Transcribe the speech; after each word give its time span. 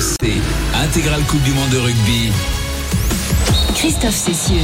RMC, 0.00 0.32
intégrale 0.82 1.20
Coupe 1.24 1.42
du 1.42 1.52
Monde 1.52 1.68
de 1.68 1.76
rugby. 1.76 2.32
Christophe 3.74 4.14
Cessieux. 4.14 4.56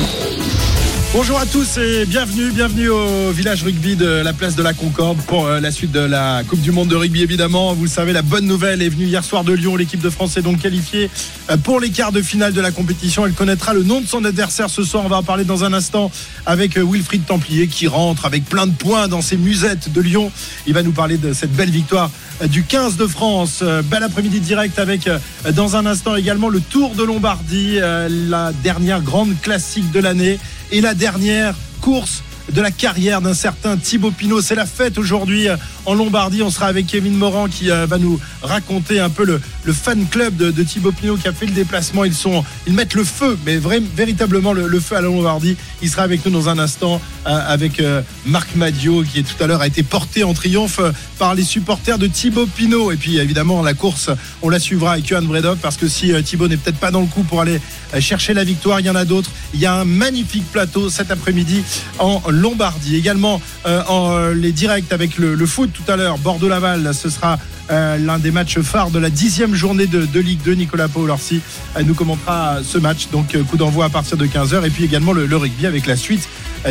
Bonjour 1.13 1.39
à 1.39 1.45
tous 1.45 1.77
et 1.77 2.07
bienvenue, 2.07 2.51
bienvenue 2.53 2.89
au 2.89 3.31
village 3.33 3.63
rugby 3.63 3.97
de 3.97 4.07
la 4.07 4.33
place 4.33 4.57
de 4.57 4.63
la 4.63 4.73
Concorde 4.73 5.19
pour 5.27 5.47
euh, 5.47 5.61
la 5.61 5.71
suite 5.71 5.93
de 5.93 6.01
la 6.01 6.43
Coupe 6.45 6.61
du 6.61 6.73
Monde 6.73 6.89
de 6.89 6.97
rugby 6.97 7.23
évidemment. 7.23 7.75
Vous 7.75 7.85
le 7.85 7.91
savez, 7.91 8.15
la 8.15 8.23
bonne 8.23 8.47
nouvelle 8.47 8.81
est 8.81 8.89
venue 8.89 9.05
hier 9.05 9.25
soir 9.25 9.45
de 9.45 9.53
Lyon. 9.53 9.77
L'équipe 9.77 10.01
de 10.01 10.11
France 10.11 10.39
est 10.39 10.43
donc 10.43 10.59
qualifiée 10.59 11.11
euh, 11.51 11.59
pour 11.59 11.81
les 11.81 11.91
quarts 11.91 12.13
de 12.13 12.23
finale 12.23 12.55
de 12.55 12.61
la 12.63 12.71
compétition. 12.71 13.27
Elle 13.27 13.33
connaîtra 13.33 13.75
le 13.75 13.83
nom 13.83 14.01
de 14.01 14.07
son 14.07 14.25
adversaire 14.25 14.71
ce 14.71 14.85
soir. 14.85 15.05
On 15.05 15.09
va 15.09 15.19
en 15.19 15.23
parler 15.23 15.45
dans 15.45 15.65
un 15.65 15.75
instant 15.75 16.11
avec 16.47 16.79
euh, 16.79 16.85
Wilfried 16.85 17.27
Templier 17.27 17.67
qui 17.67 17.89
rentre 17.89 18.25
avec 18.25 18.47
plein 18.47 18.67
de 18.67 18.75
points 18.75 19.07
dans 19.07 19.23
ses 19.23 19.37
musettes 19.37 19.93
de 19.93 20.01
Lyon. 20.01 20.31
Il 20.67 20.73
va 20.73 20.83
nous 20.83 20.93
parler 20.93 21.19
de 21.19 21.35
cette 21.35 21.53
belle 21.53 21.71
victoire 21.71 22.11
du 22.45 22.65
15 22.65 22.97
de 22.97 23.07
France. 23.07 23.63
Bel 23.85 24.03
après-midi 24.03 24.41
direct 24.41 24.79
avec 24.79 25.09
dans 25.55 25.77
un 25.77 25.87
instant 25.87 26.17
également 26.17 26.49
le 26.49 26.61
Tour 26.61 26.95
de 26.95 27.03
Lombardie, 27.03 27.79
la 28.09 28.53
dernière 28.63 29.03
grande 29.03 29.41
classique 29.41 29.91
de 29.91 30.01
l'année 30.01 30.39
et 30.71 30.81
la 30.81 30.95
dernière 30.95 31.55
course 31.81 32.23
de 32.53 32.61
la 32.61 32.71
carrière 32.71 33.21
d'un 33.21 33.35
certain 33.35 33.77
Thibaut 33.77 34.11
Pinot. 34.11 34.41
C'est 34.41 34.55
la 34.55 34.67
fête 34.67 34.99
aujourd'hui 34.99 35.49
euh, 35.49 35.57
en 35.85 35.95
Lombardie. 35.95 36.43
On 36.43 36.51
sera 36.51 36.67
avec 36.67 36.87
Kevin 36.87 37.15
Moran 37.15 37.49
qui 37.49 37.71
euh, 37.71 37.87
va 37.87 37.99
nous 37.99 38.21
raconter 38.43 39.01
un 39.01 39.11
peu 39.11 39.25
le, 39.25 39.41
fan 39.73 40.07
club 40.07 40.37
de, 40.37 40.63
Thibaut 40.63 40.93
Pinot 40.93 41.17
qui 41.17 41.29
a 41.29 41.33
fait 41.33 41.47
le 41.47 41.53
déplacement. 41.53 42.05
Ils 42.05 42.15
sont, 42.15 42.45
ils 42.67 42.73
mettent 42.73 42.95
le 42.95 43.05
feu, 43.05 43.37
mais 43.45 43.59
véritablement 43.59 44.53
le, 44.53 44.81
feu 44.81 44.97
à 44.97 45.01
la 45.01 45.09
Lombardie. 45.09 45.57
Il 45.83 45.91
sera 45.91 46.03
avec 46.03 46.25
nous 46.25 46.31
dans 46.31 46.49
un 46.49 46.59
instant 46.59 47.01
euh, 47.27 47.41
avec 47.47 47.83
Marc 48.25 48.55
Madio 48.55 49.03
qui 49.03 49.25
tout 49.25 49.43
à 49.43 49.47
l'heure 49.47 49.61
a 49.61 49.67
été 49.67 49.83
porté 49.83 50.25
en 50.25 50.35
triomphe 50.35 50.81
par 51.19 51.35
les 51.35 51.43
supporters 51.43 51.99
de 51.99 52.07
Thibaut 52.07 52.47
Pinot. 52.47 52.93
Et 52.93 52.97
puis 52.97 53.19
évidemment 53.19 53.63
la 53.63 53.75
course, 53.75 54.11
on 54.43 54.49
la 54.49 54.59
suivra 54.59 54.93
avec 54.93 55.07
Johan 55.07 55.23
Bredok 55.23 55.59
parce 55.59 55.77
que 55.77 55.89
si 55.89 56.13
Thibaut 56.23 56.49
n'est 56.49 56.57
peut-être 56.57 56.79
pas 56.79 56.91
dans 56.91 57.01
le 57.01 57.07
coup 57.07 57.23
pour 57.23 57.41
aller 57.41 57.61
chercher 58.01 58.35
la 58.35 58.45
victoire, 58.45 58.81
il 58.81 58.87
y 58.87 58.91
en 58.91 58.95
a 58.95 59.05
d'autres. 59.05 59.31
Il 59.55 59.61
y 59.61 59.67
a 59.67 59.75
un 59.75 59.85
magnifique 59.85 60.51
plateau 60.53 60.91
cet 60.91 61.11
après-midi 61.11 61.63
en 61.99 62.23
Lombardie. 62.37 62.97
Également 62.97 63.41
euh, 63.67 63.83
en, 63.89 64.17
euh, 64.17 64.35
les 64.35 64.53
directs 64.53 64.93
avec 64.93 65.19
le, 65.19 65.47
foot 65.47 65.71
tout 65.73 65.91
à 65.91 65.97
l'heure, 65.97 66.19
Bordeaux-Laval, 66.19 66.95
ce 66.95 67.11
sera 67.11 67.39
euh, 67.71 67.97
l'un 67.99 68.19
des 68.19 68.31
matchs 68.31 68.61
phares 68.61 68.91
de 68.91 68.99
la 68.99 69.11
dixième 69.11 69.55
journée 69.55 69.87
de, 69.87 70.21
Ligue 70.21 70.41
2. 70.45 70.53
Nicolas 70.53 70.89
Paolorsi 70.89 71.41
nous 71.85 71.95
commentera 71.95 72.59
ce 72.63 72.79
match. 72.79 73.09
Donc 73.13 73.37
coup 73.51 73.57
d'envoi 73.57 73.87
à 73.87 73.89
partir 73.89 74.17
de 74.17 74.27
15h. 74.27 74.65
Et 74.67 74.71
puis 74.71 74.85
également 74.85 75.13
le, 75.13 75.27
le 75.27 75.37
rugby 75.37 75.67
avec 75.67 75.87
la 75.87 75.97
suite 75.97 76.29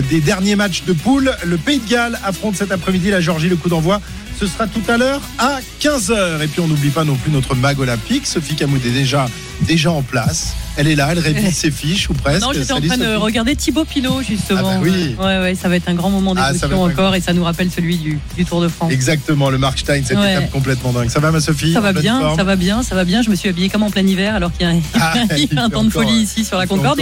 des 0.09 0.21
derniers 0.21 0.55
matchs 0.55 0.83
de 0.85 0.93
poule. 0.93 1.35
Le 1.45 1.57
Pays 1.57 1.79
de 1.79 1.89
Galles 1.89 2.19
affronte 2.23 2.55
cet 2.55 2.71
après-midi 2.71 3.09
la 3.09 3.21
Georgie. 3.21 3.49
Le 3.49 3.55
coup 3.55 3.69
d'envoi 3.69 4.01
ce 4.39 4.47
sera 4.47 4.67
tout 4.67 4.83
à 4.89 4.97
l'heure 4.97 5.21
à 5.37 5.59
15h. 5.81 6.43
Et 6.43 6.47
puis 6.47 6.59
on 6.59 6.67
n'oublie 6.67 6.89
pas 6.89 7.03
non 7.03 7.15
plus 7.15 7.31
notre 7.31 7.55
mag 7.55 7.79
olympique. 7.79 8.27
Sophie 8.27 8.55
Camoud 8.55 8.85
est 8.85 8.89
déjà, 8.89 9.27
déjà 9.61 9.91
en 9.91 10.01
place. 10.01 10.55
Elle 10.77 10.87
est 10.87 10.95
là, 10.95 11.09
elle 11.11 11.19
révise 11.19 11.55
ses 11.55 11.71
fiches 11.71 12.09
ou 12.09 12.13
presque. 12.13 12.41
Non, 12.41 12.51
j'étais 12.53 12.73
en 12.73 12.81
train 12.81 12.97
de 12.97 13.15
regarder 13.15 13.55
Thibaut 13.55 13.85
Pinot 13.85 14.21
justement. 14.21 14.59
Ah 14.63 14.75
bah 14.75 14.79
oui. 14.81 15.15
Ouais, 15.17 15.39
ouais, 15.39 15.55
ça 15.55 15.69
va 15.69 15.77
être 15.77 15.87
un 15.87 15.93
grand 15.93 16.09
moment 16.09 16.33
ah, 16.37 16.51
d'émotion 16.51 16.83
encore 16.83 17.15
et 17.15 17.21
ça 17.21 17.33
nous 17.33 17.43
rappelle 17.43 17.71
celui 17.71 17.97
du, 17.97 18.19
Tour 18.45 18.61
de 18.61 18.67
France. 18.67 18.91
Exactement, 18.91 19.49
le 19.49 19.57
Markstein, 19.57 20.03
cette 20.03 20.17
étape 20.17 20.51
complètement 20.51 20.91
dingue. 20.91 21.09
Ça 21.09 21.19
va 21.19 21.31
ma 21.31 21.39
Sophie 21.39 21.73
Ça 21.73 21.79
va 21.79 21.93
bien, 21.93 22.35
ça 22.35 22.43
va 22.43 22.55
bien, 22.55 22.83
ça 22.83 22.95
va 22.95 23.05
bien. 23.05 23.21
Je 23.21 23.29
me 23.29 23.35
suis 23.35 23.49
habillée 23.49 23.69
comme 23.69 23.83
en 23.83 23.89
plein 23.89 24.05
hiver 24.05 24.35
alors 24.35 24.51
qu'il 24.51 24.67
y 24.67 24.69
a, 24.69 24.75
ah, 24.99 25.13
un 25.57 25.69
temps 25.69 25.83
de 25.83 25.89
folie 25.89 26.21
ici 26.21 26.45
sur 26.45 26.57
la 26.57 26.67
Concorde. 26.67 26.99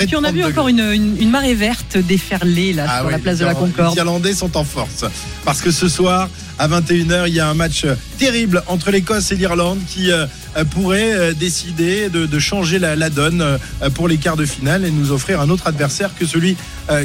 Et 0.00 0.06
puis, 0.06 0.16
on 0.16 0.24
a 0.24 0.32
vu 0.32 0.44
encore 0.44 0.68
une, 0.68 1.30
marée 1.30 1.54
verte 1.54 1.98
déferler 1.98 2.72
là 2.72 3.00
sur 3.00 3.10
la 3.10 3.18
place 3.18 3.38
de 3.38 3.44
la 3.44 3.54
Concorde. 3.54 3.94
Les 3.94 3.98
Irlandais 3.98 4.34
sont 4.34 4.56
en 4.56 4.64
force 4.64 5.04
parce 5.44 5.60
que 5.60 5.70
ce 5.70 5.88
soir 5.88 6.28
à 6.58 6.68
21h. 6.68 7.24
Il 7.28 7.34
y 7.34 7.40
a 7.40 7.48
un 7.48 7.54
match 7.54 7.86
terrible 8.18 8.62
entre 8.66 8.90
l'Écosse 8.90 9.32
et 9.32 9.36
l'Irlande 9.36 9.78
qui 9.86 10.10
euh, 10.56 10.64
pourrait 10.64 11.12
euh, 11.12 11.32
décider 11.34 12.08
de, 12.08 12.38
changer 12.38 12.78
la, 12.78 13.10
donne 13.10 13.42
euh, 13.42 13.90
pour 13.94 14.08
les 14.08 14.16
quarts 14.16 14.36
de 14.36 14.46
finale 14.46 14.84
et 14.84 14.90
nous 14.90 15.12
offrir 15.12 15.40
un 15.40 15.50
autre 15.50 15.66
adversaire 15.66 16.10
que 16.18 16.26
celui 16.26 16.56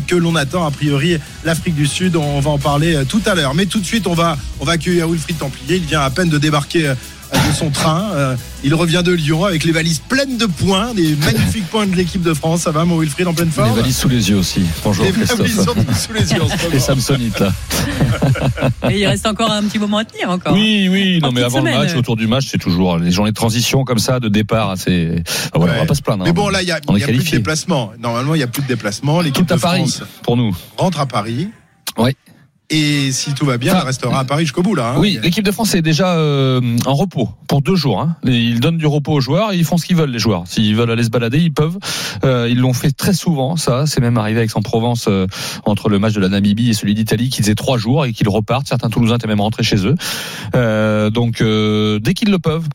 que 0.05 0.15
l'on 0.15 0.35
attend, 0.35 0.63
a 0.63 0.69
priori 0.69 1.17
l'Afrique 1.43 1.73
du 1.73 1.87
Sud. 1.87 2.15
On 2.15 2.39
va 2.39 2.51
en 2.51 2.59
parler 2.59 3.01
tout 3.09 3.21
à 3.25 3.33
l'heure. 3.33 3.55
Mais 3.55 3.65
tout 3.65 3.79
de 3.79 3.85
suite, 3.85 4.05
on 4.05 4.13
va, 4.13 4.37
on 4.59 4.65
va 4.65 4.73
accueillir 4.73 5.09
Wilfried 5.09 5.39
Templier. 5.39 5.77
Il 5.77 5.85
vient 5.85 6.01
à 6.01 6.09
peine 6.11 6.29
de 6.29 6.37
débarquer 6.37 6.93
de 7.33 7.55
son 7.55 7.69
train. 7.69 8.11
Euh, 8.13 8.35
il 8.63 8.73
revient 8.75 9.01
de 9.03 9.11
Lyon 9.11 9.45
avec 9.45 9.63
les 9.63 9.71
valises 9.71 9.99
pleines 9.99 10.37
de 10.37 10.45
points, 10.45 10.93
des 10.93 11.15
magnifiques 11.15 11.67
points 11.67 11.87
de 11.87 11.95
l'équipe 11.95 12.21
de 12.21 12.33
France. 12.33 12.61
Ça 12.61 12.71
va, 12.71 12.85
mon 12.85 12.99
Wilfried, 12.99 13.27
en 13.27 13.33
pleine 13.33 13.51
forme 13.51 13.69
Les 13.69 13.81
valises 13.81 13.97
sous 13.97 14.09
les 14.09 14.29
yeux 14.29 14.37
aussi. 14.37 14.61
Bonjour, 14.83 15.05
les 15.05 15.11
valises 15.11 15.61
sous 15.61 16.13
les 16.13 16.33
yeux 16.33 16.41
en 16.41 16.47
ce 16.47 16.79
Samsonite, 16.79 17.39
là. 17.39 17.51
Et 18.89 18.99
il 18.99 19.05
reste 19.07 19.25
encore 19.25 19.51
un 19.51 19.63
petit 19.63 19.79
moment 19.79 19.97
à 19.97 20.05
tenir, 20.05 20.29
encore. 20.29 20.53
Oui, 20.53 20.87
oui, 20.89 21.19
non, 21.21 21.31
mais 21.31 21.43
avant 21.43 21.61
le 21.61 21.71
match, 21.71 21.95
autour 21.95 22.15
du 22.15 22.27
match, 22.27 22.47
c'est 22.49 22.57
toujours 22.57 22.97
les 22.97 23.11
journées 23.11 23.31
de 23.31 23.35
transition 23.35 23.83
comme 23.83 23.99
ça, 23.99 24.19
de 24.19 24.27
départ. 24.27 24.73
C'est, 24.77 25.23
voilà, 25.53 25.73
on 25.75 25.77
va 25.79 25.85
pas 25.85 25.95
se 25.95 26.01
plaindre. 26.01 26.23
Mais 26.23 26.33
bon, 26.33 26.49
là, 26.49 26.61
il 26.61 26.67
y 26.67 26.71
a, 26.71 26.79
y 26.97 27.03
a 27.03 27.07
plus 27.07 27.23
de 27.23 27.31
déplacement. 27.31 27.91
Normalement, 27.99 28.35
il 28.35 28.39
n'y 28.39 28.43
a 28.43 28.47
plus 28.47 28.61
de 28.61 28.67
déplacement. 28.67 29.21
L'équipe 29.21 29.45
de 29.45 29.55
Paris, 29.55 29.79
France 29.79 30.03
pour 30.23 30.37
nous. 30.37 30.55
rentre 30.77 30.99
à 30.99 31.05
Paris. 31.05 31.49
Oui. 31.97 32.15
Et 32.73 33.11
si 33.11 33.33
tout 33.33 33.45
va 33.45 33.57
bien, 33.57 33.77
elle 33.77 33.85
restera 33.85 34.19
à 34.19 34.23
Paris 34.23 34.45
jusqu'au 34.45 34.63
bout 34.63 34.75
là. 34.75 34.93
Hein. 34.95 34.95
Oui, 34.97 35.19
l'équipe 35.21 35.43
de 35.43 35.51
France 35.51 35.75
est 35.75 35.81
déjà 35.81 36.15
euh, 36.15 36.61
en 36.85 36.95
repos 36.95 37.29
pour 37.49 37.61
deux 37.61 37.75
jours. 37.75 37.99
Hein. 37.99 38.15
Ils 38.23 38.61
donnent 38.61 38.77
du 38.77 38.87
repos 38.87 39.11
aux 39.11 39.19
joueurs 39.19 39.51
et 39.51 39.57
ils 39.57 39.65
font 39.65 39.75
ce 39.75 39.85
qu'ils 39.85 39.97
veulent 39.97 40.09
les 40.09 40.19
joueurs. 40.19 40.43
S'ils 40.45 40.73
veulent 40.73 40.89
aller 40.89 41.03
se 41.03 41.09
balader, 41.09 41.39
ils 41.39 41.53
peuvent. 41.53 41.77
Euh, 42.23 42.47
ils 42.49 42.57
l'ont 42.57 42.71
fait 42.71 42.91
très 42.93 43.13
souvent. 43.13 43.57
Ça, 43.57 43.85
c'est 43.87 43.99
même 43.99 44.17
arrivé 44.17 44.39
avec 44.39 44.55
en 44.55 44.61
Provence 44.61 45.07
euh, 45.09 45.27
entre 45.65 45.89
le 45.89 45.99
match 45.99 46.13
de 46.13 46.21
la 46.21 46.29
Namibie 46.29 46.69
et 46.69 46.73
celui 46.73 46.93
d'Italie, 46.93 47.27
qu'ils 47.27 47.49
aient 47.49 47.55
trois 47.55 47.77
jours 47.77 48.05
et 48.05 48.13
qu'ils 48.13 48.29
repartent. 48.29 48.69
Certains 48.69 48.89
Toulousains 48.89 49.17
étaient 49.17 49.27
même 49.27 49.41
rentrés 49.41 49.63
chez 49.63 49.85
eux. 49.85 49.95
donc 51.11 51.43
dès 51.43 52.13
qu'ils 52.13 52.31
le 52.31 52.39
peuvent, 52.39 52.67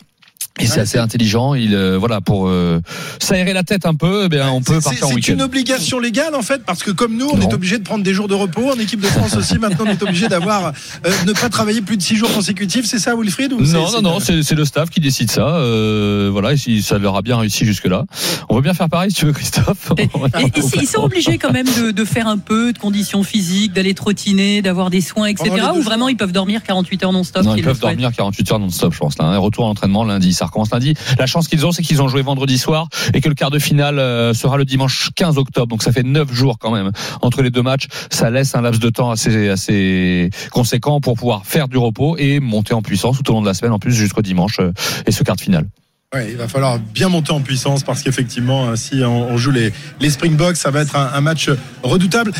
et 0.59 0.67
c'est 0.67 0.81
assez 0.81 0.99
intelligent. 0.99 1.55
Il 1.55 1.75
euh, 1.75 1.99
voilà 1.99 2.21
pour 2.21 2.49
euh, 2.49 2.81
s'aérer 3.21 3.53
la 3.53 3.63
tête 3.63 3.85
un 3.87 3.95
peu. 3.95 4.25
Eh 4.25 4.29
bien, 4.29 4.51
on 4.51 4.63
peut 4.63 4.81
partir 4.81 5.07
en 5.07 5.11
week-end. 5.11 5.23
C'est 5.27 5.33
une 5.33 5.43
obligation 5.43 5.99
légale 5.99 6.35
en 6.35 6.43
fait 6.43 6.63
parce 6.65 6.83
que 6.83 6.91
comme 6.91 7.17
nous, 7.17 7.29
on 7.31 7.41
est 7.41 7.53
obligé 7.53 7.79
de 7.79 7.85
prendre 7.85 8.03
des 8.03 8.15
jours 8.15 8.29
de 8.29 8.35
repos. 8.35 8.71
En 8.71 8.79
équipe 8.79 9.01
de 9.01 9.07
France 9.07 9.37
aussi, 9.37 9.59
maintenant, 9.59 9.85
on 9.87 9.91
est 9.91 10.03
obligé 10.03 10.29
d'avoir 10.29 10.73
euh, 11.05 11.11
ne 11.27 11.33
pas 11.33 11.49
travailler 11.49 11.83
plus 11.83 11.97
de 11.97 12.03
six 12.03 12.17
jours 12.17 12.33
consécutifs. 12.33 12.87
C'est 12.87 12.99
ça, 12.99 13.15
Wilfried 13.17 13.53
ou 13.53 13.61
Non, 13.61 13.91
non, 13.91 14.03
non. 14.03 14.19
C'est 14.21 14.55
le 14.55 14.65
staff 14.65 14.91
qui 14.91 15.01
décide 15.01 15.31
ça. 15.31 15.47
Euh, 15.47 16.31
voilà, 16.33 16.53
et 16.53 16.57
si 16.57 16.83
ça 16.83 16.99
leur 16.99 17.17
a 17.17 17.23
bien 17.23 17.37
réussi 17.37 17.67
jusque 17.67 17.87
là, 17.87 18.05
on 18.49 18.57
veut 18.57 18.63
bien 18.63 18.75
faire 18.75 18.89
pareil 18.89 19.11
si 19.11 19.19
tu 19.19 19.27
veux, 19.27 19.33
Christophe. 19.33 19.93
Et, 19.99 20.09
ils 20.81 20.87
sont 20.87 21.03
obligés 21.03 21.39
quand 21.39 21.53
même 21.53 21.67
de, 21.67 21.91
de, 21.91 22.05
faire 22.05 22.27
un 22.27 22.39
peu 22.39 22.73
de 22.73 22.79
conditions 22.79 23.23
physiques, 23.23 23.73
d'aller 23.73 23.95
trottiner, 23.95 24.63
d'avoir 24.63 24.91
des 24.91 25.01
soins, 25.01 25.27
etc. 25.27 25.51
Ou 25.77 25.83
vraiment 25.83 26.09
ils 26.09 26.17
peuvent 26.17 26.33
dormir 26.33 26.63
48 26.63 27.05
heures 27.05 27.13
non-stop. 27.13 27.45
Non, 27.45 27.57
ils 27.57 27.63
peuvent 27.63 27.81
dormir 27.81 28.11
48 28.17 28.53
heures 28.53 28.59
non-stop, 28.59 28.95
je 28.95 28.99
pense. 28.99 29.19
Là, 29.19 29.27
un 29.27 29.39
retour 29.39 29.65
à 29.65 29.69
l'entraînement 29.69 30.05
lundi. 30.05 30.33
Ça 30.33 30.46
lundi. 30.73 30.95
La 31.19 31.27
chance 31.27 31.49
qu'ils 31.49 31.65
ont, 31.67 31.73
c'est 31.73 31.83
qu'ils 31.83 32.03
ont 32.03 32.09
joué 32.09 32.23
vendredi 32.23 32.59
soir 32.59 32.89
et 33.15 33.21
que 33.21 33.29
le 33.29 33.35
quart 33.35 33.51
de 33.51 33.59
finale 33.59 33.99
euh, 33.99 34.35
sera 34.35 34.57
le 34.57 34.65
dimanche 34.65 35.11
15 35.15 35.39
octobre. 35.39 35.67
Donc 35.67 35.83
ça 35.83 35.93
fait 35.93 36.03
neuf 36.03 36.33
jours 36.33 36.59
quand 36.59 36.71
même 36.71 36.91
entre 37.23 37.43
les 37.43 37.51
deux 37.51 37.63
matchs. 37.63 37.87
Ça 38.11 38.31
laisse 38.31 38.55
un 38.55 38.63
laps 38.63 38.81
de 38.81 38.91
temps 38.91 39.11
assez, 39.11 39.49
assez 39.49 40.31
conséquent 40.51 41.01
pour 41.01 41.15
pouvoir 41.15 41.47
faire 41.47 41.69
du 41.69 41.79
repos 41.79 42.17
et 42.19 42.41
monter 42.41 42.75
en 42.75 42.83
puissance 42.83 43.19
tout 43.19 43.31
au 43.31 43.35
long 43.35 43.43
de 43.43 43.47
la 43.47 43.55
semaine 43.55 43.73
en 43.73 43.79
plus 43.79 43.93
jusqu'au 43.93 44.23
dimanche 44.23 44.61
euh, 44.61 44.73
et 45.07 45.13
ce 45.13 45.23
quart 45.23 45.37
de 45.37 45.41
finale. 45.41 45.67
Ouais, 46.15 46.29
il 46.31 46.37
va 46.37 46.47
falloir 46.49 46.79
bien 46.79 47.09
monter 47.09 47.33
en 47.33 47.41
puissance 47.41 47.83
parce 47.83 48.03
qu'effectivement, 48.03 48.69
euh, 48.69 48.77
si 48.77 49.03
on, 49.05 49.37
joue 49.37 49.51
les, 49.51 49.73
les 50.01 50.11
Springboks, 50.11 50.57
ça 50.57 50.71
va 50.71 50.81
être 50.83 50.97
un, 50.97 51.21
match 51.21 51.51
redoutable. 51.83 52.33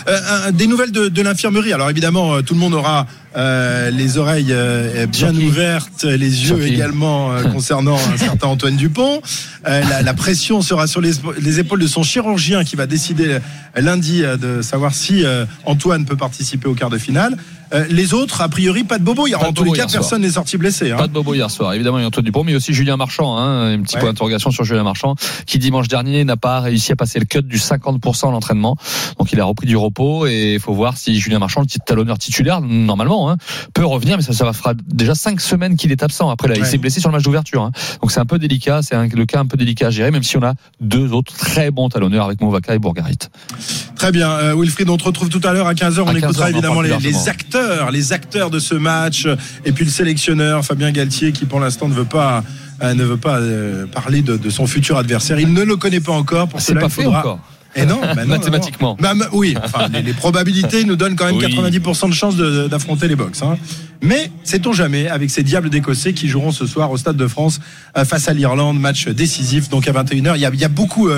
des 0.53 0.67
nouvelles 0.67 0.93
de, 0.93 1.09
de 1.09 1.23
l'infirmerie. 1.23 1.73
Alors 1.73 1.91
évidemment, 1.91 2.43
tout 2.43 2.55
le 2.55 2.61
monde 2.61 2.75
aura 2.75 3.07
euh, 3.37 3.91
les 3.91 4.17
oreilles 4.17 4.53
euh, 4.53 5.07
bien 5.07 5.35
ouvertes, 5.35 6.05
les 6.05 6.49
yeux 6.49 6.67
également 6.67 7.33
euh, 7.33 7.43
concernant 7.53 7.97
un 7.97 8.17
certain 8.17 8.47
Antoine 8.47 8.77
Dupont. 8.77 9.21
La, 9.65 10.01
la, 10.01 10.15
pression 10.15 10.63
sera 10.63 10.87
sur 10.87 11.03
les, 11.03 11.11
les, 11.41 11.59
épaules 11.59 11.81
de 11.81 11.87
son 11.87 12.03
chirurgien 12.03 12.65
qui 12.65 12.77
va 12.77 12.87
décider 12.87 13.39
lundi 13.75 14.23
de 14.23 14.63
savoir 14.63 14.95
si 14.95 15.25
Antoine 15.65 16.05
peut 16.05 16.17
participer 16.17 16.69
au 16.69 16.75
quart 16.75 16.89
de 16.89 16.99
finale. 16.99 17.37
Les 17.91 18.15
autres, 18.15 18.41
a 18.41 18.49
priori, 18.49 18.85
pas 18.85 18.99
de 18.99 19.05
bobo. 19.05 19.27
En 19.35 19.53
tous 19.53 19.65
les 19.65 19.73
cas, 19.73 19.87
personne 19.87 20.23
n'est 20.23 20.31
sorti 20.31 20.57
blessé. 20.57 20.93
Hein. 20.93 20.97
Pas 20.97 21.09
de 21.09 21.13
bobo 21.13 21.35
hier 21.35 21.51
soir. 21.51 21.75
Évidemment, 21.75 21.99
il 21.99 22.03
y 22.03 22.05
a 22.05 22.09
Antoine 22.09 22.25
Dupont, 22.25 22.45
mais 22.45 22.55
aussi 22.55 22.73
Julien 22.73 22.97
Marchand. 22.97 23.37
Hein, 23.37 23.75
un 23.75 23.83
petit 23.83 23.97
point 23.97 24.09
d'interrogation 24.09 24.51
sur 24.51 24.65
Julien 24.65 24.85
Marchand, 24.85 25.15
qui 25.47 25.59
dimanche 25.59 25.89
dernier 25.89 26.25
n'a 26.25 26.37
pas 26.37 26.61
réussi 26.61 26.93
à 26.93 26.97
passer 26.97 27.19
le 27.19 27.25
cut 27.25 27.43
du 27.43 27.59
50% 27.59 28.29
à 28.29 28.31
l'entraînement. 28.31 28.77
Donc 29.19 29.33
il 29.33 29.41
a 29.41 29.45
repris 29.45 29.67
du 29.67 29.77
repos 29.77 30.27
et 30.27 30.55
il 30.55 30.61
faut 30.61 30.75
voir 30.75 30.97
si 30.97 31.19
Julien 31.19 31.39
Marchand, 31.39 31.63
le 31.63 31.67
talonneur 31.85 32.19
titulaire, 32.19 32.61
normalement, 32.61 33.17
Hein, 33.29 33.37
peut 33.75 33.85
revenir, 33.85 34.17
mais 34.17 34.23
ça, 34.23 34.33
ça 34.33 34.53
fera 34.53 34.75
déjà 34.87 35.15
cinq 35.15 35.41
semaines 35.41 35.77
qu'il 35.77 35.93
est 35.93 36.03
absent. 36.03 36.29
Après, 36.31 36.49
là, 36.49 36.57
il 36.57 36.67
s'est 36.67 36.79
blessé 36.79 37.01
sur 37.01 37.09
le 37.09 37.17
match 37.17 37.25
d'ouverture. 37.25 37.63
Hein. 37.63 37.73
Donc 38.01 38.13
c'est 38.13 38.21
un 38.21 38.27
peu 38.27 38.39
délicat, 38.39 38.81
c'est 38.83 38.97
le 38.97 39.27
cas 39.27 39.41
un 39.41 39.47
peu 39.47 39.57
délicat 39.57 39.89
à 39.89 39.91
gérer, 39.91 40.11
même 40.11 40.23
si 40.23 40.37
on 40.37 40.43
a 40.43 40.55
deux 40.81 41.13
autres 41.13 41.35
très 41.35 41.71
bons 41.71 41.89
talonneurs 41.89 42.27
avec 42.27 42.41
Movaka 42.41 42.75
et 42.75 42.79
Bourgarit. 42.79 43.19
Très 43.97 44.13
bien, 44.13 44.31
euh, 44.31 44.55
Wilfried, 44.55 44.89
on 44.91 44.97
te 44.97 45.05
retrouve 45.05 45.29
tout 45.29 45.41
à 45.45 45.53
l'heure 45.53 45.67
à 45.67 45.75
15h. 45.75 46.05
On 46.07 46.15
écoutera 46.15 46.51
évidemment 46.51 46.83
les, 46.83 47.29
acteurs, 47.29 47.56
les 47.93 48.13
acteurs 48.13 48.51
de 48.51 48.59
ce 48.59 48.75
match, 48.75 49.27
et 49.65 49.73
puis 49.73 49.85
le 49.85 49.91
sélectionneur 49.91 50.65
Fabien 50.65 50.91
Galtier 50.91 51.33
qui 51.33 51.45
pour 51.45 51.61
l'instant 51.61 51.89
ne 51.89 51.95
veut 51.95 52.05
pas 52.05 52.43
euh, 52.83 52.93
ne 52.93 53.05
veut 53.05 53.17
pas 53.17 53.39
euh, 53.39 53.87
parler 53.87 54.21
de, 54.21 54.51
son 54.51 54.67
futur 54.67 54.99
adversaire. 54.99 55.41
Il 55.41 55.53
ne 55.53 55.63
le 55.63 55.77
connaît 55.77 56.01
pas 56.01 56.13
encore. 56.13 56.49
Pour 56.49 56.59
ah, 56.59 56.63
cela, 56.63 56.81
pas 56.81 56.87
il 56.87 56.93
faudra... 56.93 57.21
encore. 57.21 57.41
Et 57.75 57.85
non, 57.87 58.01
bah 58.01 58.25
mathématiquement. 58.25 58.97
Bah, 58.99 59.13
oui, 59.33 59.55
enfin, 59.63 59.89
les, 59.89 60.13
probabilités 60.15 60.85
nous 60.85 60.97
donnent 60.97 61.17
quand 61.17 61.27
même 61.27 61.39
90% 61.39 62.09
de 62.09 62.15
chances 62.15 62.37
d'affronter 62.37 63.07
les 63.07 63.17
box. 63.17 63.43
Hein. 63.43 63.59
Mais 64.03 64.31
sait-on 64.45 64.73
jamais 64.73 65.09
avec 65.09 65.31
ces 65.31 65.43
Diables 65.43 65.69
d'Écossais 65.69 66.15
qui 66.15 66.29
joueront 66.29 66.53
ce 66.53 66.67
soir 66.67 66.91
au 66.91 66.97
Stade 66.97 67.17
de 67.17 67.27
France 67.27 67.61
face 68.05 68.29
à 68.29 68.35
l'Irlande, 68.35 68.79
match 68.79 69.09
décisif 69.09 69.69
donc 69.69 69.89
à 69.89 69.93
21h. 69.93 70.33
Il 70.37 70.41
y 70.41 70.47
a, 70.47 70.51
il 70.53 70.61
y 70.61 70.65
a 70.65 70.69
beaucoup, 70.69 71.09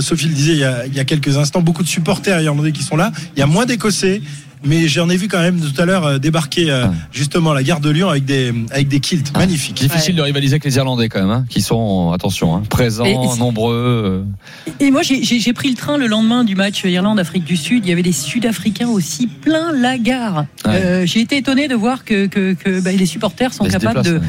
Sophie 0.00 0.28
le 0.28 0.34
disait 0.34 0.52
il 0.52 0.58
y, 0.58 0.64
a, 0.64 0.86
il 0.86 0.94
y 0.94 1.00
a 1.00 1.04
quelques 1.04 1.36
instants, 1.36 1.60
beaucoup 1.60 1.82
de 1.82 1.88
supporters 1.88 2.40
irlandais 2.40 2.72
qui 2.72 2.82
sont 2.82 2.96
là. 2.96 3.12
Il 3.36 3.40
y 3.40 3.42
a 3.42 3.46
moins 3.46 3.66
d'Écossais 3.66 4.22
mais 4.64 4.88
j'en 4.88 5.08
ai 5.08 5.16
vu 5.16 5.28
quand 5.28 5.40
même 5.40 5.60
tout 5.60 5.80
à 5.80 5.84
l'heure 5.84 6.04
euh, 6.04 6.18
débarquer 6.18 6.70
euh, 6.70 6.86
justement 7.12 7.52
la 7.52 7.62
gare 7.62 7.80
de 7.80 7.90
Lyon 7.90 8.08
avec 8.08 8.24
des 8.24 8.52
avec 8.70 8.88
des 8.88 9.00
kilts 9.00 9.30
ah. 9.34 9.38
magnifiques. 9.38 9.76
Difficile 9.76 10.16
de 10.16 10.22
rivaliser 10.22 10.54
avec 10.54 10.64
les 10.64 10.76
Irlandais 10.76 11.08
quand 11.08 11.20
même, 11.20 11.30
hein, 11.30 11.44
qui 11.48 11.60
sont 11.60 12.12
attention 12.12 12.56
hein, 12.56 12.62
présents, 12.68 13.36
nombreux. 13.36 14.24
Euh. 14.26 14.72
Et 14.80 14.90
moi 14.90 15.02
j'ai 15.02 15.52
pris 15.52 15.70
le 15.70 15.76
train 15.76 15.98
le 15.98 16.06
lendemain 16.06 16.44
du 16.44 16.54
match 16.54 16.84
Irlande-Afrique 16.84 17.44
du 17.44 17.56
Sud. 17.56 17.84
Il 17.84 17.90
y 17.90 17.92
avait 17.92 18.02
des 18.02 18.12
Sud-Africains 18.12 18.88
aussi 18.88 19.26
plein 19.26 19.72
la 19.72 19.98
gare. 19.98 20.46
j'ai 21.04 21.20
été 21.20 21.36
étonné 21.36 21.68
de 21.68 21.74
voir 21.74 22.04
que 22.04 22.26
que, 22.26 22.54
que 22.54 22.80
bah, 22.80 22.92
les 22.92 23.06
supporters 23.06 23.52
sont 23.52 23.64
capables 23.64 24.02
de 24.02 24.20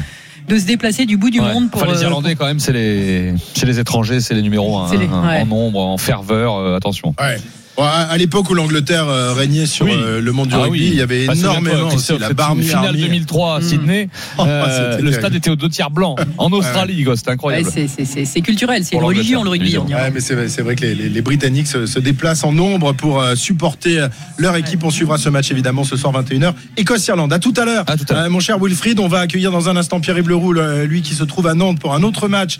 de 0.48 0.60
se 0.60 0.64
déplacer 0.64 1.06
du 1.06 1.16
bout 1.16 1.30
du 1.30 1.40
monde 1.40 1.72
pour. 1.72 1.84
les 1.86 2.02
Irlandais, 2.02 2.36
quand 2.36 2.46
même, 2.46 2.60
c'est 2.60 2.72
les, 2.72 3.32
les 3.64 3.78
étrangers, 3.80 4.20
c'est 4.20 4.32
les 4.32 4.42
numéros 4.42 4.78
1. 4.78 4.92
Hein, 4.92 5.42
en 5.42 5.46
nombre, 5.46 5.80
en 5.80 5.98
ferveur, 5.98 6.76
attention. 6.76 7.16
Ouais 7.18 7.38
à 7.84 8.16
l'époque 8.16 8.48
où 8.50 8.54
l'Angleterre 8.54 9.08
euh, 9.08 9.32
régnait 9.32 9.66
sur 9.66 9.86
euh, 9.86 10.20
le 10.20 10.32
monde 10.32 10.48
du 10.48 10.54
ah 10.54 10.62
rugby, 10.62 10.86
il 10.86 10.94
y 10.94 11.02
avait 11.02 11.24
énormément 11.24 11.88
aussi 11.94 12.16
la 12.18 12.32
Barmy 12.32 12.64
finale 12.64 12.96
2003 12.96 13.56
à 13.56 13.58
hmm. 13.58 13.62
Sydney. 13.62 14.08
Oh, 14.38 14.44
euh, 14.46 14.98
le 15.00 15.12
stade 15.12 15.34
était 15.34 15.50
aux 15.50 15.56
deux 15.56 15.68
tiers 15.68 15.90
blancs 15.90 16.18
en 16.36 16.50
Australie, 16.52 17.06
c'est 17.14 17.28
incroyable. 17.28 17.70
c'est 17.70 18.40
culturel, 18.40 18.84
c'est 18.84 18.96
une 18.96 19.02
religion 19.02 19.44
le 19.44 19.50
rugby. 19.50 19.76
Ouais, 19.78 20.10
mais 20.12 20.20
c'est 20.20 20.60
vrai 20.60 20.76
que 20.76 20.82
les, 20.82 20.94
les, 20.94 21.22
Britanniques 21.22 21.68
se, 21.68 21.98
déplacent 21.98 22.44
en 22.44 22.52
nombre 22.52 22.92
pour 22.92 23.24
supporter 23.34 24.06
leur 24.36 24.56
équipe. 24.56 24.84
On 24.84 24.90
suivra 24.90 25.16
ce 25.16 25.28
match 25.28 25.50
évidemment 25.50 25.84
ce 25.84 25.96
soir 25.96 26.12
21h. 26.12 26.52
Écosse-Irlande. 26.76 27.32
À 27.32 27.38
tout 27.38 27.54
à 27.56 27.64
l'heure, 27.64 27.84
mon 28.30 28.40
cher 28.40 28.58
Wilfried. 28.58 29.00
On 29.00 29.08
va 29.08 29.20
accueillir 29.20 29.52
dans 29.52 29.68
un 29.68 29.76
instant 29.76 30.00
Pierre-Yves 30.00 30.28
Leroux, 30.28 30.52
lui 30.52 31.02
qui 31.02 31.14
se 31.14 31.24
trouve 31.24 31.46
à 31.46 31.54
Nantes 31.54 31.80
pour 31.80 31.94
un 31.94 32.02
autre 32.02 32.28
match, 32.28 32.58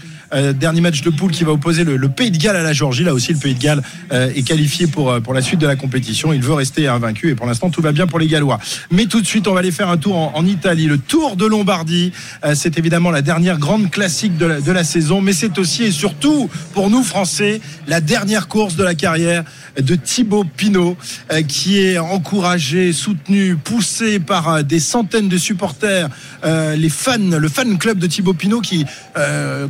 dernier 0.54 0.80
match 0.80 1.02
de 1.02 1.10
poule 1.10 1.32
qui 1.32 1.44
va 1.44 1.52
opposer 1.52 1.84
le, 1.84 1.96
le, 1.96 2.08
Pays 2.08 2.30
de 2.30 2.38
Galles 2.38 2.56
à 2.56 2.62
la 2.62 2.72
Géorgie. 2.72 3.04
Là 3.04 3.12
aussi, 3.12 3.32
le 3.32 3.38
Pays 3.38 3.54
de 3.54 3.62
Galles 3.62 3.82
est 4.10 4.46
qualifié 4.46 4.86
pour 4.86 5.05
pour, 5.22 5.34
la 5.34 5.42
suite 5.42 5.60
de 5.60 5.66
la 5.66 5.76
compétition. 5.76 6.32
Il 6.32 6.42
veut 6.42 6.54
rester 6.54 6.88
invaincu 6.88 7.30
et 7.30 7.34
pour 7.34 7.46
l'instant 7.46 7.70
tout 7.70 7.82
va 7.82 7.92
bien 7.92 8.06
pour 8.06 8.18
les 8.18 8.26
Gallois. 8.26 8.58
Mais 8.90 9.06
tout 9.06 9.20
de 9.20 9.26
suite, 9.26 9.48
on 9.48 9.52
va 9.52 9.60
aller 9.60 9.70
faire 9.70 9.88
un 9.88 9.96
tour 9.96 10.16
en, 10.16 10.46
Italie. 10.46 10.86
Le 10.86 10.98
Tour 10.98 11.36
de 11.36 11.44
Lombardie, 11.44 12.12
euh, 12.44 12.54
c'est 12.54 12.78
évidemment 12.78 13.10
la 13.10 13.22
dernière 13.22 13.58
grande 13.58 13.90
classique 13.90 14.36
de 14.36 14.72
la, 14.72 14.84
saison, 14.84 15.20
mais 15.20 15.32
c'est 15.32 15.58
aussi 15.58 15.84
et 15.84 15.90
surtout 15.90 16.48
pour 16.72 16.88
nous 16.90 17.02
Français 17.02 17.60
la 17.88 18.00
dernière 18.00 18.46
course 18.46 18.76
de 18.76 18.84
la 18.84 18.94
carrière 18.94 19.42
de 19.80 19.94
Thibaut 19.96 20.44
Pinot, 20.44 20.96
euh, 21.32 21.42
qui 21.42 21.80
est 21.80 21.98
encouragé, 21.98 22.92
soutenu, 22.92 23.56
poussé 23.56 24.20
par 24.20 24.48
euh, 24.48 24.62
des 24.62 24.78
centaines 24.78 25.28
de 25.28 25.38
supporters, 25.38 26.08
les 26.44 26.88
fans, 26.88 27.18
le 27.18 27.48
fan 27.48 27.76
club 27.76 27.98
de 27.98 28.06
Thibaut 28.06 28.34
Pinot 28.34 28.60
qui 28.60 28.86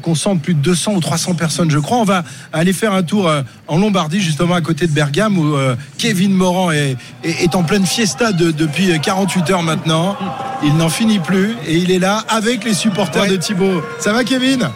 concentre 0.02 0.42
plus 0.42 0.54
de 0.54 0.60
200 0.60 0.94
ou 0.94 1.00
300 1.00 1.34
personnes, 1.34 1.70
je 1.70 1.78
crois. 1.78 1.98
On 1.98 2.04
va 2.04 2.22
aller 2.52 2.74
faire 2.74 2.92
un 2.92 3.02
tour 3.02 3.32
en 3.66 3.78
Lombardie, 3.78 4.20
justement 4.20 4.54
à 4.54 4.60
côté 4.60 4.86
de 4.86 4.92
Bergame, 4.92 5.25
où 5.34 5.56
Kevin 5.98 6.32
Morand 6.32 6.70
est, 6.70 7.54
en 7.54 7.62
pleine 7.62 7.86
fiesta 7.86 8.32
depuis 8.32 8.98
48 9.00 9.50
heures 9.50 9.62
maintenant. 9.62 10.16
Il 10.62 10.76
n'en 10.76 10.88
finit 10.88 11.18
plus 11.18 11.54
et 11.66 11.76
il 11.76 11.90
est 11.90 11.98
là 11.98 12.24
avec 12.28 12.64
les 12.64 12.74
supporters 12.74 13.26
de 13.26 13.36
Thibaut. 13.36 13.82
Ça 13.98 14.12
va 14.12 14.24
Kevin? 14.24 14.68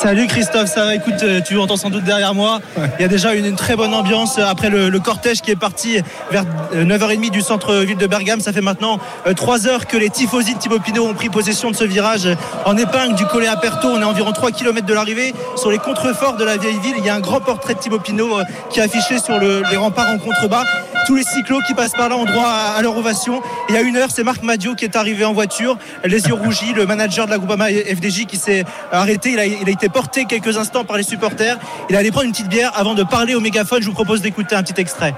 Salut 0.00 0.26
Christophe, 0.26 0.68
ça 0.68 0.84
va 0.84 0.94
Écoute, 0.94 1.22
euh, 1.22 1.40
tu 1.40 1.58
entends 1.58 1.76
sans 1.76 1.90
doute 1.90 2.02
derrière 2.02 2.34
moi. 2.34 2.60
Il 2.98 3.02
y 3.02 3.04
a 3.04 3.08
déjà 3.08 3.34
une, 3.34 3.54
très 3.54 3.76
bonne 3.76 3.92
ambiance 3.92 4.38
après 4.38 4.70
le, 4.70 4.90
cortège 4.98 5.42
qui 5.42 5.50
est 5.50 5.56
parti 5.56 5.98
vers 6.30 6.44
9h30 6.74 7.26
euh, 7.26 7.30
du 7.30 7.42
centre-ville 7.42 7.96
de 7.96 8.06
Bergame. 8.06 8.40
Ça 8.40 8.52
fait 8.52 8.62
maintenant 8.62 8.98
3 9.36 9.66
euh, 9.66 9.70
heures 9.70 9.86
que 9.86 9.96
les 9.96 10.08
tifosi 10.08 10.54
de 10.54 10.58
Thibaut 10.58 10.80
Pinot 10.80 11.06
ont 11.06 11.14
pris 11.14 11.28
possession 11.28 11.70
de 11.70 11.76
ce 11.76 11.84
virage 11.84 12.28
en 12.64 12.76
épingle 12.76 13.14
du 13.14 13.26
Collet 13.26 13.48
à 13.48 13.56
Perto. 13.56 13.88
On 13.88 14.00
est 14.00 14.04
à 14.04 14.08
environ 14.08 14.32
3 14.32 14.50
km 14.50 14.86
de 14.86 14.94
l'arrivée. 14.94 15.34
Sur 15.56 15.70
les 15.70 15.78
contreforts 15.78 16.36
de 16.36 16.44
la 16.44 16.56
vieille 16.56 16.80
ville, 16.80 16.94
il 16.98 17.04
y 17.04 17.10
a 17.10 17.14
un 17.14 17.20
grand 17.20 17.40
portrait 17.40 17.74
de 17.74 17.78
Thibaut 17.78 18.00
Pinot 18.00 18.38
qui 18.70 18.80
est 18.80 18.82
affiché 18.82 19.18
sur 19.18 19.38
les 19.38 19.76
remparts 19.76 20.08
en 20.08 20.18
contrebas. 20.18 20.64
Tous 21.06 21.16
les 21.16 21.24
cyclos 21.24 21.58
qui 21.66 21.74
passent 21.74 21.92
par 21.92 22.08
là 22.08 22.16
ont 22.16 22.24
droit 22.24 22.46
à, 22.46 22.80
leur 22.80 22.96
ovation. 22.96 23.42
Et 23.68 23.76
à 23.76 23.80
une 23.80 23.96
heure, 23.96 24.10
c'est 24.12 24.22
Marc 24.22 24.42
Madio 24.42 24.74
qui 24.76 24.84
est 24.84 24.94
arrivé 24.94 25.24
en 25.24 25.32
voiture, 25.32 25.76
les 26.04 26.26
yeux 26.26 26.34
rougis, 26.34 26.74
le 26.74 26.86
manager 26.86 27.26
de 27.26 27.32
la 27.32 27.38
Groupama 27.38 27.66
FDJ 27.68 28.26
qui 28.26 28.36
s'est 28.36 28.64
arrêté. 28.92 29.32
Il 29.32 29.40
a, 29.40 29.70
été 29.70 29.88
porté 29.88 30.26
quelques 30.26 30.56
instants 30.56 30.84
par 30.84 30.96
les 30.96 31.02
supporters. 31.02 31.58
Il 31.90 31.96
allait 31.96 32.12
prendre 32.12 32.26
une 32.26 32.32
petite 32.32 32.48
bière 32.48 32.70
avant 32.76 32.94
de 32.94 33.02
parler 33.02 33.34
au 33.34 33.40
mégaphone. 33.40 33.82
Je 33.82 33.88
vous 33.88 33.94
propose 33.94 34.22
d'écouter 34.22 34.54
un 34.54 34.62
petit 34.62 34.80
extrait. 34.80 35.14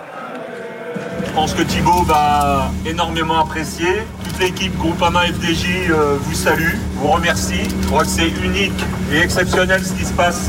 Je 1.27 1.33
pense 1.33 1.53
que 1.53 1.63
Thibaut 1.63 2.03
va 2.05 2.71
énormément 2.87 3.41
apprécier. 3.41 3.89
Toute 4.25 4.39
l'équipe 4.41 4.75
Groupama 4.79 5.23
FDJ 5.27 5.91
euh, 5.91 6.17
vous 6.19 6.35
salue, 6.35 6.77
vous 6.95 7.09
remercie. 7.09 7.69
Je 7.83 7.87
crois 7.89 8.05
que 8.05 8.11
c'est 8.11 8.29
unique 8.43 8.73
et 9.13 9.19
exceptionnel 9.19 9.85
ce 9.85 9.93
qui 9.93 10.05
se 10.05 10.13
passe 10.13 10.49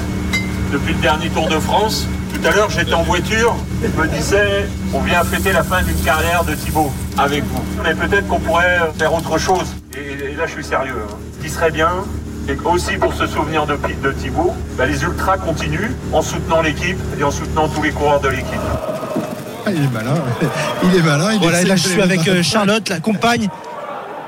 depuis 0.72 0.94
le 0.94 1.02
dernier 1.02 1.30
Tour 1.30 1.50
de 1.50 1.60
France. 1.60 2.08
Tout 2.46 2.52
à 2.52 2.56
l'heure, 2.58 2.70
j'étais 2.70 2.94
en 2.94 3.02
voiture, 3.02 3.56
je 3.82 4.00
me 4.00 4.08
disais, 4.08 4.68
on 4.94 5.00
vient 5.00 5.24
fêter 5.24 5.52
la 5.52 5.64
fin 5.64 5.82
d'une 5.82 6.00
carrière 6.02 6.44
de 6.44 6.54
Thibaut 6.54 6.92
avec 7.18 7.44
vous. 7.44 7.64
Mais 7.84 7.96
peut-être 7.96 8.28
qu'on 8.28 8.40
pourrait 8.40 8.82
faire 9.00 9.16
autre 9.16 9.40
chose. 9.40 9.66
Et, 9.98 10.36
là, 10.36 10.46
je 10.46 10.52
suis 10.52 10.64
sérieux. 10.64 10.94
Hein. 11.10 11.16
Ce 11.40 11.44
qui 11.44 11.50
serait 11.52 11.72
bien, 11.72 11.90
et 12.48 12.56
aussi 12.66 12.98
pour 12.98 13.16
se 13.16 13.26
souvenir 13.26 13.66
de, 13.66 13.76
de 14.04 14.12
Thibaut, 14.12 14.54
bah, 14.78 14.86
les 14.86 15.02
ultras 15.02 15.40
continuent 15.40 15.90
en 16.14 16.22
soutenant 16.22 16.62
l'équipe 16.62 17.00
et 17.20 17.24
en 17.24 17.32
soutenant 17.32 17.68
tous 17.68 17.82
les 17.82 17.90
coureurs 17.90 18.20
de 18.20 18.30
l'équipe. 18.30 18.62
Il 19.66 19.84
est 19.84 19.92
malin, 19.92 20.14
il 20.84 20.96
est 20.96 21.02
malin. 21.02 21.32
Il 21.34 21.40
voilà, 21.40 21.64
là 21.64 21.76
je 21.76 21.88
suis 21.88 22.02
avec 22.02 22.28
euh, 22.28 22.44
Charlotte, 22.44 22.88
la 22.90 23.00
compagne. 23.00 23.50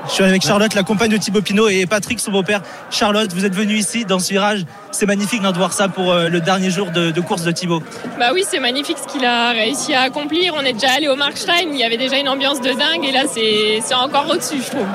Je 0.08 0.14
suis 0.14 0.24
avec 0.24 0.42
Charlotte, 0.42 0.74
la 0.74 0.82
compagne 0.82 1.10
de 1.10 1.18
Thibaut 1.18 1.42
Pinot 1.42 1.68
et 1.68 1.84
Patrick, 1.84 2.18
son 2.18 2.32
beau-père. 2.32 2.62
Charlotte, 2.90 3.30
vous 3.34 3.44
êtes 3.44 3.54
venu 3.54 3.74
ici 3.74 4.06
dans 4.06 4.18
ce 4.18 4.30
virage. 4.30 4.64
C'est 4.90 5.04
magnifique 5.04 5.42
de 5.42 5.56
voir 5.56 5.74
ça 5.74 5.88
pour 5.88 6.12
euh, 6.12 6.28
le 6.28 6.40
dernier 6.40 6.70
jour 6.70 6.90
de, 6.90 7.20
course 7.20 7.42
de 7.42 7.52
Thibaut. 7.52 7.82
Bah 8.18 8.30
oui, 8.32 8.42
c'est 8.48 8.58
magnifique 8.58 8.96
ce 8.98 9.12
qu'il 9.12 9.24
a 9.24 9.50
réussi 9.50 9.94
à 9.94 10.02
accomplir. 10.02 10.54
On 10.56 10.62
est 10.62 10.72
déjà 10.72 10.92
allé 10.96 11.08
au 11.08 11.16
Markstein, 11.16 11.68
il 11.70 11.76
y 11.76 11.84
avait 11.84 11.98
déjà 11.98 12.18
une 12.18 12.28
ambiance 12.28 12.60
de 12.60 12.70
dingue 12.70 13.04
et 13.04 13.12
là 13.12 13.24
c'est 13.32 13.94
encore 13.94 14.28
au-dessus, 14.30 14.62
je 14.64 14.70
trouve 14.70 14.86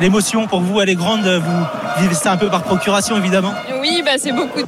l'émotion 0.00 0.46
pour 0.46 0.60
vous, 0.60 0.80
elle 0.80 0.88
est 0.88 0.94
grande. 0.94 1.26
Vous 1.26 2.02
vivez 2.02 2.14
ça 2.14 2.32
un 2.32 2.38
peu 2.38 2.48
par 2.48 2.62
procuration, 2.62 3.18
évidemment. 3.18 3.52
Oui, 3.82 4.02
bah, 4.02 4.12
c'est 4.16 4.32
beaucoup 4.32 4.60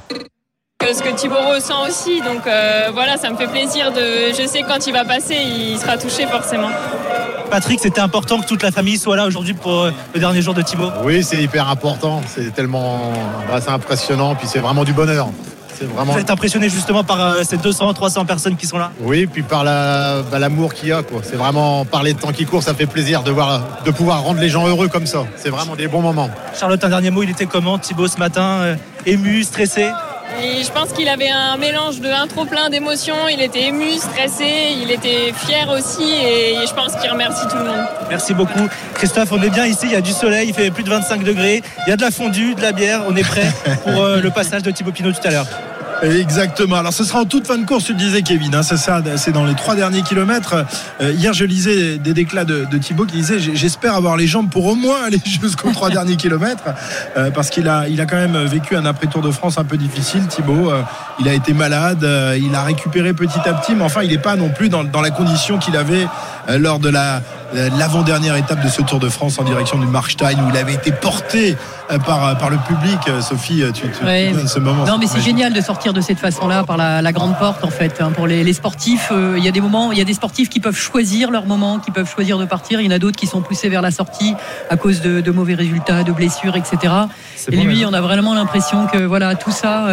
ce 0.92 1.02
que 1.02 1.14
Thibaut 1.14 1.36
ressent 1.54 1.86
aussi. 1.86 2.20
Donc 2.20 2.46
euh, 2.46 2.88
voilà, 2.92 3.16
ça 3.16 3.30
me 3.30 3.36
fait 3.36 3.46
plaisir 3.46 3.92
de. 3.92 4.32
Je 4.36 4.46
sais 4.46 4.62
que 4.62 4.68
quand 4.68 4.86
il 4.86 4.92
va 4.92 5.04
passer, 5.04 5.36
il 5.36 5.78
sera 5.78 5.96
touché 5.96 6.26
forcément. 6.26 6.70
Patrick, 7.52 7.80
c'était 7.80 8.00
important 8.00 8.40
que 8.40 8.46
toute 8.46 8.62
la 8.62 8.70
famille 8.70 8.96
soit 8.96 9.14
là 9.14 9.26
aujourd'hui 9.26 9.52
pour 9.52 9.82
euh, 9.82 9.90
le 10.14 10.20
dernier 10.20 10.40
jour 10.40 10.54
de 10.54 10.62
Thibaut. 10.62 10.88
Oui, 11.04 11.22
c'est 11.22 11.36
hyper 11.36 11.68
important. 11.68 12.22
C'est 12.26 12.54
tellement, 12.54 13.12
bah, 13.46 13.60
impressionnant, 13.68 14.34
puis 14.34 14.48
c'est 14.48 14.58
vraiment 14.58 14.84
du 14.84 14.94
bonheur. 14.94 15.28
Vous 16.06 16.18
êtes 16.18 16.30
impressionné 16.30 16.70
justement 16.70 17.04
par 17.04 17.20
euh, 17.20 17.42
ces 17.44 17.58
200, 17.58 17.92
300 17.92 18.24
personnes 18.24 18.56
qui 18.56 18.66
sont 18.66 18.78
là? 18.78 18.90
Oui, 19.00 19.26
puis 19.26 19.42
par 19.42 19.64
bah, 19.64 20.38
l'amour 20.38 20.72
qu'il 20.72 20.88
y 20.88 20.92
a. 20.92 21.02
C'est 21.24 21.36
vraiment 21.36 21.84
parler 21.84 22.14
de 22.14 22.18
temps 22.18 22.32
qui 22.32 22.46
court, 22.46 22.62
ça 22.62 22.72
fait 22.72 22.86
plaisir 22.86 23.22
de, 23.22 23.30
voir, 23.30 23.60
de 23.84 23.90
pouvoir 23.90 24.22
rendre 24.22 24.40
les 24.40 24.48
gens 24.48 24.66
heureux 24.66 24.88
comme 24.88 25.06
ça. 25.06 25.24
C'est 25.36 25.50
vraiment 25.50 25.76
des 25.76 25.88
bons 25.88 26.00
moments. 26.00 26.30
Charlotte, 26.58 26.82
un 26.82 26.88
dernier 26.88 27.10
mot, 27.10 27.22
il 27.22 27.30
était 27.30 27.44
comment 27.44 27.78
Thibaut 27.78 28.08
ce 28.08 28.18
matin 28.18 28.60
euh, 28.62 28.76
Ému, 29.04 29.42
stressé? 29.42 29.88
Je 30.40 30.70
pense 30.70 30.92
qu'il 30.92 31.08
avait 31.08 31.30
un 31.30 31.56
mélange 31.56 32.00
de 32.00 32.08
un 32.08 32.26
trop 32.26 32.44
plein 32.44 32.70
d'émotions. 32.70 33.28
Il 33.30 33.40
était 33.40 33.64
ému, 33.64 33.92
stressé, 33.92 34.76
il 34.80 34.90
était 34.90 35.32
fier 35.32 35.68
aussi 35.70 36.02
et 36.02 36.56
je 36.66 36.74
pense 36.74 36.94
qu'il 36.96 37.10
remercie 37.10 37.46
tout 37.48 37.56
le 37.56 37.64
monde. 37.64 37.86
Merci 38.08 38.34
beaucoup. 38.34 38.68
Christophe, 38.94 39.32
on 39.32 39.42
est 39.42 39.50
bien 39.50 39.66
ici, 39.66 39.80
il 39.84 39.92
y 39.92 39.96
a 39.96 40.00
du 40.00 40.12
soleil, 40.12 40.48
il 40.48 40.54
fait 40.54 40.70
plus 40.70 40.84
de 40.84 40.90
25 40.90 41.24
degrés, 41.24 41.62
il 41.86 41.90
y 41.90 41.92
a 41.92 41.96
de 41.96 42.02
la 42.02 42.10
fondue, 42.10 42.54
de 42.54 42.62
la 42.62 42.72
bière, 42.72 43.02
on 43.08 43.16
est 43.16 43.26
prêt 43.26 43.46
pour 43.82 44.02
euh, 44.02 44.20
le 44.20 44.30
passage 44.30 44.62
de 44.62 44.70
Thibaut 44.70 44.92
Pinot 44.92 45.12
tout 45.12 45.26
à 45.26 45.30
l'heure. 45.30 45.46
Exactement. 46.02 46.76
Alors 46.76 46.92
ce 46.92 47.04
sera 47.04 47.20
en 47.20 47.24
toute 47.24 47.46
fin 47.46 47.58
de 47.58 47.64
course, 47.64 47.84
tu 47.84 47.92
le 47.92 47.98
disais 47.98 48.22
Kevin. 48.22 48.54
Hein, 48.54 48.62
c'est 48.62 49.32
dans 49.32 49.44
les 49.44 49.54
trois 49.54 49.76
derniers 49.76 50.02
kilomètres. 50.02 50.64
Euh, 51.00 51.12
hier, 51.12 51.32
je 51.32 51.44
lisais 51.44 51.98
des 51.98 52.12
déclats 52.12 52.44
de, 52.44 52.64
de 52.64 52.78
Thibaut 52.78 53.06
qui 53.06 53.16
disait 53.16 53.38
j'espère 53.38 53.94
avoir 53.94 54.16
les 54.16 54.26
jambes 54.26 54.50
pour 54.50 54.66
au 54.66 54.74
moins 54.74 55.02
aller 55.06 55.20
jusqu'aux 55.24 55.70
trois 55.70 55.90
derniers 55.90 56.16
kilomètres, 56.16 56.64
euh, 57.16 57.30
parce 57.30 57.50
qu'il 57.50 57.68
a, 57.68 57.86
il 57.88 58.00
a 58.00 58.06
quand 58.06 58.16
même 58.16 58.36
vécu 58.44 58.74
un 58.76 58.84
après 58.84 59.06
Tour 59.06 59.22
de 59.22 59.30
France 59.30 59.58
un 59.58 59.64
peu 59.64 59.76
difficile. 59.76 60.26
Thibaut, 60.26 60.70
euh, 60.70 60.82
il 61.20 61.28
a 61.28 61.34
été 61.34 61.52
malade, 61.52 62.06
il 62.40 62.54
a 62.54 62.62
récupéré 62.62 63.12
petit 63.12 63.40
à 63.44 63.54
petit, 63.54 63.74
mais 63.74 63.84
enfin, 63.84 64.02
il 64.02 64.10
n'est 64.10 64.18
pas 64.18 64.34
non 64.34 64.48
plus 64.48 64.68
dans, 64.68 64.82
dans 64.82 65.00
la 65.00 65.10
condition 65.10 65.58
qu'il 65.58 65.76
avait 65.76 66.06
lors 66.48 66.78
de 66.78 66.88
la 66.88 67.22
l'avant-dernière 67.54 68.36
étape 68.36 68.64
de 68.64 68.68
ce 68.68 68.80
Tour 68.80 68.98
de 68.98 69.10
France 69.10 69.38
en 69.38 69.44
direction 69.44 69.78
du 69.78 69.86
Markstein 69.86 70.38
où 70.40 70.48
il 70.50 70.56
avait 70.56 70.72
été 70.72 70.90
porté 70.90 71.52
euh, 71.52 71.56
par, 71.98 72.26
euh, 72.26 72.34
par 72.34 72.50
le 72.50 72.58
public. 72.58 72.98
Euh, 73.08 73.20
Sophie, 73.20 73.62
tu, 73.74 73.88
tu, 73.88 74.48
ce 74.48 74.58
moment. 74.58 74.84
Non, 74.84 74.98
mais 74.98 75.06
c'est 75.06 75.20
génial 75.20 75.52
de 75.52 75.60
sortir 75.60 75.92
de 75.92 76.00
cette 76.00 76.18
façon-là 76.18 76.64
par 76.64 76.76
la, 76.76 77.12
grande 77.12 77.36
porte 77.38 77.64
en 77.64 77.70
fait. 77.70 78.00
Hein, 78.00 78.12
pour 78.12 78.26
les, 78.26 78.52
sportifs, 78.52 79.12
il 79.36 79.44
y 79.44 79.48
a 79.48 79.50
des 79.50 79.60
moments, 79.60 79.92
il 79.92 79.98
y 79.98 80.00
a 80.00 80.04
des 80.04 80.14
sportifs 80.14 80.48
qui 80.48 80.60
peuvent 80.60 80.76
choisir 80.76 81.30
leur 81.30 81.46
moment, 81.46 81.78
qui 81.78 81.90
peuvent 81.90 82.10
choisir 82.10 82.38
de 82.38 82.44
partir. 82.44 82.80
Il 82.80 82.86
y 82.86 82.88
en 82.88 82.96
a 82.96 82.98
d'autres 82.98 83.18
qui 83.18 83.26
sont 83.26 83.42
poussés 83.42 83.68
vers 83.68 83.82
la 83.82 83.90
sortie 83.90 84.34
à 84.70 84.76
cause 84.76 85.00
de, 85.00 85.30
mauvais 85.30 85.54
résultats, 85.54 86.02
de 86.02 86.12
blessures, 86.12 86.56
etc. 86.56 86.92
Et 87.50 87.56
lui, 87.56 87.84
on 87.86 87.92
a 87.92 88.00
vraiment 88.00 88.34
l'impression 88.34 88.86
que 88.86 88.98
voilà 88.98 89.34
tout 89.34 89.50
ça 89.50 89.88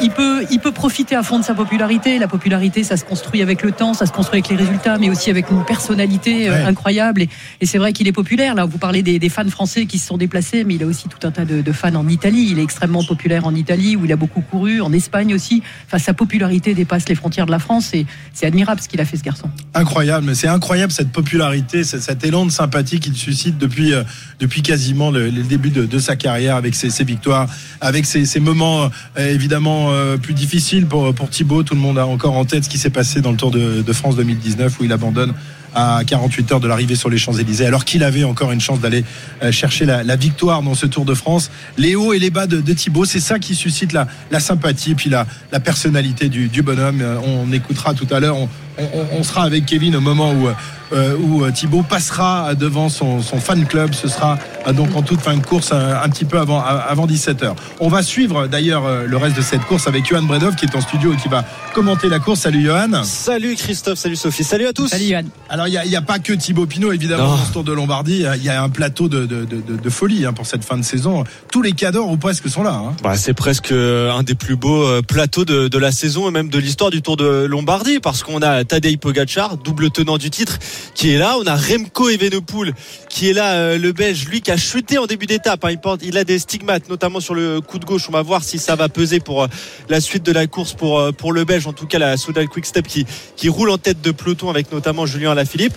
il, 0.00 0.10
peut, 0.10 0.44
il 0.50 0.58
peut 0.60 0.72
profiter 0.72 1.14
à 1.16 1.22
fond 1.22 1.38
de 1.38 1.44
sa 1.44 1.54
popularité. 1.54 2.18
La 2.18 2.28
popularité, 2.28 2.84
ça 2.84 2.96
se 2.96 3.04
construit 3.04 3.42
avec 3.42 3.62
le 3.62 3.72
temps, 3.72 3.94
ça 3.94 4.06
se 4.06 4.12
construit 4.12 4.38
avec 4.40 4.48
les 4.48 4.56
résultats, 4.56 4.98
mais 4.98 5.10
aussi 5.10 5.30
avec 5.30 5.50
une 5.50 5.64
personnalité 5.64 6.48
euh, 6.48 6.66
incroyable. 6.66 7.22
Et, 7.60 7.66
c'est 7.66 7.78
vrai 7.78 7.92
qu'il 7.92 8.06
est 8.08 8.12
populaire. 8.12 8.54
Là, 8.54 8.64
vous 8.64 8.78
parlez 8.78 9.02
des, 9.02 9.28
fans 9.28 9.48
français 9.48 9.86
qui 9.86 9.98
se 9.98 10.06
sont 10.06 10.18
déplacés, 10.18 10.64
mais 10.64 10.74
il 10.74 10.82
a 10.82 10.86
aussi 10.86 11.08
tout 11.08 11.26
un 11.26 11.30
tas 11.30 11.44
de, 11.44 11.72
fans 11.72 11.94
en 11.94 12.08
Italie. 12.08 12.48
Il 12.50 12.58
est 12.58 12.62
extrêmement 12.62 13.02
populaire 13.02 13.46
en 13.46 13.54
Italie, 13.54 13.96
où 13.96 14.04
il 14.04 14.12
a 14.12 14.16
beaucoup 14.16 14.42
couru, 14.42 14.80
en 14.80 14.92
Espagne 14.92 15.34
aussi. 15.34 15.62
Enfin, 15.86 15.98
sa 15.98 16.12
popularité 16.12 16.74
dépasse 16.74 17.08
les 17.08 17.14
frontières 17.14 17.46
de 17.46 17.50
la 17.50 17.58
France 17.58 17.94
et 17.94 18.06
c'est 18.34 18.46
admirable 18.46 18.80
ce 18.80 18.88
qu'il 18.88 19.00
a 19.00 19.04
fait, 19.04 19.16
ce 19.16 19.22
garçon. 19.22 19.48
Incroyable, 19.74 20.26
mais 20.26 20.34
c'est 20.34 20.48
incroyable 20.48 20.92
cette 20.92 21.12
popularité, 21.12 21.84
cet 21.84 22.24
élan 22.24 22.44
de 22.46 22.50
sympathie 22.50 23.00
qu'il 23.00 23.16
suscite 23.16 23.58
depuis, 23.58 23.94
euh, 23.94 24.02
depuis 24.38 24.62
quasiment 24.62 25.10
le, 25.10 25.30
début 25.30 25.70
de, 25.70 25.98
sa 25.98 26.16
carrière 26.16 26.56
avec 26.56 26.74
ses, 26.74 27.04
victoires, 27.04 27.48
avec 27.80 28.04
ses, 28.04 28.40
moments. 28.40 28.90
Euh, 29.18 29.21
évidemment 29.30 29.90
euh, 29.90 30.16
plus 30.16 30.34
difficile 30.34 30.86
pour, 30.86 31.14
pour 31.14 31.28
Thibaut. 31.28 31.62
Tout 31.62 31.74
le 31.74 31.80
monde 31.80 31.98
a 31.98 32.06
encore 32.06 32.36
en 32.36 32.44
tête 32.44 32.64
ce 32.64 32.68
qui 32.68 32.78
s'est 32.78 32.90
passé 32.90 33.20
dans 33.20 33.30
le 33.30 33.36
Tour 33.36 33.50
de, 33.50 33.92
France 33.92 34.16
2019 34.16 34.80
où 34.80 34.84
il 34.84 34.92
abandonne 34.92 35.34
à 35.74 36.02
48 36.06 36.52
heures 36.52 36.60
de 36.60 36.68
l'arrivée 36.68 36.96
sur 36.96 37.08
les 37.08 37.16
Champs-Élysées, 37.16 37.66
alors 37.66 37.84
qu'il 37.84 38.04
avait 38.04 38.24
encore 38.24 38.52
une 38.52 38.60
chance 38.60 38.80
d'aller 38.80 39.04
euh, 39.42 39.52
chercher 39.52 39.86
la, 39.86 40.16
victoire 40.16 40.62
dans 40.62 40.74
ce 40.74 40.86
Tour 40.86 41.04
de 41.04 41.14
France. 41.14 41.50
Les 41.78 41.94
hauts 41.94 42.12
et 42.12 42.18
les 42.18 42.30
bas 42.30 42.46
de, 42.46 42.60
de 42.60 42.72
Thibaut, 42.72 43.04
c'est 43.04 43.20
ça 43.20 43.38
qui 43.38 43.54
suscite 43.54 43.92
la, 43.92 44.06
sympathie 44.40 44.92
et 44.92 44.94
puis 44.94 45.10
la, 45.10 45.26
personnalité 45.60 46.28
du, 46.28 46.62
bonhomme. 46.62 47.00
Euh, 47.00 47.16
on 47.24 47.50
écoutera 47.52 47.94
tout 47.94 48.06
à 48.10 48.20
l'heure, 48.20 48.36
on, 48.78 49.22
sera 49.22 49.42
avec 49.42 49.66
Kevin 49.66 49.96
au 49.96 50.00
moment 50.00 50.32
où, 50.32 50.48
euh, 50.92 51.16
où 51.16 51.50
Thibaut 51.50 51.82
passera 51.82 52.54
devant 52.54 52.88
son, 52.88 53.20
son, 53.20 53.38
fan 53.38 53.66
club. 53.66 53.94
Ce 53.94 54.08
sera 54.08 54.38
donc 54.74 54.94
en 54.96 55.02
toute 55.02 55.20
fin 55.20 55.36
de 55.36 55.44
course, 55.44 55.72
un, 55.72 56.08
petit 56.08 56.24
peu 56.24 56.38
avant, 56.38 56.60
avant 56.60 57.06
17h. 57.06 57.54
On 57.80 57.88
va 57.88 58.02
suivre 58.02 58.46
d'ailleurs 58.46 58.84
le 59.06 59.16
reste 59.16 59.36
de 59.36 59.42
cette 59.42 59.62
course 59.62 59.86
avec 59.86 60.06
Johan 60.06 60.22
Bredov 60.22 60.54
qui 60.54 60.66
est 60.66 60.76
en 60.76 60.80
studio 60.80 61.12
et 61.12 61.16
qui 61.16 61.28
va 61.28 61.44
commenter 61.74 62.08
la 62.08 62.18
course. 62.18 62.40
Salut 62.40 62.62
Johan. 62.62 63.02
Salut 63.04 63.56
Christophe, 63.56 63.98
salut 63.98 64.16
Sophie, 64.16 64.44
salut 64.44 64.66
à 64.66 64.72
tous. 64.72 64.88
Salut 64.88 65.06
Johan. 65.08 65.24
Alors 65.48 65.68
il 65.68 65.80
n'y 65.88 65.96
a, 65.96 65.98
a, 65.98 66.02
pas 66.02 66.18
que 66.18 66.32
Thibaut 66.32 66.66
Pinot 66.66 66.92
évidemment 66.92 67.36
dans 67.36 67.44
ce 67.44 67.52
Tour 67.52 67.64
de 67.64 67.72
Lombardie. 67.72 68.24
Il 68.36 68.44
y 68.44 68.48
a 68.48 68.62
un 68.62 68.68
plateau 68.68 69.08
de, 69.08 69.26
de, 69.26 69.44
de, 69.44 69.60
de 69.76 69.90
folie 69.90 70.26
hein, 70.26 70.32
pour 70.32 70.46
cette 70.46 70.64
fin 70.64 70.76
de 70.76 70.82
saison. 70.82 71.24
Tous 71.50 71.62
les 71.62 71.72
cadors 71.72 72.10
ou 72.10 72.16
presque 72.16 72.48
sont 72.48 72.62
là. 72.62 72.74
Hein. 72.74 72.94
Bah, 73.02 73.16
c'est 73.16 73.34
presque 73.34 73.72
euh, 73.72 74.12
un 74.12 74.22
des 74.22 74.34
plus 74.34 74.56
beaux 74.56 74.84
euh, 74.84 75.02
plateaux 75.02 75.44
de, 75.44 75.68
de 75.68 75.78
la 75.78 75.92
saison 75.92 76.28
et 76.28 76.30
même 76.30 76.48
de 76.48 76.58
l'histoire 76.58 76.90
du 76.90 77.02
Tour 77.02 77.16
de 77.16 77.44
Lombardie 77.44 78.00
parce 78.00 78.22
qu'on 78.22 78.42
a 78.42 78.61
Tadej 78.64 78.98
Pogacar, 78.98 79.56
double 79.56 79.90
tenant 79.90 80.18
du 80.18 80.30
titre, 80.30 80.58
qui 80.94 81.10
est 81.10 81.18
là. 81.18 81.36
On 81.38 81.46
a 81.46 81.56
Remco 81.56 82.08
Evenepoel 82.08 82.74
qui 83.08 83.28
est 83.28 83.32
là, 83.32 83.52
euh, 83.54 83.78
le 83.78 83.92
Belge, 83.92 84.26
lui 84.26 84.40
qui 84.40 84.50
a 84.50 84.56
chuté 84.56 84.98
en 84.98 85.06
début 85.06 85.26
d'étape. 85.26 85.64
Hein. 85.64 85.70
Il, 85.70 85.78
porte, 85.78 86.00
il 86.02 86.16
a 86.18 86.24
des 86.24 86.38
stigmates, 86.38 86.88
notamment 86.88 87.20
sur 87.20 87.34
le 87.34 87.60
coup 87.60 87.78
de 87.78 87.84
gauche. 87.84 88.06
On 88.08 88.12
va 88.12 88.22
voir 88.22 88.44
si 88.44 88.58
ça 88.58 88.76
va 88.76 88.88
peser 88.88 89.20
pour 89.20 89.46
la 89.88 90.00
suite 90.00 90.24
de 90.24 90.32
la 90.32 90.46
course 90.46 90.74
pour 90.74 91.12
pour 91.14 91.32
le 91.32 91.44
Belge. 91.44 91.66
En 91.66 91.72
tout 91.72 91.86
cas, 91.86 91.98
la 91.98 92.16
Soudal 92.16 92.48
Quickstep 92.48 92.86
qui 92.86 93.06
qui 93.36 93.48
roule 93.48 93.70
en 93.70 93.78
tête 93.78 94.00
de 94.00 94.10
peloton 94.10 94.50
avec 94.50 94.72
notamment 94.72 95.06
Julien 95.06 95.32
Alaphilippe. 95.32 95.74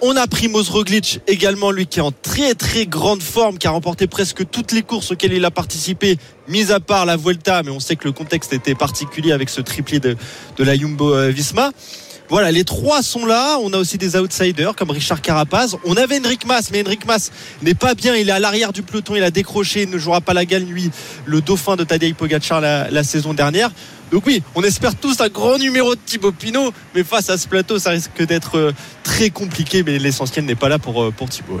On 0.00 0.16
a 0.16 0.28
Primoz 0.28 0.70
Roglic 0.70 1.20
également, 1.26 1.72
lui 1.72 1.86
qui 1.86 1.98
est 1.98 2.02
en 2.02 2.12
très 2.12 2.54
très 2.54 2.86
grande 2.86 3.20
forme, 3.20 3.58
qui 3.58 3.66
a 3.66 3.70
remporté 3.70 4.06
presque 4.06 4.48
toutes 4.48 4.70
les 4.70 4.82
courses 4.82 5.10
auxquelles 5.10 5.32
il 5.32 5.44
a 5.44 5.50
participé, 5.50 6.18
mis 6.46 6.70
à 6.70 6.78
part 6.78 7.04
la 7.04 7.16
Vuelta, 7.16 7.64
mais 7.64 7.72
on 7.72 7.80
sait 7.80 7.96
que 7.96 8.04
le 8.04 8.12
contexte 8.12 8.52
était 8.52 8.76
particulier 8.76 9.32
avec 9.32 9.48
ce 9.48 9.60
triplé 9.60 9.98
de, 9.98 10.16
de 10.56 10.64
la 10.64 10.76
Jumbo 10.76 11.12
euh, 11.12 11.30
Visma. 11.30 11.72
Voilà, 12.30 12.52
les 12.52 12.64
trois 12.64 13.02
sont 13.02 13.24
là. 13.24 13.56
On 13.62 13.72
a 13.72 13.78
aussi 13.78 13.96
des 13.96 14.14
outsiders 14.16 14.76
comme 14.76 14.90
Richard 14.90 15.22
Carapaz. 15.22 15.76
On 15.84 15.96
avait 15.96 16.20
Henrik 16.20 16.44
Mas, 16.44 16.70
mais 16.70 16.82
Henrik 16.84 17.06
Mas 17.06 17.32
n'est 17.62 17.74
pas 17.74 17.94
bien. 17.94 18.14
Il 18.16 18.28
est 18.28 18.32
à 18.32 18.38
l'arrière 18.38 18.74
du 18.74 18.82
peloton. 18.82 19.16
Il 19.16 19.22
a 19.22 19.30
décroché. 19.30 19.84
Il 19.84 19.90
ne 19.90 19.98
jouera 19.98 20.20
pas 20.20 20.34
la 20.34 20.44
gagne, 20.44 20.66
lui, 20.66 20.90
le 21.24 21.40
dauphin 21.40 21.76
de 21.76 21.84
Tadej 21.84 22.14
Pogacar 22.14 22.60
la, 22.60 23.04
saison 23.04 23.32
dernière. 23.32 23.70
Donc 24.10 24.26
oui, 24.26 24.42
on 24.54 24.62
espère 24.62 24.94
tous 24.94 25.20
un 25.20 25.28
grand 25.28 25.58
numéro 25.58 25.94
de 25.94 26.00
Thibaut 26.04 26.32
Pinot, 26.32 26.72
mais 26.94 27.04
face 27.04 27.28
à 27.30 27.36
ce 27.36 27.46
plateau, 27.46 27.78
ça 27.78 27.90
risque 27.90 28.22
d'être 28.22 28.56
euh, 28.56 28.72
très 29.02 29.30
compliqué. 29.30 29.82
Mais 29.82 29.98
l'essentiel 29.98 30.44
n'est 30.44 30.54
pas 30.54 30.68
là 30.68 30.78
pour, 30.78 31.02
euh, 31.02 31.10
pour 31.10 31.28
Thibaut. 31.28 31.60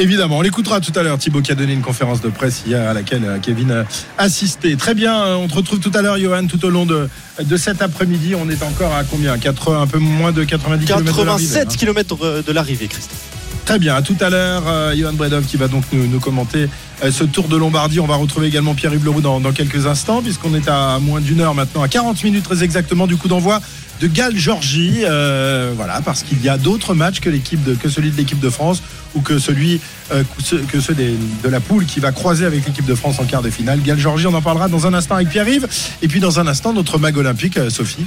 Évidemment, 0.00 0.38
on 0.38 0.42
l'écoutera 0.42 0.80
tout 0.80 0.92
à 0.94 1.02
l'heure. 1.02 1.18
Thibaut 1.18 1.42
qui 1.42 1.50
a 1.50 1.56
donné 1.56 1.72
une 1.72 1.82
conférence 1.82 2.20
de 2.20 2.28
presse 2.28 2.62
hier 2.64 2.88
à 2.88 2.94
laquelle 2.94 3.24
euh, 3.24 3.38
Kevin 3.40 3.72
a 3.72 3.84
assisté. 4.16 4.76
Très 4.76 4.94
bien, 4.94 5.36
on 5.36 5.48
te 5.48 5.54
retrouve 5.56 5.80
tout 5.80 5.90
à 5.92 6.02
l'heure, 6.02 6.18
Johan, 6.18 6.46
tout 6.46 6.64
au 6.64 6.70
long 6.70 6.86
de, 6.86 7.08
de 7.44 7.56
cet 7.56 7.82
après-midi. 7.82 8.36
On 8.36 8.48
est 8.48 8.62
encore 8.62 8.94
à 8.94 9.02
combien? 9.02 9.36
4, 9.36 9.74
Un 9.74 9.86
peu 9.88 9.98
moins 9.98 10.30
de 10.30 10.44
90 10.44 10.86
km 10.86 11.04
87 11.04 11.76
km 11.76 12.42
de 12.42 12.52
l'arrivée, 12.52 12.86
Christophe. 12.86 13.38
Très 13.68 13.78
bien, 13.78 13.96
à 13.96 14.00
tout 14.00 14.16
à 14.20 14.30
l'heure, 14.30 14.62
euh, 14.66 14.96
Johan 14.96 15.12
Bredov 15.12 15.44
qui 15.44 15.58
va 15.58 15.68
donc 15.68 15.84
nous, 15.92 16.20
commenter 16.20 16.70
euh, 17.04 17.10
ce 17.10 17.22
tour 17.22 17.48
de 17.48 17.56
Lombardie. 17.58 18.00
On 18.00 18.06
va 18.06 18.16
retrouver 18.16 18.46
également 18.46 18.74
Pierre-Yves 18.74 19.04
Leroux 19.04 19.20
dans, 19.20 19.42
quelques 19.52 19.86
instants, 19.86 20.22
puisqu'on 20.22 20.54
est 20.54 20.68
à 20.68 20.98
moins 21.00 21.20
d'une 21.20 21.42
heure 21.42 21.54
maintenant, 21.54 21.82
à 21.82 21.88
40 21.88 22.24
minutes 22.24 22.44
très 22.44 22.64
exactement 22.64 23.06
du 23.06 23.18
coup 23.18 23.28
d'envoi 23.28 23.60
de 24.00 24.06
Galles-Georgie. 24.06 25.02
Euh, 25.04 25.74
voilà, 25.76 26.00
parce 26.00 26.22
qu'il 26.22 26.42
y 26.42 26.48
a 26.48 26.56
d'autres 26.56 26.94
matchs 26.94 27.20
que, 27.20 27.28
l'équipe 27.28 27.60
que 27.78 27.90
celui 27.90 28.10
de 28.10 28.16
l'équipe 28.16 28.40
de 28.40 28.48
France 28.48 28.82
ou 29.14 29.20
que 29.20 29.38
celui 29.38 29.80
que 30.70 30.80
ceux 30.80 30.94
de 30.94 31.48
la 31.48 31.60
poule 31.60 31.84
qui 31.84 32.00
va 32.00 32.12
croiser 32.12 32.46
avec 32.46 32.64
l'équipe 32.66 32.86
de 32.86 32.94
France 32.94 33.18
en 33.20 33.24
quart 33.24 33.42
de 33.42 33.50
finale. 33.50 33.80
Galles-Georgie, 33.82 34.26
on 34.26 34.34
en 34.34 34.40
parlera 34.40 34.68
dans 34.68 34.86
un 34.86 34.94
instant 34.94 35.16
avec 35.16 35.28
Pierre-Yves. 35.28 35.68
Et 36.00 36.08
puis 36.08 36.20
dans 36.20 36.40
un 36.40 36.46
instant, 36.46 36.72
notre 36.72 36.98
mag 36.98 37.16
olympique, 37.16 37.58
Sophie, 37.68 38.06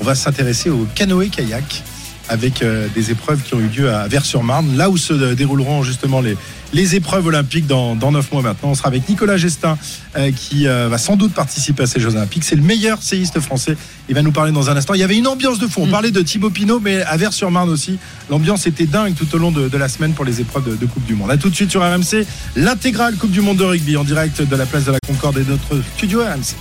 on 0.00 0.04
va 0.04 0.14
s'intéresser 0.14 0.70
au 0.70 0.86
canoë-kayak 0.94 1.82
avec 2.30 2.62
euh, 2.62 2.86
des 2.94 3.10
épreuves 3.10 3.42
qui 3.42 3.54
ont 3.54 3.60
eu 3.60 3.66
lieu 3.66 3.92
à 3.92 4.06
Vers-sur-Marne, 4.06 4.76
là 4.76 4.88
où 4.88 4.96
se 4.96 5.12
dérouleront 5.34 5.82
justement 5.82 6.20
les, 6.20 6.36
les 6.72 6.96
épreuves 6.96 7.26
olympiques 7.26 7.66
dans, 7.66 7.96
dans 7.96 8.12
9 8.12 8.32
mois 8.32 8.42
maintenant. 8.42 8.70
On 8.70 8.74
sera 8.74 8.88
avec 8.88 9.08
Nicolas 9.08 9.36
Gestin 9.36 9.78
euh, 10.16 10.30
qui 10.32 10.66
euh, 10.66 10.88
va 10.88 10.98
sans 10.98 11.16
doute 11.16 11.32
participer 11.32 11.84
à 11.84 11.86
ces 11.86 12.00
Jeux 12.00 12.14
olympiques. 12.14 12.44
C'est 12.44 12.56
le 12.56 12.62
meilleur 12.62 13.02
séiste 13.02 13.40
français. 13.40 13.76
Il 14.08 14.14
va 14.14 14.22
nous 14.22 14.32
parler 14.32 14.52
dans 14.52 14.70
un 14.70 14.76
instant. 14.76 14.94
Il 14.94 15.00
y 15.00 15.04
avait 15.04 15.16
une 15.16 15.26
ambiance 15.26 15.58
de 15.58 15.66
fond. 15.66 15.82
On 15.82 15.86
mm. 15.86 15.90
parlait 15.90 16.10
de 16.10 16.22
Thibaut 16.22 16.50
Pinot, 16.50 16.80
mais 16.80 17.02
à 17.02 17.16
Vers-sur-Marne 17.16 17.70
aussi. 17.70 17.98
L'ambiance 18.28 18.66
était 18.66 18.86
dingue 18.86 19.14
tout 19.14 19.32
au 19.34 19.38
long 19.38 19.50
de, 19.50 19.76
la 19.76 19.88
semaine 19.88 20.12
pour 20.12 20.24
les 20.24 20.40
épreuves 20.40 20.78
de, 20.78 20.86
Coupe 20.86 21.04
du 21.04 21.14
Monde. 21.14 21.30
A 21.30 21.36
tout 21.36 21.50
de 21.50 21.54
suite 21.54 21.70
sur 21.70 21.82
RMC, 21.82 22.26
l'intégrale 22.56 23.16
Coupe 23.16 23.30
du 23.30 23.40
Monde 23.40 23.58
de 23.58 23.64
rugby 23.64 23.96
en 23.96 24.04
direct 24.04 24.42
de 24.42 24.56
la 24.56 24.66
place 24.66 24.84
de 24.84 24.92
la 24.92 24.98
Concorde 25.06 25.38
et 25.38 25.44
de 25.44 25.50
notre 25.50 25.80
studio 25.96 26.20
RMC. 26.20 26.56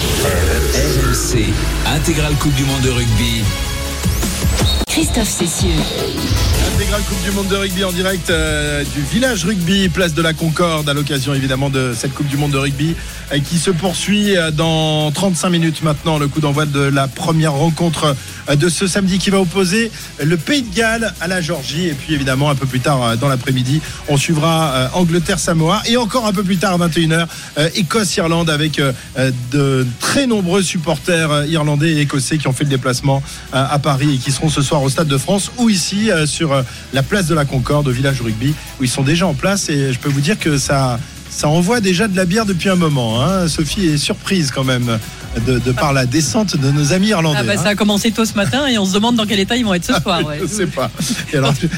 RMC, 0.00 1.44
intégrale 1.86 2.34
Coupe 2.34 2.54
du 2.54 2.64
Monde 2.64 2.82
de 2.82 2.90
rugby 2.90 3.42
Christophe 4.86 5.28
Cessieux. 5.28 6.53
Coupe 7.08 7.22
du 7.24 7.32
Monde 7.32 7.48
de 7.48 7.56
rugby 7.56 7.82
en 7.82 7.90
direct 7.90 8.30
euh, 8.30 8.84
du 8.94 9.02
village 9.02 9.44
rugby, 9.44 9.88
place 9.88 10.14
de 10.14 10.22
la 10.22 10.32
Concorde, 10.32 10.88
à 10.88 10.94
l'occasion 10.94 11.34
évidemment 11.34 11.68
de 11.68 11.92
cette 11.92 12.14
Coupe 12.14 12.28
du 12.28 12.36
Monde 12.36 12.52
de 12.52 12.58
rugby 12.58 12.94
euh, 13.32 13.40
qui 13.40 13.58
se 13.58 13.70
poursuit 13.70 14.36
euh, 14.36 14.52
dans 14.52 15.10
35 15.10 15.50
minutes 15.50 15.82
maintenant. 15.82 16.18
Le 16.18 16.28
coup 16.28 16.40
d'envoi 16.40 16.66
de 16.66 16.80
la 16.80 17.08
première 17.08 17.52
rencontre 17.52 18.14
de 18.54 18.68
ce 18.68 18.86
samedi 18.86 19.18
qui 19.18 19.30
va 19.30 19.40
opposer 19.40 19.90
le 20.22 20.36
Pays 20.36 20.62
de 20.62 20.74
Galles 20.74 21.12
à 21.20 21.26
la 21.26 21.40
Georgie. 21.40 21.88
Et 21.88 21.94
puis 21.94 22.14
évidemment, 22.14 22.50
un 22.50 22.54
peu 22.54 22.66
plus 22.66 22.80
tard 22.80 23.16
dans 23.16 23.28
l'après-midi, 23.28 23.80
on 24.08 24.16
suivra 24.16 24.90
Angleterre-Samoa. 24.92 25.82
Et 25.86 25.96
encore 25.96 26.26
un 26.26 26.32
peu 26.32 26.42
plus 26.42 26.58
tard, 26.58 26.74
à 26.74 26.88
21h, 26.88 27.26
Écosse-Irlande 27.74 28.50
avec 28.50 28.82
de 29.50 29.86
très 29.98 30.26
nombreux 30.26 30.62
supporters 30.62 31.46
irlandais 31.46 31.92
et 31.92 32.00
écossais 32.02 32.36
qui 32.36 32.46
ont 32.46 32.52
fait 32.52 32.64
le 32.64 32.70
déplacement 32.70 33.22
à 33.52 33.78
Paris 33.78 34.16
et 34.16 34.18
qui 34.18 34.30
seront 34.30 34.50
ce 34.50 34.60
soir 34.60 34.82
au 34.82 34.90
Stade 34.90 35.08
de 35.08 35.16
France 35.16 35.50
ou 35.56 35.70
ici 35.70 36.10
sur 36.26 36.63
la 36.92 37.02
place 37.02 37.26
de 37.26 37.34
la 37.34 37.44
Concorde 37.44 37.88
au 37.88 37.90
village 37.90 38.20
rugby 38.20 38.54
où 38.80 38.84
ils 38.84 38.90
sont 38.90 39.02
déjà 39.02 39.26
en 39.26 39.34
place 39.34 39.68
et 39.68 39.92
je 39.92 39.98
peux 39.98 40.08
vous 40.08 40.20
dire 40.20 40.38
que 40.38 40.58
ça 40.58 40.98
ça 41.30 41.48
envoie 41.48 41.80
déjà 41.80 42.06
de 42.06 42.16
la 42.16 42.26
bière 42.26 42.46
depuis 42.46 42.68
un 42.68 42.76
moment. 42.76 43.20
Hein. 43.20 43.48
Sophie 43.48 43.86
est 43.86 43.96
surprise 43.96 44.52
quand 44.52 44.62
même 44.62 45.00
de, 45.46 45.72
par 45.72 45.92
la 45.92 46.06
descente 46.06 46.56
de 46.56 46.70
nos 46.70 46.92
amis 46.92 47.08
irlandais. 47.08 47.40
Ah 47.40 47.44
bah, 47.44 47.56
ça 47.56 47.68
a 47.68 47.70
hein. 47.70 47.74
commencé 47.74 48.10
tôt 48.10 48.24
ce 48.24 48.34
matin 48.34 48.66
et 48.66 48.78
on 48.78 48.84
se 48.84 48.94
demande 48.94 49.16
dans 49.16 49.26
quel 49.26 49.40
état 49.40 49.56
ils 49.56 49.64
vont 49.64 49.74
être 49.74 49.84
ce 49.84 50.00
soir. 50.00 50.20
je 50.38 50.42
ne 50.42 50.48
sais 50.48 50.66
pas. 50.66 50.90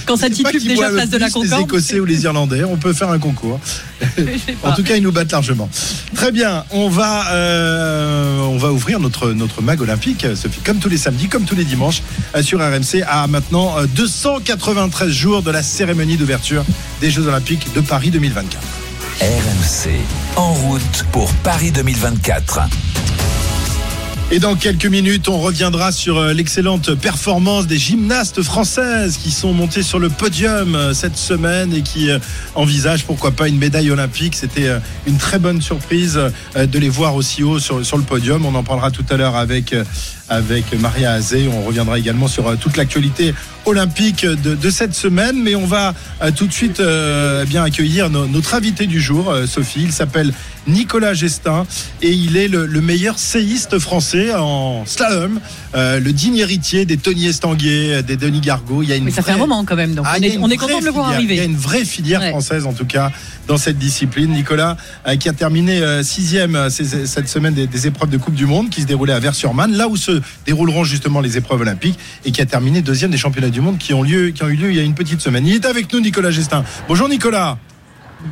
quand, 0.07 0.17
ça 0.17 0.31
titube 0.31 0.63
déjà 0.63 0.91
place 0.91 1.11
de 1.11 1.19
la 1.19 1.31
Concorde. 1.31 1.59
Les 1.59 1.65
Écossais 1.65 2.01
ou 2.01 2.05
les 2.05 2.25
Irlandais, 2.25 2.65
on 2.65 2.77
peut 2.77 2.93
faire 2.93 3.11
un 3.11 3.19
concours. 3.19 3.61
en 4.63 4.73
tout 4.73 4.83
cas, 4.83 4.97
ils 4.97 5.03
nous 5.03 5.13
battent 5.13 5.33
largement. 5.33 5.69
Très 6.15 6.33
bien, 6.33 6.65
on 6.71 6.89
va, 6.89 7.33
euh, 7.33 8.41
on 8.41 8.59
va 8.59 8.73
ouvrir 8.73 9.01
notre, 9.01 9.33
notre 9.33 9.63
mag 9.63 9.81
olympique, 9.81 10.27
Sophie, 10.35 10.61
comme 10.61 10.79
tous 10.79 10.89
les 10.89 10.99
samedis, 10.99 11.29
comme 11.29 11.45
tous 11.45 11.57
les 11.57 11.65
dimanches, 11.65 12.03
euh, 12.35 12.43
sur 12.43 12.61
RMC, 12.61 13.03
à 13.09 13.27
maintenant 13.27 13.77
293 13.95 15.09
euh, 15.09 15.13
jours 15.13 15.43
de 15.43 15.51
la 15.51 15.63
cérémonie 15.63 16.17
d'ouverture 16.17 16.65
des 17.01 17.11
Jeux 17.11 17.27
olympiques 17.27 17.73
de 17.75 17.81
Paris 17.81 18.11
2024. 18.11 18.86
RMC, 19.21 19.93
en 20.37 20.53
route 20.53 21.05
pour 21.11 21.33
Paris 21.37 21.73
2024. 21.73 22.61
Et 24.31 24.39
dans 24.41 24.57
quelques 24.57 24.85
minutes, 24.85 25.31
on 25.31 25.39
reviendra 25.39 25.91
sur 25.91 26.19
euh, 26.19 26.33
l'excellente 26.35 26.95
performance 26.95 27.67
des 27.67 27.79
gymnastes 27.79 28.43
françaises 28.43 29.17
qui 29.17 29.31
sont 29.31 29.55
montées 29.55 29.83
sur 29.83 29.99
le 29.99 30.11
podium 30.11 30.75
euh, 30.75 30.93
cette 30.93 31.17
semaine 31.17 31.73
et 31.73 31.81
qui 31.81 32.11
euh, 32.11 32.19
envisagent 32.55 33.05
pourquoi 33.05 33.31
pas 33.31 33.49
une 33.49 33.57
médaille 33.57 33.91
olympique. 33.91 34.35
C'était 34.35 34.69
une 35.07 35.17
très 35.17 35.39
bonne 35.39 35.63
surprise 35.63 36.21
de 36.55 36.79
les 36.79 36.91
voir 36.91 37.15
aussi 37.15 37.43
haut 37.43 37.59
sur, 37.59 37.87
sur 37.87 37.97
le 37.97 38.05
podium. 38.05 38.45
On 38.45 38.55
en 38.55 38.65
parlera 38.65 38.91
tout 38.91 39.05
à 39.09 39.17
l'heure 39.17 39.37
avec 39.37 39.75
avec 40.29 40.79
Maria 40.79 41.13
Azé. 41.13 41.49
On 41.53 41.63
reviendra 41.63 41.99
également 41.99 42.29
sur 42.29 42.57
toute 42.59 42.77
l'actualité 42.77 43.35
olympique 43.65 44.25
de, 44.25 44.71
cette 44.71 44.95
semaine. 44.95 45.43
Mais 45.43 45.55
on 45.55 45.67
va 45.67 45.95
tout 46.37 46.47
de 46.47 46.53
suite 46.53 46.81
bien 47.47 47.65
accueillir 47.65 48.11
notre 48.11 48.55
invité 48.55 48.87
du 48.87 49.01
jour, 49.01 49.35
Sophie. 49.47 49.83
Il 49.83 49.93
s'appelle 49.93 50.33
Nicolas 50.67 51.15
Gestin 51.15 51.67
et 52.03 52.11
il 52.11 52.37
est 52.37 52.49
le, 52.49 52.67
meilleur 52.81 53.19
séiste 53.19 53.79
français 53.79 54.35
en 54.35 54.85
slalom, 54.87 55.41
euh, 55.75 55.99
le 55.99 56.13
digne 56.13 56.37
héritier 56.37 56.85
des 56.85 56.97
Tony 56.97 57.27
Estanguet, 57.27 58.03
des 58.03 58.17
Denis 58.17 58.41
Gargot. 58.41 58.83
Il 58.83 58.89
y 58.89 58.93
a 58.93 58.97
une 58.97 59.05
Mais 59.05 59.11
ça 59.11 59.23
fait 59.23 59.33
un 59.33 59.39
moment 59.39 59.65
quand 59.65 59.77
même, 59.77 59.95
donc 59.95 60.07
ah, 60.09 60.17
on, 60.41 60.51
est, 60.51 60.57
content 60.57 60.81
de 60.81 60.85
le 60.85 60.91
voir 60.91 61.09
arriver. 61.09 61.35
Il 61.35 61.39
y 61.39 61.41
a 61.41 61.45
une 61.45 61.57
vraie 61.57 61.85
filière 61.85 62.23
française 62.31 62.67
en 62.67 62.73
tout 62.73 62.85
cas 62.85 63.11
dans 63.47 63.57
cette 63.57 63.79
discipline. 63.79 64.33
Nicolas 64.33 64.77
euh, 65.07 65.17
qui 65.17 65.29
a 65.29 65.33
terminé 65.33 65.81
euh, 65.81 66.03
sixième 66.03 66.69
cette 66.71 67.29
semaine 67.29 67.55
des, 67.55 67.87
épreuves 67.87 68.11
de 68.11 68.17
Coupe 68.17 68.35
du 68.35 68.47
Monde 68.47 68.71
qui 68.71 68.83
se 68.83 68.87
déroulaient 68.87 69.13
à 69.13 69.21
Vers-sur-Marne, 69.21 69.73
là 69.73 69.89
où 69.89 69.97
se 69.97 70.16
dérouleront 70.47 70.85
justement 70.85 71.21
les 71.21 71.37
épreuves 71.37 71.61
olympiques 71.61 71.99
et 72.25 72.33
qui 72.33 72.41
a 72.41 72.47
terminé 72.47 72.83
deuxième 72.83 73.11
des 73.11 73.19
championnats 73.19 73.51
du 73.51 73.61
monde 73.61 73.79
qui 73.79 73.95
ont, 73.95 74.03
lieu, 74.03 74.31
qui 74.31 74.43
ont 74.43 74.49
eu 74.49 74.57
lieu 74.57 74.71
il 74.71 74.77
y 74.77 74.81
a 74.81 74.83
une 74.83 74.95
petite 74.95 75.21
semaine. 75.21 75.47
Il 75.47 75.55
est 75.55 75.67
avec 75.67 75.93
nous 75.93 76.01
Nicolas 76.01 76.31
Gestin. 76.31 76.65
Bonjour 76.89 77.09
Nicolas. 77.09 77.59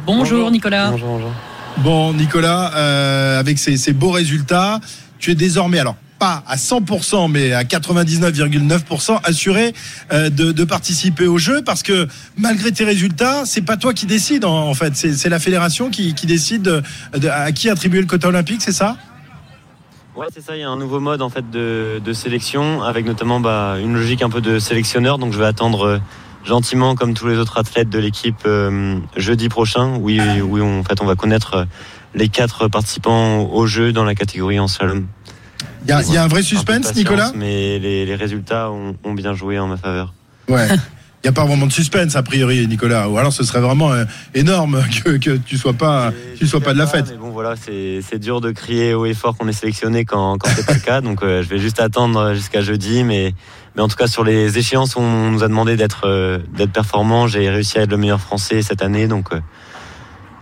Bonjour, 0.07 0.51
Nicolas. 0.51 0.91
Bonjour, 0.91 1.09
bonjour. 1.09 1.33
Bon, 1.79 2.13
Nicolas, 2.13 2.73
euh, 2.75 3.41
avec 3.41 3.59
ces, 3.59 3.93
beaux 3.93 4.11
résultats, 4.11 4.81
tu 5.19 5.33
es 5.33 5.35
désormais, 5.35 5.79
alors 5.79 5.97
pas 6.19 6.45
à 6.47 6.57
100%, 6.57 7.31
mais 7.31 7.53
à 7.53 7.65
99,9% 7.65 9.21
assuré 9.25 9.75
euh, 10.13 10.31
de, 10.31 10.65
participer 10.65 11.27
au 11.27 11.39
jeu 11.39 11.63
parce 11.63 11.83
que 11.83 12.07
malgré 12.39 12.71
tes 12.71 12.85
résultats, 12.85 13.43
c'est 13.45 13.63
pas 13.63 13.77
toi 13.77 13.93
qui 13.93 14.07
décide 14.07 14.45
en, 14.45 14.73
fait, 14.75 14.95
c'est 14.95 15.29
la 15.29 15.41
fédération 15.41 15.91
qui, 15.91 16.15
décide 16.25 16.83
à 17.31 17.51
qui 17.53 17.69
attribuer 17.69 18.01
le 18.01 18.07
quota 18.07 18.29
olympique, 18.29 18.63
c'est 18.63 18.73
ça? 18.73 18.97
Ouais, 20.17 20.27
c'est 20.33 20.43
ça. 20.43 20.57
Il 20.57 20.61
y 20.61 20.63
a 20.63 20.69
un 20.69 20.77
nouveau 20.77 21.01
mode 21.01 21.23
en 21.23 21.29
fait 21.29 21.51
de, 21.51 22.13
sélection 22.13 22.83
avec 22.83 23.05
notamment 23.05 23.41
bah, 23.41 23.77
une 23.81 23.95
logique 23.95 24.23
un 24.23 24.31
peu 24.31 24.41
de 24.41 24.59
sélectionneur. 24.59 25.19
Donc 25.19 25.33
je 25.33 25.39
vais 25.39 25.47
attendre 25.47 25.87
euh, 25.87 25.99
gentiment 26.45 26.95
comme 26.95 27.15
tous 27.15 27.27
les 27.27 27.37
autres 27.37 27.59
athlètes 27.59 27.91
de 27.91 27.99
l'équipe 27.99 28.43
euh, 28.47 28.99
jeudi 29.17 29.49
prochain. 29.49 29.97
Oui, 30.01 30.21
oui, 30.43 30.61
on, 30.61 30.81
en 30.81 30.85
fait, 30.85 31.01
on 31.03 31.07
va 31.07 31.17
connaître 31.17 31.55
euh, 31.55 31.65
les 32.15 32.29
quatre 32.29 32.69
participants 32.69 33.43
au 33.43 33.67
jeu 33.67 33.93
dans 33.93 34.05
la 34.05 34.15
catégorie 34.15 34.61
en 34.61 34.69
slalom. 34.69 35.07
Il 35.87 35.89
y, 35.89 36.17
a 36.17 36.23
un 36.23 36.29
vrai 36.29 36.43
suspense, 36.43 36.95
Nicolas? 36.95 37.33
Mais 37.35 37.79
les, 37.79 38.15
résultats 38.15 38.71
ont, 38.71 39.15
bien 39.15 39.35
joué 39.35 39.59
en 39.59 39.67
ma 39.67 39.77
faveur. 39.77 40.15
Ouais. 40.49 40.69
Il 41.25 41.29
n'y 41.29 41.31
a 41.31 41.33
pas 41.33 41.47
vraiment 41.47 41.67
de 41.67 41.73
suspense 41.73 42.15
a 42.17 42.23
priori, 42.23 42.67
Nicolas. 42.69 43.09
Ou 43.09 43.17
alors 43.17 43.33
ce 43.33 43.45
serait 43.45 43.61
vraiment 43.61 43.91
euh, 43.91 44.05
énorme 44.35 44.85
que, 45.05 45.17
que 45.17 45.39
tu 45.39 45.57
sois 45.57 45.73
pas, 45.73 46.13
tu 46.39 46.47
sois 46.47 46.61
pas 46.61 46.75
de 46.75 46.79
la 46.79 46.87
fête. 46.87 47.07
Mais 47.11 47.17
bon, 47.17 47.31
voilà, 47.31 47.55
c'est 47.57 48.19
dur 48.19 48.43
de 48.43 48.51
crier 48.51 48.95
haut 48.95 49.07
et 49.07 49.15
fort 49.15 49.37
qu'on 49.37 49.49
est 49.49 49.55
sélectionné 49.55 50.05
quand, 50.05 50.39
quand 50.39 50.51
c'est 50.55 50.67
pas 50.67 50.75
le 50.75 50.81
cas. 50.81 51.01
Donc 51.01 51.21
je 51.23 51.49
vais 51.49 51.59
juste 51.59 51.81
attendre 51.81 52.35
jusqu'à 52.35 52.61
jeudi, 52.61 53.05
mais 53.05 53.35
mais 53.75 53.83
en 53.83 53.89
tout 53.89 53.97
cas, 53.97 54.07
sur 54.07 54.23
les 54.23 54.57
échéances, 54.57 54.97
on 54.97 55.31
nous 55.31 55.43
a 55.43 55.49
demandé 55.49 55.77
d'être 55.77 56.07
euh, 56.07 56.39
d'être 56.57 56.73
performant. 56.73 57.27
J'ai 57.27 57.51
réussi 57.51 57.79
à 57.79 57.83
être 57.83 57.91
le 57.91 57.97
meilleur 57.97 58.21
français 58.21 58.63
cette 58.63 58.83
année. 58.83 59.09
Donc, 59.09 59.33
euh, 59.33 59.41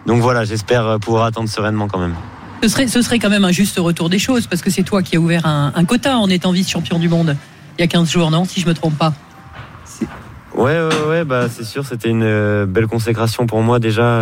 donc 0.07 0.21
voilà, 0.21 0.45
j'espère 0.45 0.99
pouvoir 1.01 1.25
attendre 1.25 1.49
sereinement 1.49 1.89
quand 1.89 1.99
même. 1.99 2.15
Ce 2.63 2.69
serait, 2.69 2.87
ce 2.89 3.03
serait 3.03 3.19
quand 3.19 3.31
même 3.31 3.45
un 3.45 3.51
juste 3.51 3.79
retour 3.79 4.09
des 4.11 4.19
choses 4.19 4.47
parce 4.47 4.63
que 4.63 4.71
c'est 4.71 4.83
toi 4.83 5.03
qui 5.03 5.17
as 5.17 5.21
ouvert 5.21 5.47
un, 5.47 5.85
quota 5.85 6.19
en 6.19 6.29
étant 6.29 6.53
vice-champion 6.53 6.99
du 6.99 7.09
monde 7.09 7.37
il 7.79 7.81
y 7.81 7.85
a 7.85 7.89
15 7.89 8.09
jours, 8.09 8.31
non 8.31 8.45
Si 8.45 8.61
je 8.61 8.69
me 8.69 8.75
trompe 8.75 8.97
pas? 8.97 9.15
Ouais, 10.55 10.79
ouais, 10.81 11.09
ouais, 11.09 11.25
bah, 11.25 11.49
c'est 11.49 11.65
sûr, 11.65 11.85
c'était 11.87 12.11
une 12.11 12.23
euh, 12.23 12.67
belle 12.67 12.87
consécration 12.87 13.47
pour 13.47 13.63
moi 13.63 13.79
déjà, 13.79 14.21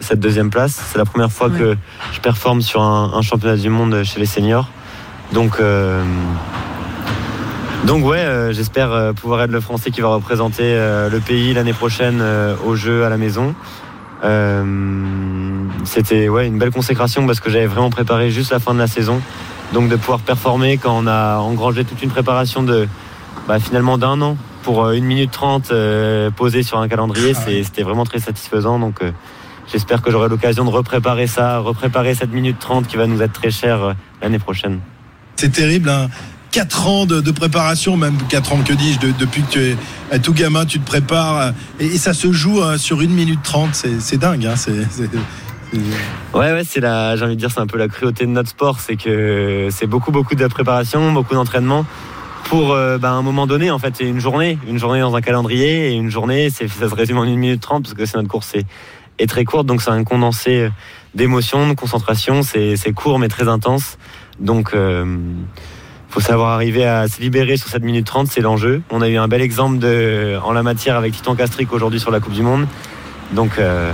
cette 0.00 0.20
deuxième 0.20 0.50
place. 0.50 0.80
C'est 0.90 0.98
la 0.98 1.04
première 1.04 1.32
fois 1.32 1.50
que 1.50 1.76
je 2.12 2.20
performe 2.20 2.62
sur 2.62 2.82
un, 2.82 3.22
championnat 3.22 3.56
du 3.56 3.68
monde 3.70 4.02
chez 4.04 4.20
les 4.20 4.26
seniors. 4.26 4.68
Donc, 5.32 5.60
donc 7.84 8.02
ouais, 8.06 8.18
euh, 8.18 8.52
j'espère 8.54 8.92
euh, 8.92 9.12
pouvoir 9.12 9.42
être 9.42 9.50
le 9.50 9.60
Français 9.60 9.90
qui 9.90 10.00
va 10.00 10.08
représenter 10.08 10.62
euh, 10.62 11.10
le 11.10 11.20
pays 11.20 11.52
l'année 11.52 11.74
prochaine 11.74 12.22
au 12.64 12.76
jeu 12.76 13.04
à 13.04 13.10
la 13.10 13.18
maison. 13.18 13.54
C'était 15.84 16.30
ouais, 16.30 16.46
une 16.46 16.58
belle 16.58 16.70
consécration 16.70 17.26
parce 17.26 17.40
que 17.40 17.50
j'avais 17.50 17.66
vraiment 17.66 17.90
préparé 17.90 18.30
juste 18.30 18.52
la 18.52 18.58
fin 18.58 18.72
de 18.72 18.78
la 18.78 18.86
saison. 18.86 19.20
Donc 19.74 19.90
de 19.90 19.96
pouvoir 19.96 20.20
performer 20.20 20.78
quand 20.78 20.96
on 20.96 21.06
a 21.06 21.38
engrangé 21.38 21.84
toute 21.84 22.02
une 22.02 22.08
préparation 22.08 22.62
de 22.62 22.88
bah, 23.46 23.58
finalement 23.58 23.98
d'un 23.98 24.22
an 24.22 24.38
pour 24.64 24.86
1 24.86 25.00
minute 25.00 25.30
30 25.30 25.72
posée 26.36 26.62
sur 26.62 26.78
un 26.78 26.88
calendrier, 26.88 27.34
ah 27.36 27.40
c'était 27.62 27.82
vraiment 27.82 28.04
très 28.04 28.18
satisfaisant. 28.18 28.78
Donc 28.78 29.00
j'espère 29.70 30.02
que 30.02 30.10
j'aurai 30.10 30.28
l'occasion 30.28 30.64
de 30.64 30.70
repréparer 30.70 31.26
ça, 31.26 31.58
repréparer 31.58 32.14
cette 32.14 32.32
minute 32.32 32.58
30 32.58 32.86
qui 32.86 32.96
va 32.96 33.06
nous 33.06 33.22
être 33.22 33.32
très 33.32 33.50
chère 33.50 33.94
l'année 34.20 34.38
prochaine. 34.38 34.80
C'est 35.36 35.52
terrible. 35.52 35.88
Hein 35.88 36.08
4 36.54 36.86
ans 36.86 37.04
de, 37.04 37.30
préparation, 37.32 37.96
même 37.96 38.16
4 38.28 38.52
ans 38.52 38.60
que 38.64 38.72
dis-je, 38.72 39.00
depuis 39.18 39.42
que 39.42 39.50
tu 39.50 39.76
es 40.12 40.18
tout 40.20 40.32
gamin, 40.32 40.64
tu 40.64 40.78
te 40.78 40.86
prépares 40.86 41.52
et, 41.80 41.98
ça 41.98 42.14
se 42.14 42.30
joue 42.30 42.62
hein, 42.62 42.78
sur 42.78 43.00
1 43.00 43.08
minute 43.08 43.40
30, 43.42 43.74
c'est 43.74 44.18
dingue. 44.18 44.46
Hein, 44.46 44.54
Ouais, 46.32 46.52
ouais, 46.52 46.62
c'est 46.64 46.78
la, 46.78 47.16
j'ai 47.16 47.24
envie 47.24 47.34
de 47.34 47.40
dire, 47.40 47.50
c'est 47.50 47.58
un 47.58 47.66
peu 47.66 47.78
la 47.78 47.88
cruauté 47.88 48.24
de 48.26 48.30
notre 48.30 48.50
sport, 48.50 48.78
c'est 48.78 48.94
que 48.94 49.66
c'est 49.72 49.88
beaucoup, 49.88 50.12
beaucoup 50.12 50.36
de 50.36 50.46
préparation, 50.46 51.10
beaucoup 51.10 51.34
d'entraînement 51.34 51.84
pour 52.44 52.72
euh, 52.72 52.98
bah, 52.98 53.10
un 53.10 53.22
moment 53.22 53.46
donné, 53.46 53.70
en 53.70 53.78
fait, 53.78 53.94
c'est 53.96 54.04
une 54.04 54.20
journée, 54.20 54.58
une 54.68 54.78
journée 54.78 55.00
dans 55.00 55.14
un 55.14 55.20
calendrier 55.20 55.90
et 55.90 55.92
une 55.94 56.10
journée, 56.10 56.50
ça 56.50 56.66
se 56.68 56.94
résume 56.94 57.18
en 57.18 57.22
1 57.22 57.36
minute 57.36 57.60
30 57.60 57.82
parce 57.82 57.94
que 57.94 58.06
c'est 58.06 58.16
notre 58.16 58.28
course 58.28 58.54
est, 58.54 58.66
est 59.18 59.26
très 59.26 59.44
courte, 59.44 59.66
donc 59.66 59.82
c'est 59.82 59.90
un 59.90 60.04
condensé 60.04 60.70
d'émotions, 61.14 61.68
de 61.68 61.74
concentration, 61.74 62.42
c'est 62.42 62.92
court 62.94 63.18
mais 63.18 63.28
très 63.28 63.48
intense. 63.48 63.98
Donc, 64.40 64.70
euh, 64.74 65.16
faut 66.08 66.20
savoir 66.20 66.50
arriver 66.50 66.86
à 66.86 67.08
se 67.08 67.20
libérer 67.20 67.56
sur 67.56 67.68
cette 67.68 67.82
minute 67.82 68.06
30, 68.06 68.28
c'est 68.28 68.40
l'enjeu. 68.40 68.82
On 68.90 69.00
a 69.02 69.08
eu 69.08 69.16
un 69.16 69.28
bel 69.28 69.40
exemple 69.40 69.84
en 70.42 70.52
la 70.52 70.62
matière 70.62 70.96
avec 70.96 71.12
Titan 71.12 71.34
Castric 71.34 71.72
aujourd'hui 71.72 71.98
sur 71.98 72.10
la 72.10 72.20
Coupe 72.20 72.34
du 72.34 72.42
Monde. 72.42 72.66
Donc, 73.32 73.58
euh, 73.58 73.92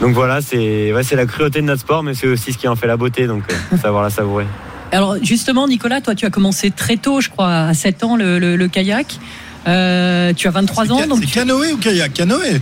donc 0.00 0.12
voilà, 0.12 0.40
c'est 0.40 0.92
la 1.12 1.26
cruauté 1.26 1.60
de 1.60 1.66
notre 1.66 1.82
sport, 1.82 2.02
mais 2.02 2.14
c'est 2.14 2.26
aussi 2.26 2.52
ce 2.52 2.58
qui 2.58 2.68
en 2.68 2.76
fait 2.76 2.86
la 2.86 2.96
beauté, 2.96 3.26
donc 3.26 3.44
euh, 3.50 3.76
savoir 3.76 4.02
la 4.02 4.10
savourer. 4.10 4.46
Alors 4.92 5.16
justement, 5.22 5.66
Nicolas, 5.68 6.00
toi 6.00 6.14
tu 6.14 6.26
as 6.26 6.30
commencé 6.30 6.70
très 6.70 6.96
tôt, 6.96 7.20
je 7.20 7.28
crois, 7.28 7.66
à 7.66 7.74
7 7.74 8.04
ans, 8.04 8.16
le, 8.16 8.66
kayak. 8.66 9.18
Euh, 9.66 10.32
tu 10.32 10.46
as 10.46 10.50
23 10.50 10.92
ans. 10.92 10.98
C'est 11.20 11.26
canoë 11.26 11.72
ou 11.72 11.76
kayak? 11.76 12.12
Canoë 12.12 12.60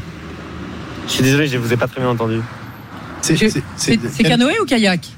Je 1.06 1.12
suis 1.12 1.22
désolé, 1.22 1.46
je 1.46 1.56
ne 1.56 1.62
vous 1.62 1.72
ai 1.72 1.76
pas 1.76 1.86
très 1.86 2.00
bien 2.00 2.10
entendu. 2.10 2.40
C'est 3.20 4.22
canoë 4.22 4.60
ou 4.60 4.64
kayak? 4.64 5.00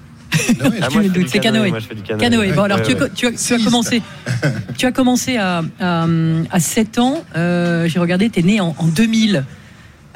Ah, 0.82 0.88
c'est 1.28 1.38
canoë. 1.38 1.72
Canoë. 2.18 2.52
Bon, 2.52 2.62
alors 2.64 2.82
tu, 2.82 2.92
as, 2.92 3.58
commencé, 3.64 4.02
tu 4.76 4.86
as 4.86 4.92
commencé 4.92 5.36
à, 5.36 5.62
à, 5.80 6.60
7 6.60 6.98
ans. 6.98 7.24
Euh, 7.36 7.88
j'ai 7.88 7.98
regardé, 7.98 8.28
tu 8.28 8.40
es 8.40 8.42
né 8.42 8.60
en, 8.60 8.74
2000. 8.82 9.44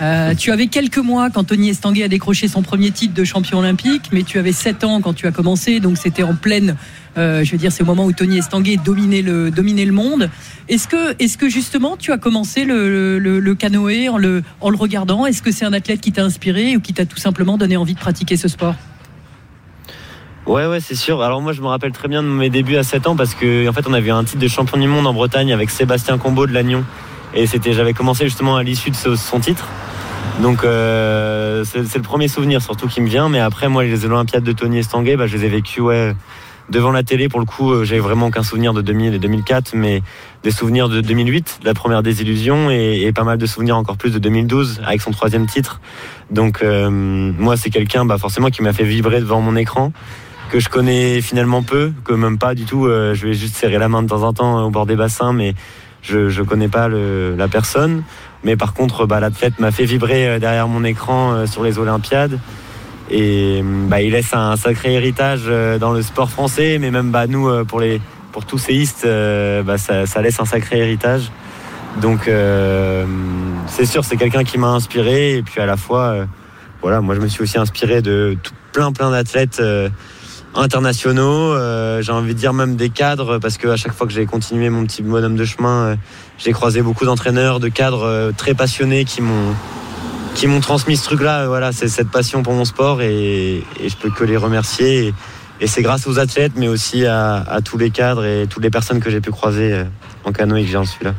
Euh, 0.00 0.34
tu 0.34 0.50
avais 0.50 0.68
quelques 0.68 0.98
mois 0.98 1.28
quand 1.28 1.44
Tony 1.44 1.68
Estanguet 1.68 2.04
a 2.04 2.08
décroché 2.08 2.48
son 2.48 2.62
premier 2.62 2.90
titre 2.90 3.12
de 3.12 3.24
champion 3.24 3.58
olympique, 3.58 4.04
mais 4.12 4.22
tu 4.22 4.38
avais 4.38 4.52
7 4.52 4.84
ans 4.84 5.00
quand 5.02 5.12
tu 5.12 5.26
as 5.26 5.30
commencé, 5.30 5.78
donc 5.78 5.98
c'était 5.98 6.22
en 6.22 6.34
pleine, 6.34 6.76
euh, 7.18 7.44
je 7.44 7.52
veux 7.52 7.58
dire, 7.58 7.70
c'est 7.70 7.82
au 7.82 7.86
moment 7.86 8.06
où 8.06 8.12
Tony 8.12 8.38
Estanguet 8.38 8.78
dominait 8.78 9.20
le, 9.20 9.50
dominait 9.50 9.84
le 9.84 9.92
monde. 9.92 10.30
Est-ce 10.68 10.88
que, 10.88 11.14
est 11.18 11.36
que 11.36 11.50
justement 11.50 11.98
tu 11.98 12.12
as 12.12 12.18
commencé 12.18 12.64
le, 12.64 13.54
canoë 13.58 14.08
en 14.08 14.16
le, 14.16 14.42
regardant? 14.62 15.26
Est-ce 15.26 15.42
que 15.42 15.52
c'est 15.52 15.66
un 15.66 15.72
athlète 15.74 16.00
qui 16.00 16.12
t'a 16.12 16.24
inspiré 16.24 16.76
ou 16.76 16.80
qui 16.80 16.94
t'a 16.94 17.04
tout 17.04 17.18
simplement 17.18 17.58
donné 17.58 17.76
envie 17.76 17.94
de 17.94 18.00
pratiquer 18.00 18.38
ce 18.38 18.48
sport? 18.48 18.76
Ouais, 20.46 20.66
ouais, 20.66 20.80
c'est 20.80 20.94
sûr. 20.94 21.20
Alors 21.22 21.42
moi, 21.42 21.52
je 21.52 21.60
me 21.60 21.66
rappelle 21.66 21.92
très 21.92 22.08
bien 22.08 22.22
de 22.22 22.28
mes 22.28 22.48
débuts 22.48 22.76
à 22.76 22.82
7 22.82 23.06
ans 23.06 23.16
parce 23.16 23.34
que 23.34 23.68
en 23.68 23.72
fait, 23.74 23.86
on 23.86 23.92
avait 23.92 24.10
un 24.10 24.24
titre 24.24 24.40
de 24.40 24.48
champion 24.48 24.78
du 24.78 24.88
monde 24.88 25.06
en 25.06 25.12
Bretagne 25.12 25.52
avec 25.52 25.68
Sébastien 25.68 26.16
Combeau 26.16 26.46
de 26.46 26.52
Lannion. 26.52 26.84
Et 27.34 27.46
c'était, 27.46 27.74
j'avais 27.74 27.92
commencé 27.92 28.24
justement 28.24 28.56
à 28.56 28.62
l'issue 28.62 28.90
de 28.90 28.96
son 28.96 29.40
titre. 29.40 29.68
Donc 30.42 30.64
euh, 30.64 31.64
c'est 31.64 31.96
le 31.96 32.02
premier 32.02 32.28
souvenir 32.28 32.62
surtout 32.62 32.88
qui 32.88 33.00
me 33.00 33.08
vient. 33.08 33.28
Mais 33.28 33.40
après, 33.40 33.68
moi, 33.68 33.84
les 33.84 34.04
Olympiades 34.04 34.44
de 34.44 34.52
Tony 34.52 34.78
Estanguet, 34.78 35.16
bah, 35.16 35.26
je 35.26 35.36
les 35.36 35.44
ai 35.44 35.48
vécues 35.48 35.80
ouais, 35.80 36.14
devant 36.70 36.92
la 36.92 37.02
télé. 37.02 37.28
Pour 37.28 37.40
le 37.40 37.46
coup, 37.46 37.72
euh, 37.72 37.84
j'avais 37.84 38.00
vraiment 38.00 38.26
aucun 38.26 38.42
souvenir 38.42 38.72
de 38.72 38.80
2000 38.80 39.14
et 39.14 39.18
2004, 39.18 39.74
mais 39.74 40.02
des 40.42 40.50
souvenirs 40.50 40.88
de 40.88 41.00
2008, 41.00 41.58
de 41.60 41.66
la 41.66 41.74
première 41.74 42.02
désillusion, 42.02 42.70
et, 42.70 43.02
et 43.02 43.12
pas 43.12 43.24
mal 43.24 43.38
de 43.38 43.46
souvenirs 43.46 43.76
encore 43.76 43.96
plus 43.96 44.12
de 44.12 44.18
2012 44.18 44.80
avec 44.84 45.02
son 45.02 45.10
troisième 45.10 45.46
titre. 45.46 45.80
Donc 46.30 46.62
euh, 46.62 46.88
moi, 46.90 47.56
c'est 47.56 47.70
quelqu'un 47.70 48.04
bah, 48.04 48.16
forcément 48.16 48.48
qui 48.48 48.62
m'a 48.62 48.72
fait 48.72 48.84
vibrer 48.84 49.20
devant 49.20 49.40
mon 49.40 49.56
écran 49.56 49.92
que 50.50 50.58
je 50.58 50.68
connais 50.68 51.20
finalement 51.20 51.62
peu, 51.62 51.92
que 52.04 52.12
même 52.12 52.38
pas 52.38 52.54
du 52.54 52.64
tout. 52.64 52.86
Euh, 52.86 53.14
je 53.14 53.26
vais 53.26 53.34
juste 53.34 53.54
serrer 53.54 53.78
la 53.78 53.88
main 53.88 54.02
de 54.02 54.08
temps 54.08 54.24
en 54.24 54.32
temps 54.32 54.64
au 54.64 54.70
bord 54.70 54.84
des 54.84 54.96
bassins, 54.96 55.32
mais 55.32 55.54
je 56.02 56.28
je 56.28 56.42
connais 56.42 56.68
pas 56.68 56.88
le, 56.88 57.36
la 57.36 57.46
personne. 57.46 58.02
Mais 58.44 58.56
par 58.56 58.72
contre, 58.72 59.06
bah, 59.06 59.20
l'athlète 59.20 59.58
m'a 59.58 59.70
fait 59.70 59.84
vibrer 59.84 60.28
euh, 60.28 60.38
derrière 60.38 60.68
mon 60.68 60.84
écran 60.84 61.32
euh, 61.32 61.46
sur 61.46 61.62
les 61.62 61.78
Olympiades. 61.78 62.38
Et 63.10 63.62
bah, 63.64 64.00
il 64.00 64.12
laisse 64.12 64.32
un 64.34 64.56
sacré 64.56 64.94
héritage 64.94 65.46
dans 65.80 65.90
le 65.90 66.00
sport 66.00 66.30
français, 66.30 66.78
mais 66.80 66.92
même 66.92 67.10
bah, 67.10 67.26
nous, 67.26 67.64
pour, 67.64 67.80
les, 67.80 68.00
pour 68.30 68.44
tous 68.44 68.58
séistes, 68.58 69.04
bah, 69.04 69.78
ça, 69.78 70.22
laisse 70.22 70.38
un 70.38 70.44
sacré 70.44 70.78
héritage. 70.78 71.32
Donc 72.00 72.30
c'est 73.66 73.84
sûr, 73.84 74.04
c'est 74.04 74.16
quelqu'un 74.16 74.44
qui 74.44 74.58
m'a 74.58 74.68
inspiré. 74.68 75.38
Et 75.38 75.42
puis 75.42 75.60
à 75.60 75.66
la 75.66 75.76
fois, 75.76 76.18
voilà, 76.82 77.00
moi 77.00 77.16
je 77.16 77.20
me 77.20 77.26
suis 77.26 77.42
aussi 77.42 77.58
inspiré 77.58 78.00
de 78.00 78.36
tout, 78.40 78.52
plein 78.72 78.92
plein 78.92 79.10
d'athlètes 79.10 79.60
internationaux, 80.54 81.54
j'ai 82.00 82.12
envie 82.12 82.34
de 82.34 82.38
dire 82.38 82.52
même 82.52 82.76
des 82.76 82.90
cadres, 82.90 83.38
parce 83.38 83.56
qu'à 83.56 83.76
chaque 83.76 83.92
fois 83.92 84.06
que 84.06 84.12
j'ai 84.12 84.26
continué 84.26 84.70
mon 84.70 84.84
petit 84.84 85.02
bonhomme 85.02 85.36
de 85.36 85.44
chemin, 85.44 85.96
j'ai 86.38 86.52
croisé 86.52 86.82
beaucoup 86.82 87.04
d'entraîneurs, 87.04 87.60
de 87.60 87.68
cadres 87.68 88.32
très 88.36 88.54
passionnés 88.54 89.04
qui 89.04 89.22
m'ont 89.22 89.54
qui 90.34 90.46
m'ont 90.46 90.60
transmis 90.60 90.96
ce 90.96 91.04
truc-là. 91.04 91.46
Voilà, 91.46 91.72
c'est 91.72 91.88
cette 91.88 92.10
passion 92.10 92.42
pour 92.42 92.52
mon 92.52 92.64
sport 92.64 93.02
et, 93.02 93.64
et, 93.80 93.88
je 93.88 93.96
peux 93.96 94.10
que 94.10 94.24
les 94.24 94.36
remercier. 94.36 95.12
Et, 95.60 95.66
c'est 95.66 95.82
grâce 95.82 96.06
aux 96.06 96.18
athlètes, 96.18 96.52
mais 96.56 96.68
aussi 96.68 97.04
à, 97.04 97.36
à, 97.36 97.60
tous 97.60 97.76
les 97.76 97.90
cadres 97.90 98.24
et 98.24 98.46
toutes 98.48 98.62
les 98.62 98.70
personnes 98.70 99.00
que 99.00 99.10
j'ai 99.10 99.20
pu 99.20 99.30
croiser 99.30 99.82
en 100.24 100.32
canoë 100.32 100.64
que 100.64 100.70
j'en 100.70 100.84
suis 100.84 101.04
là. 101.04 101.14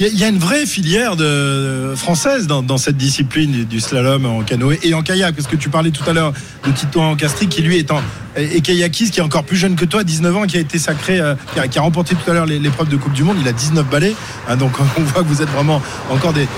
Il 0.00 0.18
y, 0.18 0.24
a 0.24 0.28
une 0.28 0.38
vraie 0.38 0.66
filière 0.66 1.16
de, 1.16 1.92
française 1.96 2.46
dans, 2.46 2.78
cette 2.78 2.96
discipline 2.96 3.64
du 3.64 3.78
slalom 3.78 4.26
en 4.26 4.42
canoë 4.42 4.80
et 4.82 4.94
en 4.94 5.02
kayak, 5.02 5.36
parce 5.36 5.46
que 5.46 5.54
tu 5.54 5.68
parlais 5.68 5.90
tout 5.90 6.08
à 6.08 6.12
l'heure 6.12 6.32
de 6.66 6.72
Tito 6.72 7.00
Castri 7.16 7.46
qui 7.46 7.62
lui 7.62 7.78
est 7.78 7.90
en 7.90 8.00
et 8.34 8.62
kayakis 8.62 9.10
qui 9.10 9.20
est 9.20 9.22
encore 9.22 9.44
plus 9.44 9.58
jeune 9.58 9.76
que 9.76 9.84
toi, 9.84 10.04
19 10.04 10.36
ans, 10.38 10.42
qui 10.44 10.56
a 10.56 10.60
été 10.60 10.78
sacré, 10.78 11.20
euh, 11.20 11.34
qui, 11.70 11.78
a, 11.78 11.82
remporté 11.82 12.14
tout 12.14 12.30
à 12.30 12.32
l'heure 12.32 12.46
l'épreuve 12.46 12.88
de 12.88 12.96
Coupe 12.96 13.12
du 13.12 13.24
Monde. 13.24 13.36
Il 13.38 13.46
a 13.46 13.52
19 13.52 13.86
balais, 13.90 14.14
hein, 14.48 14.56
donc 14.56 14.72
on 14.98 15.02
voit 15.02 15.22
que 15.22 15.28
vous 15.28 15.42
êtes 15.42 15.50
vraiment 15.50 15.82
encore 16.08 16.32
des, 16.32 16.48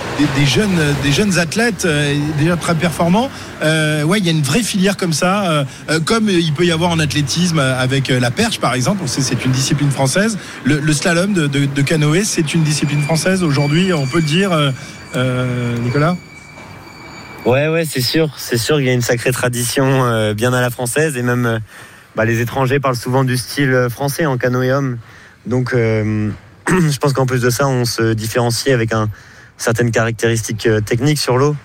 jeunes, 0.46 0.78
des 1.02 1.10
jeunes 1.10 1.36
athlètes 1.36 1.84
euh, 1.84 2.16
déjà 2.38 2.56
très 2.56 2.76
performants. 2.76 3.28
Euh, 3.64 4.04
ouais, 4.04 4.20
il 4.20 4.24
y 4.24 4.28
a 4.28 4.30
une 4.30 4.42
vraie 4.42 4.62
filière 4.62 4.96
comme 4.96 5.12
ça, 5.12 5.66
comme 6.04 6.30
il 6.30 6.52
peut 6.52 6.64
y 6.64 6.70
avoir 6.70 6.90
en 6.90 7.00
athlétisme 7.00 7.58
avec 7.58 8.08
la 8.08 8.30
perche 8.30 8.60
par 8.60 8.74
exemple. 8.74 9.02
C'est 9.06 9.44
une 9.44 9.50
discipline 9.50 9.90
française. 9.90 10.38
Le, 10.64 10.92
slalom 10.92 11.32
de 11.32 11.82
canoë, 11.82 12.22
c'est 12.24 12.54
une 12.54 12.62
discipline 12.62 13.02
française 13.02 13.23
aujourd'hui, 13.26 13.92
on 13.92 14.06
peut 14.06 14.18
le 14.18 14.24
dire, 14.24 14.52
euh, 14.52 14.70
euh, 15.16 15.76
Nicolas 15.78 16.16
Ouais, 17.46 17.68
ouais, 17.68 17.84
c'est 17.84 18.00
sûr. 18.00 18.34
C'est 18.36 18.56
sûr 18.56 18.76
qu'il 18.76 18.86
y 18.86 18.90
a 18.90 18.92
une 18.92 19.02
sacrée 19.02 19.32
tradition 19.32 20.04
euh, 20.04 20.34
bien 20.34 20.52
à 20.52 20.60
la 20.60 20.70
française 20.70 21.16
et 21.16 21.22
même 21.22 21.60
bah, 22.16 22.24
les 22.24 22.40
étrangers 22.40 22.80
parlent 22.80 22.96
souvent 22.96 23.24
du 23.24 23.36
style 23.36 23.88
français 23.90 24.26
en 24.26 24.36
canoë 24.38 24.72
homme. 24.72 24.98
Donc, 25.46 25.72
je 25.74 26.98
pense 26.98 27.12
qu'en 27.12 27.26
plus 27.26 27.42
de 27.42 27.50
ça, 27.50 27.66
on 27.66 27.84
se 27.84 28.14
différencie 28.14 28.72
avec 28.72 28.92
un, 28.92 29.08
certaines 29.58 29.90
caractéristiques 29.90 30.68
techniques 30.86 31.18
sur 31.18 31.36
l'eau. 31.36 31.56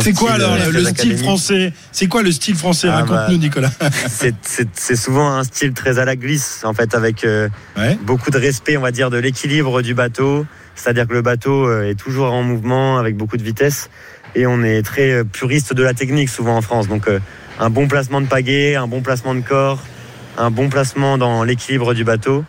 C'est 0.00 0.12
quoi 0.12 0.32
alors 0.32 0.54
le 0.70 0.84
style 0.84 1.16
français? 1.16 1.72
C'est 1.92 2.08
quoi 2.08 2.22
le 2.22 2.30
style 2.30 2.54
français? 2.54 2.88
Ah, 2.90 2.96
Raconte-nous, 2.96 3.38
bah, 3.38 3.42
Nicolas. 3.42 3.70
c'est 4.74 4.96
souvent 4.96 5.32
un 5.32 5.44
style 5.44 5.72
très 5.72 5.98
à 5.98 6.04
la 6.04 6.16
glisse, 6.16 6.60
en 6.64 6.74
fait, 6.74 6.94
avec 6.94 7.26
beaucoup 8.02 8.30
de 8.30 8.38
respect, 8.38 8.76
on 8.76 8.82
va 8.82 8.90
dire, 8.90 9.08
de 9.08 9.16
l'équilibre 9.16 9.80
du 9.80 9.94
bateau, 9.94 10.44
c'est-à-dire 10.78 11.08
que 11.08 11.12
le 11.12 11.22
bateau 11.22 11.66
euh, 11.66 11.90
est 11.90 11.96
toujours 11.96 12.32
en 12.32 12.42
mouvement 12.42 12.98
avec 12.98 13.16
beaucoup 13.16 13.36
de 13.36 13.42
vitesse 13.42 13.90
et 14.34 14.46
on 14.46 14.62
est 14.62 14.82
très 14.82 15.10
euh, 15.10 15.24
puriste 15.24 15.74
de 15.74 15.82
la 15.82 15.92
technique 15.92 16.28
souvent 16.28 16.56
en 16.56 16.62
France. 16.62 16.86
Donc 16.86 17.08
euh, 17.08 17.18
un 17.58 17.68
bon 17.68 17.88
placement 17.88 18.20
de 18.20 18.26
pagaie, 18.26 18.76
un 18.76 18.86
bon 18.86 19.00
placement 19.00 19.34
de 19.34 19.40
corps, 19.40 19.82
un 20.38 20.50
bon 20.50 20.68
placement 20.68 21.18
dans 21.18 21.42
l'équilibre 21.42 21.94
du 21.94 22.04
bateau. 22.04 22.44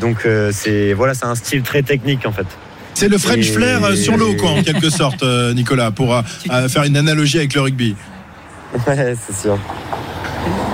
Donc 0.00 0.28
c'est 0.52 0.92
voilà, 0.92 1.14
c'est 1.14 1.24
un 1.24 1.34
style 1.34 1.62
très 1.62 1.82
technique 1.82 2.26
en 2.26 2.32
fait. 2.32 2.44
C'est 2.92 3.08
le 3.08 3.16
French 3.16 3.50
flair 3.50 3.96
sur 3.96 4.18
l'eau, 4.18 4.34
quoi, 4.34 4.50
en 4.50 4.62
quelque 4.62 4.90
sorte, 4.90 5.24
Nicolas, 5.54 5.90
pour 5.90 6.22
faire 6.68 6.82
une 6.82 6.98
analogie 6.98 7.38
avec 7.38 7.54
le 7.54 7.62
rugby. 7.62 7.96
Ouais, 8.86 9.14
c'est 9.26 9.34
sûr. 9.34 9.58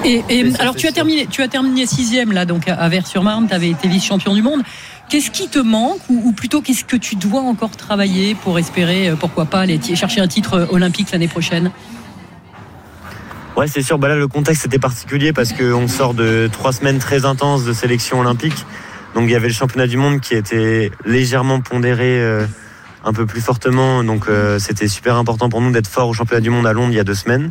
Et, 0.04 0.52
alors, 0.58 0.74
tu 0.74 0.88
as, 0.88 0.92
terminé, 0.92 1.26
tu 1.30 1.42
as 1.42 1.48
terminé 1.48 1.86
sixième 1.86 2.32
là, 2.32 2.44
donc 2.44 2.68
à 2.68 2.88
Vers-sur-Marne. 2.88 3.46
Tu 3.48 3.54
avais 3.54 3.70
été 3.70 3.86
vice-champion 3.88 4.34
du 4.34 4.42
monde. 4.42 4.62
Qu'est-ce 5.08 5.30
qui 5.30 5.48
te 5.48 5.58
manque 5.58 6.00
ou, 6.08 6.32
plutôt 6.32 6.62
qu'est-ce 6.62 6.84
que 6.84 6.96
tu 6.96 7.16
dois 7.16 7.42
encore 7.42 7.76
travailler 7.76 8.34
pour 8.34 8.58
espérer, 8.58 9.10
euh, 9.10 9.16
pourquoi 9.16 9.44
pas, 9.44 9.60
aller 9.60 9.78
chercher 9.94 10.20
un 10.20 10.28
titre 10.28 10.54
euh, 10.54 10.66
olympique 10.70 11.12
l'année 11.12 11.28
prochaine? 11.28 11.70
Ouais, 13.56 13.68
c'est 13.68 13.82
sûr. 13.82 13.98
Bah 13.98 14.08
là, 14.08 14.16
le 14.16 14.28
contexte 14.28 14.64
était 14.64 14.78
particulier 14.78 15.34
parce 15.34 15.52
qu'on 15.52 15.86
sort 15.86 16.14
de 16.14 16.48
trois 16.50 16.72
semaines 16.72 16.98
très 16.98 17.26
intenses 17.26 17.64
de 17.64 17.74
sélection 17.74 18.20
olympique. 18.20 18.64
Donc, 19.14 19.24
il 19.24 19.30
y 19.30 19.34
avait 19.34 19.48
le 19.48 19.54
championnat 19.54 19.86
du 19.86 19.98
monde 19.98 20.20
qui 20.20 20.34
était 20.34 20.90
légèrement 21.04 21.60
pondéré 21.60 22.18
euh, 22.22 22.46
un 23.04 23.12
peu 23.12 23.26
plus 23.26 23.42
fortement. 23.42 24.02
Donc, 24.04 24.24
c'était 24.58 24.88
super 24.88 25.16
important 25.16 25.50
pour 25.50 25.60
nous 25.60 25.70
d'être 25.70 25.88
fort 25.88 26.08
au 26.08 26.14
championnat 26.14 26.40
du 26.40 26.48
monde 26.48 26.66
à 26.66 26.72
Londres 26.72 26.92
il 26.92 26.96
y 26.96 27.00
a 27.00 27.04
deux 27.04 27.14
semaines. 27.14 27.50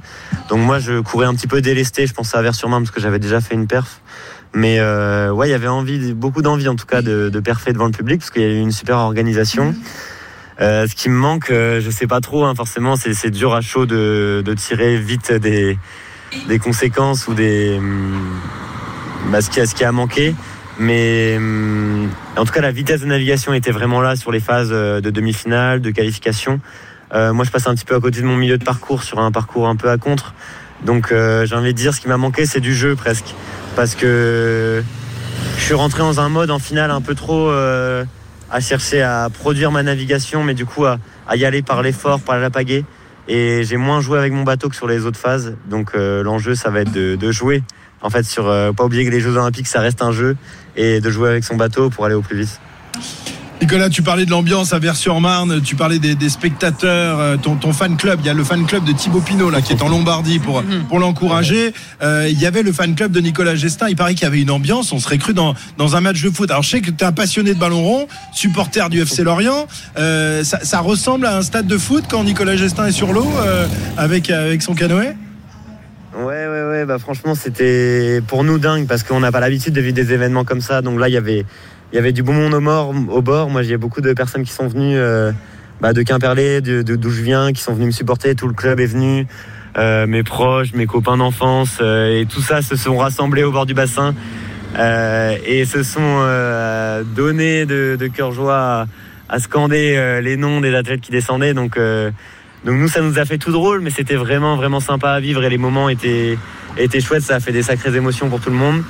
Donc, 0.50 0.62
moi, 0.62 0.80
je 0.80 1.00
courais 1.02 1.28
un 1.28 1.36
petit 1.36 1.46
peu 1.46 1.62
délesté. 1.62 2.08
Je 2.08 2.14
pensais 2.16 2.36
à 2.36 2.42
Vers-sur-Marne 2.42 2.84
parce 2.84 2.96
que 2.96 3.02
j'avais 3.02 3.20
déjà 3.20 3.40
fait 3.40 3.54
une 3.54 3.68
perf. 3.68 4.02
Mais 4.54 4.80
euh, 4.80 5.32
ouais, 5.32 5.48
il 5.48 5.52
y 5.52 5.56
avait 5.56 5.68
envie, 5.68 6.14
beaucoup 6.14 6.42
d'envie 6.42 6.68
en 6.68 6.76
tout 6.76 6.86
cas 6.86 7.02
de, 7.02 7.30
de 7.30 7.40
perfer 7.40 7.72
devant 7.74 7.86
le 7.86 7.92
public 7.92 8.20
parce 8.20 8.32
qu'il 8.32 8.42
y 8.42 8.46
a 8.46 8.50
eu 8.50 8.60
une 8.60 8.72
super 8.72 8.98
organisation. 8.98 9.74
Euh, 10.60 10.86
ce 10.88 10.96
qui 10.96 11.10
me 11.10 11.16
manque, 11.16 11.50
euh, 11.50 11.82
je 11.82 11.90
sais 11.90 12.08
pas 12.08 12.20
trop, 12.22 12.46
hein, 12.46 12.54
forcément, 12.54 12.96
c'est 12.96 13.32
dur 13.32 13.54
à 13.54 13.62
chaud 13.62 13.86
de, 13.86 14.44
de, 14.46 14.54
tirer 14.54 14.98
vite 14.98 15.32
des, 15.32 15.78
des 16.48 16.60
conséquences 16.60 17.28
ou 17.28 17.34
des 17.34 17.78
hum, 17.78 18.40
bah, 19.32 19.42
ce, 19.42 19.50
qui 19.50 19.60
a, 19.60 19.66
ce 19.66 19.74
qui 19.74 19.84
a 19.84 19.92
manqué. 19.92 20.36
Mais 20.78 21.36
hum, 21.38 22.10
en 22.38 22.46
tout 22.46 22.52
cas, 22.52 22.62
la 22.62 22.72
vitesse 22.72 23.02
de 23.02 23.06
navigation 23.06 23.54
était 23.54 23.72
vraiment 23.72 24.02
là 24.02 24.16
sur 24.16 24.32
les 24.32 24.40
phases 24.40 24.70
euh, 24.72 25.02
de 25.02 25.10
demi-finale, 25.10 25.82
de 25.82 25.90
qualification. 25.92 26.60
Euh, 27.14 27.34
moi, 27.34 27.44
je 27.44 27.52
passe 27.52 27.68
un 27.68 27.76
petit 27.76 27.86
peu 27.86 27.96
à 27.96 28.00
côté 28.00 28.22
de 28.22 28.26
mon 28.26 28.38
milieu 28.38 28.58
de 28.58 28.64
parcours 28.64 29.04
sur 29.04 29.20
un 29.20 29.32
parcours 29.32 29.68
un 29.68 29.76
peu 29.76 29.90
à 29.90 29.98
contre. 29.98 30.34
Donc, 30.86 31.12
euh, 31.12 31.46
j'ai 31.46 31.56
envie 31.56 31.74
de 31.74 31.78
dire, 31.78 31.94
ce 31.94 32.02
qui 32.02 32.08
m'a 32.08 32.18
manqué, 32.18 32.46
c'est 32.46 32.62
du 32.62 32.74
jeu 32.74 32.96
presque 32.96 33.36
parce 33.76 33.96
que 33.96 34.84
je 35.58 35.64
suis 35.64 35.74
rentré 35.74 36.00
dans 36.00 36.20
un 36.20 36.30
mode 36.30 36.52
en 36.52 36.60
finale 36.60 36.92
un 36.92 37.02
peu 37.02 37.16
trop 37.16 37.50
euh, 37.50 38.04
à 38.50 38.60
chercher 38.60 39.02
à 39.02 39.30
produire 39.30 39.72
ma 39.72 39.84
navigation, 39.84 40.44
mais 40.44 40.54
du 40.54 40.66
coup 40.66 40.86
à, 40.86 40.98
y 41.36 41.46
aller 41.46 41.62
par 41.62 41.82
l'effort, 41.82 42.20
par 42.20 42.38
la 42.40 42.50
pagaie. 42.50 42.84
Et 43.28 43.64
j'ai 43.64 43.78
moins 43.78 44.02
joué 44.02 44.18
avec 44.18 44.34
mon 44.34 44.44
bateau 44.44 44.70
que 44.70 44.76
sur 44.76 44.88
les 44.88 45.06
autres 45.06 45.20
phases. 45.20 45.56
Donc 45.70 45.92
euh, 45.96 46.24
l'enjeu, 46.24 46.56
ça 46.56 46.70
va 46.70 46.82
être 46.82 46.92
de, 46.92 47.32
jouer. 47.32 47.64
En 48.02 48.10
fait, 48.10 48.24
sur 48.24 48.50
euh, 48.50 48.72
pas 48.72 48.84
oublier 48.84 49.06
que 49.06 49.12
les 49.12 49.22
Jeux 49.22 49.38
Olympiques, 49.38 49.68
ça 49.68 49.80
reste 49.80 50.02
un 50.02 50.12
jeu, 50.12 50.36
et 50.76 51.00
de 51.00 51.10
jouer 51.10 51.30
avec 51.30 51.44
son 51.44 51.56
bateau 51.56 51.90
pour 51.90 52.06
aller 52.06 52.16
au 52.16 52.22
plus 52.22 52.38
vite. 52.38 52.60
Nicolas, 53.62 53.90
tu 53.90 54.02
parlais 54.02 54.26
de 54.26 54.32
l'ambiance 54.32 54.74
à 54.74 54.80
Vers-sur-Marne, 54.80 55.62
tu 55.62 55.76
parlais 55.76 56.00
des, 56.00 56.30
spectateurs, 56.30 57.20
euh, 57.20 57.38
ton, 57.38 57.74
fan 57.74 57.96
club, 57.96 58.20
il 58.24 58.26
y 58.26 58.30
a 58.30 58.34
le 58.34 58.44
fan 58.44 58.66
club 58.66 58.84
de 58.86 58.92
Thibaut 58.92 59.22
Pinot 59.22 59.52
là 59.52 59.62
qui 59.62 59.72
est 59.72 59.84
en 59.84 59.88
Lombardie 59.88 60.40
pour, 60.40 60.64
pour 60.90 60.98
l'encourager. 60.98 61.72
Euh, 62.02 62.28
il 62.28 62.40
y 62.42 62.48
avait 62.48 62.64
le 62.64 62.72
fan 62.72 62.96
club 62.96 63.12
de 63.12 63.20
Nicolas 63.20 63.54
Gestin, 63.54 63.88
il 63.88 63.96
paraît 63.96 64.16
qu'il 64.16 64.24
y 64.24 64.26
avait 64.26 64.42
une 64.42 64.50
ambiance, 64.50 64.92
on 64.94 65.00
serait 65.00 65.20
cru 65.20 65.36
dans, 65.36 65.54
dans 65.78 65.96
un 65.96 66.02
match 66.02 66.24
de 66.24 66.32
foot. 66.32 66.50
Alors 66.50 66.64
je 66.64 66.72
sais 66.72 66.82
que 66.82 66.90
tu 66.90 66.98
es 66.98 67.04
un 67.04 67.12
passionné 67.12 67.54
de 67.54 67.60
ballon 67.60 67.84
rond, 67.84 68.08
supporter 68.34 68.90
du 68.90 69.00
FC 69.00 69.24
Lorient, 69.24 69.68
euh, 70.00 70.44
ça, 70.44 70.80
ressemble 70.80 71.28
à 71.28 71.38
un 71.38 71.44
stade 71.44 71.68
de 71.68 71.78
foot 71.78 72.06
quand 72.10 72.24
Nicolas 72.24 72.56
Gestin 72.56 72.88
est 72.88 72.92
sur 72.92 73.14
l'eau 73.14 73.30
avec, 73.96 74.32
avec 74.32 74.64
son 74.64 74.74
canoë? 74.74 75.14
Ouais, 76.14 76.24
ouais, 76.26 76.64
ouais, 76.64 76.86
bah 76.86 77.00
franchement, 77.00 77.36
c'était 77.36 78.22
pour 78.28 78.44
nous 78.44 78.58
dingue 78.58 78.86
parce 78.86 79.04
qu'on 79.04 79.22
n'a 79.22 79.32
pas 79.32 79.40
l'habitude 79.40 79.74
de 79.74 79.80
vivre 79.80 79.94
des 79.94 80.12
événements 80.12 80.44
comme 80.44 80.60
ça. 80.60 80.82
Donc 80.82 81.00
là, 81.00 81.08
il 81.08 81.14
y 81.14 81.18
avait, 81.18 81.46
il 81.92 81.96
y 81.96 82.00
avait 82.00 82.14
du 82.14 82.24
bon 82.24 82.34
monde 82.34 82.54
au, 82.54 82.62
bord. 82.62 82.94
Au 83.10 83.22
bord. 83.22 83.50
Moi, 83.50 83.64
j'ai 83.64 83.78
beaucoup 83.78 84.02
de 84.02 84.14
personnes 84.14 84.44
qui 84.44 84.54
sont 84.54 84.68
venues 84.68 84.98
euh, 84.98 85.32
bah, 85.82 85.94
de 85.94 86.02
Quimperlé, 86.02 86.62
d'où 86.62 86.84
de, 86.84 87.10
je 87.10 87.22
viens, 87.22 87.52
qui 87.52 87.62
sont 87.62 87.74
venues 87.74 87.88
me 87.88 87.92
supporter. 87.92 88.34
Tout 88.36 88.48
le 88.48 88.54
club 88.54 88.80
est 88.80 88.86
venu. 88.86 89.28
Euh, 89.78 90.08
mes 90.08 90.24
proches, 90.24 90.74
mes 90.74 90.86
copains 90.86 91.18
d'enfance, 91.18 91.78
euh, 91.82 92.22
et 92.22 92.26
tout 92.26 92.42
ça 92.42 92.62
se 92.62 92.76
sont 92.76 92.98
rassemblés 92.98 93.44
au 93.44 93.52
bord 93.52 93.66
du 93.66 93.74
bassin 93.74 94.14
et 94.78 95.66
se 95.66 95.84
sont 95.84 97.04
donnés 97.14 97.66
de, 97.66 97.98
de 98.00 98.08
cœur 98.08 98.32
joie 98.32 98.86
à, 99.28 99.40
scander 99.40 100.22
les 100.24 100.38
noms 100.38 100.62
des 100.62 100.74
athlètes 100.74 101.02
qui 101.02 101.12
descendaient. 101.12 101.54
Donc, 101.54 101.78
donc 101.78 102.76
nous, 102.76 102.88
ça 102.88 103.02
nous 103.02 103.20
a 103.20 103.26
fait 103.26 103.38
tout 103.38 103.52
drôle, 103.52 103.82
mais 103.82 103.90
c'était 103.90 104.16
vraiment 104.16 104.56
vraiment 104.56 104.80
sympa 104.80 105.10
à 105.10 105.20
vivre 105.20 105.44
et 105.44 105.50
les 105.50 105.58
moments 105.58 105.90
étaient 105.90 106.38
étaient 106.78 107.02
chouettes. 107.02 107.24
Ça 107.24 107.36
a 107.36 107.40
fait 107.42 107.52
des 107.52 107.64
sacrées 107.64 107.94
émotions 107.94 108.30
pour 108.30 108.40
tout 108.40 108.50
le 108.50 108.56
monde. 108.56 108.82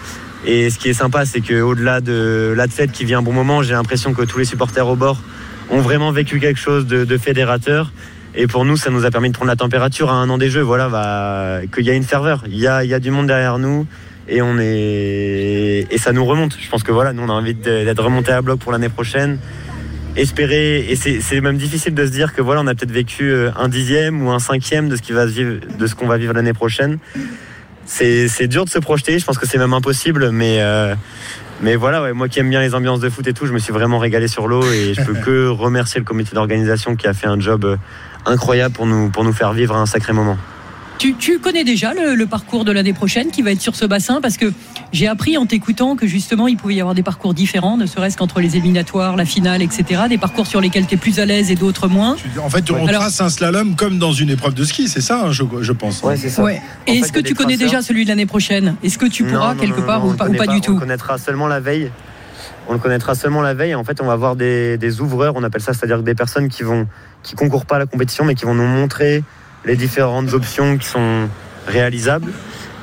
Et 0.45 0.69
ce 0.69 0.79
qui 0.79 0.89
est 0.89 0.93
sympa, 0.93 1.25
c'est 1.25 1.41
qu'au-delà 1.41 2.01
de 2.01 2.53
l'athlète 2.55 2.91
qui 2.91 3.05
vient 3.05 3.19
un 3.19 3.21
bon 3.21 3.33
moment, 3.33 3.61
j'ai 3.61 3.73
l'impression 3.73 4.13
que 4.13 4.23
tous 4.23 4.39
les 4.39 4.45
supporters 4.45 4.87
au 4.87 4.95
bord 4.95 5.21
ont 5.69 5.81
vraiment 5.81 6.11
vécu 6.11 6.39
quelque 6.39 6.59
chose 6.59 6.87
de, 6.87 7.17
fédérateur. 7.17 7.91
Et 8.33 8.47
pour 8.47 8.65
nous, 8.65 8.77
ça 8.77 8.89
nous 8.89 9.05
a 9.05 9.11
permis 9.11 9.29
de 9.29 9.35
prendre 9.35 9.49
la 9.51 9.55
température 9.55 10.09
à 10.09 10.13
un 10.13 10.29
an 10.29 10.37
des 10.37 10.49
Jeux. 10.49 10.61
Voilà, 10.61 10.89
bah, 10.89 11.59
qu'il 11.73 11.85
y 11.85 11.89
a 11.89 11.93
une 11.93 12.03
ferveur. 12.03 12.43
Il 12.47 12.57
y 12.57 12.67
a, 12.67 12.83
il 12.83 12.89
y 12.89 12.93
a 12.93 12.99
du 12.99 13.11
monde 13.11 13.27
derrière 13.27 13.59
nous 13.59 13.85
et 14.27 14.41
on 14.41 14.57
est 14.59 15.87
et 15.89 15.97
ça 15.97 16.13
nous 16.13 16.25
remonte. 16.25 16.57
Je 16.59 16.69
pense 16.69 16.83
que 16.83 16.91
voilà, 16.91 17.13
nous 17.13 17.23
on 17.23 17.29
a 17.29 17.33
envie 17.33 17.53
d'être 17.53 18.03
remonté 18.03 18.31
à 18.31 18.41
bloc 18.41 18.59
pour 18.59 18.71
l'année 18.71 18.89
prochaine. 18.89 19.37
Espérer 20.15 20.87
et 20.89 20.95
c'est 20.95 21.41
même 21.41 21.57
difficile 21.57 21.93
de 21.93 22.05
se 22.05 22.11
dire 22.11 22.33
que 22.33 22.41
voilà, 22.41 22.61
on 22.61 22.67
a 22.67 22.75
peut-être 22.75 22.91
vécu 22.91 23.31
euh, 23.31 23.49
un 23.57 23.69
dixième 23.69 24.21
ou 24.21 24.31
un 24.31 24.39
cinquième 24.39 24.89
de 24.89 24.97
ce 24.97 25.01
qui 25.01 25.13
va 25.13 25.25
vivre, 25.25 25.59
de 25.77 25.87
ce 25.87 25.95
qu'on 25.95 26.07
va 26.07 26.17
vivre 26.17 26.33
l'année 26.33 26.53
prochaine 26.53 26.97
c'est 27.85 28.47
dur 28.47 28.65
de 28.65 28.69
se 28.69 28.79
projeter. 28.79 29.19
Je 29.19 29.25
pense 29.25 29.37
que 29.37 29.47
c'est 29.47 29.57
même 29.57 29.73
impossible, 29.73 30.31
mais 30.31 30.61
euh, 30.61 30.95
mais 31.61 31.75
voilà, 31.75 32.13
moi 32.13 32.27
qui 32.27 32.39
aime 32.39 32.49
bien 32.49 32.61
les 32.61 32.73
ambiances 32.73 32.99
de 32.99 33.09
foot 33.09 33.27
et 33.27 33.33
tout, 33.33 33.45
je 33.45 33.53
me 33.53 33.59
suis 33.59 33.73
vraiment 33.73 33.99
régalé 33.99 34.27
sur 34.27 34.47
l'eau 34.47 34.63
et 34.63 34.93
je 34.93 35.01
peux 35.03 35.13
que 35.25 35.47
remercier 35.47 35.99
le 35.99 36.05
comité 36.05 36.33
d'organisation 36.33 36.95
qui 36.95 37.07
a 37.07 37.13
fait 37.13 37.27
un 37.27 37.39
job 37.39 37.65
euh, 37.65 37.77
incroyable 38.25 38.73
pour 38.73 38.85
nous 38.85 39.09
pour 39.09 39.23
nous 39.23 39.33
faire 39.33 39.53
vivre 39.53 39.75
un 39.75 39.85
sacré 39.85 40.13
moment. 40.13 40.37
Tu, 41.01 41.39
connais 41.39 41.63
déjà 41.63 41.93
le, 41.95 42.25
parcours 42.27 42.63
de 42.63 42.71
l'année 42.71 42.93
prochaine 42.93 43.31
qui 43.31 43.41
va 43.41 43.51
être 43.51 43.59
sur 43.59 43.75
ce 43.75 43.85
bassin 43.85 44.21
parce 44.21 44.37
que 44.37 44.53
j'ai 44.91 45.07
appris 45.07 45.35
en 45.35 45.47
t'écoutant 45.47 45.95
que 45.95 46.05
justement 46.05 46.47
il 46.47 46.57
pouvait 46.57 46.75
y 46.75 46.79
avoir 46.79 46.93
des 46.93 47.01
parcours 47.01 47.33
différents, 47.33 47.75
ne 47.75 47.87
serait-ce 47.87 48.17
qu'entre 48.17 48.39
les 48.39 48.55
éliminatoires, 48.55 49.15
la 49.15 49.25
finale, 49.25 49.63
etc. 49.63 50.03
Des 50.09 50.19
parcours 50.19 50.45
sur 50.45 50.61
lesquels 50.61 50.85
tu 50.85 50.93
es 50.93 50.97
plus 50.97 51.19
à 51.19 51.25
l'aise 51.25 51.49
et 51.49 51.55
d'autres 51.55 51.87
moins. 51.87 52.17
En 52.39 52.51
fait, 52.51 52.69
on 52.69 52.85
trace 52.85 53.19
un 53.19 53.29
slalom 53.29 53.75
comme 53.75 53.97
dans 53.97 54.11
une 54.11 54.29
épreuve 54.29 54.53
de 54.53 54.63
ski, 54.63 54.87
c'est 54.87 55.01
ça, 55.01 55.23
hein, 55.25 55.31
je, 55.31 55.71
pense. 55.71 56.03
Ouais, 56.03 56.17
c'est 56.17 56.29
ça. 56.29 56.43
Et 56.85 56.99
est-ce 56.99 57.11
que 57.11 57.19
tu 57.19 57.33
connais 57.33 57.57
déjà 57.57 57.81
celui 57.81 58.03
de 58.03 58.09
l'année 58.09 58.27
prochaine? 58.27 58.75
Est-ce 58.83 58.99
que 58.99 59.07
tu 59.07 59.23
pourras 59.23 59.55
quelque 59.55 59.81
part 59.81 60.05
ou, 60.05 60.13
pas, 60.13 60.27
du 60.27 60.61
tout? 60.61 60.73
On 60.75 60.79
connaîtra 60.79 61.17
seulement 61.17 61.47
la 61.47 61.59
veille. 61.59 61.89
On 62.67 62.73
le 62.73 62.79
connaîtra 62.79 63.15
seulement 63.15 63.41
la 63.41 63.55
veille. 63.55 63.73
En 63.73 63.83
fait, 63.83 64.01
on 64.01 64.05
va 64.05 64.13
avoir 64.13 64.35
des, 64.35 65.01
ouvreurs, 65.01 65.33
on 65.35 65.43
appelle 65.43 65.61
ça, 65.61 65.73
c'est-à-dire 65.73 66.03
des 66.03 66.13
personnes 66.13 66.47
qui 66.47 66.61
vont 66.61 66.87
qui 67.23 67.33
concourent 67.33 67.65
pas 67.65 67.77
à 67.77 67.79
la 67.79 67.85
compétition, 67.87 68.23
mais 68.23 68.35
qui 68.35 68.45
vont 68.45 68.53
nous 68.53 68.67
montrer 68.67 69.23
les 69.65 69.75
différentes 69.75 70.33
options 70.33 70.77
qui 70.77 70.87
sont 70.87 71.29
réalisables. 71.67 72.31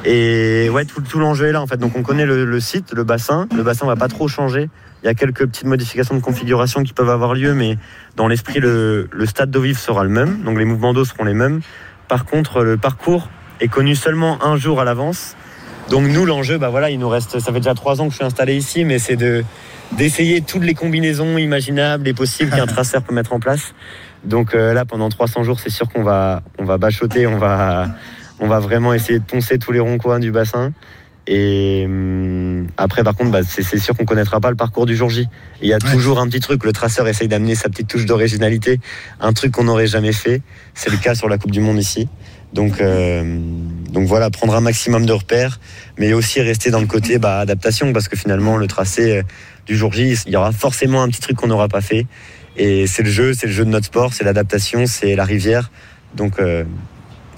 Et 0.05 0.69
ouais, 0.71 0.85
tout, 0.85 1.01
tout 1.01 1.19
l'enjeu 1.19 1.47
est 1.47 1.53
là 1.53 1.61
en 1.61 1.67
fait. 1.67 1.77
Donc 1.77 1.97
on 1.97 2.03
connaît 2.03 2.27
le, 2.27 2.61
site, 2.61 2.93
le 2.93 3.05
bassin. 3.05 3.49
Le 3.55 3.63
bassin 3.63 3.87
va 3.87 3.97
pas 3.97 4.09
trop 4.09 4.29
changer. 4.29 4.71
Il 5.03 5.07
y 5.07 5.09
a 5.09 5.15
quelques 5.15 5.47
petites 5.47 5.67
modifications 5.67 6.15
de 6.15 6.21
configuration 6.21 6.83
qui 6.83 6.93
peuvent 6.93 7.11
avoir 7.11 7.35
lieu, 7.35 7.55
mais 7.55 7.79
dans 8.17 8.27
l'esprit, 8.27 8.59
le, 8.61 9.09
stade 9.27 9.51
d'eau 9.51 9.61
vive 9.61 9.79
sera 9.79 10.03
le 10.05 10.11
même. 10.11 10.43
Donc 10.43 10.59
les 10.59 10.65
mouvements 10.65 10.93
d'eau 10.93 11.05
seront 11.05 11.25
les 11.25 11.35
mêmes. 11.35 11.61
Par 12.09 12.25
contre, 12.25 12.63
le 12.63 12.77
parcours 12.77 13.29
est 13.61 13.69
connu 13.69 13.95
seulement 13.95 14.43
un 14.45 14.57
jour 14.57 14.81
à 14.81 14.85
l'avance. 14.85 15.37
Donc 15.91 16.07
nous, 16.07 16.27
l'enjeu, 16.27 16.59
bah 16.59 16.69
voilà, 16.69 16.91
il 16.91 16.99
nous 16.99 17.09
reste. 17.09 17.39
Ça 17.39 17.53
fait 17.53 17.61
déjà 17.61 17.75
trois 17.75 18.01
ans 18.01 18.07
que 18.07 18.11
je 18.11 18.17
suis 18.17 18.25
installé 18.25 18.57
ici, 18.57 18.85
mais 18.85 18.99
c'est 18.99 19.17
de 19.17 19.45
d'essayer 19.93 20.43
toutes 20.43 20.65
les 20.65 20.75
combinaisons 20.75 21.39
imaginables 21.39 22.07
et 22.07 22.13
possibles 22.13 22.51
qu'un 22.55 22.67
traceur 22.67 23.03
peut 23.03 23.15
mettre 23.15 23.33
en 23.33 23.41
place. 23.41 23.73
Donc 24.25 24.55
euh, 24.55 24.73
là, 24.75 24.85
pendant 24.85 25.09
300 25.09 25.43
jours, 25.45 25.61
c'est 25.61 25.71
sûr 25.71 25.89
qu'on 25.89 26.03
va, 26.03 26.43
on 26.59 26.65
va 26.65 26.79
bachoter, 26.79 27.27
on 27.27 27.39
va, 27.39 27.89
on 28.41 28.49
va 28.49 28.61
vraiment 28.61 28.95
essayer 28.95 29.19
de 29.19 29.25
poncer 29.25 29.59
tous 29.59 29.73
les 29.73 29.81
ronds-coins 29.81 30.19
du 30.19 30.31
bassin. 30.31 30.73
Et 31.31 31.85
hum, 31.87 32.67
après, 32.79 33.05
par 33.05 33.15
contre, 33.15 33.31
bah, 33.31 33.41
c'est 33.47 33.79
sûr 33.79 33.95
qu'on 33.95 34.07
connaîtra 34.07 34.41
pas 34.41 34.49
le 34.49 34.57
parcours 34.57 34.87
du 34.87 34.97
jour 34.97 35.11
J. 35.11 35.29
Il 35.61 35.69
y 35.69 35.75
a 35.75 35.79
toujours 35.79 36.21
un 36.21 36.27
petit 36.27 36.41
truc. 36.41 36.65
Le 36.65 36.73
traceur 36.73 37.07
essaye 37.07 37.29
d'amener 37.29 37.55
sa 37.55 37.69
petite 37.69 37.87
touche 37.87 38.07
d'originalité, 38.07 38.81
un 39.21 39.35
truc 39.35 39.53
qu'on 39.53 39.65
n'aurait 39.65 39.87
jamais 39.87 40.13
fait. 40.13 40.41
C'est 40.75 40.91
le 40.91 40.97
cas 40.97 41.15
sur 41.15 41.29
la 41.29 41.37
Coupe 41.37 41.51
du 41.51 41.61
Monde 41.61 41.79
ici. 41.79 42.09
Donc, 42.55 42.81
euh, 42.81 43.39
donc 43.91 44.07
voilà, 44.07 44.31
prendre 44.31 44.55
un 44.55 44.63
maximum 44.63 45.05
de 45.05 45.13
repères, 45.13 45.61
mais 45.99 46.15
aussi 46.15 46.41
rester 46.41 46.71
dans 46.71 46.81
le 46.81 46.87
côté 46.87 47.19
bah, 47.19 47.41
adaptation, 47.41 47.93
parce 47.93 48.09
que 48.09 48.17
finalement, 48.17 48.57
le 48.57 48.67
tracé 48.67 49.19
euh, 49.19 49.23
du 49.67 49.77
jour 49.77 49.93
J, 49.93 50.17
il 50.25 50.33
y 50.33 50.37
aura 50.37 50.53
forcément 50.53 51.03
un 51.03 51.09
petit 51.09 51.21
truc 51.21 51.37
qu'on 51.37 51.49
n'aura 51.49 51.69
pas 51.69 51.83
fait. 51.83 52.07
Et 52.59 52.89
c'est 52.89 53.05
le 53.05 53.11
jeu, 53.11 53.33
c'est 53.35 53.47
le 53.47 53.53
jeu 53.53 53.65
de 53.65 53.71
notre 53.71 53.87
sport, 53.87 54.13
c'est 54.13 54.25
l'adaptation, 54.25 54.87
c'est 54.87 55.15
la 55.15 55.25
rivière. 55.25 55.71
Donc, 56.15 56.41
euh, 56.41 56.65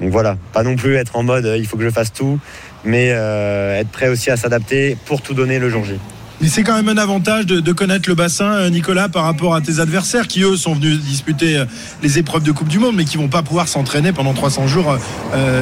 donc 0.00 0.10
voilà, 0.10 0.38
pas 0.52 0.62
non 0.62 0.76
plus 0.76 0.96
être 0.96 1.16
en 1.16 1.22
mode 1.22 1.44
euh, 1.44 1.58
il 1.58 1.66
faut 1.66 1.76
que 1.76 1.84
je 1.84 1.90
fasse 1.90 2.12
tout, 2.12 2.38
mais 2.84 3.10
euh, 3.12 3.78
être 3.78 3.90
prêt 3.90 4.08
aussi 4.08 4.30
à 4.30 4.36
s'adapter 4.36 4.96
pour 5.04 5.20
tout 5.20 5.34
donner 5.34 5.58
le 5.58 5.68
jour 5.68 5.84
J. 5.84 5.92
Mais 6.40 6.48
c'est 6.48 6.62
quand 6.62 6.74
même 6.74 6.88
un 6.88 6.96
avantage 6.96 7.44
de, 7.44 7.72
connaître 7.72 8.08
le 8.08 8.14
bassin, 8.14 8.70
Nicolas, 8.70 9.10
par 9.10 9.24
rapport 9.24 9.54
à 9.54 9.60
tes 9.60 9.78
adversaires 9.78 10.26
qui, 10.26 10.42
eux, 10.42 10.56
sont 10.56 10.72
venus 10.72 10.98
disputer 10.98 11.62
les 12.02 12.18
épreuves 12.18 12.42
de 12.42 12.50
Coupe 12.50 12.68
du 12.68 12.78
Monde, 12.78 12.96
mais 12.96 13.04
qui 13.04 13.18
vont 13.18 13.28
pas 13.28 13.42
pouvoir 13.42 13.68
s'entraîner 13.68 14.14
pendant 14.14 14.32
300 14.32 14.66
jours 14.66 14.96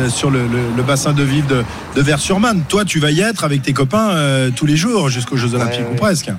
sur 0.08 0.30
le, 0.30 0.46
bassin 0.86 1.12
de 1.14 1.24
Vive 1.24 1.48
de, 1.48 1.64
de 1.96 2.00
Vers-sur-Marne. 2.00 2.62
Toi, 2.68 2.84
tu 2.84 3.00
vas 3.00 3.10
y 3.10 3.22
être 3.22 3.42
avec 3.42 3.62
tes 3.62 3.72
copains 3.72 4.50
tous 4.54 4.66
les 4.66 4.76
jours 4.76 5.08
jusqu'aux 5.08 5.36
Jeux 5.36 5.52
Olympiques 5.56 5.90
ou 5.90 5.96
presque. 5.96 6.30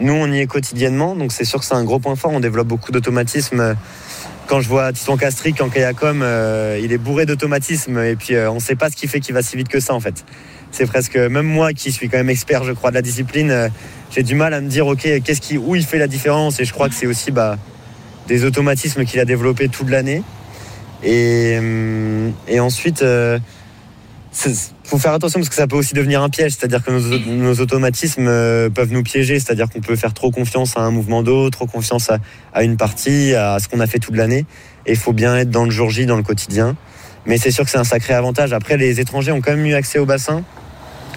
Nous, 0.00 0.12
on 0.12 0.30
y 0.30 0.38
est 0.38 0.46
quotidiennement, 0.46 1.16
donc 1.16 1.32
c'est 1.32 1.44
sûr 1.44 1.58
que 1.58 1.64
c'est 1.64 1.74
un 1.74 1.84
gros 1.84 1.98
point 1.98 2.14
fort. 2.14 2.30
On 2.32 2.40
développe 2.40 2.68
beaucoup 2.68 2.92
d'automatismes. 2.92 3.74
Quand 4.46 4.60
je 4.60 4.68
vois 4.68 4.92
Tisson 4.92 5.16
Castric 5.16 5.60
en 5.60 5.68
kayakom, 5.68 6.22
euh, 6.22 6.80
il 6.82 6.92
est 6.92 6.98
bourré 6.98 7.26
d'automatismes 7.26 7.98
et 7.98 8.16
puis 8.16 8.34
euh, 8.34 8.50
on 8.50 8.54
ne 8.54 8.60
sait 8.60 8.76
pas 8.76 8.88
ce 8.88 8.96
qui 8.96 9.06
fait 9.06 9.20
qu'il 9.20 9.34
va 9.34 9.42
si 9.42 9.58
vite 9.58 9.68
que 9.68 9.78
ça 9.78 9.92
en 9.92 10.00
fait. 10.00 10.24
C'est 10.70 10.86
presque, 10.86 11.16
même 11.16 11.46
moi 11.46 11.72
qui 11.74 11.92
suis 11.92 12.08
quand 12.08 12.16
même 12.16 12.30
expert, 12.30 12.64
je 12.64 12.72
crois, 12.72 12.90
de 12.90 12.94
la 12.94 13.02
discipline, 13.02 13.50
euh, 13.50 13.68
j'ai 14.10 14.22
du 14.22 14.34
mal 14.34 14.54
à 14.54 14.60
me 14.60 14.68
dire, 14.68 14.86
ok, 14.86 15.02
qu'est-ce 15.22 15.40
qui, 15.42 15.58
où 15.58 15.74
il 15.74 15.84
fait 15.84 15.98
la 15.98 16.06
différence? 16.06 16.60
Et 16.60 16.64
je 16.64 16.72
crois 16.72 16.88
que 16.88 16.94
c'est 16.94 17.06
aussi 17.06 17.30
bah, 17.30 17.58
des 18.26 18.44
automatismes 18.44 19.04
qu'il 19.04 19.20
a 19.20 19.26
développés 19.26 19.68
toute 19.68 19.90
l'année. 19.90 20.22
Et, 21.02 21.56
hum, 21.58 22.32
et 22.46 22.60
ensuite, 22.60 23.04
faut 24.84 24.98
faire 24.98 25.12
attention 25.12 25.40
parce 25.40 25.48
que 25.48 25.54
ça 25.54 25.66
peut 25.66 25.76
aussi 25.76 25.94
devenir 25.94 26.22
un 26.22 26.28
piège, 26.28 26.52
c'est-à-dire 26.52 26.82
que 26.84 26.90
nos, 26.90 27.60
automatismes 27.60 28.28
euh, 28.28 28.70
peuvent 28.70 28.92
nous 28.92 29.02
piéger, 29.02 29.38
c'est-à-dire 29.40 29.68
qu'on 29.68 29.80
peut 29.80 29.96
faire 29.96 30.14
trop 30.14 30.30
confiance 30.30 30.76
à 30.76 30.80
un 30.80 30.90
mouvement 30.90 31.22
d'eau, 31.22 31.50
trop 31.50 31.66
confiance 31.66 32.10
à, 32.52 32.62
une 32.62 32.76
partie, 32.76 33.34
à 33.34 33.58
ce 33.58 33.68
qu'on 33.68 33.80
a 33.80 33.86
fait 33.86 33.98
toute 33.98 34.16
l'année. 34.16 34.46
Et 34.86 34.92
il 34.92 34.96
faut 34.96 35.12
bien 35.12 35.36
être 35.36 35.50
dans 35.50 35.64
le 35.64 35.70
jour 35.70 35.90
J, 35.90 36.06
dans 36.06 36.16
le 36.16 36.22
quotidien. 36.22 36.76
Mais 37.26 37.36
c'est 37.36 37.50
sûr 37.50 37.64
que 37.64 37.70
c'est 37.70 37.78
un 37.78 37.84
sacré 37.84 38.14
avantage. 38.14 38.52
Après, 38.52 38.76
les 38.76 39.00
étrangers 39.00 39.32
ont 39.32 39.40
quand 39.40 39.50
même 39.50 39.66
eu 39.66 39.74
accès 39.74 39.98
au 39.98 40.06
bassin 40.06 40.42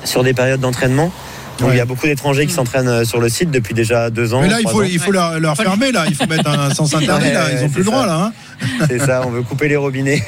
sur 0.03 0.23
des 0.23 0.33
périodes 0.33 0.59
d'entraînement. 0.59 1.11
Donc 1.61 1.69
il 1.73 1.77
y 1.77 1.81
a 1.81 1.85
beaucoup 1.85 2.07
d'étrangers 2.07 2.47
qui 2.47 2.53
s'entraînent 2.53 2.87
euh, 2.87 3.05
sur 3.05 3.19
le 3.19 3.29
site 3.29 3.51
depuis 3.51 3.73
déjà 3.73 4.09
deux 4.09 4.33
ans. 4.33 4.41
Mais 4.41 4.49
là, 4.49 4.59
il 4.59 4.67
faut, 4.67 4.83
il 4.83 4.99
faut 4.99 5.11
leur, 5.11 5.55
fermer, 5.55 5.91
là. 5.91 6.05
Il 6.09 6.15
faut 6.15 6.25
mettre 6.25 6.49
un 6.49 6.73
sens 6.73 6.93
interdit, 6.95 7.31
là. 7.31 7.51
Ils 7.53 7.61
n'ont 7.61 7.69
plus 7.69 7.81
le 7.81 7.85
droit, 7.85 8.05
là. 8.05 8.25
Hein. 8.25 8.85
c'est 8.87 8.99
ça, 8.99 9.21
on 9.25 9.29
veut 9.29 9.43
couper 9.43 9.67
les 9.67 9.75
robinets. 9.75 10.23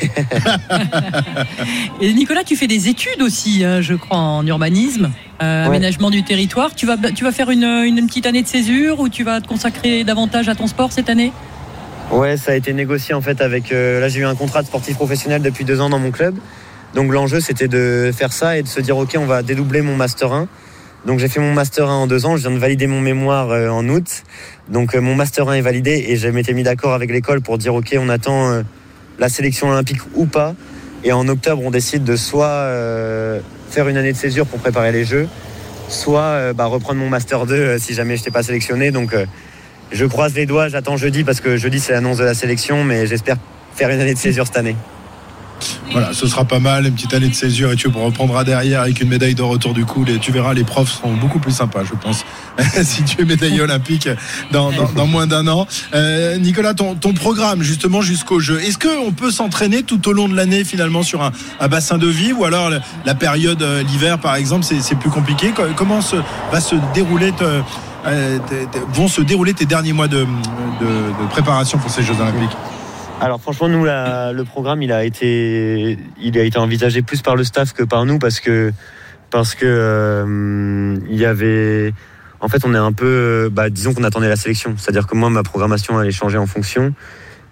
Et 2.02 2.14
Nicolas, 2.14 2.44
tu 2.44 2.56
fais 2.56 2.68
des 2.68 2.88
études 2.88 3.22
aussi, 3.22 3.64
hein, 3.64 3.82
je 3.82 3.96
crois, 3.96 4.18
en 4.18 4.46
urbanisme, 4.46 5.12
euh, 5.42 5.66
aménagement 5.66 6.10
du 6.12 6.24
territoire. 6.24 6.76
Tu 6.76 6.86
vas, 6.86 6.98
tu 6.98 7.24
vas 7.24 7.32
faire 7.32 7.50
une, 7.50 7.64
une 7.64 8.06
petite 8.08 8.26
année 8.26 8.44
de 8.44 8.48
césure 8.48 9.00
ou 9.00 9.10
tu 9.10 9.24
vas 9.24 9.42
te 9.42 9.48
consacrer 9.48 10.04
davantage 10.04 10.50
à 10.50 10.56
ton 10.56 10.68
sport 10.68 10.92
cette 10.92 11.10
année? 11.10 11.32
Ouais, 12.12 12.38
ça 12.38 12.52
a 12.52 12.56
été 12.56 12.74
négocié 12.74 13.16
en 13.16 13.22
fait 13.22 13.42
avec. 13.42 13.72
Euh, 13.72 14.00
là, 14.00 14.08
j'ai 14.08 14.20
eu 14.20 14.26
un 14.26 14.36
contrat 14.36 14.62
de 14.62 14.68
sportif 14.68 14.96
professionnel 14.96 15.42
depuis 15.42 15.66
deux 15.66 15.82
ans 15.82 15.90
dans 15.90 16.00
mon 16.00 16.12
club. 16.12 16.36
Donc 16.94 17.12
l'enjeu, 17.12 17.40
c'était 17.40 17.68
de 17.68 18.12
faire 18.16 18.34
ça 18.34 18.58
et 18.58 18.62
de 18.62 18.68
se 18.68 18.80
dire, 18.80 18.98
ok, 18.98 19.16
on 19.18 19.26
va 19.26 19.42
dédoubler 19.42 19.82
mon 19.82 19.96
master 19.96 20.32
1 20.32 20.48
donc 21.06 21.20
j'ai 21.20 21.28
fait 21.28 21.42
mon 21.42 21.54
master 21.54 21.90
1 21.90 21.94
en 21.94 22.08
deux 22.08 22.26
ans, 22.26 22.38
je 22.38 22.44
viens 22.44 22.52
de 22.52 22.58
valider 22.58 22.88
mon 22.88 23.02
mémoire 23.02 23.52
euh, 23.52 23.68
en 23.68 23.88
août. 23.90 24.24
Donc 24.70 24.96
euh, 24.96 25.02
mon 25.02 25.16
master 25.16 25.50
1 25.50 25.56
est 25.56 25.62
validé 25.62 26.06
et 26.08 26.16
je 26.16 26.30
m'étais 26.30 26.54
mis 26.54 26.64
d'accord 26.64 26.94
avec 26.94 27.12
l'école 27.12 27.42
pour 27.42 27.58
dire 27.58 27.76
ok 27.76 27.96
on 28.00 28.08
attend 28.08 28.52
euh, 28.52 28.62
la 29.20 29.28
sélection 29.28 29.70
olympique 29.70 30.00
ou 30.16 30.26
pas. 30.26 30.56
Et 31.04 31.12
en 31.12 31.28
octobre 31.28 31.62
on 31.66 31.72
décide 31.72 32.06
de 32.06 32.16
soit 32.16 32.70
faire 33.70 33.90
une 33.90 33.98
année 33.98 34.14
de 34.14 34.18
césure 34.18 34.46
pour 34.46 34.60
préparer 34.60 34.94
les 34.94 35.04
Jeux, 35.04 35.28
soit 35.90 36.54
bah, 36.54 36.66
reprendre 36.66 37.02
mon 37.02 37.10
master 37.10 37.46
2 37.46 37.78
si 37.78 37.94
jamais 37.94 38.16
je 38.16 38.22
n'étais 38.22 38.32
pas 38.32 38.44
sélectionné. 38.44 38.92
Donc 38.92 39.14
je 39.92 40.06
croise 40.06 40.34
les 40.36 40.46
doigts, 40.46 40.70
j'attends 40.70 40.96
jeudi 40.96 41.26
parce 41.26 41.42
que 41.42 41.58
jeudi 41.58 41.82
c'est 41.82 41.92
l'annonce 41.92 42.20
de 42.20 42.24
la 42.24 42.34
sélection, 42.34 42.86
mais 42.86 43.06
j'espère 43.06 43.36
faire 43.76 43.90
une 43.90 44.00
année 44.00 44.14
de 44.14 44.20
césure 44.20 44.48
cette 44.48 44.56
année. 44.56 44.78
Voilà, 45.92 46.14
ce 46.14 46.28
sera 46.28 46.46
pas 46.46 46.60
mal, 46.60 46.86
une 46.86 46.94
petite 46.94 47.14
année 47.14 47.30
de 47.30 47.36
césure 47.36 47.72
et 47.72 47.76
tu 47.76 47.88
reprendras 47.88 48.44
derrière 48.44 48.82
avec 48.82 49.02
une 49.02 49.10
médaille 49.10 49.36
de 49.36 49.42
retour 49.42 49.74
du 49.74 49.86
coup. 49.86 50.06
Et 50.08 50.18
tu 50.18 50.32
verras, 50.32 50.54
les 50.54 50.64
profs 50.64 50.92
seront 50.92 51.14
beaucoup 51.14 51.40
plus 51.40 51.52
sympas, 51.52 51.84
je 51.84 51.94
pense, 51.94 52.26
si 52.84 53.04
tu 53.04 53.22
es 53.22 53.26
médaillé 53.26 53.62
olympique 53.62 54.10
dans, 54.52 54.72
moins 55.08 55.28
d'un 55.28 55.48
an. 55.48 55.68
Euh, 55.94 56.38
Nicolas, 56.38 56.74
ton, 56.74 56.96
programme 57.14 57.62
justement 57.62 58.02
jusqu'au 58.02 58.40
jeu, 58.40 58.62
est-ce 58.62 58.78
qu'on 58.78 59.12
peut 59.12 59.32
s'entraîner 59.32 59.84
tout 59.84 60.08
au 60.08 60.14
long 60.14 60.28
de 60.28 60.36
l'année 60.36 60.64
finalement 60.64 61.04
sur 61.04 61.22
un, 61.22 61.32
bassin 61.68 61.98
de 61.98 62.08
vie 62.08 62.34
ou 62.34 62.44
alors 62.46 62.72
la 63.06 63.16
période, 63.16 63.62
euh, 63.62 63.84
l'hiver 63.84 64.20
par 64.20 64.36
exemple, 64.36 64.66
c'est 64.66 64.96
plus 64.96 65.10
compliqué? 65.10 65.52
Comment 65.76 66.00
va 66.52 66.62
se 66.62 66.76
dérouler 66.94 67.32
euh, 67.42 68.40
vont 68.94 69.08
se 69.08 69.22
dérouler 69.22 69.54
tes 69.54 69.66
derniers 69.66 69.94
mois 69.94 70.08
de 70.08 70.26
préparation 71.30 71.78
pour 71.78 71.90
ces 71.90 72.04
Jeux 72.04 72.16
olympiques? 72.20 72.58
Alors 73.22 73.42
franchement, 73.42 73.70
nous, 73.70 73.86
le 73.86 74.44
programme, 74.44 74.82
il 74.82 74.92
a 74.92 75.04
été, 75.04 75.98
envisagé 76.56 77.02
plus 77.02 77.22
par 77.22 77.36
le 77.36 77.44
staff 77.44 77.74
que 77.74 77.84
par 77.84 78.06
nous 78.06 78.20
parce 78.20 78.40
que, 78.40 78.72
parce 79.30 79.56
que 79.56 79.66
euh, 79.66 80.98
il 81.10 81.16
y 81.16 81.26
avait, 81.26 81.94
en 82.40 82.48
fait, 82.48 82.66
on 82.66 82.74
est 82.74 82.78
un 82.78 82.92
peu, 82.92 83.50
bah, 83.52 83.70
disons 83.70 83.94
qu'on 83.94 84.04
attendait 84.04 84.30
la 84.30 84.36
sélection. 84.36 84.76
C'est-à-dire 84.78 85.08
que 85.08 85.16
moi, 85.16 85.30
ma 85.30 85.44
programmation 85.44 85.98
allait 85.98 86.12
changer 86.12 86.38
en 86.38 86.48
fonction. 86.48 86.94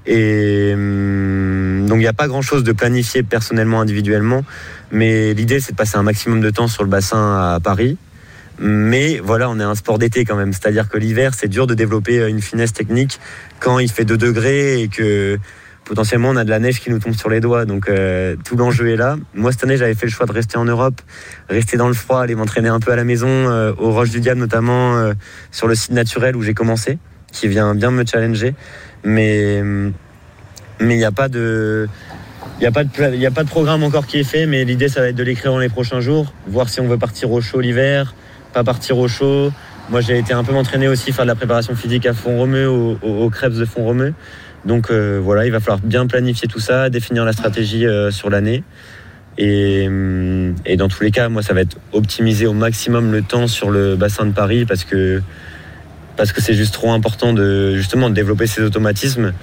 Et 0.06 0.72
hum, 0.74 1.86
donc 1.88 1.98
il 1.98 2.02
n'y 2.02 2.08
a 2.08 2.14
pas 2.14 2.28
grand-chose 2.28 2.64
de 2.64 2.72
planifié 2.72 3.24
personnellement, 3.24 3.82
individuellement. 3.82 4.44
Mais 4.92 5.34
l'idée, 5.34 5.60
c'est 5.60 5.74
de 5.74 5.78
passer 5.78 5.98
un 5.98 6.04
maximum 6.04 6.42
de 6.42 6.50
temps 6.50 6.68
sur 6.68 6.84
le 6.84 6.90
bassin 6.90 7.54
à 7.54 7.60
Paris. 7.60 7.98
Mais 8.64 9.20
voilà, 9.24 9.50
on 9.50 9.60
est 9.60 9.64
un 9.64 9.74
sport 9.74 9.98
d'été 9.98 10.24
quand 10.24 10.36
même. 10.36 10.54
C'est-à-dire 10.54 10.88
que 10.88 10.98
l'hiver, 10.98 11.34
c'est 11.34 11.48
dur 11.48 11.66
de 11.66 11.74
développer 11.74 12.28
une 12.28 12.42
finesse 12.42 12.74
technique 12.74 13.20
quand 13.60 13.80
il 13.80 13.92
fait 13.92 14.06
2 14.06 14.18
degrés 14.18 14.82
et 14.82 14.88
que 14.88 15.40
potentiellement 15.84 16.30
on 16.30 16.36
a 16.36 16.44
de 16.44 16.50
la 16.52 16.60
neige 16.60 16.80
qui 16.80 16.92
nous 16.92 17.00
tombe 17.00 17.16
sur 17.16 17.30
les 17.30 17.40
doigts. 17.40 17.66
Donc 17.66 17.90
euh, 17.90 18.36
tout 18.46 18.56
l'enjeu 18.56 18.90
est 18.90 18.96
là. 18.96 19.18
Moi 19.34 19.52
cette 19.52 19.64
année 19.64 19.78
j'avais 19.78 19.96
fait 19.96 20.06
le 20.06 20.12
choix 20.12 20.28
de 20.28 20.32
rester 20.32 20.58
en 20.58 20.66
Europe, 20.66 21.02
rester 21.50 21.76
dans 21.76 21.88
le 21.88 21.96
froid, 21.96 22.22
aller 22.22 22.36
m'entraîner 22.36 22.70
un 22.70 22.80
peu 22.80 22.92
à 22.92 22.96
la 22.96 23.04
maison, 23.04 23.28
euh, 23.28 23.74
aux 23.80 23.92
Roches 23.92 24.12
du 24.12 24.20
Diable 24.20 24.40
notamment, 24.40 24.96
euh, 24.96 25.14
sur 25.52 25.68
le 25.68 25.74
site 25.74 25.92
naturel 25.92 26.36
où 26.36 26.44
j'ai 26.44 26.54
commencé, 26.54 27.00
qui 27.32 27.48
vient 27.48 27.74
bien 27.74 27.90
me 27.90 28.06
challenger. 28.06 28.54
Mais 29.04 29.64
mais 30.80 30.96
il 30.96 30.98
n'y 30.98 31.04
a 31.04 31.12
pas 31.12 31.30
de 31.30 31.90
il 32.60 32.62
n'y 32.62 32.68
a, 32.68 32.70
a 32.70 33.32
pas 33.32 33.44
de 33.44 33.50
programme 33.50 33.84
encore 33.84 34.06
qui 34.06 34.20
est 34.20 34.24
fait, 34.24 34.46
mais 34.46 34.66
l'idée, 34.66 34.88
ça 34.88 35.02
va 35.02 35.08
être 35.08 35.16
de 35.16 35.24
l'écrire 35.24 35.52
dans 35.52 35.60
les 35.60 35.70
prochains 35.70 36.00
jours, 36.00 36.32
voir 36.48 36.70
si 36.70 36.80
on 36.80 36.88
veut 36.88 36.98
partir 36.98 37.32
au 37.32 37.42
chaud 37.42 37.60
l'hiver, 37.60 38.14
pas 38.54 38.64
partir 38.64 38.98
au 38.98 39.08
chaud. 39.08 39.52
Moi, 39.90 40.02
j'ai 40.02 40.18
été 40.18 40.34
un 40.34 40.44
peu 40.44 40.54
m'entraîner 40.54 40.88
aussi, 40.88 41.12
faire 41.12 41.26
de 41.26 41.30
la 41.30 41.36
préparation 41.36 41.76
physique 41.76 42.06
à 42.06 42.14
fond 42.14 42.38
romeu, 42.38 42.68
aux 42.68 43.30
crêpes 43.30 43.54
de 43.54 43.66
fond 43.66 43.84
romeu. 43.84 44.14
Donc 44.66 44.92
euh, 44.92 45.20
voilà, 45.22 45.46
il 45.46 45.52
va 45.52 45.60
falloir 45.60 45.80
bien 45.80 46.06
planifier 46.08 46.48
tout 46.48 46.60
ça, 46.60 46.90
définir 46.90 47.26
la 47.26 47.34
stratégie 47.34 47.86
euh, 47.86 48.12
sur 48.12 48.30
l'année. 48.30 48.64
Et, 49.38 49.90
et, 50.66 50.76
dans 50.76 50.90
tous 50.90 51.04
les 51.04 51.10
cas, 51.10 51.30
moi, 51.30 51.42
ça 51.42 51.54
va 51.54 51.62
être 51.62 51.78
optimiser 51.94 52.46
au 52.48 52.54
maximum 52.54 53.12
le 53.12 53.22
temps 53.22 53.48
sur 53.48 53.72
le 53.72 53.96
bassin 53.96 54.26
de 54.26 54.34
Paris 54.34 54.66
parce 54.66 54.84
que 54.84 55.22
parce 56.18 56.34
que 56.34 56.42
c'est 56.42 56.54
juste 56.54 56.74
trop 56.74 56.92
important 56.92 57.32
de 57.32 57.76
justement 57.76 58.10
de 58.10 58.14
développer 58.14 58.46
ces 58.46 58.62
automatismes. 58.62 59.34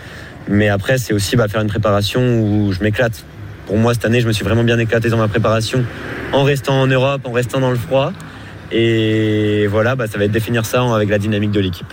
Mais 0.47 0.69
après, 0.69 0.99
c'est 0.99 1.15
aussi 1.15 1.37
bah, 1.37 1.49
faire 1.49 1.63
une 1.63 1.69
préparation 1.69 2.41
où 2.41 2.73
je 2.73 2.83
m'éclate. 2.83 3.25
Pour 3.67 3.77
moi, 3.77 3.95
cette 3.95 4.05
année, 4.05 4.21
je 4.21 4.29
me 4.29 4.33
suis 4.33 4.45
vraiment 4.45 4.63
bien 4.63 4.79
éclaté 4.79 5.09
dans 5.09 5.17
ma 5.17 5.29
préparation 5.29 5.85
en 6.33 6.43
restant 6.43 6.81
en 6.81 6.87
Europe, 6.87 7.23
en 7.25 7.33
restant 7.33 7.61
dans 7.61 7.71
le 7.71 7.77
froid. 7.77 8.13
Et 8.71 9.67
voilà, 9.67 9.97
bah, 9.97 10.07
ça 10.07 10.19
va 10.19 10.25
être 10.25 10.33
définir 10.33 10.67
ça 10.67 10.83
avec 10.95 11.09
la 11.09 11.19
dynamique 11.19 11.51
de 11.51 11.61
l'équipe. 11.61 11.93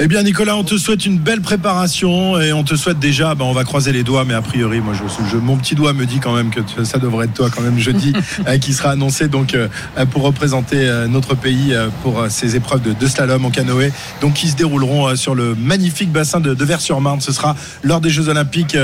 Eh 0.00 0.06
bien, 0.06 0.22
Nicolas, 0.22 0.56
on 0.56 0.62
te 0.62 0.78
souhaite 0.78 1.06
une 1.06 1.18
belle 1.18 1.40
préparation 1.40 2.40
et 2.40 2.52
on 2.52 2.62
te 2.62 2.76
souhaite 2.76 3.00
déjà, 3.00 3.34
ben, 3.34 3.44
on 3.44 3.52
va 3.52 3.64
croiser 3.64 3.90
les 3.90 4.04
doigts, 4.04 4.24
mais 4.24 4.34
a 4.34 4.42
priori, 4.42 4.78
moi, 4.78 4.94
je, 4.94 5.36
mon 5.38 5.56
petit 5.56 5.74
doigt 5.74 5.92
me 5.92 6.06
dit 6.06 6.20
quand 6.20 6.36
même 6.36 6.50
que 6.50 6.60
ça 6.84 6.98
devrait 6.98 7.24
être 7.24 7.34
toi 7.34 7.50
quand 7.50 7.62
même 7.62 7.80
jeudi 7.80 8.12
euh, 8.46 8.58
qui 8.58 8.74
sera 8.74 8.90
annoncé 8.90 9.26
donc 9.26 9.54
euh, 9.54 9.66
pour 10.12 10.22
représenter 10.22 10.76
euh, 10.88 11.08
notre 11.08 11.34
pays 11.34 11.74
pour 12.04 12.26
ces 12.28 12.54
épreuves 12.54 12.82
de, 12.82 13.06
slalom 13.08 13.44
en 13.44 13.50
canoë, 13.50 13.90
donc 14.20 14.34
qui 14.34 14.46
se 14.46 14.54
dérouleront 14.54 15.16
sur 15.16 15.34
le 15.34 15.56
magnifique 15.56 16.12
bassin 16.12 16.38
de, 16.38 16.54
de 16.54 16.64
Vers-sur-Marne. 16.64 17.20
Ce 17.20 17.32
sera 17.32 17.56
lors 17.82 18.00
des 18.00 18.10
Jeux 18.10 18.28
Olympiques 18.28 18.76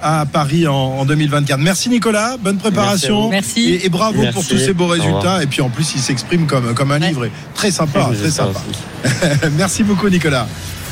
à 0.00 0.24
Paris 0.24 0.68
en, 0.68 1.04
2024. 1.04 1.58
Merci 1.58 1.88
Nicolas, 1.88 2.36
bonne 2.40 2.58
préparation. 2.58 3.28
Merci. 3.28 3.80
Et, 3.82 3.88
bravo 3.88 4.22
pour 4.32 4.46
tous 4.46 4.58
ces 4.58 4.72
beaux 4.72 4.86
résultats. 4.86 5.42
Et 5.42 5.46
puis 5.46 5.62
en 5.62 5.68
plus, 5.68 5.94
il 5.96 6.00
s'exprime 6.00 6.46
comme, 6.46 6.74
comme 6.74 6.92
un 6.92 7.00
livre. 7.00 7.26
très 7.54 7.72
sympa, 7.72 8.10
très 8.16 8.30
sympa. 8.30 8.60
Merci 9.56 9.82
beaucoup 9.82 10.08
Nicolas. 10.08 10.46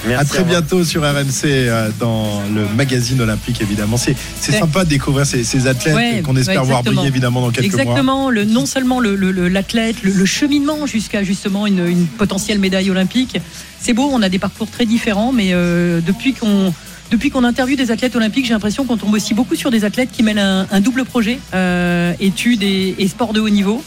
Merci, 0.07 0.23
à 0.23 0.25
très 0.25 0.45
bientôt 0.45 0.85
sur 0.85 1.03
RMC 1.03 1.45
euh, 1.45 1.91
dans 1.99 2.43
le 2.55 2.67
magazine 2.77 3.21
olympique 3.21 3.61
évidemment. 3.61 3.97
C'est 3.97 4.17
sympa 4.41 4.85
de 4.85 4.91
découvrir 4.91 5.27
ces, 5.27 5.67
athlètes 5.67 6.23
qu'on 6.23 6.37
espère 6.37 6.65
voir 6.65 6.83
briller 6.83 7.07
évidemment 7.07 7.41
dans 7.41 7.51
quelques 7.51 7.67
exactement, 7.67 8.23
mois. 8.25 8.33
Exactement, 8.33 8.61
non 8.61 8.67
seulement 8.67 9.01
l'athlète, 9.01 9.97
le, 10.03 10.25
cheminement 10.25 10.87
jusqu'à 10.87 11.23
justement 11.23 11.67
une, 11.67 12.07
potentielle 12.19 12.59
médaille 12.59 12.91
olympique. 12.91 13.39
C'est 13.81 13.93
beau, 13.93 14.09
on 14.13 14.23
a 14.23 14.29
des 14.29 14.39
parcours 14.39 14.71
très 14.71 14.87
différents, 14.87 15.33
mais 15.33 15.51
euh, 15.53 16.01
depuis 16.01 16.35
qu'on 16.35 16.73
depuis 17.11 17.31
qu'on 17.31 17.45
interviewe 17.45 17.77
des 17.77 17.91
athlètes 17.91 18.15
olympiques, 18.17 18.45
j'ai 18.45 18.53
l'impression 18.53 18.85
qu'on 18.85 18.99
tombe 18.99 19.15
aussi 19.15 19.33
beaucoup 19.33 19.55
sur 19.55 19.71
des 19.71 19.85
athlètes 19.87 20.11
qui 20.13 20.23
mènent 20.23 20.39
un, 20.39 20.81
double 20.81 21.05
projet, 21.05 21.39
euh, 21.55 22.13
études 22.21 22.63
et, 22.63 22.97
et, 22.99 23.09
sport 23.09 23.33
de 23.33 23.41
haut 23.41 23.49
niveau. 23.49 23.83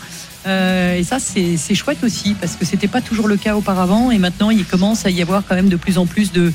Euh, 0.48 0.96
et 0.96 1.04
ça, 1.04 1.18
c'est 1.20 1.76
chouette 1.76 2.04
aussi, 2.04 2.34
parce 2.34 2.56
que 2.56 2.66
c'était 2.66 2.88
pas 2.88 3.02
toujours 3.02 3.28
le 3.28 3.38
cas 3.38 3.56
auparavant, 3.56 4.12
et 4.12 4.18
maintenant 4.18 4.50
il 4.50 4.66
commence 4.66 5.06
à 5.06 5.10
y 5.10 5.22
avoir 5.22 5.44
quand 5.48 5.56
même 5.56 5.70
de 5.70 5.76
plus 5.76 5.98
en 5.98 6.06
plus 6.06 6.32
de 6.32 6.52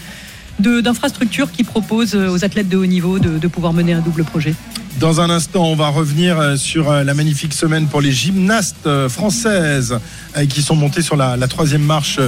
d'infrastructures 0.59 1.53
qui 1.53 1.65
proposent 1.65 2.15
aux 2.15 2.43
athlètes 2.43 2.71
de 2.71 2.79
haut 2.79 2.87
niveau 2.87 3.19
de, 3.19 3.47
pouvoir 3.47 3.75
mener 3.75 3.93
un 3.93 4.01
double 4.01 4.25
projet. 4.25 4.55
Dans 4.99 5.21
un 5.21 5.29
instant, 5.29 5.67
on 5.67 5.77
va 5.77 5.89
revenir 5.89 6.41
euh, 6.41 6.57
sur 6.57 6.91
euh, 6.91 7.05
la 7.05 7.13
magnifique 7.13 7.53
semaine 7.53 7.89
pour 7.89 8.01
les 8.01 8.11
gymnastes 8.11 8.89
françaises 9.09 9.99
qui 10.49 10.63
sont 10.63 10.75
montées 10.75 11.03
sur 11.03 11.15
la, 11.15 11.37
troisième 11.47 11.83
marche 11.83 12.21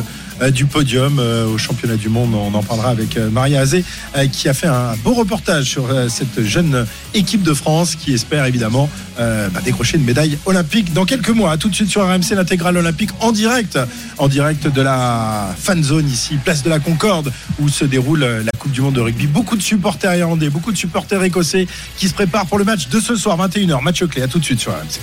du 0.53 0.67
podium 0.67 1.19
euh, 1.19 1.47
au 1.47 1.59
championnat 1.59 1.97
du 1.97 2.09
monde. 2.09 2.35
On 2.35 2.55
en 2.55 2.63
parlera 2.63 2.91
avec 2.91 3.17
euh, 3.17 3.31
Maria 3.31 3.61
Azé 3.61 3.85
qui 4.33 4.49
a 4.49 4.55
fait 4.55 4.67
un 4.67 4.95
beau 5.03 5.15
reportage 5.15 5.67
sur 5.67 5.89
cette 6.09 6.43
jeune 6.45 6.87
équipe 7.15 7.43
de 7.43 7.55
France 7.55 7.95
qui 7.95 8.13
espère 8.15 8.45
évidemment 8.47 8.89
bah, 9.17 9.61
décrocher 9.65 9.97
une 9.97 10.05
médaille 10.05 10.39
olympique 10.47 10.93
dans 10.93 11.05
quelques 11.05 11.31
mois. 11.31 11.57
tout 11.57 11.69
de 11.69 11.75
suite 11.75 11.89
sur 11.89 12.03
RMC 12.03 12.35
l'intégrale 12.37 12.77
olympique 12.77 13.11
en 13.21 13.33
direct, 13.33 13.79
en 14.19 14.29
direct 14.29 14.67
de 14.67 14.83
la 14.83 15.55
fan 15.59 15.83
zone 15.83 16.09
ici, 16.09 16.37
place 16.43 16.63
de 16.63 16.71
la 16.71 16.79
Concorde 16.79 17.33
où 17.59 17.69
se 17.69 17.85
déroule 17.85 18.21
la 18.21 18.51
Coupe 18.59 18.73
du 18.73 18.81
monde 18.81 18.95
de 18.95 19.01
rugby. 19.01 19.27
Beaucoup 19.27 19.57
de 19.57 19.63
supporters 19.63 20.15
irlandais, 20.15 20.51
beaucoup 20.51 20.73
de 20.73 20.77
supporters 20.79 21.23
écossais 21.23 21.67
qui 21.97 22.09
se 22.09 22.15
préparent 22.15 22.47
pour 22.47 22.59
le 22.59 22.65
match 22.65 22.89
de 22.89 23.01
ce 23.01 23.17
soir 23.17 23.37
21h. 23.39 23.83
Match 23.83 24.05
clé. 24.05 24.23
À 24.23 24.29
tout 24.29 24.39
de 24.39 24.45
suite 24.45 24.61
sur 24.61 24.73
RMC. 24.73 25.01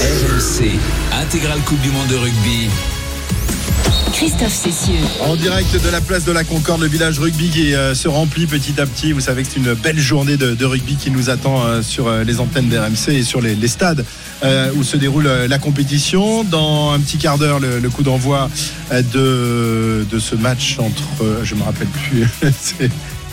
RMC, 0.00 0.78
intégrale 1.12 1.60
Coupe 1.60 1.80
du 1.80 1.90
monde 1.90 2.08
de 2.08 2.16
rugby. 2.16 2.68
Christophe 4.20 4.52
Cessieux. 4.52 5.00
En 5.22 5.34
direct 5.34 5.82
de 5.82 5.88
la 5.88 6.02
place 6.02 6.26
de 6.26 6.32
la 6.32 6.44
Concorde, 6.44 6.82
le 6.82 6.88
village 6.88 7.18
rugby 7.18 7.48
qui 7.48 7.74
euh, 7.74 7.94
se 7.94 8.06
remplit 8.06 8.46
petit 8.46 8.78
à 8.78 8.84
petit. 8.84 9.12
Vous 9.12 9.22
savez 9.22 9.44
que 9.44 9.48
c'est 9.48 9.60
une 9.60 9.72
belle 9.72 9.98
journée 9.98 10.36
de, 10.36 10.64
rugby 10.66 10.96
qui 10.96 11.10
nous 11.10 11.30
attend 11.30 11.64
euh, 11.64 11.80
sur 11.80 12.06
euh, 12.06 12.22
les 12.22 12.38
antennes 12.38 12.68
d'RMC 12.68 13.14
et 13.14 13.22
sur 13.22 13.40
les, 13.40 13.56
stades 13.66 14.04
où 14.76 14.82
se 14.82 14.98
déroule 14.98 15.26
la 15.26 15.58
compétition. 15.58 16.44
Dans 16.44 16.92
un 16.92 17.00
petit 17.00 17.16
quart 17.16 17.38
d'heure, 17.38 17.60
le, 17.60 17.88
coup 17.88 18.02
d'envoi 18.02 18.50
de, 18.92 20.04
de 20.10 20.18
ce 20.18 20.34
match 20.34 20.76
entre, 20.78 21.40
je 21.42 21.54
me 21.54 21.62
rappelle 21.62 21.88
plus, 21.88 22.26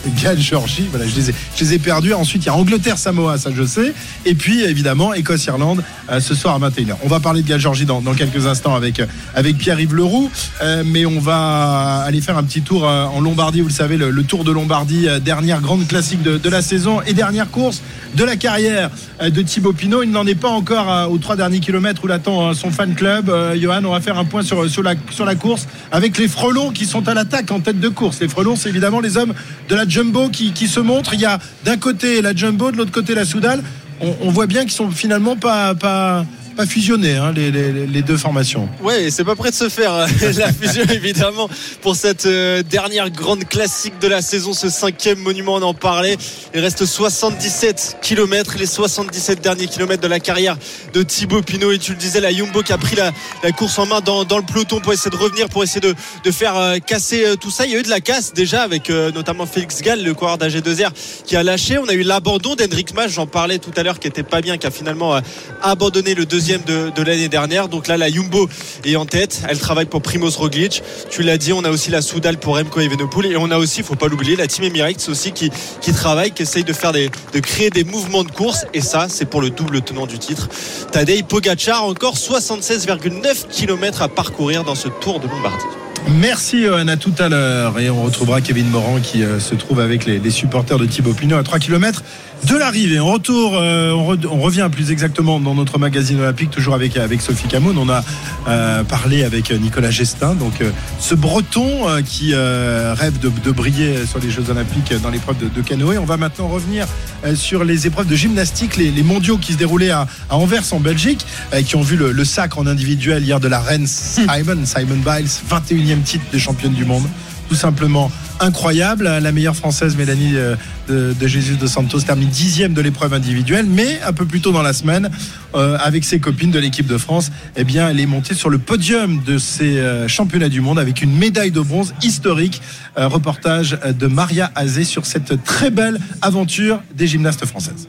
Galles, 0.08 0.40
Georgie, 0.40 0.86
voilà, 0.90 1.06
je 1.06 1.14
les, 1.60 1.74
ai, 1.74 1.78
perdus. 1.78 2.14
Ensuite, 2.14 2.44
il 2.44 2.46
y 2.46 2.48
a 2.48 2.54
Angleterre-Samoa, 2.54 3.38
ça 3.38 3.50
je 3.54 3.64
sais. 3.64 3.92
Et 4.24 4.34
puis, 4.34 4.62
évidemment, 4.62 5.14
Écosse-Irlande 5.14 5.82
euh, 6.10 6.20
ce 6.20 6.34
soir 6.34 6.54
à 6.54 6.70
21h. 6.70 6.94
On 7.02 7.08
va 7.08 7.20
parler 7.20 7.42
de 7.42 7.48
Galles, 7.48 7.60
Georgie 7.60 7.84
dans, 7.84 8.00
quelques 8.14 8.46
instants 8.46 8.74
avec, 8.74 9.02
avec 9.34 9.58
Pierre-Yves 9.58 9.94
Leroux. 9.94 10.30
Euh, 10.62 10.82
mais 10.86 11.06
on 11.06 11.20
va 11.20 12.02
aller 12.06 12.20
faire 12.20 12.38
un 12.38 12.44
petit 12.44 12.62
tour 12.62 12.86
euh, 12.86 13.04
en 13.04 13.20
Lombardie. 13.20 13.60
Vous 13.60 13.68
le 13.68 13.72
savez, 13.72 13.96
le, 13.96 14.22
Tour 14.22 14.44
de 14.44 14.52
Lombardie, 14.52 15.06
dernière 15.24 15.60
grande 15.60 15.86
classique 15.86 16.22
de, 16.22 16.36
de, 16.36 16.48
la 16.50 16.60
saison 16.60 17.00
et 17.02 17.14
dernière 17.14 17.50
course 17.50 17.82
de 18.14 18.24
la 18.24 18.36
carrière 18.36 18.90
de 19.22 19.42
Thibaut 19.42 19.72
Pinot. 19.72 20.02
Il 20.02 20.10
n'en 20.10 20.26
est 20.26 20.34
pas 20.34 20.50
encore 20.50 21.10
aux 21.10 21.18
trois 21.18 21.36
derniers 21.36 21.60
kilomètres 21.60 22.04
où 22.04 22.06
l'attend 22.06 22.52
son 22.52 22.70
fan 22.70 22.94
club. 22.94 23.32
Johan, 23.56 23.84
on 23.84 23.92
va 23.92 24.00
faire 24.00 24.18
un 24.18 24.26
point 24.26 24.42
sur, 24.42 24.68
sur, 24.68 24.82
la, 24.82 24.94
sur 25.10 25.24
la 25.24 25.34
course 25.34 25.66
avec 25.92 26.18
les 26.18 26.28
frelons 26.28 26.70
qui 26.70 26.84
sont 26.84 27.08
à 27.08 27.14
l'attaque 27.14 27.50
en 27.50 27.60
tête 27.60 27.80
de 27.80 27.88
course. 27.88 28.20
Les 28.20 28.28
frelons, 28.28 28.56
c'est 28.56 28.68
évidemment 28.68 29.00
les 29.00 29.16
hommes 29.16 29.32
de 29.68 29.74
la 29.74 29.86
jumbo 29.98 30.28
qui, 30.28 30.68
se 30.68 30.78
montre. 30.78 31.14
Il 31.14 31.20
y 31.20 31.24
a 31.24 31.40
d'un 31.64 31.76
côté 31.76 32.22
la 32.22 32.32
jumbo, 32.34 32.70
de 32.70 32.76
l'autre 32.76 32.92
côté 32.92 33.16
la 33.16 33.24
Soudal. 33.24 33.62
On, 34.00 34.30
voit 34.30 34.46
bien 34.46 34.62
qu'ils 34.62 34.70
sont 34.70 34.92
finalement 34.92 35.34
pas, 35.34 35.74
pas, 35.74 36.24
pas 36.58 36.66
fusionner 36.66 37.14
hein, 37.14 37.32
les, 37.32 38.02
deux 38.02 38.16
formations. 38.16 38.68
Ouais, 38.82 39.12
c'est 39.12 39.22
pas 39.22 39.36
prêt 39.36 39.50
de 39.50 39.54
se 39.54 39.68
faire 39.68 39.92
euh, 39.92 40.06
la 40.38 40.52
fusion 40.52 40.82
évidemment 40.92 41.48
pour 41.82 41.94
cette 41.94 42.26
euh, 42.26 42.64
dernière 42.64 43.10
grande 43.10 43.44
classique 43.44 44.00
de 44.00 44.08
la 44.08 44.22
saison, 44.22 44.52
ce 44.52 44.68
cinquième 44.68 45.20
monument, 45.20 45.54
on 45.54 45.62
en 45.62 45.72
parlait. 45.72 46.16
Il 46.52 46.58
reste 46.58 46.84
77 46.84 47.98
km, 48.02 48.56
les 48.58 48.66
77 48.66 49.40
derniers 49.40 49.68
kilomètres 49.68 50.02
de 50.02 50.08
la 50.08 50.18
carrière 50.18 50.58
de 50.94 51.04
Thibaut 51.04 51.42
Pinot. 51.42 51.70
Et 51.70 51.78
tu 51.78 51.92
le 51.92 51.96
disais, 51.96 52.18
la 52.18 52.32
Jumbo 52.32 52.64
qui 52.64 52.72
a 52.72 52.78
pris 52.78 52.96
la, 52.96 53.12
course 53.52 53.78
en 53.78 53.86
main 53.86 54.00
dans, 54.00 54.24
le 54.24 54.52
peloton 54.52 54.80
pour 54.80 54.92
essayer 54.92 55.12
de 55.12 55.16
revenir, 55.16 55.48
pour 55.48 55.62
essayer 55.62 55.80
de, 55.80 56.30
faire 56.32 56.56
euh, 56.56 56.78
casser 56.78 57.36
tout 57.40 57.52
ça. 57.52 57.66
Il 57.66 57.72
y 57.72 57.76
a 57.76 57.78
eu 57.78 57.84
de 57.84 57.88
la 57.88 58.00
casse 58.00 58.34
déjà 58.34 58.62
avec 58.62 58.90
notamment 58.90 59.46
Félix 59.46 59.80
Gall, 59.80 60.02
le 60.02 60.12
coureur 60.12 60.38
d'AG2R, 60.38 60.90
qui 61.24 61.36
a 61.36 61.44
lâché. 61.44 61.78
On 61.78 61.86
a 61.86 61.92
eu 61.92 62.02
l'abandon 62.02 62.56
d'Hendrik 62.56 62.94
Mas, 62.94 63.12
j'en 63.12 63.28
parlais 63.28 63.58
tout 63.58 63.70
à 63.76 63.84
l'heure, 63.84 64.00
qui 64.00 64.08
était 64.08 64.24
pas 64.24 64.40
bien, 64.40 64.58
qui 64.58 64.66
a 64.66 64.72
finalement 64.72 65.20
abandonné 65.62 66.16
le 66.16 66.26
deuxième 66.26 66.47
de, 66.56 67.02
l'année 67.02 67.28
dernière. 67.28 67.68
Donc 67.68 67.88
là, 67.88 67.96
la 67.98 68.10
Jumbo 68.10 68.48
est 68.84 68.96
en 68.96 69.04
tête. 69.04 69.42
Elle 69.48 69.58
travaille 69.58 69.84
pour 69.84 70.00
Primoz 70.00 70.36
Roglic. 70.36 70.82
Tu 71.10 71.22
l'as 71.22 71.36
dit, 71.36 71.52
on 71.52 71.64
a 71.64 71.70
aussi 71.70 71.90
la 71.90 72.00
Soudal 72.00 72.38
pour 72.38 72.56
Remco 72.56 72.80
Evenepoel. 72.80 73.26
Et 73.26 73.36
on 73.36 73.50
a 73.50 73.58
aussi, 73.58 73.82
faut 73.82 73.96
pas 73.96 74.08
l'oublier, 74.08 74.36
la 74.36 74.46
Team 74.46 74.64
Emirates 74.64 75.06
aussi 75.10 75.32
qui, 75.32 75.50
travaille, 75.92 76.30
qui 76.30 76.42
essaye 76.42 76.64
de 76.64 76.72
faire 76.72 76.92
des, 76.92 77.10
de 77.34 77.40
créer 77.40 77.68
des 77.68 77.84
mouvements 77.84 78.24
de 78.24 78.30
course. 78.30 78.64
Et 78.72 78.80
ça, 78.80 79.08
c'est 79.10 79.26
pour 79.26 79.42
le 79.42 79.50
double 79.50 79.82
tenant 79.82 80.06
du 80.06 80.18
titre. 80.18 80.48
Tadej 80.90 81.24
Pogacar, 81.24 81.84
encore 81.84 82.16
76,9 82.16 83.48
km 83.50 84.02
à 84.02 84.08
parcourir 84.08 84.64
dans 84.64 84.74
ce 84.74 84.88
Tour 84.88 85.20
de 85.20 85.28
Lombardie. 85.28 85.66
Merci 86.08 86.62
Johan, 86.62 86.88
à 86.88 86.96
tout 86.96 87.12
à 87.18 87.28
l'heure. 87.28 87.78
Et 87.78 87.90
on 87.90 88.02
retrouvera 88.02 88.40
Kevin 88.40 88.68
Morand 88.68 88.98
qui 89.02 89.22
euh, 89.22 89.38
se 89.40 89.54
trouve 89.54 89.80
avec 89.80 90.06
les, 90.06 90.18
les 90.18 90.30
supporters 90.30 90.78
de 90.78 90.86
Thibaut 90.86 91.12
Pinot 91.12 91.36
à 91.36 91.42
3 91.42 91.58
km 91.58 92.02
de 92.46 92.56
l'arrivée. 92.56 93.00
En 93.00 93.12
retour, 93.12 93.52
euh, 93.54 93.92
on, 93.92 94.40
revient 94.40 94.68
plus 94.70 94.90
exactement 94.90 95.40
dans 95.40 95.54
notre 95.54 95.78
magazine 95.78 96.20
olympique, 96.20 96.50
toujours 96.50 96.74
avec, 96.74 96.96
avec 96.96 97.20
Sophie 97.20 97.48
Camoun. 97.48 97.76
On 97.76 97.88
a 97.88 98.02
euh, 98.48 98.84
parlé 98.84 99.24
avec 99.24 99.50
Nicolas 99.50 99.90
Gestin, 99.90 100.34
donc 100.34 100.54
ce 101.00 101.14
breton 101.14 101.86
qui 102.04 102.34
rêve 102.34 103.18
de, 103.18 103.50
briller 103.50 104.06
sur 104.06 104.18
les 104.20 104.30
Jeux 104.30 104.50
olympiques 104.50 104.92
dans 105.02 105.10
l'épreuve 105.10 105.38
de, 105.38 105.48
de, 105.48 105.62
canoë. 105.62 105.98
On 105.98 106.04
va 106.04 106.16
maintenant 106.16 106.48
revenir 106.48 106.86
sur 107.34 107.64
les 107.64 107.86
épreuves 107.86 108.06
de 108.06 108.16
gymnastique, 108.16 108.76
les, 108.76 109.02
mondiaux 109.02 109.38
qui 109.38 109.52
se 109.52 109.58
déroulaient 109.58 109.90
à, 109.90 110.06
Anvers 110.30 110.72
en 110.72 110.80
Belgique, 110.80 111.26
qui 111.66 111.76
ont 111.76 111.82
vu 111.82 111.96
le, 111.96 112.12
le, 112.12 112.24
sacre 112.24 112.58
en 112.58 112.66
individuel 112.66 113.24
hier 113.24 113.40
de 113.40 113.48
la 113.48 113.60
reine 113.60 113.86
Simon, 113.86 114.64
Simon 114.64 114.96
Biles, 115.04 115.28
21e 115.50 116.02
titre 116.02 116.24
de 116.32 116.38
championne 116.38 116.74
du 116.74 116.84
monde 116.84 117.06
tout 117.48 117.54
simplement 117.54 118.10
incroyable. 118.40 119.04
La 119.04 119.32
meilleure 119.32 119.56
française, 119.56 119.96
Mélanie 119.96 120.36
euh, 120.36 120.56
de, 120.88 121.26
Jésus 121.26 121.56
de 121.56 121.66
Santos, 121.66 122.00
termine 122.00 122.28
dixième 122.28 122.74
de 122.74 122.80
l'épreuve 122.80 123.14
individuelle, 123.14 123.66
mais 123.66 124.00
un 124.02 124.12
peu 124.12 124.26
plus 124.26 124.40
tôt 124.40 124.52
dans 124.52 124.62
la 124.62 124.72
semaine, 124.72 125.10
euh, 125.54 125.76
avec 125.80 126.04
ses 126.04 126.20
copines 126.20 126.50
de 126.50 126.58
l'équipe 126.58 126.86
de 126.86 126.98
France, 126.98 127.30
eh 127.56 127.64
bien, 127.64 127.88
elle 127.88 128.00
est 128.00 128.06
montée 128.06 128.34
sur 128.34 128.50
le 128.50 128.58
podium 128.58 129.22
de 129.24 129.38
ces 129.38 129.78
euh, 129.78 130.08
championnats 130.08 130.48
du 130.48 130.60
monde 130.60 130.78
avec 130.78 131.02
une 131.02 131.16
médaille 131.16 131.50
de 131.50 131.60
bronze 131.60 131.94
historique. 132.02 132.60
reportage 132.96 133.78
de 133.98 134.06
Maria 134.06 134.50
Azé 134.54 134.84
sur 134.84 135.06
cette 135.06 135.42
très 135.44 135.70
belle 135.70 135.98
aventure 136.20 136.82
des 136.94 137.06
gymnastes 137.06 137.46
françaises. 137.46 137.88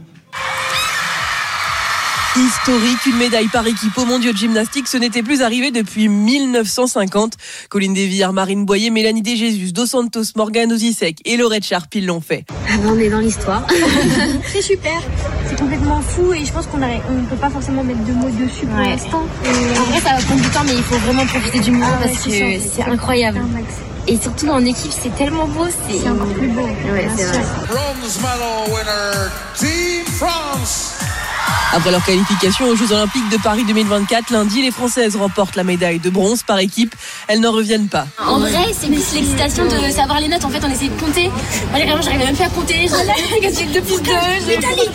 Historique, 2.37 3.05
une 3.07 3.17
médaille 3.17 3.47
par 3.47 3.65
équipe 3.65 3.97
au 3.97 4.05
mondiaux 4.05 4.31
de 4.31 4.37
gymnastique, 4.37 4.87
ce 4.87 4.97
n'était 4.97 5.23
plus 5.23 5.41
arrivé 5.41 5.71
depuis 5.71 6.07
1950. 6.09 7.33
Colline 7.69 7.95
Desvillers, 7.95 8.31
Marine 8.31 8.65
Boyer, 8.65 8.91
Mélanie 8.91 9.23
Desjésus, 9.23 9.73
Dos 9.73 9.87
Santos, 9.87 10.33
Morgane 10.35 10.71
Ozisek 10.71 11.17
et 11.25 11.37
Laurette 11.37 11.65
Sharp, 11.65 11.93
ils 11.95 12.05
l'ont 12.05 12.21
fait. 12.21 12.45
Ah 12.51 12.77
ben, 12.77 12.91
on 12.91 12.99
est 12.99 13.09
dans 13.09 13.19
l'histoire. 13.19 13.65
c'est 14.53 14.61
super, 14.61 15.01
c'est 15.47 15.57
complètement 15.57 16.01
fou 16.01 16.31
et 16.33 16.45
je 16.45 16.53
pense 16.53 16.67
qu'on 16.67 16.77
ne 16.77 17.25
peut 17.29 17.35
pas 17.35 17.49
forcément 17.49 17.83
mettre 17.83 18.03
de 18.05 18.13
mots 18.13 18.29
dessus 18.29 18.67
pour 18.67 18.77
l'instant. 18.77 19.25
En 19.79 19.83
vrai, 19.85 19.99
ça 19.99 20.15
va 20.15 20.21
prendre 20.21 20.41
du 20.41 20.49
temps, 20.49 20.63
mais 20.65 20.75
il 20.75 20.83
faut 20.83 20.97
vraiment 20.97 21.25
profiter 21.25 21.59
du 21.59 21.71
moment 21.71 21.87
ah 21.99 22.03
parce 22.03 22.25
que 22.25 22.31
c'est 22.31 22.83
incroyable. 22.83 23.41
Et 24.07 24.17
surtout 24.17 24.49
en 24.49 24.63
équipe, 24.65 24.91
c'est 24.91 25.15
tellement 25.15 25.47
beau, 25.47 25.65
c'est 25.87 26.07
encore 26.07 26.27
plus 26.27 26.47
beau. 26.47 26.61
Ouais, 26.61 27.07
c'est 27.17 27.25
vrai. 27.25 27.41
Bronze 27.67 28.17
medal 28.17 28.71
winner, 28.71 29.29
Team 29.55 30.05
France. 30.15 31.08
Après 31.73 31.91
leur 31.91 32.03
qualification 32.03 32.67
aux 32.67 32.75
Jeux 32.75 32.91
Olympiques 32.91 33.29
de 33.29 33.37
Paris 33.37 33.63
2024, 33.65 34.31
lundi, 34.31 34.61
les 34.61 34.71
Françaises 34.71 35.15
remportent 35.15 35.55
la 35.55 35.63
médaille 35.63 35.99
de 35.99 36.09
bronze 36.09 36.43
par 36.43 36.59
équipe. 36.59 36.95
Elles 37.27 37.39
n'en 37.39 37.51
reviennent 37.51 37.87
pas. 37.87 38.07
En 38.25 38.39
vrai, 38.39 38.73
c'est 38.77 38.87
plus 38.87 39.13
l'excitation 39.13 39.65
de 39.65 39.91
savoir 39.91 40.19
les 40.19 40.27
notes. 40.27 40.45
En 40.45 40.49
fait, 40.49 40.61
on 40.63 40.71
essaie 40.71 40.89
de 40.89 40.99
compter. 40.99 41.29
Moi, 41.71 41.79
j'arrivais 42.01 42.25
même 42.25 42.35
plus 42.35 42.45
à 42.45 42.49
compter. 42.49 42.87
J'ai 43.41 43.65
2 43.65 43.81
plus 43.81 44.01
2. 44.01 44.11
Italie, 44.51 44.89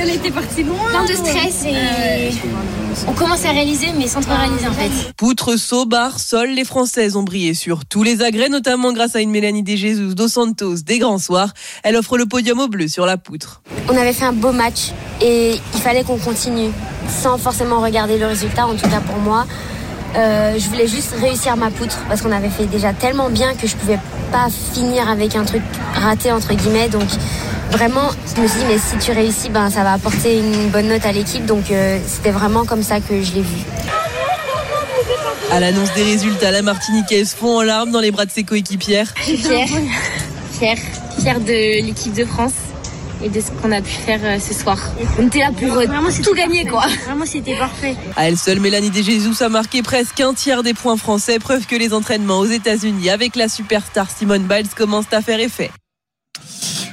elle 0.00 0.10
était 0.10 0.30
partie 0.30 0.62
loin. 0.62 0.88
Plein 0.90 1.04
de 1.04 1.12
stress 1.12 1.64
et 1.64 2.32
on 3.06 3.12
commence 3.12 3.44
à 3.44 3.50
réaliser, 3.50 3.88
mais 3.96 4.06
sans 4.06 4.20
trop 4.20 4.34
réaliser 4.34 4.66
en 4.66 4.72
fait. 4.72 4.90
Poutre, 5.16 5.56
saut, 5.56 5.86
barre, 5.86 6.18
sol, 6.18 6.50
les 6.50 6.64
Françaises 6.64 7.16
ont 7.16 7.22
brillé 7.22 7.54
sur 7.54 7.84
tous 7.84 8.02
les 8.02 8.22
agrès, 8.22 8.48
notamment 8.48 8.92
grâce 8.92 9.16
à 9.16 9.20
une 9.20 9.30
Mélanie 9.30 9.62
De 9.62 9.76
Jesus 9.76 10.14
dos 10.14 10.28
Santos 10.28 10.76
des 10.84 10.98
grands 10.98 11.18
soirs. 11.18 11.52
Elle 11.82 11.96
offre 11.96 12.16
le 12.16 12.26
podium 12.26 12.60
au 12.60 12.68
bleu 12.68 12.88
sur 12.88 13.06
la 13.06 13.16
poutre. 13.16 13.62
On 13.88 13.96
avait 13.96 14.12
fait 14.12 14.24
un 14.24 14.32
beau 14.32 14.52
match 14.52 14.92
et 15.20 15.56
il 15.74 15.80
fallait 15.80 16.04
qu'on 16.04 16.18
continue 16.18 16.70
sans 17.08 17.38
forcément 17.38 17.80
regarder 17.80 18.18
le 18.18 18.26
résultat, 18.26 18.66
en 18.66 18.74
tout 18.74 18.88
cas 18.88 19.00
pour 19.00 19.18
moi. 19.18 19.46
Euh, 20.16 20.58
je 20.58 20.68
voulais 20.68 20.86
juste 20.86 21.14
réussir 21.20 21.56
ma 21.56 21.70
poutre 21.70 21.98
parce 22.08 22.22
qu'on 22.22 22.32
avait 22.32 22.48
fait 22.48 22.66
déjà 22.66 22.92
tellement 22.94 23.28
bien 23.28 23.54
que 23.54 23.66
je 23.66 23.76
pouvais 23.76 23.98
pas 24.32 24.46
finir 24.72 25.10
avec 25.10 25.36
un 25.36 25.44
truc 25.44 25.62
raté 25.94 26.32
entre 26.32 26.54
guillemets. 26.54 26.88
Donc 26.88 27.08
vraiment, 27.70 28.08
je 28.34 28.40
me 28.40 28.48
suis 28.48 28.60
dit 28.60 28.64
mais 28.66 28.78
si 28.78 28.96
tu 28.96 29.12
réussis, 29.12 29.50
ben 29.50 29.68
ça 29.70 29.82
va 29.82 29.92
apporter 29.92 30.38
une 30.38 30.70
bonne 30.70 30.88
note 30.88 31.04
à 31.04 31.12
l'équipe. 31.12 31.44
Donc 31.44 31.70
euh, 31.70 31.98
c'était 32.06 32.30
vraiment 32.30 32.64
comme 32.64 32.82
ça 32.82 33.00
que 33.00 33.22
je 33.22 33.32
l'ai 33.34 33.42
vu. 33.42 33.58
À 35.50 35.60
l'annonce 35.60 35.92
des 35.94 36.02
résultats, 36.02 36.50
la 36.50 36.62
Martiniquaise 36.62 37.34
fond 37.34 37.58
en 37.58 37.62
larmes 37.62 37.90
dans 37.90 38.00
les 38.00 38.10
bras 38.10 38.24
de 38.24 38.30
ses 38.30 38.42
coéquipières. 38.42 39.12
Fière, 39.16 39.68
fière, 40.58 40.78
fière 41.20 41.40
de 41.40 41.84
l'équipe 41.84 42.14
de 42.14 42.24
France 42.24 42.52
et 43.22 43.28
de 43.28 43.40
ce 43.40 43.50
qu'on 43.50 43.72
a 43.72 43.80
pu 43.80 43.90
faire 43.90 44.20
euh, 44.22 44.38
ce 44.38 44.54
soir. 44.54 44.78
On 45.18 45.26
était 45.26 45.40
là 45.40 45.50
pour 45.52 45.76
euh, 45.76 45.86
vraiment, 45.86 46.08
tout 46.22 46.34
gagner, 46.34 46.64
quoi. 46.66 46.86
Vraiment, 47.06 47.26
c'était 47.26 47.56
parfait. 47.56 47.96
À 48.16 48.28
elle 48.28 48.36
seule, 48.36 48.60
Mélanie 48.60 48.90
Desjésus 48.90 49.42
a 49.42 49.48
marqué 49.48 49.82
presque 49.82 50.20
un 50.20 50.34
tiers 50.34 50.62
des 50.62 50.74
points 50.74 50.96
français, 50.96 51.38
preuve 51.38 51.66
que 51.66 51.76
les 51.76 51.92
entraînements 51.92 52.38
aux 52.38 52.46
États-Unis 52.46 53.10
avec 53.10 53.36
la 53.36 53.48
superstar 53.48 54.10
Simone 54.10 54.46
Biles 54.46 54.68
commencent 54.76 55.12
à 55.12 55.22
faire 55.22 55.40
effet. 55.40 55.70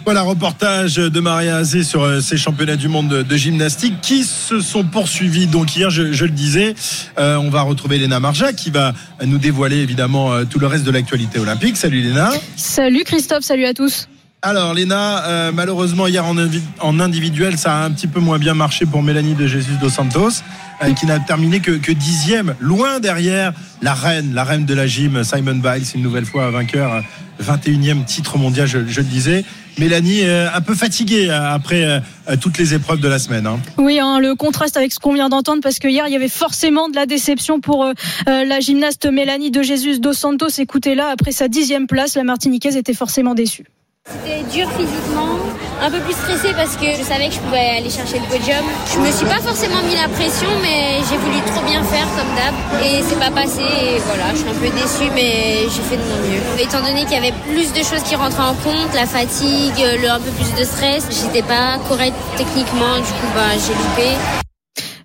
Voilà, 0.05 0.21
reportage 0.23 0.95
de 0.95 1.19
Maria 1.21 1.57
Azé 1.57 1.83
sur 1.83 2.03
euh, 2.03 2.19
ces 2.19 2.35
championnats 2.35 2.75
du 2.75 2.89
monde 2.89 3.07
de, 3.07 3.35
gymnastique 3.37 4.01
qui 4.01 4.23
se 4.25 4.59
sont 4.59 4.83
poursuivis. 4.83 5.47
Donc 5.47 5.75
hier, 5.75 5.89
je, 5.89 6.03
le 6.03 6.29
disais, 6.29 6.75
on 7.17 7.49
va 7.49 7.61
retrouver 7.61 7.97
Léna 7.97 8.19
Marja 8.19 8.53
qui 8.53 8.69
va 8.69 8.93
nous 9.25 9.37
dévoiler 9.37 9.77
évidemment 9.77 10.45
tout 10.45 10.59
le 10.59 10.67
reste 10.67 10.83
de 10.83 10.91
l'actualité 10.91 11.39
olympique. 11.39 11.77
Salut 11.77 12.01
Léna. 12.01 12.31
Salut 12.57 13.03
Christophe, 13.05 13.43
salut 13.43 13.65
à 13.65 13.73
tous. 13.73 14.07
Alors 14.45 14.73
Léna, 14.73 15.25
euh, 15.25 15.51
malheureusement 15.53 16.05
hier 16.05 16.25
en, 16.25 16.99
individuel, 16.99 17.57
ça 17.57 17.77
a 17.77 17.85
un 17.85 17.91
petit 17.91 18.07
peu 18.07 18.19
moins 18.19 18.37
bien 18.37 18.53
marché 18.53 18.85
pour 18.85 19.01
Mélanie 19.01 19.35
de 19.35 19.47
Jesus 19.47 19.77
dos 19.79 19.87
Santos, 19.87 20.41
euh, 20.83 20.91
qui 20.91 21.05
n'a 21.05 21.21
terminé 21.21 21.61
que, 21.61 21.91
dixième, 21.93 22.53
loin 22.59 22.99
derrière 22.99 23.53
la 23.81 23.93
reine, 23.93 24.33
la 24.33 24.43
reine 24.43 24.65
de 24.65 24.73
la 24.73 24.85
gym, 24.85 25.23
Simon 25.23 25.55
Biles, 25.55 25.85
une 25.95 26.01
nouvelle 26.01 26.25
fois 26.25 26.51
vainqueur, 26.51 27.01
21e 27.41 28.03
titre 28.03 28.37
mondial, 28.37 28.67
je, 28.67 28.79
le 28.79 29.03
disais. 29.03 29.45
Mélanie, 29.77 30.23
euh, 30.23 30.49
un 30.53 30.59
peu 30.59 30.75
fatiguée 30.75 31.29
après 31.29 32.03
toutes 32.41 32.57
les 32.57 32.73
épreuves 32.73 32.99
de 32.99 33.07
la 33.07 33.19
semaine. 33.19 33.47
Hein. 33.47 33.61
Oui, 33.77 33.97
hein, 34.01 34.19
le 34.19 34.35
contraste 34.35 34.75
avec 34.75 34.91
ce 34.91 34.99
qu'on 34.99 35.13
vient 35.13 35.29
d'entendre, 35.29 35.61
parce 35.63 35.79
que 35.79 35.87
hier, 35.87 36.05
il 36.07 36.11
y 36.11 36.17
avait 36.17 36.27
forcément 36.27 36.89
de 36.89 36.95
la 36.95 37.05
déception 37.05 37.61
pour 37.61 37.89
la 38.27 38.59
gymnaste 38.59 39.05
Mélanie 39.05 39.51
de 39.51 39.61
Jesus 39.61 39.99
dos 39.99 40.11
Santos. 40.11 40.49
Écoutez 40.57 40.95
là, 40.95 41.11
après 41.13 41.31
sa 41.31 41.47
dixième 41.47 41.87
place, 41.87 42.15
la 42.15 42.25
Martiniquaise 42.25 42.75
était 42.75 42.93
forcément 42.93 43.35
déçue. 43.35 43.63
C'était 44.11 44.43
dur 44.43 44.69
physiquement, 44.71 45.39
un 45.81 45.89
peu 45.89 45.99
plus 46.01 46.13
stressé 46.13 46.53
parce 46.53 46.75
que 46.75 46.91
je 46.91 47.03
savais 47.03 47.29
que 47.29 47.35
je 47.35 47.39
pouvais 47.39 47.77
aller 47.77 47.89
chercher 47.89 48.19
le 48.19 48.25
podium. 48.25 48.65
Je 48.93 48.99
me 48.99 49.09
suis 49.09 49.25
pas 49.25 49.39
forcément 49.39 49.81
mis 49.83 49.95
la 49.95 50.09
pression, 50.09 50.49
mais 50.61 50.99
j'ai 51.09 51.15
voulu 51.15 51.39
trop 51.45 51.63
bien 51.65 51.81
faire 51.83 52.05
comme 52.15 52.27
d'hab 52.35 52.53
et 52.83 53.01
c'est 53.01 53.17
pas 53.17 53.31
passé. 53.31 53.61
Et 53.61 53.99
voilà, 53.99 54.31
je 54.31 54.39
suis 54.39 54.49
un 54.49 54.53
peu 54.53 54.69
déçue, 54.69 55.09
mais 55.15 55.69
j'ai 55.69 55.81
fait 55.83 55.95
de 55.95 56.03
mon 56.03 56.17
mieux. 56.27 56.61
Étant 56.61 56.81
donné 56.81 57.05
qu'il 57.05 57.13
y 57.13 57.15
avait 57.15 57.33
plus 57.47 57.71
de 57.71 57.83
choses 57.83 58.03
qui 58.03 58.15
rentraient 58.15 58.43
en 58.43 58.55
compte, 58.55 58.93
la 58.93 59.05
fatigue, 59.05 59.79
le 60.01 60.09
un 60.09 60.19
peu 60.19 60.31
plus 60.31 60.53
de 60.53 60.65
stress, 60.65 61.07
j'étais 61.09 61.43
pas 61.43 61.77
correcte 61.87 62.17
techniquement, 62.35 62.97
du 62.97 63.03
coup 63.03 63.31
bah 63.33 63.55
j'ai 63.55 63.73
loupé. 63.73 64.17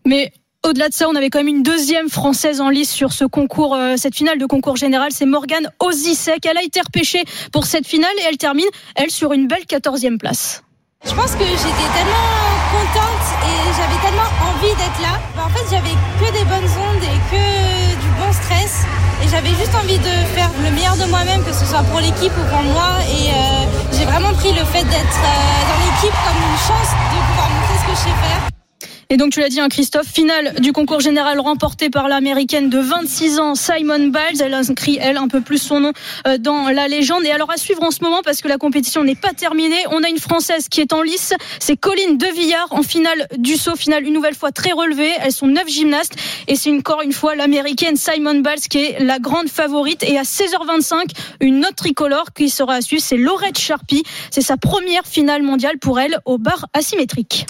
Mais 0.07 0.33
au-delà 0.69 0.89
de 0.89 0.95
ça, 0.95 1.09
on 1.09 1.17
avait 1.17 1.31
quand 1.31 1.39
même 1.39 1.49
une 1.49 1.63
deuxième 1.63 2.09
française 2.11 2.61
en 2.61 2.69
lice 2.69 2.93
sur 2.93 3.13
ce 3.13 3.25
concours, 3.25 3.75
euh, 3.75 3.97
cette 3.97 4.15
finale 4.15 4.39
de 4.39 4.47
concours 4.47 4.77
général. 4.77 5.11
C'est 5.13 5.25
Morgane 5.25 5.71
Ozisek. 5.81 6.45
Elle 6.45 6.59
a 6.59 6.63
été 6.63 6.81
repêchée 6.81 7.25
pour 7.53 7.65
cette 7.65 7.87
finale 7.87 8.13
et 8.21 8.25
elle 8.29 8.37
termine, 8.37 8.69
elle, 8.95 9.11
sur 9.11 9.33
une 9.33 9.49
belle 9.49 9.65
14e 9.65 10.19
place. 10.19 10.63
Je 11.05 11.15
pense 11.15 11.33
que 11.33 11.45
j'étais 11.45 11.89
tellement 11.97 12.29
contente 12.69 13.27
et 13.49 13.57
j'avais 13.77 14.01
tellement 14.05 14.29
envie 14.45 14.75
d'être 14.77 15.01
là. 15.01 15.17
Bah, 15.37 15.47
en 15.47 15.51
fait, 15.51 15.65
j'avais 15.71 15.97
que 16.21 16.33
des 16.37 16.45
bonnes 16.45 16.71
ondes 16.77 17.03
et 17.03 17.19
que 17.33 18.01
du 18.03 18.09
bon 18.21 18.33
stress. 18.33 18.85
Et 19.25 19.29
j'avais 19.29 19.55
juste 19.57 19.75
envie 19.75 19.99
de 19.99 20.15
faire 20.37 20.51
le 20.63 20.71
meilleur 20.71 20.97
de 20.97 21.09
moi-même, 21.09 21.43
que 21.45 21.53
ce 21.53 21.65
soit 21.65 21.83
pour 21.91 22.01
l'équipe 22.01 22.33
ou 22.37 22.45
pour 22.53 22.63
moi. 22.63 23.01
Et 23.09 23.31
euh, 23.31 23.97
j'ai 23.97 24.05
vraiment 24.05 24.35
pris 24.35 24.53
le 24.53 24.65
fait 24.67 24.85
d'être 24.85 25.21
euh, 25.25 25.59
dans 25.71 25.81
l'équipe 25.81 26.17
comme 26.25 26.41
une 26.45 26.61
chance 26.61 26.93
de 26.93 27.19
pouvoir 27.31 27.49
montrer 27.51 27.77
ce 27.81 27.85
que 27.89 27.97
je 27.97 28.03
sais 28.05 28.19
faire. 28.21 28.58
Et 29.11 29.17
donc 29.17 29.33
tu 29.33 29.41
l'as 29.41 29.49
dit, 29.49 29.59
hein, 29.59 29.71
Christophe, 29.71 30.07
finale 30.07 30.53
du 30.61 30.75
concours 30.75 31.01
général 31.01 31.41
remporté 31.41 31.89
par 31.89 32.09
l'américaine 32.09 32.69
de 32.69 32.79
26 32.79 33.39
ans, 33.39 33.55
Simon 33.55 34.09
Biles. 34.09 34.43
Elle 34.43 34.53
inscrit, 34.53 34.99
elle, 35.01 35.17
un 35.17 35.29
peu 35.29 35.41
plus 35.41 35.57
son 35.57 35.81
nom 35.81 35.93
euh, 36.27 36.37
dans 36.37 36.69
la 36.69 36.89
légende. 36.89 37.25
Et 37.25 37.31
alors 37.31 37.51
à 37.51 37.57
suivre 37.57 37.83
en 37.83 37.91
ce 37.91 38.05
moment, 38.05 38.21
parce 38.23 38.43
que 38.43 38.49
la 38.49 38.59
compétition 38.59 39.05
n'est 39.05 39.15
pas 39.15 39.33
terminée, 39.33 39.79
on 39.93 40.03
a 40.03 40.11
une 40.11 40.19
Française 40.19 40.69
qui 40.69 40.83
est 40.83 40.93
en 40.93 41.01
lice. 41.01 41.33
C'est 41.59 41.79
Colline 41.79 42.19
Devillard 42.19 42.67
en 42.69 42.83
finale 42.83 43.29
du 43.39 43.57
saut, 43.57 43.77
finale 43.77 44.05
une 44.05 44.13
nouvelle 44.13 44.35
fois 44.35 44.53
très 44.53 44.73
relevée. 44.73 45.13
Elles 45.23 45.33
sont 45.33 45.47
neuf 45.47 45.69
gymnastes. 45.69 46.17
Et 46.47 46.55
c'est 46.55 46.71
encore 46.71 47.01
une 47.01 47.15
fois 47.15 47.35
l'américaine 47.35 47.97
Simon 47.97 48.41
Biles 48.41 48.69
qui 48.69 48.77
est 48.77 49.03
la 49.03 49.19
grande 49.19 49.49
favorite. 49.49 50.03
Et 50.03 50.19
à 50.19 50.25
16h25, 50.25 51.13
une 51.41 51.61
autre 51.61 51.77
tricolore 51.77 52.35
qui 52.35 52.51
sera 52.51 52.75
à 52.75 52.81
suivre, 52.83 53.03
c'est 53.03 53.17
Laurette 53.17 53.59
Sharpie. 53.59 54.03
C'est 54.31 54.43
sa 54.43 54.59
première 54.59 55.07
finale 55.07 55.43
mondiale 55.43 55.79
pour 55.79 55.99
elle 55.99 56.19
au 56.27 56.37
bar 56.37 56.67
asymétrique. 56.75 57.47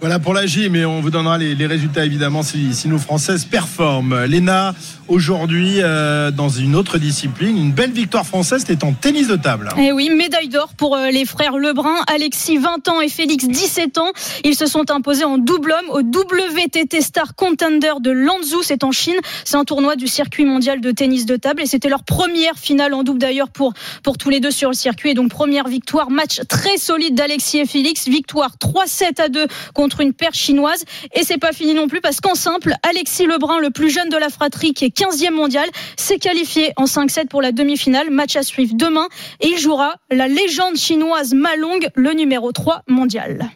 Voilà 0.00 0.18
pour 0.18 0.34
la 0.34 0.46
gym 0.46 0.83
on 0.84 1.00
vous 1.00 1.10
donnera 1.10 1.38
les, 1.38 1.66
résultats 1.66 2.04
évidemment 2.04 2.42
si, 2.42 2.74
si, 2.74 2.88
nos 2.88 2.98
Françaises 2.98 3.44
performent. 3.44 4.24
Léna, 4.24 4.74
aujourd'hui 5.08 5.80
euh, 5.80 6.30
dans 6.30 6.48
une 6.48 6.76
autre 6.76 6.98
discipline, 6.98 7.56
une 7.56 7.72
belle 7.72 7.92
victoire 7.92 8.26
française, 8.26 8.64
c'était 8.66 8.84
en 8.84 8.92
tennis 8.92 9.28
de 9.28 9.36
table. 9.36 9.68
Et 9.76 9.86
eh 9.86 9.92
oui, 9.92 10.10
médaille 10.10 10.48
d'or 10.48 10.74
pour 10.76 10.96
euh, 10.96 11.10
les 11.10 11.24
frères 11.24 11.56
Lebrun, 11.56 11.96
Alexis 12.12 12.58
20 12.58 12.88
ans 12.88 13.00
et 13.00 13.08
Félix 13.08 13.46
17 13.46 13.98
ans. 13.98 14.12
Ils 14.44 14.54
se 14.54 14.66
sont 14.66 14.90
imposés 14.90 15.24
en 15.24 15.38
double 15.38 15.72
homme 15.72 15.90
au 15.90 16.00
WTT 16.00 17.00
Star 17.00 17.34
Contender 17.34 17.92
de 18.00 18.10
Lanzhou, 18.10 18.62
c'est 18.62 18.84
en 18.84 18.92
Chine. 18.92 19.16
C'est 19.44 19.56
un 19.56 19.64
tournoi 19.64 19.96
du 19.96 20.06
circuit 20.06 20.44
mondial 20.44 20.80
de 20.80 20.90
tennis 20.90 21.26
de 21.26 21.36
table 21.36 21.62
et 21.62 21.66
c'était 21.66 21.88
leur 21.88 22.04
première 22.04 22.56
finale 22.56 22.94
en 22.94 23.02
double 23.02 23.18
d'ailleurs 23.18 23.50
pour, 23.50 23.72
pour 24.02 24.18
tous 24.18 24.30
les 24.30 24.40
deux 24.40 24.50
sur 24.50 24.70
le 24.70 24.74
circuit. 24.74 25.10
Et 25.10 25.14
donc 25.14 25.30
première 25.30 25.68
victoire, 25.68 26.10
match 26.10 26.40
très 26.48 26.76
solide 26.76 27.14
d'Alexis 27.14 27.58
et 27.58 27.66
Félix, 27.66 28.08
victoire 28.08 28.56
3-7 28.60 29.20
à 29.20 29.28
2 29.28 29.46
contre 29.74 30.00
une 30.00 30.12
paire 30.12 30.34
chinoise. 30.34 30.73
Et 31.14 31.24
c'est 31.24 31.38
pas 31.38 31.52
fini 31.52 31.74
non 31.74 31.88
plus 31.88 32.00
parce 32.00 32.20
qu'en 32.20 32.34
simple, 32.34 32.74
Alexis 32.82 33.26
Lebrun, 33.26 33.58
le 33.60 33.70
plus 33.70 33.90
jeune 33.90 34.08
de 34.08 34.16
la 34.16 34.28
fratrie 34.28 34.74
qui 34.74 34.84
est 34.84 34.96
15e 34.96 35.30
mondial, 35.30 35.68
s'est 35.96 36.18
qualifié 36.18 36.72
en 36.76 36.84
5-7 36.84 37.28
pour 37.28 37.42
la 37.42 37.52
demi-finale. 37.52 38.10
Match 38.10 38.36
à 38.36 38.42
suivre 38.42 38.74
demain 38.74 39.08
et 39.40 39.48
il 39.48 39.58
jouera 39.58 39.96
la 40.10 40.28
légende 40.28 40.76
chinoise 40.76 41.34
Malong, 41.34 41.88
le 41.94 42.12
numéro 42.12 42.52
3 42.52 42.82
mondial. 42.88 43.50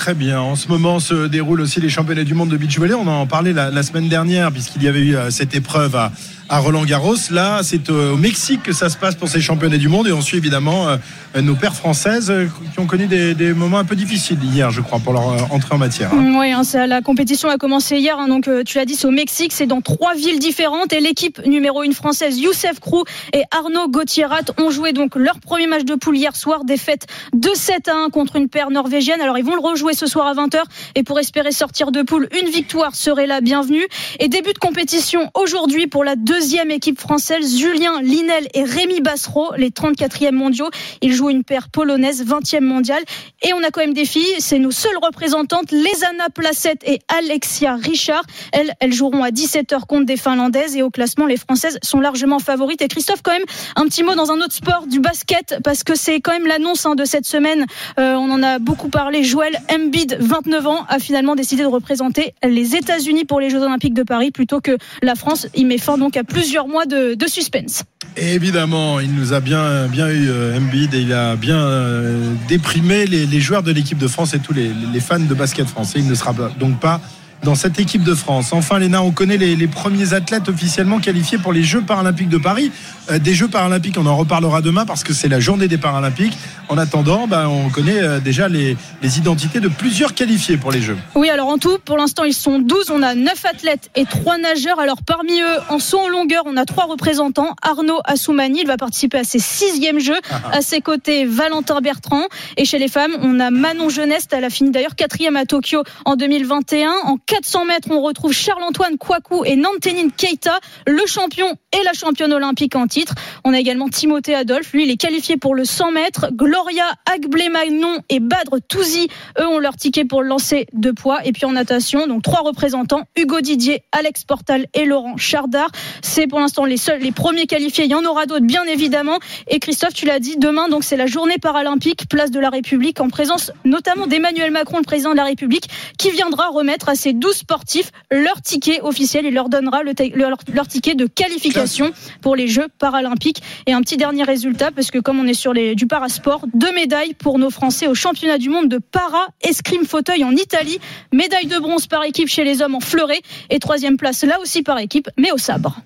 Très 0.00 0.14
bien. 0.14 0.40
En 0.40 0.56
ce 0.56 0.68
moment 0.68 0.98
se 0.98 1.26
déroulent 1.26 1.60
aussi 1.60 1.78
les 1.78 1.90
championnats 1.90 2.24
du 2.24 2.32
monde 2.32 2.48
de 2.48 2.56
beach 2.56 2.78
volley. 2.78 2.94
On 2.94 3.06
en 3.06 3.26
parlait 3.26 3.52
la, 3.52 3.82
semaine 3.82 4.08
dernière 4.08 4.50
puisqu'il 4.50 4.82
y 4.82 4.88
avait 4.88 5.02
eu 5.02 5.14
euh, 5.14 5.28
cette 5.28 5.54
épreuve 5.54 5.94
à, 5.94 6.10
Roland 6.48 6.84
Garros. 6.84 7.14
Là, 7.30 7.60
c'est 7.62 7.90
au 7.90 8.16
Mexique 8.16 8.64
que 8.64 8.72
ça 8.72 8.88
se 8.88 8.96
passe 8.96 9.14
pour 9.14 9.28
ces 9.28 9.40
championnats 9.40 9.76
du 9.76 9.88
monde 9.88 10.08
et 10.08 10.12
on 10.12 10.20
suit 10.20 10.38
évidemment 10.38 10.88
euh, 10.88 11.42
nos 11.42 11.54
pères 11.54 11.76
françaises 11.76 12.28
euh, 12.28 12.46
qui 12.72 12.80
ont 12.80 12.86
connu 12.86 13.06
des, 13.06 13.52
moments 13.52 13.78
un 13.78 13.84
peu 13.84 13.94
difficiles 13.94 14.42
hier, 14.42 14.72
je 14.72 14.80
crois, 14.80 14.98
pour 14.98 15.12
leur 15.12 15.52
entrée 15.52 15.74
en 15.74 15.78
matière. 15.78 16.12
Hein. 16.12 16.34
Oui, 16.40 16.50
hein, 16.50 16.62
la 16.88 17.02
compétition 17.02 17.50
a 17.50 17.56
commencé 17.56 17.98
hier. 17.98 18.18
Hein, 18.18 18.26
donc, 18.26 18.50
tu 18.64 18.78
l'as 18.78 18.84
dit, 18.84 18.96
c'est 18.96 19.06
au 19.06 19.12
Mexique. 19.12 19.52
C'est 19.52 19.66
dans 19.66 19.80
trois 19.80 20.14
villes 20.14 20.40
différentes 20.40 20.92
et 20.92 20.98
l'équipe 20.98 21.40
numéro 21.46 21.84
une 21.84 21.92
française, 21.92 22.40
Youssef 22.40 22.80
Krou 22.80 23.04
et 23.32 23.42
Arnaud 23.52 23.88
Gauthiérat, 23.88 24.40
ont 24.58 24.70
joué 24.70 24.92
donc 24.92 25.14
leur 25.14 25.38
premier 25.38 25.68
match 25.68 25.84
de 25.84 25.94
poule 25.94 26.16
hier 26.16 26.34
soir, 26.34 26.64
défaite 26.64 27.06
2-7 27.36 27.90
à 27.90 28.06
1 28.06 28.10
contre 28.10 28.34
une 28.34 28.48
paire 28.48 28.70
norvégienne. 28.70 29.20
Alors, 29.20 29.38
ils 29.38 29.44
vont 29.44 29.54
le 29.54 29.60
rejouer 29.60 29.89
ce 29.94 30.06
soir 30.06 30.26
à 30.26 30.34
20h. 30.34 30.62
Et 30.94 31.02
pour 31.02 31.18
espérer 31.18 31.52
sortir 31.52 31.92
de 31.92 32.02
poule, 32.02 32.28
une 32.40 32.48
victoire 32.48 32.94
serait 32.94 33.26
la 33.26 33.40
bienvenue. 33.40 33.86
Et 34.18 34.28
début 34.28 34.52
de 34.52 34.58
compétition 34.58 35.30
aujourd'hui 35.34 35.86
pour 35.86 36.04
la 36.04 36.16
deuxième 36.16 36.70
équipe 36.70 37.00
française, 37.00 37.56
Julien 37.56 38.00
Linel 38.02 38.48
et 38.54 38.64
Rémi 38.64 39.00
Bassereau, 39.00 39.52
les 39.56 39.70
34e 39.70 40.32
mondiaux. 40.32 40.70
Ils 41.02 41.12
jouent 41.12 41.30
une 41.30 41.44
paire 41.44 41.68
polonaise, 41.68 42.24
20e 42.24 42.60
mondiale. 42.60 43.02
Et 43.42 43.52
on 43.54 43.62
a 43.62 43.70
quand 43.70 43.80
même 43.80 43.94
des 43.94 44.04
filles, 44.04 44.36
c'est 44.38 44.58
nos 44.58 44.70
seules 44.70 44.98
représentantes, 45.02 45.70
les 45.72 46.04
Anna 46.04 46.28
Placette 46.32 46.82
et 46.84 47.00
Alexia 47.08 47.76
Richard. 47.76 48.22
Elles, 48.52 48.72
elles 48.80 48.92
joueront 48.92 49.22
à 49.22 49.30
17h 49.30 49.86
contre 49.86 50.06
des 50.06 50.16
Finlandaises 50.16 50.76
et 50.76 50.82
au 50.82 50.90
classement, 50.90 51.26
les 51.26 51.36
Françaises 51.36 51.78
sont 51.82 52.00
largement 52.00 52.38
favorites. 52.38 52.82
Et 52.82 52.88
Christophe, 52.88 53.22
quand 53.22 53.32
même, 53.32 53.44
un 53.76 53.84
petit 53.84 54.02
mot 54.02 54.14
dans 54.14 54.30
un 54.30 54.40
autre 54.40 54.54
sport, 54.54 54.86
du 54.86 55.00
basket, 55.00 55.56
parce 55.64 55.84
que 55.84 55.94
c'est 55.94 56.20
quand 56.20 56.32
même 56.32 56.46
l'annonce 56.46 56.86
hein, 56.86 56.94
de 56.94 57.04
cette 57.04 57.26
semaine. 57.26 57.66
Euh, 57.98 58.14
on 58.14 58.30
en 58.30 58.42
a 58.42 58.58
beaucoup 58.58 58.88
parlé. 58.88 59.24
Joël 59.24 59.58
Embiid, 59.80 60.16
29 60.20 60.66
ans, 60.66 60.84
a 60.88 60.98
finalement 60.98 61.34
décidé 61.34 61.62
de 61.62 61.68
représenter 61.68 62.34
les 62.42 62.76
États-Unis 62.76 63.24
pour 63.24 63.40
les 63.40 63.50
Jeux 63.50 63.62
Olympiques 63.62 63.94
de 63.94 64.02
Paris 64.02 64.30
plutôt 64.30 64.60
que 64.60 64.76
la 65.02 65.14
France. 65.14 65.46
Il 65.54 65.66
met 65.66 65.78
fin 65.78 65.98
donc 65.98 66.16
à 66.16 66.24
plusieurs 66.24 66.68
mois 66.68 66.86
de, 66.86 67.16
suspense. 67.26 67.84
évidemment, 68.16 68.98
il 68.98 69.14
nous 69.14 69.32
a 69.32 69.40
bien, 69.40 69.86
eu 69.86 70.28
euh, 70.28 70.58
Embiid 70.58 70.94
et 70.94 71.00
il 71.00 71.12
a 71.12 71.36
bien 71.36 71.58
euh, 71.58 72.32
déprimé 72.48 73.06
les, 73.06 73.40
joueurs 73.40 73.62
de 73.62 73.70
l'équipe 73.70 73.98
de 73.98 74.08
France 74.08 74.34
et 74.34 74.40
tous 74.40 74.52
les 74.52 75.00
fans 75.00 75.20
de 75.20 75.34
basket 75.34 75.66
français. 75.66 76.00
Il 76.00 76.08
ne 76.08 76.14
sera 76.14 76.34
donc 76.58 76.80
pas 76.80 77.00
dans 77.42 77.54
cette 77.54 77.78
équipe 77.80 78.02
de 78.02 78.14
France. 78.14 78.52
Enfin, 78.52 78.78
Léna, 78.78 79.02
on 79.02 79.12
connaît 79.12 79.36
les, 79.36 79.56
les, 79.56 79.66
premiers 79.66 80.12
athlètes 80.12 80.48
officiellement 80.48 80.98
qualifiés 80.98 81.38
pour 81.38 81.52
les 81.52 81.62
Jeux 81.62 81.80
paralympiques 81.80 82.28
de 82.28 82.38
Paris. 82.38 82.70
Euh, 83.10 83.18
des 83.18 83.34
Jeux 83.34 83.48
paralympiques, 83.48 83.96
on 83.98 84.06
en 84.06 84.16
reparlera 84.16 84.60
demain 84.60 84.84
parce 84.84 85.04
que 85.04 85.12
c'est 85.12 85.28
la 85.28 85.40
journée 85.40 85.68
des 85.68 85.78
paralympiques. 85.78 86.36
En 86.68 86.78
attendant, 86.78 87.26
bah, 87.26 87.48
on 87.48 87.68
connaît 87.68 88.00
euh, 88.00 88.20
déjà 88.20 88.48
les, 88.48 88.76
les, 89.02 89.18
identités 89.18 89.58
de 89.60 89.68
plusieurs 89.68 90.14
qualifiés 90.14 90.56
pour 90.56 90.70
les 90.70 90.80
Jeux. 90.80 90.96
Oui, 91.14 91.28
alors 91.30 91.48
en 91.48 91.58
tout, 91.58 91.78
pour 91.84 91.96
l'instant, 91.96 92.24
ils 92.24 92.34
sont 92.34 92.58
12. 92.58 92.90
On 92.90 93.02
a 93.02 93.14
9 93.14 93.44
athlètes 93.46 93.90
et 93.96 94.04
3 94.04 94.38
nageurs. 94.38 94.78
Alors 94.78 95.02
parmi 95.02 95.40
eux, 95.40 95.58
en 95.68 95.78
saut 95.78 95.98
en 95.98 96.08
longueur, 96.08 96.42
on 96.46 96.56
a 96.56 96.64
3 96.64 96.84
représentants. 96.84 97.54
Arnaud 97.62 98.00
Assoumani, 98.04 98.60
il 98.62 98.66
va 98.66 98.76
participer 98.76 99.18
à 99.18 99.24
ses 99.24 99.40
sixièmes 99.40 99.98
Jeux. 99.98 100.20
Ah, 100.30 100.40
ah. 100.44 100.56
À 100.58 100.62
ses 100.62 100.80
côtés, 100.80 101.24
Valentin 101.24 101.80
Bertrand. 101.80 102.24
Et 102.56 102.64
chez 102.64 102.78
les 102.78 102.88
femmes, 102.88 103.12
on 103.20 103.40
a 103.40 103.50
Manon 103.50 103.88
Jeuneste. 103.88 104.32
Elle 104.32 104.44
a 104.44 104.50
fini 104.50 104.70
d'ailleurs 104.70 104.94
quatrième 104.94 105.36
à 105.36 105.46
Tokyo 105.46 105.82
en 106.04 106.16
2021. 106.16 106.92
En 107.04 107.16
400 107.30 107.64
mètres, 107.64 107.88
on 107.92 108.02
retrouve 108.02 108.32
Charles-Antoine 108.32 108.98
Kouakou 108.98 109.44
et 109.44 109.54
Nantenine 109.54 110.10
Keita, 110.10 110.58
le 110.84 111.06
champion 111.06 111.46
et 111.70 111.84
la 111.84 111.92
championne 111.92 112.32
olympique 112.32 112.74
en 112.74 112.88
titre. 112.88 113.14
On 113.44 113.54
a 113.54 113.60
également 113.60 113.88
Timothée 113.88 114.34
Adolphe, 114.34 114.72
lui 114.72 114.82
il 114.82 114.90
est 114.90 114.96
qualifié 114.96 115.36
pour 115.36 115.54
le 115.54 115.64
100 115.64 115.92
mètres. 115.92 116.30
Gloria 116.32 116.86
Agblé-Magnon 117.06 117.98
et 118.08 118.18
Badre 118.18 118.58
Touzi, 118.68 119.06
eux 119.38 119.46
ont 119.46 119.60
leur 119.60 119.76
ticket 119.76 120.04
pour 120.04 120.22
le 120.22 120.28
lancer 120.28 120.66
de 120.72 120.90
poids. 120.90 121.24
Et 121.24 121.30
puis 121.30 121.44
en 121.44 121.52
natation, 121.52 122.08
donc 122.08 122.24
trois 122.24 122.40
représentants, 122.40 123.02
Hugo 123.16 123.40
Didier, 123.40 123.84
Alex 123.92 124.24
Portal 124.24 124.66
et 124.74 124.84
Laurent 124.84 125.16
Chardard. 125.16 125.70
C'est 126.02 126.26
pour 126.26 126.40
l'instant 126.40 126.64
les 126.64 126.78
seuls, 126.78 127.00
les 127.00 127.12
premiers 127.12 127.46
qualifiés. 127.46 127.84
Il 127.84 127.92
y 127.92 127.94
en 127.94 128.04
aura 128.04 128.26
d'autres 128.26 128.44
bien 128.44 128.64
évidemment. 128.64 129.20
Et 129.46 129.60
Christophe, 129.60 129.94
tu 129.94 130.04
l'as 130.04 130.18
dit, 130.18 130.36
demain 130.36 130.68
donc 130.68 130.82
c'est 130.82 130.96
la 130.96 131.06
journée 131.06 131.38
paralympique, 131.38 132.08
place 132.08 132.32
de 132.32 132.40
la 132.40 132.50
République, 132.50 133.00
en 133.00 133.08
présence 133.08 133.52
notamment 133.64 134.08
d'Emmanuel 134.08 134.50
Macron, 134.50 134.78
le 134.78 134.82
président 134.82 135.12
de 135.12 135.16
la 135.16 135.24
République, 135.24 135.68
qui 135.96 136.10
viendra 136.10 136.48
remettre 136.48 136.88
à 136.88 136.96
ses 136.96 137.19
12 137.20 137.36
sportifs 137.36 137.92
leur 138.10 138.40
ticket 138.42 138.80
officiel. 138.80 139.26
Il 139.26 139.34
leur 139.34 139.48
donnera 139.48 139.82
le 139.82 139.92
leur, 140.14 140.38
leur, 140.52 140.66
ticket 140.66 140.94
de 140.94 141.06
qualification 141.06 141.92
pour 142.20 142.34
les 142.34 142.48
Jeux 142.48 142.68
paralympiques. 142.78 143.42
Et 143.66 143.72
un 143.72 143.80
petit 143.82 143.96
dernier 143.96 144.24
résultat, 144.24 144.72
parce 144.72 144.90
que 144.90 144.98
comme 144.98 145.20
on 145.20 145.26
est 145.26 145.34
sur 145.34 145.52
les, 145.52 145.74
du 145.74 145.86
parasport, 145.86 146.46
deux 146.54 146.72
médailles 146.72 147.14
pour 147.14 147.38
nos 147.38 147.50
Français 147.50 147.86
au 147.86 147.94
championnat 147.94 148.38
du 148.38 148.48
monde 148.48 148.68
de 148.68 148.78
para 148.78 149.28
escrime 149.42 149.84
fauteuil 149.84 150.24
en 150.24 150.32
Italie. 150.32 150.80
Médaille 151.12 151.46
de 151.46 151.58
bronze 151.58 151.86
par 151.86 152.02
équipe 152.04 152.28
chez 152.28 152.44
les 152.44 152.62
hommes 152.62 152.74
en 152.74 152.80
fleuret 152.80 153.20
et 153.50 153.58
troisième 153.58 153.96
place 153.96 154.24
là 154.24 154.40
aussi 154.40 154.62
par 154.62 154.78
équipe, 154.78 155.08
mais 155.16 155.30
au 155.32 155.38
sabre. 155.38 155.80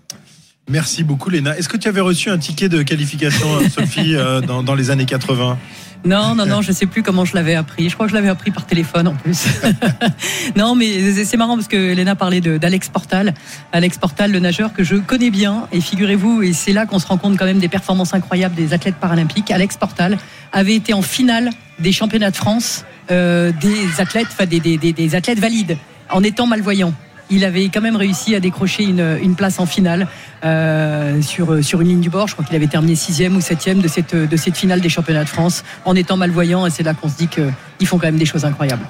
Merci 0.68 1.04
beaucoup 1.04 1.30
Léna. 1.30 1.56
Est-ce 1.58 1.68
que 1.68 1.76
tu 1.76 1.88
avais 1.88 2.00
reçu 2.00 2.30
un 2.30 2.38
ticket 2.38 2.68
de 2.68 2.82
qualification, 2.82 3.46
Sophie, 3.68 4.16
euh, 4.16 4.40
dans, 4.40 4.62
dans 4.62 4.74
les 4.74 4.90
années 4.90 5.04
80 5.04 5.58
non, 6.06 6.34
non, 6.34 6.44
non, 6.44 6.60
je 6.60 6.70
sais 6.70 6.84
plus 6.84 7.02
comment 7.02 7.24
je 7.24 7.34
l'avais 7.34 7.54
appris. 7.54 7.88
Je 7.88 7.94
crois 7.94 8.04
que 8.04 8.10
je 8.10 8.14
l'avais 8.14 8.28
appris 8.28 8.50
par 8.50 8.66
téléphone 8.66 9.08
en 9.08 9.14
plus. 9.14 9.46
non, 10.56 10.74
mais 10.74 11.24
c'est 11.24 11.38
marrant 11.38 11.56
parce 11.56 11.68
que 11.68 11.94
Léna 11.94 12.14
parlait 12.14 12.42
d'Alex 12.42 12.90
Portal. 12.90 13.32
Alex 13.72 13.96
Portal, 13.96 14.30
le 14.30 14.38
nageur 14.38 14.74
que 14.74 14.84
je 14.84 14.96
connais 14.96 15.30
bien. 15.30 15.66
Et 15.72 15.80
figurez-vous, 15.80 16.42
et 16.42 16.52
c'est 16.52 16.74
là 16.74 16.84
qu'on 16.84 16.98
se 16.98 17.06
rend 17.06 17.16
compte 17.16 17.38
quand 17.38 17.46
même 17.46 17.58
des 17.58 17.70
performances 17.70 18.12
incroyables 18.12 18.54
des 18.54 18.74
athlètes 18.74 18.96
paralympiques. 18.96 19.50
Alex 19.50 19.78
Portal 19.78 20.18
avait 20.52 20.74
été 20.74 20.92
en 20.92 21.00
finale 21.00 21.48
des 21.78 21.92
championnats 21.92 22.30
de 22.30 22.36
France 22.36 22.84
euh, 23.10 23.50
des 23.62 23.98
athlètes, 23.98 24.28
enfin 24.30 24.44
des, 24.44 24.60
des, 24.60 24.76
des 24.76 25.14
athlètes 25.14 25.38
valides 25.38 25.78
en 26.10 26.22
étant 26.22 26.46
malvoyant 26.46 26.92
il 27.30 27.44
avait 27.44 27.64
quand 27.68 27.80
même 27.80 27.96
réussi 27.96 28.34
à 28.34 28.40
décrocher 28.40 28.84
une, 28.84 29.18
une 29.22 29.34
place 29.34 29.58
en 29.58 29.66
finale 29.66 30.08
euh, 30.44 31.20
sur, 31.22 31.64
sur 31.64 31.80
une 31.80 31.88
ligne 31.88 32.00
du 32.00 32.10
bord. 32.10 32.28
Je 32.28 32.34
crois 32.34 32.44
qu'il 32.44 32.56
avait 32.56 32.66
terminé 32.66 32.94
sixième 32.94 33.36
ou 33.36 33.40
septième 33.40 33.80
de 33.80 33.88
cette, 33.88 34.14
de 34.14 34.36
cette 34.36 34.56
finale 34.56 34.80
des 34.80 34.88
championnats 34.88 35.24
de 35.24 35.28
France 35.28 35.64
en 35.84 35.94
étant 35.94 36.16
malvoyant. 36.16 36.66
Et 36.66 36.70
c'est 36.70 36.82
là 36.82 36.94
qu'on 36.94 37.08
se 37.08 37.16
dit 37.16 37.28
qu'ils 37.28 37.86
font 37.86 37.98
quand 37.98 38.06
même 38.06 38.18
des 38.18 38.26
choses 38.26 38.44
incroyables. 38.44 38.86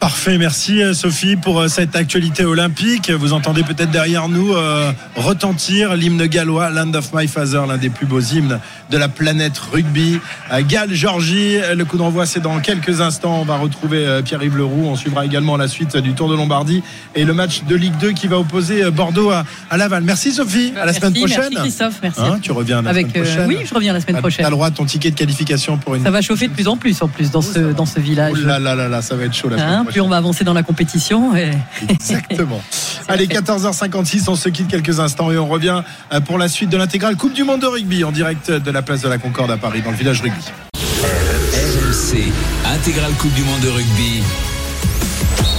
Parfait, 0.00 0.38
merci 0.38 0.82
euh, 0.82 0.94
Sophie 0.94 1.36
pour 1.36 1.60
euh, 1.60 1.68
cette 1.68 1.94
actualité 1.94 2.46
olympique. 2.46 3.10
Vous 3.10 3.34
entendez 3.34 3.62
peut-être 3.62 3.90
derrière 3.90 4.30
nous 4.30 4.54
euh, 4.54 4.92
retentir 5.14 5.94
l'hymne 5.94 6.26
gallois, 6.26 6.70
Land 6.70 6.94
of 6.94 7.10
My 7.12 7.28
Father, 7.28 7.60
l'un 7.68 7.76
des 7.76 7.90
plus 7.90 8.06
beaux 8.06 8.22
hymnes 8.22 8.60
de 8.90 8.96
la 8.96 9.08
planète 9.08 9.58
rugby. 9.58 10.18
Galles, 10.66 10.94
Georgie, 10.94 11.58
le 11.76 11.84
coup 11.84 11.98
d'envoi 11.98 12.24
c'est 12.24 12.40
dans 12.40 12.58
quelques 12.60 13.02
instants. 13.02 13.40
On 13.40 13.44
va 13.44 13.56
retrouver 13.56 14.20
Pierre-Yves 14.24 14.56
Leroux. 14.56 14.86
On 14.86 14.96
suivra 14.96 15.24
également 15.24 15.56
la 15.56 15.68
suite 15.68 15.96
du 15.98 16.12
Tour 16.14 16.28
de 16.28 16.34
Lombardie 16.34 16.82
et 17.14 17.24
le 17.24 17.32
match 17.32 17.62
de 17.68 17.76
Ligue 17.76 17.96
2 18.00 18.10
qui 18.10 18.26
va 18.26 18.38
opposer 18.38 18.90
Bordeaux 18.90 19.30
à, 19.30 19.76
Laval. 19.76 20.02
Merci 20.02 20.32
Sophie, 20.32 20.72
à 20.76 20.86
la 20.86 20.92
semaine 20.92 21.12
prochaine. 21.12 21.38
Merci 21.38 21.56
Christophe, 21.56 22.00
merci. 22.02 22.20
Hein, 22.20 22.40
tu 22.42 22.50
reviens 22.50 22.82
la 22.82 22.90
Avec, 22.90 23.10
semaine 23.10 23.24
prochaine. 23.24 23.46
oui, 23.46 23.58
je 23.64 23.74
reviens 23.74 23.92
la 23.92 24.00
semaine 24.00 24.16
prochaine. 24.16 24.42
Tu 24.42 24.46
as 24.46 24.50
le 24.50 24.56
droit 24.56 24.66
à 24.66 24.72
ton 24.72 24.86
ticket 24.86 25.12
de 25.12 25.16
qualification 25.16 25.76
pour 25.78 25.94
une. 25.94 26.02
Ça 26.02 26.10
va 26.10 26.20
chauffer 26.20 26.48
de 26.48 26.52
plus 26.52 26.66
en 26.66 26.76
plus 26.76 27.00
en 27.00 27.06
plus 27.06 27.30
dans, 27.30 27.42
ce, 27.42 27.72
dans 27.72 27.86
ce 27.86 28.00
village. 28.00 28.32
Oh 28.34 28.44
là 28.44 28.58
là 28.58 28.74
là 28.74 28.88
là, 28.88 29.02
ça 29.02 29.14
va 29.14 29.24
être 29.24 29.34
chaud 29.34 29.50
la 29.50 29.58
semaine 29.58 29.72
hein, 29.72 29.84
Plus 29.90 30.00
on 30.00 30.08
va 30.08 30.16
avancer 30.16 30.44
dans 30.44 30.52
la 30.52 30.62
compétition. 30.62 31.36
Et... 31.36 31.50
Exactement. 31.88 32.62
Allez, 33.08 33.26
14h56, 33.26 34.28
on 34.28 34.36
se 34.36 34.48
quitte 34.48 34.68
quelques 34.68 35.00
instants 35.00 35.30
et 35.30 35.38
on 35.38 35.48
revient 35.48 35.82
pour 36.26 36.38
la 36.38 36.48
suite 36.48 36.70
de 36.70 36.76
l'intégrale 36.76 37.16
Coupe 37.16 37.32
du 37.32 37.44
Monde 37.44 37.60
de 37.60 37.66
rugby 37.66 38.04
en 38.04 38.12
direct 38.12 38.50
de 38.50 38.70
la 38.70 38.82
place 38.82 39.00
de 39.00 39.08
la 39.08 39.18
Concorde 39.18 39.50
à 39.50 39.56
Paris, 39.56 39.82
dans 39.82 39.90
le 39.90 39.96
village 39.96 40.20
rugby. 40.22 40.44
RMC, 41.52 42.32
intégrale 42.72 43.12
Coupe 43.14 43.34
du 43.34 43.42
Monde 43.42 43.60
de 43.60 43.68
rugby. 43.68 44.22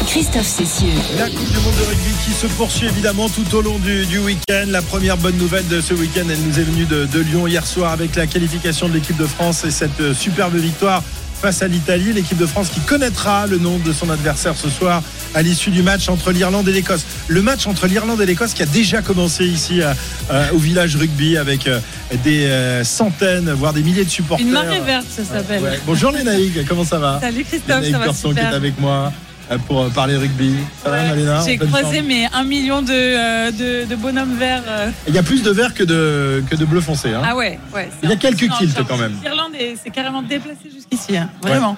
Christophe 0.07 0.47
Cessieux. 0.47 0.87
La 1.17 1.29
Coupe 1.29 1.51
du 1.51 1.57
Monde 1.59 1.75
de 1.79 1.87
rugby 1.89 2.11
qui 2.25 2.31
se 2.31 2.47
poursuit 2.47 2.87
évidemment 2.87 3.29
tout 3.29 3.55
au 3.55 3.61
long 3.61 3.79
du, 3.79 4.05
du 4.05 4.19
week-end. 4.19 4.65
La 4.67 4.81
première 4.81 5.17
bonne 5.17 5.37
nouvelle 5.37 5.67
de 5.67 5.79
ce 5.81 5.93
week-end, 5.93 6.23
elle 6.29 6.41
nous 6.41 6.59
est 6.59 6.63
venue 6.63 6.85
de, 6.85 7.05
de 7.05 7.19
Lyon 7.19 7.47
hier 7.47 7.65
soir 7.65 7.91
avec 7.91 8.15
la 8.15 8.27
qualification 8.27 8.89
de 8.89 8.93
l'équipe 8.93 9.17
de 9.17 9.25
France 9.25 9.63
et 9.63 9.71
cette 9.71 10.13
superbe 10.13 10.55
victoire 10.55 11.03
face 11.41 11.63
à 11.63 11.67
l'Italie, 11.67 12.13
l'équipe 12.13 12.37
de 12.37 12.45
France 12.45 12.69
qui 12.69 12.79
connaîtra 12.81 13.47
le 13.47 13.57
nom 13.57 13.79
de 13.79 13.91
son 13.91 14.11
adversaire 14.11 14.55
ce 14.55 14.69
soir 14.69 15.01
à 15.33 15.41
l'issue 15.41 15.71
du 15.71 15.81
match 15.81 16.07
entre 16.07 16.31
l'Irlande 16.31 16.69
et 16.69 16.71
l'Écosse. 16.71 17.03
Le 17.27 17.41
match 17.41 17.65
entre 17.65 17.87
l'Irlande 17.87 18.21
et 18.21 18.27
l'Écosse 18.27 18.53
qui 18.53 18.61
a 18.61 18.67
déjà 18.67 19.01
commencé 19.01 19.45
ici 19.45 19.81
euh, 19.81 19.91
euh, 20.29 20.51
au 20.53 20.59
village 20.59 20.95
rugby 20.95 21.37
avec 21.37 21.67
euh, 21.67 21.79
des 22.23 22.83
centaines, 22.83 23.51
voire 23.53 23.73
des 23.73 23.81
milliers 23.81 24.05
de 24.05 24.09
supporters. 24.09 24.45
Une 24.45 24.53
marée 24.53 24.81
verte, 24.81 25.07
ça 25.09 25.23
s'appelle. 25.25 25.63
Ouais. 25.63 25.79
Bonjour 25.85 26.11
les 26.11 26.21
comment 26.67 26.85
ça 26.85 26.99
va? 26.99 27.19
Salut 27.19 27.43
Christophe, 27.43 27.81
Lénaïg 27.81 27.91
ça 27.91 27.99
va 27.99 28.05
Corson 28.05 28.29
super. 28.29 28.49
qui 28.49 28.53
est 28.53 28.55
avec 28.55 28.79
moi 28.79 29.11
pour 29.59 29.89
parler 29.89 30.15
rugby. 30.17 30.55
Ça 30.83 30.89
va 30.89 31.03
Malena 31.03 31.41
J'ai 31.45 31.57
croisé 31.57 32.01
mes 32.01 32.25
un 32.33 32.43
million 32.43 32.81
de, 32.81 32.91
euh, 32.91 33.51
de, 33.51 33.85
de 33.89 33.95
bonhommes 33.95 34.35
verts. 34.37 34.63
euh. 34.67 34.89
Il 35.07 35.13
y 35.15 35.17
a 35.17 35.23
plus 35.23 35.43
de 35.43 35.51
vert 35.51 35.73
que 35.73 35.83
de, 35.83 36.43
que 36.49 36.55
de 36.55 36.65
bleu 36.65 36.81
foncé. 36.81 37.09
Hein. 37.13 37.21
Ah 37.23 37.35
ouais, 37.35 37.59
ouais. 37.73 37.89
Il 38.03 38.09
y 38.09 38.13
a 38.13 38.15
quelques 38.15 38.49
kilts 38.49 38.77
quand 38.87 38.97
même. 38.97 39.13
L'Irlande 39.23 39.53
est- 39.59 39.75
s'est 39.81 39.89
carrément 39.89 40.21
déplacée 40.21 40.69
jusqu'ici, 40.73 41.17
hein, 41.17 41.29
vraiment. 41.41 41.77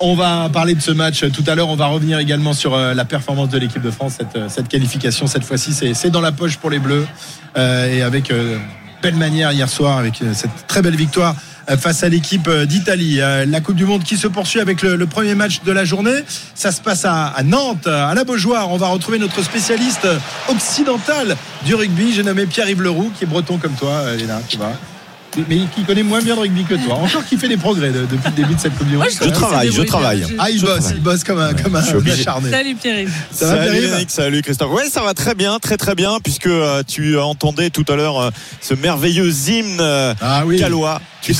On 0.00 0.14
va 0.16 0.48
parler 0.52 0.74
de 0.74 0.80
ce 0.82 0.90
match 0.90 1.24
tout 1.32 1.44
à 1.46 1.54
l'heure. 1.54 1.68
On 1.68 1.76
va 1.76 1.86
revenir 1.86 2.18
également 2.18 2.52
sur 2.52 2.74
euh, 2.74 2.94
la 2.94 3.04
performance 3.04 3.48
de 3.48 3.58
l'équipe 3.58 3.80
de 3.80 3.90
France. 3.90 4.14
Cette, 4.18 4.36
euh, 4.36 4.48
cette 4.48 4.68
qualification, 4.68 5.26
cette 5.26 5.44
fois-ci, 5.44 5.72
c'est 5.94 6.10
dans 6.10 6.20
la 6.20 6.32
poche 6.32 6.56
pour 6.56 6.68
les 6.70 6.78
Bleus. 6.80 7.06
Euh, 7.56 7.86
et 7.94 8.02
avec 8.02 8.30
euh, 8.30 8.58
belle 9.02 9.14
manière 9.14 9.52
hier 9.52 9.68
soir, 9.68 9.96
avec 9.98 10.20
euh, 10.20 10.32
cette 10.34 10.66
très 10.66 10.82
belle 10.82 10.96
victoire 10.96 11.36
euh, 11.36 11.38
face 11.78 12.02
à 12.02 12.08
l'équipe 12.08 12.48
euh, 12.48 12.66
d'Italie. 12.66 13.20
Euh, 13.20 13.44
La 13.46 13.60
Coupe 13.60 13.76
du 13.76 13.84
Monde 13.84 14.04
qui 14.04 14.16
se 14.16 14.26
poursuit 14.26 14.60
avec 14.60 14.82
le, 14.82 15.06
premier 15.06 15.34
match 15.34 15.62
de 15.64 15.72
la 15.72 15.84
journée. 15.84 16.24
Ça 16.54 16.72
se 16.72 16.80
passe 16.80 17.04
à, 17.04 17.34
Nantes, 17.44 17.86
à 17.86 18.14
la 18.14 18.24
Beaujoire. 18.24 18.70
On 18.70 18.76
va 18.76 18.88
retrouver 18.88 19.18
notre 19.18 19.42
spécialiste 19.42 20.06
occidental 20.48 21.36
du 21.64 21.74
rugby. 21.74 22.12
J'ai 22.12 22.22
nommé 22.22 22.46
Pierre-Yves 22.46 22.82
Leroux, 22.82 23.12
qui 23.16 23.24
est 23.24 23.26
breton 23.26 23.58
comme 23.58 23.74
toi, 23.74 23.90
euh, 23.90 24.16
Léna. 24.16 24.40
Tu 24.48 24.56
mais 25.48 25.58
qui 25.74 25.82
connaît 25.84 26.02
moins 26.02 26.20
bien 26.20 26.34
le 26.34 26.42
rugby 26.42 26.64
que 26.64 26.74
toi. 26.74 26.94
Encore 26.94 27.24
qui 27.24 27.36
fait 27.36 27.48
des 27.48 27.56
progrès 27.56 27.90
de- 27.90 28.00
depuis 28.02 28.30
le 28.30 28.32
début 28.42 28.54
de 28.54 28.60
cette 28.60 28.76
Coupe 28.76 28.88
du 28.88 28.96
Monde. 28.96 29.06
je 29.10 29.28
travaille, 29.30 29.72
je 29.72 29.82
travaille. 29.82 30.24
Ah, 30.38 30.50
il 30.50 30.58
Je 30.58 30.64
bosse, 30.66 30.78
travaille. 30.78 30.96
il 30.96 31.02
bosse 31.02 31.24
comme 31.24 31.38
un, 31.40 31.54
comme 31.54 31.74
un 31.76 31.80
Je 31.82 31.86
suis 31.86 31.96
obligé. 31.96 32.20
acharné. 32.20 32.50
Salut 32.50 32.74
Pierre. 32.76 33.08
Ça 33.30 33.46
va, 33.46 33.50
salut 33.56 33.70
Pierre-Yves 33.70 33.90
Yannick, 33.90 34.10
salut 34.10 34.42
Christophe. 34.42 34.70
Ouais, 34.72 34.88
ça 34.88 35.02
va 35.02 35.14
très 35.14 35.34
bien, 35.34 35.58
très 35.58 35.76
très 35.76 35.94
bien, 35.94 36.18
puisque 36.22 36.46
euh, 36.46 36.82
tu 36.86 37.18
entendais 37.18 37.70
tout 37.70 37.84
à 37.88 37.96
l'heure 37.96 38.20
euh, 38.20 38.30
ce 38.60 38.74
merveilleux 38.74 39.30
hymne 39.48 39.78
euh, 39.80 40.14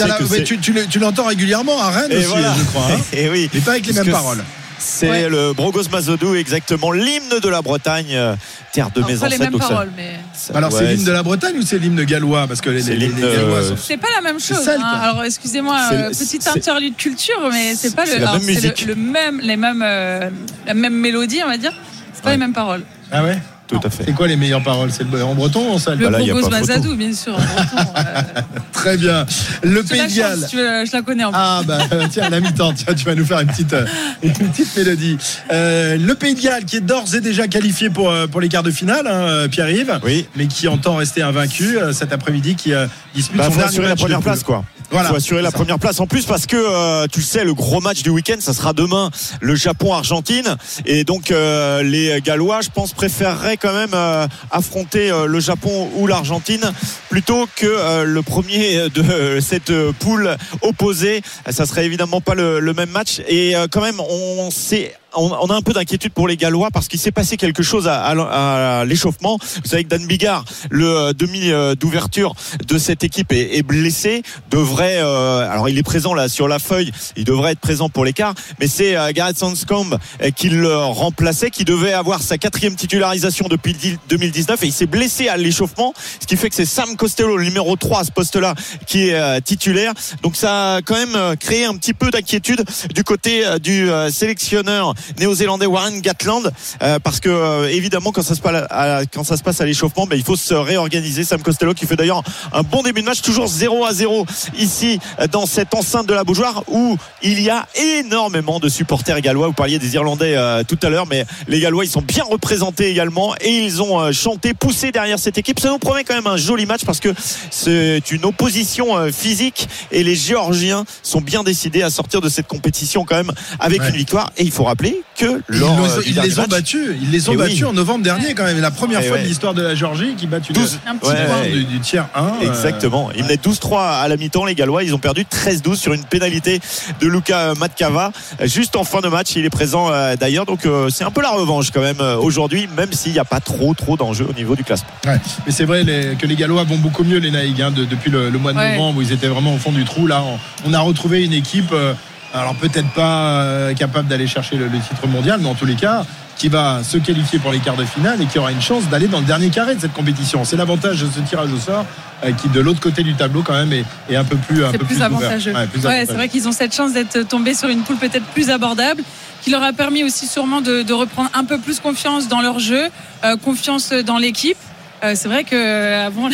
la- 0.06 0.18
mais 0.38 0.44
tu- 0.44 0.58
tu 0.58 0.72
le- 0.72 0.86
tu 0.86 0.98
l'entends 0.98 1.26
régulièrement 1.26 1.80
à 1.80 1.90
Rennes 1.90 2.10
Et 2.12 2.18
aussi, 2.18 2.26
voilà. 2.26 2.54
je 2.58 2.64
crois. 2.64 2.86
hein. 2.92 2.98
Et 3.12 3.28
oui. 3.28 3.48
Mais 3.54 3.60
pas 3.60 3.72
avec 3.72 3.86
les 3.86 3.92
mêmes 3.92 4.10
paroles. 4.10 4.42
C'est 4.86 5.08
Ouais. 5.08 5.28
le 5.30 5.52
Brogos 5.54 5.88
Mazodou, 5.90 6.34
exactement, 6.34 6.92
l'hymne 6.92 7.40
de 7.42 7.48
la 7.48 7.62
Bretagne, 7.62 8.08
euh, 8.12 8.36
terre 8.72 8.90
de 8.94 9.00
mes 9.00 9.16
Pas 9.16 9.28
les 9.28 9.36
ancêtres. 9.40 9.86
mais. 9.96 10.20
Alors, 10.54 10.70
c'est 10.72 10.84
l'hymne 10.94 11.04
de 11.04 11.10
la 11.12 11.22
Bretagne 11.22 11.56
ou 11.56 11.62
c'est 11.62 11.78
l'hymne 11.78 12.04
gallois 12.04 12.46
Parce 12.46 12.60
que 12.60 12.68
les, 12.68 12.82
C'est 12.82 12.90
les- 12.90 12.96
les 12.98 13.06
l'hymne, 13.08 13.20
Gallois 13.20 13.56
euh, 13.58 13.68
sont. 13.70 13.76
C'est 13.82 13.96
pas 13.96 14.08
la 14.14 14.20
même 14.20 14.38
chose. 14.38 14.68
hein. 14.68 14.78
Alors 14.82 15.24
excusez-moi, 15.24 15.80
petite 16.10 16.46
interlude 16.48 16.96
culture, 16.96 17.48
mais 17.50 17.74
c'est 17.74 17.96
pas 17.96 18.04
le, 18.04 18.10
la 18.12 18.16
alors, 18.18 18.32
même 18.34 18.42
c'est 18.42 18.48
le- 18.48 18.54
musique. 18.60 18.86
le 18.86 18.94
même, 18.94 19.40
les 19.40 19.56
mêmes, 19.56 19.82
euh, 19.82 20.28
la 20.66 20.74
même 20.74 20.94
mélodie, 20.94 21.40
on 21.44 21.48
va 21.48 21.56
dire. 21.56 21.72
C'est 22.12 22.22
pas 22.22 22.32
les 22.32 22.36
mêmes 22.36 22.52
paroles. 22.52 22.82
Ah 23.10 23.22
ouais 23.24 23.38
Tout 23.80 23.86
à 23.86 23.90
fait. 23.90 24.04
C'est 24.06 24.12
quoi 24.12 24.26
les 24.28 24.36
meilleures 24.36 24.62
paroles? 24.62 24.90
C'est 24.92 25.08
le- 25.10 25.24
en 25.24 25.34
breton 25.34 25.68
ou 25.70 25.72
en 25.74 25.78
celte 25.78 26.00
Le 26.00 26.10
photo. 26.10 26.50
Mazadou, 26.50 26.96
bien 26.96 27.12
sûr. 27.12 27.34
en 27.34 27.38
breton, 27.38 27.90
euh, 27.96 28.40
Très 28.72 28.96
bien. 28.96 29.26
Le 29.62 29.82
Pays 29.82 29.98
la 29.98 30.06
de 30.08 30.12
Galles. 30.14 30.38
si 30.40 30.46
tu 30.50 30.56
veux, 30.56 30.84
je 30.84 30.92
la 30.92 31.02
connais 31.02 31.24
en 31.24 31.30
plus. 31.30 31.38
Ah 31.40 31.62
bah 31.66 31.78
tiens, 32.10 32.24
à 32.24 32.30
la 32.30 32.40
mi-temps, 32.40 32.72
tiens, 32.74 32.94
tu 32.94 33.04
vas 33.04 33.14
nous 33.14 33.24
faire 33.24 33.40
une 33.40 33.46
petite, 33.48 33.72
euh, 33.72 33.86
une 34.22 34.32
petite 34.32 34.76
mélodie. 34.76 35.16
Euh, 35.52 35.96
le 35.96 36.14
Pays 36.14 36.34
de 36.34 36.40
Galles 36.40 36.64
qui 36.64 36.76
est 36.76 36.80
d'ores 36.80 37.14
et 37.14 37.20
déjà 37.20 37.46
qualifié 37.48 37.90
pour, 37.90 38.10
euh, 38.10 38.26
pour 38.26 38.40
les 38.40 38.48
quarts 38.48 38.62
de 38.62 38.70
finale, 38.70 39.06
hein, 39.06 39.48
Pierre-Yves, 39.50 39.98
Oui. 40.04 40.26
mais 40.36 40.46
qui 40.46 40.68
entend 40.68 40.96
rester 40.96 41.22
invaincu 41.22 41.78
euh, 41.78 41.92
cet 41.92 42.12
après-midi, 42.12 42.54
qui 42.56 42.72
euh, 42.74 42.86
dispute 43.14 43.36
Bah, 43.38 43.44
son 43.44 43.50
dernier 43.50 43.64
assurer 43.68 43.82
la 43.84 43.88
match 43.90 43.98
de 43.98 44.02
première 44.04 44.20
place, 44.20 44.42
quoi. 44.42 44.64
Voilà. 44.94 45.10
faut 45.10 45.16
assurer 45.16 45.42
la 45.42 45.50
ça. 45.50 45.56
première 45.56 45.78
place 45.78 46.00
en 46.00 46.06
plus 46.06 46.24
parce 46.26 46.46
que 46.46 46.56
euh, 46.56 47.06
tu 47.10 47.20
le 47.20 47.24
sais 47.24 47.44
le 47.44 47.54
gros 47.54 47.80
match 47.80 48.02
du 48.02 48.10
week-end 48.10 48.36
ça 48.40 48.52
sera 48.52 48.72
demain 48.72 49.10
le 49.40 49.54
Japon 49.54 49.92
Argentine 49.92 50.56
et 50.86 51.04
donc 51.04 51.30
euh, 51.30 51.82
les 51.82 52.20
Gallois 52.22 52.60
je 52.62 52.70
pense 52.70 52.92
préféreraient 52.92 53.56
quand 53.56 53.72
même 53.74 53.94
euh, 53.94 54.26
affronter 54.50 55.10
euh, 55.10 55.26
le 55.26 55.40
Japon 55.40 55.90
ou 55.96 56.06
l'Argentine 56.06 56.72
plutôt 57.10 57.46
que 57.56 57.66
euh, 57.66 58.04
le 58.04 58.22
premier 58.22 58.88
de 58.90 59.40
cette 59.40 59.72
poule 60.00 60.36
opposée 60.62 61.22
ça 61.50 61.66
serait 61.66 61.84
évidemment 61.84 62.20
pas 62.20 62.34
le, 62.34 62.60
le 62.60 62.72
même 62.74 62.90
match 62.90 63.20
et 63.28 63.56
euh, 63.56 63.66
quand 63.70 63.80
même 63.82 64.00
on 64.00 64.50
sait 64.50 64.94
on 65.16 65.32
on 65.32 65.46
a 65.48 65.54
un 65.54 65.60
peu 65.62 65.72
d'inquiétude 65.72 66.12
pour 66.12 66.28
les 66.28 66.36
Gallois 66.36 66.70
parce 66.72 66.88
qu'il 66.88 66.98
s'est 67.00 67.10
passé 67.12 67.36
quelque 67.36 67.62
chose 67.62 67.88
à, 67.88 68.02
à- 68.04 68.80
à 68.80 68.84
l'échauffement. 68.84 69.38
Vous 69.40 69.68
savez 69.68 69.84
que 69.84 69.88
Dan 69.88 70.06
Bigard, 70.06 70.44
le 70.70 70.86
euh, 70.88 71.12
demi 71.12 71.50
euh, 71.50 71.74
d'ouverture 71.74 72.34
de 72.66 72.78
cette 72.78 73.04
équipe, 73.04 73.32
est, 73.32 73.56
est 73.56 73.62
blessé. 73.62 74.22
Devrait, 74.50 74.98
euh, 74.98 75.48
alors 75.50 75.68
il 75.68 75.78
est 75.78 75.82
présent 75.82 76.14
là 76.14 76.28
sur 76.28 76.48
la 76.48 76.58
feuille, 76.58 76.90
il 77.16 77.24
devrait 77.24 77.52
être 77.52 77.60
présent 77.60 77.88
pour 77.88 78.04
l'écart, 78.04 78.34
mais 78.60 78.66
c'est 78.66 78.96
euh, 78.96 79.10
Gareth 79.12 79.38
Sanscombe 79.38 79.98
euh, 80.22 80.30
qui 80.30 80.48
le 80.50 80.76
remplaçait, 80.76 81.50
qui 81.50 81.64
devait 81.64 81.92
avoir 81.92 82.22
sa 82.22 82.38
quatrième 82.38 82.74
titularisation 82.76 83.46
depuis 83.48 83.72
le 83.72 83.96
2019 84.08 84.62
et 84.62 84.66
il 84.66 84.72
s'est 84.72 84.86
blessé 84.86 85.28
à 85.28 85.36
l'échauffement, 85.36 85.92
ce 86.20 86.26
qui 86.26 86.36
fait 86.36 86.48
que 86.48 86.54
c'est 86.54 86.64
Sam 86.66 86.96
Costello, 86.96 87.36
le 87.36 87.44
numéro 87.44 87.76
3 87.76 88.00
à 88.00 88.04
ce 88.04 88.10
poste-là, 88.12 88.54
qui 88.86 89.08
est 89.08 89.40
titulaire. 89.42 89.92
Donc 90.22 90.36
ça 90.36 90.76
a 90.76 90.82
quand 90.82 90.94
même 90.94 91.36
créé 91.36 91.64
un 91.64 91.76
petit 91.76 91.94
peu 91.94 92.10
d'inquiétude 92.10 92.64
du 92.94 93.04
côté 93.04 93.44
du 93.60 93.88
sélectionneur 94.10 94.94
néo-zélandais 95.18 95.66
Warren 95.66 96.00
Gatland 96.00 96.50
euh, 96.82 96.98
parce 96.98 97.20
que 97.20 97.28
euh, 97.28 97.68
évidemment 97.70 98.12
quand 98.12 98.22
ça 98.22 98.34
se 98.34 98.40
passe 98.40 98.66
à, 98.70 98.96
à- 98.98 99.06
quand 99.06 99.24
ça 99.24 99.36
se 99.36 99.42
passe 99.42 99.60
à 99.60 99.64
l'échauffement 99.66 100.06
ben, 100.06 100.16
il 100.16 100.24
faut 100.24 100.36
se 100.36 100.54
réorganiser. 100.54 101.24
Sam 101.24 101.42
Costello 101.42 101.74
qui 101.74 101.86
fait 101.86 101.96
d'ailleurs 101.96 102.22
un 102.52 102.62
bon 102.62 102.82
début 102.82 103.00
de 103.00 103.06
match 103.06 103.20
toujours 103.22 103.46
0 103.46 103.84
à 103.84 103.92
0 103.92 104.26
ici 104.58 104.98
euh, 105.20 105.26
dans 105.26 105.46
cette 105.46 105.74
enceinte 105.74 106.06
de 106.06 106.14
la 106.14 106.24
Beaujoire 106.24 106.64
où 106.68 106.96
il 107.22 107.40
y 107.40 107.50
a 107.50 107.66
énormément 107.98 108.60
de 108.60 108.68
supporters 108.68 109.20
gallois. 109.20 109.46
Vous 109.48 109.52
parliez 109.52 109.78
des 109.78 109.94
Irlandais 109.94 110.34
euh, 110.36 110.62
tout 110.64 110.78
à 110.82 110.88
l'heure 110.88 111.06
mais 111.06 111.24
les 111.48 111.60
Gallois 111.60 111.84
ils 111.84 111.90
sont 111.90 112.02
bien 112.02 112.24
représentés 112.24 112.90
également 112.90 113.34
et 113.40 113.50
ils 113.64 113.82
ont 113.82 114.00
euh, 114.00 114.12
chanté 114.12 114.54
poussé 114.54 114.92
derrière 114.92 115.18
cette 115.18 115.38
équipe. 115.38 115.60
Ça 115.60 115.68
nous 115.70 115.78
promet 115.78 116.04
quand 116.04 116.14
même 116.14 116.26
un 116.26 116.36
joli 116.36 116.66
match 116.66 116.84
parce 116.84 117.00
que 117.00 117.14
c'est 117.50 118.10
une 118.10 118.24
opposition 118.24 118.96
euh, 118.96 119.10
physique 119.10 119.68
et 119.92 120.02
les 120.02 120.14
Géorgiens 120.14 120.84
sont 121.02 121.20
bien 121.20 121.42
décidés 121.42 121.82
à 121.82 121.90
sortir 121.90 122.20
de 122.20 122.28
cette 122.28 122.46
compétition 122.46 123.04
quand 123.04 123.16
même 123.16 123.32
avec 123.60 123.80
Ouais. 123.80 123.90
une 123.90 123.96
victoire. 123.96 124.30
Et 124.36 124.44
il 124.44 124.50
faut 124.52 124.64
rappeler 124.64 124.93
que 125.16 125.24
Ils, 125.24 125.62
euh, 125.62 126.02
du 126.02 126.08
ils 126.08 126.14
dernier 126.14 126.28
les 126.30 126.38
ont 126.38 126.42
match- 126.42 126.50
battus. 126.50 126.88
Ils 127.00 127.10
les 127.10 127.28
ont 127.28 127.32
Eh 127.32 127.36
oui. 127.36 127.42
battus 127.42 127.64
en 127.64 127.72
novembre 127.72 128.02
dernier 128.04 128.34
quand 128.34 128.44
même. 128.44 128.60
La 128.60 128.70
première 128.70 129.00
Eh 129.02 129.06
fois 129.08 129.16
ouais. 129.16 129.22
de 129.22 129.28
l'histoire 129.28 129.54
de 129.54 129.62
la 129.62 129.74
Géorgie 129.74 130.14
qui 130.16 130.26
battu 130.26 130.52
12. 130.52 130.78
Un 130.86 130.96
petit 130.96 131.10
Ouais, 131.10 131.26
point. 131.26 131.40
ouais. 131.42 131.50
du, 131.50 131.64
du 131.64 131.80
tiers 131.80 132.06
1. 132.14 132.24
euh, 132.24 132.48
Exactement. 132.48 133.10
Ils 133.16 133.22
menaient 133.24 133.36
12-3 133.36 134.00
à 134.02 134.08
la 134.08 134.16
mi-temps, 134.16 134.44
les 134.44 134.54
Gallois. 134.54 134.82
Ils 134.84 134.94
ont 134.94 134.98
perdu 134.98 135.24
13-12 135.24 135.76
sur 135.76 135.92
une 135.92 136.04
pénalité 136.04 136.60
de 137.00 137.06
Luca 137.06 137.54
Matkava. 137.54 138.12
Juste 138.42 138.76
en 138.76 138.84
fin 138.84 139.00
de 139.00 139.08
match, 139.08 139.32
il 139.36 139.44
est 139.44 139.50
présent 139.50 139.90
euh, 139.90 140.16
d'ailleurs. 140.16 140.46
Donc 140.46 140.66
euh, 140.66 140.88
c'est 140.90 141.04
un 141.04 141.10
peu 141.10 141.22
la 141.22 141.30
revanche 141.30 141.70
quand 141.70 141.80
même 141.82 142.00
euh, 142.00 142.16
aujourd'hui, 142.16 142.68
même 142.76 142.92
s'il 142.92 143.12
n'y 143.12 143.18
a 143.18 143.24
pas 143.24 143.40
trop 143.40 143.74
trop 143.74 143.96
d'enjeux 143.96 144.26
au 144.28 144.32
niveau 144.34 144.56
du 144.56 144.64
classement. 144.64 144.88
Ouais. 145.06 145.20
Mais 145.46 145.52
c'est 145.52 145.64
vrai 145.64 145.84
les- 145.84 146.16
que 146.16 146.26
les 146.26 146.36
Gallois 146.36 146.64
vont 146.64 146.78
beaucoup 146.78 147.04
mieux, 147.04 147.18
les 147.18 147.30
Naïgs, 147.30 147.62
hein, 147.62 147.70
de- 147.70 147.84
depuis 147.84 148.10
le, 148.10 148.30
le 148.30 148.38
mois 148.38 148.52
de 148.52 148.58
Ouais. 148.58 148.72
novembre 148.76 148.98
où 148.98 149.02
ils 149.02 149.12
étaient 149.12 149.28
vraiment 149.28 149.54
au 149.54 149.58
fond 149.58 149.72
du 149.72 149.84
trou. 149.84 150.06
Là, 150.06 150.22
on, 150.22 150.70
on 150.70 150.72
a 150.74 150.80
retrouvé 150.80 151.24
une 151.24 151.32
équipe, 151.32 151.72
euh, 151.72 151.94
alors 152.40 152.54
peut-être 152.54 152.88
pas 152.90 153.42
euh, 153.42 153.74
capable 153.74 154.08
d'aller 154.08 154.26
chercher 154.26 154.56
le, 154.56 154.66
le 154.68 154.78
titre 154.78 155.06
mondial, 155.06 155.40
mais 155.40 155.48
en 155.48 155.54
tous 155.54 155.66
les 155.66 155.76
cas, 155.76 156.04
qui 156.36 156.48
va 156.48 156.82
se 156.82 156.98
qualifier 156.98 157.38
pour 157.38 157.52
les 157.52 157.60
quarts 157.60 157.76
de 157.76 157.84
finale 157.84 158.20
et 158.20 158.26
qui 158.26 158.38
aura 158.40 158.50
une 158.50 158.60
chance 158.60 158.88
d'aller 158.88 159.06
dans 159.06 159.20
le 159.20 159.24
dernier 159.24 159.50
carré 159.50 159.76
de 159.76 159.80
cette 159.80 159.92
compétition. 159.92 160.44
C'est 160.44 160.56
l'avantage 160.56 161.00
de 161.00 161.06
ce 161.08 161.20
tirage 161.20 161.52
au 161.52 161.58
sort 161.58 161.86
euh, 162.24 162.32
qui, 162.32 162.48
de 162.48 162.60
l'autre 162.60 162.80
côté 162.80 163.02
du 163.04 163.14
tableau, 163.14 163.42
quand 163.42 163.52
même, 163.54 163.72
est, 163.72 163.84
est 164.10 164.16
un 164.16 164.24
peu 164.24 164.36
plus, 164.36 164.64
un 164.64 164.72
peu 164.72 164.78
plus 164.84 165.00
avantageux. 165.00 165.52
Ouais, 165.54 165.66
plus 165.68 165.80
Ouais, 165.80 165.86
avantageux. 165.86 166.06
c'est 166.08 166.14
vrai 166.14 166.28
qu'ils 166.28 166.48
ont 166.48 166.52
cette 166.52 166.74
chance 166.74 166.92
d'être 166.92 167.22
tombés 167.28 167.54
sur 167.54 167.68
une 167.68 167.82
poule 167.82 167.96
peut-être 167.96 168.26
plus 168.26 168.50
abordable, 168.50 169.02
qui 169.42 169.50
leur 169.50 169.62
a 169.62 169.72
permis 169.72 170.02
aussi 170.02 170.26
sûrement 170.26 170.60
de, 170.60 170.82
de 170.82 170.92
reprendre 170.92 171.30
un 171.34 171.44
peu 171.44 171.58
plus 171.58 171.78
confiance 171.78 172.26
dans 172.28 172.40
leur 172.40 172.58
jeu, 172.58 172.88
euh, 173.24 173.36
confiance 173.36 173.92
dans 173.92 174.18
l'équipe. 174.18 174.56
Euh, 175.02 175.12
c'est 175.14 175.28
vrai 175.28 175.44
que 175.44 175.54
euh, 175.54 176.06
avant, 176.06 176.28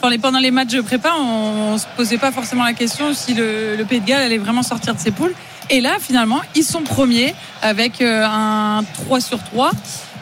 pendant 0.22 0.38
les 0.38 0.50
matchs 0.50 0.72
de 0.72 0.80
prépa, 0.80 1.12
on, 1.18 1.72
on 1.72 1.78
se 1.78 1.86
posait 1.96 2.18
pas 2.18 2.32
forcément 2.32 2.64
la 2.64 2.72
question 2.72 3.12
si 3.14 3.34
le, 3.34 3.76
le 3.76 3.84
Pays 3.84 4.00
de 4.00 4.06
Galles 4.06 4.22
allait 4.22 4.38
vraiment 4.38 4.62
sortir 4.62 4.94
de 4.94 5.00
ses 5.00 5.10
poules. 5.10 5.34
Et 5.68 5.80
là, 5.80 5.96
finalement, 6.00 6.40
ils 6.54 6.62
sont 6.62 6.82
premiers 6.82 7.34
avec 7.62 8.00
euh, 8.00 8.24
un 8.24 8.84
3 8.94 9.20
sur 9.20 9.42
3. 9.42 9.72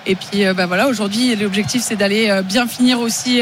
Et 0.07 0.17
puis, 0.17 0.45
bah 0.55 0.67
voilà, 0.67 0.89
aujourd'hui, 0.89 1.35
l'objectif, 1.35 1.83
c'est 1.83 1.97
d'aller 1.97 2.43
bien 2.45 2.67
finir 2.67 3.01
aussi 3.01 3.41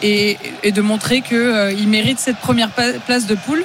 et, 0.00 0.38
et 0.62 0.70
de 0.70 0.80
montrer 0.80 1.22
qu'ils 1.22 1.88
méritent 1.88 2.20
cette 2.20 2.36
première 2.36 2.70
place 2.70 3.26
de 3.26 3.34
poule 3.34 3.64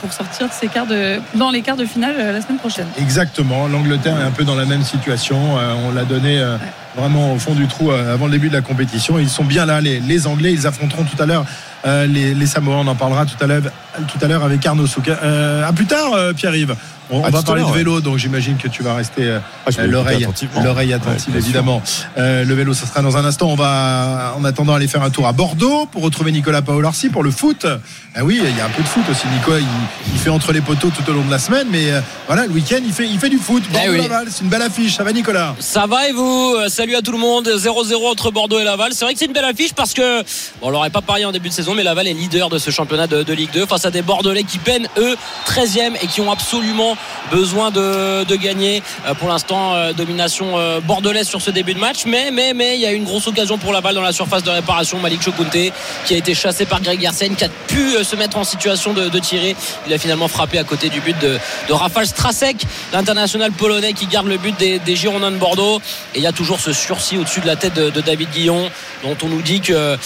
pour 0.00 0.12
sortir 0.12 0.48
de 0.48 0.52
ces 0.52 0.68
quarts 0.68 0.86
de, 0.86 1.20
dans 1.34 1.50
les 1.50 1.62
quarts 1.62 1.76
de 1.76 1.84
finale 1.84 2.14
euh, 2.18 2.32
la 2.32 2.40
semaine 2.40 2.58
prochaine. 2.58 2.86
Exactement. 2.98 3.68
L'Angleterre 3.68 4.18
est 4.18 4.24
un 4.24 4.30
peu 4.30 4.44
dans 4.44 4.54
la 4.54 4.64
même 4.64 4.82
situation. 4.82 5.58
Euh, 5.58 5.74
on 5.86 5.92
l'a 5.92 6.04
donné 6.04 6.38
euh, 6.38 6.56
vraiment 6.96 7.34
au 7.34 7.38
fond 7.38 7.54
du 7.54 7.66
trou 7.66 7.90
euh, 7.90 8.14
avant 8.14 8.26
le 8.26 8.32
début 8.32 8.48
de 8.48 8.54
la 8.54 8.62
compétition. 8.62 9.18
Ils 9.18 9.28
sont 9.28 9.44
bien 9.44 9.66
là, 9.66 9.80
les, 9.80 10.00
les 10.00 10.26
Anglais. 10.26 10.52
Ils 10.52 10.66
affronteront 10.66 11.04
tout 11.04 11.22
à 11.22 11.26
l'heure 11.26 11.44
euh, 11.86 12.06
les, 12.06 12.34
les 12.34 12.46
Samoans. 12.46 12.82
On 12.84 12.88
en 12.88 12.94
parlera 12.94 13.26
tout 13.26 13.42
à 13.42 13.46
l'heure, 13.46 13.62
tout 14.08 14.24
à 14.24 14.28
l'heure 14.28 14.44
avec 14.44 14.64
Arnaud 14.64 14.86
Souk. 14.86 15.08
Euh, 15.08 15.68
à 15.68 15.72
plus 15.72 15.86
tard, 15.86 16.12
euh, 16.14 16.32
Pierre-Yves. 16.32 16.74
On, 17.10 17.18
on 17.18 17.30
va 17.30 17.42
parler 17.42 17.62
de 17.62 17.70
vélo, 17.70 18.00
donc 18.00 18.18
j'imagine 18.18 18.56
que 18.56 18.68
tu 18.68 18.82
vas 18.82 18.94
rester 18.94 19.22
euh, 19.24 19.38
Ah, 19.66 19.70
euh, 19.78 19.86
l'oreille, 19.86 20.24
attentive, 20.24 20.50
Ouais, 20.56 21.38
évidemment. 21.38 21.82
Euh, 22.18 22.44
le 22.44 22.54
vélo, 22.54 22.74
ça 22.74 22.86
sera 22.86 23.02
dans 23.02 23.16
un 23.16 23.24
instant. 23.24 23.48
On 23.48 23.54
va, 23.54 24.34
en 24.36 24.44
attendant, 24.44 24.74
aller 24.74 24.88
faire 24.88 25.02
un 25.02 25.10
tour 25.10 25.26
à 25.26 25.32
Bordeaux 25.32 25.86
pour 25.86 26.02
retrouver 26.02 26.32
Nicolas 26.32 26.62
Paolorsi 26.62 27.08
pour 27.08 27.22
le 27.22 27.30
foot. 27.30 27.66
Ah 28.14 28.24
oui, 28.24 28.40
il 28.42 28.56
y 28.56 28.60
a 28.60 28.64
un 28.66 28.70
peu 28.70 28.82
de 28.82 28.88
foot 28.88 29.04
aussi. 29.10 29.26
Nico, 29.28 29.52
il, 29.56 29.64
il 30.12 30.18
fait 30.18 30.30
entre 30.30 30.52
les 30.52 30.60
poteaux 30.60 30.90
tout 30.90 31.08
au 31.10 31.14
long 31.14 31.24
de 31.24 31.30
la 31.30 31.38
semaine, 31.38 31.66
mais 31.70 31.90
euh, 31.90 32.00
voilà, 32.26 32.46
le 32.46 32.52
week-end, 32.52 32.80
il 32.84 32.92
fait, 32.92 33.06
il 33.06 33.18
fait 33.18 33.28
du 33.28 33.38
foot. 33.38 33.62
Eh 33.68 33.72
Bordeaux 33.72 33.92
oui. 33.92 33.98
Laval, 34.02 34.26
c'est 34.30 34.42
une 34.42 34.50
belle 34.50 34.62
affiche. 34.62 34.96
Ça 34.96 35.04
va, 35.04 35.12
Nicolas? 35.12 35.54
Ça 35.60 35.86
va 35.86 36.08
et 36.08 36.12
vous? 36.12 36.56
Salut 36.68 36.96
à 36.96 37.02
tout 37.02 37.12
le 37.12 37.18
monde. 37.18 37.48
0-0 37.48 38.10
entre 38.10 38.30
Bordeaux 38.30 38.58
et 38.58 38.64
Laval. 38.64 38.92
C'est 38.94 39.04
vrai 39.04 39.12
que 39.14 39.18
c'est 39.20 39.26
une 39.26 39.32
belle 39.32 39.44
affiche 39.44 39.74
parce 39.74 39.94
que 39.94 40.22
bon, 40.60 40.68
on 40.68 40.70
l'aurait 40.70 40.90
pas 40.90 41.02
parié 41.02 41.24
en 41.24 41.32
début 41.32 41.50
de 41.50 41.54
saison, 41.54 41.74
mais 41.74 41.82
Laval 41.84 42.08
est 42.08 42.14
leader 42.14 42.48
de 42.48 42.58
ce 42.58 42.70
championnat 42.70 43.06
de, 43.06 43.22
de 43.22 43.32
Ligue 43.32 43.50
2 43.52 43.66
face 43.66 43.84
à 43.84 43.90
des 43.90 44.02
Bordelais 44.02 44.44
qui 44.44 44.58
peinent 44.58 44.88
eux 44.98 45.16
13e 45.46 45.92
et 46.02 46.06
qui 46.06 46.20
ont 46.20 46.30
absolument 46.32 46.95
besoin 47.30 47.70
de, 47.70 48.36
gagner. 48.36 48.82
Euh, 49.06 49.14
pour 49.14 49.28
l'instant, 49.28 49.74
euh, 49.74 49.92
domination 49.92 50.58
euh, 50.58 50.80
bordelaise 50.80 51.26
sur 51.26 51.40
ce 51.40 51.50
début 51.50 51.74
de 51.74 51.78
match, 51.78 52.04
mais 52.06 52.30
mais 52.30 52.52
mais 52.52 52.76
il 52.76 52.80
y 52.80 52.86
a 52.86 52.92
une 52.92 53.04
grosse 53.04 53.26
occasion 53.26 53.56
pour 53.56 53.72
Laval 53.72 53.94
dans 53.94 54.02
la 54.02 54.12
surface 54.12 54.42
de 54.42 54.50
réparation. 54.50 54.98
Malik 54.98 55.22
Chokunte 55.22 55.56
qui 56.04 56.14
a 56.14 56.16
été 56.16 56.34
chassé 56.34 56.66
par 56.66 56.80
Greg 56.80 57.00
Gersen, 57.00 57.34
qui 57.34 57.44
a 57.44 57.48
pu 57.66 58.04
se 58.04 58.16
mettre 58.16 58.36
en 58.36 58.44
situation 58.44 58.92
de, 58.92 59.18
tirer. 59.18 59.56
Il 59.86 59.94
a 59.94 59.98
finalement 59.98 60.28
frappé 60.28 60.58
à 60.58 60.64
côté 60.64 60.88
du 60.88 61.00
but 61.00 61.18
de, 61.20 61.38
de 61.68 62.04
Strasek, 62.04 62.56
l'international 62.92 63.52
polonais 63.52 63.92
qui 63.92 64.06
garde 64.06 64.26
le 64.26 64.36
but 64.36 64.56
des, 64.58 64.96
Girondins 64.96 65.30
de 65.30 65.36
Bordeaux. 65.36 65.80
Et 66.14 66.18
il 66.18 66.22
y 66.22 66.26
a 66.26 66.32
toujours 66.32 66.60
ce 66.60 66.72
sursis 66.72 67.16
au-dessus 67.18 67.40
de 67.40 67.46
la 67.46 67.56
tête 67.56 67.74
de, 67.74 68.00
David 68.00 68.30
Guillon, 68.30 68.70
dont 69.02 69.16
on 69.22 69.28
nous 69.28 69.42
dit 69.42 69.60
que 69.60 69.96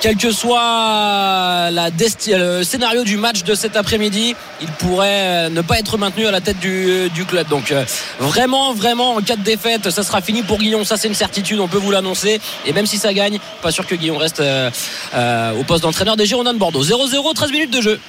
quel 0.00 0.16
que 0.16 0.32
soit 0.32 1.70
la 1.70 1.90
le 2.26 2.62
scénario 2.62 3.04
du 3.04 3.16
match 3.16 3.44
de 3.44 3.54
cet 3.54 3.76
après-midi, 3.76 4.34
il 4.60 4.68
pourrait 4.68 5.50
ne 5.50 5.60
pas 5.62 5.78
être 5.78 5.96
maintenu 5.98 6.26
à 6.26 6.30
la 6.30 6.33
la 6.34 6.40
tête 6.40 6.58
du, 6.58 7.08
du 7.10 7.24
club. 7.24 7.48
Donc 7.48 7.74
vraiment, 8.18 8.74
vraiment, 8.74 9.14
en 9.14 9.22
cas 9.22 9.36
de 9.36 9.42
défaite, 9.42 9.90
ça 9.90 10.02
sera 10.02 10.20
fini 10.20 10.42
pour 10.42 10.58
Guillon. 10.58 10.84
Ça, 10.84 10.96
c'est 10.96 11.08
une 11.08 11.14
certitude, 11.14 11.60
on 11.60 11.68
peut 11.68 11.78
vous 11.78 11.90
l'annoncer. 11.90 12.40
Et 12.66 12.72
même 12.72 12.86
si 12.86 12.98
ça 12.98 13.12
gagne, 13.14 13.38
pas 13.62 13.70
sûr 13.70 13.86
que 13.86 13.94
Guillon 13.94 14.18
reste 14.18 14.42
au 14.42 15.64
poste 15.64 15.82
d'entraîneur 15.82 16.16
des 16.16 16.26
Girondins 16.26 16.54
de 16.54 16.58
Bordeaux. 16.58 16.84
0-0, 16.84 17.34
13 17.34 17.52
minutes 17.52 17.70
de 17.70 17.80
jeu. 17.80 18.00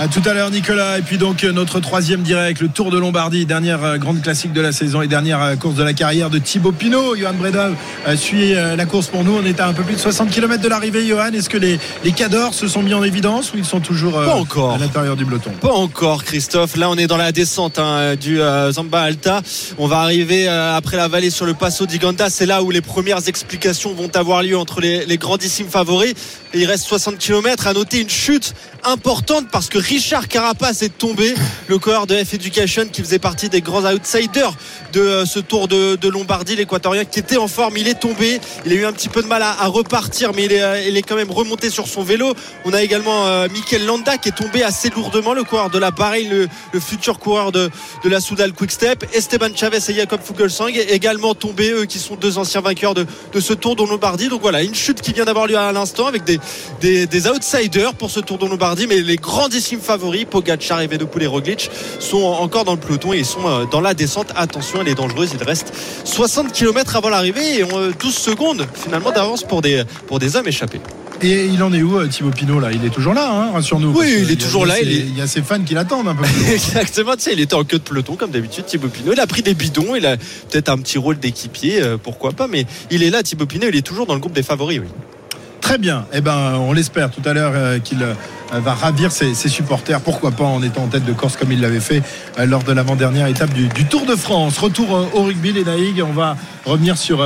À 0.00 0.06
tout 0.06 0.22
à 0.26 0.32
l'heure 0.32 0.52
Nicolas. 0.52 0.98
Et 0.98 1.02
puis 1.02 1.18
donc 1.18 1.42
euh, 1.42 1.50
notre 1.50 1.80
troisième 1.80 2.22
direct 2.22 2.60
le 2.60 2.68
Tour 2.68 2.92
de 2.92 2.98
Lombardie 3.00 3.46
dernière 3.46 3.82
euh, 3.82 3.96
grande 3.98 4.22
classique 4.22 4.52
de 4.52 4.60
la 4.60 4.70
saison 4.70 5.02
et 5.02 5.08
dernière 5.08 5.42
euh, 5.42 5.56
course 5.56 5.74
de 5.74 5.82
la 5.82 5.92
carrière 5.92 6.30
de 6.30 6.38
Thibaut 6.38 6.70
Pinot. 6.70 7.16
Johan 7.16 7.34
Breda 7.34 7.70
suit 8.14 8.54
la 8.54 8.86
course 8.86 9.08
pour 9.08 9.24
nous. 9.24 9.36
On 9.36 9.44
est 9.44 9.58
à 9.58 9.66
un 9.66 9.72
peu 9.72 9.82
plus 9.82 9.96
de 9.96 10.00
60 10.00 10.30
km 10.30 10.62
de 10.62 10.68
l'arrivée 10.68 11.04
Johan. 11.04 11.32
Est-ce 11.32 11.48
que 11.50 11.58
les, 11.58 11.80
les 12.04 12.12
cadors 12.12 12.54
se 12.54 12.68
sont 12.68 12.80
mis 12.80 12.94
en 12.94 13.02
évidence 13.02 13.52
ou 13.52 13.58
ils 13.58 13.64
sont 13.64 13.80
toujours 13.80 14.12
Pas 14.12 14.36
encore. 14.36 14.74
à 14.74 14.78
l'intérieur 14.78 15.16
du 15.16 15.24
peloton? 15.24 15.50
Pas 15.60 15.72
encore 15.72 16.22
Christophe. 16.22 16.76
Là 16.76 16.88
on 16.90 16.94
est 16.96 17.08
dans 17.08 17.16
la 17.16 17.32
descente 17.32 17.80
hein, 17.80 18.14
du 18.14 18.38
Zamba 18.70 19.02
Alta. 19.02 19.42
On 19.78 19.88
va 19.88 19.98
arriver 19.98 20.46
après 20.46 20.96
la 20.96 21.08
vallée 21.08 21.30
sur 21.30 21.44
le 21.44 21.54
Passo 21.54 21.86
di 21.86 21.98
Ganda. 21.98 22.30
C'est 22.30 22.46
là 22.46 22.62
où 22.62 22.70
les 22.70 22.82
premières 22.82 23.26
explications 23.26 23.94
vont 23.94 24.14
avoir 24.14 24.44
lieu 24.44 24.56
entre 24.56 24.80
les, 24.80 25.06
les 25.06 25.18
grandissimes 25.18 25.68
favoris. 25.68 26.14
Et 26.54 26.60
il 26.60 26.66
reste 26.66 26.84
60 26.84 27.18
km 27.18 27.66
à 27.66 27.72
noter 27.72 28.00
une 28.00 28.08
chute 28.08 28.54
importante 28.84 29.48
parce 29.50 29.68
que 29.68 29.78
Richard 29.88 30.28
Carapace 30.28 30.82
est 30.82 30.98
tombé, 30.98 31.34
le 31.66 31.78
coureur 31.78 32.06
de 32.06 32.14
F 32.14 32.34
Education 32.34 32.84
qui 32.92 33.00
faisait 33.00 33.18
partie 33.18 33.48
des 33.48 33.62
grands 33.62 33.90
outsiders 33.90 34.52
de 34.92 35.00
euh, 35.00 35.24
ce 35.24 35.38
tour 35.38 35.66
de, 35.66 36.08
Lombardie, 36.08 36.56
l'équatorien 36.56 37.06
qui 37.06 37.20
était 37.20 37.38
en 37.38 37.48
forme, 37.48 37.78
il 37.78 37.88
est 37.88 37.98
tombé, 37.98 38.38
il 38.66 38.72
a 38.72 38.74
eu 38.74 38.84
un 38.84 38.92
petit 38.92 39.08
peu 39.08 39.22
de 39.22 39.26
mal 39.26 39.42
à, 39.42 39.66
repartir 39.66 40.32
mais 40.36 40.44
il 40.44 40.52
est, 40.52 40.62
euh, 40.62 40.82
il 40.86 40.96
est, 40.98 41.02
quand 41.02 41.16
même 41.16 41.30
remonté 41.30 41.70
sur 41.70 41.88
son 41.88 42.02
vélo. 42.02 42.34
On 42.66 42.74
a 42.74 42.82
également 42.82 43.28
euh, 43.28 43.48
Mikel 43.48 43.86
Landa 43.86 44.18
qui 44.18 44.28
est 44.28 44.32
tombé 44.32 44.62
assez 44.62 44.90
lourdement, 44.90 45.32
le 45.32 45.42
coureur 45.42 45.70
de 45.70 45.78
l'appareil, 45.78 46.28
le, 46.28 46.48
le, 46.72 46.80
futur 46.80 47.18
coureur 47.18 47.50
de, 47.50 47.70
la 48.04 48.20
Soudal 48.20 48.52
Quickstep. 48.52 49.06
Esteban 49.14 49.56
Chavez 49.56 49.78
et 49.88 49.94
Jacob 49.94 50.20
Fugelsang 50.22 50.76
également 50.90 51.34
tombés, 51.34 51.70
eux 51.70 51.86
qui 51.86 51.98
sont 51.98 52.16
deux 52.16 52.36
anciens 52.36 52.60
vainqueurs 52.60 52.92
de, 52.92 53.06
ce 53.40 53.54
tour 53.54 53.74
de 53.74 53.84
Lombardie. 53.84 54.28
Donc 54.28 54.42
voilà, 54.42 54.62
une 54.62 54.74
chute 54.74 55.00
qui 55.00 55.14
vient 55.14 55.24
d'avoir 55.24 55.46
lieu 55.46 55.56
à 55.56 55.72
l'instant 55.72 56.06
avec 56.06 56.24
des 56.24 57.28
outsiders 57.28 57.94
pour 57.94 58.10
ce 58.10 58.20
tour 58.20 58.36
de 58.36 58.44
Lombardie, 58.44 58.86
mais 58.86 59.00
les 59.00 59.16
grandissimes 59.78 59.80
favoris, 59.80 60.24
Pogacar 60.24 60.80
et 60.80 60.86
Vedopoul 60.86 61.22
et 61.22 61.26
Roglic, 61.26 61.70
sont 61.98 62.22
encore 62.22 62.64
dans 62.64 62.74
le 62.74 62.80
peloton 62.80 63.12
et 63.12 63.18
ils 63.18 63.24
sont 63.24 63.46
euh, 63.46 63.64
dans 63.70 63.80
la 63.80 63.94
descente. 63.94 64.32
Attention, 64.36 64.80
elle 64.80 64.88
est 64.88 64.94
dangereuse. 64.94 65.30
Il 65.34 65.42
reste 65.42 65.72
60 66.04 66.52
km 66.52 66.96
avant 66.96 67.08
l'arrivée 67.08 67.60
et 67.60 67.64
12 67.64 67.72
euh, 67.74 68.10
secondes 68.10 68.66
finalement 68.74 69.10
d'avance 69.10 69.42
pour 69.42 69.62
des, 69.62 69.84
pour 70.06 70.18
des 70.18 70.36
hommes 70.36 70.48
échappés. 70.48 70.80
Et 71.20 71.46
il 71.46 71.60
en 71.64 71.72
est 71.72 71.82
où 71.82 71.98
euh, 71.98 72.06
Thibaut 72.06 72.30
Pinot 72.30 72.60
là? 72.60 72.70
Il 72.72 72.84
est 72.84 72.90
toujours 72.90 73.12
là, 73.12 73.28
hein, 73.28 73.50
rassure-nous. 73.52 73.92
Oui, 73.92 74.18
il 74.22 74.30
est 74.30 74.40
toujours 74.40 74.66
là. 74.66 74.80
Il, 74.80 75.16
y 75.16 75.20
a 75.20 75.26
ses 75.26 75.42
fans 75.42 75.62
qui 75.62 75.74
l'attendent 75.74 76.06
un 76.06 76.14
peu. 76.14 76.24
Exactement, 76.52 77.16
tu 77.16 77.22
sais, 77.22 77.32
il 77.32 77.40
était 77.40 77.54
en 77.54 77.64
queue 77.64 77.78
de 77.78 77.82
peloton 77.82 78.14
comme 78.14 78.30
d'habitude, 78.30 78.66
Thibaut 78.66 78.88
Pinot. 78.88 79.12
Il 79.14 79.20
a 79.20 79.26
pris 79.26 79.42
des 79.42 79.54
bidons, 79.54 79.96
il 79.96 80.06
a 80.06 80.16
peut-être 80.16 80.68
un 80.68 80.78
petit 80.78 80.98
rôle 80.98 81.18
d'équipier, 81.18 81.82
pourquoi 82.04 82.32
pas, 82.32 82.46
mais 82.46 82.66
il 82.90 83.02
est 83.02 83.10
là, 83.10 83.24
Thibaut 83.24 83.46
Pinot, 83.46 83.66
il 83.68 83.76
est 83.76 83.82
toujours 83.82 84.06
dans 84.06 84.14
le 84.14 84.20
groupe 84.20 84.32
des 84.32 84.44
favoris, 84.44 84.80
oui. 84.80 84.88
Très 85.68 85.76
bien. 85.76 86.06
Eh 86.14 86.22
ben, 86.22 86.54
on 86.60 86.72
l'espère 86.72 87.10
tout 87.10 87.20
à 87.26 87.34
l'heure 87.34 87.52
euh, 87.54 87.78
qu'il 87.78 88.02
euh, 88.02 88.14
va 88.52 88.72
ravir 88.72 89.12
ses, 89.12 89.34
supporters. 89.34 90.00
Pourquoi 90.00 90.30
pas 90.30 90.44
en 90.44 90.62
étant 90.62 90.84
en 90.84 90.86
tête 90.86 91.04
de 91.04 91.12
course 91.12 91.36
comme 91.36 91.52
il 91.52 91.60
l'avait 91.60 91.78
fait 91.78 92.02
euh, 92.38 92.46
lors 92.46 92.62
de 92.62 92.72
l'avant-dernière 92.72 93.26
étape 93.26 93.52
du, 93.52 93.68
Tour 93.84 94.06
de 94.06 94.16
France. 94.16 94.56
Retour 94.56 95.10
au 95.12 95.24
rugby, 95.24 95.52
les 95.52 95.64
Naïg. 95.64 96.02
On 96.02 96.14
va 96.14 96.38
revenir 96.64 96.96
sur 96.96 97.22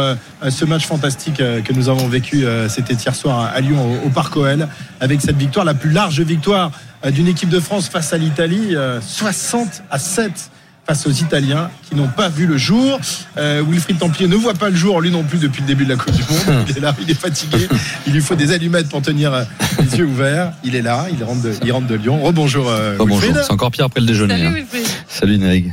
ce 0.48 0.64
match 0.64 0.88
fantastique 0.88 1.36
que 1.36 1.72
nous 1.72 1.88
avons 1.88 2.08
vécu. 2.08 2.44
C'était 2.68 2.94
hier 2.94 3.14
soir 3.14 3.48
à 3.54 3.60
Lyon 3.60 4.00
au, 4.04 4.08
Parc 4.08 4.36
OL 4.36 4.66
avec 4.98 5.20
cette 5.20 5.36
victoire, 5.36 5.64
la 5.64 5.74
plus 5.74 5.90
large 5.90 6.20
victoire 6.20 6.72
d'une 7.12 7.28
équipe 7.28 7.48
de 7.48 7.60
France 7.60 7.88
face 7.88 8.12
à 8.12 8.18
l'Italie, 8.18 8.74
60 9.06 9.84
à 9.88 10.00
7 10.00 10.50
face 10.86 11.06
aux 11.06 11.10
Italiens 11.10 11.70
qui 11.88 11.94
n'ont 11.94 12.08
pas 12.08 12.28
vu 12.28 12.46
le 12.46 12.56
jour. 12.56 12.98
Euh, 13.36 13.62
Wilfried 13.66 13.98
Templier 13.98 14.28
ne 14.28 14.36
voit 14.36 14.54
pas 14.54 14.70
le 14.70 14.76
jour, 14.76 15.00
lui 15.00 15.10
non 15.10 15.22
plus, 15.22 15.38
depuis 15.38 15.62
le 15.62 15.66
début 15.66 15.84
de 15.84 15.90
la 15.90 15.96
Coupe 15.96 16.14
du 16.14 16.22
Monde. 16.22 16.64
Il 16.68 16.78
est 16.78 16.80
là, 16.80 16.94
il 17.00 17.10
est 17.10 17.14
fatigué. 17.14 17.68
Il 18.06 18.12
lui 18.12 18.20
faut 18.20 18.34
des 18.34 18.52
allumettes 18.52 18.88
pour 18.88 19.02
tenir 19.02 19.32
euh, 19.32 19.44
les 19.78 19.98
yeux 19.98 20.06
ouverts. 20.06 20.52
Il 20.64 20.74
est 20.74 20.82
là, 20.82 21.06
il 21.12 21.22
rentre 21.22 21.42
de, 21.42 21.52
il 21.64 21.72
rentre 21.72 21.86
de 21.86 21.94
Lyon. 21.94 22.22
Rebonjour. 22.22 22.68
Euh, 22.68 22.96
Rebonjour. 22.98 23.32
C'est 23.34 23.52
encore 23.52 23.70
pire 23.70 23.86
après 23.86 24.00
le 24.00 24.06
déjeuner. 24.06 24.34
Salut, 24.34 24.46
hein. 24.46 24.52
Wilfried. 24.52 24.86
Salut 25.08 25.38
Neg. 25.38 25.72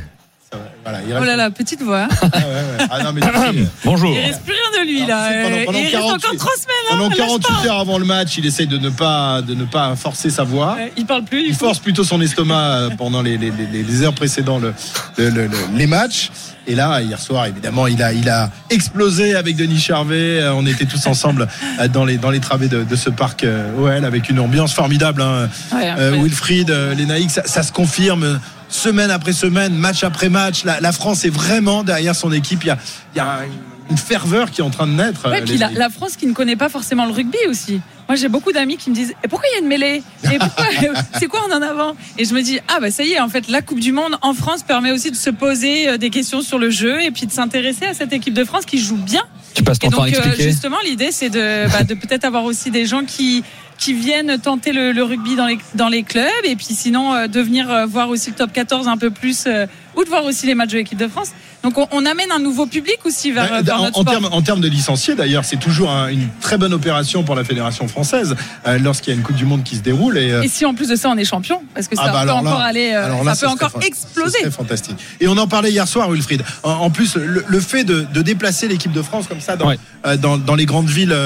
Voilà, 0.90 1.20
oh 1.20 1.24
là 1.24 1.36
là, 1.36 1.50
petite 1.50 1.82
voix. 1.82 2.08
Ah, 2.10 2.38
ouais, 2.38 2.44
ouais. 2.44 2.86
Ah, 2.90 3.02
non, 3.02 3.12
mais 3.12 3.20
Bonjour. 3.84 4.12
Il 4.12 4.20
reste 4.20 4.42
plus 4.42 4.54
rien 4.54 4.84
de 4.84 4.88
lui 4.88 5.06
là. 5.06 5.30
Pendant, 5.64 5.78
il 5.78 5.90
48, 5.90 5.96
reste 5.96 6.26
encore 6.26 6.36
trois 6.36 6.52
semaines. 6.54 6.76
Hein, 6.90 6.96
pendant 6.98 7.10
48 7.10 7.66
heures 7.68 7.78
avant 7.78 7.98
le 7.98 8.04
match, 8.04 8.36
il 8.38 8.46
essaye 8.46 8.66
de 8.66 8.78
ne 8.78 8.90
pas, 8.90 9.42
de 9.42 9.54
ne 9.54 9.64
pas 9.64 9.94
forcer 9.96 10.30
sa 10.30 10.44
voix. 10.44 10.76
il 10.96 11.06
parle 11.06 11.24
plus. 11.24 11.46
Il 11.46 11.54
force 11.54 11.78
plutôt 11.78 12.04
son 12.04 12.20
estomac 12.20 12.54
euh, 12.54 12.90
pendant 12.96 13.22
les, 13.22 13.38
les, 13.38 13.50
les, 13.50 14.02
heures 14.02 14.14
précédant 14.14 14.58
le, 14.58 14.74
les 15.74 15.86
matchs. 15.86 16.30
Et 16.66 16.74
là, 16.74 17.00
hier 17.00 17.18
soir, 17.18 17.46
évidemment, 17.46 17.86
il 17.86 18.02
a, 18.02 18.12
il 18.12 18.28
a 18.28 18.50
explosé 18.68 19.34
avec 19.34 19.56
Denis 19.56 19.80
Charvet. 19.80 20.40
Euh, 20.40 20.54
on 20.54 20.66
était 20.66 20.84
tous 20.84 21.06
ensemble 21.06 21.48
euh, 21.80 21.88
dans 21.88 22.04
les, 22.04 22.18
dans 22.18 22.30
les 22.30 22.40
travées 22.40 22.68
de, 22.68 22.84
de 22.84 22.96
ce 22.96 23.10
parc 23.10 23.44
OL 23.78 24.04
avec 24.04 24.28
une 24.28 24.40
ambiance 24.40 24.72
formidable. 24.72 25.22
Hein. 25.22 25.48
Wilfried, 26.12 26.70
les 26.96 27.06
Naïcs, 27.06 27.30
ça, 27.30 27.42
ça 27.46 27.62
se 27.62 27.72
confirme 27.72 28.40
semaine 28.70 29.10
après 29.10 29.32
semaine, 29.32 29.74
match 29.74 30.04
après 30.04 30.28
match. 30.28 30.64
La, 30.64 30.92
France 30.92 31.24
est 31.24 31.30
vraiment 31.30 31.82
derrière 31.82 32.14
son 32.14 32.32
équipe. 32.32 32.62
Il 32.64 32.68
y 32.68 32.70
a, 32.70 32.78
il 33.14 33.18
y 33.18 33.20
a 33.20 33.40
une 33.90 33.98
ferveur 33.98 34.50
qui 34.50 34.60
est 34.60 34.64
en 34.64 34.70
train 34.70 34.86
de 34.86 34.92
naître. 34.92 35.28
Ouais, 35.28 35.42
puis 35.42 35.58
la, 35.58 35.90
France 35.90 36.16
qui 36.16 36.26
ne 36.26 36.32
connaît 36.32 36.56
pas 36.56 36.68
forcément 36.68 37.06
le 37.06 37.12
rugby 37.12 37.38
aussi. 37.48 37.80
Moi, 38.08 38.16
j'ai 38.16 38.28
beaucoup 38.28 38.52
d'amis 38.52 38.76
qui 38.76 38.90
me 38.90 38.94
disent 38.94 39.14
Et 39.22 39.28
pourquoi 39.28 39.48
il 39.50 39.54
y 39.54 39.58
a 39.58 39.62
une 39.62 39.68
mêlée? 39.68 40.02
Et 40.24 40.38
C'est 41.18 41.26
quoi 41.26 41.42
en 41.48 41.56
en 41.56 41.62
avant? 41.62 41.94
Et 42.18 42.24
je 42.24 42.34
me 42.34 42.42
dis 42.42 42.58
Ah, 42.68 42.78
bah 42.80 42.90
ça 42.90 43.04
y 43.04 43.12
est, 43.12 43.20
en 43.20 43.28
fait, 43.28 43.48
la 43.48 43.62
Coupe 43.62 43.80
du 43.80 43.92
Monde 43.92 44.16
en 44.22 44.34
France 44.34 44.62
permet 44.62 44.90
aussi 44.90 45.10
de 45.10 45.16
se 45.16 45.30
poser 45.30 45.88
euh, 45.88 45.96
des 45.96 46.10
questions 46.10 46.40
sur 46.40 46.58
le 46.58 46.70
jeu 46.70 47.02
et 47.02 47.10
puis 47.10 47.26
de 47.26 47.32
s'intéresser 47.32 47.86
à 47.86 47.94
cette 47.94 48.12
équipe 48.12 48.34
de 48.34 48.44
France 48.44 48.64
qui 48.64 48.78
joue 48.78 48.96
bien. 48.96 49.22
Tu 49.54 49.62
passes 49.62 49.78
ton 49.78 49.88
et 49.88 49.90
temps 49.90 50.02
à 50.02 50.06
euh, 50.06 50.08
expliquer. 50.08 50.42
Justement, 50.42 50.78
l'idée, 50.84 51.10
c'est 51.12 51.30
de, 51.30 51.70
bah, 51.70 51.84
de 51.84 51.94
peut-être 51.94 52.24
avoir 52.24 52.44
aussi 52.44 52.70
des 52.70 52.86
gens 52.86 53.04
qui 53.04 53.44
qui 53.80 53.94
viennent 53.94 54.38
tenter 54.38 54.72
le, 54.72 55.02
rugby 55.02 55.34
dans 55.34 55.46
les, 55.46 55.58
dans 55.74 55.88
les 55.88 56.02
clubs 56.02 56.28
et 56.44 56.54
puis 56.54 56.66
sinon 56.66 57.14
euh, 57.14 57.26
de 57.26 57.40
venir 57.40 57.70
euh, 57.70 57.86
voir 57.86 58.10
aussi 58.10 58.30
le 58.30 58.36
top 58.36 58.52
14 58.52 58.86
un 58.86 58.98
peu 58.98 59.10
plus 59.10 59.46
euh, 59.46 59.66
ou 59.96 60.04
de 60.04 60.08
voir 60.08 60.24
aussi 60.26 60.46
les 60.46 60.54
matchs 60.54 60.72
de 60.72 60.76
l'équipe 60.76 60.98
de 60.98 61.08
France. 61.08 61.32
Donc 61.62 61.76
on, 61.76 62.06
amène 62.06 62.32
un 62.32 62.38
nouveau 62.38 62.66
public 62.66 62.98
aussi 63.04 63.32
vers, 63.32 63.48
bah, 63.48 63.58
notre 63.62 63.98
en, 63.98 64.02
sport. 64.02 64.34
En 64.34 64.42
termes 64.42 64.60
de 64.60 64.68
licenciés 64.68 65.14
d'ailleurs, 65.14 65.44
c'est 65.44 65.58
toujours 65.58 65.90
une 65.90 66.28
très 66.40 66.56
bonne 66.58 66.72
opération 66.72 67.22
pour 67.22 67.34
la 67.34 67.44
fédération 67.44 67.86
française 67.88 68.34
lorsqu'il 68.80 69.12
y 69.12 69.16
a 69.16 69.18
une 69.18 69.24
Coupe 69.24 69.36
du 69.36 69.44
Monde 69.44 69.62
qui 69.62 69.76
se 69.76 69.82
déroule. 69.82 70.18
Et, 70.18 70.28
et 70.42 70.48
si 70.48 70.64
en 70.64 70.74
plus 70.74 70.88
de 70.88 70.96
ça 70.96 71.10
on 71.10 71.16
est 71.16 71.24
champion, 71.24 71.62
parce 71.74 71.88
que 71.88 71.96
ça 71.96 72.04
ah 72.06 72.12
bah 72.12 72.22
peut 72.24 72.30
encore 72.30 72.60
aller, 72.60 72.92
ça, 73.24 73.46
peut 73.46 73.52
encore 73.52 73.72
exploser. 73.82 74.38
C'est 74.42 74.50
fantastique. 74.50 74.96
Et 75.20 75.28
on 75.28 75.36
en 75.36 75.46
parlait 75.46 75.70
hier 75.70 75.86
soir, 75.86 76.10
Wilfried. 76.10 76.42
En, 76.62 76.90
plus, 76.90 77.16
le, 77.16 77.60
fait 77.60 77.84
de, 77.84 78.22
déplacer 78.22 78.68
l'équipe 78.68 78.92
de 78.92 79.02
France 79.02 79.26
comme 79.26 79.40
ça 79.40 79.56
dans, 79.56 79.72
dans, 80.18 80.38
dans, 80.38 80.54
les 80.54 80.66
grandes 80.66 80.88
villes 80.88 81.16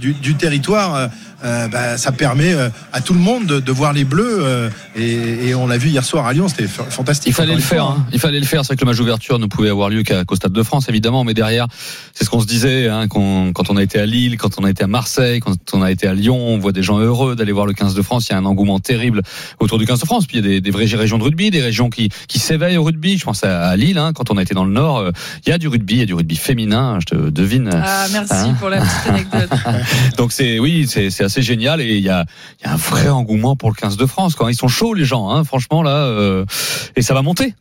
du, 0.00 0.14
du 0.14 0.34
territoire. 0.34 1.10
Euh, 1.44 1.68
bah, 1.68 1.98
ça 1.98 2.10
permet 2.10 2.54
euh, 2.54 2.70
à 2.92 3.02
tout 3.02 3.12
le 3.12 3.20
monde 3.20 3.46
de, 3.46 3.72
voir 3.72 3.92
les 3.92 4.04
Bleus. 4.04 4.38
Euh, 4.40 4.70
et, 4.96 5.54
on 5.54 5.66
l'a 5.66 5.76
vu 5.76 5.90
hier 5.90 6.04
soir 6.04 6.26
à 6.26 6.32
Lyon, 6.32 6.48
c'était 6.48 6.66
fantastique. 6.66 7.28
Il 7.28 7.34
fallait 7.34 7.54
le 7.54 7.60
faire. 7.60 7.84
Hein. 7.84 8.06
Il 8.12 8.18
fallait 8.18 8.40
le 8.40 8.46
faire. 8.46 8.62
C'est 8.62 8.68
vrai 8.68 8.76
que 8.76 8.84
le 8.84 8.90
match 8.90 8.96
d'ouverture 8.96 9.38
ne 9.38 9.46
pouvait 9.46 9.63
avoir 9.70 9.88
lieu 9.88 10.02
qu'au 10.02 10.36
Stade 10.36 10.52
de 10.52 10.62
France, 10.62 10.88
évidemment. 10.88 11.24
Mais 11.24 11.34
derrière, 11.34 11.66
c'est 12.14 12.24
ce 12.24 12.30
qu'on 12.30 12.40
se 12.40 12.46
disait 12.46 12.88
hein, 12.88 13.08
quand, 13.08 13.52
quand, 13.52 13.70
on 13.70 13.76
a 13.76 13.82
été 13.82 13.98
à 13.98 14.06
Lille, 14.06 14.36
quand 14.36 14.58
on 14.58 14.64
a 14.64 14.70
été 14.70 14.84
à 14.84 14.86
Marseille, 14.86 15.40
quand 15.40 15.56
on 15.72 15.82
a 15.82 15.90
été 15.90 16.06
à 16.06 16.14
Lyon. 16.14 16.36
On 16.36 16.58
voit 16.58 16.72
des 16.72 16.82
gens 16.82 16.98
heureux 16.98 17.36
d'aller 17.36 17.52
voir 17.52 17.66
le 17.66 17.72
15 17.72 17.94
de 17.94 18.02
France. 18.02 18.28
Il 18.28 18.32
y 18.32 18.34
a 18.34 18.38
un 18.38 18.44
engouement 18.44 18.80
terrible 18.80 19.22
autour 19.60 19.78
du 19.78 19.86
15 19.86 20.00
de 20.00 20.06
France. 20.06 20.26
Puis 20.26 20.38
il 20.38 20.44
y 20.44 20.46
a 20.46 20.48
des, 20.48 20.60
des 20.60 20.70
vraies 20.70 20.84
régions 20.84 21.18
de 21.18 21.24
rugby, 21.24 21.50
des 21.50 21.62
régions 21.62 21.90
qui, 21.90 22.08
qui 22.28 22.38
s'éveillent 22.38 22.76
au 22.76 22.84
rugby. 22.84 23.18
Je 23.18 23.24
pense 23.24 23.44
à, 23.44 23.76
Lille, 23.76 23.98
hein, 23.98 24.12
quand 24.14 24.30
on 24.30 24.36
a 24.36 24.42
été 24.42 24.54
dans 24.54 24.64
le 24.64 24.72
Nord. 24.72 25.10
il 25.46 25.50
y 25.50 25.52
a 25.52 25.58
du 25.58 25.68
rugby, 25.68 25.94
il 25.94 26.00
y 26.00 26.02
a 26.02 26.06
du 26.06 26.14
rugby 26.14 26.36
féminin. 26.36 26.98
Je 27.00 27.14
te 27.14 27.30
devine. 27.30 27.70
Ah, 27.72 28.06
merci 28.12 28.52
pour 28.58 28.68
la 28.68 28.80
petite 28.80 29.06
anecdote. 29.08 29.50
Donc 30.16 30.32
c'est 30.32 30.58
oui, 30.58 30.86
c'est 30.88 31.22
assez 31.22 31.42
génial 31.42 31.80
et 31.80 31.96
il 31.96 32.02
y 32.02 32.08
a 32.08 32.24
il 32.60 32.66
y 32.66 32.68
a 32.68 32.72
un 32.72 32.76
vrai 32.76 33.08
engouement 33.08 33.56
pour 33.56 33.70
le 33.70 33.74
15 33.74 33.96
de 33.96 34.06
France. 34.06 34.34
Quand 34.34 34.48
ils 34.48 34.54
sont 34.54 34.68
chauds, 34.68 34.94
les 34.94 35.04
gens, 35.04 35.30
hein, 35.30 35.44
franchement 35.44 35.82
là, 35.82 36.04
euh, 36.06 36.44
et 36.96 37.02
ça 37.02 37.14
va 37.14 37.22
monter. 37.22 37.54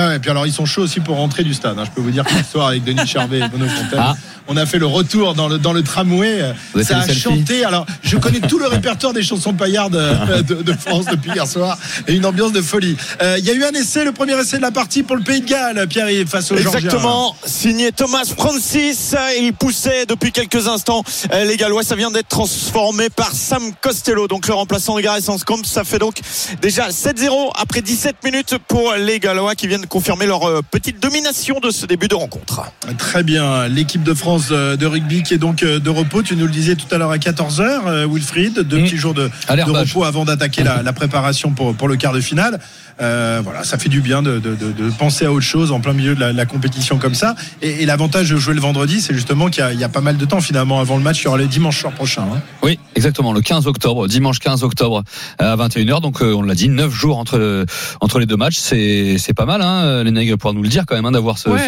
Ah 0.00 0.14
et 0.14 0.20
puis 0.20 0.30
alors 0.30 0.46
ils 0.46 0.52
sont 0.52 0.64
chauds 0.64 0.82
aussi 0.82 1.00
pour 1.00 1.16
rentrer 1.16 1.42
du 1.42 1.52
stade. 1.52 1.76
Hein. 1.76 1.82
Je 1.84 1.90
peux 1.90 2.00
vous 2.00 2.12
dire 2.12 2.22
que 2.22 2.30
ce 2.30 2.44
soir 2.44 2.68
avec 2.68 2.84
Denis 2.84 3.04
Charvet 3.04 3.40
et 3.40 3.48
Bono 3.48 3.66
Fontaine, 3.66 3.98
ah. 3.98 4.14
on 4.46 4.56
a 4.56 4.64
fait 4.64 4.78
le 4.78 4.86
retour 4.86 5.34
dans 5.34 5.48
le, 5.48 5.58
dans 5.58 5.72
le 5.72 5.82
tramway. 5.82 6.54
Ça 6.84 6.98
a 6.98 7.12
chanté. 7.12 7.64
Alors 7.64 7.84
je 8.04 8.16
connais 8.16 8.38
tout 8.38 8.60
le 8.60 8.68
répertoire 8.68 9.12
des 9.12 9.24
chansons 9.24 9.54
paillardes 9.54 9.96
euh, 9.96 10.42
de, 10.42 10.62
de, 10.62 10.72
France 10.72 11.06
depuis 11.06 11.32
hier 11.32 11.48
soir 11.48 11.76
et 12.06 12.14
une 12.14 12.24
ambiance 12.24 12.52
de 12.52 12.62
folie. 12.62 12.96
Euh, 13.22 13.38
il 13.40 13.44
y 13.44 13.50
a 13.50 13.54
eu 13.54 13.64
un 13.64 13.72
essai, 13.72 14.04
le 14.04 14.12
premier 14.12 14.38
essai 14.38 14.58
de 14.58 14.62
la 14.62 14.70
partie 14.70 15.02
pour 15.02 15.16
le 15.16 15.22
Pays 15.22 15.40
de 15.40 15.48
Galles, 15.48 15.84
Pierre 15.88 16.06
face 16.28 16.52
au 16.52 16.56
Exactement, 16.56 17.34
signé 17.44 17.90
Thomas 17.90 18.24
Francis. 18.24 19.16
Il 19.40 19.52
poussait 19.52 20.06
depuis 20.06 20.30
quelques 20.30 20.68
instants 20.68 21.02
euh, 21.32 21.44
les 21.44 21.56
Gallois. 21.56 21.82
Ça 21.82 21.96
vient 21.96 22.12
d'être 22.12 22.28
transformé 22.28 23.10
par 23.10 23.32
Sam 23.32 23.72
Costello, 23.80 24.28
donc 24.28 24.46
le 24.46 24.54
remplaçant 24.54 24.94
de 24.94 25.00
Gareth 25.00 25.28
Anscombe. 25.28 25.66
Ça 25.66 25.82
fait 25.82 25.98
donc 25.98 26.20
déjà 26.62 26.90
7-0 26.90 27.50
après 27.56 27.82
17 27.82 28.22
minutes 28.24 28.58
pour 28.68 28.92
les 28.94 29.18
Gallois 29.18 29.56
qui 29.56 29.66
viennent 29.66 29.87
confirmer 29.88 30.26
leur 30.26 30.48
euh, 30.48 30.60
petite 30.62 31.00
domination 31.00 31.58
de 31.60 31.70
ce 31.70 31.86
début 31.86 32.08
de 32.08 32.14
rencontre. 32.14 32.62
Très 32.98 33.22
bien. 33.22 33.68
L'équipe 33.68 34.02
de 34.02 34.14
France 34.14 34.48
euh, 34.50 34.76
de 34.76 34.86
rugby 34.86 35.22
qui 35.22 35.34
est 35.34 35.38
donc 35.38 35.62
euh, 35.62 35.80
de 35.80 35.90
repos, 35.90 36.22
tu 36.22 36.36
nous 36.36 36.46
le 36.46 36.52
disais 36.52 36.76
tout 36.76 36.92
à 36.94 36.98
l'heure 36.98 37.10
à 37.10 37.18
14h, 37.18 37.62
euh, 37.86 38.06
Wilfried, 38.06 38.60
deux 38.60 38.82
petits 38.82 38.96
jours 38.96 39.14
de, 39.14 39.30
repos 39.48 40.04
avant 40.04 40.24
d'attaquer 40.24 40.62
la, 40.62 40.82
la 40.82 40.92
préparation 40.92 41.50
pour, 41.50 41.74
pour 41.74 41.88
le 41.88 41.96
quart 41.96 42.12
de 42.12 42.20
finale. 42.20 42.60
Euh, 43.00 43.40
voilà, 43.44 43.62
ça 43.64 43.78
fait 43.78 43.88
du 43.88 44.00
bien 44.00 44.22
de, 44.22 44.38
de- 44.38 44.54
de- 44.56 44.72
de 44.72 44.90
penser 44.90 45.24
à 45.24 45.32
autre 45.32 45.44
chose 45.46 45.70
en 45.72 45.80
plein 45.80 45.92
milieu 45.92 46.14
de 46.14 46.20
la, 46.20 46.32
la 46.32 46.46
compétition 46.46 46.98
comme 46.98 47.14
ça. 47.14 47.34
Et, 47.62 47.82
et 47.82 47.86
l'avantage 47.86 48.30
de 48.30 48.36
jouer 48.36 48.54
le 48.54 48.60
vendredi, 48.60 49.00
c'est 49.00 49.14
justement 49.14 49.48
qu'il 49.50 49.60
y, 49.62 49.66
a- 49.66 49.72
il 49.72 49.78
y 49.80 49.84
a 49.84 49.88
pas 49.88 50.00
mal 50.00 50.16
de 50.16 50.24
temps 50.24 50.40
finalement 50.40 50.80
avant 50.80 50.96
le 50.96 51.02
match. 51.02 51.20
Il 51.22 51.24
y 51.24 51.28
aura 51.28 51.38
le 51.38 51.46
dimanche 51.46 51.78
soir 51.80 51.92
prochain. 51.92 52.22
hein. 52.22 52.40
Oui, 52.62 52.78
exactement, 52.96 53.32
le 53.32 53.40
15 53.40 53.66
octobre, 53.66 54.08
dimanche 54.08 54.38
15 54.40 54.64
octobre 54.64 55.04
à 55.38 55.56
21h. 55.56 56.00
Donc 56.00 56.22
euh, 56.22 56.32
on 56.34 56.42
l'a 56.42 56.54
dit, 56.54 56.68
9 56.68 56.92
jours 56.92 57.18
entre 57.18 57.64
entre 58.00 58.18
les 58.18 58.26
deux 58.26 58.36
matchs, 58.36 58.56
c'est 58.58 59.16
c'est 59.18 59.34
pas 59.34 59.46
mal. 59.46 59.62
Hein, 59.62 60.02
les 60.04 60.10
Naïgs 60.10 60.36
pourra 60.36 60.52
nous 60.52 60.62
le 60.62 60.68
dire 60.68 60.84
quand 60.86 60.94
même, 60.96 61.04
hein, 61.06 61.12
d'avoir 61.12 61.38
ce, 61.38 61.48
Ouais. 61.50 61.60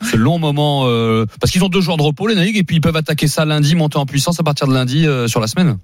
ce, 0.00 0.10
ce 0.10 0.16
long 0.16 0.38
moment. 0.38 0.84
euh, 0.86 1.26
parce 1.40 1.52
qu'ils 1.52 1.62
ont 1.64 1.68
deux 1.68 1.80
jours 1.80 1.96
de 1.96 2.02
repos, 2.02 2.26
les 2.26 2.34
Naïgs, 2.34 2.56
et 2.56 2.64
puis 2.64 2.76
ils 2.76 2.80
peuvent 2.80 2.96
attaquer 2.96 3.28
ça 3.28 3.44
lundi, 3.44 3.74
monter 3.74 3.98
en 3.98 4.06
puissance 4.06 4.40
à 4.40 4.42
partir 4.42 4.66
de 4.66 4.74
lundi 4.74 5.06
euh, 5.06 5.28
sur 5.28 5.40
la 5.40 5.46
semaine. 5.46 5.78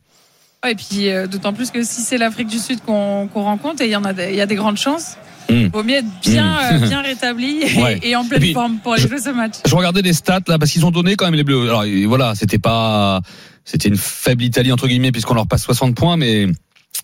Et 0.68 0.74
puis 0.74 1.08
euh, 1.10 1.26
d'autant 1.26 1.52
plus 1.52 1.70
que 1.70 1.82
si 1.84 2.00
c'est 2.00 2.18
l'Afrique 2.18 2.48
du 2.48 2.58
Sud 2.58 2.80
qu'on 2.80 3.28
rencontre, 3.34 3.82
et 3.82 3.86
il 3.86 3.90
y 3.92 3.96
en 3.96 4.04
a, 4.04 4.12
des- 4.12 4.30
il 4.30 4.34
y 4.36 4.40
a 4.40 4.46
des 4.46 4.56
grandes 4.56 4.76
chances. 4.78 5.16
Mm. 5.50 5.68
Vaut 5.68 5.82
mieux 5.84 5.94
être 5.96 6.20
bien, 6.22 6.54
Mm. 6.72 6.82
euh, 6.82 6.86
bien 6.88 7.00
rétabli 7.00 7.60
et, 7.62 7.80
Ouais. 7.82 8.00
et 8.02 8.16
en 8.16 8.24
pleine 8.24 8.42
Et 8.42 8.46
puis, 8.46 8.52
forme 8.54 8.78
pour 8.78 8.94
aller 8.94 9.06
jouer 9.06 9.18
ce 9.20 9.30
match. 9.30 9.54
Je 9.66 9.74
regardais 9.74 10.02
les 10.02 10.12
stats 10.12 10.40
là 10.48 10.58
parce 10.58 10.70
qu'ils 10.72 10.84
ont 10.84 10.90
donné 10.90 11.14
quand 11.16 11.26
même 11.26 11.34
les 11.34 11.44
Bleus. 11.44 11.68
Alors 11.68 11.84
voilà, 12.06 12.34
c'était 12.34 12.58
pas, 12.58 13.20
c'était 13.64 13.88
une 13.88 13.96
faible 13.96 14.42
Italie 14.42 14.72
entre 14.72 14.88
guillemets 14.88 15.12
puisqu'on 15.12 15.34
leur 15.34 15.46
passe 15.46 15.62
60 15.62 15.94
points, 15.94 16.16
mais 16.16 16.46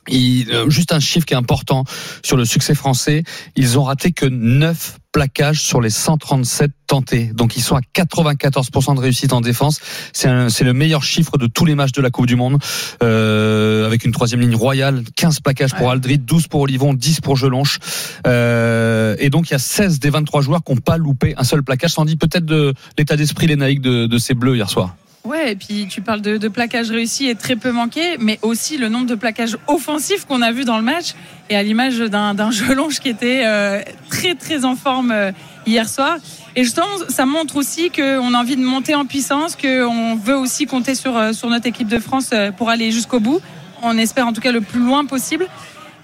il- 0.08 0.50
euh, 0.50 0.68
juste 0.70 0.92
un 0.92 1.00
chiffre 1.00 1.26
qui 1.26 1.34
est 1.34 1.36
important 1.36 1.84
sur 2.22 2.36
le 2.36 2.44
succès 2.44 2.74
français. 2.74 3.24
Ils 3.56 3.78
ont 3.78 3.84
raté 3.84 4.12
que 4.12 4.26
9 4.26 4.98
plaquages 5.12 5.60
sur 5.62 5.80
les 5.80 5.90
137 5.90 6.72
tentés. 6.88 7.26
Donc 7.32 7.56
ils 7.56 7.62
sont 7.62 7.76
à 7.76 7.80
94% 7.94 8.94
de 8.96 9.00
réussite 9.00 9.32
en 9.32 9.40
défense. 9.40 9.80
C'est 10.12 10.28
le 10.64 10.72
meilleur 10.72 11.04
chiffre 11.04 11.38
de 11.38 11.46
tous 11.46 11.64
les 11.64 11.76
matchs 11.76 11.92
de 11.92 12.02
la 12.02 12.10
Coupe 12.10 12.26
du 12.26 12.34
Monde. 12.34 12.58
Euh, 13.02 13.86
avec 13.86 14.04
une 14.04 14.10
troisième 14.12 14.40
ligne 14.40 14.56
royale, 14.56 15.04
15 15.14 15.38
plaquages 15.40 15.74
pour 15.74 15.90
Aldrit, 15.90 16.18
12 16.18 16.48
pour 16.48 16.62
Olivon, 16.62 16.94
10 16.94 17.20
pour 17.20 17.36
Gelonche. 17.36 17.78
Euh, 18.26 19.14
et 19.20 19.30
donc 19.30 19.48
il 19.50 19.52
y 19.52 19.56
a 19.56 19.60
16 19.60 20.00
des 20.00 20.10
23 20.10 20.42
joueurs 20.42 20.64
qui 20.64 20.72
n'ont 20.72 20.80
pas 20.80 20.96
loupé 20.96 21.34
un 21.36 21.44
seul 21.44 21.62
plaquage. 21.62 21.92
Sans 21.92 22.04
dit 22.04 22.16
peut-être 22.16 22.44
de 22.46 22.74
l'état 22.98 23.16
d'esprit 23.16 23.46
les 23.46 23.56
naïcs 23.56 23.80
de, 23.80 24.06
de 24.06 24.18
ces 24.18 24.34
bleus 24.34 24.56
hier 24.56 24.68
soir. 24.68 24.96
Ouais, 25.24 25.52
et 25.52 25.56
puis 25.56 25.86
tu 25.88 26.02
parles 26.02 26.20
de, 26.20 26.36
de 26.36 26.48
plaquages 26.48 26.90
réussis 26.90 27.28
et 27.28 27.34
très 27.34 27.56
peu 27.56 27.72
manqués, 27.72 28.16
mais 28.18 28.38
aussi 28.42 28.76
le 28.76 28.88
nombre 28.90 29.06
de 29.06 29.14
plaquages 29.14 29.56
offensifs 29.68 30.26
qu'on 30.26 30.42
a 30.42 30.52
vu 30.52 30.64
dans 30.64 30.76
le 30.76 30.82
match, 30.82 31.14
et 31.48 31.56
à 31.56 31.62
l'image 31.62 31.98
d'un 31.98 32.50
Jelonge 32.50 33.00
qui 33.02 33.08
était 33.08 33.42
euh, 33.46 33.80
très 34.10 34.34
très 34.34 34.66
en 34.66 34.76
forme 34.76 35.10
euh, 35.10 35.32
hier 35.66 35.88
soir. 35.88 36.18
Et 36.56 36.62
justement, 36.62 36.86
ça 37.08 37.26
montre 37.26 37.56
aussi 37.56 37.90
qu'on 37.90 38.34
a 38.34 38.38
envie 38.38 38.56
de 38.56 38.62
monter 38.62 38.94
en 38.94 39.06
puissance, 39.06 39.56
qu'on 39.56 40.14
veut 40.14 40.36
aussi 40.36 40.66
compter 40.66 40.94
sur, 40.94 41.16
euh, 41.16 41.32
sur 41.32 41.50
notre 41.50 41.66
équipe 41.66 41.88
de 41.88 41.98
France 41.98 42.30
euh, 42.32 42.52
pour 42.52 42.70
aller 42.70 42.92
jusqu'au 42.92 43.18
bout. 43.18 43.40
On 43.82 43.98
espère 43.98 44.26
en 44.26 44.32
tout 44.32 44.40
cas 44.40 44.52
le 44.52 44.60
plus 44.60 44.80
loin 44.80 45.04
possible. 45.04 45.48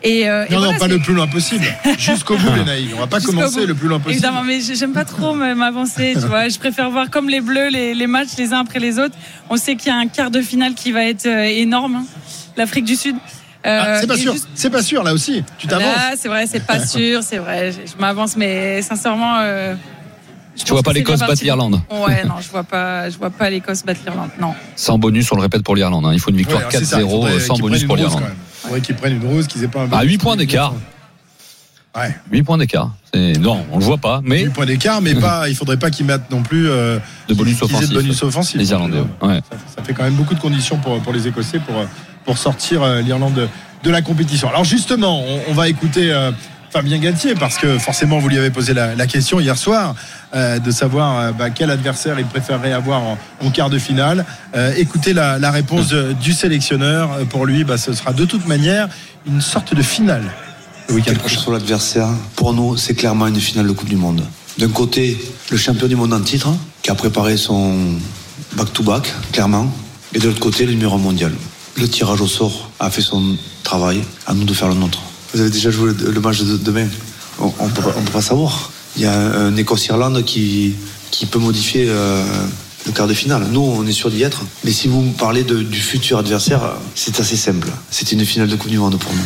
Et, 0.03 0.29
euh, 0.29 0.47
et 0.49 0.53
Non, 0.53 0.59
voilà, 0.59 0.73
non, 0.73 0.79
pas 0.79 0.89
le 0.89 0.99
plus 0.99 1.13
loin 1.15 1.27
possible. 1.27 1.65
Jusqu'au 1.99 2.37
bout, 2.39 2.55
les 2.57 2.65
naïfs. 2.65 2.91
On 2.97 3.01
va 3.01 3.07
pas 3.07 3.21
commencer 3.21 3.61
bout. 3.61 3.67
le 3.67 3.75
plus 3.75 3.89
loin 3.89 3.99
possible. 3.99 4.13
Évidemment, 4.25 4.43
mais 4.43 4.61
j'aime 4.61 4.93
pas 4.93 5.05
trop 5.05 5.35
m'avancer, 5.35 6.13
tu 6.15 6.27
vois. 6.27 6.49
Je 6.49 6.59
préfère 6.59 6.91
voir 6.91 7.11
comme 7.11 7.29
les 7.29 7.41
Bleus 7.43 7.69
les, 7.69 7.95
les 7.95 8.07
matchs 8.07 8.37
les 8.39 8.53
uns 8.55 8.61
après 8.61 8.79
les 8.79 8.99
autres. 8.99 9.15
On 9.51 9.57
sait 9.57 9.77
qu'il 9.77 9.89
y 9.89 9.95
a 9.95 9.99
un 9.99 10.07
quart 10.09 10.31
de 10.31 10.41
finale 10.41 10.75
qui 10.75 10.91
va 10.93 11.05
être 11.05 11.27
euh, 11.27 11.43
énorme, 11.45 11.97
hein. 11.97 12.05
l'Afrique 12.57 12.85
du 12.87 12.97
Sud. 12.97 13.17
Euh, 13.67 13.79
Ah, 13.85 14.01
c'est 14.01 14.07
pas 14.07 14.15
et 14.17 14.21
sûr. 14.21 14.33
juste- 14.33 14.49
C'est 14.55 14.71
pas 14.71 14.83
sûr 14.83 15.03
là 15.03 15.13
aussi. 15.13 15.45
Tu 15.59 15.67
t'avances. 15.67 15.95
C'est 16.17 16.29
vrai, 16.29 16.47
c'est 16.47 16.65
pas 16.67 16.81
sûr, 16.87 17.23
c'est 17.23 17.37
vrai. 17.37 17.73
Je, 17.73 17.93
je 17.93 17.97
m'avance, 18.01 18.37
mais 18.39 18.81
sincèrement. 18.81 19.37
euh, 19.41 19.75
je 20.57 20.65
Tu 20.65 20.73
vois 20.73 20.83
pas 20.83 20.93
l'Écosse 20.93 21.21
battre 21.21 21.43
l'Irlande. 21.43 21.81
Ouais, 21.91 22.25
non, 22.25 22.35
je 22.41 22.49
vois 22.51 22.65
pas, 22.65 23.09
je 23.11 23.17
vois 23.19 23.31
pas 23.31 23.49
l'Écosse 23.51 23.85
battre 23.85 24.01
l'Irlande. 24.05 24.31
Non. 24.41 24.55
Sans 24.77 24.99
bonus, 24.99 25.31
on 25.33 25.37
le 25.37 25.43
répète 25.43 25.63
pour 25.63 25.77
l'Irlande. 25.77 26.05
hein. 26.07 26.13
Il 26.13 26.21
faut 26.21 26.31
une 26.31 26.37
victoire 26.37 26.59
Ouais, 26.61 26.67
alors, 26.67 26.79
c'est 26.81 26.85
ça, 26.85 27.01
il 27.01 27.07
4-0 27.07 27.11
faudrait 27.11 27.33
euh, 27.33 27.41
sans 27.41 27.59
bonus 27.59 27.85
pour 27.85 27.97
l'Irlande. 27.97 28.23
Il 28.25 28.61
faudrait 28.67 28.81
qu'ils 28.81 28.97
prennent 28.97 29.17
une 29.23 29.27
rose, 29.29 29.47
qu'ils 29.47 29.65
aient 29.65 29.69
pas 29.69 29.81
un 29.81 29.85
À 29.85 29.87
bonus. 29.89 30.07
8 30.13 30.19
points 30.19 30.37
d'écart. 30.37 30.75
Ouais. 31.97 32.15
8 32.31 32.43
points 32.45 32.59
d'écart. 32.59 32.91
C'est- 33.13 33.39
Non, 33.41 33.65
on 33.73 33.79
le 33.79 33.85
voit 33.85 33.99
pas, 33.99 34.21
mais 34.23 34.43
8 34.45 34.51
points 34.51 34.67
d'écart, 34.67 35.01
mais 35.03 35.15
pas, 35.21 35.49
il 35.49 35.57
faudrait 35.57 35.77
pas 35.79 35.91
qu'ils 35.91 36.07
mettent 36.07 36.31
non 36.31 36.43
plus 36.43 36.69
euh, 36.69 36.99
de 37.29 37.35
bonus 37.35 37.61
offensifs. 37.63 37.89
de 37.89 37.95
bonus 37.95 38.23
offensifs. 38.23 38.57
Les 38.61 38.71
Irlandais. 38.71 39.03
Ouais. 39.23 39.41
Ça 39.77 39.83
fait 39.83 39.93
quand 39.93 40.05
même 40.05 40.15
beaucoup 40.15 40.35
de 40.35 40.41
conditions 40.41 40.77
pour, 40.79 41.01
pour 41.01 41.13
les 41.13 41.27
Écossais 41.27 41.59
pour, 41.59 41.77
euh, 41.79 41.85
pour 42.25 42.39
sortir 42.39 42.83
euh, 42.83 43.01
l'Irlande 43.01 43.35
de, 43.35 43.49
de 43.83 43.91
la 43.91 44.03
compétition. 44.03 44.49
Alors 44.49 44.63
justement, 44.65 45.21
on, 45.21 45.41
on 45.49 45.53
va 45.55 45.69
écouter 45.69 46.13
euh, 46.13 46.31
Fabien 46.71 46.99
Galtier 46.99 47.35
parce 47.35 47.59
que 47.59 47.79
forcément 47.79 48.19
vous 48.21 48.29
lui 48.29 48.39
avez 48.39 48.51
posé 48.51 48.75
la, 48.75 48.95
la 48.95 49.07
question 49.09 49.41
hier 49.41 49.59
soir 49.59 49.95
euh, 50.35 50.59
de 50.61 50.71
savoir 50.71 51.19
euh, 51.19 51.33
bah, 51.33 51.51
quel 51.51 51.71
adversaire 51.71 52.19
il 52.21 52.27
préférerait 52.27 52.73
avoir 52.73 53.03
en, 53.03 53.19
en 53.45 53.51
quart 53.51 53.71
de 53.71 53.79
finale. 53.79 54.25
Euh, 54.55 54.73
écoutez 54.77 55.13
la, 55.13 55.39
la 55.39 55.51
réponse 55.51 55.89
de- 55.89 56.13
du 56.13 56.33
sélectionneur. 56.33 57.11
Pour 57.29 57.45
lui, 57.45 57.65
bah, 57.65 57.77
ce 57.77 57.93
sera 57.93 58.13
de 58.13 58.25
toute 58.25 58.47
manière 58.47 58.89
une 59.27 59.41
sorte 59.41 59.75
de 59.75 59.83
finale. 59.83 60.23
Le 60.89 60.95
week-end 60.95 61.15
l'adversaire, 61.53 62.09
pour 62.37 62.53
nous, 62.53 62.77
c'est 62.77 62.95
clairement 62.95 63.27
une 63.27 63.41
finale 63.41 63.67
de 63.67 63.73
Coupe 63.73 63.89
du 63.89 63.97
Monde. 63.97 64.23
D'un 64.59 64.69
côté, 64.69 65.19
le 65.51 65.57
champion 65.57 65.87
du 65.89 65.97
monde 65.97 66.13
en 66.13 66.21
titre, 66.21 66.49
qui 66.83 66.91
a 66.91 66.95
préparé 66.95 67.37
son 67.37 67.77
back-to-back, 68.57 69.13
clairement. 69.33 69.73
Et 70.15 70.19
de 70.19 70.27
l'autre 70.27 70.41
côté, 70.41 70.67
le 70.67 70.73
numéro 70.73 70.99
mondial. 70.99 71.33
Le 71.77 71.89
tirage 71.89 72.21
au 72.21 72.27
sort 72.27 72.71
a 72.81 72.91
fait 72.91 73.01
son 73.03 73.37
travail, 73.63 74.03
à 74.27 74.35
nous 74.35 74.45
de 74.45 74.53
faire 74.53 74.69
le 74.69 74.75
nôtre. 74.75 75.01
Vous 75.35 75.41
avez 75.41 75.51
déjà 75.51 75.71
joué 75.71 75.93
le, 75.93 76.21
match 76.21 76.41
de 76.43 76.57
demain 76.57 76.87
On 77.39 77.47
ne 77.47 77.71
peut, 77.71 77.83
pas- 78.13 78.21
savoir. 78.21 78.73
Il 78.97 79.03
y 79.03 79.07
a 79.07 79.13
un, 79.17 79.57
Écosse-Irlande 79.57 80.25
qui, 80.25 80.75
peut 81.31 81.39
modifier 81.39 81.87
euh, 81.89 82.25
le 82.87 82.93
quart 82.93 83.07
de 83.07 83.15
finale. 83.15 83.47
Nous, 83.51 83.61
on 83.61 83.87
est 83.87 83.93
sûr 83.93 84.11
d'y 84.11 84.23
être. 84.23 84.43
Mais 84.65 84.73
si 84.73 84.89
vous 84.89 85.03
me 85.03 85.13
parlez 85.13 85.45
de- 85.45 85.63
du 85.63 85.81
futur 85.81 86.19
adversaire, 86.19 86.75
c'est 86.95 87.21
assez 87.21 87.37
simple. 87.37 87.69
C'est 87.91 88.11
une 88.13 88.25
finale 88.25 88.49
de 88.49 88.57
Coupe 88.57 88.71
du 88.71 88.79
Monde 88.79 88.99
pour 88.99 89.13
nous. 89.13 89.23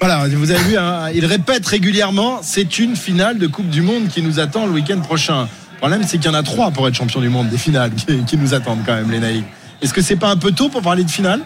Voilà, 0.00 0.28
vous 0.28 0.50
avez 0.50 0.62
vu, 0.62 0.76
hein, 0.76 1.10
il 1.12 1.26
répète 1.26 1.66
régulièrement, 1.66 2.38
c'est 2.42 2.78
une 2.78 2.94
finale 2.94 3.38
de 3.38 3.48
Coupe 3.48 3.68
du 3.68 3.82
Monde 3.82 4.08
qui 4.08 4.22
nous 4.22 4.38
attend 4.38 4.64
le 4.64 4.72
week-end 4.72 5.00
prochain. 5.00 5.48
Le 5.72 5.78
problème, 5.78 6.02
c'est 6.06 6.18
qu'il 6.18 6.26
y 6.26 6.34
en 6.34 6.38
a 6.38 6.42
trois 6.44 6.70
pour 6.70 6.86
être 6.86 6.94
champion 6.94 7.20
du 7.20 7.28
monde, 7.28 7.48
des 7.48 7.58
finales 7.58 7.90
qui, 8.26 8.36
nous 8.36 8.54
attendent 8.54 8.82
quand 8.86 8.94
même, 8.94 9.10
les 9.10 9.18
naïfs. 9.20 9.44
Est-ce 9.82 9.92
que 9.92 10.02
c'est 10.02 10.16
pas 10.16 10.28
un 10.28 10.36
peu 10.36 10.52
tôt 10.52 10.68
pour 10.68 10.82
parler 10.82 11.02
de 11.04 11.10
finale? 11.10 11.40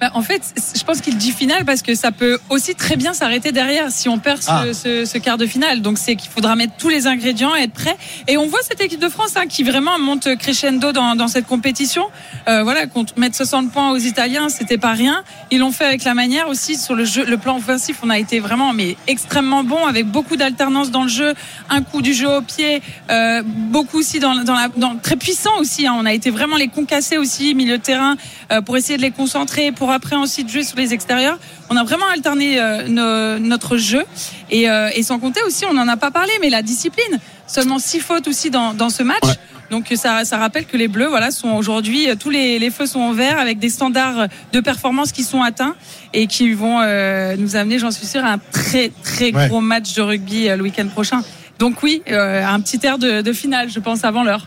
Bah, 0.00 0.10
en 0.14 0.22
fait, 0.22 0.42
je 0.76 0.82
pense 0.82 1.00
qu'il 1.02 1.16
dit 1.18 1.30
finale 1.32 1.64
parce 1.66 1.82
que 1.82 1.94
ça 1.94 2.10
peut 2.10 2.38
aussi 2.48 2.74
très 2.74 2.96
bien 2.96 3.12
s'arrêter 3.12 3.52
derrière 3.52 3.90
si 3.90 4.08
on 4.08 4.18
perd 4.18 4.40
ce, 4.42 4.48
Ah. 4.50 4.64
ce- 4.72 5.04
ce 5.04 5.18
quart 5.18 5.36
de 5.36 5.44
finale. 5.46 5.82
Donc 5.82 5.98
c'est 5.98 6.16
qu'il 6.16 6.30
faudra 6.30 6.56
mettre 6.56 6.72
tous 6.78 6.88
les 6.88 7.06
ingrédients 7.06 7.54
et 7.54 7.64
être 7.64 7.72
prêt. 7.74 7.96
Et 8.26 8.38
on 8.38 8.46
voit 8.46 8.60
cette 8.62 8.80
équipe 8.80 9.00
de 9.00 9.10
France 9.10 9.32
hein, 9.36 9.46
qui 9.46 9.62
vraiment 9.62 9.98
monte 9.98 10.36
crescendo 10.36 10.92
dans, 10.92 11.14
dans 11.16 11.28
cette 11.28 11.46
compétition. 11.46 12.04
Euh, 12.48 12.62
voilà, 12.62 12.86
contre 12.86 13.12
mettre 13.18 13.36
60 13.36 13.70
points 13.72 13.90
aux 13.90 13.98
Italiens, 13.98 14.48
c'était 14.48 14.78
pas 14.78 14.92
rien. 14.92 15.22
Ils 15.50 15.58
l'ont 15.58 15.70
fait 15.72 15.84
avec 15.84 16.04
la 16.04 16.14
manière 16.14 16.48
aussi 16.48 16.76
sur 16.76 16.94
le 16.94 17.04
jeu, 17.04 17.26
le 17.26 17.36
plan 17.36 17.58
offensif. 17.58 17.98
On 18.02 18.08
a 18.08 18.18
été 18.18 18.40
vraiment 18.40 18.72
mais 18.72 18.96
extrêmement 19.06 19.64
bon 19.64 19.84
avec 19.86 20.06
beaucoup 20.06 20.36
d'alternance 20.36 20.90
dans 20.90 21.02
le 21.02 21.08
jeu, 21.10 21.34
un 21.68 21.82
coup 21.82 22.00
du 22.00 22.14
jeu 22.14 22.28
au 22.28 22.40
pied, 22.40 22.80
euh, 23.10 23.42
beaucoup 23.44 23.98
aussi 23.98 24.18
dans, 24.18 24.34
dans 24.44 24.54
la 24.54 24.68
dans, 24.76 24.96
très 24.96 25.16
puissant 25.16 25.58
aussi. 25.58 25.86
hein. 25.86 25.94
On 25.98 26.06
a 26.06 26.14
été 26.14 26.30
vraiment 26.30 26.56
les 26.56 26.68
concasser 26.68 27.18
aussi 27.18 27.54
milieu 27.54 27.76
de 27.76 27.82
terrain 27.82 28.16
euh, 28.50 28.62
pour 28.62 28.78
essayer 28.78 28.96
de 28.96 29.02
les 29.02 29.10
concentrer, 29.10 29.72
pour 29.72 29.89
après 29.92 30.16
ensuite 30.16 30.48
jouer 30.50 30.64
sur 30.64 30.76
les 30.76 30.92
extérieurs. 30.92 31.38
On 31.68 31.76
a 31.76 31.84
vraiment 31.84 32.06
alterné 32.12 32.60
euh, 32.60 32.88
no- 32.88 33.38
notre 33.38 33.76
jeu 33.76 34.02
et, 34.50 34.68
euh, 34.70 34.90
et 34.94 35.02
sans 35.02 35.18
compter 35.18 35.40
aussi, 35.46 35.64
on 35.66 35.74
n'en 35.74 35.88
a 35.88 35.96
pas 35.96 36.10
parlé, 36.10 36.32
mais 36.40 36.50
la 36.50 36.62
discipline. 36.62 37.18
Seulement 37.46 37.78
six 37.78 38.00
fautes 38.00 38.28
aussi 38.28 38.50
dans, 38.50 38.74
dans 38.74 38.90
ce 38.90 39.02
match. 39.02 39.24
Donc 39.70 39.92
ça, 39.94 40.24
ça 40.24 40.36
rappelle 40.38 40.66
que 40.66 40.76
les 40.76 40.88
Bleus, 40.88 41.08
voilà, 41.08 41.30
sont 41.30 41.50
aujourd'hui 41.50 42.08
euh, 42.10 42.14
tous 42.16 42.30
les, 42.30 42.58
les 42.58 42.70
feux 42.70 42.86
sont 42.86 43.02
au 43.02 43.12
vert 43.12 43.38
avec 43.38 43.58
des 43.60 43.68
standards 43.70 44.26
de 44.52 44.60
performance 44.60 45.12
qui 45.12 45.22
sont 45.22 45.42
atteints 45.42 45.76
et 46.12 46.26
qui 46.26 46.52
vont 46.54 46.80
euh, 46.80 47.36
nous 47.38 47.54
amener, 47.56 47.78
j'en 47.78 47.90
suis 47.92 48.06
sûr, 48.06 48.24
à 48.24 48.32
un 48.32 48.38
très 48.52 48.90
très 49.04 49.32
Ouais. 49.32 49.48
gros 49.48 49.60
match 49.60 49.94
de 49.94 50.02
rugby 50.02 50.48
euh, 50.48 50.56
le 50.56 50.62
week-end 50.64 50.88
prochain. 50.88 51.22
Donc 51.60 51.82
oui, 51.84 52.02
euh, 52.10 52.44
un 52.44 52.60
petit 52.60 52.80
air 52.84 52.98
de, 52.98 53.20
de 53.22 53.32
finale, 53.32 53.68
je 53.70 53.78
pense, 53.78 54.04
avant 54.04 54.24
l'heure. 54.24 54.46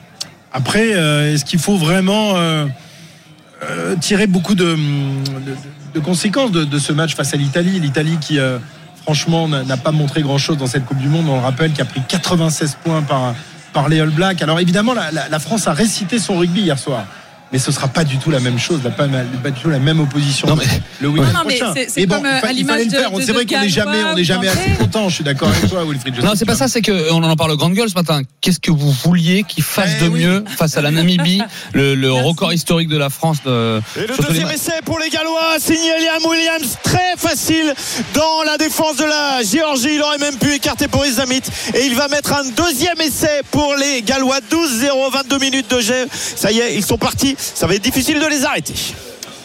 Après, 0.52 0.89
est-ce 0.89 1.46
qu'il 1.46 1.60
faut 1.60 1.78
vraiment 1.78 2.36
euh, 3.70 3.95
tirer 3.95 4.28
beaucoup 4.28 4.55
de, 4.55 4.78
conséquences 6.03 6.51
de, 6.51 6.80
ce 6.80 6.93
match 6.93 7.16
face 7.16 7.34
à 7.34 7.38
l'Italie 7.38 7.80
L'Italie 7.80 8.18
qui, 8.20 8.39
euh, 8.39 8.57
franchement, 9.03 9.47
n'a 9.47 9.78
pas 9.78 9.91
montré 9.91 10.22
grand-chose 10.22 10.57
dans 10.57 10.68
cette 10.68 10.86
Coupe 10.86 10.99
du 10.99 11.07
Monde. 11.07 11.26
On 11.30 11.36
le 11.36 11.41
rappelle, 11.41 11.72
qui 11.72 11.82
a 11.82 11.86
pris 11.86 12.01
96 12.07 12.78
points 12.84 13.01
par, 13.01 13.36
par 13.74 13.89
les 13.89 13.99
All 13.99 14.09
Blacks. 14.09 14.41
Alors 14.41 14.59
évidemment, 14.59 14.93
la 14.93 15.39
France 15.39 15.68
a 15.68 15.74
récité 15.74 16.20
son 16.20 16.38
rugby 16.38 16.61
hier 16.61 16.80
soir. 16.80 17.05
Mais 17.54 17.60
ce 17.60 17.72
sera 17.72 17.88
pas 17.88 18.04
du 18.04 18.18
tout 18.18 18.32
la 18.32 18.39
même 18.39 18.58
chose, 18.58 18.80
la- 18.84 18.89
pas, 18.89 19.06
du 19.08 19.62
tout 19.62 19.70
la 19.70 19.78
même 19.80 19.99
opposition 19.99 20.47
le 20.99 21.08
week-end 21.08 21.28
Non, 21.28 21.34
non, 21.34 21.39
mais 21.47 21.58
prochain. 21.58 21.74
c'est- 21.76 21.88
c'est 21.89 22.01
Et 22.01 22.06
bon, 22.08 22.16
comme, 22.16 22.26
euh, 22.26 22.30
il 22.34 22.41
fa- 22.41 22.47
à 22.47 22.51
il 22.51 22.56
l'image 22.58 22.74
fallait 22.74 22.86
le 22.86 22.91
de- 22.91 22.97
faire. 22.97 23.12
de- 23.12 23.22
C'est 23.22 23.32
vrai 23.32 23.45
de 23.45 23.54
qu'on 23.54 23.62
n'est 23.62 23.70
jamais, 23.70 23.97
on 24.04 24.47
assez 24.47 24.72
content. 24.80 25.08
Je 25.10 25.14
suis 25.16 25.24
d'accord 25.24 25.49
avec 25.49 25.70
toi, 25.70 25.84
Wilfried. 25.86 26.24
Non, 26.24 26.32
c'est 26.36 26.45
pas 26.45 26.56
ça, 26.56 26.68
c'est 26.68 26.82
que 26.82 27.12
on 27.12 27.22
en 27.22 27.36
parle 27.36 27.51
au 27.51 27.58
grande 27.58 27.74
gueule 27.76 27.89
ce 27.89 27.93
matin. 27.93 28.22
Qu'est-ce 28.41 28.60
que 28.60 28.72
vous 28.72 28.91
vouliez 28.91 29.43
qu'ils 29.43 29.64
fassent 29.64 29.97
Eh 30.01 30.04
de 30.06 30.10
mieux 30.10 30.43
face 30.58 30.78
à 30.78 30.82
la 30.82 30.89
Namibie, 30.89 31.41
le, 31.74 31.93
le 31.93 32.12
record 32.12 32.51
historique 32.54 32.89
de 32.89 32.97
la 32.97 33.10
France 33.12 33.38
de, 33.45 33.80
Et 33.97 34.08
le 34.08 34.08
les 34.18 34.28
deuxième 34.28 34.49
essai 34.49 34.74
pour 34.84 34.97
les 34.97 35.10
Gallois, 35.10 35.58
signé 35.60 35.91
Liam 36.01 36.26
Williams, 36.28 36.78
très 36.82 37.14
facile 37.18 37.72
dans 38.16 38.43
la 38.47 38.58
défense 38.58 38.97
de 38.97 39.06
la 39.06 39.43
Géorgie. 39.43 39.89
Il 39.93 40.01
aurait 40.01 40.18
même 40.18 40.38
pu 40.38 40.54
écarter 40.56 40.88
Boris 40.88 41.16
Zamit. 41.18 41.41
Et 41.76 41.86
il 41.86 41.93
va 41.95 42.08
mettre 42.08 42.34
un 42.34 42.45
deuxième 42.58 42.99
essai 42.99 43.41
pour 43.51 43.76
les 43.76 44.01
Gallois. 44.01 44.39
12-0, 44.49 45.12
22 45.12 45.38
minutes 45.38 45.70
de 45.70 45.80
jeu. 45.82 46.08
Ça 46.36 46.51
y 46.51 46.60
est, 46.60 46.76
ils 46.76 46.84
sont 46.84 46.97
partis. 46.97 47.36
Ça 47.56 47.68
va 47.68 47.76
être 47.76 47.84
difficile 47.84 48.20
de 48.20 48.26
les 48.26 48.46
arrêter. 48.46 48.74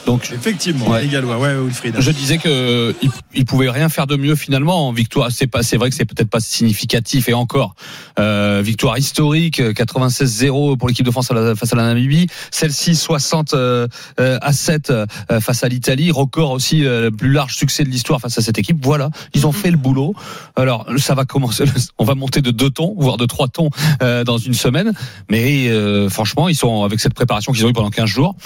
Donc 0.09 0.31
effectivement, 0.33 0.97
les 0.97 1.09
Gallois, 1.09 1.37
ouais, 1.37 1.55
Wilfried. 1.55 1.97
Je 1.99 2.11
disais 2.11 2.39
que 2.39 2.95
il, 3.03 3.11
il 3.35 3.45
pouvait 3.45 3.69
rien 3.69 3.91
faire 3.91 4.07
de 4.07 4.17
mieux 4.17 4.37
finalement 4.37 4.89
en 4.89 4.93
victoire. 4.93 5.31
C'est 5.31 5.47
pas, 5.47 5.63
c'est 5.63 5.77
vrai 5.77 5.91
que 5.91 5.97
c'est 5.97 6.07
peut-être 6.07 6.31
pas 6.31 6.41
significatif 6.41 7.29
et 7.29 7.35
encore 7.35 7.75
euh, 8.19 8.63
victoire 8.65 8.97
historique, 8.97 9.61
96-0 9.61 10.79
pour 10.79 10.89
l'équipe 10.89 11.05
de 11.05 11.11
France 11.11 11.29
face 11.29 11.73
à 11.73 11.77
la 11.77 11.83
Namibie. 11.83 12.27
Celle-ci 12.51 12.97
60 12.97 13.53
euh, 13.53 13.87
à 14.19 14.53
7 14.53 14.91
euh, 14.91 15.07
face 15.41 15.63
à 15.63 15.69
l'Italie, 15.69 16.11
record 16.11 16.53
aussi 16.53 16.81
le 16.81 17.11
plus 17.11 17.31
large 17.31 17.55
succès 17.55 17.85
de 17.85 17.91
l'histoire 17.91 18.21
face 18.21 18.39
à 18.39 18.41
cette 18.41 18.59
équipe. 18.59 18.79
Voilà, 18.83 19.11
ils 19.35 19.47
ont 19.47 19.53
fait 19.53 19.71
le 19.71 19.77
boulot. 19.77 20.15
Alors 20.57 20.87
ça 20.97 21.15
va 21.15 21.27
commencer, 21.27 21.65
on 21.99 22.05
va 22.05 22.15
monter 22.15 22.41
de 22.41 22.51
deux 22.51 22.71
tons, 22.71 22.95
voire 22.99 23.19
de 23.19 23.27
trois 23.27 23.49
tons 23.49 23.71
dans 24.01 24.39
une 24.39 24.55
semaine. 24.55 24.93
Mais 25.31 25.69
franchement, 26.09 26.49
ils 26.49 26.57
sont 26.57 26.83
avec 26.83 27.01
cette 27.01 27.15
préparation 27.15 27.53
qu'ils 27.53 27.67
ont 27.67 27.69
eu 27.69 27.75
pendant 27.75 27.91
15 27.91 28.09
jours, 28.09 28.37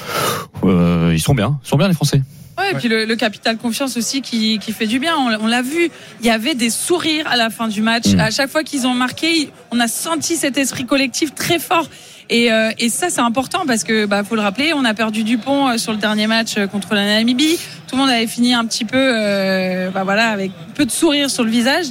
ils 0.65 1.21
sont 1.21 1.35
bien, 1.35 1.52
ils 1.65 1.69
sont 1.69 1.77
bien 1.77 1.89
les 1.89 1.95
Français. 1.95 2.23
Ouais, 2.59 2.73
et 2.73 2.75
puis 2.75 2.89
le, 2.89 3.17
capital 3.17 3.57
confiance 3.57 3.97
aussi 3.97 4.21
qui, 4.21 4.59
qui 4.59 4.73
fait 4.73 4.87
du 4.87 4.99
bien. 4.99 5.15
On, 5.17 5.47
l'a 5.47 5.63
vu, 5.63 5.91
il 6.21 6.27
y 6.27 6.31
avait 6.31 6.55
des 6.55 6.69
sourires 6.69 7.27
à 7.27 7.37
la 7.37 7.49
fin 7.49 7.67
du 7.67 7.81
match. 7.81 8.09
Mm. 8.09 8.21
À 8.21 8.31
chaque 8.31 8.51
fois 8.51 8.63
qu'ils 8.63 8.87
ont 8.87 8.95
marqué, 8.95 9.51
on 9.71 9.81
a 9.81 9.89
senti 9.89 10.37
cet 10.37 10.59
esprit 10.59 10.85
collectif 10.85 11.35
très 11.35 11.59
fort. 11.59 11.89
Et, 12.29 12.53
euh, 12.53 12.71
et 12.79 12.89
ça, 12.89 13.11
c'est 13.11 13.21
important 13.21 13.65
parce 13.67 13.85
que, 13.85 14.07
bah, 14.07 14.23
faut 14.25 14.37
le 14.37 14.43
rappeler, 14.43 14.73
on 14.75 14.85
a 14.85 14.95
perdu 14.95 15.25
Dupont 15.25 15.69
euh, 15.69 15.77
sur 15.77 15.93
le 15.93 15.99
dernier 15.99 16.27
match 16.27 16.55
euh, 16.57 16.67
contre 16.67 16.95
la 16.95 17.05
Namibie. 17.05 17.59
Tout 17.87 17.97
le 17.97 18.03
monde 18.03 18.11
avait 18.11 18.27
fini 18.27 18.55
un 18.55 18.65
petit 18.65 18.85
peu, 18.85 19.91
bah, 19.93 20.03
voilà, 20.05 20.31
avec 20.31 20.51
peu 20.75 20.87
de 20.87 20.91
sourire 20.91 21.29
sur 21.29 21.45
le 21.45 21.51
visage. 21.51 21.87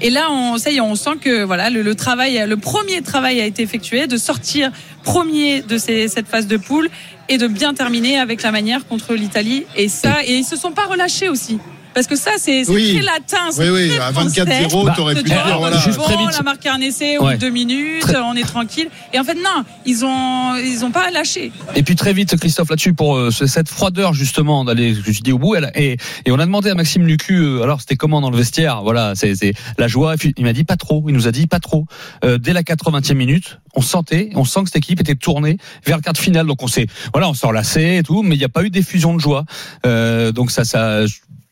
Et 0.00 0.10
là, 0.10 0.30
on, 0.30 0.58
ça 0.58 0.70
y 0.70 0.76
est, 0.76 0.80
on 0.80 0.94
sent 0.94 1.16
que 1.20 1.44
voilà, 1.44 1.70
le, 1.70 1.82
le, 1.82 1.94
travail, 1.94 2.44
le 2.46 2.56
premier 2.56 3.02
travail 3.02 3.40
a 3.40 3.46
été 3.46 3.62
effectué 3.62 4.06
de 4.06 4.16
sortir 4.16 4.70
premier 5.02 5.62
de 5.62 5.78
ces, 5.78 6.08
cette 6.08 6.26
phase 6.26 6.46
de 6.46 6.56
poule 6.56 6.90
et 7.28 7.38
de 7.38 7.46
bien 7.46 7.74
terminer 7.74 8.18
avec 8.18 8.42
la 8.42 8.50
manière 8.50 8.86
contre 8.86 9.14
l'Italie. 9.14 9.66
Et 9.76 9.88
ça, 9.88 10.24
et 10.24 10.36
ils 10.36 10.44
se 10.44 10.56
sont 10.56 10.72
pas 10.72 10.86
relâchés 10.86 11.28
aussi. 11.28 11.58
Parce 11.94 12.06
que 12.06 12.16
ça, 12.16 12.32
c'est 12.38 12.68
oui. 12.68 12.94
très 12.94 13.02
latin. 13.02 13.50
Oui, 13.58 13.68
oui, 13.70 13.98
à 13.98 14.12
24-0, 14.12 14.84
bah, 14.84 14.94
t'aurais 14.96 15.14
pu 15.14 15.22
dire, 15.22 15.58
voilà. 15.58 15.78
Juste 15.78 16.00
très 16.00 16.16
vite. 16.16 16.28
On 16.34 16.40
a 16.40 16.42
marqué 16.42 16.68
un 16.68 16.80
essai 16.80 17.18
ouais. 17.18 17.38
deux 17.38 17.50
minutes, 17.50 18.04
on 18.24 18.34
est 18.34 18.42
tranquille. 18.42 18.88
Et 19.12 19.18
en 19.18 19.24
fait, 19.24 19.34
non, 19.34 19.64
ils 19.86 20.04
ont, 20.04 20.56
ils 20.56 20.84
ont 20.84 20.90
pas 20.90 21.10
lâché. 21.10 21.52
Et 21.74 21.82
puis 21.82 21.94
très 21.94 22.12
vite, 22.12 22.36
Christophe, 22.36 22.70
là-dessus, 22.70 22.94
pour 22.94 23.16
euh, 23.16 23.30
cette 23.30 23.68
froideur, 23.68 24.14
justement, 24.14 24.64
d'aller, 24.64 24.94
je 24.94 25.20
dis 25.20 25.32
au 25.32 25.38
bout, 25.38 25.54
elle, 25.54 25.70
et, 25.74 25.96
et 26.24 26.32
on 26.32 26.38
a 26.38 26.46
demandé 26.46 26.70
à 26.70 26.74
Maxime 26.74 27.06
Lucu, 27.06 27.36
euh, 27.36 27.62
alors 27.62 27.80
c'était 27.80 27.96
comment 27.96 28.20
dans 28.20 28.30
le 28.30 28.36
vestiaire? 28.36 28.82
Voilà, 28.82 29.14
c'est 29.14 29.54
la 29.78 29.88
joie. 29.88 30.14
Il 30.36 30.44
m'a 30.44 30.52
dit 30.52 30.64
pas 30.64 30.76
trop, 30.76 31.04
il 31.08 31.14
nous 31.14 31.28
a 31.28 31.32
dit 31.32 31.46
pas 31.46 31.60
trop. 31.60 31.86
Euh, 32.24 32.38
dès 32.38 32.52
la 32.52 32.62
80e 32.62 33.14
minute, 33.14 33.60
on 33.74 33.82
sentait, 33.82 34.30
on 34.34 34.44
sent 34.44 34.60
que 34.60 34.66
cette 34.66 34.76
équipe 34.76 35.00
était 35.00 35.14
tournée 35.14 35.58
vers 35.84 35.96
le 35.96 36.02
quart 36.02 36.12
de 36.12 36.18
finale. 36.18 36.46
Donc 36.46 36.62
on 36.62 36.66
s'est, 36.66 36.86
voilà, 37.12 37.28
on 37.28 37.34
s'est 37.34 37.46
enlacé 37.46 37.98
et 37.98 38.02
tout, 38.02 38.22
mais 38.22 38.34
il 38.34 38.38
n'y 38.38 38.44
a 38.44 38.48
pas 38.48 38.64
eu 38.64 38.70
d'effusion 38.70 39.14
de 39.14 39.20
joie. 39.20 39.44
Euh, 39.86 40.32
donc 40.32 40.50
ça, 40.50 40.64
ça, 40.64 41.04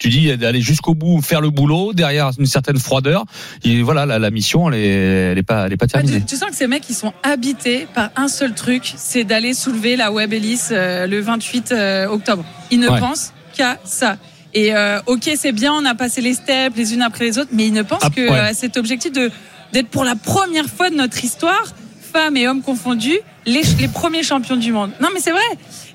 tu 0.03 0.09
dis 0.09 0.37
d'aller 0.37 0.61
jusqu'au 0.61 0.95
bout, 0.95 1.23
faire 1.23 1.41
le 1.41 1.51
boulot 1.51 1.93
derrière 1.93 2.31
une 2.39 2.47
certaine 2.47 2.79
froideur. 2.79 3.25
Et 3.65 3.83
voilà, 3.83 4.05
la, 4.05 4.19
la 4.19 4.31
mission, 4.31 4.69
elle 4.71 4.75
est, 4.81 4.89
elle 5.33 5.39
est 5.39 5.43
pas, 5.43 5.67
elle 5.67 5.73
est 5.73 5.77
pas 5.77 5.87
terminée. 5.87 6.19
tu, 6.21 6.27
tu, 6.27 6.37
sens 6.37 6.51
que 6.51 6.57
ces 6.57 6.67
mecs, 6.67 6.89
ils 6.91 6.95
sont 6.95 7.13
habités 7.23 7.87
par 7.95 8.11
un 8.17 8.29
seul 8.29 8.53
truc, 8.55 8.93
c'est 8.97 9.25
d'aller 9.25 9.55
soulever 9.55 9.97
la 9.97 10.11
Web 10.13 10.33
Ellis 10.33 10.61
euh, 10.73 11.07
le 11.07 11.21
28 11.21 11.73
euh, 11.73 12.07
octobre. 12.09 12.45
Ils 12.71 12.81
ne 12.81 12.89
Ouais. 12.89 12.99
pensent 13.01 13.33
qu'à 13.55 13.79
ça. 13.85 14.17
Et 14.55 14.75
euh, 14.75 14.99
ok, 15.07 15.31
c'est 15.37 15.53
bien, 15.53 15.73
on 15.73 15.85
a 15.85 15.95
passé 15.95 16.21
les 16.21 16.35
steps 16.35 16.77
les 16.77 16.93
unes 16.95 17.03
après 17.03 17.25
les 17.27 17.39
autres, 17.39 17.51
mais 17.53 17.67
ils 17.67 17.73
ne 17.73 17.83
pensent 17.83 18.03
Ah, 18.03 18.11
que 18.11 18.29
ouais. 18.29 18.39
à 18.39 18.55
cet 18.55 18.77
objectif 18.77 19.13
de 19.13 19.31
d'être 19.73 19.89
pour 19.89 20.05
la 20.05 20.17
première 20.17 20.67
fois 20.67 20.91
de 20.91 20.97
notre 20.97 21.25
histoire, 21.25 21.73
femmes 22.13 22.37
et 22.37 22.47
hommes 22.47 22.61
confondus, 22.61 23.19
les, 23.47 23.63
les 23.81 23.89
premiers 23.89 24.23
champions 24.23 24.57
du 24.57 24.71
monde. 24.73 24.91
Non, 25.01 25.09
mais 25.15 25.21
c'est 25.21 25.31
vrai. 25.31 25.41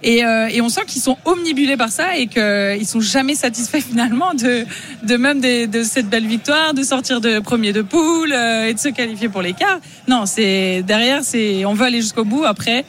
Et, 0.03 0.23
euh, 0.23 0.47
et 0.51 0.61
on 0.61 0.69
sent 0.69 0.81
qu'ils 0.87 1.01
sont 1.01 1.17
omnibulés 1.25 1.77
par 1.77 1.89
ça 1.89 2.15
et 2.17 2.27
qu'ils 2.27 2.87
sont 2.87 3.01
jamais 3.01 3.35
satisfaits 3.35 3.81
finalement 3.89 4.33
de, 4.33 4.65
de 5.03 5.17
même 5.17 5.41
de 5.41 5.83
cette 5.83 6.09
belle 6.09 6.27
victoire, 6.27 6.73
de 6.73 6.83
sortir 6.83 7.21
de 7.21 7.39
premier 7.39 7.73
de 7.73 7.81
poule 7.81 8.33
euh, 8.33 8.67
et 8.67 8.73
de 8.73 8.79
se 8.79 8.89
qualifier 8.89 9.29
pour 9.29 9.41
l'écart. 9.41 9.79
Non, 10.07 10.25
c'est 10.25 10.83
derrière, 10.83 11.23
c'est 11.23 11.65
on 11.65 11.73
veut 11.73 11.85
aller 11.85 12.01
jusqu'au 12.01 12.25
bout. 12.25 12.43
Après, 12.45 12.85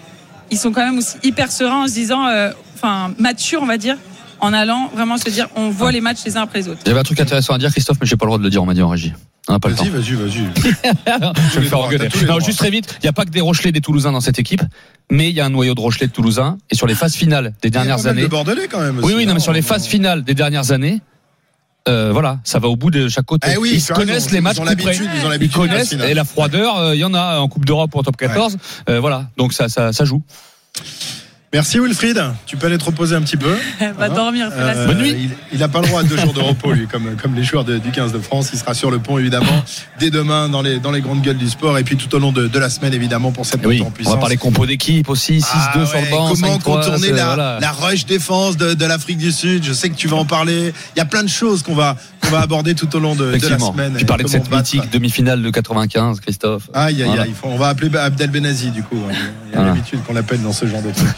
ils 0.51 0.59
sont 0.59 0.73
quand 0.73 0.85
même 0.85 0.99
aussi 0.99 1.17
hyper 1.23 1.51
sereins 1.51 1.85
en 1.85 1.89
se 1.89 1.95
disant, 1.95 2.27
euh, 2.27 2.51
enfin 2.75 3.13
matures, 3.19 3.63
on 3.63 3.67
va 3.67 3.79
dire, 3.79 3.97
en 4.41 4.53
allant 4.53 4.91
vraiment 4.95 5.17
se 5.17 5.29
dire, 5.31 5.49
on 5.57 5.71
voit 5.71 5.93
les 5.93 6.01
matchs 6.01 6.19
les 6.27 6.37
uns 6.37 6.43
après 6.43 6.61
les 6.61 6.69
autres. 6.69 6.81
Il 6.85 6.89
y 6.89 6.91
avait 6.91 7.01
un 7.01 7.05
truc 7.05 7.21
intéressant 7.21 7.55
à 7.55 7.59
dire, 7.59 7.71
Christophe, 7.71 7.99
mais 8.01 8.07
j'ai 8.07 8.17
pas 8.17 8.25
le 8.27 8.29
droit 8.29 8.39
de 8.39 8.45
le 8.45 8.51
dire, 8.51 8.63
on 8.63 8.67
m'a 8.67 8.75
dit 8.75 8.83
en 8.83 8.89
régie. 8.89 9.13
On 9.49 9.53
n'a 9.55 9.61
pas 9.61 9.69
le 9.71 9.75
temps. 9.75 9.85
Vas-y, 9.85 10.13
vas-y, 10.13 10.13
vas-y. 10.15 10.45
Je 11.51 11.55
vais 11.59 11.61
me 11.65 11.69
faire 11.69 11.81
engueuler. 11.81 12.09
Non, 12.27 12.39
juste 12.41 12.59
très 12.59 12.71
vite, 12.71 12.97
il 13.01 13.05
n'y 13.07 13.09
a 13.09 13.13
pas 13.15 13.25
que 13.25 13.31
des 13.31 13.41
Rochelais, 13.41 13.73
des 13.73 13.81
Toulousains 13.81 14.13
dans 14.13 14.21
cette 14.21 14.39
équipe, 14.39 14.63
mais 15.11 15.31
il 15.31 15.35
y 15.37 15.41
a 15.41 15.47
un 15.47 15.51
noyau 15.51 15.75
de 15.75 15.81
Rochelais 15.81 16.07
de 16.07 16.13
Toulousains. 16.13 16.59
Et 16.71 16.75
sur 16.75 16.87
les 16.87 16.95
phases 16.95 17.15
finales 17.15 17.55
des 17.63 17.69
Il 17.69 17.75
y 17.75 17.79
a 17.79 17.83
dernières 17.85 18.07
années. 18.07 18.23
de 18.23 18.27
Bordelais 18.27 18.69
quand 18.71 18.81
même. 18.81 18.99
Oui, 18.99 19.05
aussi, 19.05 19.15
oui, 19.15 19.25
non, 19.25 19.31
hein. 19.31 19.35
mais 19.35 19.41
sur 19.41 19.53
les 19.53 19.63
phases 19.63 19.87
finales 19.87 20.23
des 20.23 20.35
dernières 20.35 20.71
années. 20.73 21.01
euh, 21.89 22.11
voilà, 22.13 22.41
ça 22.45 22.59
va 22.59 22.69
au 22.69 22.77
bout 22.77 22.91
de 22.91 23.09
chaque 23.09 23.25
côté. 23.25 23.49
Eh 23.55 23.57
oui, 23.57 23.71
ils 23.83 23.95
connaissent 23.95 24.25
raison, 24.25 24.33
les 24.33 24.39
ils 24.39 24.43
matchs 24.43 24.59
ont 24.59 24.65
coup 24.65 24.75
près. 24.77 24.85
l'habitude, 24.85 25.11
ils 25.19 25.25
ont 25.27 25.31
l'habitude 25.31 25.57
de 25.63 25.67
la 25.67 25.73
connaissent 25.73 25.93
et 25.95 26.13
la 26.15 26.25
froideur, 26.25 26.77
euh, 26.77 26.95
il 26.95 26.99
y 26.99 27.05
en 27.05 27.15
a 27.15 27.39
en 27.39 27.49
Coupe 27.49 27.65
d'Europe 27.65 27.95
ou 27.95 27.99
en 27.99 28.03
Top 28.03 28.17
14. 28.19 28.59
Euh, 28.91 29.01
voilà, 29.01 29.31
donc 29.39 29.55
ça, 29.55 29.71
ça, 29.71 29.95
ça 29.95 30.05
joue. 30.05 30.23
Merci 31.51 31.81
Wilfried. 31.81 32.23
Tu 32.45 32.59
peux 32.59 32.67
aller 32.67 32.77
te 32.77 32.85
reposer 32.85 33.17
un 33.17 33.23
petit 33.23 33.39
peu. 33.39 33.57
va 33.99 34.11
dormir, 34.11 34.51
fais 34.53 34.61
la 34.61 34.77
Euh, 34.77 34.95
sieste. 35.01 35.17
Il, 35.19 35.31
il 35.57 35.63
a 35.63 35.69
pas 35.69 35.81
le 35.81 35.87
droit 35.87 36.01
à 36.01 36.03
deux 36.03 36.19
jours 36.19 36.35
de 36.35 36.41
repos, 36.41 36.73
lui, 36.73 36.87
comme, 36.87 37.17
comme 37.17 37.35
les 37.35 37.43
joueurs 37.43 37.65
de- 37.65 37.79
du 37.79 37.91
15 37.91 38.13
de 38.13 38.19
France. 38.19 38.51
Il 38.53 38.59
sera 38.59 38.75
sur 38.75 38.91
le 38.91 38.99
pont, 38.99 39.17
évidemment, 39.17 39.65
dès 39.99 40.11
demain 40.11 40.51
dans 40.51 40.61
les, 40.61 40.79
dans 40.79 40.91
les 40.91 41.01
grandes 41.01 41.23
gueules 41.23 41.39
du 41.39 41.49
sport. 41.49 41.79
Et 41.79 41.85
puis 41.85 41.97
tout 41.97 42.15
au 42.15 42.19
long 42.19 42.33
de, 42.33 42.49
de 42.49 42.59
la 42.59 42.69
semaine, 42.69 42.93
évidemment, 42.93 43.33
pour 43.33 43.47
cette 43.47 43.63
montée 43.65 43.81
en 43.81 43.91
On 44.05 44.11
va 44.11 44.17
parler 44.19 44.37
compo 44.37 44.67
d'équipe 44.67 45.09
aussi, 45.09 45.39
6-2 45.39 45.45
Ah 45.49 45.73
sur 45.87 45.95
ouais, 45.99 46.05
le 46.05 46.11
banc. 46.11 46.29
Comment 46.35 46.59
5-3, 46.59 46.63
contourner 46.63 47.13
la, 47.13 47.25
voilà. 47.25 47.59
la 47.63 47.73
rush 47.73 48.05
défense 48.05 48.59
de, 48.59 48.75
de 48.75 48.85
l'Afrique 48.85 49.17
du 49.19 49.33
Sud? 49.33 49.65
Je 49.65 49.73
sais 49.73 49.89
que 49.89 49.97
tu 49.97 50.07
vas 50.07 50.19
en 50.19 50.27
parler. 50.27 50.75
Il 50.95 50.99
y 50.99 51.03
a 51.03 51.07
plein 51.07 51.23
de 51.23 51.29
choses 51.31 51.63
qu'on 51.63 51.75
va, 51.75 51.97
qu'on 52.21 52.29
va 52.29 52.41
aborder 52.41 52.75
tout 52.75 52.95
au 52.95 52.99
long 52.99 53.15
de, 53.15 53.33
de 53.39 53.49
la 53.49 53.59
semaine. 53.59 53.95
Tu 53.97 54.05
parlais 54.05 54.25
de 54.25 54.29
cette 54.29 54.51
mythique 54.55 54.91
demi-finale 54.93 55.43
de 55.43 55.49
95, 55.49 56.21
Christophe. 56.21 56.69
Aïe, 56.75 57.03
aïe, 57.03 57.19
aïe. 57.19 57.33
Faut- 57.41 57.49
On 57.49 57.57
va 57.57 57.69
appeler 57.69 57.97
Abdel 57.97 58.29
Benazi, 58.31 58.71
du 58.71 58.83
coup. 58.83 58.99
Il 59.09 59.15
y 59.15 59.17
a 59.17 59.57
Voilà. 59.61 59.69
l'habitude 59.71 60.01
qu'on 60.07 60.13
l'appelle 60.13 60.43
dans 60.43 60.53
ce 60.53 60.67
genre 60.67 60.83
de 60.83 60.91
truc. 60.91 61.09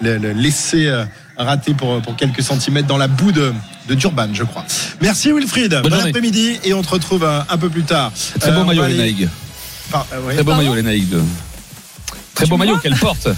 Le, 0.00 0.16
le 0.18 0.32
laisser 0.32 0.86
euh, 0.86 1.04
rater 1.36 1.74
pour, 1.74 2.00
pour 2.02 2.14
quelques 2.16 2.42
centimètres 2.42 2.86
dans 2.86 2.98
la 2.98 3.08
boue 3.08 3.32
de, 3.32 3.52
de 3.88 3.94
Durban, 3.94 4.28
je 4.32 4.44
crois. 4.44 4.64
Merci 5.00 5.32
Wilfried. 5.32 5.80
Bon 5.82 5.88
journée. 5.90 6.08
après-midi 6.10 6.60
et 6.64 6.72
on 6.72 6.82
te 6.82 6.88
retrouve 6.90 7.24
un, 7.24 7.44
un 7.48 7.58
peu 7.58 7.68
plus 7.68 7.82
tard. 7.82 8.12
Très 8.40 8.50
Euh, 8.50 8.54
beau 8.54 8.60
on 8.60 8.64
maillot, 8.66 8.82
les 8.82 8.88
aller- 8.94 8.98
Naïg. 8.98 9.28
Par- 9.90 10.06
euh, 10.12 10.20
ouais. 10.22 10.34
Très 10.34 10.44
Pardon 10.44 10.62
maillot, 10.62 10.74
les 10.76 10.82
Naïg. 10.82 11.08
de- 11.08 11.20
Très 12.34 12.46
beau 12.46 12.56
maillot 12.56 12.76
qu'elle 12.78 12.94
porte. 12.96 13.28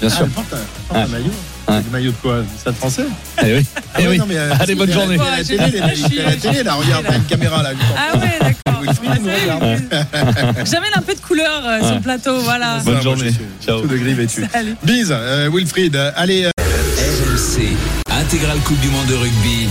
Bien 0.00 0.08
Ah, 0.12 0.14
sûr. 0.16 0.24
elle 0.24 0.30
porte 0.30 0.52
un, 0.52 0.56
porte 0.56 0.66
un 0.90 0.94
Ouais. 1.04 1.08
maillot. 1.10 1.32
Ouais. 1.68 1.82
Du 1.82 1.90
maillot 1.90 2.10
de 2.12 2.16
quoi 2.16 2.40
Du 2.40 2.58
Stade 2.58 2.74
français 2.76 3.04
Eh 3.44 3.54
oui. 3.56 3.66
Ah 3.76 3.98
Eh 4.00 4.08
oui. 4.08 4.18
non, 4.18 4.24
mais, 4.26 4.36
euh, 4.38 4.52
Allez, 4.60 4.74
bonne 4.74 4.90
journée. 4.92 5.16
il 5.16 5.22
y 5.22 5.26
a 5.26 5.36
la 5.36 5.44
télé, 5.44 5.70
les 5.72 5.80
Naïg. 5.80 5.98
Il 6.10 6.16
y 6.16 6.20
a 6.20 6.26
la 6.26 6.36
télé, 6.36 6.62
là, 6.62 6.74
regarde, 6.74 7.04
il 7.06 7.10
y 7.10 7.14
a 7.14 7.16
une 7.16 7.24
caméra 7.24 7.62
là. 7.62 7.70
Ah 7.96 8.16
ouais, 8.16 8.38
d'accord. 8.40 8.82
J'amène 10.64 10.90
un 10.94 11.02
peu 11.02 11.14
de 11.14 11.20
couleur 11.20 11.62
euh, 11.66 11.80
sur 11.80 11.94
le 11.96 12.00
plateau, 12.00 12.38
voilà. 12.40 12.78
Bonne 12.84 13.02
journée. 13.02 13.32
Ciao. 13.64 13.80
Tout 13.80 13.88
de 13.88 13.96
gris 13.96 14.14
vêtu. 14.14 14.46
Bise, 14.82 15.10
euh, 15.10 15.50
Wilfried. 15.52 15.96
Allez. 16.16 16.46
RMC, 16.58 17.76
intégrale 18.10 18.58
Coupe 18.60 18.80
du 18.80 18.88
Monde 18.88 19.06
de 19.06 19.14
rugby. 19.14 19.68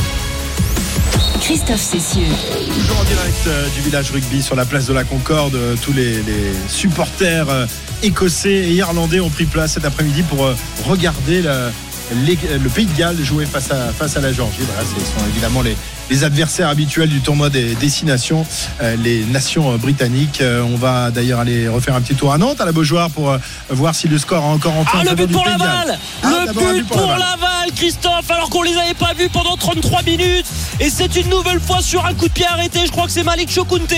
Christophe 1.48 1.80
Cessieux. 1.80 2.28
Toujours 2.74 3.00
en 3.00 3.04
direct 3.06 3.48
euh, 3.48 3.70
du 3.70 3.80
village 3.80 4.12
rugby 4.12 4.43
sur 4.43 4.58
la 4.58 4.66
place 4.66 4.86
de 4.86 4.93
la 4.93 5.06
Concorde. 5.06 5.56
Euh, 5.56 5.78
Tous 5.82 5.93
les, 5.93 6.22
supporters 6.68 7.50
euh, 7.50 7.66
écossais 8.04 8.50
et 8.50 8.74
irlandais 8.74 9.22
ont 9.22 9.30
pris 9.30 9.45
place 9.45 9.76
cet 9.76 9.86
après-midi 9.86 10.24
pour 10.24 10.50
regarder 10.86 11.41
le 11.43 12.70
pays 12.70 12.86
de 12.86 12.98
Galles 12.98 13.24
jouer 13.24 13.45
face 13.45 13.72
à, 13.72 13.93
face 13.93 14.18
à 14.18 14.20
la 14.20 14.34
Géorgie. 14.34 14.60
Voilà, 14.60 14.82
ce 14.82 15.00
sont 15.00 15.26
évidemment 15.30 15.62
les, 15.62 15.78
les 16.10 16.24
adversaires 16.24 16.70
habituels 16.70 17.10
du 17.10 17.22
tournoi 17.22 17.49
des 17.49 17.76
destinations, 17.76 18.45
euh, 18.82 18.95
les 19.03 19.24
nations 19.26 19.76
britanniques. 19.78 20.41
Euh, 20.41 20.62
on 20.62 20.78
va 20.78 21.12
d'ailleurs 21.12 21.39
aller 21.39 21.68
refaire 21.68 21.95
un 21.95 22.01
petit 22.01 22.16
tour 22.16 22.32
à 22.34 22.38
Nantes, 22.38 22.62
à 22.62 22.66
la 22.66 22.72
Beaujoire, 22.72 23.10
pour 23.10 23.32
euh, 23.32 23.38
voir 23.70 23.93
si 23.95 24.08
le 24.08 24.18
score 24.18 24.43
a 24.43 24.47
encore 24.47 24.76
entré 24.78 24.97
Ah, 24.99 25.01
en 25.01 25.10
le 25.12 25.16
but 25.16 25.32
pour. 25.32 25.45
Laval 25.45 25.99
Ah, 26.24 26.30
Le 26.47 26.53
but 26.53 26.88
pour 26.88 27.01
Laval. 27.01 27.20
Laval, 27.20 27.72
Christophe, 27.76 28.30
alors 28.32 28.49
qu'on 28.49 28.62
les 28.62 28.76
avait 28.78 28.93
pas 28.93 29.14
vus 29.18 29.30
pendant 29.30 29.58
33 29.58 30.03
minutes. 30.03 30.45
Et 30.80 30.89
c'est 30.89 31.16
une 31.16 31.30
nouvelle 31.30 31.60
fois 31.60 31.82
sur 31.82 32.05
un 32.05 32.14
coup 32.14 32.28
de 32.28 32.34
pied 32.34 32.45
arrêté. 32.45 32.80
Je 32.86 32.91
crois 32.91 33.05
que 33.05 33.12
c'est 33.12 33.24
Malik 33.24 33.51
Chokunte, 33.51 33.93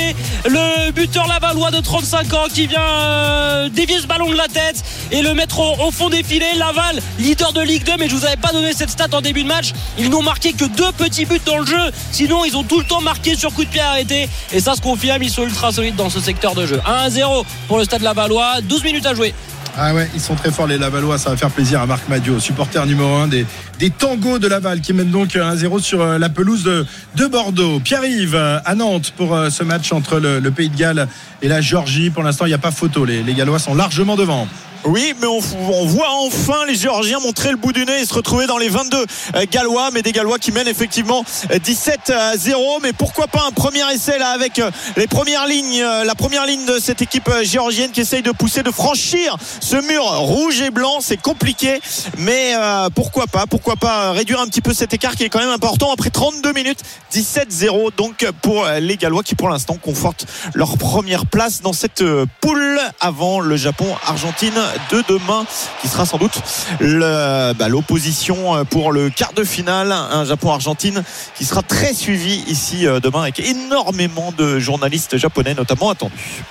le 0.47 0.91
buteur 0.91 1.27
lavallois 1.27 1.71
de 1.71 1.79
35 1.79 2.33
ans, 2.33 2.45
qui 2.53 2.67
vient 2.67 2.79
euh, 2.81 3.69
dévier 3.69 3.99
ce 3.99 4.07
ballon 4.07 4.29
de 4.31 4.35
la 4.35 4.47
tête 4.47 4.83
et 5.11 5.21
le 5.21 5.33
mettre 5.33 5.59
au, 5.59 5.87
au 5.87 5.91
fond 5.91 6.09
des 6.09 6.23
filets. 6.23 6.55
Laval, 6.57 6.99
leader 7.19 7.53
de 7.53 7.61
Ligue 7.61 7.83
2, 7.85 7.93
mais 7.99 8.09
je 8.09 8.15
vous 8.15 8.25
avais 8.25 8.37
pas 8.37 8.51
donné 8.51 8.73
cette 8.73 8.89
stat 8.89 9.07
en 9.13 9.21
début 9.21 9.43
de 9.43 9.47
match. 9.47 9.73
Ils 9.97 10.09
n'ont 10.09 10.23
marqué 10.23 10.53
que 10.53 10.65
deux 10.65 10.91
petits 10.97 11.25
buts 11.25 11.41
dans 11.45 11.59
le 11.59 11.65
jeu. 11.65 11.91
Sinon, 12.11 12.45
ils 12.45 12.55
ont 12.57 12.63
tout 12.63 12.79
le 12.79 12.85
temps 12.85 13.01
marqué 13.01 13.35
sur 13.35 13.53
coup 13.53 13.63
de 13.63 13.69
pied 13.69 13.81
arrêté. 13.81 14.29
Et 14.51 14.59
ça 14.59 14.75
se 14.75 14.81
confirme, 14.81 15.23
ils 15.23 15.29
sont 15.29 15.43
ultra 15.43 15.71
solides 15.71 15.95
dans 15.95 16.09
ce 16.09 16.19
secteur 16.19 16.55
de 16.55 16.65
jeu. 16.65 16.81
1-0 16.85 17.45
pour 17.67 17.77
le 17.77 17.83
stade 17.83 18.01
lavallois, 18.01 18.61
12 18.61 18.83
minutes 18.83 19.05
à 19.05 19.13
jouer. 19.13 19.33
Ah 19.77 19.93
ouais, 19.93 20.09
ils 20.13 20.19
sont 20.19 20.35
très 20.35 20.51
forts 20.51 20.67
les 20.67 20.77
Lavallois, 20.77 21.17
ça 21.17 21.29
va 21.29 21.37
faire 21.37 21.51
plaisir 21.51 21.79
à 21.79 21.85
Marc 21.85 22.09
Madio, 22.09 22.39
supporter 22.39 22.85
numéro 22.85 23.15
1 23.15 23.27
des, 23.27 23.45
des 23.77 23.89
tangos 23.89 24.37
de 24.37 24.47
Laval 24.47 24.81
qui 24.81 24.91
mènent 24.91 25.11
donc 25.11 25.35
1-0 25.35 25.79
sur 25.79 26.01
euh, 26.01 26.17
la 26.17 26.27
pelouse 26.27 26.63
de, 26.63 26.85
de 27.15 27.25
Bordeaux. 27.27 27.79
Pierre-Yves 27.79 28.35
euh, 28.35 28.59
à 28.65 28.75
Nantes 28.75 29.13
pour 29.15 29.33
euh, 29.33 29.49
ce 29.49 29.63
match 29.63 29.93
entre 29.93 30.19
le, 30.19 30.41
Pays 30.51 30.69
de 30.69 30.75
Galles 30.75 31.07
et 31.41 31.47
la 31.47 31.61
Géorgie. 31.61 32.09
Pour 32.09 32.23
l'instant, 32.23 32.45
il 32.45 32.49
n'y 32.49 32.55
a 32.55 32.59
pas 32.59 32.71
photo, 32.71 33.05
les 33.05 33.23
Gallois 33.33 33.59
sont 33.59 33.73
largement 33.73 34.17
devant. 34.17 34.47
Oui, 34.85 35.13
mais 35.19 35.27
on, 35.27 35.39
voit 35.39 36.09
enfin 36.11 36.65
les 36.65 36.75
Géorgiens 36.75 37.19
montrer 37.19 37.51
le 37.51 37.57
bout 37.57 37.73
du 37.73 37.85
nez 37.85 38.01
et 38.01 38.05
se 38.05 38.13
retrouver 38.13 38.47
dans 38.47 38.57
les 38.57 38.69
22 38.69 38.97
euh, 39.35 39.45
Gallois, 39.51 39.89
mais 39.91 40.01
des 40.01 40.13
Gallois 40.13 40.39
qui 40.39 40.53
mènent 40.53 40.69
effectivement 40.69 41.25
17 41.63 42.11
à 42.11 42.37
0. 42.37 42.79
Mais 42.81 42.93
pourquoi 42.93 43.27
pas 43.27 43.43
un 43.45 43.51
premier 43.51 43.81
essai 43.93 44.17
là 44.17 44.29
avec 44.29 44.59
euh, 44.59 44.71
les 44.95 45.07
premières 45.07 45.47
lignes, 45.47 45.81
euh, 45.81 46.05
la 46.05 46.15
première 46.15 46.45
ligne 46.45 46.65
de 46.65 46.79
cette 46.79 47.01
équipe 47.01 47.29
géorgienne 47.43 47.91
qui 47.91 48.01
essaye 48.01 48.21
de 48.21 48.31
pousser, 48.31 48.63
de 48.63 48.71
franchir 48.71 49.35
ce 49.59 49.75
mur 49.75 50.03
rouge 50.03 50.61
et 50.61 50.71
blanc. 50.71 50.99
C'est 51.01 51.21
compliqué, 51.21 51.81
mais 52.17 52.53
pourquoi 52.95 53.27
pas, 53.27 53.45
pourquoi 53.47 53.75
pas 53.75 54.11
réduire 54.11 54.39
un 54.39 54.47
petit 54.47 54.61
peu 54.61 54.73
cet 54.73 54.93
écart 54.93 55.15
qui 55.15 55.23
est 55.23 55.29
quand 55.29 55.39
même 55.39 55.49
important 55.49 55.91
après 55.91 56.09
32 56.09 56.53
minutes, 56.53 56.79
17-0 57.13 57.95
donc 57.97 58.25
pour 58.41 58.65
les 58.79 58.97
Gallois 58.97 59.23
qui 59.23 59.35
pour 59.35 59.49
l'instant 59.49 59.75
confortent 59.75 60.25
leur 60.53 60.77
première 60.77 61.25
place 61.25 61.61
dans 61.61 61.73
cette 61.73 62.03
poule 62.41 62.79
avant 62.99 63.39
le 63.39 63.55
Japon, 63.57 63.87
Argentine 64.05 64.53
de 64.91 65.03
demain, 65.07 65.45
qui 65.81 65.87
sera 65.87 66.05
sans 66.05 66.17
doute 66.17 66.41
bah, 66.79 67.67
l'opposition 67.67 68.65
pour 68.65 68.91
le 68.91 69.09
quart 69.09 69.33
de 69.33 69.43
finale, 69.43 69.91
un 69.91 70.25
Japon-Argentine 70.25 71.03
qui 71.35 71.45
sera 71.45 71.61
très 71.61 71.93
suivi 71.93 72.43
ici 72.47 72.87
euh, 72.87 72.99
demain 72.99 73.23
avec 73.23 73.39
énormément 73.39 74.33
de 74.37 74.59
journalistes 74.59 75.17
japonais 75.17 75.53
notamment 75.53 75.89
attendus. 75.89 76.43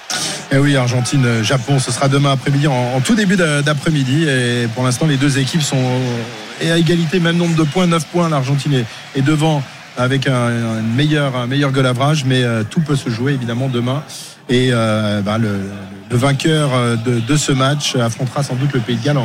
Et 0.51 0.55
eh 0.55 0.59
oui, 0.59 0.77
Argentine-Japon, 0.77 1.79
ce 1.79 1.93
sera 1.93 2.09
demain 2.09 2.33
après-midi, 2.33 2.66
en, 2.69 3.01
tout 3.01 3.14
début 3.14 3.37
d'après-midi. 3.37 4.27
Et 4.27 4.66
pour 4.75 4.83
l'instant, 4.83 5.07
les 5.07 5.19
deux 5.19 5.39
équipes 5.39 5.61
sont 5.61 6.01
à 6.62 6.79
égalité, 6.79 7.21
même 7.21 7.37
nombre 7.37 7.55
de 7.55 7.64
points, 7.64 7.87
9 7.87 8.07
points. 8.07 8.31
L'Argentine 8.31 8.85
est, 9.14 9.21
devant 9.21 9.62
avec 9.99 10.27
un, 10.27 10.81
meilleur, 10.97 11.37
un 11.37 11.47
meilleur 11.47 11.71
mais 12.25 12.43
euh, 12.45 12.62
tout 12.64 12.81
peut 12.81 12.97
se 12.97 13.11
jouer 13.11 13.35
évidemment 13.35 13.69
demain. 13.69 14.03
Et 14.49 14.71
euh, 14.73 15.21
bah, 15.21 15.39
le, 15.39 15.61
vainqueur 16.11 16.75
euh, 16.75 16.97
de, 16.97 17.37
ce 17.37 17.53
match 17.53 17.97
affrontera 17.97 18.43
sans 18.43 18.55
doute 18.55 18.73
le 18.73 18.81
Pays 18.81 18.97
de 18.97 19.05
Galles 19.05 19.19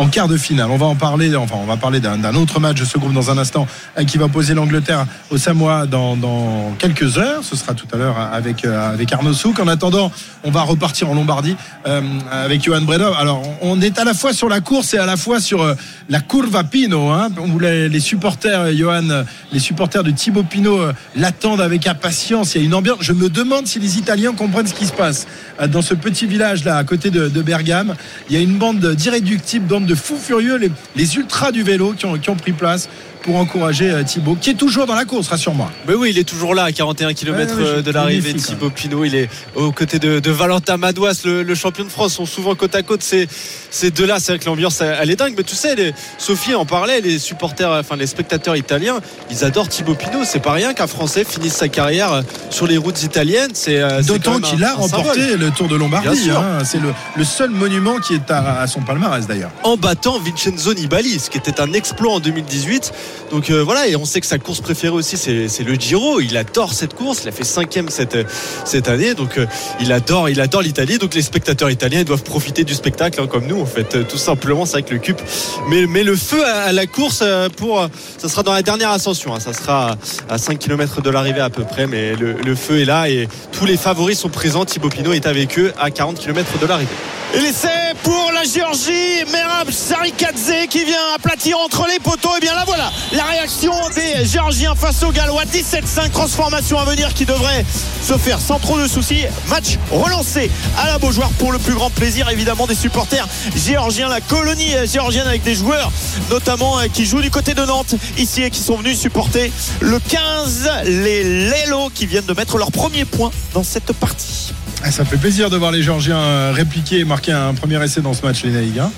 en 0.00 0.08
quart 0.08 0.28
de 0.28 0.38
finale. 0.38 0.70
On 0.70 0.78
va 0.78 0.86
en 0.86 0.94
parler, 0.94 1.36
enfin, 1.36 1.56
on 1.60 1.66
va 1.66 1.76
parler 1.76 2.00
d'un 2.00 2.34
autre 2.34 2.58
match 2.58 2.80
de 2.80 2.86
ce 2.86 2.96
groupe 2.96 3.12
dans 3.12 3.30
un 3.30 3.36
instant 3.36 3.66
euh, 3.98 4.04
qui 4.04 4.16
va 4.16 4.28
poser 4.28 4.54
l'Angleterre 4.54 5.04
au 5.30 5.36
Samoa 5.36 5.84
dans, 5.84 6.74
quelques 6.78 7.18
heures. 7.18 7.44
Ce 7.44 7.54
sera 7.54 7.74
tout 7.74 7.86
à 7.92 7.98
l'heure 7.98 8.16
avec, 8.32 8.64
euh, 8.64 8.94
avec 8.94 9.12
Arnaud 9.12 9.34
Souk. 9.34 9.60
En 9.60 9.68
attendant, 9.68 10.10
on 10.42 10.50
va 10.50 10.62
repartir 10.62 11.10
en 11.10 11.14
Lombardie 11.14 11.54
euh, 11.86 12.00
avec 12.32 12.64
Johan 12.64 12.80
Bredov. 12.80 13.14
Alors, 13.18 13.42
on 13.60 13.82
est 13.82 13.98
à 13.98 14.04
la 14.04 14.14
fois 14.14 14.32
sur 14.32 14.48
la 14.48 14.60
course 14.60 14.94
et 14.94 14.98
à 14.98 15.04
la 15.04 15.18
fois 15.18 15.38
sur 15.38 15.76
la 16.08 16.20
Curva 16.20 16.64
Pino, 16.64 17.10
hein, 17.10 17.28
où 17.38 17.58
les, 17.58 18.00
supporters, 18.00 18.74
Johan, 18.74 19.24
les 19.52 19.58
supporters 19.58 20.02
de 20.02 20.12
Thibaut 20.12 20.44
Pinot 20.44 20.80
l'attendent 21.14 21.60
avec 21.60 21.86
impatience. 21.86 22.54
Il 22.54 22.62
y 22.62 22.64
a 22.64 22.66
une 22.66 22.74
ambiance. 22.74 22.98
Je 23.02 23.12
me 23.12 23.28
demande 23.28 23.66
si 23.66 23.78
les 23.78 23.98
Italiens 23.98 24.32
comprennent 24.32 24.66
ce 24.66 24.74
qui 24.74 24.86
se 24.86 24.92
passe 24.92 25.26
dans 25.68 25.82
ce 25.82 25.92
petit 25.92 26.26
village 26.26 26.64
là 26.64 26.78
à 26.78 26.84
côté 26.84 27.10
de, 27.10 27.28
de 27.28 27.42
Bergame. 27.42 27.94
Il 28.30 28.36
y 28.36 28.38
a 28.38 28.42
une 28.42 28.56
bande 28.56 28.94
d'irréductibles, 28.94 29.66
bande 29.66 29.89
de 29.90 29.94
fous 29.96 30.18
furieux, 30.18 30.56
les, 30.94 31.16
ultras 31.16 31.50
du 31.50 31.64
vélo 31.64 31.94
qui 31.94 32.06
ont 32.06 32.36
pris 32.36 32.52
place 32.52 32.88
pour 33.22 33.36
encourager 33.36 33.90
euh, 33.90 34.02
Thibaut, 34.02 34.36
qui 34.40 34.50
est 34.50 34.54
toujours 34.54 34.86
dans 34.86 34.94
la 34.94 35.04
course, 35.04 35.28
rassure-moi. 35.28 35.70
Mais 35.86 35.94
oui, 35.94 36.10
il 36.10 36.18
est 36.18 36.24
toujours 36.24 36.54
là 36.54 36.64
à 36.64 36.72
41 36.72 37.12
km 37.12 37.54
euh, 37.58 37.82
de 37.82 37.90
l'arrivée. 37.90 38.34
Thibaut 38.34 38.70
Pinot, 38.70 39.04
il 39.04 39.14
est 39.14 39.28
aux 39.56 39.72
côtés 39.72 39.98
de, 39.98 40.30
Valentin 40.30 40.76
Madouas, 40.76 41.22
le, 41.24 41.54
champion 41.54 41.84
de 41.84 41.90
France, 41.90 42.14
sont 42.14 42.24
souvent 42.24 42.54
côte 42.54 42.74
à 42.74 42.82
côte. 42.82 43.02
Ces, 43.02 43.28
ces 43.70 43.90
deux-là, 43.90 44.18
c'est 44.20 44.32
vrai 44.32 44.38
que 44.38 44.46
l'ambiance, 44.46 44.80
elle 44.80 45.10
est 45.10 45.16
dingue. 45.16 45.34
Mais 45.36 45.42
tu 45.42 45.54
sais, 45.54 45.94
Sophie 46.18 46.54
en 46.54 46.64
parlait, 46.64 47.00
les 47.00 47.18
supporters, 47.18 47.70
enfin 47.70 47.96
les 47.96 48.06
spectateurs 48.06 48.56
italiens, 48.56 49.00
ils 49.30 49.44
adorent 49.44 49.68
Thibaut 49.68 49.94
Pinot. 49.94 50.24
C'est 50.24 50.40
pas 50.40 50.52
rien 50.52 50.74
qu'un 50.74 50.86
Français 50.86 51.24
finisse 51.24 51.54
sa 51.54 51.68
carrière 51.68 52.12
euh, 52.12 52.22
sur 52.50 52.66
les 52.66 52.76
routes 52.76 53.02
italiennes. 53.02 53.50
C'est 53.54 53.80
d'autant 54.02 54.40
qu'il 54.40 54.62
a 54.64 54.74
remporté 54.74 55.36
le 55.36 55.50
Tour 55.50 55.68
de 55.68 55.76
Lombardie. 55.76 56.30
Hein. 56.30 56.64
C'est 56.64 56.80
le, 56.80 57.24
seul 57.24 57.50
monument 57.50 57.98
qui 57.98 58.14
est 58.14 58.30
à, 58.30 58.60
à 58.60 58.66
son 58.66 58.80
palmarès 58.80 59.26
d'ailleurs. 59.26 59.50
En 59.62 59.76
battant 59.76 60.18
Vincenzo 60.18 60.74
Nibali, 60.74 61.18
ce 61.18 61.30
qui 61.30 61.38
était 61.38 61.60
un 61.60 61.72
exploit 61.72 62.14
en 62.14 62.20
2018. 62.20 62.92
Donc 63.30 63.50
euh, 63.50 63.62
voilà, 63.62 63.86
et 63.86 63.96
on 63.96 64.04
sait 64.04 64.20
que 64.20 64.26
sa 64.26 64.38
course 64.38 64.60
préférée 64.60 64.94
aussi, 64.94 65.16
c'est 65.16 65.64
le 65.64 65.74
Giro. 65.74 66.20
Il 66.20 66.36
adore 66.36 66.74
cette 66.74 66.94
course. 66.94 67.20
Il 67.24 67.28
a 67.28 67.32
fait 67.32 67.44
cinquième 67.44 67.88
cette, 67.88 68.18
cette 68.64 68.88
année. 68.88 69.14
Donc 69.14 69.38
euh, 69.38 69.46
il 69.80 69.92
adore, 69.92 70.28
il 70.28 70.40
adore 70.40 70.62
l'Italie. 70.62 70.98
Donc 70.98 71.14
les 71.14 71.22
spectateurs 71.22 71.70
italiens 71.70 72.02
doivent 72.04 72.22
profiter 72.22 72.64
du 72.64 72.74
spectacle, 72.74 73.20
hein, 73.20 73.26
comme 73.26 73.46
nous, 73.46 73.59
en 73.60 73.66
fait. 73.66 73.94
Euh, 73.94 74.04
tout 74.04 74.18
simplement, 74.18 74.66
c'est 74.66 74.74
avec 74.74 74.90
le 74.90 74.98
CUP. 74.98 75.20
Mais, 75.68 76.02
le 76.02 76.16
feu 76.16 76.44
à, 76.44 76.72
la 76.72 76.86
course, 76.86 77.22
pour, 77.56 77.86
ça 78.18 78.28
sera 78.28 78.42
dans 78.42 78.52
la 78.52 78.62
dernière 78.62 78.90
ascension. 78.90 79.34
Hein. 79.34 79.40
Ça 79.40 79.52
sera 79.52 79.96
à 80.28 80.38
5 80.38 80.58
km 80.58 81.02
de 81.02 81.10
l'arrivée 81.10 81.40
à 81.40 81.50
peu 81.50 81.64
près. 81.64 81.86
Mais 81.86 82.14
le, 82.16 82.54
feu 82.54 82.80
est 82.80 82.84
là 82.84 83.08
et 83.08 83.28
tous 83.52 83.66
les 83.66 83.76
favoris 83.76 84.18
sont 84.18 84.28
présents. 84.28 84.64
Thibaut 84.64 84.88
Pinot 84.88 85.12
est 85.12 85.26
avec 85.26 85.58
eux 85.58 85.72
à 85.78 85.90
40 85.90 86.18
km 86.18 86.58
de 86.58 86.66
l'arrivée. 86.66 86.90
Et 87.32 87.38
l'essai 87.38 87.68
pour 88.02 88.32
la 88.34 88.42
Géorgie, 88.42 89.24
Merab 89.30 89.70
Sarikadze 89.70 90.66
qui 90.68 90.84
vient 90.84 91.14
aplatir 91.14 91.58
entre 91.58 91.86
les 91.86 92.00
poteaux. 92.00 92.36
Et 92.36 92.40
bien 92.40 92.54
là 92.54 92.64
voilà, 92.66 92.90
la 93.12 93.22
réaction 93.22 93.72
des 93.94 94.24
Géorgiens 94.24 94.74
face 94.74 95.02
aux 95.04 95.12
Gallois. 95.12 95.44
17-5, 95.44 96.10
transformation 96.10 96.78
à 96.78 96.84
venir 96.84 97.14
qui 97.14 97.26
devrait 97.26 97.64
se 98.02 98.14
faire 98.14 98.40
sans 98.40 98.58
trop 98.58 98.78
de 98.80 98.88
soucis. 98.88 99.26
Match 99.48 99.78
relancé 99.92 100.50
à 100.76 100.86
la 100.88 100.98
Beaujoire 100.98 101.30
pour 101.38 101.52
le 101.52 101.58
plus 101.58 101.74
grand 101.74 101.90
plaisir 101.90 102.28
évidemment 102.30 102.66
des 102.66 102.74
supporters 102.74 103.28
géorgiens. 103.58 104.08
La 104.08 104.20
colonie 104.20 104.72
géorgienne 104.86 105.26
avec 105.26 105.42
des 105.42 105.54
joueurs 105.54 105.90
notamment 106.30 106.78
euh, 106.78 106.86
qui 106.92 107.04
jouent 107.04 107.20
du 107.20 107.30
côté 107.30 107.54
de 107.54 107.62
Nantes 107.62 107.94
ici 108.18 108.42
et 108.42 108.50
qui 108.50 108.60
sont 108.60 108.76
venus 108.76 108.98
supporter 108.98 109.52
le 109.80 109.98
15, 109.98 110.70
les 110.84 111.22
Lelo 111.48 111.90
qui 111.94 112.06
viennent 112.06 112.24
de 112.24 112.32
mettre 112.32 112.58
leur 112.58 112.70
premier 112.70 113.04
point 113.04 113.30
dans 113.54 113.62
cette 113.62 113.92
partie. 113.92 114.52
Ah, 114.82 114.90
ça 114.90 115.04
fait 115.04 115.16
plaisir 115.16 115.50
de 115.50 115.56
voir 115.56 115.72
les 115.72 115.82
Georgiens 115.82 116.18
euh, 116.18 116.52
répliquer 116.54 117.00
et 117.00 117.04
marquer 117.04 117.32
un 117.32 117.54
premier 117.54 117.82
essai 117.82 118.00
dans 118.00 118.14
ce 118.14 118.22
match, 118.24 118.42
les 118.44 118.50
Naïgas. 118.50 118.84
Hein. 118.84 118.90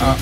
Ah. 0.00 0.16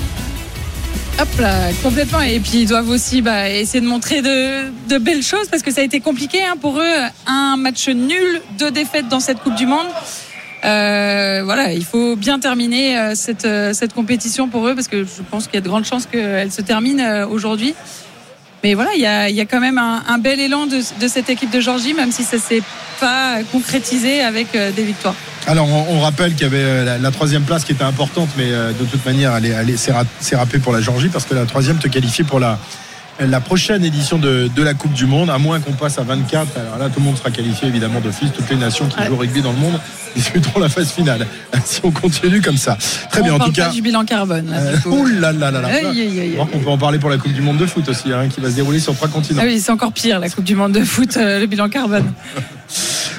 Hop 1.21 1.39
là, 1.39 1.71
complètement. 1.81 2.21
Et 2.21 2.39
puis 2.39 2.61
ils 2.61 2.67
doivent 2.67 2.89
aussi 2.89 3.21
bah, 3.21 3.49
essayer 3.49 3.81
de 3.81 3.87
montrer 3.87 4.21
de, 4.21 4.97
belles 4.97 5.23
choses 5.23 5.47
parce 5.49 5.63
que 5.63 5.71
ça 5.71 5.81
a 5.81 5.83
été 5.83 5.99
compliqué 5.99 6.43
hein, 6.43 6.55
pour 6.59 6.79
eux. 6.79 6.95
Un 7.25 7.55
match 7.57 7.87
nul, 7.87 8.41
deux 8.57 8.71
défaites 8.71 9.07
dans 9.07 9.19
cette 9.19 9.39
Coupe 9.39 9.55
du 9.55 9.65
Monde. 9.65 9.87
Euh, 10.65 11.41
voilà, 11.45 11.73
il 11.73 11.85
faut 11.85 12.15
bien 12.15 12.39
terminer 12.39 12.97
euh, 12.97 13.15
cette, 13.15 13.47
cette 13.73 13.93
compétition 13.93 14.47
pour 14.47 14.67
eux 14.67 14.75
parce 14.75 14.87
que 14.87 15.03
je 15.03 15.21
pense 15.29 15.45
qu'il 15.45 15.55
y 15.55 15.57
a 15.57 15.61
de 15.61 15.69
grandes 15.69 15.85
chances 15.85 16.07
qu'elle 16.07 16.51
se 16.51 16.61
termine 16.61 17.01
aujourd'hui. 17.29 17.75
Mais 18.65 18.73
voilà, 18.73 18.95
il 18.95 19.01
y 19.01 19.05
a, 19.05 19.29
y 19.29 19.39
a, 19.39 19.45
quand 19.45 19.59
même 19.59 19.77
un, 19.77 20.17
bel 20.17 20.39
élan 20.39 20.65
de, 20.65 20.77
de, 20.99 21.07
cette 21.07 21.29
équipe 21.29 21.51
de 21.51 21.59
Georgie, 21.59 21.93
même 21.93 22.11
si 22.11 22.23
ça 22.23 22.39
s'est 22.39 22.63
pas 22.99 23.37
concrétisé 23.51 24.21
avec 24.21 24.55
euh, 24.55 24.71
des 24.71 24.83
victoires. 24.83 25.13
Alors, 25.45 25.67
on, 25.69 25.99
rappelle 25.99 26.33
qu'il 26.33 26.43
y 26.43 26.45
avait 26.45 26.57
euh, 26.57 26.97
la, 26.97 27.11
troisième 27.11 27.43
place 27.43 27.63
qui 27.63 27.73
était 27.73 27.83
importante, 27.83 28.29
mais 28.37 28.47
euh, 28.47 28.71
de 28.71 28.83
toute 28.85 29.05
manière, 29.05 29.35
elle, 29.35 29.45
elle, 29.45 29.75
c'est 29.77 30.35
râpé 30.35 30.57
pour 30.57 30.73
la 30.73 30.81
Georgie 30.81 31.09
parce 31.09 31.25
que 31.25 31.35
la 31.35 31.45
troisième 31.45 31.77
te 31.77 31.87
qualifie 31.87 32.23
pour 32.23 32.39
la, 32.39 32.57
la 33.19 33.39
prochaine 33.39 33.85
édition 33.85 34.17
de, 34.17 34.49
la 34.57 34.73
Coupe 34.73 34.93
du 34.93 35.05
Monde, 35.05 35.29
à 35.29 35.37
moins 35.37 35.59
qu'on 35.59 35.73
passe 35.73 35.99
à 35.99 36.03
24. 36.03 36.57
Alors 36.57 36.79
là, 36.79 36.89
tout 36.89 36.99
le 36.99 37.05
monde 37.05 37.17
sera 37.17 37.29
qualifié 37.29 37.67
évidemment 37.67 37.99
d'office. 37.99 38.31
Toutes 38.35 38.49
les 38.49 38.55
nations 38.55 38.87
qui 38.87 39.03
jouent 39.05 39.13
au 39.13 39.17
rugby 39.17 39.43
dans 39.43 39.51
le 39.51 39.59
monde 39.59 39.79
disputeront 40.15 40.59
la 40.59 40.69
phase 40.69 40.91
finale. 40.91 41.27
si 41.65 41.81
on 41.83 41.91
continue 41.91 42.41
comme 42.41 42.57
ça. 42.57 42.77
Très 43.11 43.21
bien, 43.21 43.33
en 43.33 43.39
tout 43.39 43.51
cas. 43.51 43.69
du 43.69 43.81
bilan 43.81 44.05
carbone. 44.05 44.49
Là, 44.49 45.31
là 45.31 45.51
là 45.51 45.51
là 45.51 45.61
là. 45.61 46.47
on 46.53 46.59
peut 46.59 46.69
en 46.69 46.77
parler 46.77 46.99
pour 46.99 47.09
la 47.09 47.17
Coupe 47.17 47.33
du 47.33 47.41
Monde 47.41 47.57
de 47.57 47.65
foot 47.65 47.87
aussi, 47.89 48.11
hein, 48.11 48.27
qui 48.29 48.39
va 48.39 48.49
se 48.49 48.55
dérouler 48.55 48.79
sur 48.79 48.95
trois 48.95 49.07
continents. 49.07 49.41
Ah 49.43 49.45
oui, 49.45 49.59
c'est 49.59 49.71
encore 49.71 49.91
pire 49.91 50.19
la 50.19 50.29
Coupe 50.29 50.45
du 50.45 50.55
Monde 50.55 50.71
de 50.71 50.83
foot, 50.83 51.17
euh, 51.17 51.39
le 51.39 51.45
bilan 51.45 51.69
carbone. 51.69 52.11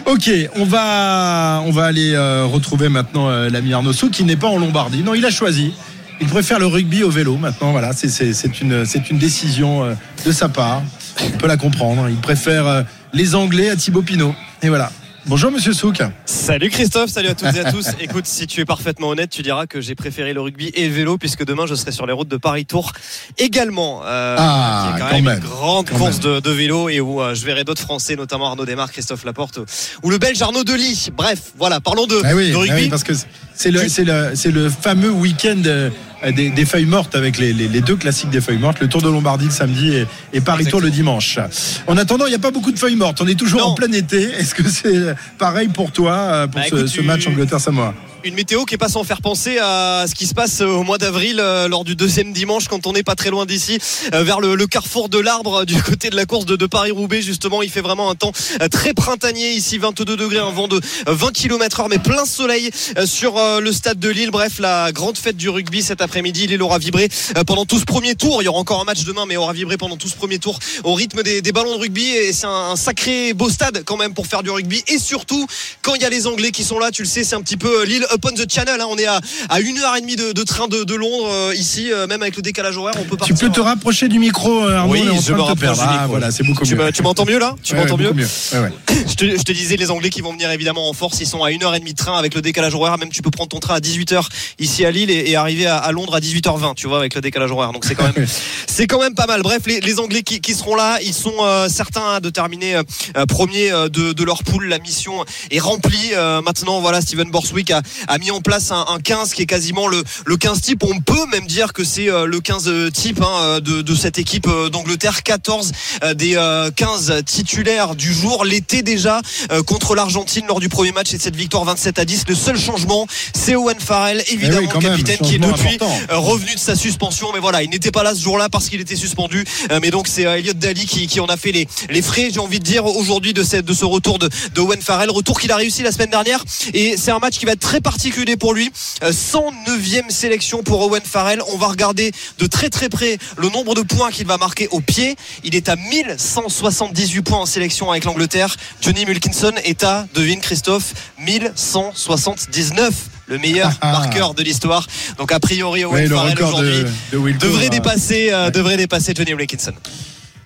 Ok, 0.06 0.30
on 0.54 0.64
va, 0.64 1.62
on 1.66 1.72
va 1.72 1.86
aller 1.86 2.12
euh, 2.14 2.44
retrouver 2.44 2.88
maintenant 2.88 3.28
euh, 3.28 3.50
l'ami 3.50 3.72
Arnaud 3.72 3.92
Sou 3.92 4.08
qui 4.08 4.22
n'est 4.22 4.36
pas 4.36 4.46
en 4.46 4.56
Lombardie. 4.56 5.02
Non, 5.02 5.14
il 5.14 5.24
a 5.26 5.30
choisi 5.30 5.72
il 6.20 6.28
préfère 6.28 6.60
le 6.60 6.66
rugby 6.66 7.02
au 7.02 7.10
vélo 7.10 7.36
maintenant. 7.36 7.72
Voilà, 7.72 7.90
c'est 7.92 8.60
une, 8.60 8.84
une 9.10 9.18
décision 9.18 9.84
de 10.24 10.32
sa 10.32 10.48
part. 10.48 10.82
On 11.22 11.36
peut 11.36 11.48
la 11.48 11.58
comprendre. 11.58 12.08
Il 12.08 12.16
préfère 12.16 12.84
les 13.12 13.34
Anglais 13.34 13.68
à 13.68 13.76
Thibaut 13.76 14.00
Pinot. 14.00 14.34
Et 14.62 14.68
voilà. 14.68 14.90
Bonjour 15.28 15.50
Monsieur 15.50 15.72
Souk. 15.72 16.00
Salut 16.24 16.70
Christophe, 16.70 17.10
salut 17.10 17.26
à 17.26 17.34
toutes 17.34 17.52
et 17.56 17.58
à 17.58 17.72
tous. 17.72 17.88
Écoute, 18.00 18.26
si 18.26 18.46
tu 18.46 18.60
es 18.60 18.64
parfaitement 18.64 19.08
honnête, 19.08 19.28
tu 19.28 19.42
diras 19.42 19.66
que 19.66 19.80
j'ai 19.80 19.96
préféré 19.96 20.32
le 20.32 20.40
rugby 20.40 20.68
et 20.68 20.86
le 20.88 20.94
vélo 20.94 21.18
puisque 21.18 21.44
demain 21.44 21.66
je 21.66 21.74
serai 21.74 21.90
sur 21.90 22.06
les 22.06 22.12
routes 22.12 22.28
de 22.28 22.36
Paris 22.36 22.64
Tour 22.64 22.92
également. 23.36 24.02
Euh, 24.04 24.36
ah, 24.38 24.86
qui 24.86 24.96
est 24.96 25.00
quand, 25.00 25.12
même, 25.12 25.26
une 25.26 25.40
grande 25.40 25.90
course 25.90 26.20
de, 26.20 26.50
vélo 26.50 26.88
et 26.88 27.00
où 27.00 27.20
euh, 27.20 27.34
je 27.34 27.44
verrai 27.44 27.64
d'autres 27.64 27.82
Français, 27.82 28.14
notamment 28.14 28.46
Arnaud 28.46 28.66
Desmar, 28.66 28.92
Christophe 28.92 29.24
Laporte 29.24 29.58
ou 30.04 30.10
le 30.10 30.18
Belge 30.18 30.40
Arnaud 30.40 30.62
Delis. 30.62 31.08
Bref, 31.12 31.40
voilà, 31.58 31.80
parlons 31.80 32.06
de, 32.06 32.20
ah 32.22 32.32
oui, 32.32 32.52
de 32.52 32.56
rugby. 32.56 32.72
Ah 32.72 32.76
oui, 32.82 32.88
parce 32.88 33.02
que 33.02 33.14
c'est 33.52 33.72
le, 33.72 33.82
le, 33.82 34.50
le, 34.50 34.70
fameux 34.70 35.10
week-end. 35.10 35.90
Euh, 36.26 36.32
des, 36.32 36.64
feuilles 36.64 36.86
mortes 36.86 37.14
avec 37.14 37.38
les, 37.38 37.52
deux 37.80 37.96
classiques 37.96 38.30
des 38.30 38.40
feuilles 38.40 38.58
mortes, 38.58 38.80
le 38.80 38.88
Tour 38.88 39.02
de 39.02 39.08
Lombardie 39.08 39.46
le 39.46 39.50
samedi 39.50 40.04
et, 40.32 40.40
Paris 40.40 40.66
Tour 40.66 40.80
le 40.80 40.90
dimanche. 40.90 41.38
En 41.86 41.96
attendant, 41.96 42.26
il 42.26 42.30
n'y 42.30 42.34
a 42.36 42.40
pas 42.40 42.50
beaucoup 42.50 42.72
de 42.72 42.78
feuilles 42.78 42.96
mortes. 42.96 43.20
On 43.20 43.26
est 43.26 43.38
toujours 43.38 43.66
en 43.66 43.74
plein 43.74 43.92
été. 43.92 44.22
Est-ce 44.22 44.54
que 44.54 44.68
c'est 44.68 45.14
pareil 45.38 45.68
pour 45.68 45.92
toi, 45.92 46.12
euh, 46.12 46.46
pour 46.46 46.60
bah, 46.60 46.86
ce, 46.86 47.00
match 47.00 47.26
Angleterre-Samoa? 47.26 47.94
Une 48.26 48.34
météo 48.34 48.64
qui 48.64 48.74
est 48.74 48.78
pas 48.78 48.88
sans 48.88 49.04
faire 49.04 49.20
penser 49.20 49.58
à 49.58 50.06
ce 50.08 50.14
qui 50.14 50.26
se 50.26 50.34
passe 50.34 50.60
au 50.60 50.82
mois 50.82 50.98
d'avril 50.98 51.38
euh, 51.38 51.68
lors 51.68 51.84
du 51.84 51.94
deuxième 51.94 52.32
dimanche 52.32 52.66
quand 52.66 52.86
on 52.86 52.92
n'est 52.92 53.04
pas 53.04 53.14
très 53.14 53.30
loin 53.30 53.46
d'ici 53.46 53.78
euh, 54.14 54.24
vers 54.24 54.40
le, 54.40 54.66
carrefour 54.66 55.08
de 55.08 55.18
l'arbre 55.18 55.64
du 55.64 55.80
côté 55.82 56.10
de 56.10 56.16
la 56.16 56.26
course 56.26 56.44
de, 56.44 56.66
Paris-Roubaix. 56.66 57.22
Justement 57.22 57.62
il 57.62 57.70
fait 57.70 57.80
vraiment 57.80 58.10
un 58.10 58.16
temps 58.16 58.32
euh, 58.60 58.68
très 58.68 58.94
printanier 58.94 59.52
ici 59.52 59.78
22 59.78 60.16
degrés 60.16 60.38
un 60.38 60.50
vent 60.50 60.66
de 60.66 60.80
20 61.06 61.32
km 61.32 61.80
heure 61.80 61.88
mais 61.88 61.98
plein 61.98 62.24
soleil 62.24 62.70
euh, 62.98 63.06
sur 63.06 63.36
euh, 63.36 63.60
le 63.60 63.72
stade 63.72 63.98
de 63.98 64.08
Lille. 64.08 64.30
Bref 64.30 64.58
la 64.58 64.92
grande 64.92 65.18
fête 65.18 65.36
du 65.36 65.48
rugby 65.48 65.82
cet 65.82 66.00
après-midi. 66.00 66.46
Lille 66.46 66.62
aura 66.62 66.78
vibré 66.78 67.08
euh, 67.36 67.44
pendant 67.44 67.64
tout 67.64 67.78
ce 67.78 67.84
premier 67.84 68.14
tour. 68.14 68.42
Il 68.42 68.46
y 68.46 68.48
aura 68.48 68.58
encore 68.58 68.80
un 68.80 68.84
match 68.84 69.04
demain 69.04 69.24
mais 69.26 69.36
aura 69.36 69.52
vibré 69.52 69.76
pendant 69.76 69.96
tout 69.96 70.08
ce 70.08 70.16
premier 70.16 70.38
tour 70.38 70.58
au 70.84 70.94
rythme 70.94 71.22
des, 71.22 71.52
ballons 71.52 71.76
de 71.76 71.80
rugby. 71.80 72.06
Et 72.08 72.32
c'est 72.32 72.46
un, 72.46 72.76
sacré 72.76 73.34
beau 73.34 73.50
stade 73.50 73.84
quand 73.84 73.96
même 73.96 74.14
pour 74.14 74.26
faire 74.26 74.42
du 74.42 74.50
rugby. 74.50 74.82
Et 74.88 74.98
surtout 74.98 75.46
quand 75.82 75.94
il 75.94 76.02
y 76.02 76.04
a 76.04 76.10
les 76.10 76.26
Anglais 76.26 76.50
qui 76.50 76.64
sont 76.64 76.78
là 76.78 76.90
tu 76.90 77.02
le 77.02 77.08
sais 77.08 77.24
c'est 77.24 77.34
un 77.34 77.42
petit 77.42 77.56
peu 77.56 77.82
euh, 77.82 77.84
Lille 77.84 78.06
up 78.16 78.24
on 78.24 78.34
the 78.34 78.50
channel 78.50 78.80
hein. 78.80 78.86
on 78.90 78.96
est 78.96 79.06
à, 79.06 79.20
à 79.48 79.60
une 79.60 79.78
heure 79.78 79.94
et 79.96 80.00
demie 80.00 80.16
de, 80.16 80.32
de 80.32 80.42
train 80.42 80.66
de, 80.68 80.84
de 80.84 80.94
Londres 80.94 81.28
euh, 81.30 81.54
ici 81.54 81.92
euh, 81.92 82.06
même 82.06 82.22
avec 82.22 82.36
le 82.36 82.42
décalage 82.42 82.76
horaire 82.76 82.94
on 82.98 83.04
peut 83.04 83.16
Tu 83.24 83.34
peux 83.34 83.48
te 83.50 83.60
rapprocher 83.60 84.08
du 84.08 84.18
micro, 84.18 84.64
euh, 84.64 84.76
Arnaud, 84.76 84.92
oui, 84.92 85.02
je 85.24 85.32
me 85.32 85.40
rapproche 85.40 85.78
Ah, 85.80 85.92
micro. 85.92 86.08
voilà, 86.08 86.30
c'est 86.30 86.42
beaucoup 86.42 86.64
tu 86.64 86.74
mieux. 86.74 86.84
me- 86.86 86.92
tu 86.92 87.02
m'entends 87.02 87.24
mieux 87.26 87.38
là 87.38 87.54
Tu 87.62 87.74
Ouais, 87.74 87.80
m'entends 87.80 87.96
ouais, 87.96 88.04
mieux 88.04 88.12
beaucoup 88.12 88.28
Ouais, 88.54 88.58
ouais. 88.60 89.04
je 89.08 89.14
te, 89.14 89.24
je 89.38 89.42
te 89.42 89.52
disais 89.52 89.76
les 89.76 89.90
Anglais 89.90 90.10
qui 90.10 90.20
vont 90.22 90.32
venir 90.32 90.50
évidemment 90.50 90.88
en 90.88 90.92
force 90.92 91.20
ils 91.20 91.26
sont 91.26 91.42
à 91.44 91.50
1h30 91.50 91.88
de 91.88 91.94
train 91.96 92.18
avec 92.18 92.34
le 92.34 92.40
décalage 92.42 92.74
horaire 92.74 92.98
même 92.98 93.10
tu 93.10 93.22
peux 93.22 93.30
prendre 93.30 93.48
ton 93.50 93.60
train 93.60 93.74
à 93.76 93.80
18h 93.80 94.26
ici 94.58 94.84
à 94.84 94.90
Lille 94.90 95.10
et, 95.10 95.30
et 95.30 95.36
arriver 95.36 95.66
à, 95.66 95.76
à 95.76 95.92
Londres 95.92 96.14
à 96.14 96.20
18h20 96.20 96.74
tu 96.74 96.86
vois 96.88 96.98
avec 96.98 97.14
le 97.14 97.20
décalage 97.20 97.50
horaire 97.52 97.72
donc 97.72 97.84
c'est 97.84 97.94
quand 97.94 98.10
même 98.14 98.26
c'est 98.66 98.86
quand 98.86 99.00
même 99.00 99.14
pas 99.14 99.26
mal 99.26 99.42
bref 99.42 99.62
les, 99.66 99.80
les 99.80 99.98
Anglais 100.00 100.22
qui, 100.22 100.40
qui 100.40 100.54
seront 100.54 100.74
là 100.74 100.98
ils 101.02 101.14
sont 101.14 101.34
euh, 101.42 101.68
certains 101.68 102.20
de 102.20 102.30
terminer 102.30 102.76
euh, 102.76 103.88
de, 103.88 104.12
de 104.12 104.24
leur 104.24 104.42
poule 104.42 104.66
la 104.68 104.78
mission 104.78 105.24
est 105.50 105.58
remplie 105.60 106.12
Euh, 106.14 106.40
maintenant 106.40 106.80
voilà 106.80 107.00
Steven 107.00 107.30
Borswick 107.30 107.70
a, 107.70 107.82
a 108.08 108.18
mis 108.18 108.30
en 108.30 108.40
place 108.40 108.70
un, 108.72 108.84
un 108.88 108.98
15 109.00 109.32
qui 109.32 109.42
est 109.42 109.46
quasiment 109.46 109.86
le, 109.88 110.02
le 110.24 110.36
15 110.36 110.60
type. 110.60 110.82
On 110.84 111.00
peut 111.00 111.26
même 111.30 111.46
dire 111.46 111.72
que 111.72 111.84
c'est 111.84 112.10
euh, 112.10 112.26
le 112.26 112.40
15 112.40 112.70
type 112.92 113.20
hein, 113.22 113.60
de, 113.60 113.82
de 113.82 113.94
cette 113.94 114.18
équipe 114.18 114.46
euh, 114.48 114.68
d'Angleterre. 114.68 115.22
14 115.22 115.72
euh, 116.02 116.14
des 116.14 116.36
euh, 116.36 116.70
15 116.74 117.22
titulaires 117.24 117.94
du 117.94 118.12
jour. 118.12 118.44
L'été 118.44 118.82
déjà 118.82 119.20
euh, 119.52 119.62
contre 119.62 119.94
l'Argentine 119.94 120.44
lors 120.48 120.60
du 120.60 120.68
premier 120.68 120.92
match 120.92 121.12
et 121.14 121.18
cette 121.18 121.36
victoire 121.36 121.64
27 121.64 121.98
à 121.98 122.04
10 122.04 122.24
le 122.28 122.34
seul 122.34 122.58
changement 122.58 123.06
c'est 123.34 123.54
Owen 123.54 123.78
Farrell 123.78 124.22
évidemment 124.28 124.58
Eh 124.62 124.66
oui, 124.66 124.68
quand 124.72 124.80
même, 124.82 124.92
capitaine 124.92 125.18
qui 125.26 125.34
est 125.34 125.38
depuis 125.38 125.74
important. 125.76 125.90
euh, 126.10 126.18
revenu 126.18 126.54
de 126.54 126.58
sa 126.60 126.74
suspension. 126.76 127.28
Mais 127.32 127.40
voilà 127.40 127.62
il 127.62 127.70
n'était 127.70 127.90
pas 127.90 128.02
là 128.02 128.14
ce 128.14 128.20
jour-là 128.22 128.48
parce 128.48 128.68
qu'il 128.68 128.80
était 128.80 128.96
suspendu. 128.96 129.44
Euh, 129.70 129.78
mais 129.82 129.90
donc 129.90 130.08
c'est 130.08 130.26
euh, 130.26 130.36
Elliot 130.38 130.52
Daly 130.54 130.86
qui, 130.86 131.06
qui 131.06 131.20
en 131.20 131.26
a 131.26 131.36
fait 131.36 131.52
les, 131.52 131.68
les 131.90 132.02
frais 132.02 132.30
j'ai 132.32 132.40
envie 132.40 132.58
de 132.58 132.64
dire 132.64 132.84
aujourd'hui 132.86 133.32
de, 133.32 133.42
cette- 133.42 133.64
de 133.64 133.74
ce 133.74 133.84
retour 133.84 134.18
de, 134.18 134.28
de 134.54 134.60
Owen 134.60 134.80
Farrell. 134.80 135.10
Retour 135.10 135.40
qu'il 135.40 135.52
a 135.52 135.56
réussi 135.56 135.82
la 135.82 135.92
semaine 135.92 136.10
dernière. 136.10 136.42
Et 136.74 136.96
c'est 136.96 137.10
un 137.10 137.18
match 137.18 137.38
qui 137.38 137.46
va 137.46 137.52
être 137.52 137.60
très 137.60 137.80
particulier 137.86 138.36
pour 138.36 138.52
lui. 138.52 138.72
Euh, 139.04 139.12
109e 139.12 140.10
sélection 140.10 140.64
pour 140.64 140.80
Owen 140.80 141.02
Farrell. 141.04 141.40
On 141.52 141.56
va 141.56 141.68
regarder 141.68 142.10
de 142.40 142.46
très 142.48 142.68
très 142.68 142.88
près 142.88 143.16
le 143.38 143.48
nombre 143.48 143.76
de 143.76 143.82
points 143.82 144.10
qu'il 144.10 144.26
va 144.26 144.38
marquer 144.38 144.66
au 144.72 144.80
pied. 144.80 145.14
Il 145.44 145.54
est 145.54 145.68
à 145.68 145.76
1178 145.76 147.22
points 147.22 147.38
en 147.38 147.46
sélection 147.46 147.88
avec 147.92 148.04
l'Angleterre. 148.04 148.56
Johnny 148.80 149.04
Wilkinson 149.04 149.52
est 149.64 149.84
à 149.84 150.08
devine 150.14 150.40
Christophe 150.40 150.94
1179 151.20 152.92
le 153.28 153.38
meilleur 153.38 153.70
marqueur 153.80 154.34
de 154.34 154.42
l'histoire. 154.42 154.84
Donc 155.18 155.30
a 155.30 155.38
priori 155.38 155.84
Owen 155.84 155.94
Ouais, 155.94 156.08
Farrell 156.08 156.34
de, 156.34 156.88
de 157.12 157.32
devrait 157.38 157.66
euh, 157.66 157.68
dépasser 157.68 158.30
euh, 158.32 158.50
devrait 158.50 158.76
dépasser 158.76 159.12
Johnny 159.16 159.34
Wilkinson 159.34 159.72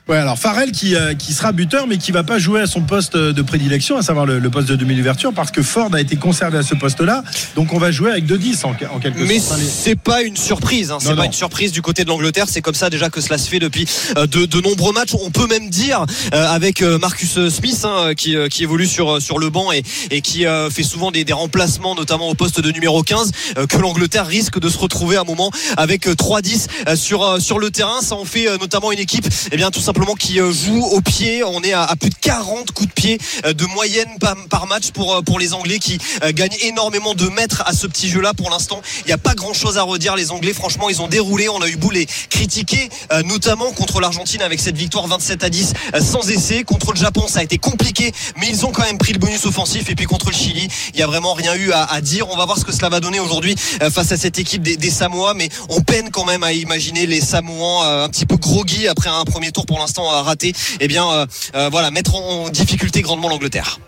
Ouais, 0.08 0.16
alors 0.16 0.38
Farrell 0.38 0.72
qui, 0.72 0.96
euh, 0.96 1.14
qui 1.14 1.32
sera 1.32 1.52
buteur, 1.52 1.86
mais 1.86 1.96
qui 1.96 2.10
va 2.10 2.24
pas 2.24 2.40
jouer 2.40 2.60
à 2.60 2.66
son 2.66 2.80
poste 2.80 3.16
de 3.16 3.42
prédilection, 3.42 3.96
à 3.96 4.02
savoir 4.02 4.26
le, 4.26 4.40
le 4.40 4.50
poste 4.50 4.66
de 4.68 4.74
demi-ouverture, 4.74 5.32
parce 5.32 5.52
que 5.52 5.62
Ford 5.62 5.88
a 5.94 6.00
été 6.00 6.16
conservé 6.16 6.58
à 6.58 6.62
ce 6.64 6.74
poste-là. 6.74 7.22
Donc 7.54 7.72
on 7.72 7.78
va 7.78 7.92
jouer 7.92 8.10
avec 8.10 8.26
2-10 8.26 8.64
en, 8.64 8.70
en 8.70 8.98
quelque 8.98 9.20
Mais 9.22 9.38
sorte. 9.38 9.60
les- 9.60 9.66
c'est 9.66 9.94
pas 9.94 10.22
une 10.22 10.36
surprise, 10.36 10.90
hein. 10.90 10.98
c'est 11.00 11.14
pas 11.14 11.26
une 11.26 11.32
surprise 11.32 11.70
du 11.70 11.80
côté 11.80 12.02
de 12.02 12.08
l'Angleterre. 12.08 12.46
C'est 12.48 12.60
comme 12.60 12.74
ça 12.74 12.90
déjà 12.90 13.08
que 13.08 13.20
cela 13.20 13.38
se 13.38 13.48
fait 13.48 13.60
depuis 13.60 13.86
euh, 14.16 14.26
de, 14.26 14.46
de 14.46 14.60
nombreux 14.60 14.92
matchs. 14.92 15.14
On 15.14 15.30
peut 15.30 15.46
même 15.46 15.70
dire 15.70 16.04
euh, 16.34 16.48
avec 16.48 16.82
euh, 16.82 16.98
Marcus 16.98 17.48
Smith 17.48 17.84
hein, 17.84 18.14
qui, 18.16 18.34
euh, 18.34 18.48
qui 18.48 18.64
évolue 18.64 18.88
sur 18.88 19.10
euh, 19.16 19.20
sur 19.20 19.38
le 19.38 19.48
banc 19.48 19.70
et, 19.70 19.84
et 20.10 20.22
qui 20.22 20.44
euh, 20.44 20.70
fait 20.70 20.82
souvent 20.82 21.12
des, 21.12 21.22
des 21.22 21.32
remplacements, 21.34 21.94
notamment 21.94 22.28
au 22.30 22.34
poste 22.34 22.60
de 22.60 22.72
numéro 22.72 23.04
15, 23.04 23.30
euh, 23.58 23.66
que 23.68 23.76
l'Angleterre 23.76 24.26
risque 24.26 24.58
de 24.58 24.68
se 24.68 24.78
retrouver 24.78 25.18
à 25.18 25.20
un 25.20 25.24
moment 25.24 25.52
avec 25.76 26.08
euh, 26.08 26.14
3-10 26.14 26.66
euh, 26.88 26.96
sur 26.96 27.22
euh, 27.22 27.38
sur 27.38 27.60
le 27.60 27.70
terrain. 27.70 28.00
Ça 28.02 28.16
en 28.16 28.24
fait 28.24 28.48
euh, 28.48 28.56
notamment 28.58 28.90
une 28.90 28.98
équipe, 28.98 29.28
eh 29.52 29.56
bien 29.56 29.70
tout 29.70 29.80
simplement 29.90 30.14
qui 30.14 30.40
euh, 30.40 30.52
joue 30.52 30.84
au 30.84 31.00
pied. 31.00 31.42
On 31.42 31.62
est 31.62 31.72
à, 31.72 31.96
plus 31.98 32.10
de 32.10 32.14
40 32.14 32.70
coups 32.70 32.88
de 32.88 32.94
pied 32.94 33.18
euh, 33.44 33.52
de 33.52 33.64
moyenne 33.64 34.08
par, 34.20 34.66
match 34.68 34.92
pour 34.92 35.16
euh, 35.16 35.22
pour 35.22 35.40
les 35.40 35.52
Anglais 35.52 35.80
qui 35.80 35.98
euh, 36.22 36.30
gagnent 36.32 36.56
énormément 36.62 37.14
de 37.14 37.28
mètres 37.28 37.64
à 37.66 37.72
ce 37.72 37.88
petit 37.88 38.08
jeu-là. 38.08 38.32
Pour 38.32 38.50
l'instant, 38.50 38.80
il 39.00 39.06
n'y 39.06 39.12
a 39.12 39.18
pas 39.18 39.34
grand-chose 39.34 39.78
à 39.78 39.82
redire. 39.82 40.14
Les 40.14 40.30
Anglais, 40.30 40.52
franchement, 40.52 40.88
ils 40.88 41.02
ont 41.02 41.08
déroulé. 41.08 41.48
On 41.48 41.60
a 41.60 41.68
eu 41.68 41.76
beau 41.76 41.90
les 41.90 42.06
critiquer, 42.28 42.88
euh, 43.12 43.22
notamment 43.22 43.72
contre 43.72 44.00
l'Argentine 44.00 44.42
avec 44.42 44.60
cette 44.60 44.76
victoire 44.76 45.06
27 45.06 45.44
à 45.44 45.50
10 45.50 45.72
euh, 45.94 46.00
sans 46.00 46.28
essai. 46.30 46.62
Contre 46.62 46.92
le 46.92 46.98
Japon, 46.98 47.26
ça 47.28 47.40
a 47.40 47.42
été 47.42 47.58
compliqué, 47.58 48.12
mais 48.36 48.46
ils 48.48 48.64
ont 48.64 48.70
quand 48.70 48.84
même 48.84 48.98
pris 48.98 49.12
le 49.12 49.18
bonus 49.18 49.44
offensif. 49.44 49.90
Et 49.90 49.94
puis 49.94 50.06
contre 50.06 50.30
le 50.30 50.36
Chili, 50.36 50.68
il 50.94 50.96
n'y 50.96 51.02
a 51.02 51.06
vraiment 51.06 51.34
rien 51.34 51.54
eu 51.56 51.72
à, 51.72 52.00
dire. 52.00 52.28
On 52.30 52.36
va 52.36 52.46
voir 52.46 52.58
ce 52.58 52.64
que 52.64 52.72
cela 52.72 52.88
va 52.88 53.00
donner 53.00 53.20
aujourd'hui 53.20 53.54
euh, 53.82 53.90
face 53.90 54.12
à 54.12 54.16
cette 54.16 54.38
équipe 54.38 54.62
des, 54.62 54.76
des 54.76 54.90
Samoa, 54.90 55.34
mais 55.34 55.48
on 55.68 55.80
peine 55.80 56.10
quand 56.10 56.24
même 56.24 56.42
à 56.42 56.52
imaginer 56.52 57.06
les 57.06 57.20
Samoans 57.20 57.84
euh, 57.84 58.04
un 58.04 58.08
petit 58.08 58.26
peu 58.26 58.36
groggy 58.36 58.88
après 58.88 59.10
un 59.10 59.24
premier 59.24 59.50
tour 59.50 59.66
pour 59.66 59.79
l'instant 59.80 60.04
raté. 60.22 60.52
Eh 60.80 60.88
bien, 60.88 61.04
euh, 61.08 61.26
euh, 61.54 61.68
voilà, 61.70 61.90
mettre 61.90 62.14
en 62.14 62.48
difficulté 62.50 63.02
grandement 63.02 63.28
l'Angleterre. 63.28 63.78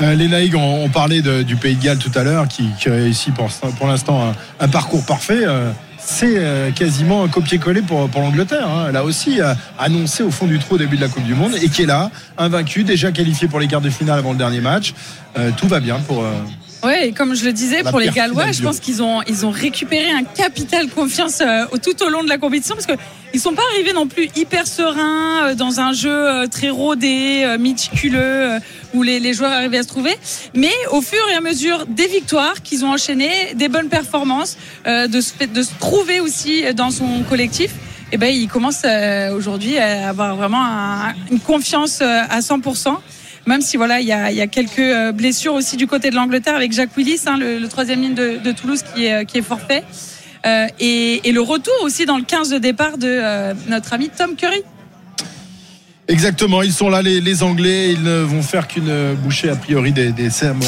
Euh, 0.00 0.14
les 0.14 0.28
Naïgs, 0.28 0.54
on, 0.56 0.84
on 0.84 0.88
parlait 0.88 1.22
du 1.22 1.56
Pays 1.56 1.76
de 1.76 1.82
Galles 1.82 1.98
tout 1.98 2.10
à 2.14 2.22
l'heure, 2.22 2.48
qui, 2.48 2.64
qui 2.80 2.88
réussit 2.88 3.32
pour, 3.34 3.86
l'instant 3.86 4.34
un, 4.58 4.68
parcours 4.68 5.04
parfait. 5.04 5.44
c'est 5.98 6.72
quasiment 6.74 7.22
un 7.24 7.28
copier-coller 7.28 7.82
pour, 7.82 8.08
l'Angleterre. 8.16 8.66
hein. 8.68 8.92
A 8.94 9.04
aussi 9.04 9.38
annoncé 9.78 10.22
au 10.22 10.30
fond 10.30 10.46
du 10.46 10.58
trou 10.58 10.74
au 10.74 10.78
début 10.78 10.96
de 10.96 11.02
la 11.02 11.08
Coupe 11.08 11.24
du 11.24 11.34
Monde 11.34 11.54
et 11.60 11.68
qui 11.68 11.82
est 11.82 11.86
là, 11.86 12.10
invaincu, 12.38 12.84
déjà 12.84 13.12
qualifié 13.12 13.48
pour 13.48 13.60
les 13.60 13.68
quarts 13.68 13.80
de 13.80 13.90
finale 13.90 14.18
avant 14.18 14.32
le 14.32 14.38
dernier 14.38 14.60
match. 14.60 14.94
Tout 15.56 15.68
va 15.68 15.80
bien 15.80 16.00
pour. 16.00 16.24
Ouais, 16.84 17.08
et 17.08 17.12
comme 17.12 17.34
je 17.36 17.44
le 17.44 17.52
disais, 17.52 17.82
La 17.82 17.90
pour 17.90 18.00
les 18.00 18.06
Gallois, 18.14 18.50
je 18.52 18.62
pense 18.62 18.80
qu'ils 18.80 19.02
ont, 19.02 19.22
ils 19.28 19.46
ont 19.46 19.50
récupéré 19.50 20.10
un 20.10 20.24
capital 20.24 20.88
confiance 20.88 21.40
euh, 21.40 21.64
tout 21.82 22.02
au 22.02 22.08
long 22.08 22.24
de 22.24 22.28
la 22.28 22.38
compétition 22.38 22.74
parce 22.74 22.86
que 22.86 22.94
ils 23.34 23.40
sont 23.40 23.54
pas 23.54 23.62
arrivés 23.72 23.92
non 23.92 24.08
plus 24.08 24.28
hyper 24.36 24.66
sereins 24.66 25.46
euh, 25.50 25.54
dans 25.54 25.78
un 25.80 25.92
jeu 25.92 26.10
euh, 26.10 26.46
très 26.48 26.70
rodé, 26.70 27.42
euh, 27.44 27.56
méticuleux, 27.56 28.18
euh, 28.20 28.58
où 28.94 29.02
les, 29.04 29.20
les 29.20 29.32
joueurs 29.32 29.52
arrivaient 29.52 29.78
à 29.78 29.82
se 29.84 29.88
trouver. 29.88 30.14
Mais 30.54 30.72
au 30.90 31.00
fur 31.00 31.20
et 31.32 31.34
à 31.36 31.40
mesure 31.40 31.86
des 31.86 32.08
victoires 32.08 32.62
qu'ils 32.62 32.84
ont 32.84 32.90
enchaînées, 32.92 33.54
des 33.54 33.68
bonnes 33.68 33.88
performances, 33.88 34.56
euh, 34.86 35.06
de, 35.06 35.20
se, 35.20 35.32
fait- 35.32 35.46
de 35.52 35.62
se 35.62 35.70
trouver 35.78 36.20
aussi 36.20 36.64
dans 36.74 36.90
son 36.90 37.22
collectif. 37.28 37.70
Et 38.10 38.18
ben, 38.18 38.26
il 38.26 38.48
commence 38.48 38.82
euh, 38.84 39.34
aujourd'hui 39.34 39.78
à 39.78 40.08
avoir 40.10 40.36
vraiment 40.36 40.62
un- 40.62 41.14
une 41.30 41.40
confiance 41.40 42.00
euh, 42.02 42.22
à 42.28 42.40
100%. 42.40 42.96
Même 43.46 43.60
si 43.60 43.76
voilà, 43.76 44.00
il 44.00 44.06
y 44.06 44.12
a, 44.12 44.30
y 44.30 44.40
a 44.40 44.46
quelques 44.46 44.78
euh, 44.78 45.12
blessures 45.12 45.54
aussi 45.54 45.76
du 45.76 45.86
côté 45.86 46.10
de 46.10 46.14
l'Angleterre 46.14 46.54
avec 46.54 46.72
Jacques 46.72 46.96
Willis, 46.96 47.22
hein, 47.26 47.36
le, 47.38 47.58
le 47.58 47.68
troisième 47.68 48.00
ligne 48.00 48.14
de, 48.14 48.38
de 48.38 48.52
Toulouse 48.52 48.82
qui 48.94 49.06
est, 49.06 49.26
qui 49.26 49.38
est 49.38 49.42
forfait. 49.42 49.82
Euh, 50.44 50.66
et, 50.80 51.28
et 51.28 51.32
le 51.32 51.40
retour 51.40 51.74
aussi 51.82 52.04
dans 52.04 52.16
le 52.16 52.24
15 52.24 52.50
de 52.50 52.58
départ 52.58 52.98
de 52.98 53.06
euh, 53.08 53.54
notre 53.68 53.92
ami 53.92 54.10
Tom 54.10 54.34
Curry. 54.36 54.62
Exactement, 56.08 56.62
ils 56.62 56.72
sont 56.72 56.88
là, 56.90 57.00
les, 57.00 57.20
les 57.20 57.42
Anglais. 57.44 57.92
Ils 57.92 58.02
ne 58.02 58.18
vont 58.22 58.42
faire 58.42 58.66
qu'une 58.66 59.14
bouchée 59.22 59.48
a 59.48 59.54
priori 59.54 59.92
des, 59.92 60.10
des 60.10 60.30
Samoa. 60.30 60.66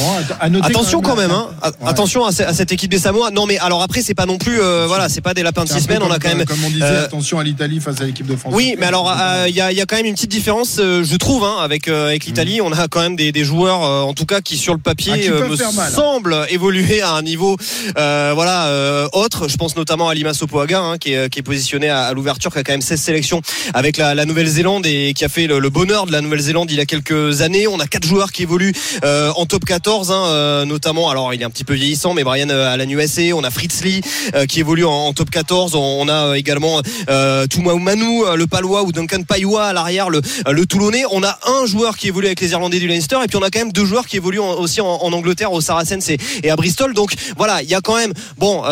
Attention 0.62 1.00
quand 1.02 1.16
même, 1.16 1.32
hein. 1.32 1.48
Attention 1.84 2.24
à, 2.24 2.30
ce- 2.30 2.44
à 2.44 2.54
cette 2.54 2.70
équipe 2.70 2.90
des 2.90 2.98
Samoa. 2.98 3.30
Non 3.32 3.44
mais 3.44 3.58
alors 3.58 3.82
après 3.82 4.00
c'est 4.00 4.14
pas 4.14 4.26
non 4.26 4.38
plus, 4.38 4.60
euh, 4.60 4.84
voilà, 4.86 5.08
c'est 5.08 5.20
pas 5.20 5.34
des 5.34 5.42
lapins 5.42 5.64
de 5.64 5.68
six 5.68 5.80
semaines. 5.82 6.02
On 6.02 6.10
a 6.10 6.18
quand 6.20 6.28
même. 6.34 6.44
Comme 6.46 6.64
on 6.64 6.70
disait, 6.70 6.84
euh, 6.84 7.04
attention 7.04 7.40
à 7.40 7.44
l'Italie 7.44 7.80
face 7.80 8.00
à 8.00 8.04
l'équipe 8.04 8.26
de 8.26 8.36
France. 8.36 8.52
Oui, 8.56 8.76
mais 8.78 8.86
alors 8.86 9.10
euh, 9.10 9.46
il 9.48 9.54
y, 9.56 9.60
a, 9.60 9.72
il 9.72 9.76
y 9.76 9.80
a 9.80 9.86
quand 9.86 9.96
même 9.96 10.06
une 10.06 10.14
petite 10.14 10.30
différence, 10.30 10.76
euh, 10.78 11.02
je 11.04 11.16
trouve, 11.16 11.42
hein, 11.44 11.56
avec 11.60 11.88
euh, 11.88 12.06
avec 12.08 12.24
l'Italie. 12.26 12.60
On 12.60 12.70
a 12.72 12.86
quand 12.86 13.00
même 13.00 13.16
des, 13.16 13.32
des 13.32 13.44
joueurs, 13.44 13.82
euh, 13.82 14.02
en 14.02 14.14
tout 14.14 14.26
cas, 14.26 14.40
qui 14.40 14.56
sur 14.56 14.72
le 14.74 14.80
Ah, 14.80 14.90
papier 14.90 15.28
euh, 15.28 15.40
peuvent 15.40 15.50
me 15.50 15.76
mal. 15.76 15.90
semblent 15.92 16.46
évoluer 16.50 17.02
à 17.02 17.10
un 17.12 17.22
niveau, 17.22 17.56
euh, 17.98 18.30
voilà, 18.34 18.66
euh, 18.66 19.08
autre. 19.12 19.48
Je 19.48 19.56
pense 19.56 19.74
notamment 19.76 20.08
à 20.08 20.14
Lima 20.14 20.32
Sopoaga, 20.32 20.80
hein, 20.80 20.96
qui, 20.98 21.12
est, 21.12 21.28
qui 21.28 21.40
est 21.40 21.42
positionné 21.42 21.88
à, 21.90 22.02
à 22.04 22.12
l'ouverture, 22.12 22.52
qui 22.52 22.58
a 22.58 22.62
quand 22.62 22.72
même 22.72 22.80
16 22.82 23.00
sélections 23.00 23.42
avec 23.74 23.96
la, 23.96 24.14
la 24.14 24.24
Nouvelle-Zélande 24.26 24.86
et 24.86 25.12
qui 25.12 25.23
a 25.24 25.28
fait 25.28 25.46
le, 25.46 25.58
le 25.58 25.70
bonheur 25.70 26.06
de 26.06 26.12
la 26.12 26.20
Nouvelle-Zélande 26.20 26.70
il 26.70 26.76
y 26.76 26.80
a 26.80 26.86
quelques 26.86 27.40
années. 27.42 27.66
On 27.66 27.80
a 27.80 27.86
quatre 27.86 28.06
joueurs 28.06 28.32
qui 28.32 28.42
évoluent 28.42 28.72
euh, 29.04 29.30
en 29.36 29.46
top 29.46 29.64
14, 29.64 30.10
hein, 30.10 30.24
euh, 30.26 30.64
notamment. 30.64 31.08
Alors 31.10 31.32
il 31.34 31.40
est 31.40 31.44
un 31.44 31.50
petit 31.50 31.64
peu 31.64 31.74
vieillissant, 31.74 32.14
mais 32.14 32.24
Brian 32.24 32.48
euh, 32.50 32.72
Alan 32.72 32.88
USA. 32.88 33.22
On 33.34 33.44
a 33.44 33.50
Fritz 33.50 33.82
Lee 33.84 34.00
euh, 34.34 34.46
qui 34.46 34.60
évolue 34.60 34.84
en, 34.84 34.92
en 34.92 35.12
top 35.12 35.30
14. 35.30 35.74
On, 35.74 35.78
on 35.78 36.08
a 36.08 36.26
euh, 36.28 36.34
également 36.34 36.80
euh, 37.08 37.46
Toumou 37.46 37.78
Manu, 37.78 38.22
le 38.36 38.46
Palois 38.46 38.82
ou 38.82 38.92
Duncan 38.92 39.22
Paiwa 39.22 39.66
à 39.66 39.72
l'arrière, 39.72 40.10
le, 40.10 40.20
le 40.50 40.66
Toulonnais. 40.66 41.04
On 41.10 41.22
a 41.22 41.38
un 41.46 41.66
joueur 41.66 41.96
qui 41.96 42.08
évolue 42.08 42.26
avec 42.26 42.40
les 42.40 42.50
Irlandais 42.52 42.78
du 42.80 42.86
Leinster 42.88 43.16
et 43.24 43.26
puis 43.28 43.36
on 43.36 43.42
a 43.42 43.50
quand 43.50 43.58
même 43.60 43.72
deux 43.72 43.84
joueurs 43.84 44.06
qui 44.06 44.16
évoluent 44.16 44.40
en- 44.40 44.54
aussi 44.58 44.80
en, 44.80 44.86
en 44.86 45.12
Angleterre, 45.12 45.52
au 45.52 45.60
Saracens 45.60 46.08
et, 46.10 46.18
et 46.42 46.50
à 46.50 46.56
Bristol. 46.56 46.94
Donc 46.94 47.12
voilà, 47.36 47.62
il 47.62 47.68
y 47.68 47.74
a 47.74 47.80
quand 47.80 47.96
même 47.96 48.12
bon 48.38 48.62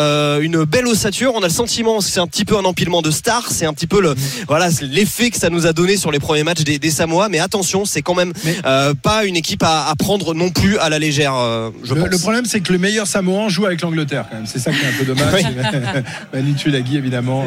une 0.41 0.63
belle 0.65 0.87
ossature. 0.87 1.33
On 1.35 1.43
a 1.43 1.47
le 1.47 1.53
sentiment 1.53 2.01
c'est 2.01 2.19
un 2.19 2.27
petit 2.27 2.45
peu 2.45 2.57
un 2.57 2.65
empilement 2.65 3.01
de 3.01 3.11
stars. 3.11 3.47
C'est 3.51 3.65
un 3.65 3.73
petit 3.73 3.87
peu 3.87 4.01
le 4.01 4.15
voilà 4.47 4.69
l'effet 4.81 5.29
que 5.29 5.37
ça 5.37 5.49
nous 5.49 5.65
a 5.67 5.73
donné 5.73 5.97
sur 5.97 6.11
les 6.11 6.19
premiers 6.19 6.42
matchs 6.43 6.59
match 6.59 6.65
des, 6.65 6.79
des 6.79 6.91
Samoa. 6.91 7.29
Mais 7.29 7.39
attention, 7.39 7.85
c'est 7.85 8.01
quand 8.01 8.15
même 8.15 8.33
euh, 8.65 8.93
pas 8.93 9.25
une 9.25 9.35
équipe 9.35 9.63
à, 9.63 9.89
à, 9.89 9.95
prendre 9.95 10.33
non 10.33 10.49
plus 10.49 10.77
à 10.77 10.89
la 10.89 10.99
légère. 10.99 11.35
Euh, 11.35 11.69
je 11.83 11.93
le, 11.93 12.01
pense. 12.01 12.09
le, 12.11 12.17
problème, 12.17 12.45
c'est 12.45 12.59
que 12.61 12.71
le 12.71 12.79
meilleur 12.79 13.07
Samoan 13.07 13.49
joue 13.49 13.65
avec 13.65 13.81
l'Angleterre. 13.81 14.25
Quand 14.29 14.37
même, 14.37 14.45
c'est 14.45 14.59
ça 14.59 14.71
qui 14.71 14.83
est 14.83 14.87
un 14.87 14.97
peu 14.97 15.05
dommage. 15.05 15.43
Manu 16.33 16.53
Tulagi, 16.53 16.97
évidemment. 16.97 17.45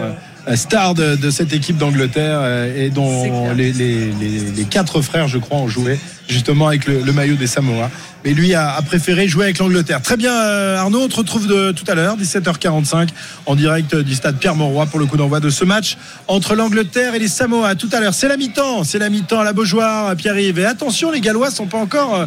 Star 0.54 0.94
de, 0.94 1.16
de, 1.16 1.30
cette 1.30 1.52
équipe 1.52 1.76
d'Angleterre 1.76 2.44
et 2.76 2.90
dont 2.90 3.52
les, 3.54 3.72
les, 3.72 4.12
les, 4.12 4.40
les, 4.54 4.64
quatre 4.64 5.00
frères, 5.00 5.26
je 5.26 5.38
crois, 5.38 5.58
ont 5.58 5.68
joué 5.68 5.98
justement 6.28 6.68
avec 6.68 6.86
le, 6.86 7.00
le 7.00 7.12
maillot 7.12 7.34
des 7.34 7.46
Samoa. 7.46 7.90
Mais 8.24 8.32
lui 8.32 8.54
a, 8.54 8.74
a 8.74 8.82
préféré 8.82 9.28
jouer 9.28 9.44
avec 9.44 9.58
l'Angleterre. 9.58 10.02
Très 10.02 10.16
bien, 10.16 10.32
Arnaud. 10.32 11.02
On 11.02 11.08
te 11.08 11.16
retrouve 11.16 11.46
de, 11.46 11.72
tout 11.72 11.84
à 11.88 11.94
l'heure, 11.94 12.16
17h45, 12.16 13.08
en 13.46 13.54
direct 13.54 13.94
du 13.96 14.14
stade 14.14 14.36
Pierre-Mauroy 14.36 14.86
pour 14.86 14.98
le 14.98 15.06
coup 15.06 15.16
d'envoi 15.16 15.40
de 15.40 15.50
ce 15.50 15.64
match 15.64 15.96
entre 16.28 16.54
l'Angleterre 16.54 17.14
et 17.14 17.18
les 17.18 17.28
Samoa. 17.28 17.74
Tout 17.74 17.88
à 17.92 18.00
l'heure, 18.00 18.14
c'est 18.14 18.28
la 18.28 18.36
mi-temps, 18.36 18.84
c'est 18.84 18.98
la 18.98 19.10
mi-temps 19.10 19.40
à 19.40 19.44
la 19.44 19.52
Beaujoire, 19.52 20.14
Pierre-Yves. 20.16 20.58
Et 20.58 20.66
attention, 20.66 21.10
les 21.10 21.20
Gallois 21.20 21.50
sont 21.50 21.66
pas 21.66 21.78
encore, 21.78 22.26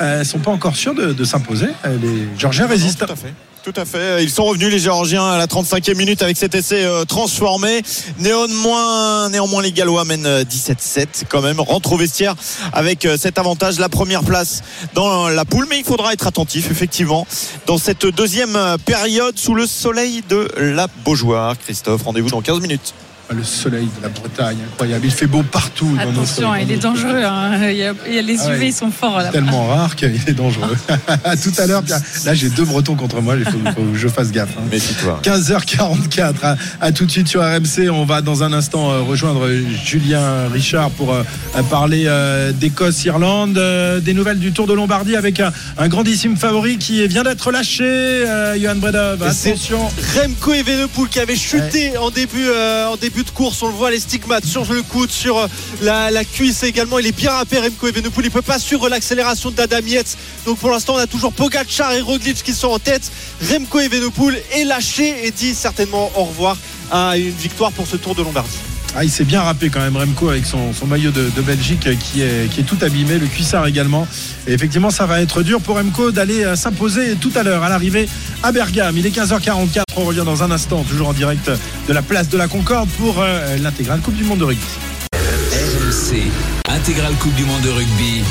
euh, 0.00 0.24
sont 0.24 0.38
pas 0.38 0.50
encore 0.50 0.76
sûrs 0.76 0.94
de, 0.94 1.12
de 1.12 1.24
s'imposer. 1.24 1.68
Les 1.84 2.28
Georgiens 2.38 2.66
résistent. 2.66 3.06
Tout 3.06 3.12
à 3.12 3.16
fait. 3.16 3.34
Tout 3.66 3.80
à 3.80 3.84
fait. 3.84 4.22
Ils 4.22 4.30
sont 4.30 4.44
revenus 4.44 4.70
les 4.70 4.78
Géorgiens 4.78 5.26
à 5.26 5.38
la 5.38 5.48
35e 5.48 5.96
minute 5.96 6.22
avec 6.22 6.36
cet 6.36 6.54
essai 6.54 6.84
euh, 6.84 7.04
transformé. 7.04 7.82
Néanmoins, 8.20 9.28
néanmoins 9.28 9.60
les 9.60 9.72
Gallois 9.72 10.04
mènent 10.04 10.42
17-7 10.44 11.24
quand 11.28 11.42
même. 11.42 11.58
Rentrent 11.58 11.94
au 11.94 11.96
vestiaire 11.96 12.36
avec 12.72 13.04
euh, 13.04 13.16
cet 13.18 13.40
avantage, 13.40 13.80
la 13.80 13.88
première 13.88 14.22
place 14.22 14.62
dans 14.94 15.28
la 15.28 15.44
poule. 15.44 15.66
Mais 15.68 15.80
il 15.80 15.84
faudra 15.84 16.12
être 16.12 16.28
attentif 16.28 16.70
effectivement 16.70 17.26
dans 17.66 17.76
cette 17.76 18.06
deuxième 18.06 18.56
période 18.84 19.36
sous 19.36 19.56
le 19.56 19.66
soleil 19.66 20.22
de 20.28 20.48
la 20.56 20.86
Beaujoire. 21.04 21.58
Christophe, 21.58 22.04
rendez-vous 22.04 22.30
dans 22.30 22.42
15 22.42 22.60
minutes 22.60 22.94
le 23.34 23.42
soleil 23.42 23.88
de 23.98 24.02
la 24.02 24.08
Bretagne, 24.08 24.58
incroyable. 24.70 25.04
Il 25.04 25.10
fait 25.10 25.26
beau 25.26 25.42
partout. 25.42 25.96
Attention, 25.98 26.42
dans 26.42 26.54
notre, 26.54 26.62
il 26.62 26.72
est 26.72 26.78
dangereux. 26.78 27.24
Hein. 27.24 27.70
Il, 27.70 27.76
y 27.76 27.82
a, 27.82 27.92
il 28.06 28.14
y 28.14 28.18
a 28.18 28.22
les 28.22 28.34
UV, 28.34 28.42
ah 28.46 28.58
ouais, 28.58 28.70
sont 28.70 28.90
forts. 28.90 29.20
C'est 29.24 29.32
tellement 29.32 29.66
rare 29.66 29.96
qu'il 29.96 30.14
est 30.14 30.32
dangereux. 30.32 30.76
Tout 31.42 31.52
à 31.60 31.66
l'heure, 31.66 31.82
là, 32.24 32.34
j'ai 32.34 32.48
deux 32.50 32.64
Bretons 32.64 32.94
contre 32.94 33.20
moi. 33.20 33.34
Il 33.36 33.44
faut, 33.44 33.58
faut 33.74 33.82
que 33.92 33.98
je 33.98 34.08
fasse 34.08 34.30
gaffe. 34.30 34.50
Hein. 34.58 34.62
Méfie-toi. 34.70 35.20
15h44. 35.24 36.34
À, 36.42 36.56
à, 36.80 36.92
tout 36.92 37.04
de 37.04 37.10
suite 37.10 37.28
sur 37.28 37.40
RMC. 37.42 37.90
On 37.90 38.04
va 38.04 38.20
dans 38.20 38.42
un 38.42 38.52
instant 38.52 38.90
euh, 38.90 39.00
rejoindre 39.02 39.48
Julien 39.84 40.48
Richard 40.48 40.90
pour 40.90 41.12
euh, 41.12 41.22
parler 41.68 42.04
euh, 42.06 42.52
d'Écosse-Irlande. 42.52 43.60
des 44.02 44.14
nouvelles 44.14 44.38
du 44.38 44.52
Tour 44.52 44.66
de 44.66 44.72
Lombardie 44.72 45.16
avec 45.16 45.40
un, 45.40 45.52
un 45.78 45.88
grandissime 45.88 46.36
favori 46.36 46.78
qui 46.78 47.06
vient 47.08 47.24
d'être 47.24 47.50
lâché. 47.50 48.24
Johan 48.60 48.76
Bredov, 48.76 49.22
attention. 49.22 49.88
Remco 50.14 50.52
Evenepoel 50.52 51.08
qui 51.08 51.18
avait 51.18 51.36
chuté 51.36 51.90
ouais. 51.90 51.96
en 51.96 52.10
début, 52.10 52.46
en 52.88 52.96
début 52.96 53.15
de 53.24 53.30
course, 53.30 53.62
on 53.62 53.68
le 53.68 53.74
voit 53.74 53.90
les 53.90 54.00
stigmates 54.00 54.44
sur 54.44 54.64
le 54.72 54.82
coude, 54.82 55.10
sur 55.10 55.48
la, 55.82 56.10
la 56.10 56.24
cuisse 56.24 56.62
également. 56.62 56.98
Il 56.98 57.06
est 57.06 57.16
bien 57.16 57.30
râpé 57.30 57.58
Remco 57.58 57.88
Evenepoel. 57.88 58.26
Il 58.26 58.30
peut 58.30 58.42
pas 58.42 58.58
suivre 58.58 58.88
l'accélération 58.88 59.50
d'Adam 59.50 59.86
Yates. 59.86 60.16
Donc 60.44 60.58
pour 60.58 60.70
l'instant, 60.70 60.94
on 60.94 60.98
a 60.98 61.06
toujours 61.06 61.32
Pogacar 61.32 61.92
et 61.92 62.00
Roglic 62.00 62.42
qui 62.42 62.52
sont 62.52 62.68
en 62.68 62.78
tête. 62.78 63.10
Remco 63.50 63.80
Evenepoel 63.80 64.42
est 64.52 64.64
lâché 64.64 65.26
et 65.26 65.30
dit 65.30 65.54
certainement 65.54 66.10
au 66.16 66.24
revoir 66.24 66.56
à 66.90 67.16
une 67.16 67.30
victoire 67.30 67.72
pour 67.72 67.86
ce 67.86 67.96
Tour 67.96 68.14
de 68.14 68.22
Lombardie. 68.22 68.75
Ah, 68.98 69.04
il 69.04 69.10
s'est 69.10 69.24
bien 69.24 69.42
râpé 69.42 69.68
quand 69.68 69.80
même 69.80 69.94
Remco 69.94 70.30
avec 70.30 70.46
son, 70.46 70.72
maillot 70.86 71.10
de, 71.10 71.42
Belgique 71.42 71.86
qui 71.98 72.22
est, 72.22 72.50
qui 72.50 72.60
est 72.60 72.64
tout 72.64 72.78
abîmé, 72.80 73.18
le 73.18 73.26
cuissard 73.26 73.66
également. 73.66 74.08
Et 74.46 74.54
effectivement, 74.54 74.88
ça 74.88 75.04
va 75.04 75.20
être 75.20 75.42
dur 75.42 75.60
pour 75.60 75.76
Remco 75.76 76.12
d'aller 76.12 76.56
s'imposer 76.56 77.14
tout 77.16 77.30
à 77.34 77.42
l'heure 77.42 77.62
à 77.62 77.68
l'arrivée 77.68 78.08
à 78.42 78.52
Bergame. 78.52 78.96
Il 78.96 79.04
est 79.04 79.14
15h44, 79.14 79.82
on 79.96 80.04
revient 80.04 80.22
dans 80.24 80.42
un 80.42 80.50
instant, 80.50 80.82
toujours 80.84 81.08
en 81.08 81.12
direct 81.12 81.50
de 81.88 81.92
la 81.92 82.00
place 82.00 82.30
de 82.30 82.38
la 82.38 82.48
Concorde 82.48 82.88
pour 82.90 83.16
euh, 83.20 83.58
l'intégrale 83.58 84.00
Coupe 84.00 84.16
du 84.16 84.24
Monde 84.24 84.38
de 84.38 84.44
rugby. 84.44 84.64
RMC, 85.12 86.22
intégrale 86.70 87.12
Coupe 87.20 87.34
du 87.34 87.44
Monde 87.44 87.60
de 87.60 87.70
rugby. 87.70 88.22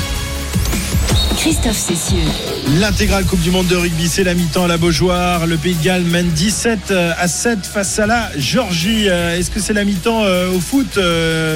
Christophe 1.36 1.76
Cessieux. 1.76 2.18
L'intégrale 2.80 3.24
Coupe 3.24 3.40
du 3.40 3.50
Monde 3.50 3.66
de 3.68 3.76
rugby, 3.76 4.08
c'est 4.08 4.24
la 4.24 4.34
mi-temps 4.34 4.64
à 4.64 4.68
la 4.68 4.78
Beaujoire. 4.78 5.46
Le 5.46 5.56
Pays 5.56 5.74
de 5.74 5.84
Galles 5.84 6.02
mène 6.02 6.28
17 6.30 6.92
à 7.16 7.28
7 7.28 7.64
face 7.66 7.98
à 7.98 8.06
la 8.06 8.30
Georgie. 8.38 9.06
Est-ce 9.06 9.50
que 9.50 9.60
c'est 9.60 9.72
la 9.72 9.84
mi-temps 9.84 10.22
au 10.22 10.60
foot, 10.60 10.98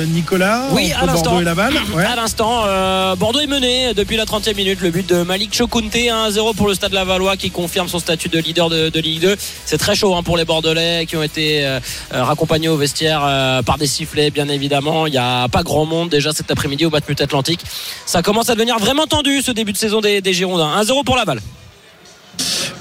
Nicolas 0.09 0.69
Oui, 0.73 0.93
à 0.93 1.07
l'instant. 1.07 1.31
Bordeaux 1.31 1.40
et 1.40 1.44
Laval 1.44 1.74
ouais. 1.94 2.05
À 2.05 2.15
l'instant, 2.16 2.62
euh, 2.66 3.16
Bordeaux 3.16 3.40
est 3.40 3.47
mené 3.47 3.94
depuis 3.94 4.16
la 4.16 4.24
30e 4.24 4.55
minute. 4.55 4.81
Le 4.81 4.90
but 4.90 5.09
de 5.09 5.23
Malik 5.23 5.55
Chokunte, 5.55 5.94
1-0 5.94 6.55
pour 6.55 6.69
le 6.69 6.74
Stade 6.74 6.93
Lavallois 6.93 7.36
qui 7.36 7.51
confirme 7.51 7.89
son 7.89 7.98
statut 7.98 8.28
de 8.28 8.39
leader 8.39 8.69
de, 8.69 8.89
de 8.89 9.01
Ligue 9.01 9.20
2. 9.23 9.36
C'est 9.65 9.78
très 9.78 9.94
chaud 9.94 10.15
hein, 10.15 10.23
pour 10.23 10.36
les 10.36 10.44
Bordelais 10.44 11.07
qui 11.07 11.16
ont 11.16 11.23
été 11.23 11.65
euh, 11.66 11.81
raccompagnés 12.11 12.69
au 12.69 12.77
vestiaire 12.77 13.23
euh, 13.24 13.62
par 13.62 13.78
des 13.78 13.86
sifflets, 13.86 14.31
bien 14.31 14.48
évidemment. 14.48 15.07
Il 15.07 15.12
n'y 15.12 15.19
a 15.19 15.48
pas 15.48 15.62
grand 15.62 15.86
monde 15.86 16.09
déjà 16.09 16.32
cet 16.32 16.51
après-midi 16.51 16.86
au 16.86 16.90
Batmut 16.90 17.20
Atlantique. 17.20 17.61
Ça 18.07 18.23
commence 18.23 18.51
à 18.51 18.55
devenir 18.55 18.78
vraiment 18.78 19.07
tendu 19.07 19.43
ce 19.43 19.51
début 19.51 19.69
de 19.72 19.76
saison 19.76 20.01
des, 20.01 20.32
Girondins. 20.32 20.80
1-0 20.82 21.05
pour 21.05 21.16
Laval. 21.16 21.40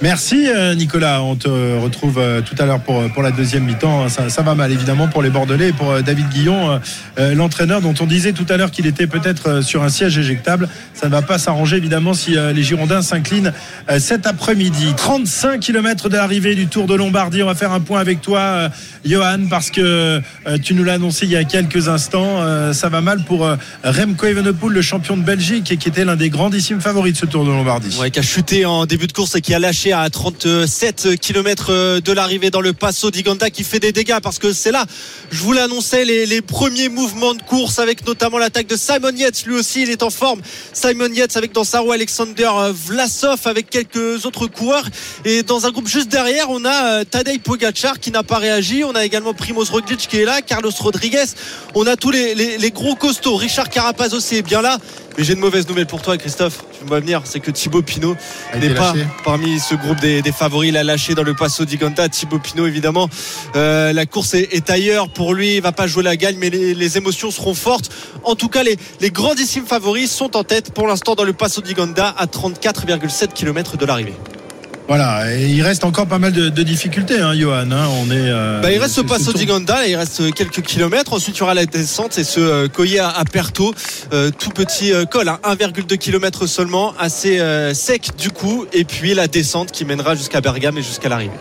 Merci 0.01 0.47
Nicolas, 0.77 1.21
on 1.21 1.35
te 1.35 1.49
retrouve 1.77 2.21
tout 2.45 2.55
à 2.57 2.65
l'heure 2.65 2.79
pour, 2.79 3.03
pour 3.11 3.21
la 3.21 3.31
deuxième 3.31 3.65
mi-temps. 3.65 4.07
Ça, 4.07 4.29
ça, 4.29 4.41
va 4.43 4.55
mal 4.55 4.71
évidemment 4.71 5.09
pour 5.09 5.21
les 5.21 5.29
Bordelais 5.29 5.69
et 5.69 5.73
pour 5.73 6.01
David 6.01 6.29
Guillon, 6.29 6.79
euh, 7.17 7.35
l'entraîneur 7.35 7.81
dont 7.81 7.93
on 7.99 8.05
disait 8.05 8.31
tout 8.31 8.45
à 8.47 8.55
l'heure 8.55 8.71
qu'il 8.71 8.87
était 8.87 9.07
peut-être 9.07 9.61
sur 9.61 9.83
un 9.83 9.89
siège 9.89 10.17
éjectable. 10.17 10.69
Ça 10.93 11.07
ne 11.07 11.11
va 11.11 11.21
pas 11.21 11.37
s'arranger 11.37 11.77
évidemment 11.77 12.13
si 12.13 12.37
euh, 12.37 12.53
les 12.53 12.63
Girondins 12.63 13.01
s'inclinent 13.01 13.53
euh, 13.89 13.99
cet 13.99 14.25
après-midi. 14.25 14.93
35 14.95 15.59
km 15.59 16.07
de 16.07 16.15
l'arrivée 16.15 16.55
du 16.55 16.67
Tour 16.67 16.87
de 16.87 16.95
Lombardie. 16.95 17.43
On 17.43 17.47
va 17.47 17.55
faire 17.55 17.73
un 17.73 17.81
point 17.81 17.99
avec 17.99 18.21
toi, 18.21 18.69
Johan, 19.05 19.47
parce 19.49 19.71
que 19.71 20.21
tu 20.63 20.73
nous 20.73 20.84
l'as 20.84 20.93
annoncé 20.93 21.26
il 21.26 21.31
y 21.31 21.35
a 21.35 21.43
quelques 21.43 21.88
instants. 21.88 22.73
ça 22.73 22.89
va 22.89 23.01
mal 23.01 23.23
pour 23.23 23.47
Remco 23.84 24.26
Evenepoel, 24.26 24.73
le 24.73 24.81
champion 24.81 25.17
de 25.17 25.23
Belgique 25.23 25.71
et 25.71 25.77
qui 25.77 25.88
était 25.88 26.05
l'un 26.05 26.15
des 26.15 26.30
grandissimes 26.30 26.81
favoris 26.81 27.13
de 27.13 27.17
ce 27.17 27.26
Tour 27.26 27.45
de 27.45 27.49
Lombardie. 27.49 27.97
Ouais, 27.99 28.11
qui 28.11 28.19
a 28.19 28.21
chuté 28.21 28.65
en 28.65 28.85
début 28.85 29.07
de 29.07 29.13
course 29.13 29.35
et 29.35 29.41
qui 29.41 29.53
a 29.53 29.59
lâché 29.59 29.93
à 29.93 30.09
37 30.09 31.19
km 31.19 31.99
de 31.99 32.11
l'arrivée 32.11 32.49
dans 32.49 32.61
le 32.61 32.73
Passo 32.73 33.11
d'Iganda 33.11 33.49
qui 33.49 33.63
fait 33.63 33.80
des 33.80 33.91
dégâts 33.91 34.19
parce 34.21 34.39
que 34.39 34.53
c'est 34.53 34.71
là, 34.71 34.85
je 35.31 35.41
vous 35.41 35.53
l'annonçais, 35.53 36.05
les, 36.05 36.26
les, 36.26 36.41
premiers 36.41 36.89
mouvements 36.89 37.35
de 37.35 37.41
course 37.41 37.80
avec 37.80 38.05
notamment 38.05 38.38
l'attaque 38.38 38.67
de 38.67 38.76
Simon 38.76 39.15
Yates. 39.15 39.45
Lui 39.45 39.55
aussi, 39.55 39.84
il 39.84 39.89
est 39.89 40.03
en 40.03 40.09
forme. 40.09 40.41
Simon 40.73 41.11
Yates 41.13 41.38
avec 41.38 41.51
dans 41.51 41.63
sa 41.63 41.80
roue 41.80 41.91
Alexander 41.91 42.49
Vlasov 42.73 43.39
avec 43.45 43.69
quelques 43.69 44.26
autres 44.26 44.47
coureurs. 44.47 44.88
Et 45.26 45.43
dans 45.43 45.65
un 45.65 45.71
groupe 45.71 45.88
juste 45.88 46.09
derrière, 46.09 46.49
on 46.49 46.65
a 46.65 47.05
Tadej 47.05 47.39
Pogacar 47.39 47.99
qui 47.99 48.11
n'a 48.11 48.23
pas 48.23 48.38
réagi. 48.38 48.84
On 48.89 48.95
a 48.95 49.05
également 49.05 49.35
Primoz 49.35 49.69
Roglic 49.69 50.07
qui 50.07 50.17
est 50.17 50.25
là, 50.25 50.41
Carlos 50.41 50.71
Rodriguez. 50.79 51.25
On 51.75 51.85
a 51.85 51.95
tous 51.95 52.09
les, 52.09 52.33
les, 52.33 52.57
les 52.57 52.71
gros 52.71 52.95
costauds. 52.95 53.35
Richard 53.35 53.69
Carapaz 53.69 54.15
aussi 54.15 54.37
est 54.37 54.41
bien 54.41 54.63
là. 54.63 54.79
Mais 55.15 55.23
j'ai 55.23 55.33
une 55.33 55.39
mauvaise 55.39 55.67
nouvelle 55.67 55.85
pour 55.85 56.01
toi, 56.01 56.17
Christophe. 56.17 56.63
Tu 56.75 56.83
me 56.85 56.89
vois 56.89 56.99
venir, 56.99 57.21
c'est 57.25 57.39
que 57.39 57.51
Thibaut 57.51 57.83
Pinot 57.83 58.15
n'est 58.59 58.73
pas 58.73 58.93
lâché. 58.93 59.05
parmi 59.23 59.59
ce 59.59 59.75
groupe 59.75 59.99
des, 59.99 60.23
des, 60.23 60.31
favoris. 60.31 60.69
Il 60.69 60.77
a 60.77 60.83
lâché 60.83 61.13
dans 61.13 61.21
le 61.21 61.35
Passo 61.35 61.65
d'Iganda. 61.65 62.09
Thibaut 62.09 62.39
Pinot, 62.39 62.65
évidemment, 62.65 63.09
euh, 63.55 63.93
la 63.93 64.07
course 64.07 64.33
est, 64.33 64.53
est, 64.53 64.71
ailleurs 64.71 65.09
pour 65.09 65.35
lui. 65.35 65.57
Il 65.57 65.61
va 65.61 65.71
pas 65.71 65.85
jouer 65.85 66.01
la 66.01 66.15
gagne, 66.15 66.37
mais 66.39 66.49
les, 66.49 66.73
les 66.73 66.97
émotions 66.97 67.29
seront 67.29 67.53
fortes. 67.53 67.91
En 68.23 68.33
tout 68.33 68.49
cas, 68.49 68.63
les, 68.63 68.77
les, 69.01 69.11
grandissimes 69.11 69.67
favoris 69.67 70.09
sont 70.09 70.35
en 70.35 70.43
tête 70.43 70.73
pour 70.73 70.87
l'instant 70.87 71.13
dans 71.13 71.25
le 71.25 71.33
Passo 71.33 71.61
d'Iganda 71.61 72.15
à 72.17 72.25
34,7 72.25 73.33
km 73.33 73.77
de 73.77 73.85
l'arrivée. 73.85 74.15
Voilà, 74.89 75.31
et 75.31 75.45
il 75.45 75.61
reste 75.61 75.83
encore 75.83 76.07
pas 76.07 76.17
mal 76.17 76.31
de, 76.31 76.49
de 76.49 76.63
difficultés, 76.63 77.19
hein, 77.19 77.35
Johan. 77.35 77.69
Hein, 77.71 77.87
on 78.01 78.09
est. 78.09 78.15
Euh, 78.17 78.59
bah, 78.59 78.71
il 78.71 78.79
reste 78.79 78.95
ce 78.95 79.01
Passo 79.01 79.31
d'Iganda, 79.33 79.85
il 79.85 79.95
reste 79.95 80.33
quelques 80.33 80.63
kilomètres. 80.63 81.13
Ensuite, 81.13 81.37
il 81.37 81.41
y 81.41 81.43
aura 81.43 81.53
la 81.53 81.67
descente 81.67 82.17
et 82.17 82.23
ce 82.23 82.39
euh, 82.39 82.67
Coyer 82.67 82.97
à, 82.97 83.09
à, 83.09 83.23
Perto, 83.23 83.71
euh, 84.13 84.31
tout 84.31 84.49
petit 84.49 84.91
euh, 84.91 85.05
col, 85.05 85.29
hein, 85.29 85.39
1,2 85.43 85.95
km 85.97 86.47
seulement, 86.47 86.95
assez 86.97 87.39
sec 87.75 88.09
du 88.17 88.31
coup. 88.31 88.65
Et 88.73 88.83
puis 88.83 89.13
la 89.13 89.27
descente 89.27 89.71
qui 89.71 89.85
mènera 89.85 90.15
jusqu'à 90.15 90.41
Bergame 90.41 90.79
et 90.79 90.81
jusqu'à 90.81 91.07
l'arrivée. 91.07 91.37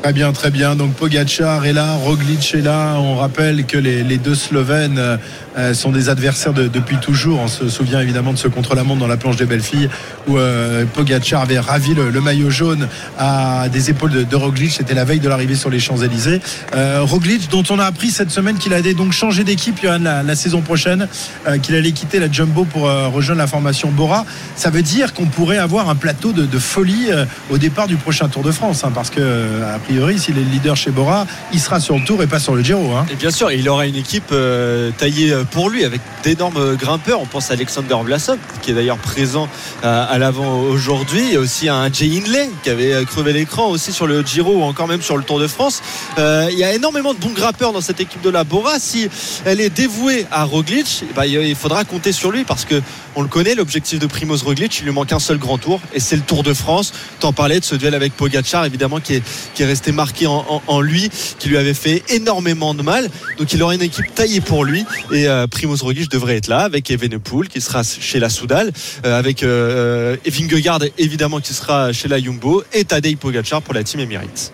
Très 0.00 0.12
bien, 0.12 0.32
très 0.32 0.52
bien. 0.52 0.76
Donc 0.76 0.94
Pogacar 0.94 1.66
est 1.66 1.72
là, 1.72 1.96
Roglic 1.96 2.54
est 2.54 2.62
là. 2.62 2.94
On 3.00 3.16
rappelle 3.16 3.66
que 3.66 3.76
les, 3.76 4.04
les 4.04 4.18
deux 4.18 4.36
Slovènes 4.36 5.18
euh, 5.56 5.74
sont 5.74 5.90
des 5.90 6.08
adversaires 6.08 6.52
de, 6.52 6.68
depuis 6.68 6.98
toujours. 6.98 7.40
On 7.40 7.48
se 7.48 7.68
souvient 7.68 8.00
évidemment 8.00 8.32
de 8.32 8.38
ce 8.38 8.48
contre-la-montre 8.48 9.00
dans 9.00 9.06
la 9.06 9.16
planche 9.16 9.36
des 9.36 9.46
belles 9.46 9.62
filles 9.62 9.88
où 10.26 10.38
euh, 10.38 10.84
Pogacar 10.92 11.42
avait 11.42 11.58
ravi 11.58 11.94
le, 11.94 12.10
le, 12.10 12.20
maillot 12.20 12.50
jaune 12.50 12.88
à 13.18 13.68
des 13.68 13.90
épaules 13.90 14.10
de, 14.10 14.22
de 14.22 14.36
Roglic. 14.36 14.72
C'était 14.72 14.94
la 14.94 15.04
veille 15.04 15.20
de 15.20 15.28
l'arrivée 15.28 15.54
sur 15.54 15.70
les 15.70 15.80
Champs-Élysées. 15.80 16.40
Euh, 16.74 17.00
Roglic, 17.02 17.50
dont 17.50 17.64
on 17.70 17.78
a 17.78 17.84
appris 17.84 18.10
cette 18.10 18.30
semaine 18.30 18.58
qu'il 18.58 18.74
allait 18.74 18.94
donc 18.94 19.12
changer 19.12 19.44
d'équipe 19.44 19.80
la, 19.82 20.22
la, 20.22 20.34
saison 20.34 20.60
prochaine, 20.60 21.08
euh, 21.46 21.58
qu'il 21.58 21.74
allait 21.74 21.92
quitter 21.92 22.18
la 22.18 22.30
Jumbo 22.30 22.64
pour 22.64 22.88
euh, 22.88 23.08
rejoindre 23.08 23.40
la 23.40 23.46
formation 23.46 23.90
Bora. 23.90 24.24
Ça 24.56 24.70
veut 24.70 24.82
dire 24.82 25.14
qu'on 25.14 25.26
pourrait 25.26 25.58
avoir 25.58 25.88
un 25.88 25.94
plateau 25.94 26.32
de, 26.32 26.44
de 26.44 26.58
folie 26.58 27.08
au 27.50 27.58
départ 27.58 27.86
du 27.86 27.96
prochain 27.96 28.28
Tour 28.28 28.42
de 28.42 28.52
France, 28.52 28.84
hein, 28.84 28.92
parce 28.94 29.10
que 29.10 29.62
a 29.62 29.78
priori, 29.78 30.18
s'il 30.18 30.38
est 30.38 30.42
le 30.42 30.50
leader 30.50 30.76
chez 30.76 30.90
Bora, 30.90 31.26
il 31.52 31.60
sera 31.60 31.80
sur 31.80 31.96
le 31.96 32.04
tour 32.04 32.22
et 32.22 32.26
pas 32.26 32.38
sur 32.38 32.54
le 32.54 32.62
Giro. 32.62 32.94
Hein. 32.94 33.06
Et 33.10 33.16
bien 33.16 33.30
sûr, 33.30 33.50
il 33.50 33.68
aura 33.68 33.86
une 33.86 33.96
équipe 33.96 34.30
euh, 34.32 34.90
taillée 34.96 35.34
pour 35.44 35.70
lui 35.70 35.84
avec 35.84 36.00
d'énormes 36.22 36.76
grimpeurs. 36.76 37.20
On 37.20 37.26
pense 37.26 37.50
à 37.50 37.54
Alexander 37.54 37.96
Vlasov, 38.04 38.38
qui 38.62 38.70
est 38.70 38.74
d'ailleurs 38.74 38.98
présent 38.98 39.48
euh, 39.84 40.06
à 40.08 40.18
l'avant 40.18 40.60
aujourd'hui. 40.60 41.22
Il 41.28 41.32
y 41.32 41.36
a 41.36 41.40
aussi 41.40 41.68
un 41.68 41.92
Jay 41.92 42.06
Hindley 42.06 42.50
qui 42.62 42.70
avait 42.70 42.92
euh, 42.92 43.04
crevé 43.04 43.32
l'écran 43.32 43.68
aussi 43.68 43.92
sur 43.92 44.06
le 44.06 44.22
Giro 44.22 44.56
ou 44.56 44.62
encore 44.62 44.88
même 44.88 45.02
sur 45.02 45.16
le 45.16 45.24
Tour 45.24 45.38
de 45.38 45.46
France. 45.46 45.82
Euh, 46.18 46.48
il 46.50 46.58
y 46.58 46.64
a 46.64 46.72
énormément 46.72 47.14
de 47.14 47.18
bons 47.18 47.32
grimpeurs 47.32 47.72
dans 47.72 47.80
cette 47.80 48.00
équipe 48.00 48.22
de 48.22 48.30
la 48.30 48.44
Bora. 48.44 48.78
Si 48.78 49.08
elle 49.44 49.60
est 49.60 49.70
dévouée 49.70 50.26
à 50.30 50.44
Roglic, 50.44 51.04
eh 51.08 51.14
ben, 51.14 51.24
il 51.24 51.54
faudra 51.54 51.84
compter 51.84 52.12
sur 52.12 52.30
lui 52.30 52.44
parce 52.44 52.64
que 52.64 52.80
on 53.16 53.22
le 53.22 53.28
connaît, 53.28 53.54
l'objectif 53.54 53.98
de 53.98 54.06
Primoz 54.06 54.44
Roglic, 54.44 54.78
il 54.78 54.84
lui 54.84 54.92
manque 54.92 55.12
un 55.12 55.18
seul 55.18 55.38
grand 55.38 55.58
tour 55.58 55.80
et 55.92 56.00
c'est 56.00 56.16
le 56.16 56.22
Tour 56.22 56.42
de 56.42 56.54
France. 56.54 56.92
T'en 57.18 57.32
parlais 57.32 57.58
de 57.58 57.64
ce 57.64 57.74
duel 57.74 57.94
avec 57.94 58.16
Pogacar, 58.16 58.64
évidemment, 58.64 59.00
qui 59.00 59.14
est, 59.14 59.22
qui 59.54 59.62
est 59.62 59.66
resté 59.66 59.90
marqué 59.90 60.26
en, 60.26 60.62
en, 60.66 60.80
lui, 60.80 61.10
qui 61.38 61.48
lui 61.48 61.56
avait 61.56 61.74
fait 61.74 62.04
énormément 62.08 62.72
de 62.72 62.82
mal. 62.82 63.10
Donc 63.38 63.52
il 63.52 63.62
aura 63.62 63.74
une 63.74 63.82
équipe 63.82 64.14
taillée 64.14 64.40
pour 64.40 64.64
lui 64.64 64.84
et 65.12 65.26
euh, 65.26 65.29
Primoz 65.50 65.82
Roglic 65.82 66.10
devrait 66.10 66.36
être 66.36 66.48
là 66.48 66.60
avec 66.60 66.90
Evenepoel 66.90 67.48
qui 67.48 67.60
sera 67.60 67.82
chez 67.82 68.18
la 68.18 68.28
Soudal, 68.28 68.72
euh, 69.04 69.18
avec 69.18 69.42
euh, 69.42 70.16
Vingegaard 70.26 70.80
évidemment 70.98 71.40
qui 71.40 71.54
sera 71.54 71.92
chez 71.92 72.08
la 72.08 72.20
Jumbo 72.20 72.62
et 72.72 72.84
Tadej 72.84 73.16
Pogacar 73.16 73.62
pour 73.62 73.74
la 73.74 73.84
team 73.84 74.00
Emirates. 74.00 74.52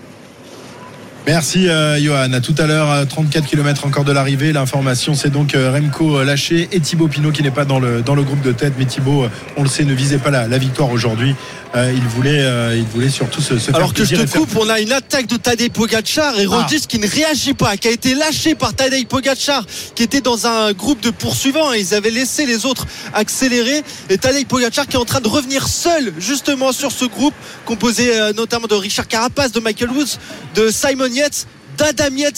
Merci 1.27 1.69
euh, 1.69 1.99
Johan. 2.01 2.33
À 2.33 2.41
tout 2.41 2.55
à 2.57 2.67
l'heure, 2.67 3.05
34 3.09 3.47
km 3.47 3.85
encore 3.85 4.05
de 4.05 4.13
l'arrivée. 4.13 4.53
L'information, 4.53 5.15
c'est 5.15 5.29
donc 5.31 5.57
euh, 5.57 5.73
Remco 5.73 6.19
euh, 6.19 6.25
lâché 6.25 6.69
et 6.71 6.79
Thibaut 6.79 7.09
Pinot 7.09 7.33
qui 7.33 7.43
n'est 7.43 7.51
pas 7.51 7.65
dans 7.65 7.81
le, 7.81 8.01
dans 8.03 8.15
le 8.15 8.23
groupe 8.23 8.43
de 8.43 8.53
tête. 8.53 8.75
Mais 8.79 8.85
Thibaut, 8.85 9.27
on 9.57 9.63
le 9.65 9.69
sait, 9.69 9.85
ne 9.85 9.93
visait 9.93 10.19
pas 10.19 10.31
la, 10.31 10.47
la 10.47 10.59
victoire 10.59 10.91
aujourd'hui. 10.91 11.35
Euh, 11.75 11.93
il, 11.95 12.03
voulait, 12.05 12.41
euh, 12.43 12.77
il 12.77 12.85
voulait 12.85 13.11
surtout 13.11 13.43
se, 13.43 13.59
se 13.59 13.71
Alors 13.75 13.89
faire 13.93 13.95
que 13.95 14.05
je 14.05 14.15
te 14.15 14.25
faire- 14.27 14.41
coupe, 14.41 14.57
on 14.57 14.69
a 14.71 14.79
une 14.81 14.93
attaque 14.93 15.27
de 15.27 15.37
Tadej 15.37 15.71
Pogacar 15.73 16.39
et 16.39 16.47
Roglic 16.47 16.87
qui 16.87 16.99
ne 17.01 17.09
réagit 17.09 17.55
pas, 17.55 17.77
qui 17.77 17.89
a 17.89 17.91
été 17.91 18.15
lâché 18.15 18.55
par 18.55 18.73
Tadej 18.73 19.05
Pogacar, 19.07 19.67
qui 19.97 20.05
était 20.05 20.21
dans 20.21 20.47
un 20.47 20.73
groupe 20.73 21.01
de 21.03 21.11
poursuivants 21.11 21.75
et 21.75 21.81
ils 21.81 21.93
avaient 21.93 22.11
laissé 22.13 22.47
les 22.47 22.65
autres 22.67 22.87
accélérer. 23.13 23.83
Et 24.11 24.17
Tadej 24.17 24.47
Pogacar 24.47 24.87
qui 24.87 24.95
est 24.97 25.01
en 25.01 25.05
train 25.05 25.21
de 25.21 25.29
revenir 25.29 25.67
seul 25.67 26.15
justement 26.19 26.71
sur 26.73 26.93
ce 26.93 27.05
groupe 27.05 27.35
composé 27.67 28.13
notamment 28.37 28.69
de 28.69 28.75
Richard 28.77 29.09
Carapace, 29.09 29.51
de 29.51 29.61
Michael 29.61 29.91
Woods, 29.91 30.19
de 30.55 30.71
Simon 30.71 31.09
Yates. 31.17 31.47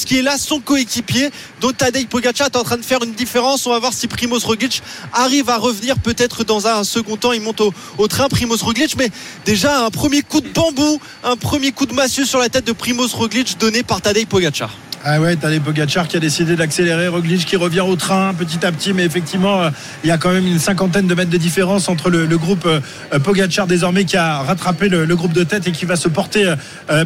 Qui 0.04 0.18
est 0.18 0.22
là, 0.22 0.36
son 0.36 0.58
coéquipier. 0.58 1.30
Donc 1.60 1.76
Tadej 1.76 2.08
Pogacar 2.08 2.48
est 2.48 2.56
en 2.56 2.64
train 2.64 2.76
de 2.76 2.84
faire 2.84 3.02
une 3.04 3.12
différence. 3.12 3.66
On 3.66 3.70
va 3.70 3.78
voir 3.78 3.92
si 3.92 4.08
Primoz 4.08 4.44
Roglic 4.44 4.82
arrive 5.12 5.48
à 5.48 5.58
revenir 5.58 5.96
peut-être 5.98 6.42
dans 6.42 6.66
un 6.66 6.82
second 6.82 7.16
temps. 7.16 7.32
Il 7.32 7.42
monte 7.42 7.60
au, 7.60 7.72
au 7.98 8.08
train 8.08 8.28
Primoz 8.28 8.62
Roglic, 8.62 8.96
mais 8.96 9.10
déjà 9.44 9.84
un 9.84 9.90
premier 9.90 10.22
coup 10.22 10.40
de 10.40 10.48
bambou, 10.48 11.00
un 11.22 11.36
premier 11.36 11.70
coup 11.70 11.86
de 11.86 11.94
massue 11.94 12.26
sur 12.26 12.40
la 12.40 12.48
tête 12.48 12.64
de 12.64 12.72
Primoz 12.72 13.14
Roglic 13.14 13.58
donné 13.58 13.84
par 13.84 14.00
Tadej 14.00 14.26
Pogacar. 14.26 14.70
Ah 15.04 15.20
ouais, 15.20 15.36
t'as 15.36 15.48
les 15.48 15.60
Pogacar 15.60 16.08
qui 16.08 16.16
a 16.16 16.20
décidé 16.20 16.56
d'accélérer, 16.56 17.06
Roglic 17.08 17.46
qui 17.46 17.56
revient 17.56 17.80
au 17.80 17.94
train 17.94 18.34
petit 18.34 18.66
à 18.66 18.72
petit, 18.72 18.92
mais 18.92 19.04
effectivement, 19.04 19.62
euh, 19.62 19.70
il 20.02 20.08
y 20.08 20.10
a 20.10 20.18
quand 20.18 20.32
même 20.32 20.46
une 20.46 20.58
cinquantaine 20.58 21.06
de 21.06 21.14
mètres 21.14 21.30
de 21.30 21.36
différence 21.36 21.88
entre 21.88 22.10
le, 22.10 22.26
le 22.26 22.38
groupe 22.38 22.66
euh, 22.66 22.80
euh, 23.12 23.18
Pogacar 23.20 23.66
désormais 23.68 24.04
qui 24.04 24.16
a 24.16 24.40
rattrapé 24.40 24.88
le, 24.88 25.04
le 25.04 25.16
groupe 25.16 25.32
de 25.32 25.44
tête 25.44 25.68
et 25.68 25.72
qui 25.72 25.84
va 25.84 25.96
se 25.96 26.08
porter 26.08 26.52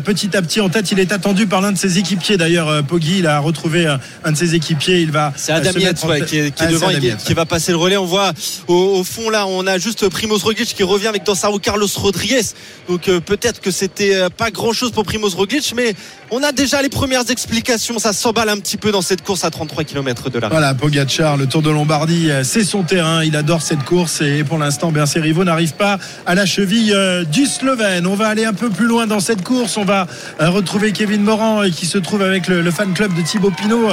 petit 0.05 0.37
à 0.37 0.43
petit 0.43 0.61
en 0.61 0.69
tête. 0.69 0.91
Il 0.91 1.01
est 1.01 1.13
attendu 1.13 1.47
par 1.47 1.61
l'un 1.61 1.73
de 1.73 1.79
ses 1.79 1.99
équipiers 1.99 2.37
d'ailleurs, 2.37 2.85
Poggi, 2.85 3.19
il 3.19 3.27
a 3.27 3.39
retrouvé 3.39 3.87
un 4.25 4.33
de 4.33 4.37
ses 4.37 4.55
équipiers, 4.55 5.01
il 5.01 5.11
va. 5.11 5.33
C'est 5.37 5.53
Adam 5.53 5.79
Yates 5.79 6.05
ouais, 6.05 6.23
qui 6.25 6.39
est, 6.39 6.51
qui 6.51 6.63
est 6.63 6.67
Ah, 6.67 6.71
devant 6.71 6.91
et 6.91 7.15
qui, 7.19 7.35
va 7.35 7.47
passer 7.47 7.73
le 7.73 7.79
relais. 7.79 7.97
On 7.97 8.05
voit 8.05 8.33
au, 8.69 8.75
au 8.75 9.05
fond 9.05 9.31
là, 9.31 9.47
on 9.47 9.67
a 9.67 9.79
juste 9.79 10.09
Primoz 10.09 10.43
Roglic 10.43 10.75
qui 10.75 10.83
revient 10.83 11.09
avec 11.09 11.25
dans 11.25 11.35
sa 11.35 11.49
roue 11.49 11.59
Carlos 11.59 11.87
Rodriguez. 11.97 12.43
Donc 12.89 13.09
euh, 13.09 13.21
peut-être 13.21 13.61
que 13.61 13.71
c'était 13.71 14.29
pas 14.37 14.51
grand 14.51 14.73
chose 14.73 14.93
pour 14.93 15.05
Primoz 15.05 15.35
Roglic, 15.35 15.73
mais 15.77 15.95
on 16.31 16.43
a 16.43 16.53
déjà 16.53 16.83
les 16.83 16.89
premières 16.89 17.31
explications. 17.31 17.82
Ça 17.99 18.13
s'emballe 18.13 18.49
un 18.49 18.59
petit 18.59 18.77
peu 18.77 18.93
dans 18.93 19.03
cette 19.03 19.23
course 19.23 19.45
à 19.45 19.51
33 19.51 19.83
km 19.85 20.31
de 20.31 20.39
l'arrivée. 20.39 20.57
Voilà, 20.61 20.73
Pogacar, 20.75 21.37
le 21.37 21.47
Tour 21.47 21.63
de 21.63 21.71
Lombardie, 21.71 22.31
euh, 22.31 22.45
c'est 22.45 22.63
son 22.63 22.83
terrain. 22.85 23.25
Il 23.25 23.35
adore 23.37 23.61
cette 23.61 23.83
course 23.83 24.21
et 24.21 24.45
pour 24.45 24.57
l'instant, 24.59 24.93
bien 24.93 25.05
ses 25.05 25.19
rivaux 25.21 25.43
n'arrivent 25.45 25.75
pas 25.75 25.99
à 26.25 26.35
la 26.37 26.47
cheville 26.47 26.93
euh, 26.95 27.25
du 27.25 27.45
Slovène. 27.47 28.07
On 28.07 28.15
va 28.15 28.29
aller 28.29 28.45
un 28.45 28.53
peu 28.53 28.71
plus 28.71 28.87
loin 28.87 29.07
dans 29.09 29.19
cette 29.21 29.43
course. 29.43 29.77
On 29.77 29.85
va 29.85 30.07
euh, 30.41 30.49
retrouver 30.49 30.93
Kevin 30.93 31.23
Moran 31.23 31.63
euh, 31.65 31.71
qui 31.71 31.87
se 31.87 31.99
trouve 31.99 32.23
avec 32.23 32.47
le, 32.47 32.63
le 32.63 32.71
fan 32.71 32.93
club 32.95 33.15
de 33.15 33.23
Thibaut 33.23 33.51
Pinot, 33.51 33.89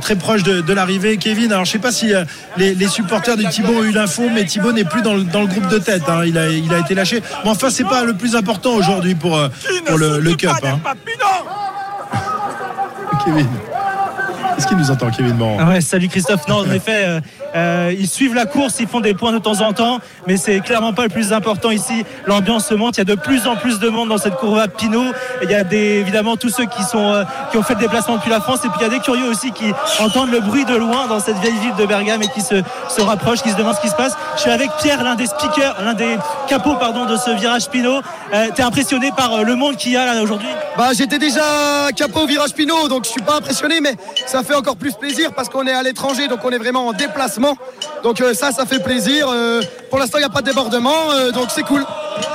très 0.00 0.14
proche 0.16 0.42
de, 0.44 0.60
de 0.60 0.72
l'arrivée. 0.72 1.16
Kevin, 1.16 1.52
alors 1.52 1.64
je 1.64 1.72
sais 1.72 1.78
pas 1.78 1.92
si 1.92 2.12
les, 2.56 2.74
les 2.74 2.88
supporters 2.88 3.36
de 3.36 3.42
Thibaut 3.44 3.72
ont 3.80 3.84
eu 3.84 3.90
l'info, 3.92 4.22
mais 4.32 4.44
Thibaut 4.44 4.72
n'est 4.72 4.84
plus 4.84 5.02
dans 5.02 5.14
le, 5.14 5.24
dans 5.24 5.40
le 5.40 5.46
groupe 5.48 5.68
de 5.68 5.78
tête. 5.78 6.02
hein. 6.08 6.22
Il, 6.24 6.38
a, 6.38 6.48
il 6.50 6.72
a 6.72 6.78
été 6.78 6.94
lâché. 6.94 7.20
Mais 7.44 7.50
enfin, 7.50 7.68
c'est 7.70 7.84
pas 7.84 8.04
le 8.04 8.14
plus 8.14 8.36
important 8.36 8.74
aujourd'hui 8.74 9.14
pour, 9.14 9.38
pour 9.86 9.98
le, 9.98 10.20
le 10.20 10.34
Cup. 10.34 10.50
hein. 10.62 10.80
Kevin. 13.24 13.46
Est-ce 14.56 14.66
qu'il 14.66 14.76
nous 14.76 14.90
entend, 14.90 15.10
Kevin 15.10 15.34
Moran 15.36 15.56
Ah 15.60 15.68
ouais, 15.68 15.80
salut 15.80 16.08
Christophe. 16.08 16.46
Non, 16.48 16.58
en 16.58 16.70
effet, 16.70 17.20
euh, 17.54 17.94
ils 17.96 18.08
suivent 18.08 18.34
la 18.34 18.46
course, 18.46 18.76
ils 18.80 18.86
font 18.86 19.00
des 19.00 19.14
points 19.14 19.32
de 19.32 19.38
temps 19.38 19.60
en 19.60 19.72
temps, 19.72 19.98
mais 20.26 20.36
c'est 20.36 20.60
clairement 20.60 20.92
pas 20.92 21.04
le 21.04 21.08
plus 21.08 21.32
important 21.32 21.70
ici. 21.70 22.04
L'ambiance 22.26 22.66
se 22.66 22.74
monte, 22.74 22.96
il 22.96 23.00
y 23.00 23.02
a 23.02 23.04
de 23.04 23.14
plus 23.14 23.46
en 23.46 23.56
plus 23.56 23.78
de 23.78 23.88
monde 23.88 24.08
dans 24.08 24.18
cette 24.18 24.34
courbe 24.36 24.58
à 24.58 24.68
Pinot. 24.68 25.12
Il 25.42 25.50
y 25.50 25.54
a 25.54 25.64
des, 25.64 26.00
évidemment 26.00 26.36
tous 26.36 26.48
ceux 26.48 26.66
qui, 26.66 26.82
sont, 26.82 27.12
euh, 27.12 27.24
qui 27.50 27.58
ont 27.58 27.62
fait 27.62 27.74
le 27.74 27.80
déplacement 27.80 28.16
depuis 28.16 28.30
la 28.30 28.40
France, 28.40 28.60
et 28.64 28.68
puis 28.68 28.78
il 28.80 28.82
y 28.82 28.86
a 28.86 28.88
des 28.88 29.00
curieux 29.00 29.28
aussi 29.28 29.52
qui 29.52 29.72
entendent 30.00 30.30
le 30.30 30.40
bruit 30.40 30.64
de 30.64 30.74
loin 30.74 31.06
dans 31.06 31.20
cette 31.20 31.38
vieille 31.38 31.58
ville 31.58 31.74
de 31.76 31.86
Bergame 31.86 32.22
et 32.22 32.28
qui 32.28 32.40
se, 32.40 32.56
se 32.88 33.00
rapprochent, 33.02 33.42
qui 33.42 33.50
se 33.50 33.56
demandent 33.56 33.76
ce 33.76 33.80
qui 33.80 33.88
se 33.88 33.96
passe. 33.96 34.16
Je 34.36 34.42
suis 34.42 34.50
avec 34.50 34.70
Pierre, 34.80 35.02
l'un 35.04 35.14
des 35.14 35.26
speakers, 35.26 35.76
l'un 35.84 35.94
des 35.94 36.16
capots 36.48 36.76
pardon, 36.76 37.04
de 37.04 37.16
ce 37.16 37.30
virage 37.30 37.68
Pinot. 37.68 38.00
Euh, 38.32 38.48
T'es 38.54 38.62
impressionné 38.62 39.10
par 39.16 39.32
euh, 39.32 39.42
le 39.42 39.54
monde 39.54 39.76
qu'il 39.76 39.92
y 39.92 39.96
a 39.96 40.06
là 40.06 40.22
aujourd'hui? 40.22 40.48
Bah, 40.76 40.88
j'étais 40.92 41.18
déjà 41.18 41.42
capot 41.94 42.20
au 42.20 42.26
virage 42.26 42.52
Pinot, 42.52 42.88
donc 42.88 43.04
je 43.04 43.10
suis 43.10 43.22
pas 43.22 43.36
impressionné, 43.36 43.80
mais 43.80 43.94
ça 44.26 44.42
fait 44.42 44.54
encore 44.54 44.76
plus 44.76 44.94
plaisir 44.94 45.32
parce 45.34 45.48
qu'on 45.48 45.66
est 45.66 45.72
à 45.72 45.82
l'étranger, 45.82 46.26
donc 46.26 46.40
on 46.44 46.50
est 46.50 46.58
vraiment 46.58 46.88
en 46.88 46.92
déplacement. 46.92 47.43
Donc 48.02 48.20
euh, 48.20 48.34
ça, 48.34 48.52
ça 48.52 48.66
fait 48.66 48.78
plaisir. 48.78 49.28
Euh, 49.30 49.60
pour 49.90 49.98
l'instant, 49.98 50.18
il 50.18 50.22
n'y 50.22 50.26
a 50.26 50.30
pas 50.30 50.40
de 50.40 50.46
débordement, 50.46 51.10
euh, 51.12 51.30
donc 51.30 51.46
c'est 51.48 51.62
cool. 51.62 51.84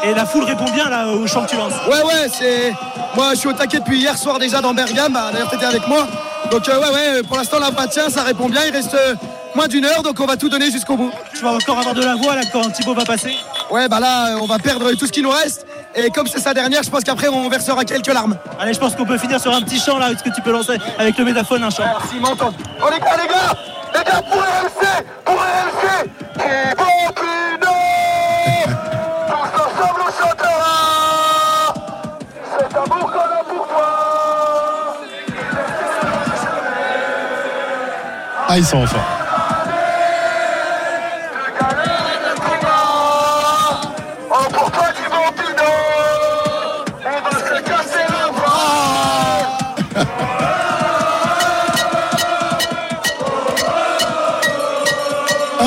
Et 0.04 0.14
la 0.14 0.26
foule 0.26 0.44
répond 0.44 0.70
bien 0.72 0.90
là 0.90 1.08
au 1.08 1.28
chant 1.28 1.44
que 1.44 1.50
tu 1.52 1.58
lances 1.58 1.74
Ouais, 1.88 2.02
ouais, 2.04 2.30
c'est. 2.32 2.74
Moi, 3.16 3.32
je 3.34 3.40
suis 3.40 3.50
au 3.50 3.54
taquet 3.54 3.80
depuis 3.80 3.98
hier 4.00 4.18
soir 4.18 4.40
déjà 4.40 4.62
dans 4.62 4.74
Bergame. 4.74 5.14
Bah, 5.14 5.30
D'ailleurs, 5.32 5.50
t'étais 5.50 5.66
avec 5.66 5.88
moi. 5.88 6.08
Donc, 6.52 6.68
euh, 6.70 6.80
ouais, 6.80 6.90
ouais, 6.90 7.24
pour 7.24 7.38
l'instant, 7.38 7.58
la 7.60 7.88
tient, 7.88 8.10
ça 8.10 8.24
répond 8.24 8.50
bien. 8.50 8.62
Il 8.66 8.72
reste 8.72 8.94
euh, 8.94 9.16
moins 9.56 9.68
d'une 9.68 9.86
heure, 9.86 10.04
donc 10.04 10.20
on 10.20 10.26
va 10.26 10.38
tout 10.38 10.50
donner 10.50 10.72
jusqu'au 10.72 10.96
bout. 10.96 11.12
Tu 11.36 11.44
vas 11.44 11.52
encore 11.52 11.80
avoir 11.80 11.94
de 11.94 12.04
la 12.04 12.16
voix 12.16 12.36
là 12.36 12.42
quand 12.52 12.70
Thibaut 12.70 12.94
va 12.94 13.04
passer 13.04 13.36
Ouais, 13.70 13.88
bah 13.88 14.00
là, 14.00 14.38
on 14.42 14.46
va 14.46 14.58
perdre 14.58 14.92
tout 14.94 15.06
ce 15.06 15.12
qui 15.12 15.22
nous 15.22 15.32
reste. 15.32 15.66
Et 15.96 16.10
comme 16.10 16.28
c'est 16.28 16.40
sa 16.40 16.54
dernière, 16.54 16.84
je 16.84 16.90
pense 16.90 17.04
qu'après, 17.04 17.28
on 17.28 17.50
versera 17.50 17.84
quelques 17.84 18.14
larmes. 18.14 18.38
Allez, 18.60 18.74
je 18.74 18.80
pense 18.80 18.96
qu'on 18.96 19.06
peut 19.06 19.18
finir 19.18 19.40
sur 19.40 19.54
un 19.54 19.62
petit 19.62 19.80
chant 19.80 19.98
là. 19.98 20.12
Est-ce 20.12 20.24
que 20.24 20.34
tu 20.34 20.42
peux 20.42 20.52
lancer 20.52 20.78
avec 20.98 21.18
le 21.18 21.26
mégaphone 21.26 21.64
un 21.64 21.70
chant 21.70 21.84
Merci, 21.84 22.20
m'entends. 22.20 22.54
Oh 22.82 22.90
les 22.92 23.00
gars, 23.00 23.18
les 23.22 23.28
gars? 23.28 23.79
Les 23.94 24.04
gars, 24.04 24.22
pour 24.22 24.42
RMC 24.42 25.04
Pour 25.26 25.36
RMC 25.36 26.10
Thibaut 26.34 27.14
Pinot 27.16 28.76
Tous 29.28 29.52
ensemble, 29.64 30.02
on 30.08 30.12
chantera 30.12 31.74
Cet 32.58 32.76
amour 32.76 33.12
qu'on 33.12 33.20
a 33.20 33.44
pour 33.44 33.68
toi 33.68 33.90
Ah, 38.48 38.58
ils 38.58 38.66
sont 38.66 38.78
en 38.78 38.88
forme. 38.88 39.19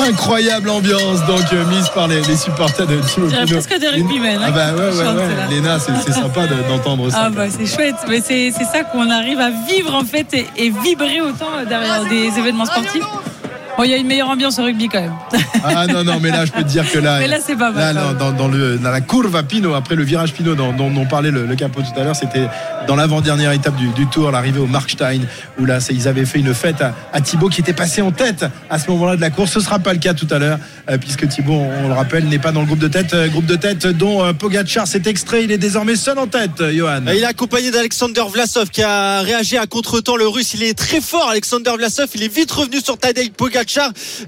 Incroyable 0.07 0.69
ambiance 0.69 1.25
donc 1.25 1.41
euh, 1.53 1.65
mise 1.67 1.87
par 1.89 2.07
les, 2.07 2.21
les 2.21 2.35
supporters 2.35 2.85
de 2.85 2.97
J'ai 3.01 3.21
Pinot. 3.21 3.45
presque 3.61 3.79
des 3.79 3.87
rugbymen, 3.87 4.39
Ah 4.45 4.51
bah 4.51 4.73
ouais 4.73 4.97
ouais. 4.97 5.49
Léna, 5.49 5.77
c'est 5.79 6.11
sympa 6.11 6.45
de- 6.47 6.67
d'entendre 6.67 7.09
ça. 7.09 7.17
Ah 7.25 7.29
bah 7.29 7.45
c'est 7.49 7.65
chouette, 7.65 7.95
mais 8.09 8.19
c'est 8.19 8.51
c'est 8.51 8.65
ça 8.65 8.83
qu'on 8.83 9.09
arrive 9.09 9.39
à 9.39 9.49
vivre 9.49 9.93
en 9.95 10.03
fait 10.03 10.27
et, 10.33 10.47
et 10.57 10.69
vibrer 10.83 11.21
autant 11.21 11.51
derrière 11.67 12.03
des 12.05 12.37
événements 12.37 12.65
sportifs. 12.65 13.03
Bon, 13.77 13.83
il 13.83 13.89
y 13.89 13.93
a 13.93 13.97
une 13.97 14.05
meilleure 14.07 14.29
ambiance 14.29 14.59
au 14.59 14.63
rugby 14.63 14.87
quand 14.87 15.01
même. 15.01 15.13
Ah 15.63 15.87
non 15.87 16.03
non 16.03 16.19
mais 16.21 16.29
là 16.29 16.45
je 16.45 16.51
peux 16.51 16.61
te 16.63 16.67
dire 16.67 16.89
que 16.91 16.99
là 16.99 17.19
Mais 17.19 17.27
là, 17.27 17.37
c'est 17.43 17.55
pas 17.55 17.71
mal, 17.71 17.95
là, 17.95 18.13
dans, 18.13 18.31
dans- 18.31 18.31
dans 18.37 18.47
le 18.47 18.77
dans 18.77 18.91
la 18.91 19.01
courbe 19.01 19.35
à 19.35 19.41
Pinot 19.43 19.73
après 19.73 19.95
le 19.95 20.03
virage 20.03 20.33
Pinot 20.33 20.53
dont, 20.55 20.73
dont, 20.73 20.91
dont 20.91 21.05
parlait 21.05 21.31
le, 21.31 21.45
le 21.45 21.55
capot 21.55 21.81
tout 21.81 21.99
à 21.99 22.03
l'heure 22.03 22.15
c'était 22.15 22.47
dans 22.87 22.95
l'avant-dernière 22.95 23.51
étape 23.51 23.75
du, 23.77 23.87
du 23.89 24.05
tour 24.07 24.29
l'arrivée 24.29 24.59
au 24.59 24.67
Markstein 24.67 25.21
où 25.59 25.65
là 25.65 25.79
ils 25.89 26.07
avaient 26.07 26.25
fait 26.25 26.39
une 26.39 26.53
fête 26.53 26.81
à, 26.81 26.93
à 27.13 27.21
Thibaut 27.21 27.49
qui 27.49 27.61
était 27.61 27.73
passé 27.73 28.01
en 28.01 28.11
tête 28.11 28.45
à 28.69 28.77
ce 28.77 28.91
moment-là 28.91 29.15
de 29.15 29.21
la 29.21 29.29
course 29.31 29.51
ce 29.53 29.59
sera 29.59 29.79
pas 29.79 29.93
le 29.93 29.99
cas 29.99 30.13
tout 30.13 30.27
à 30.29 30.37
l'heure 30.37 30.59
euh, 30.89 30.97
puisque 30.99 31.27
Thibaut 31.27 31.53
on, 31.53 31.85
on 31.85 31.87
le 31.87 31.93
rappelle 31.93 32.25
n'est 32.27 32.39
pas 32.39 32.51
dans 32.51 32.59
le 32.61 32.67
groupe 32.67 32.79
de 32.79 32.87
tête 32.89 33.13
euh, 33.13 33.27
groupe 33.29 33.45
de 33.47 33.55
tête 33.55 33.87
dont 33.87 34.23
euh, 34.23 34.33
Pogacar 34.33 34.85
s'est 34.85 35.03
extrait 35.05 35.45
il 35.45 35.51
est 35.51 35.57
désormais 35.57 35.95
seul 35.95 36.19
en 36.19 36.27
tête 36.27 36.61
euh, 36.61 36.71
Johan 36.75 37.01
Il 37.07 37.23
est 37.23 37.25
accompagné 37.25 37.71
d'Alexander 37.71 38.21
Vlasov 38.31 38.69
qui 38.69 38.83
a 38.83 39.21
réagi 39.21 39.57
à 39.57 39.65
contre-temps 39.65 40.15
le 40.17 40.27
russe. 40.27 40.53
Il 40.53 40.63
est 40.63 40.77
très 40.77 40.99
fort, 41.01 41.29
Alexander 41.29 41.71
Vlasov. 41.77 42.07
Il 42.15 42.23
est 42.23 42.33
vite 42.33 42.51
revenu 42.51 42.79
sur 42.81 42.97
Tadej 42.97 43.31
Pogacar. 43.31 43.62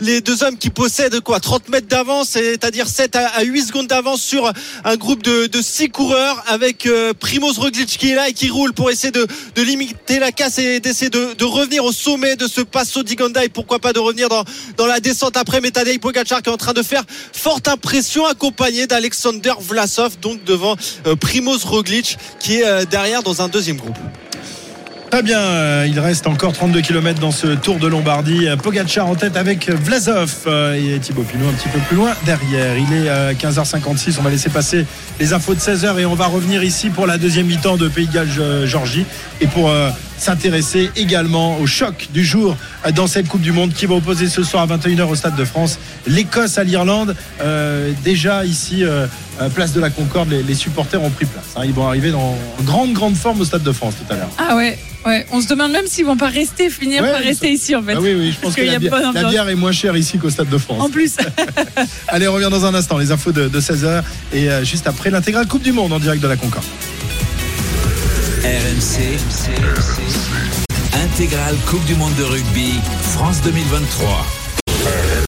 Les 0.01 0.21
deux 0.21 0.43
hommes 0.43 0.57
qui 0.57 0.69
possèdent 0.69 1.19
quoi 1.21 1.39
30 1.39 1.69
mètres 1.69 1.87
d'avance, 1.87 2.29
c'est-à-dire 2.29 2.87
7 2.87 3.15
à 3.15 3.43
8 3.43 3.67
secondes 3.67 3.87
d'avance 3.87 4.21
sur 4.21 4.51
un 4.83 4.95
groupe 4.95 5.23
de, 5.23 5.47
de 5.47 5.61
6 5.61 5.89
coureurs 5.89 6.43
avec 6.47 6.85
euh, 6.85 7.13
Primoz 7.13 7.57
Roglic 7.57 7.87
qui 7.87 8.11
est 8.11 8.15
là 8.15 8.29
et 8.29 8.33
qui 8.33 8.49
roule 8.49 8.73
pour 8.73 8.89
essayer 8.89 9.11
de, 9.11 9.27
limiter 9.57 10.19
la 10.19 10.31
casse 10.31 10.59
et 10.59 10.79
d'essayer 10.79 11.09
de, 11.09 11.43
revenir 11.43 11.85
au 11.85 11.91
sommet 11.91 12.35
de 12.35 12.47
ce 12.47 12.61
Passo 12.61 13.03
di 13.03 13.15
Ganda 13.15 13.43
et 13.43 13.49
pourquoi 13.49 13.79
pas 13.79 13.93
de 13.93 13.99
revenir 13.99 14.29
dans, 14.29 14.43
dans 14.77 14.85
la 14.87 14.99
descente 14.99 15.37
après. 15.37 15.61
Mais 15.61 15.71
Tadej 15.71 15.99
Pogacar 15.99 16.41
qui 16.41 16.49
est 16.49 16.53
en 16.53 16.57
train 16.57 16.73
de 16.73 16.83
faire 16.83 17.03
forte 17.33 17.67
impression 17.67 18.25
accompagné 18.25 18.87
d'Alexander 18.87 19.53
Vlasov 19.59 20.19
donc 20.19 20.43
devant 20.43 20.75
euh, 21.05 21.15
Primoz 21.15 21.65
Roglic 21.65 22.17
qui 22.39 22.57
est 22.57 22.65
euh, 22.65 22.85
derrière 22.85 23.23
dans 23.23 23.41
un 23.41 23.47
deuxième 23.47 23.77
groupe. 23.77 23.97
Très 25.11 25.21
bien, 25.21 25.39
euh, 25.39 25.87
il 25.87 25.99
reste 25.99 26.27
encore 26.27 26.51
32 26.51 26.81
km 26.81 27.19
dans 27.21 27.31
ce 27.31 27.47
Tour 27.47 27.77
de 27.77 27.87
Lombardie. 27.87 28.47
Pogacar 28.61 29.07
en 29.07 29.15
tête 29.15 29.37
avec 29.37 29.69
Vlasov 29.69 30.33
euh, 30.47 30.73
et 30.73 30.99
Thibaut 30.99 31.21
Pinot 31.23 31.47
un 31.47 31.53
petit 31.53 31.69
peu 31.69 31.79
plus 31.79 31.95
loin 31.95 32.11
derrière. 32.25 32.75
Il 32.77 32.91
est 32.91 33.33
15h56, 33.35 34.15
on 34.19 34.23
va 34.23 34.29
laisser 34.29 34.49
passer 34.49 34.85
les 35.19 35.31
infos 35.33 35.53
de 35.53 35.59
16h 35.59 35.99
et 35.99 36.05
on 36.05 36.15
va 36.15 36.25
revenir 36.25 36.63
ici 36.63 36.89
pour 36.89 37.07
la 37.07 37.17
deuxième 37.17 37.45
mi-temps 37.45 37.77
de 37.77 37.87
Pays 37.87 38.07
de 38.07 38.13
Galles 38.13 38.65
Georgie 38.65 39.05
et 39.39 39.47
pour 39.47 39.71
s'intéresser 40.17 40.91
également 40.95 41.59
au 41.59 41.67
choc 41.67 42.09
du 42.13 42.23
jour 42.23 42.57
dans 42.95 43.07
cette 43.07 43.27
Coupe 43.27 43.41
du 43.41 43.51
Monde 43.51 43.73
qui 43.73 43.85
va 43.85 43.95
opposer 43.95 44.27
ce 44.27 44.43
soir 44.43 44.63
à 44.63 44.77
21h 44.77 45.03
au 45.03 45.15
Stade 45.15 45.35
de 45.35 45.45
France 45.45 45.79
l'Écosse 46.07 46.57
à 46.57 46.63
l'Irlande. 46.63 47.15
déjà 48.03 48.43
ici, 48.43 48.83
place 49.53 49.73
de 49.73 49.79
la 49.79 49.89
Concorde, 49.89 50.29
les, 50.29 50.55
supporters 50.55 51.01
ont 51.01 51.09
pris 51.09 51.25
place. 51.25 51.45
Hein. 51.55 51.61
Ils 51.65 51.73
vont 51.73 51.87
arriver 51.87 52.11
dans 52.11 52.37
grande, 52.63 52.93
grande 52.93 53.15
forme 53.15 53.41
au 53.41 53.45
Stade 53.45 53.63
de 53.63 53.71
France 53.71 53.95
tout 53.95 54.13
à 54.13 54.17
l'heure. 54.17 54.29
Ah 54.37 54.55
ouais 54.55 54.77
Ouais, 55.05 55.23
on 55.31 55.39
se 55.39 55.47
demande 55.47 55.71
même 55.71 55.85
s'ils 55.85 56.05
vont 56.05 56.17
pas 56.17 56.29
rester, 56.29 56.71
finir 56.71 57.03
par 57.03 57.21
rester 57.21 57.51
ici 57.51 57.75
en 57.75 57.83
fait. 57.83 57.93
Ah 57.95 58.01
oui, 58.01 58.15
oui, 58.17 58.31
je 58.31 58.39
pense 58.39 58.55
que 58.55 58.61
la, 58.61 58.79
bière, 58.79 59.13
la, 59.13 59.23
bière, 59.25 59.47
est 59.47 59.55
moins 59.55 59.71
chère 59.71 59.95
ici 59.95 60.17
qu'au 60.17 60.31
Stade 60.31 60.49
de 60.49 60.57
France. 60.57 60.81
En 60.81 60.89
plus. 60.89 61.17
Allez, 62.07 62.27
on 62.27 62.33
revient 62.33 62.49
dans 62.49 62.65
un 62.65 62.73
instant, 62.73 62.97
les 62.97 63.11
infos 63.11 63.31
de, 63.31 63.47
16h 63.47 64.01
et 64.33 64.49
euh, 64.49 64.63
juste 64.63 64.87
après 64.87 65.11
l'intégrale 65.11 65.45
Coupe 65.47 65.61
du 65.61 65.73
Monde 65.73 65.93
en 65.93 65.99
direct 65.99 66.23
de 66.23 66.27
la 66.27 66.37
Concorde. 66.37 66.65
RMC, 68.43 69.19
intégrale 71.03 71.55
Coupe 71.67 71.85
du 71.85 71.93
Monde 71.95 72.15
de 72.15 72.23
rugby, 72.23 72.73
France 73.13 73.41
2023. 73.43 74.25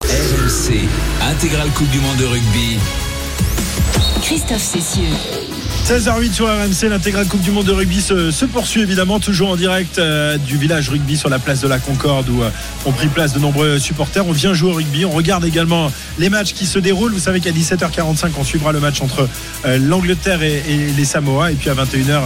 RMC, 0.02 0.88
intégrale 1.32 1.70
Coupe 1.76 1.90
du 1.92 2.00
Monde 2.00 2.18
de 2.18 2.26
rugby. 2.26 2.80
Christophe 4.28 4.62
Cessieux. 4.62 5.08
16h08 5.86 6.34
sur 6.34 6.48
RMC, 6.48 6.90
l'intégrale 6.90 7.28
Coupe 7.28 7.40
du 7.40 7.52
Monde 7.52 7.66
de 7.66 7.72
rugby 7.72 8.02
se, 8.02 8.44
poursuit 8.44 8.82
évidemment, 8.82 9.22
toujours 9.22 9.52
en 9.52 9.56
direct 9.56 10.00
euh, 10.00 10.38
du 10.38 10.58
village 10.58 10.90
rugby 10.90 11.16
sur 11.16 11.30
la 11.30 11.40
place 11.40 11.62
de 11.62 11.68
la 11.70 11.80
Concorde 11.80 12.28
où 12.28 12.44
euh, 12.44 12.50
ont 12.86 12.92
pris 12.92 13.08
place 13.08 13.32
de 13.32 13.40
nombreux 13.40 13.80
supporters. 13.80 14.28
On 14.28 14.34
vient 14.34 14.54
jouer 14.54 14.72
au 14.72 14.74
rugby, 14.74 15.06
on 15.06 15.12
regarde 15.12 15.46
également 15.46 15.90
les 16.20 16.30
matchs 16.30 16.54
qui 16.54 16.66
se 16.66 16.78
déroulent. 16.78 17.14
Vous 17.14 17.20
savez 17.20 17.40
qu'à 17.40 17.52
17h45, 17.52 18.32
on 18.38 18.44
suivra 18.44 18.74
le 18.74 18.82
match 18.82 19.00
entre 19.00 19.30
euh, 19.66 19.78
l'Angleterre 19.78 20.44
et, 20.44 20.62
les 20.98 21.06
Samoa, 21.06 21.54
et 21.54 21.56
puis 21.56 21.70
à 21.70 21.74
21h, 21.74 22.24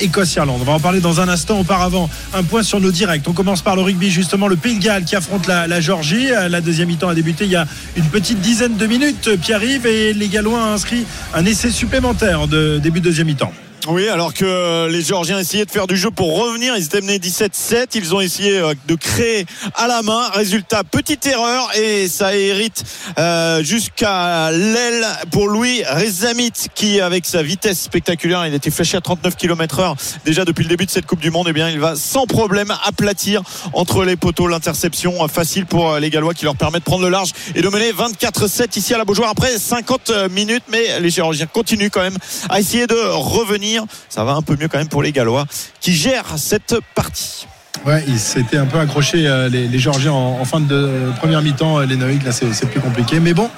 Écosse-Irlande. 0.00 0.58
On 0.60 0.64
va 0.64 0.72
en 0.72 0.80
parler 0.80 1.00
dans 1.00 1.20
un 1.20 1.28
instant. 1.28 1.60
Auparavant, 1.60 2.10
un 2.34 2.42
point 2.42 2.62
sur 2.62 2.80
nos 2.80 2.90
directs. 2.90 3.26
On 3.26 3.32
commence 3.32 3.62
par 3.62 3.76
le 3.76 3.82
rugby, 3.82 4.10
justement, 4.10 4.48
le 4.48 4.56
Pays 4.56 4.78
de 4.78 4.82
Galles 4.82 5.04
qui 5.04 5.16
affronte 5.16 5.46
la, 5.46 5.66
la 5.66 5.80
Georgie. 5.80 6.28
La 6.48 6.60
deuxième 6.60 6.88
mi-temps 6.88 7.08
a 7.08 7.14
débuté 7.14 7.44
il 7.44 7.50
y 7.50 7.56
a 7.56 7.66
une 7.96 8.06
petite 8.06 8.40
dizaine 8.40 8.76
de 8.76 8.86
minutes. 8.86 9.36
Pierre-Yves 9.40 9.86
et 9.86 10.12
les 10.12 10.28
Gallois 10.28 10.58
ont 10.58 10.72
inscrit 10.72 11.04
un 11.34 11.44
essai 11.44 11.70
supplémentaire 11.70 12.48
de 12.48 12.78
début 12.78 13.00
deuxième 13.00 13.28
mi-temps. 13.28 13.52
Oui, 13.86 14.08
alors 14.08 14.34
que 14.34 14.88
les 14.88 15.02
Géorgiens 15.02 15.38
essayaient 15.38 15.64
de 15.64 15.70
faire 15.70 15.86
du 15.86 15.96
jeu 15.96 16.10
pour 16.10 16.36
revenir, 16.36 16.76
ils 16.76 16.84
étaient 16.84 17.00
menés 17.00 17.18
17-7, 17.18 17.86
ils 17.94 18.14
ont 18.14 18.20
essayé 18.20 18.58
euh, 18.58 18.74
de 18.86 18.94
créer 18.96 19.46
à 19.74 19.86
la 19.86 20.02
main. 20.02 20.28
Résultat, 20.30 20.82
petite 20.84 21.24
erreur 21.26 21.70
et 21.76 22.08
ça 22.08 22.36
hérite 22.36 22.82
euh, 23.18 23.62
jusqu'à 23.62 24.50
l'aile 24.50 25.06
pour 25.30 25.48
Louis 25.48 25.84
Rezamit 25.84 26.52
qui, 26.74 27.00
avec 27.00 27.24
sa 27.24 27.42
vitesse 27.42 27.80
spectaculaire, 27.80 28.46
il 28.46 28.52
était 28.52 28.70
fléché 28.70 28.96
à 28.96 29.00
39 29.00 29.36
km 29.36 29.78
heure 29.78 29.96
déjà 30.24 30.44
depuis 30.44 30.64
le 30.64 30.68
début 30.68 30.84
de 30.84 30.90
cette 30.90 31.06
Coupe 31.06 31.20
du 31.20 31.30
Monde. 31.30 31.46
Et 31.46 31.50
eh 31.50 31.54
bien, 31.54 31.70
il 31.70 31.78
va 31.78 31.94
sans 31.94 32.26
problème 32.26 32.74
aplatir 32.84 33.42
entre 33.72 34.04
les 34.04 34.16
poteaux 34.16 34.48
l'interception 34.48 35.26
facile 35.28 35.66
pour 35.66 35.92
euh, 35.92 36.00
les 36.00 36.10
Gallois 36.10 36.34
qui 36.34 36.44
leur 36.44 36.56
permet 36.56 36.80
de 36.80 36.84
prendre 36.84 37.04
le 37.04 37.10
large 37.10 37.30
et 37.54 37.62
de 37.62 37.68
mener 37.68 37.92
24-7 37.92 38.76
ici 38.76 38.92
à 38.92 38.98
la 38.98 39.04
Beaujoire 39.04 39.30
après 39.30 39.56
50 39.56 40.10
minutes. 40.30 40.64
Mais 40.70 41.00
les 41.00 41.10
Géorgiens 41.10 41.46
continuent 41.46 41.90
quand 41.90 42.02
même 42.02 42.18
à 42.50 42.60
essayer 42.60 42.86
de 42.86 42.96
revenir 42.96 43.67
ça 44.08 44.24
va 44.24 44.32
un 44.32 44.42
peu 44.42 44.56
mieux 44.58 44.68
quand 44.68 44.78
même 44.78 44.88
pour 44.88 45.02
les 45.02 45.12
Gallois 45.12 45.46
qui 45.80 45.92
gèrent 45.92 46.38
cette 46.38 46.76
partie. 46.94 47.46
Ouais, 47.86 48.04
ils 48.08 48.18
s'étaient 48.18 48.56
un 48.56 48.66
peu 48.66 48.78
accrochés, 48.78 49.26
euh, 49.26 49.48
les, 49.48 49.78
Géorgiens, 49.78 50.12
en, 50.12 50.44
fin 50.44 50.60
de 50.60 51.10
première 51.18 51.42
mi-temps. 51.42 51.78
Euh, 51.80 51.86
les 51.86 51.96
Noïques, 51.96 52.24
là, 52.24 52.32
c'est 52.32 52.68
plus 52.68 52.80
compliqué. 52.80 53.20
Mais 53.20 53.34
bon, 53.34 53.48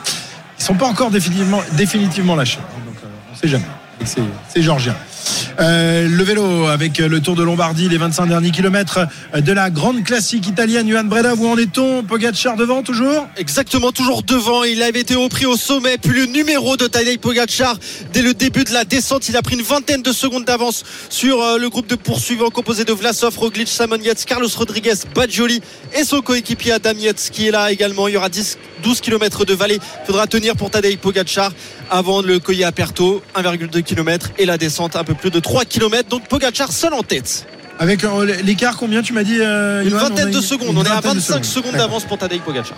ils 0.59 0.63
sont 0.63 0.75
pas 0.75 0.87
encore 0.87 1.11
définitivement, 1.11 2.37
lâchés. 2.37 2.59
Donc, 2.87 2.97
euh, 3.03 3.09
on 3.29 3.35
ne 3.35 3.39
sait 3.39 3.49
jamais. 3.49 3.65
C'est 4.49 4.63
Géorgien. 4.63 4.95
Euh, 5.61 6.09
le 6.09 6.25
vélo 6.25 6.67
avec 6.67 6.99
le 6.99 7.21
Tour 7.21 7.37
de 7.37 7.43
Lombardie, 7.43 7.89
les 7.89 7.99
25 7.99 8.27
derniers 8.27 8.51
kilomètres 8.51 9.01
de 9.37 9.53
la 9.53 9.71
grande 9.71 10.05
classique 10.05 10.47
italienne. 10.47 10.89
Juan 10.89 11.09
Breda, 11.09 11.35
où 11.35 11.47
en 11.47 11.57
est-on? 11.57 12.03
Pogacar 12.03 12.57
devant 12.57 12.83
toujours? 12.83 13.29
Exactement, 13.37 13.93
toujours 13.93 14.23
devant. 14.23 14.65
Il 14.65 14.83
avait 14.83 15.01
été 15.01 15.15
repris 15.15 15.47
au 15.47 15.57
sommet, 15.57 15.99
puis 15.99 16.13
le 16.13 16.27
numéro 16.27 16.77
de 16.77 16.87
Tadej 16.87 17.19
Pogacar 17.19 17.79
dès 18.13 18.23
le 18.23 18.35
début 18.35 18.65
de 18.65 18.73
la 18.73 18.85
descente. 18.85 19.29
Il 19.29 19.37
a 19.37 19.43
pris 19.43 19.57
une 19.57 19.63
vingtaine 19.63 20.03
de 20.03 20.13
secondes 20.13 20.45
d'avance 20.45 20.85
sur 21.09 21.43
euh, 21.43 21.59
le 21.59 21.69
groupe 21.69 21.87
de 21.87 21.95
poursuivants 21.95 22.51
composé 22.51 22.85
de 22.85 22.93
Vlasov, 22.93 23.37
Roglic, 23.37 23.69
Yates, 24.03 24.25
Carlos 24.25 24.49
Rodriguez, 24.57 24.95
Badjoli 25.15 25.61
et 25.99 26.05
son 26.05 26.21
coéquipier 26.21 26.73
Adam 26.73 26.95
Yates 26.99 27.31
qui 27.33 27.49
est 27.49 27.51
là 27.51 27.71
également. 27.71 28.09
Il 28.09 28.15
y 28.15 28.17
aura 28.17 28.29
10, 28.29 28.59
12 28.83 29.01
km 29.01 29.45
de 29.45 29.55
vallée. 29.55 29.79
Il 30.03 30.07
faudra 30.07 30.27
tenir 30.27 30.57
pour 30.57 30.71
Tadej 30.71 30.99
Pogacar 30.99 31.53
avant 31.91 32.23
le 32.23 32.39
Coyer 32.39 32.65
à 32.65 32.73
Perto, 32.73 33.23
1,2 33.35 33.83
km 33.83 34.31
et 34.39 34.47
la 34.47 34.57
descente 34.59 34.97
plus 35.15 35.31
de 35.31 35.41
3 35.41 35.65
km. 35.65 36.09
Donc 36.09 36.27
Pogacar 36.29 36.73
seul 36.73 36.95
en 36.95 37.03
tête. 37.03 37.47
Avec 37.81 38.05
euh, 38.05 38.27
l'écart, 38.45 38.77
combien 38.77 39.01
tu 39.01 39.15
m'as 39.15 39.23
dit 39.23 39.39
euh, 39.41 39.83
Une 39.83 39.89
vingtaine 39.89 40.31
de 40.31 40.41
secondes. 40.43 40.77
On 40.77 40.85
est 40.85 40.91
à 40.91 41.01
25 41.01 41.43
secondes 41.47 41.77
d'avance 41.77 42.05
pour 42.05 42.19
Tadej 42.19 42.43
Pogacar. 42.43 42.77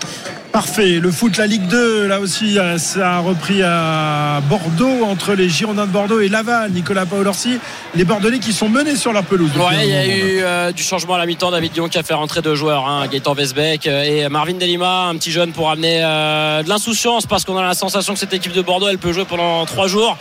Parfait. 0.53 1.01
Le 1.01 1.11
foot, 1.11 1.39
la 1.39 1.49
Ligue 1.49 1.67
2, 1.67 2.07
là 2.07 2.21
aussi, 2.21 2.57
euh, 2.57 2.79
ça 2.79 3.15
a 3.15 3.19
repris 3.19 3.65
à 3.65 4.41
Bordeaux 4.49 5.05
entre 5.05 5.35
les 5.35 5.49
Girondins 5.49 5.87
de 5.87 5.91
Bordeaux 5.91 6.21
et 6.21 6.29
Laval. 6.29 6.71
Nicolas 6.71 7.05
Paolorsi, 7.05 7.59
les 7.97 8.05
Bordelais 8.05 8.39
qui 8.39 8.53
sont 8.53 8.69
menés 8.69 8.95
sur 8.95 9.13
leur 9.13 9.25
pelouse. 9.25 9.51
Ouais, 9.57 9.89
il 9.89 9.91
y 9.91 9.93
a 9.93 10.69
eu 10.69 10.73
du 10.73 10.85
changement 10.85 11.15
à 11.15 11.19
la 11.19 11.27
mi-temps. 11.27 11.51
David 11.51 11.73
Dion 11.73 11.89
qui 11.89 11.99
a 11.99 12.05
fait 12.05 12.15
rentrer 12.15 12.41
deux 12.41 12.55
joueurs, 12.55 12.87
hein, 12.87 13.05
Gaëtan 13.11 13.35
Vesbeck 13.35 13.89
et 13.89 14.29
Marvin 14.29 14.55
Delima, 14.55 15.09
un 15.09 15.17
petit 15.17 15.33
jeune 15.33 15.51
pour 15.51 15.69
amener 15.69 15.99
de 15.99 16.69
l'insouciance 16.69 17.27
parce 17.27 17.45
qu'on 17.45 17.57
a 17.57 17.67
la 17.67 17.75
sensation 17.75 18.15
que 18.15 18.21
cette 18.21 18.35
équipe 18.35 18.53
de 18.53 18.63
Bordeaux, 18.63 18.87
elle 18.87 18.99
peut 18.99 19.13
jouer 19.13 19.25
pendant 19.25 19.67
trois 19.67 19.89
jours. 19.89 20.17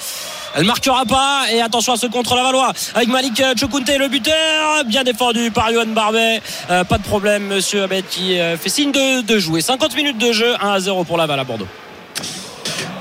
Elle 0.55 0.65
marquera 0.65 1.05
pas. 1.05 1.45
Et 1.51 1.61
attention 1.61 1.93
à 1.93 1.97
ce 1.97 2.07
contre 2.07 2.35
la 2.35 2.43
Valois 2.43 2.73
avec 2.93 3.07
Malik 3.09 3.41
Chokunte, 3.57 3.89
le 3.89 4.07
buteur. 4.07 4.83
Bien 4.85 5.03
défendu 5.03 5.51
par 5.51 5.71
Yohan 5.71 5.87
Barbet. 5.87 6.41
Euh, 6.69 6.83
pas 6.83 6.97
de 6.97 7.03
problème, 7.03 7.47
monsieur 7.47 7.83
Abed 7.83 8.05
qui 8.07 8.39
euh, 8.39 8.57
fait 8.57 8.69
signe 8.69 8.91
de, 8.91 9.39
jouer. 9.39 9.61
50 9.61 9.95
minutes 9.95 10.17
de 10.17 10.31
jeu, 10.31 10.55
1 10.61 10.71
à 10.71 10.79
0 10.79 11.03
pour 11.03 11.17
Laval 11.17 11.39
à 11.39 11.43
Bordeaux. 11.43 11.67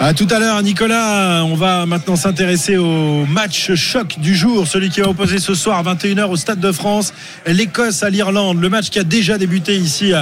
À 0.02 0.14
tout 0.14 0.27
à 0.31 0.39
l'heure, 0.39 0.62
Nicolas. 0.62 1.44
On 1.44 1.55
va 1.56 1.85
maintenant 1.85 2.16
s'intéresser 2.16 2.78
au 2.78 3.27
match 3.27 3.74
choc 3.74 4.18
du 4.18 4.35
jour, 4.35 4.66
celui 4.66 4.89
qui 4.89 5.02
va 5.02 5.10
opposer 5.10 5.39
ce 5.39 5.55
soir 5.55 5.77
à 5.77 5.94
21h 5.94 6.24
au 6.24 6.36
Stade 6.36 6.59
de 6.59 6.72
France 6.72 7.12
l'Écosse 7.44 8.02
à 8.02 8.09
l'Irlande. 8.09 8.62
Le 8.62 8.70
match 8.70 8.89
qui 8.89 8.98
a 8.98 9.05
déjà 9.05 9.36
débuté 9.36 9.77
ici 9.77 10.14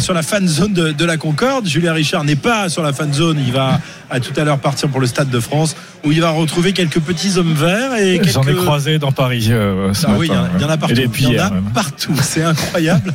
sur 0.00 0.14
la 0.14 0.22
fan 0.22 0.48
zone 0.48 0.72
de, 0.72 1.04
la 1.04 1.18
Concorde. 1.18 1.66
Julien 1.66 1.92
Richard 1.92 2.24
n'est 2.24 2.34
pas 2.34 2.70
sur 2.70 2.82
la 2.82 2.94
fan 2.94 3.12
zone. 3.12 3.38
Il 3.46 3.52
va 3.52 3.78
à 4.08 4.20
tout 4.20 4.32
à 4.40 4.44
l'heure 4.44 4.58
partir 4.58 4.88
pour 4.88 5.00
le 5.00 5.06
Stade 5.06 5.28
de 5.28 5.38
France 5.38 5.76
où 6.02 6.10
il 6.10 6.22
va 6.22 6.30
retrouver 6.30 6.72
quelques 6.72 7.00
petits 7.00 7.36
hommes 7.36 7.52
verts. 7.52 7.94
et 7.96 8.18
J'en 8.24 8.42
ai 8.44 8.54
croisé 8.54 8.98
dans 8.98 9.12
Paris. 9.12 9.48
Euh, 9.50 9.92
ah 10.06 10.12
oui, 10.16 10.30
il 10.30 10.62
y, 10.62 10.64
en 10.64 10.70
a 10.70 10.78
partout. 10.78 10.94
il 10.96 11.30
y 11.34 11.38
en 11.38 11.44
a 11.44 11.52
partout. 11.74 12.14
C'est 12.22 12.42
incroyable. 12.42 13.12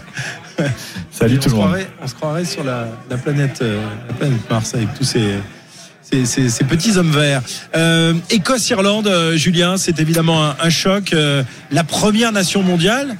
Salut 1.11 1.39
tout 1.39 1.49
le 1.49 1.55
monde. 1.55 1.77
On 1.99 2.07
se 2.07 2.13
croirait 2.13 2.45
sur 2.45 2.63
la, 2.63 2.85
planète, 3.17 3.57
euh, 3.63 3.83
la 4.07 4.13
planète 4.13 4.47
Mars 4.51 4.75
avec 4.75 4.93
tous 4.93 5.03
ces 5.03 5.39
ces, 6.03 6.63
petits 6.63 6.97
hommes 6.97 7.11
verts. 7.11 7.41
Euh, 7.75 8.13
Écosse-Irlande, 8.29 9.07
euh, 9.07 9.35
Julien, 9.35 9.77
c'est 9.77 9.99
évidemment 9.99 10.53
un, 10.59 10.69
choc. 10.69 11.13
Euh, 11.13 11.43
la 11.71 11.83
première 11.83 12.31
nation 12.31 12.63
mondiale 12.63 13.15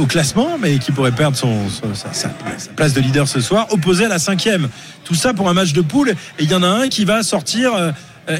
au 0.00 0.06
classement, 0.06 0.56
mais 0.58 0.78
qui 0.78 0.92
pourrait 0.92 1.12
perdre 1.12 1.36
son, 1.36 1.58
sa, 1.92 2.30
place 2.74 2.94
de 2.94 3.02
leader 3.02 3.28
ce 3.28 3.42
soir, 3.42 3.66
opposée 3.70 4.06
à 4.06 4.08
la 4.08 4.18
cinquième. 4.18 4.70
Tout 5.04 5.14
ça 5.14 5.34
pour 5.34 5.46
un 5.50 5.52
match 5.52 5.74
de 5.74 5.82
poule. 5.82 6.10
Et 6.38 6.44
il 6.44 6.50
y 6.50 6.54
en 6.54 6.62
a 6.62 6.68
un 6.68 6.88
qui 6.88 7.04
va 7.04 7.22
sortir 7.22 7.74
euh, 7.74 7.92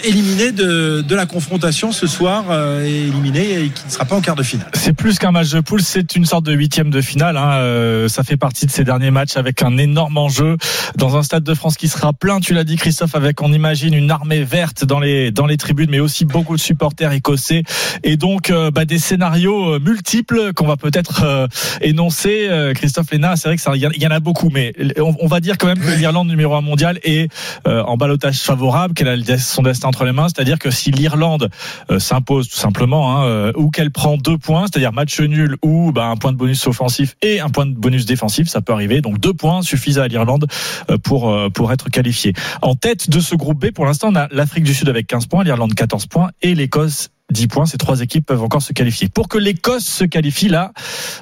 éliminé 0.04 0.52
de, 0.52 1.02
de, 1.02 1.14
la 1.14 1.26
confrontation 1.26 1.92
ce 1.92 2.06
soir, 2.06 2.44
euh, 2.50 2.84
et 2.84 3.08
éliminé 3.08 3.64
et 3.64 3.68
qui 3.68 3.86
ne 3.86 3.90
sera 3.90 4.04
pas 4.04 4.16
en 4.16 4.20
quart 4.20 4.36
de 4.36 4.42
finale. 4.42 4.68
C'est 4.74 4.92
plus 4.92 5.18
qu'un 5.18 5.30
match 5.30 5.50
de 5.50 5.60
poule, 5.60 5.82
c'est 5.82 6.16
une 6.16 6.24
sorte 6.24 6.44
de 6.44 6.52
huitième 6.52 6.90
de 6.90 7.00
finale. 7.00 7.36
Hein. 7.36 7.52
Euh, 7.54 8.08
ça 8.08 8.22
fait 8.22 8.36
partie 8.36 8.66
de 8.66 8.70
ces 8.70 8.84
derniers 8.84 9.10
matchs 9.10 9.36
avec 9.36 9.62
un 9.62 9.76
énorme 9.76 10.16
enjeu 10.16 10.56
dans 10.96 11.16
un 11.16 11.22
stade 11.22 11.44
de 11.44 11.54
France 11.54 11.76
qui 11.76 11.88
sera 11.88 12.12
plein. 12.12 12.40
Tu 12.40 12.54
l'as 12.54 12.64
dit, 12.64 12.76
Christophe, 12.76 13.14
avec 13.14 13.42
on 13.42 13.52
imagine 13.52 13.94
une 13.94 14.10
armée 14.10 14.42
verte 14.42 14.84
dans 14.84 15.00
les 15.00 15.30
dans 15.30 15.46
les 15.46 15.56
tribunes, 15.56 15.90
mais 15.90 16.00
aussi 16.00 16.24
beaucoup 16.24 16.56
de 16.56 16.60
supporters 16.60 17.12
écossais 17.12 17.62
et 18.02 18.16
donc 18.16 18.52
bah, 18.72 18.84
des 18.84 18.98
scénarios 18.98 19.78
multiples 19.80 20.52
qu'on 20.54 20.66
va 20.66 20.76
peut-être 20.76 21.48
énoncer. 21.80 22.48
Christophe 22.74 23.10
Léna, 23.10 23.36
c'est 23.36 23.48
vrai 23.48 23.56
que 23.56 23.62
ça, 23.62 23.72
il 23.74 24.02
y 24.02 24.06
en 24.06 24.10
a 24.10 24.20
beaucoup, 24.20 24.50
mais 24.50 24.72
on, 24.98 25.14
on 25.20 25.26
va 25.26 25.40
dire 25.40 25.58
quand 25.58 25.66
même 25.66 25.78
que 25.78 25.90
l'Irlande 25.90 26.28
numéro 26.28 26.54
un 26.54 26.60
mondial 26.60 26.98
est 27.02 27.30
en 27.66 27.96
balotage 27.96 28.38
favorable, 28.38 28.94
qu'elle 28.94 29.08
a 29.08 29.38
son 29.38 29.62
destin 29.74 29.88
entre 29.88 30.04
les 30.04 30.12
mains. 30.12 30.28
C'est-à-dire 30.28 30.58
que 30.58 30.70
si 30.70 30.90
l'Irlande 30.90 31.50
euh, 31.90 31.98
s'impose 31.98 32.48
tout 32.48 32.56
simplement, 32.56 33.16
hein, 33.16 33.26
euh, 33.26 33.52
ou 33.56 33.70
qu'elle 33.70 33.90
prend 33.90 34.16
deux 34.16 34.38
points, 34.38 34.62
c'est-à-dire 34.62 34.92
match 34.92 35.20
nul 35.20 35.56
ou 35.62 35.92
bah, 35.92 36.06
un 36.06 36.16
point 36.16 36.32
de 36.32 36.36
bonus 36.36 36.66
offensif 36.66 37.16
et 37.22 37.40
un 37.40 37.48
point 37.48 37.66
de 37.66 37.74
bonus 37.74 38.06
défensif, 38.06 38.48
ça 38.48 38.60
peut 38.60 38.72
arriver. 38.72 39.00
Donc 39.00 39.18
deux 39.18 39.34
points 39.34 39.62
suffisent 39.62 39.98
à 39.98 40.08
l'Irlande 40.08 40.46
euh, 40.90 40.98
pour 40.98 41.34
pour 41.52 41.72
être 41.72 41.90
qualifiée. 41.90 42.32
En 42.62 42.74
tête 42.74 43.10
de 43.10 43.20
ce 43.20 43.34
groupe 43.34 43.60
B, 43.60 43.70
pour 43.70 43.86
l'instant, 43.86 44.08
on 44.10 44.16
a 44.16 44.28
l'Afrique 44.30 44.64
du 44.64 44.74
Sud 44.74 44.88
avec 44.88 45.06
15 45.06 45.26
points, 45.26 45.44
l'Irlande 45.44 45.74
14 45.74 46.06
points 46.06 46.30
et 46.42 46.54
l'Écosse 46.54 47.10
10 47.30 47.48
points. 47.48 47.66
Ces 47.66 47.78
trois 47.78 48.00
équipes 48.00 48.26
peuvent 48.26 48.42
encore 48.42 48.62
se 48.62 48.72
qualifier. 48.72 49.08
Pour 49.08 49.28
que 49.28 49.38
l'Écosse 49.38 49.84
se 49.84 50.04
qualifie, 50.04 50.48
là, 50.48 50.72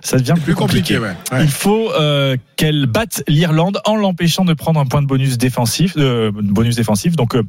ça 0.03 0.19
devient 0.19 0.35
plus, 0.43 0.55
compliqué. 0.55 0.99
Il 1.41 1.49
faut 1.49 1.93
euh, 1.93 2.37
qu'elle 2.57 2.87
batte 2.87 3.23
l'Irlande 3.29 3.81
en 3.85 3.97
l'empêchant 3.97 4.45
de 4.45 4.55
prendre 4.55 4.81
un 4.81 4.87
point 4.87 5.03
de 5.03 5.07
bonus 5.07 5.39
défensif, 5.39 5.95
euh, 5.97 6.31
bonus 6.35 6.77
défensif. 6.77 7.17
Donc 7.17 7.35
euh, 7.35 7.43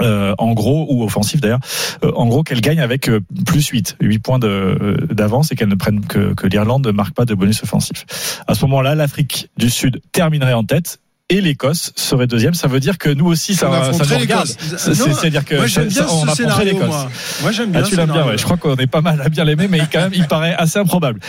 euh, 0.00 0.34
en 0.38 0.52
gros 0.52 0.86
ou 0.88 1.04
offensif 1.04 1.40
d'ailleurs 1.40 1.60
euh, 2.02 2.12
en 2.16 2.26
gros 2.26 2.42
qu'elle 2.42 2.62
gagne 2.62 2.80
avec 2.80 3.10
euh, 3.10 3.20
plus 3.44 3.66
8 3.66 3.96
8 4.00 4.18
points 4.20 4.38
d'avance 4.38 5.52
et 5.52 5.54
qu'elle 5.54 5.68
ne 5.68 5.74
prenne 5.74 6.00
que, 6.06 6.32
que 6.32 6.46
l'Irlande 6.46 6.86
ne 6.86 6.92
marque 6.92 7.14
pas 7.14 7.26
de 7.26 7.34
bonus 7.34 7.62
offensif 7.62 8.06
à 8.46 8.54
ce 8.54 8.64
moment-là 8.64 8.94
l'Afrique 8.94 9.50
du 9.58 9.68
Sud 9.68 10.00
terminerait 10.12 10.54
en 10.54 10.64
tête 10.64 10.98
et 11.28 11.40
l'Écosse 11.40 11.92
serait 11.96 12.26
deuxième. 12.26 12.52
Ça 12.52 12.68
veut 12.68 12.80
dire 12.80 12.98
que 12.98 13.08
nous 13.08 13.24
aussi, 13.24 13.54
ça, 13.54 13.92
ça 13.94 14.04
nous 14.04 14.20
regarde. 14.20 14.46
C'est-à-dire 14.46 15.44
que 15.46 15.54
moi, 15.54 15.66
j'aime 15.66 15.88
bien 15.88 16.06
on 16.10 16.28
affronterait 16.28 16.64
l'Écosse. 16.66 17.06
Moi, 17.40 17.52
j'aime 17.52 17.70
bien. 17.70 17.80
Ah, 17.82 17.88
tu 17.88 17.96
l'aimes 17.96 18.10
bien, 18.10 18.26
ouais. 18.26 18.36
Je 18.36 18.44
crois 18.44 18.58
qu'on 18.58 18.76
est 18.76 18.86
pas 18.86 19.00
mal 19.00 19.18
à 19.22 19.30
bien 19.30 19.44
l'aimer, 19.44 19.66
mais 19.66 19.80
quand 19.90 20.00
même, 20.00 20.12
il 20.14 20.26
paraît 20.26 20.54
assez 20.54 20.78
improbable. 20.78 21.20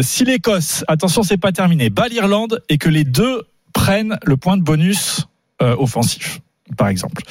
Si 0.00 0.24
l'Écosse, 0.24 0.84
attention, 0.88 1.22
c'est 1.22 1.36
pas 1.36 1.52
terminé, 1.52 1.90
bat 1.90 2.08
l'Irlande 2.08 2.62
et 2.70 2.78
que 2.78 2.88
les 2.88 3.04
deux 3.04 3.42
prennent 3.74 4.18
le 4.24 4.38
point 4.38 4.56
de 4.56 4.62
bonus 4.62 5.26
offensif, 5.60 6.40
par 6.78 6.88
exemple. 6.88 7.22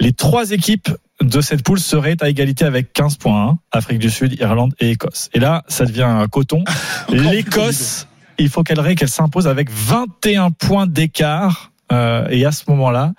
Les 0.00 0.12
trois 0.12 0.50
équipes 0.52 0.90
de 1.20 1.40
cette 1.40 1.62
poule 1.62 1.80
seraient 1.80 2.16
à 2.20 2.28
égalité 2.28 2.64
avec 2.64 2.92
15 2.92 3.16
points. 3.16 3.48
Hein. 3.48 3.58
Afrique 3.72 3.98
du 3.98 4.10
Sud, 4.10 4.38
Irlande 4.40 4.74
et 4.78 4.90
Écosse. 4.90 5.28
Et 5.34 5.40
là, 5.40 5.64
ça 5.68 5.84
devient 5.84 6.02
un 6.02 6.26
coton. 6.28 6.62
L'Écosse, 7.08 8.06
il 8.38 8.48
faut 8.48 8.62
qu'elle 8.62 8.94
qu'elle 8.94 9.08
s'impose 9.08 9.48
avec 9.48 9.70
21 9.70 10.50
points 10.52 10.86
d'écart. 10.86 11.72
Euh, 11.90 12.28
et 12.28 12.44
à 12.44 12.52
ce 12.52 12.64
moment-là, 12.68 13.14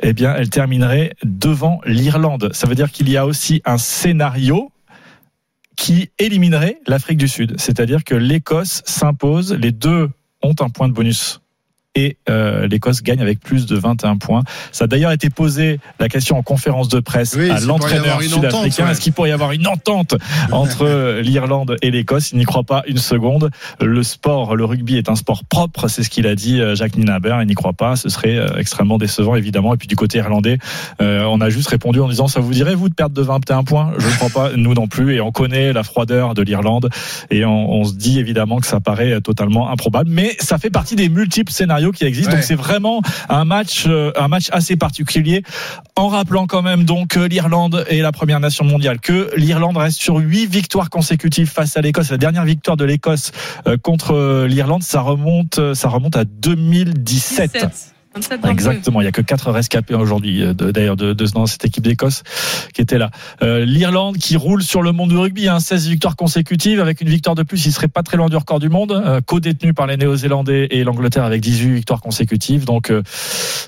eh 0.00 0.14
bien, 0.14 0.34
elle 0.34 0.48
terminerait 0.48 1.14
devant 1.24 1.80
l'Irlande. 1.84 2.50
Ça 2.52 2.66
veut 2.66 2.74
dire 2.74 2.90
qu'il 2.90 3.10
y 3.10 3.16
a 3.18 3.26
aussi 3.26 3.60
un 3.66 3.76
scénario 3.76 4.72
qui 5.76 6.10
éliminerait 6.18 6.78
l'Afrique 6.86 7.18
du 7.18 7.28
Sud. 7.28 7.54
C'est-à-dire 7.58 8.02
que 8.02 8.14
l'Écosse 8.14 8.82
s'impose, 8.86 9.52
les 9.52 9.72
deux 9.72 10.08
ont 10.42 10.54
un 10.60 10.70
point 10.70 10.88
de 10.88 10.94
bonus 10.94 11.40
et 11.94 12.16
euh, 12.28 12.66
l'Écosse 12.66 13.02
gagne 13.02 13.20
avec 13.20 13.40
plus 13.40 13.66
de 13.66 13.76
21 13.76 14.16
points. 14.16 14.42
Ça 14.72 14.84
a 14.84 14.86
d'ailleurs 14.86 15.12
été 15.12 15.30
posé 15.30 15.78
la 16.00 16.08
question 16.08 16.36
en 16.36 16.42
conférence 16.42 16.88
de 16.88 17.00
presse 17.00 17.36
à 17.36 17.60
l'entraîneur 17.60 18.20
sud-africain. 18.20 18.90
Est-ce 18.90 19.00
qu'il 19.00 19.12
pourrait 19.12 19.30
y 19.30 19.32
avoir 19.32 19.52
une 19.52 19.66
entente 19.66 20.16
entre 20.50 21.20
l'Irlande 21.20 21.76
et 21.82 21.90
l'Écosse? 21.90 22.32
Il 22.32 22.38
n'y 22.38 22.44
croit 22.44 22.64
pas 22.64 22.82
une 22.86 22.98
seconde. 22.98 23.50
Le 23.80 24.02
sport, 24.02 24.56
le 24.56 24.64
rugby 24.64 24.96
est 24.96 25.08
un 25.08 25.14
sport 25.14 25.44
propre, 25.44 25.88
c'est 25.88 26.02
ce 26.02 26.10
qu'il 26.10 26.26
a 26.26 26.34
dit 26.34 26.60
euh, 26.60 26.74
Jacques 26.74 26.96
Ninaber. 26.96 27.36
Il 27.42 27.46
n'y 27.46 27.54
croit 27.54 27.72
pas. 27.72 27.96
Ce 27.96 28.08
serait 28.08 28.36
euh, 28.36 28.56
extrêmement 28.58 28.98
décevant, 28.98 29.36
évidemment. 29.36 29.74
Et 29.74 29.76
puis 29.76 29.88
du 29.88 29.96
côté 29.96 30.18
irlandais, 30.18 30.58
on 31.00 31.40
a 31.40 31.50
juste 31.50 31.68
répondu 31.68 32.00
en 32.00 32.08
disant 32.08 32.28
ça 32.28 32.40
vous 32.40 32.52
dirait 32.52 32.74
vous 32.74 32.88
de 32.88 32.94
perdre 32.94 33.14
de 33.14 33.22
21 33.22 33.64
points? 33.64 33.92
Je 33.98 34.06
ne 34.06 34.12
crois 34.12 34.30
pas, 34.30 34.50
nous 34.56 34.74
non 34.74 34.88
plus. 34.88 35.14
Et 35.14 35.20
on 35.20 35.30
connaît 35.30 35.72
la 35.72 35.82
froideur 35.82 36.34
de 36.34 36.42
l'Irlande 36.42 36.88
et 37.30 37.44
on, 37.44 37.72
on 37.72 37.84
se 37.84 37.94
dit 37.94 38.18
évidemment 38.18 38.58
que 38.58 38.66
ça 38.66 38.80
paraît 38.80 39.20
totalement 39.20 39.70
improbable. 39.70 40.10
Mais 40.10 40.36
ça 40.40 40.58
fait 40.58 40.70
partie 40.70 40.96
des 40.96 41.08
multiples 41.08 41.52
scénarios 41.52 41.83
qui 41.92 42.04
existe. 42.04 42.30
Donc 42.30 42.42
c'est 42.42 42.54
vraiment 42.54 43.00
un 43.28 43.44
match, 43.44 43.84
euh, 43.86 44.12
un 44.16 44.28
match 44.28 44.48
assez 44.52 44.76
particulier. 44.76 45.42
En 45.96 46.08
rappelant 46.08 46.46
quand 46.46 46.62
même 46.62 46.84
donc 46.84 47.08
que 47.08 47.20
l'Irlande 47.20 47.84
est 47.88 48.00
la 48.00 48.12
première 48.12 48.40
nation 48.40 48.64
mondiale, 48.64 49.00
que 49.00 49.30
l'Irlande 49.36 49.76
reste 49.76 49.98
sur 49.98 50.16
huit 50.16 50.46
victoires 50.46 50.90
consécutives 50.90 51.48
face 51.48 51.76
à 51.76 51.80
l'Écosse. 51.80 52.10
La 52.10 52.18
dernière 52.18 52.44
victoire 52.44 52.76
de 52.76 52.84
l'Écosse 52.84 53.32
euh, 53.66 53.76
contre 53.76 54.14
euh, 54.14 54.46
l'Irlande, 54.46 54.82
ça 54.82 55.00
remonte, 55.00 55.60
ça 55.74 55.88
remonte 55.88 56.16
à 56.16 56.24
2017. 56.24 57.93
Exactement, 58.48 59.00
il 59.00 59.04
y 59.04 59.08
a 59.08 59.12
que 59.12 59.22
quatre 59.22 59.50
rescapés 59.50 59.94
aujourd'hui, 59.94 60.42
euh, 60.42 60.54
d'ailleurs, 60.54 60.96
de, 60.96 61.12
de, 61.12 61.26
dans 61.26 61.46
cette 61.46 61.64
équipe 61.64 61.82
d'Écosse 61.82 62.22
qui 62.72 62.80
était 62.80 62.98
là. 62.98 63.10
Euh, 63.42 63.64
L'Irlande 63.64 64.18
qui 64.18 64.36
roule 64.36 64.62
sur 64.62 64.82
le 64.82 64.92
monde 64.92 65.10
du 65.10 65.16
rugby, 65.16 65.48
hein, 65.48 65.60
16 65.60 65.88
victoires 65.88 66.16
consécutives, 66.16 66.80
avec 66.80 67.00
une 67.00 67.08
victoire 67.08 67.34
de 67.34 67.42
plus, 67.42 67.66
il 67.66 67.72
serait 67.72 67.88
pas 67.88 68.02
très 68.02 68.16
loin 68.16 68.28
du 68.28 68.36
record 68.36 68.60
du 68.60 68.68
monde, 68.68 68.92
euh, 68.92 69.20
co-détenu 69.20 69.74
par 69.74 69.86
les 69.86 69.96
Néo-Zélandais 69.96 70.68
et 70.70 70.84
l'Angleterre 70.84 71.24
avec 71.24 71.40
18 71.40 71.74
victoires 71.74 72.00
consécutives. 72.00 72.64
Donc, 72.64 72.90
euh, 72.90 73.02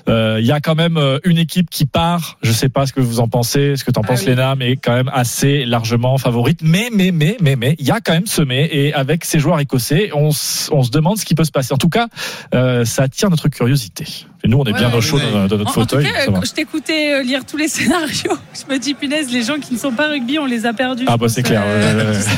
euh, 0.07 0.37
il 0.39 0.45
y 0.45 0.51
a 0.51 0.59
quand 0.59 0.75
même 0.75 0.99
une 1.23 1.37
équipe 1.37 1.69
qui 1.69 1.85
part. 1.85 2.37
Je 2.41 2.51
sais 2.51 2.69
pas 2.69 2.85
ce 2.85 2.93
que 2.93 3.01
vous 3.01 3.19
en 3.19 3.27
pensez, 3.27 3.75
ce 3.75 3.83
que 3.83 3.91
tu 3.91 3.99
en 3.99 4.03
ah 4.03 4.07
penses, 4.07 4.25
Léna, 4.25 4.55
mais 4.55 4.77
quand 4.77 4.93
même 4.93 5.09
assez 5.13 5.65
largement 5.65 6.17
favorite. 6.17 6.59
Mais, 6.63 6.89
mais, 6.93 7.11
mais, 7.11 7.37
mais, 7.41 7.55
mais, 7.55 7.75
il 7.79 7.85
y 7.85 7.91
a 7.91 7.99
quand 7.99 8.13
même 8.13 8.27
semé 8.27 8.69
et 8.71 8.93
avec 8.93 9.25
ces 9.25 9.39
joueurs 9.39 9.59
écossais, 9.59 10.11
on, 10.13 10.27
on 10.27 10.83
se 10.83 10.91
demande 10.91 11.17
ce 11.17 11.25
qui 11.25 11.35
peut 11.35 11.43
se 11.43 11.51
passer. 11.51 11.73
En 11.73 11.77
tout 11.77 11.89
cas, 11.89 12.07
ça 12.51 13.03
attire 13.03 13.29
notre 13.29 13.49
curiosité. 13.49 14.05
Et 14.47 14.49
nous, 14.49 14.59
on 14.59 14.63
est 14.63 14.71
bien 14.71 14.93
au 14.93 15.01
chaud 15.01 15.19
dans, 15.19 15.57
notre 15.57 15.73
fauteuil. 15.73 16.07
En 16.07 16.31
tout 16.31 16.39
cas, 16.39 16.45
je 16.45 16.53
t'écoutais 16.53 17.15
euh, 17.15 17.21
lire 17.21 17.45
tous 17.45 17.57
les 17.57 17.67
scénarios. 17.67 18.37
Je 18.53 18.73
me 18.73 18.79
dis, 18.79 18.93
punaise, 18.93 19.29
les 19.29 19.43
gens 19.43 19.59
qui 19.59 19.73
ne 19.73 19.77
sont 19.77 19.91
pas 19.91 20.07
rugby, 20.07 20.39
on 20.39 20.45
les 20.45 20.65
a 20.65 20.71
perdus. 20.71 21.03
Ah, 21.05 21.17
bah 21.17 21.27
c'est 21.27 21.43
clair. 21.43 21.61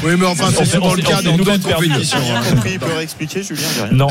oui, 0.03 0.14
mais 0.18 0.26
enfin, 0.26 0.45
c'est 0.52 0.65
souvent 0.65 0.95
le 0.95 1.03
cas 1.03 1.22
dans 1.22 1.38
toute 1.38 1.61
compétition. 1.61 2.18
compris, 2.49 2.72
il 2.73 2.80
peut 2.80 2.94
réexpliquer, 2.95 3.44
Julien 3.44 3.61
Non. 3.91 4.07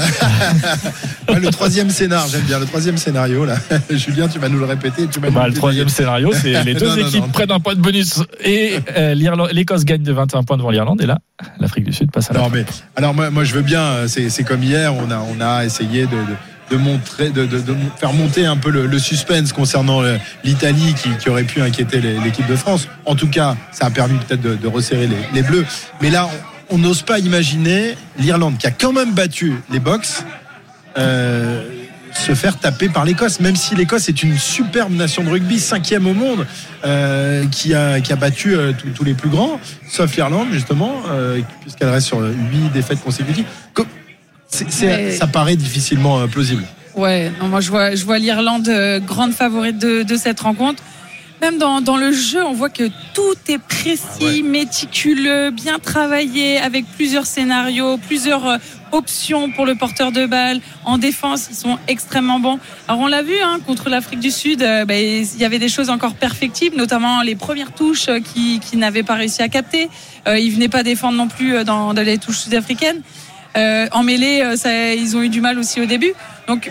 le 1.28 1.50
troisième 1.50 1.90
scénario, 1.90 2.30
j'aime 2.30 2.42
bien 2.42 2.60
le 2.60 2.66
troisième 2.66 2.98
scénario, 2.98 3.44
là. 3.44 3.56
Julien, 3.90 4.28
tu 4.28 4.38
vas 4.38 4.48
nous 4.48 4.60
le 4.60 4.66
répéter. 4.66 5.08
Tu 5.08 5.18
bah, 5.18 5.48
le 5.48 5.54
troisième 5.54 5.88
scénario, 5.88 6.30
c'est 6.32 6.62
les 6.62 6.74
deux 6.74 6.96
équipes 7.00 7.32
prennent 7.32 7.50
un 7.50 7.60
point 7.60 7.74
de 7.74 7.80
bonus 7.80 8.22
et 8.44 8.78
euh, 8.96 9.14
l'Écosse 9.52 9.84
gagne 9.84 10.02
de 10.02 10.12
21 10.12 10.44
points 10.44 10.56
devant 10.56 10.70
l'Irlande. 10.70 11.02
Et 11.02 11.06
là, 11.06 11.18
l'Afrique 11.58 11.84
du 11.84 11.92
Sud 11.92 12.12
passe 12.12 12.30
à 12.30 12.34
la. 12.34 12.40
Non, 12.40 12.50
mais 12.52 12.64
alors, 12.94 13.12
moi, 13.12 13.30
moi, 13.30 13.42
je 13.42 13.54
veux 13.54 13.62
bien, 13.62 14.06
c'est 14.06 14.44
comme 14.44 14.62
hier, 14.62 14.94
on 14.94 15.10
a, 15.10 15.18
on 15.18 15.40
a 15.40 15.64
essayé 15.64 16.06
de 16.06 16.18
de 16.28 16.34
montrer, 16.77 17.31
de, 17.31 17.47
de, 17.47 17.59
de, 17.61 17.74
faire 17.99 18.12
monter 18.12 18.47
un 18.47 18.57
peu 18.57 18.70
le, 18.70 18.86
le 18.86 18.99
suspense 18.99 19.53
concernant 19.53 20.03
l'Italie 20.45 20.95
qui, 20.95 21.11
qui, 21.16 21.28
aurait 21.28 21.45
pu 21.45 21.61
inquiéter 21.61 22.01
l'équipe 22.01 22.47
de 22.47 22.57
France. 22.57 22.89
En 23.05 23.15
tout 23.15 23.28
cas, 23.28 23.57
ça 23.73 23.86
a 23.86 23.90
permis 23.90 24.19
peut-être 24.19 24.43
de, 24.43 24.66
resserrer 24.69 25.07
les, 25.07 25.16
les, 25.32 25.43
Bleus. 25.43 25.65
Mais 26.01 26.11
là, 26.11 26.28
on 26.70 26.78
n'ose 26.78 27.03
pas 27.03 27.19
imaginer 27.19 27.97
l'Irlande 28.19 28.59
qui 28.59 28.66
a 28.66 28.70
quand 28.70 28.93
même 28.93 29.12
battu 29.12 29.55
les 29.70 29.81
Box. 29.81 30.24
Euh, 30.97 31.62
se 32.19 32.35
faire 32.35 32.59
taper 32.59 32.89
par 32.89 33.05
l'Écosse, 33.05 33.40
même 33.40 33.57
si 33.57 33.74
l'Écosse 33.74 34.09
est 34.09 34.23
une 34.23 34.36
superbe 34.39 34.93
nation 34.93 35.23
de 35.23 35.31
rugby, 35.31 35.61
cinquième 35.61 36.07
au 36.07 36.15
monde, 36.15 36.47
euh, 36.85 37.47
qui, 37.47 37.74
a, 37.74 38.01
qui 38.01 38.12
a 38.12 38.16
battu 38.16 38.57
euh, 38.57 38.73
tous 38.95 39.05
les 39.05 39.15
plus 39.15 39.28
grands, 39.28 39.61
sauf 39.89 40.16
l'Irlande 40.16 40.49
justement, 40.53 40.95
euh, 41.11 41.40
puisqu'elle 41.61 41.90
reste 41.90 42.09
sur 42.09 42.20
huit 42.20 42.70
défaites 42.73 43.03
consécutives 43.03 43.47
ça 44.48 45.26
paraît 45.26 45.56
difficilement 45.56 46.18
euh, 46.18 46.26
plausible. 46.26 46.64
Ouais, 46.96 47.30
moi 47.42 47.60
je 47.60 47.70
vois, 47.70 47.94
je 47.94 48.04
vois 48.04 48.18
l'Irlande 48.18 48.68
euh, 48.68 48.98
grande 48.98 49.32
favorite 49.32 49.78
de, 49.78 50.02
de, 50.02 50.16
cette 50.16 50.40
rencontre. 50.40 50.82
Même 51.40 51.58
dans, 51.58 51.80
dans, 51.80 51.96
le 51.96 52.10
jeu, 52.10 52.44
on 52.44 52.52
voit 52.52 52.70
que 52.70 52.90
tout 53.14 53.36
est 53.46 53.58
précis, 53.60 54.42
méticuleux, 54.42 55.52
bien 55.52 55.78
travaillé, 55.78 56.58
avec 56.58 56.84
plusieurs 56.96 57.26
scénarios, 57.26 57.96
plusieurs 57.96 58.44
euh, 58.44 58.56
options 58.90 59.52
pour 59.52 59.64
le 59.64 59.76
porteur 59.76 60.10
de 60.10 60.26
balle. 60.26 60.60
En 60.84 60.98
défense, 60.98 61.46
ils 61.50 61.54
sont 61.54 61.78
extrêmement 61.86 62.40
bons. 62.40 62.58
Alors 62.88 63.02
on 63.02 63.06
l'a 63.06 63.22
vu 63.22 63.36
hein, 63.40 63.60
contre 63.64 63.88
l'Afrique 63.88 64.18
du 64.18 64.32
Sud, 64.32 64.60
bah, 64.60 64.98
il 64.98 65.38
y 65.38 65.44
avait 65.44 65.60
des 65.60 65.68
choses 65.68 65.90
encore 65.90 66.14
perfectibles, 66.14 66.76
notamment 66.76 67.22
les 67.22 67.36
premières 67.36 67.72
touches 67.72 68.08
qui, 68.24 68.58
qui 68.58 68.76
n'avaient 68.76 69.04
pas 69.04 69.14
réussi 69.14 69.40
à 69.42 69.48
capter. 69.48 69.88
Euh, 70.26 70.38
ils 70.40 70.50
venaient 70.52 70.68
pas 70.68 70.82
défendre 70.82 71.16
non 71.16 71.28
plus 71.28 71.62
dans, 71.64 71.94
dans 71.94 72.02
les 72.02 72.18
touches 72.18 72.38
sud-africaines. 72.38 73.02
Euh, 73.59 73.89
en 73.93 74.02
mêlée, 74.02 74.43
euh, 74.43 74.94
ils 74.97 75.16
ont 75.16 75.22
eu 75.22 75.28
du 75.28 75.40
mal 75.40 75.59
aussi 75.59 75.80
au 75.80 75.86
début. 75.86 76.12
Donc, 76.47 76.70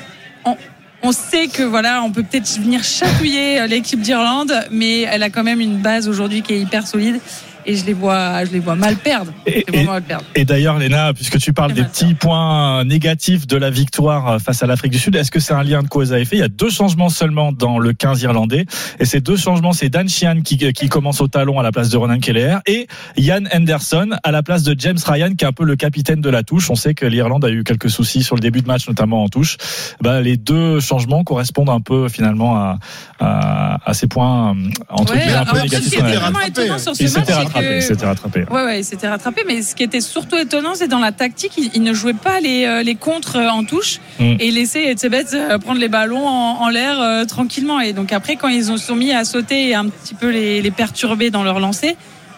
on, 1.04 1.12
sait 1.12 1.48
que 1.48 1.64
voilà, 1.64 2.02
on 2.04 2.12
peut 2.12 2.24
peut-être 2.24 2.50
venir 2.60 2.84
chatouiller 2.84 3.62
euh, 3.62 3.68
l'équipe 3.68 4.00
d'Irlande, 4.00 4.54
mais 4.72 5.02
elle 5.02 5.24
a 5.24 5.30
quand 5.30 5.44
même 5.44 5.62
une 5.62 5.78
base 5.78 6.08
aujourd'hui 6.08 6.42
qui 6.42 6.54
est 6.54 6.60
hyper 6.60 6.88
solide. 6.88 7.20
Et 7.68 7.76
je 7.76 7.86
les 7.86 7.94
vois, 7.94 8.44
je 8.46 8.52
les 8.52 8.60
vois 8.60 8.76
mal 8.76 8.96
perdre. 8.96 9.32
Et, 9.46 10.46
d'ailleurs, 10.46 10.80
Léna, 10.80 11.14
puisque 11.14 11.38
tu 11.38 11.54
parles 11.54 11.74
des 11.74 11.84
petits 11.84 12.14
points 12.14 12.84
négatifs 12.86 13.46
de 13.46 13.58
la 13.58 13.70
victoire 13.70 14.42
face 14.42 14.64
à 14.64 14.68
l'Afrique 14.68 14.94
du 14.94 15.00
Sud, 15.00 15.16
est-ce 15.16 15.30
que 15.32 15.40
c'est 15.40 15.54
un 15.54 15.64
lien 15.64 15.84
de 15.84 15.88
cause 15.88 16.14
à 16.14 16.20
effet? 16.20 16.38
Il 16.38 16.40
y 16.40 16.44
a 16.44 16.48
deux 16.48 16.70
changements 16.70 17.10
seulement 17.10 17.52
dans 17.52 17.78
le 17.78 17.94
15 17.94 18.22
irlandais. 18.24 18.66
Et 19.00 19.06
ces 19.06 19.20
deux 19.20 19.36
changements, 19.38 19.74
c'est 19.74 19.90
Dan 19.90 20.08
Sheehan 20.10 20.42
qui, 20.44 20.58
qui 20.58 20.90
commence 20.90 21.22
au 21.22 21.28
talon 21.28 21.60
à 21.60 21.64
la 21.64 21.72
place 21.72 21.90
de 21.90 21.98
Ronan 21.98 22.20
Keller 22.20 22.58
et 22.66 22.88
Ian 23.18 23.42
Henderson 23.54 24.12
à 24.24 24.32
la 24.32 24.42
place 24.44 24.64
de 24.64 24.74
James 24.80 24.98
Ryan, 25.06 25.34
qui 25.38 25.44
est 25.44 25.48
un 25.48 25.52
peu 25.54 25.66
le 25.66 25.76
capitaine 25.76 26.22
de 26.22 26.30
la 26.30 26.44
touche. 26.44 26.70
On 26.70 26.76
sait 26.76 26.94
que 26.94 27.06
l'Irlande 27.06 27.44
a 27.46 27.50
eu 27.50 27.64
quelques 27.64 27.90
soucis 27.90 28.24
sur 28.24 28.36
le 28.36 28.42
début 28.42 28.62
de 28.62 28.68
match, 28.68 28.88
notamment 28.88 29.24
en 29.24 29.28
touche. 29.28 29.58
Bah, 30.02 30.22
les 30.22 30.38
deux 30.38 30.80
changements 30.80 31.24
correspondent 31.24 31.70
un 31.70 31.82
peu 31.82 32.08
finalement 32.08 32.56
à, 32.56 32.80
à, 33.20 33.90
à 33.90 33.94
ces 33.94 34.08
points 34.08 34.52
euh, 34.56 34.70
entre 34.90 35.14
Ouais, 35.14 35.20
guillemets 35.20 35.36
un 35.36 35.46
peu 35.46 35.52
alors, 35.58 35.64
ce 35.66 35.70
qui 35.70 35.76
négatifs. 35.76 35.94
était 36.00 36.16
vraiment 36.16 36.40
étonnant 36.42 36.78
sur 36.78 36.96
ce 36.96 37.04
match, 37.04 37.28
rattrapé, 37.58 37.68
que- 37.70 37.76
il 37.76 37.82
s'était 37.84 38.06
rattrapé. 38.06 38.46
Ouais, 38.50 38.64
ouais, 38.64 38.80
il 38.80 38.84
s'était 38.84 39.08
rattrapé. 39.08 39.42
Mais 39.48 39.62
ce 39.62 39.76
qui 39.76 39.84
était 39.84 40.02
surtout 40.02 40.38
étonnant, 40.38 40.74
c'est 40.76 40.88
dans 40.88 41.00
la 41.00 41.12
tactique, 41.12 41.54
il, 41.58 41.70
il 41.74 41.84
ne 41.84 41.94
jouait 41.94 42.14
pas 42.14 42.40
les, 42.40 42.66
euh, 42.66 42.84
les 42.84 42.96
contres 42.96 43.36
euh, 43.38 43.50
en 43.50 43.64
touche 43.64 44.00
Mm. 44.20 44.36
et 44.40 44.52
laissait 44.52 44.86
Etzebeth 44.92 45.34
euh, 45.34 45.58
prendre 45.60 45.80
les 45.80 45.90
ballons 45.90 46.28
en, 46.28 46.62
en 46.62 46.70
l'air 46.70 47.00
euh, 47.00 47.26
tranquillement. 47.26 47.80
Et 47.80 47.94
donc 47.94 48.12
après, 48.14 48.36
quand 48.36 48.48
ils 48.48 48.72
ont 48.72 48.78
sont 48.78 48.96
mis 48.96 49.12
à 49.14 49.24
sauter 49.26 49.70
et 49.70 49.76
un 49.76 49.90
petit 49.90 50.14
peu 50.16 50.30
les, 50.30 50.62
les 50.62 50.72
perturber 50.72 51.30
dans 51.30 51.44
leur 51.44 51.60
lancer, 51.60 51.96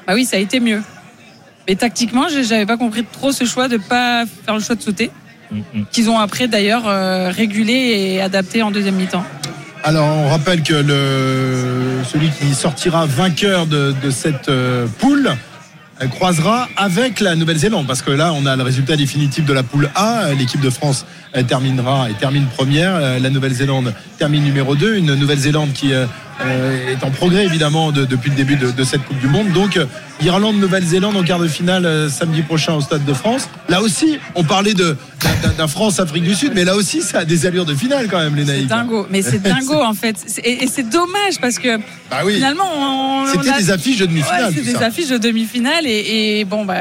bah 0.07 0.13
oui, 0.15 0.25
ça 0.25 0.37
a 0.37 0.39
été 0.39 0.59
mieux. 0.59 0.81
Mais 1.67 1.75
tactiquement, 1.75 2.27
j'avais 2.29 2.65
pas 2.65 2.77
compris 2.77 3.03
trop 3.03 3.31
ce 3.31 3.45
choix 3.45 3.67
de 3.67 3.77
pas 3.77 4.25
faire 4.45 4.55
le 4.55 4.59
choix 4.61 4.75
de 4.75 4.81
sauter, 4.81 5.11
qu'ils 5.91 6.09
ont 6.09 6.17
après 6.19 6.47
d'ailleurs 6.47 6.87
euh, 6.87 7.29
régulé 7.29 7.73
et 7.73 8.21
adapté 8.21 8.61
en 8.63 8.71
deuxième 8.71 8.95
mi-temps. 8.95 9.23
Alors, 9.83 10.07
on 10.07 10.29
rappelle 10.29 10.61
que 10.61 10.73
celui 12.05 12.29
qui 12.31 12.53
sortira 12.53 13.05
vainqueur 13.05 13.65
de, 13.65 13.93
cette 14.09 14.49
euh, 14.49 14.87
poule 14.99 15.31
euh, 16.01 16.07
croisera 16.07 16.67
avec 16.75 17.21
la 17.21 17.35
Nouvelle-Zélande. 17.35 17.87
Parce 17.87 18.01
que 18.01 18.11
là 18.11 18.33
on 18.33 18.45
a 18.45 18.57
le 18.57 18.63
résultat 18.63 18.97
définitif 18.97 19.45
de 19.45 19.53
la 19.53 19.63
poule 19.63 19.89
A. 19.95 20.33
L'équipe 20.37 20.59
de 20.59 20.69
France 20.69 21.05
terminera 21.47 22.09
et 22.09 22.13
termine 22.13 22.45
première. 22.47 22.95
Euh, 22.95 23.19
la 23.19 23.29
Nouvelle-Zélande 23.29 23.93
termine 24.17 24.43
numéro 24.43 24.75
2 24.75 24.97
une 24.97 25.15
Nouvelle-Zélande 25.15 25.71
qui 25.71 25.93
euh, 26.41 26.91
est 26.93 27.03
en 27.03 27.11
progrès 27.11 27.45
évidemment 27.45 27.91
de- 27.91 28.05
depuis 28.05 28.29
le 28.29 28.35
début 28.35 28.55
de, 28.55 28.71
de 28.71 28.83
cette 28.83 29.03
Coupe 29.05 29.19
du 29.19 29.27
Monde 29.27 29.49
donc 29.51 29.77
euh, 29.77 29.85
Irlande 30.21 30.57
Nouvelle-Zélande 30.57 31.15
en 31.17 31.23
quart 31.23 31.39
de 31.39 31.47
finale 31.47 31.85
euh, 31.85 32.09
samedi 32.09 32.41
prochain 32.41 32.73
au 32.73 32.81
Stade 32.81 33.05
de 33.05 33.13
France 33.13 33.49
là 33.67 33.81
aussi 33.81 34.19
on 34.35 34.43
parlait 34.43 34.73
de 34.73 34.95
d'un- 35.57 35.67
France-Afrique 35.67 36.23
du 36.23 36.35
Sud 36.35 36.53
mais 36.55 36.63
là 36.65 36.75
aussi 36.75 37.01
ça 37.01 37.19
a 37.19 37.25
des 37.25 37.45
allures 37.45 37.65
de 37.65 37.75
finale 37.75 38.07
quand 38.09 38.19
même 38.19 38.35
les 38.35 38.45
C'est 38.45 38.51
naïfs 38.53 38.67
dingo, 38.67 39.07
mais 39.09 39.21
c'est 39.21 39.41
dingo 39.43 39.81
en 39.81 39.93
fait. 39.93 40.15
C'est- 40.25 40.41
Et, 40.41 40.63
et 40.63 40.67
c'est 40.67 40.89
dommage 40.89 41.39
parce 41.41 41.59
que 41.59 41.77
finalement, 42.27 42.63
on, 42.77 43.23
Bah 43.25 43.29
C'était 43.33 43.49
on 43.49 43.53
a- 43.53 43.57
des 43.57 43.71
affiches 43.71 43.97
de 43.97 44.05
demi-finale, 44.05 44.45
Ouais, 44.45 44.51
c'est 44.55 44.63
des 44.63 44.73
ça. 44.73 44.85
affiches 44.85 45.09
de 45.09 45.17
demi-finale 45.17 45.85
et, 45.85 46.39
et 46.39 46.45
bon 46.45 46.63
bah 46.65 46.75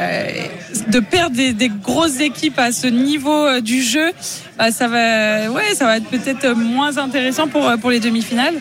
de 0.89 1.01
perdre 1.01 1.37
des, 1.37 1.53
des 1.53 1.69
grosses 1.69 2.21
équipes 2.21 2.59
à 2.59 2.73
ce 2.73 2.87
niveau 2.87 3.61
du 3.61 3.83
jeu, 3.83 4.11
bah, 4.57 4.71
ça 4.71 4.87
va, 4.89 5.51
ouais, 5.51 5.75
ça 5.75 5.85
va 5.87 5.97
être 5.99 6.07
peut-être 6.09 6.53
moins 6.55 6.97
intéressant 6.99 7.49
pour 7.49 7.71
pour 7.81 7.91
les 7.91 8.01
demi-finales. 8.01 8.55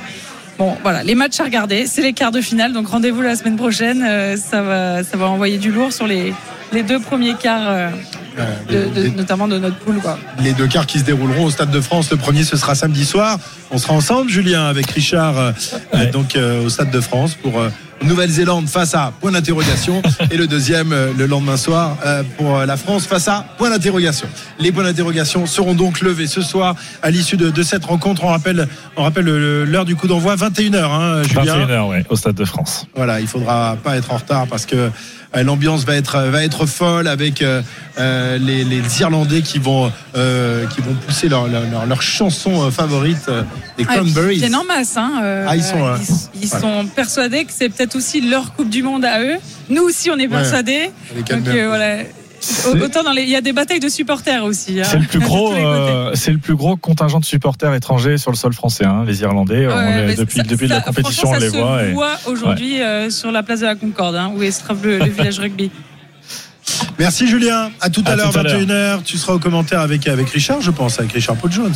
Bon, 0.57 0.75
voilà, 0.81 1.03
les 1.03 1.13
matchs 1.13 1.39
à 1.39 1.43
regarder, 1.43 1.85
c'est 1.85 2.01
les 2.01 2.13
quarts 2.13 2.31
de 2.31 2.41
finale, 2.41 2.73
donc 2.73 2.87
rendez-vous 2.87 3.21
la 3.21 3.35
semaine 3.35 3.57
prochaine. 3.57 4.03
euh, 4.07 4.35
ça 4.37 4.61
va, 4.63 5.03
ça 5.03 5.15
va 5.15 5.27
envoyer 5.27 5.57
du 5.59 5.71
lourd 5.71 5.93
sur 5.93 6.07
les 6.07 6.33
les 6.73 6.83
deux 6.83 6.99
premiers 6.99 7.35
quarts, 7.35 7.69
euh, 7.69 7.89
de- 8.69 9.01
de- 9.03 9.07
notamment 9.15 9.47
de 9.47 9.57
notre 9.57 9.77
poule, 9.77 9.99
quoi. 9.99 10.19
les 10.43 10.51
deux 10.51 10.67
quarts 10.67 10.85
qui 10.85 10.99
se 10.99 11.05
dérouleront 11.05 11.45
au 11.45 11.49
Stade 11.49 11.71
de 11.71 11.79
France. 11.79 12.11
Le 12.11 12.17
premier, 12.17 12.43
ce 12.43 12.57
sera 12.57 12.75
samedi 12.75 13.05
soir. 13.05 13.39
On 13.71 13.77
sera 13.77 13.93
ensemble, 13.93 14.29
Julien, 14.29 14.65
avec 14.65 14.91
Richard, 14.91 15.37
euh, 15.37 15.51
euh, 15.93 16.11
donc 16.11 16.35
euh, 16.35 16.65
au 16.65 16.69
Stade 16.69 16.91
de 16.91 16.99
France 16.99 17.35
pour 17.35 17.57
euh, 17.59 17.69
Nouvelle-Zélande 18.03 18.67
face 18.69 18.93
à 18.95 19.11
point 19.19 19.31
d'interrogation. 19.31 20.01
Et 20.31 20.37
le 20.37 20.47
deuxième, 20.47 20.91
euh, 20.93 21.11
le 21.17 21.25
lendemain 21.25 21.57
soir, 21.57 21.97
euh, 22.05 22.23
pour 22.37 22.57
euh, 22.57 22.65
la 22.65 22.77
France 22.77 23.05
face 23.05 23.27
à 23.27 23.45
point 23.57 23.69
d'interrogation. 23.69 24.27
Les 24.59 24.71
points 24.71 24.83
d'interrogation 24.83 25.45
seront 25.45 25.73
donc 25.73 26.01
levés 26.01 26.27
ce 26.27 26.41
soir 26.41 26.75
à 27.01 27.09
l'issue 27.09 27.37
de, 27.37 27.49
de 27.49 27.63
cette 27.63 27.85
rencontre. 27.85 28.23
On 28.23 28.27
rappelle, 28.29 28.67
on 28.95 29.03
rappelle 29.03 29.25
le- 29.25 29.65
l'heure 29.65 29.85
du 29.85 29.95
coup 29.95 30.07
d'envoi, 30.07 30.35
21h, 30.35 30.83
hein, 30.83 31.23
Julien. 31.23 31.65
21h, 31.67 31.87
ouais, 31.89 32.05
au 32.09 32.15
Stade 32.15 32.35
de 32.35 32.45
France. 32.45 32.85
Voilà, 32.95 33.19
il 33.19 33.27
faudra 33.27 33.77
pas 33.83 33.97
être 33.97 34.11
en 34.11 34.17
retard 34.17 34.47
parce 34.47 34.65
que 34.65 34.89
l'ambiance 35.35 35.83
va 35.85 35.95
être 35.95 36.19
va 36.29 36.43
être 36.43 36.65
folle 36.65 37.07
avec 37.07 37.41
euh, 37.41 37.61
euh, 37.99 38.37
les, 38.37 38.63
les 38.63 39.01
Irlandais 39.01 39.41
qui 39.41 39.59
vont 39.59 39.91
euh, 40.15 40.65
qui 40.67 40.81
vont 40.81 40.93
pousser 41.05 41.29
leur 41.29 41.47
leur, 41.47 41.85
leur, 41.85 42.01
chanson 42.01 42.63
euh, 42.63 42.71
favorite, 42.71 43.17
euh, 43.29 43.43
les 43.77 43.85
Ah, 43.87 43.95
Cranberries. 43.95 44.35
Ils 44.35 44.39
viennent 44.39 44.55
en 44.55 44.63
masse. 44.63 44.95
Hein, 44.97 45.19
euh, 45.21 45.45
Ah, 45.47 45.55
ils 45.55 45.63
sont 45.63 45.85
là. 45.85 45.97
Ils, 46.33 46.41
ils 46.43 46.53
Ouais. 46.53 46.59
sont 46.61 46.85
persuadés 46.87 47.45
que 47.45 47.51
c'est 47.53 47.69
peut-être 47.69 47.95
aussi 47.95 48.21
leur 48.21 48.53
Coupe 48.53 48.69
du 48.69 48.83
Monde 48.83 49.05
à 49.05 49.21
eux. 49.21 49.35
Nous 49.69 49.81
aussi, 49.83 50.09
on 50.09 50.15
est 50.17 50.21
Ouais. 50.27 50.27
persuadés. 50.29 50.91
Les 51.15 51.23
Donc 51.23 51.47
euh, 51.47 51.67
voilà. 51.67 52.03
Autant 52.81 53.03
dans 53.03 53.11
les, 53.11 53.23
il 53.23 53.29
y 53.29 53.35
a 53.35 53.41
des 53.41 53.51
batailles 53.53 53.79
de 53.79 53.89
supporters 53.89 54.43
aussi. 54.43 54.79
hein. 54.79 54.83
C'est 54.85 54.99
le 54.99 55.05
plus 55.05 55.19
gros, 55.27 55.53
euh, 55.53 56.11
c'est 56.13 56.31
le 56.31 56.37
plus 56.37 56.55
gros 56.55 56.75
contingent 56.77 57.19
de 57.19 57.25
supporters 57.25 57.73
étrangers 57.73 58.17
sur 58.17 58.31
le 58.31 58.37
sol 58.37 58.53
français. 58.53 58.85
hein, 58.85 59.03
les 59.07 59.21
Irlandais, 59.21 59.67
on 59.67 59.79
est- 59.79 60.15
depuis 60.15 60.37
ça- 60.37 60.43
depuis 60.43 60.67
ça- 60.67 60.75
la 60.75 60.81
compétition, 60.81 61.29
on 61.29 61.33
les 61.39 61.49
ça 61.49 61.57
voit. 61.57 61.79
se 61.81 61.85
et- 61.85 61.91
voit 61.93 62.15
aujourd'hui 62.27 62.81
euh, 62.81 63.09
sur 63.09 63.31
la 63.31 63.43
place 63.43 63.61
de 63.61 63.65
la 63.65 63.75
Concorde, 63.75 64.15
hein, 64.15 64.31
où 64.35 64.43
est 64.43 64.51
se 64.51 64.61
le, 64.83 64.99
le 64.99 65.05
village 65.09 65.39
rugby. 65.39 65.71
Merci 66.99 67.27
Julien. 67.27 67.69
À 67.81 67.89
tout 67.89 68.03
à, 68.05 68.11
À 68.11 68.15
l'heure, 68.15 68.31
tout 68.31 68.39
à 68.39 68.43
l'heure. 68.43 68.99
21h. 68.99 69.03
Tu 69.03 69.17
seras 69.17 69.33
au 69.33 69.39
commentaire 69.39 69.81
avec 69.81 70.07
avec 70.07 70.29
Richard, 70.29 70.61
je 70.61 70.71
pense, 70.71 70.99
avec 70.99 71.11
Richard 71.13 71.35
Paul 71.35 71.51
Jones. 71.51 71.73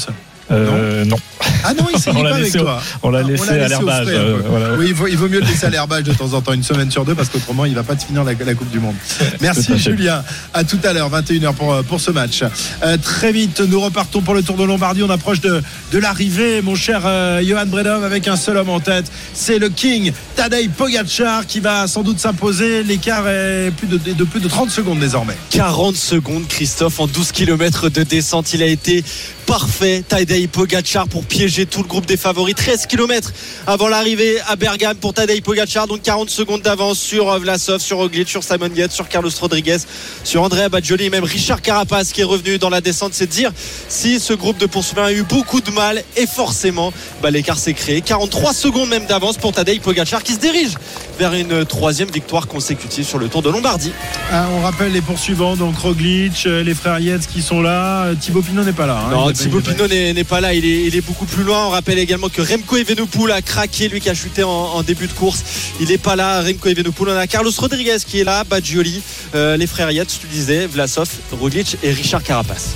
Euh, 0.50 1.06
non. 1.06 1.16
Ah 1.64 1.74
non, 1.74 1.86
il 1.94 2.00
s'est 2.00 2.12
pas 2.24 2.34
avec 2.36 2.54
au- 2.56 2.60
toi. 2.60 2.82
on 3.04 3.10
l'a 3.10 3.24
laissé 3.24 3.52
à 3.52 3.70
l'herbage, 3.70 4.08
euh, 4.10 4.40
voilà. 4.46 4.74
Oui, 4.78 4.88
il 4.90 4.94
vaut, 4.94 5.08
il 5.08 5.16
vaut 5.16 5.30
mieux 5.30 5.40
le 5.40 5.46
laisser 5.46 5.68
à 5.68 5.70
l'herbage 5.70 6.04
de 6.04 6.12
temps 6.12 6.34
en 6.34 6.42
temps, 6.42 6.52
une 6.52 6.64
semaine 6.64 6.92
sur 6.92 7.06
deux, 7.06 7.16
parce 7.16 7.30
qu'autrement, 7.30 7.64
il 7.64 7.74
va 7.74 7.84
pas 7.84 7.96
te 7.96 8.04
finir 8.04 8.26
la, 8.26 8.34
la 8.34 8.54
Coupe 8.54 8.70
du 8.70 8.80
Monde. 8.82 8.96
Merci. 9.42 9.78
Julien. 9.78 10.24
À 10.54 10.66
tout 10.66 10.80
à 10.84 10.92
l'heure, 10.92 11.10
21h 11.10 11.54
pour, 11.54 11.74
euh, 11.74 11.84
pour 11.84 12.02
ce 12.02 12.12
match. 12.12 12.44
Euh, 12.84 12.98
très 12.98 13.32
vite, 13.32 13.62
nous 13.62 13.80
repartons 13.80 14.20
pour 14.22 14.34
le 14.34 14.44
Tour 14.44 14.58
de 14.58 14.66
Lombardie. 14.66 15.04
On 15.04 15.10
approche 15.10 15.40
de, 15.40 15.62
de 15.94 15.98
l'arrivée, 16.00 16.62
mon 16.62 16.76
cher 16.76 17.02
Johan 17.44 17.68
Bredov, 17.68 18.04
avec 18.04 18.28
un 18.28 18.36
seul 18.36 18.58
homme 18.58 18.70
en 18.72 18.82
tête. 18.82 19.10
C'est 19.34 19.58
le 19.60 19.70
King 19.70 20.12
Tadej 20.36 20.70
Pogacar 20.72 21.46
qui 21.46 21.62
va 21.62 21.88
sans 21.88 22.02
doute 22.04 22.20
s'imposer. 22.20 22.84
L'écart 22.84 23.26
est 23.30 23.72
plus 23.78 23.88
de, 23.88 23.98
de 23.98 24.24
plus 24.26 24.42
de 24.42 24.50
30 24.50 24.70
secondes 24.70 25.00
désormais. 25.00 25.11
40 25.50 25.96
secondes, 25.96 26.48
Christophe, 26.48 27.00
en 27.00 27.08
12 27.08 27.32
km 27.34 27.90
de 27.90 28.04
descente. 28.04 28.54
Il 28.54 28.64
a 28.64 28.68
été 28.68 29.04
parfait, 29.46 30.04
Tadej 30.08 30.48
Pogacar, 30.48 31.08
pour 31.08 31.26
piéger 31.26 31.66
tout 31.66 31.82
le 31.82 31.88
groupe 31.88 32.06
des 32.06 32.18
favoris. 32.18 32.56
13 32.56 32.86
km 32.86 33.32
avant 33.68 33.88
l'arrivée 33.88 34.38
à 34.48 34.56
Bergame 34.56 34.96
pour 34.98 35.14
Tadej 35.14 35.42
Pogacar. 35.42 35.88
Donc 35.88 36.02
40 36.02 36.30
secondes 36.30 36.62
d'avance 36.62 37.00
sur 37.00 37.38
Vlasov, 37.40 37.80
sur 37.80 37.98
Roglic, 37.98 38.30
sur 38.30 38.44
Simon 38.44 38.70
Yates, 38.76 38.92
sur 38.92 39.08
Carlos 39.10 39.30
Rodriguez, 39.40 39.78
sur 40.24 40.44
Andrea 40.44 40.70
Badjoli 40.70 41.06
et 41.06 41.10
même 41.10 41.24
Richard 41.24 41.62
Carapace 41.62 42.12
qui 42.12 42.22
est 42.22 42.26
revenu 42.26 42.58
dans 42.58 42.70
la 42.70 42.82
descente. 42.82 43.14
C'est 43.14 43.28
de 43.28 43.32
dire 43.32 43.52
si 43.90 44.20
ce 44.20 44.34
groupe 44.34 44.58
de 44.58 44.66
poursuivants 44.66 45.04
a 45.06 45.12
eu 45.14 45.24
beaucoup 45.24 45.62
de 45.62 45.72
mal 45.72 46.04
et 46.18 46.28
forcément, 46.28 46.94
bah, 47.22 47.32
l'écart 47.32 47.58
s'est 47.60 47.74
créé. 47.74 48.02
43 48.02 48.54
secondes 48.54 48.90
même 48.90 49.06
d'avance 49.06 49.38
pour 49.38 49.52
Tadej 49.52 49.80
Pogacar 49.82 50.24
qui 50.24 50.34
se 50.34 50.40
dirige 50.40 50.72
vers 51.20 51.34
une 51.34 51.66
troisième 51.66 52.10
victoire 52.10 52.48
consécutive 52.48 53.06
sur 53.06 53.18
le 53.20 53.28
Tour 53.28 53.42
de 53.42 53.50
Lombardie. 53.50 53.92
Ah, 54.32 54.48
on 54.58 54.62
rappelle 54.62 54.92
les 54.92 55.02
poursuivants, 55.02 55.56
donc 55.56 55.78
Roglic, 55.78 56.44
euh, 56.46 56.64
les 56.64 56.74
frères 56.74 57.00
Yates 57.00 57.28
qui 57.28 57.42
sont 57.42 57.62
là. 57.62 58.06
Euh, 58.06 58.16
Thibaut 58.16 58.42
Pinot 58.42 58.64
n'est 58.64 58.72
pas 58.74 58.86
là. 58.88 59.04
hein. 59.08 59.12
Non, 59.12 59.31
Pas- 59.34 59.40
Thibaut 59.44 59.62
Pinot 59.62 59.88
n'est 59.88 60.24
pas 60.24 60.42
là, 60.42 60.54
il 60.54 60.66
est, 60.66 60.86
il 60.88 60.96
est 60.96 61.02
beaucoup 61.02 61.26
plus 61.26 61.44
loin. 61.44 61.66
On 61.68 61.70
rappelle 61.70 62.00
également 62.00 62.30
que 62.30 62.42
Remco 62.42 62.78
Evenepoel 62.78 63.32
a 63.32 63.42
craqué, 63.42 63.90
lui 63.90 64.00
qui 64.00 64.10
a 64.10 64.14
chuté 64.14 64.44
en, 64.44 64.50
en 64.50 64.84
début 64.84 65.08
de 65.08 65.14
course. 65.14 65.44
Il 65.80 65.88
n'est 65.90 65.98
pas 65.98 66.16
là, 66.16 66.42
Remco 66.42 66.70
Evenepoel. 66.70 67.10
On 67.14 67.18
a 67.18 67.28
Carlos 67.28 67.52
Rodriguez 67.58 67.98
qui 68.06 68.20
est 68.20 68.24
là, 68.24 68.44
Badgioli, 68.44 69.02
euh, 69.36 69.58
les 69.58 69.68
frères 69.68 69.92
Yates, 69.92 70.18
tu 70.22 70.28
disais, 70.28 70.68
Vlasov, 70.68 71.10
Roglic 71.32 71.78
et 71.84 71.92
Richard 71.92 72.24
Carapace. 72.24 72.70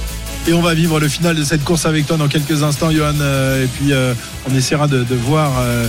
Et 0.48 0.54
on 0.54 0.62
va 0.62 0.76
vivre 0.76 1.00
le 1.00 1.08
final 1.10 1.36
de 1.36 1.44
cette 1.44 1.64
course 1.64 1.86
avec 1.88 2.06
toi 2.06 2.18
dans 2.18 2.28
quelques 2.28 2.62
instants, 2.62 2.92
Johan. 2.92 3.16
Euh, 3.20 3.64
et 3.64 3.68
puis, 3.68 3.94
euh, 3.94 4.14
on 4.50 4.56
essaiera 4.56 4.88
de, 4.88 5.04
de 5.04 5.16
voir 5.16 5.54
euh, 5.60 5.88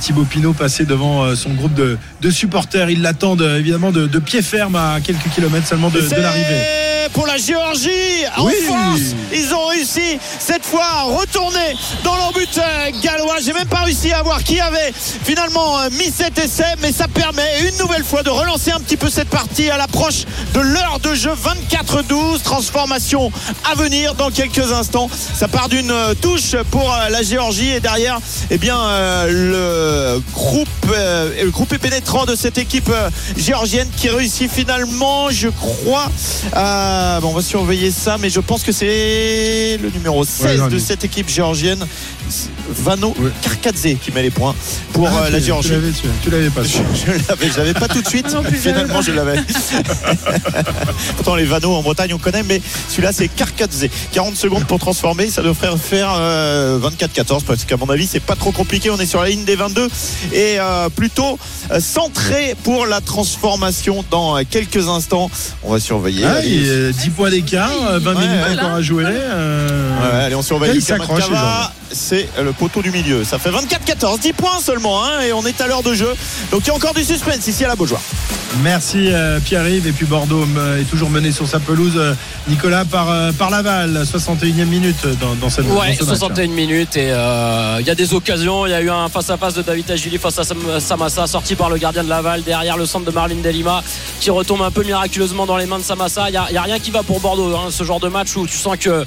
Thibaut 0.00 0.24
Pinot 0.24 0.52
passer 0.52 0.84
devant 0.84 1.24
euh, 1.24 1.34
son 1.34 1.50
groupe 1.50 1.74
de, 1.74 1.96
de 2.20 2.30
supporters. 2.30 2.90
Ils 2.90 3.02
l'attendent 3.02 3.42
euh, 3.42 3.58
évidemment 3.58 3.90
de, 3.90 4.06
de 4.06 4.18
pied 4.18 4.42
ferme 4.42 4.76
à 4.76 4.98
quelques 5.02 5.28
kilomètres 5.34 5.66
seulement 5.66 5.88
de, 5.90 6.00
l'arrivée. 6.00 6.62
pour 7.14 7.26
la 7.26 7.36
Géorgie 7.38 8.24
en 8.36 8.44
Oui. 8.46 8.52
force. 8.66 9.14
Ils 9.32 9.54
ont 9.54 9.66
réussi 9.66 10.18
cette 10.38 10.64
fois 10.64 10.84
à 10.84 11.02
retourner 11.04 11.74
dans 12.04 12.14
leur 12.16 12.32
but 12.32 12.58
euh, 12.58 12.90
gallois. 13.02 13.36
J'ai 13.42 13.52
même 13.54 13.68
pas 13.68 13.82
réussi 13.82 14.12
à 14.12 14.22
voir 14.22 14.42
qui 14.42 14.60
avait 14.60 14.92
finalement 14.94 15.78
euh, 15.80 15.88
mis 15.92 16.10
cet 16.14 16.38
essai, 16.38 16.74
mais 16.82 16.92
ça 16.92 17.08
permet 17.08 17.68
une 17.70 17.78
nouvelle 17.78 18.04
fois 18.04 18.22
de 18.22 18.30
relancer 18.30 18.70
un 18.72 18.80
petit 18.80 18.96
peu 18.98 19.08
cette 19.08 19.28
partie 19.30 19.70
à 19.70 19.78
l'approche 19.78 20.24
de 20.54 20.60
l'heure 20.60 20.98
de 21.02 21.14
jeu 21.14 21.30
24-12. 21.32 22.42
Transformation 22.42 23.30
à 23.70 23.74
venir 23.74 24.14
dans 24.14 24.30
quelques 24.30 24.72
instants. 24.72 25.08
Ça 25.34 25.48
part 25.48 25.68
d'une 25.68 25.90
euh, 25.90 26.14
touche 26.20 26.56
pour 26.70 26.92
euh, 26.92 27.08
la 27.08 27.22
Géorgie 27.22 27.70
et 27.70 27.80
derrière, 27.80 28.18
eh 28.50 28.58
bien, 28.58 28.78
euh, 28.78 29.28
le 29.78 30.20
groupe 30.32 30.68
euh, 30.90 31.44
le 31.44 31.50
groupe 31.50 31.76
pénétrant 31.78 32.24
de 32.24 32.34
cette 32.34 32.58
équipe 32.58 32.88
euh, 32.88 33.10
géorgienne 33.36 33.88
qui 33.96 34.08
réussit 34.08 34.50
finalement, 34.50 35.30
je 35.30 35.48
crois. 35.48 36.10
Euh, 36.56 37.20
bon, 37.20 37.28
on 37.30 37.34
va 37.34 37.42
surveiller 37.42 37.90
ça, 37.90 38.16
mais 38.18 38.30
je 38.30 38.40
pense 38.40 38.62
que 38.62 38.72
c'est 38.72 39.78
le 39.80 39.90
numéro 39.90 40.24
16 40.24 40.60
non, 40.60 40.68
de 40.68 40.78
cette 40.78 41.04
équipe 41.04 41.28
géorgienne, 41.28 41.84
Vano 42.70 43.14
Karkadze, 43.42 43.96
qui 44.02 44.12
met 44.12 44.22
les 44.22 44.30
points 44.30 44.54
pour 44.92 45.08
Ah, 45.08 45.24
euh, 45.26 45.30
la 45.30 45.40
Géorgie. 45.40 45.70
tu- 46.22 46.30
l'avais 46.30 46.50
pas. 46.50 46.62
Je, 46.62 46.78
je 46.94 47.56
l'avais, 47.58 47.74
pas 47.74 47.88
tout 47.88 48.02
de 48.02 48.08
suite. 48.08 48.26
Finalement, 48.60 49.00
je 49.02 49.12
l'avais. 49.12 49.38
Pourtant, 51.16 51.34
les 51.36 51.44
Vano 51.44 51.74
en 51.74 51.82
Bretagne, 51.82 52.12
on 52.14 52.18
connaît, 52.18 52.42
mais 52.42 52.60
celui-là, 52.88 53.12
c'est 53.12 53.28
Karkadze. 53.28 53.86
40 54.12 54.36
secondes 54.36 54.64
pour 54.64 54.78
transformer, 54.78 55.30
ça 55.30 55.42
devrait 55.42 55.76
faire 55.78 56.12
euh, 56.16 56.78
24-14, 56.78 57.44
parce 57.44 57.64
qu'à 57.64 57.76
mon 57.76 57.88
avis, 57.90 58.06
c'est 58.06 58.20
pas 58.20 58.36
trop 58.36 58.52
compliqué. 58.52 58.90
On 58.90 58.98
est 58.98 59.06
sur 59.06 59.22
la 59.22 59.28
ligne 59.28 59.44
des 59.44 59.56
22 59.56 59.88
et 60.32 60.56
euh, 60.58 60.88
plutôt 60.88 61.38
euh, 61.70 61.80
centré 61.80 62.54
pour 62.64 62.86
la 62.86 63.00
transformation 63.00 64.04
dans 64.10 64.36
euh, 64.36 64.42
quelques 64.48 64.88
instants. 64.88 65.30
On 65.62 65.72
va 65.72 65.80
surveiller. 65.80 66.24
Ah, 66.24 66.36
Allez. 66.38 66.48
il 66.48 66.66
y 66.66 66.70
a 66.88 66.92
10 66.92 67.10
points 67.10 67.30
d'écart, 67.30 67.70
euh, 67.90 67.98
20 67.98 68.14
Ouais, 68.14 68.20
minutes 68.26 68.44
ouais. 68.48 68.54
encore 68.58 68.70
à 68.74 68.82
jouer. 68.82 69.04
euh, 69.06 69.98
Ouais, 70.00 70.24
allez, 70.24 70.34
on 70.34 70.42
surveille. 70.42 70.70
là, 70.70 70.74
il 70.76 70.82
s'accroche, 70.82 71.28
les 71.28 71.34
gens. 71.36 71.42
C'est 71.90 72.28
le 72.42 72.52
poteau 72.52 72.82
du 72.82 72.90
milieu. 72.90 73.24
Ça 73.24 73.38
fait 73.38 73.50
24-14, 73.50 74.20
10 74.20 74.32
points 74.34 74.60
seulement, 74.60 75.04
hein, 75.04 75.20
et 75.26 75.32
on 75.32 75.44
est 75.46 75.60
à 75.60 75.66
l'heure 75.66 75.82
de 75.82 75.94
jeu. 75.94 76.14
Donc 76.50 76.62
il 76.64 76.68
y 76.68 76.70
a 76.70 76.74
encore 76.74 76.94
du 76.94 77.04
suspense 77.04 77.46
ici 77.46 77.64
à 77.64 77.68
la 77.68 77.76
Beaujoire. 77.76 78.00
Merci 78.62 79.08
euh, 79.12 79.40
Pierre-Yves. 79.40 79.86
Et 79.86 79.92
puis 79.92 80.06
Bordeaux 80.06 80.44
euh, 80.56 80.80
est 80.80 80.84
toujours 80.84 81.10
mené 81.10 81.32
sur 81.32 81.46
sa 81.46 81.60
pelouse, 81.60 81.92
euh, 81.96 82.14
Nicolas, 82.48 82.84
par, 82.84 83.10
euh, 83.10 83.32
par 83.32 83.50
Laval. 83.50 84.02
61e 84.04 84.64
minute 84.66 85.06
dans, 85.20 85.34
dans 85.34 85.50
cette 85.50 85.66
Ouais, 85.66 85.90
dans 85.96 86.04
ce 86.04 86.10
match. 86.10 86.18
61 86.18 86.46
minutes 86.48 86.96
et 86.96 87.10
euh, 87.10 87.76
il 87.80 87.86
y 87.86 87.90
a 87.90 87.94
des 87.94 88.14
occasions. 88.14 88.66
Il 88.66 88.70
y 88.70 88.74
a 88.74 88.80
eu 88.80 88.90
un 88.90 89.08
face-à-face 89.08 89.54
de 89.54 89.62
David 89.62 89.90
Agili 89.90 90.18
face 90.18 90.38
à 90.38 90.44
Sam- 90.44 90.80
Samassa, 90.80 91.26
sorti 91.26 91.54
par 91.54 91.70
le 91.70 91.76
gardien 91.78 92.02
de 92.04 92.08
Laval, 92.08 92.42
derrière 92.42 92.76
le 92.76 92.86
centre 92.86 93.04
de 93.04 93.10
Marlin 93.10 93.36
Delima, 93.42 93.82
qui 94.20 94.30
retombe 94.30 94.62
un 94.62 94.70
peu 94.70 94.82
miraculeusement 94.82 95.46
dans 95.46 95.56
les 95.56 95.66
mains 95.66 95.78
de 95.78 95.84
Samassa. 95.84 96.28
Il 96.28 96.32
n'y 96.32 96.56
a 96.58 96.62
rien 96.62 96.78
qui 96.78 96.90
va 96.90 97.02
pour 97.02 97.20
Bordeaux. 97.20 97.54
hein, 97.56 97.68
ce 97.70 97.84
genre 97.84 98.00
de 98.00 98.08
match 98.08 98.34
où 98.36 98.46
tu 98.46 98.56
sens 98.56 98.76
que. 98.78 99.04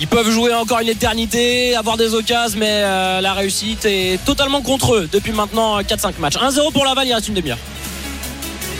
Ils 0.00 0.08
peuvent 0.08 0.30
jouer 0.30 0.54
encore 0.54 0.80
une 0.80 0.88
éternité, 0.88 1.76
avoir 1.76 1.96
des 1.96 2.14
occasions, 2.14 2.58
mais 2.58 2.82
euh, 2.82 3.20
la 3.20 3.34
réussite 3.34 3.84
est 3.84 4.18
totalement 4.24 4.62
contre 4.62 4.94
eux 4.94 5.08
depuis 5.12 5.32
maintenant 5.32 5.78
4-5 5.80 6.18
matchs. 6.18 6.36
1-0 6.36 6.72
pour 6.72 6.84
Laval, 6.84 7.06
il 7.06 7.12
reste 7.12 7.28
une 7.28 7.34
demi-heure. 7.34 7.58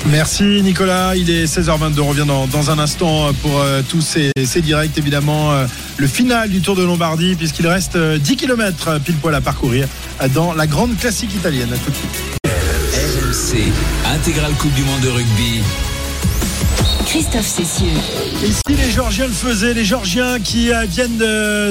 Merci 0.06 0.62
Nicolas, 0.62 1.14
il 1.14 1.30
est 1.30 1.44
16h22, 1.44 2.01
on 2.01 2.06
revient 2.06 2.24
dans, 2.26 2.47
dans 2.47 2.70
un 2.70 2.78
instant 2.78 3.32
pour 3.42 3.60
euh, 3.60 3.82
tous 3.88 4.01
ces, 4.01 4.32
ces 4.47 4.62
directs 4.62 4.97
évidemment 4.97 5.52
euh, 5.52 5.66
le 5.98 6.06
final 6.06 6.48
du 6.48 6.62
Tour 6.62 6.74
de 6.74 6.82
Lombardie 6.82 7.34
puisqu'il 7.34 7.66
reste 7.66 7.97
euh, 7.97 8.16
10 8.18 8.36
km 8.36 8.98
pile 9.05 9.16
poil 9.16 9.34
à 9.34 9.42
parcourir 9.42 9.86
euh, 10.22 10.28
dans 10.28 10.55
la 10.55 10.66
grande 10.66 10.97
classique 10.98 11.34
italienne. 11.34 11.70
À 11.72 11.76
tout 11.76 11.90
de 11.90 11.97
suite. 11.97 12.40
RMC, 12.94 13.72
intégrale 14.14 14.52
Coupe 14.55 14.72
du 14.74 14.82
Monde 14.82 15.01
de 15.01 15.10
rugby. 15.10 15.60
Christophe 17.10 17.44
Cessieux. 17.44 17.88
Ici, 18.44 18.60
les 18.68 18.88
Georgiens 18.88 19.26
le 19.26 19.32
faisaient, 19.32 19.74
les 19.74 19.84
Georgiens 19.84 20.38
qui 20.38 20.72
euh, 20.72 20.84
viennent 20.88 21.18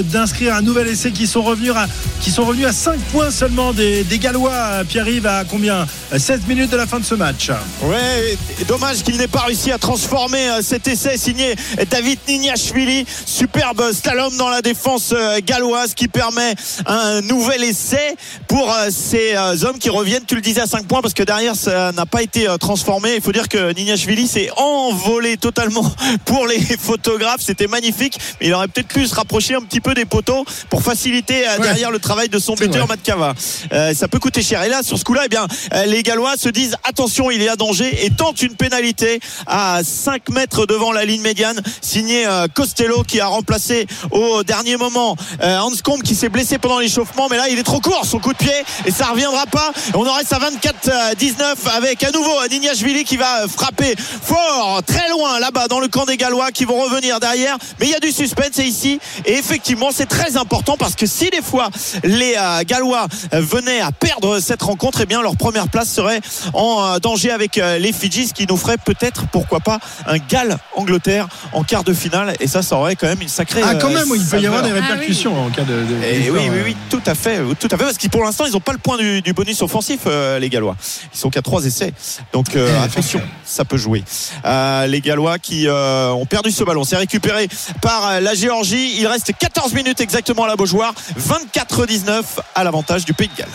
d'inscrire 0.04 0.54
un 0.54 0.62
nouvel 0.62 0.90
essai, 0.90 1.12
qui 1.12 1.28
sont 1.28 1.42
revenus 1.42 1.72
à, 1.74 1.88
qui 2.20 2.30
sont 2.30 2.44
revenus 2.44 2.68
à 2.68 2.74
5 2.74 3.00
points 3.14 3.32
seulement 3.32 3.72
des, 3.72 4.04
des 4.04 4.20
Gallois. 4.20 4.52
Euh, 4.52 4.84
Pierre-Yves 4.84 5.26
à 5.26 5.46
combien? 5.46 5.88
Euh, 6.12 6.20
16 6.20 6.42
minutes 6.46 6.70
de 6.72 6.76
la 6.76 6.86
fin 6.86 7.00
de 7.00 7.06
ce 7.06 7.16
match. 7.16 7.52
Ouais, 7.84 8.38
et 8.60 8.66
dommage 8.66 9.02
qu'il 9.04 9.16
n'ait 9.16 9.30
pas 9.30 9.44
réussi 9.44 9.72
à 9.72 9.78
transformer 9.78 10.50
euh, 10.50 10.62
cet 10.62 10.90
essai 10.90 11.18
signé 11.18 11.56
David 11.90 12.20
Nignashvili. 12.28 13.06
Superbe 13.26 13.94
slalom 13.94 14.36
dans 14.36 14.50
la 14.50 14.62
défense 14.62 15.14
euh, 15.14 15.40
galloise 15.42 15.94
qui 15.94 16.10
permet 16.10 16.54
un 16.86 17.22
nouvel 17.22 17.64
essai 17.64 18.16
pour 18.50 18.74
euh, 18.74 18.90
ces 18.90 19.36
euh, 19.36 19.56
hommes 19.64 19.78
qui 19.78 19.90
reviennent, 19.90 20.26
tu 20.28 20.36
le 20.36 20.42
disais, 20.42 20.62
à 20.62 20.66
5 20.66 20.86
points 20.88 21.02
parce 21.02 21.14
que 21.14 21.24
derrière 21.24 21.56
ça 21.56 21.92
n'a 21.92 22.06
pas 22.06 22.24
été 22.24 22.50
euh, 22.50 22.58
transformé. 22.58 23.16
Il 23.16 23.22
faut 23.22 23.32
dire 23.32 23.48
que 23.48 23.72
Nignashvili 23.74 24.28
s'est 24.28 24.50
envolé 24.58 25.29
totalement 25.38 25.90
pour 26.26 26.48
les 26.48 26.60
photographes. 26.60 27.42
C'était 27.42 27.68
magnifique, 27.68 28.18
mais 28.40 28.48
il 28.48 28.54
aurait 28.54 28.68
peut-être 28.68 28.88
pu 28.88 29.08
se 29.08 29.16
rapprocher 29.16 29.56
un 29.56 29.62
petit 29.62 29.82
peu 29.82 29.94
des 29.94 30.06
poteaux 30.06 30.46
pour 30.70 30.84
faciliter 30.84 31.48
euh, 31.48 31.58
derrière 31.60 31.92
le 31.92 32.00
travail 32.00 32.30
de 32.30 32.40
son 32.40 32.56
buteur 32.56 32.88
Matt 32.88 33.02
Cava. 33.04 33.34
Euh, 33.72 33.94
ça 33.94 34.08
peut 34.08 34.20
coûter 34.20 34.42
cher. 34.42 34.64
Et 34.64 34.70
là, 34.70 34.84
sur 34.84 34.98
ce 34.98 35.04
coup-là, 35.04 35.24
eh 35.26 35.30
bien, 35.30 35.48
euh, 35.74 35.86
les 35.86 36.04
Gallois 36.04 36.36
se 36.38 36.50
disent 36.50 36.76
attention, 36.84 37.32
il 37.32 37.42
est 37.42 37.50
à 37.50 37.56
danger 37.56 38.06
et 38.06 38.10
tentent 38.10 38.42
une 38.42 38.56
pénalité 38.56 39.20
à 39.48 39.82
5 39.84 40.30
mètres 40.30 40.66
devant 40.66 40.92
la 40.92 41.06
ligne 41.06 41.22
médiane, 41.22 41.62
signé 41.82 42.26
euh, 42.26 42.48
Costello 42.54 43.04
qui 43.04 43.20
a 43.20 43.28
remplacé 43.28 43.88
au 44.12 44.44
dernier 44.44 44.78
moment 44.78 45.16
euh, 45.42 45.60
Hans 45.60 45.72
Combe 45.84 46.02
qui 46.02 46.16
s'est 46.16 46.30
blessé 46.30 46.58
pendant 46.58 46.80
l'échauffement, 46.80 47.28
mais 47.30 47.38
là, 47.38 47.50
il 47.50 47.60
est 47.60 47.64
trop 47.64 47.80
court 47.80 48.06
son 48.06 48.20
coup 48.20 48.34
de 48.34 48.38
pied 48.38 48.54
et 48.86 48.92
ça 48.92 49.08
reviendra 49.08 49.46
pas. 49.46 49.72
On 49.94 50.06
en 50.06 50.14
reste 50.14 50.34
à 50.34 50.40
24-19 50.40 51.70
avec 51.76 52.04
à 52.04 52.12
nouveau 52.12 52.32
Nignashvili 52.50 53.04
qui 53.04 53.18
va 53.18 53.48
frapper 53.48 53.96
fort, 53.98 54.82
très 54.86 55.10
loin 55.10 55.19
là-bas 55.40 55.68
dans 55.68 55.80
le 55.80 55.88
camp 55.88 56.06
des 56.06 56.18
Gallois 56.18 56.52
qui 56.52 56.66
vont 56.66 56.80
revenir 56.82 57.20
derrière. 57.20 57.58
Mais 57.80 57.88
il 57.88 57.92
y 57.92 57.96
a 57.96 58.00
du 58.00 58.12
suspense 58.12 58.58
ici 58.58 59.00
et 59.26 59.34
effectivement, 59.34 59.90
c'est 59.94 60.06
très 60.06 60.38
important 60.38 60.76
parce 60.78 60.96
que 60.96 61.06
si 61.06 61.30
des 61.30 61.42
fois 61.42 61.70
les 62.04 62.36
euh, 62.38 62.62
Gallois 62.66 63.08
euh, 63.34 63.42
venaient 63.42 63.82
à 63.82 63.92
perdre 63.92 64.40
cette 64.40 64.62
rencontre, 64.62 65.02
eh 65.02 65.06
bien 65.06 65.22
leur 65.22 65.36
première 65.36 65.68
place 65.68 65.90
serait 65.90 66.22
en 66.54 66.84
euh, 66.96 67.00
danger 67.00 67.32
avec 67.32 67.56
les 67.58 67.92
Fidji, 67.94 68.28
ce 68.28 68.34
qui 68.34 68.46
nous 68.48 68.58
ferait 68.58 68.78
peut-être, 68.78 69.28
pourquoi 69.32 69.60
pas, 69.60 69.80
un 70.06 70.18
Galles-Angleterre 70.18 71.28
en 71.54 71.64
quart 71.64 71.84
de 71.84 71.94
finale. 71.94 72.36
Et 72.40 72.48
ça, 72.48 72.62
ça 72.62 72.76
aurait 72.78 72.96
quand 72.96 73.08
même 73.08 73.22
une 73.22 73.28
sacrée. 73.28 73.62
Ah, 73.64 73.76
quand 73.76 73.90
même, 73.90 74.08
il 74.16 74.24
peut 74.26 74.40
y 74.40 74.46
avoir 74.48 74.64
des 74.64 74.70
saveur. 74.70 74.84
répercussions 74.90 75.46
en 75.46 75.50
cas 75.50 75.64
de. 75.64 75.74
de- 75.84 76.04
Et 76.04 76.30
oui, 76.30 76.42
oui, 76.52 76.60
oui, 76.66 76.78
tout 76.90 77.02
à 77.06 77.16
fait, 77.16 77.40
tout 77.60 77.68
à 77.72 77.78
fait, 77.78 77.84
parce 77.84 77.98
que 77.98 78.08
pour 78.08 78.24
l'instant, 78.24 78.46
ils 78.46 78.54
n'ont 78.54 78.60
pas 78.60 78.72
le 78.72 78.78
point 78.78 78.98
du, 78.98 79.22
du 79.22 79.34
bonus 79.34 79.62
offensif, 79.62 80.02
euh, 80.08 80.40
les 80.40 80.50
Gallois. 80.50 80.76
Ils 81.14 81.18
sont 81.20 81.30
qu'à 81.30 81.42
trois 81.42 81.66
essais, 81.66 81.94
donc 82.34 82.56
euh, 82.56 82.70
Eh, 82.80 82.84
attention, 82.84 83.22
ça 83.46 83.66
peut 83.66 83.78
jouer. 83.78 84.04
Euh, 84.46 84.88
les 84.88 85.02
Gallois 85.10 85.40
qui 85.40 85.68
euh, 85.68 86.12
ont 86.12 86.28
perdu 86.28 86.52
ce 86.52 86.64
ballon, 86.64 86.84
c'est 86.84 86.96
récupéré 86.98 87.50
par 87.82 88.08
euh, 88.08 88.20
la 88.20 88.36
Géorgie. 88.36 88.94
Il 89.00 89.08
reste 89.08 89.32
14 89.40 89.74
minutes 89.74 90.02
exactement 90.02 90.44
à 90.44 90.48
la 90.48 90.56
Beaujoire, 90.56 90.94
24-19 91.20 92.22
à 92.54 92.64
l'avantage 92.64 93.06
du 93.06 93.14
Pays 93.14 93.28
de 93.30 93.36
Galles. 93.40 93.50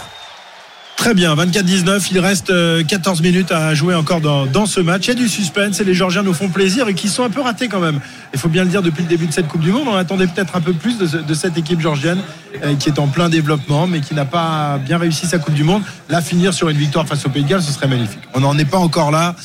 Très 0.97 1.13
bien, 1.15 1.35
24-19, 1.37 2.07
il 2.13 2.19
reste 2.21 2.51
euh, 2.51 2.83
14 2.85 3.21
minutes 3.21 3.53
à 3.53 3.75
jouer 3.75 3.95
encore 3.95 4.21
dans, 4.21 4.47
dans 4.47 4.65
ce 4.67 4.81
match. 4.81 5.03
Il 5.07 5.09
y 5.09 5.11
a 5.11 5.15
du 5.15 5.29
suspense 5.29 5.79
et 5.81 5.85
les 5.85 5.93
Georgiens 5.95 6.23
nous 6.23 6.33
font 6.35 6.49
plaisir 6.49 6.89
et 6.89 6.95
qui 6.95 7.09
sont 7.09 7.25
un 7.25 7.31
peu 7.31 7.41
ratés 7.41 7.69
quand 7.69 7.81
même. 7.81 8.01
Il 8.33 8.39
faut 8.41 8.49
bien 8.49 8.65
le 8.65 8.71
dire 8.71 8.81
depuis 8.83 9.03
le 9.03 9.09
début 9.09 9.27
de 9.27 9.33
cette 9.33 9.47
Coupe 9.49 9.61
du 9.61 9.71
Monde, 9.73 9.87
on 9.89 9.97
attendait 9.97 10.27
peut-être 10.29 10.57
un 10.57 10.61
peu 10.61 10.73
plus 10.73 10.97
de, 10.99 11.07
ce- 11.07 11.17
de 11.19 11.35
cette 11.35 11.57
équipe 11.59 11.81
georgienne 11.81 12.21
euh, 12.65 12.75
qui 12.77 12.89
est 12.89 12.99
en 12.99 13.07
plein 13.09 13.29
développement 13.29 13.87
mais 13.87 14.01
qui 14.01 14.15
n'a 14.15 14.25
pas 14.25 14.79
bien 14.79 14.99
réussi 14.99 15.27
sa 15.27 15.39
Coupe 15.39 15.55
du 15.55 15.65
Monde. 15.65 15.83
Là, 16.09 16.21
finir 16.21 16.53
sur 16.55 16.69
une 16.69 16.79
victoire 16.79 17.07
face 17.07 17.25
au 17.27 17.29
Pays 17.29 17.43
de 17.45 17.49
Galles, 17.49 17.63
ce 17.63 17.73
serait 17.73 17.89
magnifique. 17.89 18.23
On 18.33 18.41
n'en 18.41 18.57
est 18.57 18.65
pas 18.65 18.79
encore 18.79 19.11
là 19.11 19.35
euh, 19.39 19.43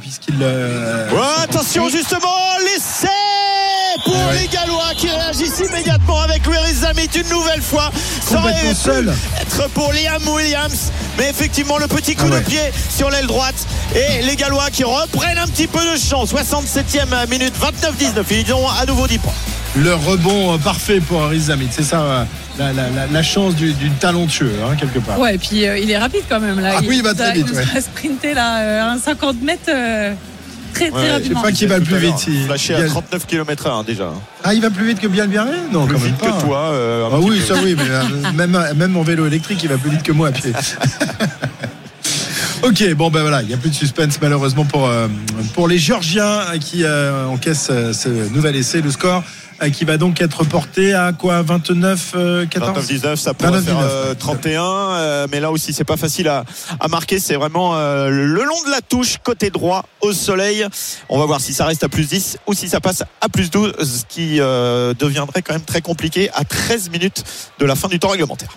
puisqu'il... 0.00 0.34
euh, 0.42 1.08
attention 1.42 1.88
justement, 1.88 2.28
l'essai 2.64 3.08
pour 4.04 4.14
les 4.32 4.46
Gallois 4.48 4.92
qui 4.96 5.08
réagissent 5.08 5.60
immédiatement 5.60 6.20
avec 6.22 6.44
Louis 6.46 6.72
Zamit 6.72 7.08
une 7.14 7.28
nouvelle 7.28 7.62
fois. 7.62 7.90
Ça 8.24 8.38
aurait 8.38 8.74
seul. 8.74 9.12
être 9.40 9.68
pour 9.70 9.92
Liam 9.92 10.26
Williams, 10.28 10.92
mais 11.16 11.28
effectivement 11.30 11.78
le 11.78 11.88
petit 11.88 12.14
coup 12.14 12.26
Ah 12.28 12.34
ouais. 12.34 12.40
de 12.40 12.44
pied 12.46 12.60
sur 12.96 13.10
l'aile 13.10 13.26
droite 13.26 13.56
et 13.94 14.22
les 14.22 14.36
Gallois 14.36 14.70
qui 14.70 14.84
reprennent 14.84 15.38
un 15.38 15.46
petit 15.48 15.66
peu 15.66 15.80
de 15.92 15.96
chance. 15.98 16.32
67e 16.32 17.28
minute, 17.28 17.54
29-19, 17.60 18.24
ils 18.30 18.52
ont 18.52 18.68
à 18.68 18.86
nouveau 18.86 19.06
10 19.06 19.18
points. 19.18 19.32
Le 19.76 19.94
rebond 19.94 20.54
euh, 20.54 20.58
parfait 20.58 21.00
pour 21.00 21.22
Aris 21.24 21.40
Zamit, 21.40 21.68
c'est 21.70 21.82
ça 21.84 22.00
euh, 22.00 22.24
la, 22.58 22.72
la- 22.72 22.90
la- 22.90 23.06
la 23.06 23.22
chance 23.22 23.54
du, 23.54 23.72
du 23.72 23.90
talentueux, 23.90 24.52
hein, 24.64 24.74
quelque 24.78 24.98
part. 24.98 25.18
Ouais, 25.18 25.36
et 25.36 25.38
puis 25.38 25.66
euh, 25.66 25.78
il 25.78 25.90
est 25.90 25.98
rapide 25.98 26.22
quand 26.28 26.40
même 26.40 26.60
là. 26.60 26.74
Ah 26.76 26.80
oui, 26.86 26.96
il 26.98 27.02
va 27.02 27.14
très 27.14 27.24
a- 27.24 27.32
vite, 27.32 27.46
Il 27.50 27.56
ouais. 27.56 27.64
a 27.76 27.80
sprinté 27.80 28.34
là, 28.34 28.60
euh, 28.60 28.92
un 28.94 28.98
50 28.98 29.40
mètres 29.42 29.62
euh, 29.68 30.12
très 30.74 30.90
très 30.90 31.12
rapidement. 31.12 31.42
pas 31.42 31.52
qui 31.52 31.66
va 31.66 31.78
le 31.78 31.84
plus 31.84 31.98
vite. 31.98 32.18
si- 32.18 32.44
Flashé 32.46 32.74
à 32.74 32.78
Biel- 32.78 32.88
39 32.90 33.26
km 33.26 33.68
h 33.68 33.84
déjà. 33.86 34.10
Ah, 34.44 34.54
il 34.54 34.60
va 34.60 34.70
plus 34.70 34.86
vite 34.86 35.00
que 35.00 35.06
Bielbiaré 35.06 35.50
Non, 35.72 35.86
Plus 35.86 35.94
quand 35.94 36.00
même 36.00 36.08
vite 36.12 36.18
pas. 36.20 36.32
que 36.32 36.40
toi. 36.42 36.58
euh, 36.72 37.08
Ah 37.12 37.18
oui, 37.20 37.38
peu. 37.40 37.54
ça 37.54 37.60
oui, 37.62 37.74
mais 37.76 37.88
euh, 37.88 38.32
même, 38.34 38.58
même 38.76 38.90
mon 38.90 39.02
vélo 39.02 39.26
électrique, 39.26 39.60
il 39.62 39.68
va 39.68 39.78
plus 39.78 39.90
vite 39.90 40.02
que 40.02 40.12
moi 40.12 40.28
à 40.28 40.32
pied. 40.32 40.52
ok, 42.62 42.94
bon 42.94 43.10
ben 43.10 43.22
voilà, 43.22 43.42
il 43.42 43.48
n'y 43.48 43.54
a 43.54 43.56
plus 43.56 43.70
de 43.70 43.74
suspense 43.74 44.18
malheureusement 44.20 44.64
pour, 44.64 44.86
euh, 44.88 45.08
pour 45.54 45.68
les 45.68 45.78
Géorgiens 45.78 46.24
euh, 46.24 46.58
qui 46.58 46.84
euh, 46.84 47.26
encaissent 47.26 47.68
euh, 47.70 47.92
ce 47.92 48.08
nouvel 48.32 48.56
essai. 48.56 48.80
Le 48.80 48.90
score 48.90 49.22
qui 49.72 49.84
va 49.84 49.96
donc 49.96 50.20
être 50.20 50.44
porté 50.44 50.94
à 50.94 51.12
quoi 51.12 51.42
29 51.42 52.12
euh, 52.14 52.46
14 52.46 52.90
29-19, 52.90 53.16
ça 53.16 53.34
pourrait 53.34 53.58
29-19, 53.58 53.62
faire 53.62 53.78
euh, 53.80 54.08
ouais. 54.10 54.14
31, 54.16 54.62
euh, 54.62 55.26
mais 55.30 55.40
là 55.40 55.50
aussi 55.50 55.72
c'est 55.72 55.84
pas 55.84 55.96
facile 55.96 56.28
à, 56.28 56.44
à 56.78 56.88
marquer. 56.88 57.18
C'est 57.18 57.34
vraiment 57.34 57.76
euh, 57.76 58.08
le 58.08 58.44
long 58.44 58.62
de 58.66 58.70
la 58.70 58.80
touche, 58.80 59.16
côté 59.22 59.50
droit, 59.50 59.84
au 60.00 60.12
soleil. 60.12 60.64
On 61.08 61.18
va 61.18 61.26
voir 61.26 61.40
si 61.40 61.52
ça 61.52 61.64
reste 61.66 61.82
à 61.84 61.88
plus 61.88 62.08
10 62.08 62.38
ou 62.46 62.54
si 62.54 62.68
ça 62.68 62.80
passe 62.80 63.02
à 63.20 63.28
plus 63.28 63.50
12, 63.50 63.74
ce 63.78 64.04
qui 64.08 64.40
euh, 64.40 64.94
deviendrait 64.94 65.42
quand 65.42 65.54
même 65.54 65.62
très 65.62 65.80
compliqué 65.80 66.30
à 66.34 66.44
13 66.44 66.90
minutes 66.90 67.24
de 67.58 67.66
la 67.66 67.74
fin 67.74 67.88
du 67.88 67.98
temps 67.98 68.08
réglementaire. 68.08 68.56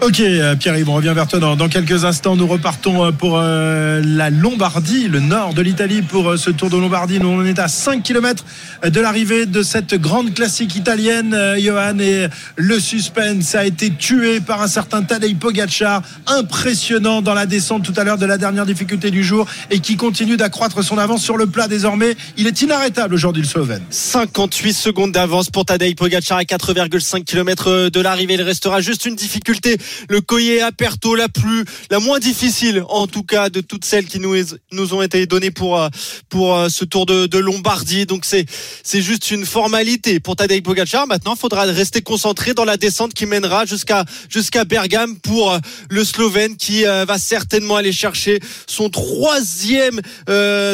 Ok, 0.00 0.20
euh, 0.20 0.56
Pierre-Yves, 0.56 0.88
on 0.88 0.94
revient 0.94 1.12
vers 1.14 1.26
toi 1.26 1.38
dans, 1.38 1.56
dans 1.56 1.68
quelques 1.68 2.04
instants. 2.04 2.36
Nous 2.36 2.46
repartons 2.46 3.04
euh, 3.06 3.12
pour 3.12 3.38
euh, 3.38 4.02
la 4.04 4.28
Lombardie, 4.28 5.08
le 5.08 5.20
nord 5.20 5.54
de 5.54 5.62
l'Italie, 5.62 6.02
pour 6.02 6.30
euh, 6.30 6.36
ce 6.36 6.50
Tour 6.50 6.68
de 6.68 6.76
Lombardie. 6.76 7.20
Nous, 7.20 7.28
on 7.28 7.44
est 7.44 7.58
à 7.58 7.68
5 7.68 8.02
km 8.02 8.44
de 8.84 9.00
l'arrivée 9.00 9.46
de 9.46 9.62
cette 9.62 9.94
grande 9.94 10.34
classique 10.34 10.74
italienne, 10.76 11.32
euh, 11.32 11.58
Johan. 11.58 11.98
Et 12.00 12.26
le 12.56 12.80
suspense 12.80 13.54
a 13.54 13.64
été 13.64 13.90
tué 13.90 14.40
par 14.40 14.60
un 14.62 14.66
certain 14.66 15.02
Tadej 15.02 15.36
Pogacar, 15.36 16.02
impressionnant 16.26 17.22
dans 17.22 17.34
la 17.34 17.46
descente 17.46 17.82
tout 17.84 17.94
à 17.96 18.04
l'heure 18.04 18.18
de 18.18 18.26
la 18.26 18.36
dernière 18.36 18.66
difficulté 18.66 19.10
du 19.10 19.22
jour 19.22 19.46
et 19.70 19.78
qui 19.78 19.96
continue 19.96 20.36
d'accroître 20.36 20.82
son 20.82 20.98
avance 20.98 21.22
sur 21.22 21.36
le 21.36 21.46
plat 21.46 21.68
désormais. 21.68 22.16
Il 22.36 22.46
est 22.46 22.60
inarrêtable 22.62 23.14
aujourd'hui, 23.14 23.42
le 23.42 23.48
Slovène. 23.48 23.82
58 23.90 24.72
secondes 24.72 25.12
d'avance 25.12 25.50
pour 25.50 25.64
Tadej 25.64 25.94
Pogacar 25.94 26.38
à 26.38 26.42
4,5 26.42 27.24
km 27.24 27.88
de 27.88 28.00
l'arrivée. 28.00 28.34
Il 28.34 28.42
restera 28.42 28.80
juste 28.80 29.06
une 29.06 29.14
difficulté. 29.14 29.78
Le 30.08 30.20
Coyer 30.20 30.62
Aperto, 30.62 31.14
la 31.14 31.28
plus, 31.28 31.64
la 31.90 31.98
moins 31.98 32.18
difficile, 32.18 32.84
en 32.88 33.06
tout 33.06 33.22
cas, 33.22 33.48
de 33.48 33.60
toutes 33.60 33.84
celles 33.84 34.06
qui 34.06 34.20
nous, 34.20 34.94
ont 34.94 35.02
été 35.02 35.26
données 35.26 35.50
pour, 35.50 35.80
euh, 35.80 35.88
pour 36.28 36.56
euh, 36.56 36.68
ce 36.68 36.84
tour 36.84 37.06
de, 37.06 37.38
Lombardie. 37.38 38.06
Donc 38.06 38.24
c'est, 38.24 38.46
c'est 38.82 39.02
juste 39.02 39.30
une 39.30 39.44
formalité 39.44 40.20
pour 40.20 40.36
Tadej 40.36 40.62
Pogacar. 40.62 41.06
Maintenant, 41.06 41.34
il 41.34 41.38
faudra 41.38 41.64
rester 41.64 42.00
concentré 42.00 42.54
dans 42.54 42.64
la 42.64 42.76
descente 42.76 43.12
qui 43.12 43.26
mènera 43.26 43.66
jusqu'à, 43.66 44.04
jusqu'à 44.30 44.64
Bergame 44.64 45.18
pour 45.18 45.52
euh, 45.52 45.58
le 45.90 46.04
Slovène 46.04 46.56
qui 46.56 46.84
va 46.84 47.18
certainement 47.18 47.76
aller 47.76 47.92
chercher 47.92 48.40
son 48.66 48.88
troisième 48.88 50.00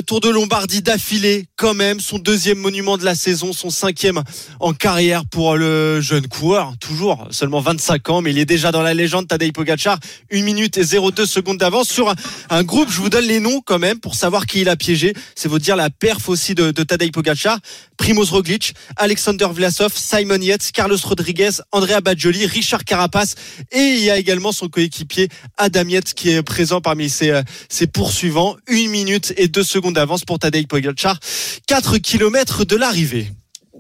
tour 0.07 0.21
de 0.21 0.29
Lombardie 0.29 0.83
d'affilée, 0.83 1.47
quand 1.57 1.75
même, 1.75 2.01
son 2.01 2.19
deuxième 2.19 2.59
monument 2.59 2.99
de 2.99 3.05
la 3.05 3.15
saison, 3.15 3.53
son 3.53 3.71
cinquième 3.71 4.23
en 4.61 4.73
carrière 4.73 5.25
pour 5.31 5.57
le 5.57 6.01
jeune 6.01 6.27
coureur, 6.27 6.75
toujours 6.81 7.27
seulement 7.31 7.61
25 7.61 8.09
ans, 8.11 8.23
mais 8.23 8.31
il 8.31 8.39
est 8.39 8.45
déjà 8.45 8.73
dans 8.73 8.83
la 8.83 8.95
légende 9.01 9.29
Tadej 9.29 9.53
Pogacar, 9.53 9.99
1 10.33 10.43
minute 10.43 10.77
et 10.77 10.85
02 10.85 11.27
secondes 11.27 11.59
d'avance 11.59 11.89
sur 11.89 12.15
un, 12.51 12.63
groupe, 12.63 12.91
je 12.91 13.01
vous 13.01 13.09
donne 13.09 13.25
les 13.25 13.41
noms 13.41 13.61
quand 13.65 13.79
même 13.79 13.99
pour 13.99 14.15
savoir 14.15 14.47
qui 14.47 14.61
il 14.61 14.69
a 14.69 14.77
piégé, 14.77 15.15
c'est 15.35 15.49
vous 15.49 15.59
dire 15.59 15.77
la 15.77 15.91
perf 15.91 16.29
aussi 16.29 16.55
de, 16.55 16.71
de 16.71 16.83
Tadej 16.83 17.11
Pogacar, 17.11 17.59
Primoz 17.97 18.31
Roglic, 18.31 18.75
Alexander 18.97 19.49
Vlasov, 19.53 19.93
Simon 19.95 20.41
Yates, 20.41 20.71
Carlos 20.73 20.99
Rodriguez, 21.03 21.51
Andrea 21.73 22.01
Bajoli, 22.01 22.47
Richard 22.47 22.85
Carapace 22.85 23.35
et 23.73 23.81
il 23.81 24.01
y 24.05 24.11
a 24.11 24.19
également 24.19 24.53
son 24.53 24.69
coéquipier 24.69 25.29
Adam 25.57 25.89
Yates 25.89 26.15
qui 26.15 26.31
est 26.31 26.43
présent 26.43 26.81
parmi 26.81 27.09
ses, 27.09 27.41
ses 27.69 27.87
poursuivants, 27.87 28.57
1 28.69 28.89
minute 28.89 29.33
et 29.37 29.49
2 29.49 29.63
secondes 29.63 29.95
d'avance 29.95 30.25
pour 30.25 30.39
Tadej 30.39 30.67
Pogacar, 30.67 31.19
4 31.67 31.99
km 31.99 32.65
de 32.65 32.77
l'arrivée. 32.77 33.33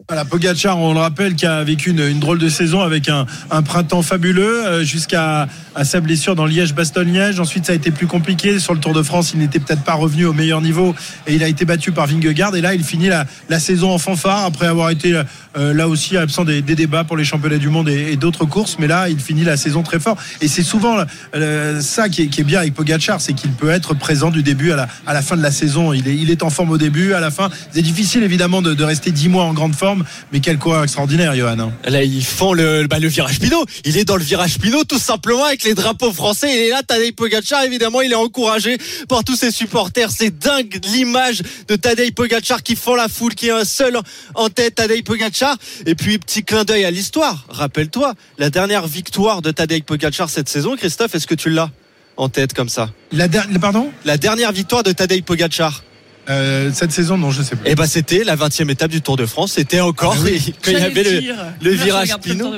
Voilà, 0.09 0.25
Pogacar, 0.25 0.79
on 0.79 0.93
le 0.93 1.01
rappelle, 1.01 1.35
qui 1.35 1.47
a 1.47 1.63
vécu 1.65 1.91
une, 1.91 2.19
drôle 2.21 2.39
de 2.39 2.49
saison 2.49 2.81
avec 2.81 3.09
un, 3.09 3.27
printemps 3.63 4.03
fabuleux 4.03 4.67
euh, 4.67 4.85
jusqu'à 4.85 5.49
sa 5.83 6.01
blessure 6.01 6.35
dans 6.35 6.47
Liège-Bastogne-Liège. 6.47 7.41
Ensuite, 7.41 7.67
ça 7.67 7.73
a 7.73 7.75
été 7.75 7.91
plus 7.91 8.07
compliqué. 8.07 8.59
Sur 8.59 8.75
le 8.75 8.81
Tour 8.81 8.93
de 8.93 9.03
France, 9.03 9.33
il 9.35 9.41
n'était 9.41 9.59
peut-être 9.59 9.83
pas 9.83 9.95
revenu 9.95 10.27
au 10.27 10.33
meilleur 10.33 10.61
niveau 10.61 10.95
et 11.27 11.35
il 11.35 11.43
a 11.43 11.49
été 11.49 11.65
battu 11.65 11.93
par 11.93 12.07
Vingegaard. 12.07 12.55
Et 12.57 12.61
là, 12.61 12.75
il 12.75 12.85
finit 12.85 13.09
la, 13.09 13.27
saison 13.61 13.91
en 13.93 13.99
fanfare 13.99 14.45
après 14.45 14.67
avoir 14.67 14.91
été 14.91 15.21
euh, 15.57 15.75
là 15.75 15.89
aussi 15.89 16.17
absent 16.17 16.45
des, 16.45 16.63
débats 16.63 17.05
pour 17.05 17.17
les 17.17 17.25
championnats 17.25 17.59
du 17.59 17.69
monde 17.69 17.89
et, 17.89 18.17
d'autres 18.17 18.47
courses. 18.47 18.77
Mais 18.79 18.87
là, 18.87 19.09
il 19.09 19.19
finit 19.19 19.45
la 19.45 19.57
saison 19.57 19.83
très 19.83 20.01
fort. 20.01 20.17
Et 20.41 20.49
c'est 20.49 20.63
souvent 20.63 20.99
euh, 21.35 21.81
ça 21.81 22.09
qui 22.09 22.23
est, 22.23 22.43
bien 22.43 22.61
avec 22.61 22.75
Pogacar, 22.75 23.21
c'est 23.21 23.33
qu'il 23.33 23.51
peut 23.51 23.71
être 23.71 23.95
présent 23.95 24.31
du 24.31 24.43
début 24.43 24.73
à 24.73 24.87
la, 25.07 25.23
fin 25.23 25.37
de 25.37 25.43
la 25.43 25.51
saison. 25.53 25.93
Il 25.93 26.31
est, 26.31 26.43
en 26.43 26.51
forme 26.51 26.71
au 26.71 26.79
début, 26.79 27.13
à 27.13 27.21
la 27.21 27.31
fin. 27.31 27.51
C'est 27.71 27.83
difficile 27.83 28.23
évidemment 28.23 28.63
de, 28.63 28.75
de 28.75 28.85
rester 28.85 29.11
dix 29.11 29.29
mois 29.29 29.45
en 29.45 29.53
grande 29.53 29.75
forme 29.75 30.00
mais 30.33 30.41
quel 30.41 30.59
coureur 30.59 30.85
extraordinaire, 30.85 31.35
Johan. 31.35 31.59
Hein. 31.59 31.73
Là, 31.85 32.03
ils 32.03 32.25
font 32.25 32.53
le, 32.53 32.87
bah, 32.87 32.99
le 32.99 33.09
virage 33.09 33.39
Pinot. 33.39 33.65
Il 33.85 33.97
est 33.97 34.05
dans 34.05 34.17
le 34.17 34.23
virage 34.23 34.59
Pinot, 34.59 34.85
tout 34.85 34.99
simplement, 34.99 35.45
avec 35.45 35.65
les 35.65 35.75
drapeaux 35.75 36.13
français. 36.13 36.49
Il 36.53 36.67
est 36.67 36.71
là, 36.71 36.83
Tadej 36.83 37.13
Pogacar, 37.13 37.63
évidemment, 37.65 38.01
il 38.01 38.13
est 38.13 38.17
encouragé 38.17 38.79
par 39.09 39.25
tous 39.25 39.37
ses 39.37 39.51
supporters. 39.51 40.11
C'est 40.11 40.37
dingue 40.39 40.81
l'image 40.93 41.43
de 41.69 41.77
Tadej 41.77 42.13
Pogacar 42.13 42.63
qui 42.63 42.77
font 42.77 42.95
la 42.95 43.09
foule, 43.09 43.35
qui 43.35 43.49
est 43.49 43.53
un 43.53 43.65
seul 43.65 43.99
en 44.35 44.49
tête, 44.49 44.77
Tadej 44.77 45.03
Pogacar. 45.03 45.57
Et 45.87 45.95
puis, 45.95 46.19
petit 46.19 46.45
clin 46.45 46.65
d'œil 46.65 46.85
à 46.85 46.91
l'histoire. 46.91 47.47
Rappelle-toi, 47.49 48.15
la 48.39 48.51
dernière 48.51 48.87
victoire 48.87 49.43
de 49.43 49.51
Tadej 49.51 49.83
Pogacar 49.83 50.31
cette 50.31 50.49
saison, 50.49 50.77
Christophe, 50.77 51.15
est-ce 51.15 51.27
que 51.27 51.35
tu 51.35 51.51
l'as 51.51 51.71
en 52.17 52.29
tête 52.29 52.55
comme 52.55 52.69
ça? 52.69 52.91
La 53.13 53.29
dernière, 53.29 53.61
pardon? 53.61 53.91
La 54.05 54.17
dernière 54.17 54.53
victoire 54.53 54.83
de 54.83 54.93
Tadej 54.93 55.23
Pogacar. 55.23 55.83
Euh, 56.29 56.71
cette 56.73 56.93
saison, 56.93 57.17
non, 57.17 57.31
je 57.31 57.43
sais 57.43 57.57
plus. 57.57 57.71
Et 57.71 57.75
bah, 57.75 57.87
c'était 57.87 58.25
la 58.25 58.37
20e 58.37 58.71
étape 58.71 58.91
du 58.91 59.01
Tour 59.01 59.17
de 59.17 59.27
France. 59.27 59.53
C'était 59.53 59.81
encore 59.81 60.15
ah, 60.17 60.23
oui. 60.25 60.55
quand 60.65 60.71
il 60.71 60.79
y 60.79 60.83
avait 60.83 61.03
le, 61.03 61.35
le 61.63 61.71
virage 61.71 62.15
Pinot. 62.23 62.53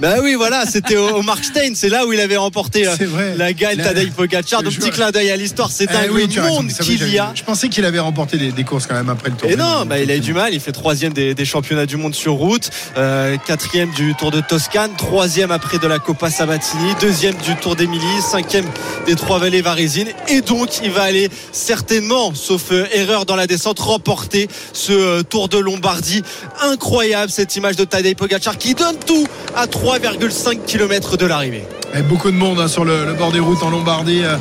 Bah 0.00 0.16
oui, 0.22 0.34
voilà, 0.34 0.64
c'était 0.66 0.96
au, 0.96 1.16
au 1.16 1.22
Markstein. 1.22 1.72
C'est 1.74 1.88
là 1.88 2.06
où 2.06 2.12
il 2.12 2.20
avait 2.20 2.36
remporté 2.36 2.84
vrai. 2.84 3.34
la 3.36 3.52
gagne 3.52 3.76
Tadej 3.78 4.10
Pogacar. 4.12 4.62
Donc, 4.62 4.74
petit 4.74 4.90
clin 4.90 5.10
d'œil 5.10 5.30
à 5.30 5.36
l'histoire. 5.36 5.70
C'est 5.70 5.88
ah, 5.90 6.00
un 6.00 6.08
oui, 6.08 6.26
monde 6.36 6.68
qu'il 6.68 7.08
y 7.08 7.18
a. 7.18 7.32
Je 7.34 7.42
pensais 7.42 7.68
qu'il 7.68 7.84
avait 7.84 8.00
remporté 8.00 8.38
des, 8.38 8.50
des, 8.50 8.64
courses 8.64 8.86
quand 8.86 8.94
même 8.94 9.10
après 9.10 9.30
le 9.30 9.36
Tour. 9.36 9.50
Et 9.50 9.56
non, 9.56 9.84
bah, 9.86 9.98
il 9.98 10.10
a 10.10 10.16
eu 10.16 10.20
du 10.20 10.32
mal. 10.32 10.54
Il 10.54 10.60
fait 10.60 10.72
troisième 10.72 11.12
des, 11.12 11.34
des 11.34 11.44
championnats 11.44 11.86
du 11.86 11.96
monde 11.96 12.14
sur 12.14 12.32
route, 12.32 12.70
euh, 12.96 13.36
quatrième 13.46 13.90
du 13.90 14.14
Tour 14.14 14.30
de 14.30 14.40
Toscane, 14.40 14.90
troisième 14.96 15.50
après 15.50 15.78
de 15.78 15.86
la 15.86 15.98
Coppa 15.98 16.30
Sabatini, 16.30 16.94
deuxième 17.00 17.34
du 17.36 17.54
Tour 17.56 17.76
d'Émilie, 17.76 18.20
cinquième 18.20 18.66
des 19.06 19.14
trois 19.14 19.38
vallées 19.38 19.62
varisines. 19.62 20.08
Et 20.28 20.40
donc, 20.40 20.80
il 20.82 20.90
va 20.90 21.02
aller 21.02 21.30
certainement, 21.52 22.34
sauf 22.34 22.72
euh, 22.72 22.86
erreur 23.02 23.26
dans 23.26 23.36
la 23.36 23.46
descente, 23.46 23.78
remporter 23.80 24.48
ce 24.72 24.92
euh, 24.92 25.22
Tour 25.22 25.48
de 25.48 25.58
Lombardie. 25.58 26.22
Incroyable 26.62 27.30
cette 27.30 27.54
image 27.56 27.76
de 27.76 27.84
Tadej 27.84 28.14
Pogacar 28.14 28.56
qui 28.56 28.74
donne 28.74 28.96
tout 29.06 29.26
à 29.54 29.66
3,5 29.66 30.64
km 30.64 31.16
de 31.16 31.26
l'arrivée. 31.26 31.64
Beaucoup 32.08 32.30
de 32.30 32.36
monde 32.36 32.58
hein, 32.58 32.68
sur 32.68 32.86
le, 32.86 33.12
bord 33.18 33.32
des 33.32 33.40
routes 33.40 33.62
en 33.62 33.68
Lombardie. 33.68 34.22
Euh, 34.24 34.36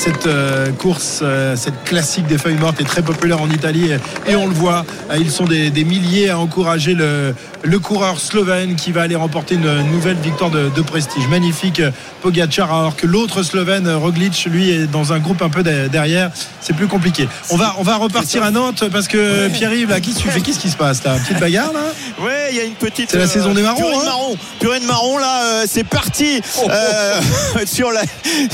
cette 0.00 0.26
euh, 0.26 0.72
course, 0.72 1.22
cette 1.54 1.84
classique 1.84 2.26
des 2.26 2.38
feuilles 2.38 2.56
mortes 2.56 2.80
est 2.80 2.84
très 2.84 3.02
populaire 3.02 3.40
en 3.40 3.48
Italie 3.48 3.90
et, 4.26 4.34
on 4.34 4.46
le 4.46 4.54
voit. 4.54 4.84
Ils 5.16 5.30
sont 5.30 5.44
des, 5.44 5.70
milliers 5.84 6.30
à 6.30 6.38
encourager 6.38 6.94
le, 6.94 7.34
le, 7.66 7.78
coureur 7.78 8.20
slovène 8.20 8.76
qui 8.76 8.92
va 8.92 9.02
aller 9.02 9.16
remporter 9.16 9.54
une 9.54 9.82
nouvelle 9.92 10.16
victoire 10.16 10.50
de, 10.50 10.68
de 10.68 10.82
prestige. 10.82 11.28
Magnifique 11.28 11.82
Pogacar, 12.22 12.72
alors 12.72 12.96
que 12.96 13.06
l'autre 13.06 13.42
slovène, 13.42 13.88
Roglic, 13.88 14.46
lui, 14.46 14.70
est 14.70 14.86
dans 14.86 15.12
un 15.12 15.18
groupe 15.18 15.42
un 15.42 15.48
peu 15.48 15.62
derrière. 15.62 16.30
C'est 16.60 16.74
plus 16.74 16.88
compliqué. 16.88 17.28
On 17.50 17.56
va, 17.56 17.74
on 17.78 17.82
va 17.82 17.96
repartir 17.96 18.42
à 18.42 18.50
Nantes 18.50 18.84
parce 18.90 19.08
que 19.08 19.44
ouais. 19.44 19.50
Pierre-Yves, 19.50 19.90
là, 19.90 20.00
qu'est-ce 20.00 20.16
Qu'est-ce 20.40 20.58
qui 20.58 20.70
se 20.70 20.76
passe 20.76 21.02
là? 21.02 21.16
Petite 21.18 21.40
bagarre 21.40 21.72
là? 21.72 21.80
Ouais, 22.24 22.48
il 22.50 22.56
y 22.56 22.60
a 22.60 22.64
une 22.64 22.74
petite. 22.74 23.10
C'est 23.10 23.18
la 23.18 23.26
saison 23.26 23.52
des 23.52 23.62
marrons. 23.62 23.78
Purée 23.78 23.94
hein? 23.94 24.00
de 24.00 24.04
marron. 24.04 24.36
Purée 24.60 24.80
de 24.80 24.86
marron 24.86 25.18
là, 25.18 25.42
euh, 25.42 25.64
c'est 25.68 25.84
parti. 25.84 26.40
Oh, 26.58 26.62
oh. 26.64 26.70
Euh, 26.70 27.20
sur 27.66 27.90
la, 27.90 28.02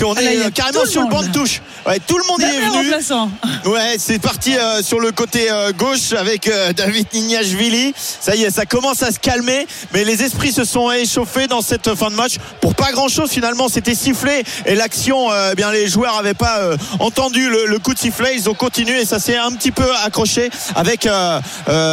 on 0.05 0.15
est 0.15 0.37
ah, 0.37 0.45
là, 0.45 0.51
carrément 0.51 0.87
sur 0.87 1.03
le 1.03 1.09
banc 1.09 1.23
de 1.23 1.29
touche. 1.29 1.61
Ouais, 1.87 1.99
tout 2.07 2.17
le 2.17 2.25
monde 2.25 2.41
y 2.41 2.45
est 2.45 2.61
venu. 2.61 2.93
Ouais, 3.65 3.97
c'est 3.99 4.19
parti 4.21 4.57
euh, 4.57 4.83
sur 4.83 4.99
le 4.99 5.13
côté 5.13 5.51
euh, 5.51 5.73
gauche 5.73 6.13
avec 6.13 6.49
euh, 6.49 6.73
David 6.73 7.07
Nignashvili. 7.13 7.95
Ça 7.97 8.35
y 8.35 8.43
est, 8.43 8.51
ça 8.51 8.67
commence 8.67 9.02
à 9.03 9.11
se 9.11 9.19
calmer, 9.19 9.67
mais 9.93 10.05
les 10.05 10.23
esprits 10.23 10.53
se 10.53 10.65
sont 10.65 10.91
échauffés 10.91 11.47
dans 11.47 11.63
cette 11.63 11.95
fin 11.95 12.11
de 12.11 12.15
match 12.15 12.37
pour 12.61 12.75
pas 12.75 12.93
grand 12.93 13.09
chose 13.09 13.31
finalement. 13.31 13.69
C'était 13.69 13.95
sifflé 13.95 14.43
et 14.67 14.75
l'action, 14.75 15.29
eh 15.51 15.55
bien 15.55 15.71
les 15.71 15.89
joueurs 15.89 16.17
avaient 16.17 16.35
pas 16.35 16.61
entendu 16.99 17.49
le, 17.49 17.67
le, 17.67 17.79
coup 17.79 17.95
de 17.95 17.99
sifflet. 17.99 18.35
Ils 18.37 18.49
ont 18.49 18.55
continué 18.55 19.01
et 19.01 19.05
ça 19.05 19.19
s'est 19.19 19.37
un 19.37 19.53
petit 19.53 19.73
peu 19.73 19.89
accroché 20.05 20.51
avec. 20.75 21.09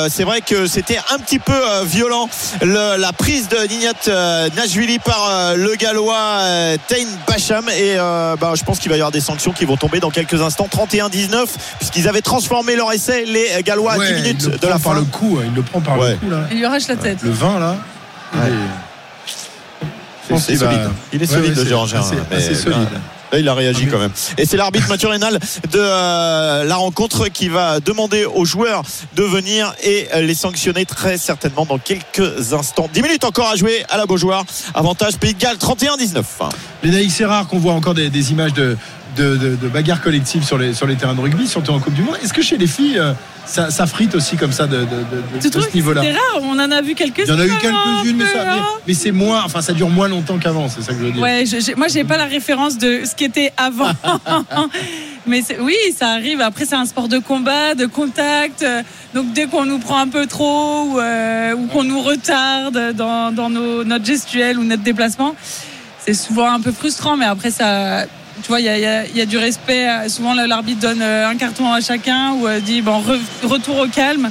c'est 0.10 0.24
vrai 0.24 0.42
que 0.42 0.68
c'était 0.68 1.00
un 1.12 1.20
petit 1.20 1.40
peu 1.40 1.60
violent 1.86 2.30
le, 2.62 2.98
la 2.98 3.14
prise 3.14 3.48
de 3.50 3.58
Nignat 3.68 4.50
Nashvili 4.56 5.00
par 5.00 5.56
le 5.56 5.76
gallois 5.76 6.40
Tain 6.88 7.08
Bacham 7.28 7.70
et 7.70 7.96
bah, 7.96 8.54
je 8.56 8.64
pense 8.64 8.80
qu'il 8.80 8.90
va 8.90 8.98
y 8.98 9.00
avoir 9.00 9.12
des 9.12 9.22
sanctions 9.22 9.52
qui 9.52 9.66
vont 9.66 9.78
tomber 9.78 10.00
dans 10.00 10.12
quelques 10.12 10.42
instants 10.42 10.68
31-19 10.72 11.46
puisqu'ils 11.78 12.08
avaient 12.08 12.22
transformé 12.22 12.76
leur 12.76 12.92
essai 12.92 13.26
les 13.26 13.64
Gallois 13.64 13.98
ouais, 13.98 14.08
à 14.08 14.14
10 14.14 14.22
minutes 14.22 14.62
de 14.62 14.68
la 14.68 14.80
fin 14.80 14.94
le 14.94 15.04
coup 15.04 15.40
il 15.44 15.54
le 15.54 15.62
prend 15.62 15.82
par 15.82 15.98
ouais. 15.98 16.12
le 16.12 16.18
cou 16.18 16.30
là 16.30 16.48
il 16.52 16.58
lui 16.58 16.66
la 16.90 16.96
tête 16.96 17.22
le 17.24 17.32
20 17.32 17.60
là 17.60 17.78
ouais. 18.36 18.52
c'est 20.38 20.56
solide 20.58 20.90
il 21.14 21.22
est 21.22 21.26
solide 21.26 21.56
le 21.56 21.66
Géorgien 21.66 22.02
c'est 22.02 22.56
solide 22.56 22.90
Là, 23.32 23.38
il 23.38 23.48
a 23.48 23.54
réagi 23.54 23.86
quand 23.86 24.00
même. 24.00 24.12
Et 24.38 24.46
c'est 24.46 24.58
l'arbitre 24.58 24.88
Mathieu 24.90 25.08
Rénal 25.08 25.40
de 25.72 25.80
euh, 25.80 26.64
la 26.64 26.76
rencontre 26.78 27.28
qui 27.28 27.48
va 27.48 27.80
demander 27.80 28.26
aux 28.26 28.46
joueurs 28.46 28.82
de 29.16 29.24
venir 29.24 29.74
et 29.84 30.08
les 30.22 30.34
sanctionner 30.34 30.86
très 30.86 31.18
certainement 31.18 31.66
dans 31.66 31.78
quelques 31.78 32.54
instants. 32.54 32.90
10 32.92 33.02
minutes 33.04 33.26
encore 33.26 33.50
à 33.50 33.56
jouer 33.56 33.86
à 33.90 33.98
la 33.98 34.08
Beaujoire. 34.08 34.46
Avantage 34.74 35.18
Pays 35.18 35.36
de 35.36 35.40
Galles 35.40 35.58
31-19. 35.58 36.24
Les 36.84 37.10
c'est 37.10 37.26
rare 37.26 37.48
qu'on 37.48 37.60
voit 37.60 37.74
encore 37.74 37.94
des, 37.94 38.10
des 38.10 38.32
images 38.32 38.54
de, 38.54 38.78
de, 39.16 39.36
de, 39.36 39.56
de 39.56 39.68
bagarres 39.68 40.02
collectives 40.02 40.44
sur 40.44 40.58
les, 40.58 40.74
sur 40.74 40.88
les 40.88 40.96
terrains 40.96 41.16
de 41.16 41.22
rugby, 41.22 41.48
surtout 41.48 41.72
en 41.72 41.80
Coupe 41.80 41.94
du 41.94 42.04
Monde. 42.04 42.16
Est-ce 42.24 42.34
que 42.34 42.42
chez 42.42 42.58
les 42.58 42.68
filles, 42.68 43.00
euh, 43.00 43.14
ça, 43.46 43.72
ça, 43.72 43.88
frite 43.88 44.16
aussi 44.16 44.38
comme 44.38 44.52
ça 44.52 44.68
de, 44.68 44.78
de, 44.82 45.42
ce 45.42 45.74
niveau-là 45.74 46.02
C'est 46.04 46.12
rare, 46.12 46.42
on 46.44 46.60
en 46.60 46.72
a 46.72 46.82
vu 46.82 46.96
quelques-unes. 46.96 47.26
Il 47.28 47.34
y 47.34 47.36
en 47.36 47.40
a 47.40 47.46
eu 47.46 47.58
quelques-unes, 47.58 48.18
mais, 48.18 48.26
ça, 48.26 48.46
mais, 48.46 48.62
mais 48.88 48.94
c'est 48.94 49.12
moins, 49.12 49.44
enfin 49.44 49.62
ça 49.62 49.74
dure 49.74 49.90
moins 49.90 50.08
longtemps 50.08 50.38
qu'avant, 50.38 50.70
c'est 50.70 50.82
ça 50.82 50.94
que 50.94 51.00
je 51.00 51.06
veux 51.06 51.12
dire. 51.12 51.22
Ouais, 51.22 51.46
je, 51.46 51.60
je, 51.60 51.76
moi 51.76 51.88
j'ai 51.88 52.04
pas 52.04 52.18
la 52.18 52.26
référence 52.26 52.78
de 52.78 53.02
ce 53.06 53.16
qui 53.16 53.24
était 53.24 53.52
avant. 53.58 53.92
mais 55.28 55.42
oui, 55.60 55.76
ça 55.98 56.10
arrive. 56.10 56.42
Après, 56.42 56.66
c'est 56.66 56.76
un 56.76 56.86
sport 56.86 57.08
de 57.08 57.18
combat, 57.20 57.76
de 57.76 57.86
contact. 57.86 58.66
Donc 59.14 59.34
dès 59.34 59.48
qu'on 59.48 59.66
nous 59.66 59.80
prend 59.80 60.00
un 60.00 60.08
peu 60.08 60.28
trop 60.28 60.84
ou, 60.84 61.00
euh, 61.00 61.54
ou 61.56 61.68
qu'on 61.68 61.84
nous 61.84 62.02
retarde 62.02 62.94
dans, 62.96 63.32
dans 63.32 63.50
nos, 63.50 63.84
notre 63.84 64.06
gestuelle 64.06 64.60
ou 64.60 64.64
notre 64.64 64.84
déplacement, 64.84 65.36
c'est 66.00 66.14
souvent 66.14 66.52
un 66.52 66.62
peu 66.62 66.72
frustrant, 66.72 67.18
mais 67.18 67.26
après 67.26 67.52
ça. 67.52 68.06
Tu 68.42 68.48
vois, 68.48 68.60
il 68.60 68.66
y 68.66 68.70
a, 68.70 68.78
y 68.78 68.86
a- 68.86 69.06
il 69.06 69.16
y 69.18 69.22
a 69.22 69.26
du 69.26 69.38
respect. 69.38 69.88
Souvent, 70.10 70.34
l'arbitre 70.34 70.80
donne 70.82 71.02
euh, 71.02 71.28
un 71.30 71.36
carton 71.36 71.72
à 71.72 71.82
chacun 71.82 72.32
ou 72.34 72.48
euh, 72.48 72.60
dit 72.60 72.82
bon, 72.82 73.02
re- 73.02 73.20
retour 73.48 73.78
au 73.80 73.88
calme. 73.88 74.30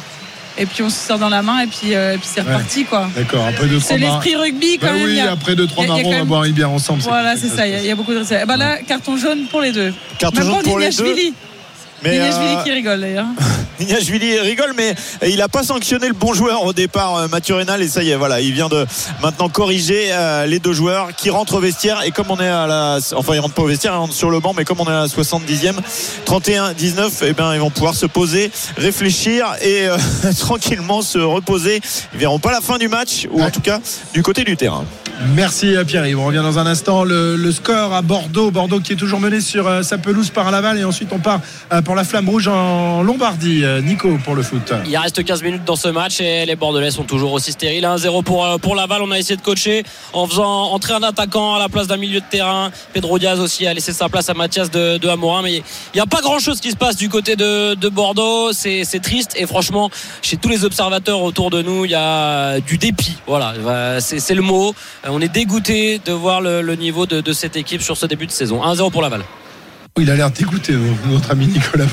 Et 0.61 0.67
puis 0.67 0.83
on 0.83 0.91
se 0.91 0.97
sort 1.07 1.21
dans 1.21 1.29
la 1.29 1.41
main 1.41 1.61
et 1.61 1.69
puis, 1.69 1.95
euh, 1.95 2.17
puis 2.17 2.27
c'est 2.35 2.41
Ouais. 2.41 2.53
reparti 2.53 2.85
quoi. 2.85 3.09
D'accord, 3.15 3.47
après 3.47 3.69
deux, 3.69 3.79
trois 3.79 3.91
C'est 3.97 3.99
l'esprit 3.99 4.35
rugby 4.35 4.79
quand 4.79 4.89
Bah 4.89 4.93
même. 4.95 5.05
oui, 5.05 5.21
a- 5.21 5.31
après 5.31 5.55
deux, 5.55 5.69
trois 5.69 5.87
marrons, 5.87 6.03
on 6.05 6.19
va 6.19 6.25
boire 6.25 6.45
une 6.45 6.53
bière 6.53 6.71
ensemble. 6.73 7.01
Voilà, 7.03 7.37
c'est 7.37 7.47
ça. 7.49 7.65
Il 7.69 7.73
y 7.73 7.77
a- 7.77 7.81
il 7.81 7.87
y, 7.87 7.91
a 7.93 7.95
beaucoup 7.95 8.13
de 8.13 8.19
respect. 8.19 8.43
Bah 8.45 8.57
là, 8.57 8.79
carton 8.85 9.17
jaune 9.17 9.45
pour 9.53 9.61
les 9.61 9.71
deux. 9.71 9.95
Carton 10.19 10.37
Même 10.41 10.47
jaune 10.49 10.63
pour 10.65 10.81
les 10.81 10.91
deux. 10.91 11.15
Mais, 12.03 12.13
Nignashvili 12.13 12.55
euh, 12.55 12.63
qui 12.63 12.71
rigole 12.73 13.01
d'ailleurs. 13.01 13.27
Nignashvili 13.81 14.39
rigole, 14.41 14.73
mais 14.77 14.95
il 15.27 15.37
n'a 15.37 15.49
pas 15.49 15.63
sanctionné 15.63 16.09
le 16.09 16.15
bon 16.15 16.33
joueur 16.33 16.65
au 16.65 16.73
départ, 16.73 17.17
euh, 17.17 17.29
Mathieu 17.29 17.55
Rénal, 17.55 17.83
et 17.83 17.89
ça 17.89 18.03
y 18.03 18.11
est, 18.11 18.17
voilà, 18.17 18.41
il 18.41 18.53
vient 18.53 18.69
de 18.69 18.87
maintenant 19.23 19.49
corriger 19.49 20.09
euh, 20.11 20.47
les 20.47 20.59
deux 20.59 20.73
joueurs 20.73 21.15
qui 21.17 21.31
rentrent 21.31 21.55
au 21.55 21.61
vestiaire. 21.61 22.03
Et 22.05 22.11
comme 22.11 22.27
on 22.31 22.39
est 22.39 22.49
à 22.49 22.67
la, 22.67 22.99
enfin, 23.15 23.35
ils 23.35 23.41
rentrent 23.41 23.55
pas 23.55 23.63
au 23.63 23.69
vestiaire, 23.69 23.93
ils 23.93 23.99
rentrent 23.99 24.15
sur 24.15 24.31
le 24.31 24.41
banc, 24.41 24.53
mais 24.57 24.65
comme 24.65 24.81
on 24.81 24.87
est 24.87 24.93
à 24.93 25.03
la 25.03 25.07
70e, 25.07 25.75
31-19, 26.27 27.11
eh 27.23 27.33
ben, 27.33 27.55
ils 27.55 27.61
vont 27.61 27.71
pouvoir 27.71 27.95
se 27.95 28.07
poser, 28.07 28.51
réfléchir 28.77 29.47
et 29.63 29.89
euh, 29.89 29.97
tranquillement 30.39 31.03
se 31.03 31.19
reposer. 31.19 31.81
Ils 32.15 32.19
verront 32.19 32.39
pas 32.39 32.53
la 32.53 32.61
fin 32.61 32.79
du 32.79 32.89
match, 32.89 33.27
ou 33.31 33.43
en 33.43 33.51
tout 33.51 33.61
cas 33.61 33.81
du 34.13 34.23
côté 34.23 34.45
du 34.45 34.57
terrain. 34.57 34.85
Merci 35.35 35.75
euh, 35.77 35.85
Pierre-Yves. 35.85 36.19
On 36.19 36.27
revient 36.27 36.43
dans 36.43 36.59
un 36.59 36.67
instant. 36.67 37.03
Le, 37.03 37.35
le 37.35 37.53
score 37.53 37.93
à 37.93 38.03
Bordeaux. 38.03 38.51
Bordeaux 38.53 38.79
qui 38.79 38.93
est 38.93 38.97
toujours 38.97 39.19
mené 39.19 39.41
sur 39.41 39.67
euh, 39.67 39.83
sa 39.83 39.99
pelouse 39.99 40.31
par 40.31 40.51
Laval. 40.51 40.79
Et 40.79 40.85
ensuite, 40.85 41.09
on 41.13 41.19
part 41.19 41.41
euh, 41.73 41.83
pour 41.89 41.95
la 41.97 42.05
flamme 42.05 42.29
rouge 42.29 42.49
en 42.49 43.03
Lombardie. 43.03 43.65
Euh, 43.65 43.81
Nico 43.81 44.19
pour 44.23 44.35
le 44.35 44.43
foot. 44.43 44.75
Il 44.87 44.95
reste 44.99 45.25
15 45.25 45.43
minutes 45.43 45.65
dans 45.65 45.75
ce 45.75 45.89
match 45.89 46.21
et 46.21 46.45
les 46.45 46.55
Bordelais 46.55 46.91
sont 46.91 47.05
toujours 47.05 47.33
aussi 47.33 47.51
stériles. 47.53 47.87
1-0 47.87 48.23
pour, 48.25 48.45
euh, 48.45 48.59
pour 48.59 48.75
Laval. 48.75 49.01
On 49.01 49.11
a 49.11 49.19
essayé 49.19 49.37
de 49.37 49.41
coacher 49.41 49.85
en 50.13 50.27
faisant 50.27 50.65
entrer 50.65 50.93
un 50.93 51.03
attaquant 51.03 51.55
à 51.55 51.59
la 51.59 51.71
place 51.71 51.87
d'un 51.87 51.97
milieu 51.97 52.21
de 52.21 52.27
terrain. 52.31 52.71
Pedro 52.93 53.19
Diaz 53.19 53.41
aussi 53.41 53.67
a 53.67 53.73
laissé 53.73 53.95
sa 53.95 54.11
place 54.11 54.29
à 54.29 54.35
Mathias 54.35 54.71
de, 54.71 54.99
de 54.99 55.09
Amorin. 55.09 55.41
Mais 55.41 55.55
il 55.55 55.63
n'y 55.95 56.01
a 56.03 56.05
pas 56.05 56.21
grand 56.21 56.39
chose 56.39 56.61
qui 56.61 56.71
se 56.73 56.77
passe 56.77 56.97
du 56.97 57.09
côté 57.09 57.37
de, 57.37 57.75
de 57.75 57.89
Bordeaux. 57.89 58.53
C'est 58.53 58.85
triste. 59.03 59.33
Et 59.39 59.47
franchement, 59.47 59.89
chez 60.21 60.37
tous 60.37 60.51
les 60.51 60.67
observateurs 60.67 61.23
autour 61.23 61.49
de 61.49 61.63
nous, 61.63 61.87
il 61.87 61.93
y 61.93 61.95
a 61.95 62.61
du 62.61 62.77
dépit. 62.77 63.17
Voilà, 63.27 63.55
Euh, 63.67 63.99
c'est 64.03 64.35
le 64.35 64.43
mot. 64.43 64.75
On 65.05 65.23
est 65.23 65.33
dégoûté 65.33 66.03
de 66.05 66.13
voir 66.13 66.43
le, 66.43 66.75
niveau 66.75 67.07
de 67.07 67.33
cette 67.33 67.57
équipe 67.57 67.81
sur 67.81 67.97
ce 67.97 68.05
début 68.05 68.27
de 68.27 68.31
saison. 68.31 68.63
1-0 68.63 68.91
pour 68.91 69.01
Laval. 69.01 69.23
Il 70.01 70.11
a 70.11 70.17
l'air 70.17 70.31
dégoûté, 70.31 70.73
euh, 70.73 70.93
notre 71.09 71.31
ami 71.31 71.47
Nicolas. 71.47 71.85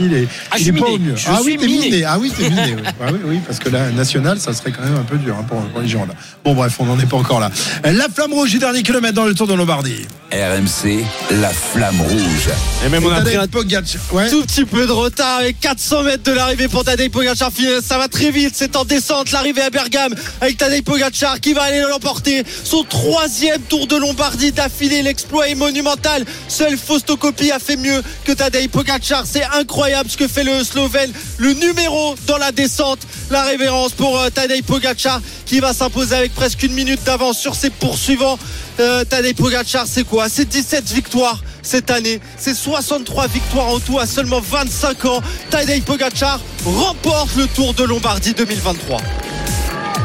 Il 0.00 0.14
est, 0.14 0.28
Ah, 0.50 0.56
il 0.58 0.60
est 0.60 0.64
suis 0.64 0.72
pas 0.72 0.86
miné. 0.86 0.94
au 0.94 0.98
mieux. 0.98 1.16
Je 1.16 1.26
ah 1.28 1.40
oui, 1.44 1.56
t'es 1.58 1.66
miné. 1.66 1.84
miné. 1.90 2.04
Ah 2.04 2.18
oui, 2.18 2.32
t'es 2.36 2.48
miné. 2.50 2.74
oui. 2.76 2.82
Ah 3.00 3.06
oui, 3.12 3.18
oui, 3.24 3.40
parce 3.46 3.58
que 3.58 3.68
la 3.68 3.90
nationale, 3.90 4.38
ça 4.40 4.52
serait 4.52 4.72
quand 4.72 4.82
même 4.82 4.96
un 4.96 5.02
peu 5.04 5.16
dur 5.16 5.36
hein, 5.38 5.44
pour, 5.48 5.60
pour 5.60 5.80
les 5.80 5.88
Girondins. 5.88 6.14
Bon, 6.44 6.54
bref, 6.54 6.74
on 6.80 6.84
n'en 6.86 6.98
est 6.98 7.06
pas 7.06 7.16
encore 7.16 7.40
là. 7.40 7.50
La 7.84 8.08
flamme 8.08 8.32
rouge 8.32 8.50
du 8.50 8.58
dernier 8.58 8.82
kilomètre 8.82 9.14
dans 9.14 9.24
le 9.24 9.34
Tour 9.34 9.46
de 9.46 9.54
Lombardie. 9.54 10.06
RMC, 10.32 11.04
la 11.42 11.50
flamme 11.50 12.00
rouge. 12.00 12.48
Et 12.84 12.88
même 12.88 13.04
on 13.04 13.10
a 13.12 13.20
pris 13.20 13.36
un 13.36 13.46
Pogacar. 13.46 14.00
Ouais. 14.12 14.30
tout 14.30 14.42
petit 14.44 14.64
peu 14.64 14.86
de 14.86 14.92
retard 14.92 15.38
avec 15.40 15.60
400 15.60 16.04
mètres 16.04 16.22
de 16.22 16.32
l'arrivée 16.32 16.68
pour 16.68 16.84
Tadej 16.84 17.10
Pogacar. 17.10 17.50
Ça 17.82 17.98
va 17.98 18.08
très 18.08 18.30
vite, 18.30 18.52
c'est 18.56 18.74
en 18.76 18.84
descente 18.86 19.30
l'arrivée 19.30 19.60
à 19.62 19.68
Bergame 19.70 20.14
avec 20.40 20.56
Tadej 20.56 20.82
Pogacar 20.82 21.38
qui 21.38 21.52
va 21.52 21.62
aller 21.64 21.82
l'emporter. 21.88 22.44
Son 22.64 22.82
troisième 22.84 23.60
Tour 23.68 23.86
de 23.86 23.96
Lombardie 23.96 24.52
d'affilée, 24.52 25.02
l'exploit 25.02 25.48
est 25.48 25.54
monumental. 25.54 26.24
Seul 26.48 26.78
Fausto 26.78 27.16
Coppi 27.18 27.51
a 27.52 27.58
fait 27.58 27.76
mieux 27.76 28.02
que 28.24 28.32
Tadej 28.32 28.68
Pogacar. 28.68 29.24
C'est 29.26 29.44
incroyable 29.44 30.10
ce 30.10 30.16
que 30.16 30.26
fait 30.26 30.42
le 30.42 30.64
Slovène, 30.64 31.12
le 31.38 31.52
numéro 31.52 32.14
dans 32.26 32.38
la 32.38 32.50
descente. 32.50 32.98
La 33.30 33.42
révérence 33.42 33.92
pour 33.92 34.18
euh, 34.18 34.30
Tadej 34.30 34.62
Pogacar 34.62 35.20
qui 35.46 35.60
va 35.60 35.72
s'imposer 35.72 36.16
avec 36.16 36.34
presque 36.34 36.62
une 36.62 36.72
minute 36.72 37.02
d'avance 37.04 37.38
sur 37.38 37.54
ses 37.54 37.70
poursuivants. 37.70 38.38
Euh, 38.80 39.04
Tadej 39.04 39.34
Pogacar, 39.34 39.86
c'est 39.86 40.04
quoi? 40.04 40.28
C'est 40.28 40.48
17 40.48 40.90
victoires 40.92 41.42
cette 41.62 41.90
année. 41.90 42.20
C'est 42.38 42.54
63 42.54 43.28
victoires 43.28 43.68
en 43.68 43.78
tout 43.78 43.98
à 43.98 44.06
seulement 44.06 44.40
25 44.40 45.04
ans. 45.04 45.20
Tadej 45.50 45.82
Pogacar 45.82 46.40
remporte 46.64 47.36
le 47.36 47.46
Tour 47.46 47.74
de 47.74 47.84
Lombardie 47.84 48.34
2023. 48.34 49.00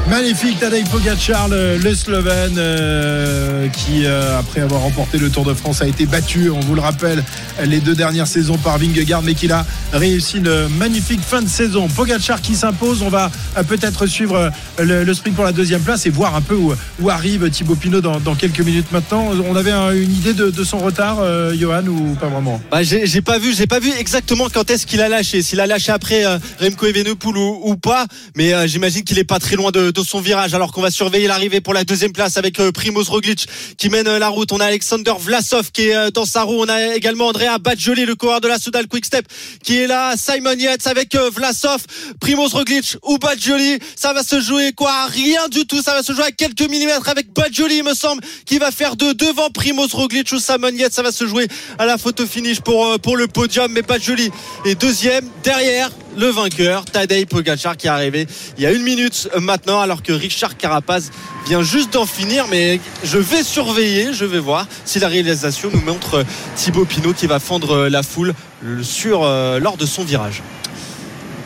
Magnifique 0.09 0.57
Tadej 0.59 0.85
Pogacar, 0.89 1.49
le, 1.49 1.77
le 1.77 1.93
Slovène, 1.93 2.55
euh, 2.57 3.67
qui 3.67 4.05
euh, 4.05 4.39
après 4.39 4.61
avoir 4.61 4.81
remporté 4.81 5.17
le 5.17 5.29
Tour 5.29 5.43
de 5.43 5.53
France 5.53 5.81
a 5.81 5.87
été 5.87 6.05
battu, 6.05 6.49
on 6.49 6.61
vous 6.61 6.75
le 6.75 6.81
rappelle, 6.81 7.21
les 7.65 7.81
deux 7.81 7.93
dernières 7.93 8.25
saisons 8.27 8.57
par 8.57 8.77
Vingegaard, 8.77 9.21
mais 9.21 9.33
qu'il 9.33 9.51
a 9.51 9.65
réussi 9.91 10.37
une 10.37 10.69
magnifique 10.77 11.19
fin 11.19 11.41
de 11.41 11.49
saison. 11.49 11.89
Pogacar 11.89 12.39
qui 12.41 12.55
s'impose, 12.55 13.01
on 13.01 13.09
va 13.09 13.29
euh, 13.57 13.63
peut-être 13.63 14.05
suivre 14.07 14.37
euh, 14.79 14.83
le, 14.83 15.03
le 15.03 15.13
sprint 15.13 15.35
pour 15.35 15.43
la 15.43 15.51
deuxième 15.51 15.81
place 15.81 16.05
et 16.05 16.09
voir 16.09 16.35
un 16.35 16.41
peu 16.41 16.55
où, 16.55 16.73
où 17.01 17.09
arrive 17.09 17.49
Thibaut 17.49 17.75
Pinot 17.75 17.99
dans, 17.99 18.21
dans 18.21 18.35
quelques 18.35 18.61
minutes 18.61 18.93
maintenant. 18.93 19.31
On 19.45 19.57
avait 19.57 19.71
un- 19.71 19.91
une 19.91 20.13
idée 20.13 20.33
de, 20.33 20.49
de 20.51 20.63
son 20.63 20.77
retard, 20.77 21.17
euh, 21.19 21.53
Johan, 21.53 21.85
ou 21.85 22.15
pas 22.15 22.27
vraiment? 22.27 22.61
Bah, 22.71 22.81
j'ai 22.81 23.21
pas 23.21 23.39
vu, 23.39 23.53
j'ai 23.53 23.67
pas 23.67 23.79
vu 23.81 23.91
exactement 23.99 24.47
quand 24.53 24.71
est-ce 24.71 24.87
qu'il 24.87 25.01
a 25.01 25.09
lâché. 25.09 25.41
S'il 25.41 25.59
a 25.59 25.67
lâché 25.67 25.91
après 25.91 26.25
euh, 26.25 26.37
Remco 26.61 26.85
Evenepoel 26.85 27.35
ou, 27.35 27.59
ou 27.71 27.75
pas, 27.75 28.05
mais 28.37 28.67
j'imagine 28.69 29.03
qu'il 29.03 29.19
est 29.19 29.25
pas 29.25 29.39
très 29.39 29.57
loin 29.57 29.71
de 29.71 29.91
son 30.03 30.19
virage. 30.19 30.53
Alors 30.53 30.71
qu'on 30.71 30.81
va 30.81 30.91
surveiller 30.91 31.27
l'arrivée 31.27 31.61
pour 31.61 31.73
la 31.73 31.83
deuxième 31.83 32.11
place 32.11 32.37
avec 32.37 32.59
euh, 32.59 32.71
Primoz 32.71 33.09
Roglic 33.09 33.47
qui 33.77 33.89
mène 33.89 34.07
euh, 34.07 34.19
la 34.19 34.29
route. 34.29 34.51
On 34.51 34.59
a 34.59 34.65
Alexander 34.65 35.13
Vlasov 35.19 35.71
qui 35.71 35.89
est 35.89 35.95
euh, 35.95 36.11
dans 36.11 36.25
sa 36.25 36.43
roue. 36.43 36.61
On 36.61 36.69
a 36.69 36.95
également 36.95 37.27
Andrea 37.27 37.57
Badjoli, 37.59 38.05
le 38.05 38.15
coureur 38.15 38.41
de 38.41 38.47
la 38.47 38.59
Soudal 38.59 38.87
Quickstep, 38.87 39.25
qui 39.63 39.77
est 39.77 39.87
là. 39.87 40.15
Simon 40.17 40.53
Yates 40.53 40.87
avec 40.87 41.15
Vlasov, 41.15 41.81
Primoz 42.19 42.53
Roglic 42.53 42.97
ou 43.03 43.17
Badjoli. 43.17 43.79
Ça 43.95 44.13
va 44.13 44.23
se 44.23 44.41
jouer 44.41 44.71
quoi? 44.73 45.05
Rien 45.07 45.47
du 45.49 45.65
tout. 45.65 45.81
Ça 45.81 45.93
va 45.93 46.03
se 46.03 46.13
jouer 46.13 46.25
à 46.25 46.31
quelques 46.31 46.69
millimètres 46.69 47.09
avec 47.09 47.33
Badjoli, 47.33 47.77
il 47.77 47.83
me 47.83 47.93
semble, 47.93 48.21
qui 48.45 48.57
va 48.57 48.71
faire 48.71 48.95
de 48.95 49.13
devant 49.13 49.49
Primoz 49.49 49.93
Roglic 49.93 50.31
ou 50.31 50.39
Simon 50.39 50.69
Yates. 50.69 50.93
Ça 50.93 51.03
va 51.03 51.11
se 51.11 51.25
jouer 51.25 51.47
à 51.77 51.85
la 51.85 51.97
photo 51.97 52.25
finish 52.25 52.61
pour, 52.61 52.99
pour 52.99 53.17
le 53.17 53.27
podium, 53.27 53.71
mais 53.71 53.81
Badjoli 53.81 54.31
est 54.65 54.75
deuxième 54.75 55.29
derrière 55.43 55.91
le 56.17 56.27
vainqueur, 56.27 56.85
Tadej 56.85 57.25
Pogacar, 57.25 57.77
qui 57.77 57.87
est 57.87 57.91
arrivé 57.91 58.27
il 58.57 58.63
y 58.63 58.65
a 58.65 58.71
une 58.71 58.83
minute 58.83 59.29
maintenant, 59.39 59.79
alors 59.79 60.01
que 60.01 60.11
Richard 60.11 60.57
Carapaz 60.57 61.11
vient 61.47 61.61
juste 61.61 61.93
d'en 61.93 62.05
finir. 62.05 62.45
Mais 62.49 62.79
je 63.03 63.17
vais 63.17 63.43
surveiller, 63.43 64.13
je 64.13 64.25
vais 64.25 64.39
voir 64.39 64.67
si 64.85 64.99
la 64.99 65.07
réalisation 65.07 65.69
nous 65.71 65.81
montre 65.81 66.25
Thibaut 66.55 66.85
Pinot 66.85 67.13
qui 67.13 67.27
va 67.27 67.39
fendre 67.39 67.87
la 67.87 68.03
foule 68.03 68.33
euh, 68.63 69.59
lors 69.59 69.77
de 69.77 69.85
son 69.85 70.03
virage. 70.03 70.41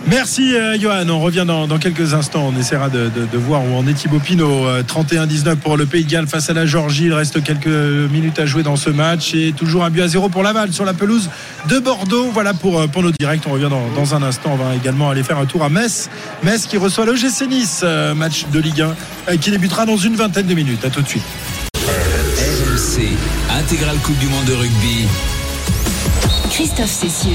Merci 0.07 0.56
euh, 0.56 0.78
Johan, 0.80 1.07
on 1.10 1.19
revient 1.19 1.45
dans, 1.48 1.68
quelques 1.78 2.14
instants, 2.14 2.52
on 2.53 2.60
essaiera 2.60 2.90
de, 2.90 3.10
voir 3.38 3.64
où 3.64 3.76
en 3.76 3.86
est 3.88 3.94
Thibaut 3.94 4.19
Pinot. 4.19 4.65
Euh, 4.68 4.84
31-19 4.84 5.57
pour 5.57 5.78
le 5.78 5.86
Pays 5.86 6.03
de 6.03 6.10
Galles 6.10 6.28
face 6.28 6.49
à 6.49 6.53
la 6.53 6.65
Georgie, 6.65 7.06
il 7.06 7.14
reste 7.14 7.44
quelques 7.44 7.68
minutes 7.68 8.40
à 8.40 8.45
jouer 8.45 8.64
dans 8.64 8.76
ce 8.76 8.90
match 8.90 9.34
et 9.34 9.53
toujours 9.53 9.84
un 9.84 9.90
but 9.90 10.02
à 10.02 10.07
zéro 10.07 10.30
pour 10.30 10.44
Laval 10.44 10.73
sur 10.73 10.86
la 10.86 10.94
pelouse 10.94 11.30
de 11.69 11.80
Bordeaux. 11.80 12.30
Voilà 12.32 12.53
pour, 12.53 12.80
euh, 12.80 12.88
pour 12.88 13.03
nos 13.03 13.11
directs, 13.11 13.44
on 13.48 13.52
revient 13.52 13.69
dans, 13.69 13.90
dans 13.95 14.15
un 14.15 14.23
instant, 14.23 14.52
on 14.53 14.56
va 14.56 14.76
également 14.76 15.10
aller 15.10 15.23
faire 15.23 15.38
un 15.38 15.45
tour 15.45 15.64
à 15.64 15.69
Metz. 15.69 16.10
Metz 16.44 16.65
qui 16.65 16.78
reçoit 16.78 17.06
l'OGC 17.06 17.48
Nice, 17.48 17.82
euh, 17.84 18.15
match 18.15 18.45
de 18.52 18.60
Ligue 18.60 18.82
1 18.82 18.95
euh, 19.30 19.38
qui 19.38 19.52
débutera 19.52 19.86
dans 19.86 19.98
une 19.98 20.15
vingtaine 20.15 20.48
de 20.48 20.53
minutes. 20.53 20.84
À 20.86 20.90
tout 20.90 21.02
de 21.02 21.07
suite. 21.07 21.23
RMC, 21.76 23.18
intégrale 23.60 23.98
Coupe 24.03 24.18
du 24.18 24.28
Monde 24.28 24.45
de 24.45 24.53
rugby. 24.53 25.07
Christophe 26.61 26.91
Cessieux. 26.91 27.31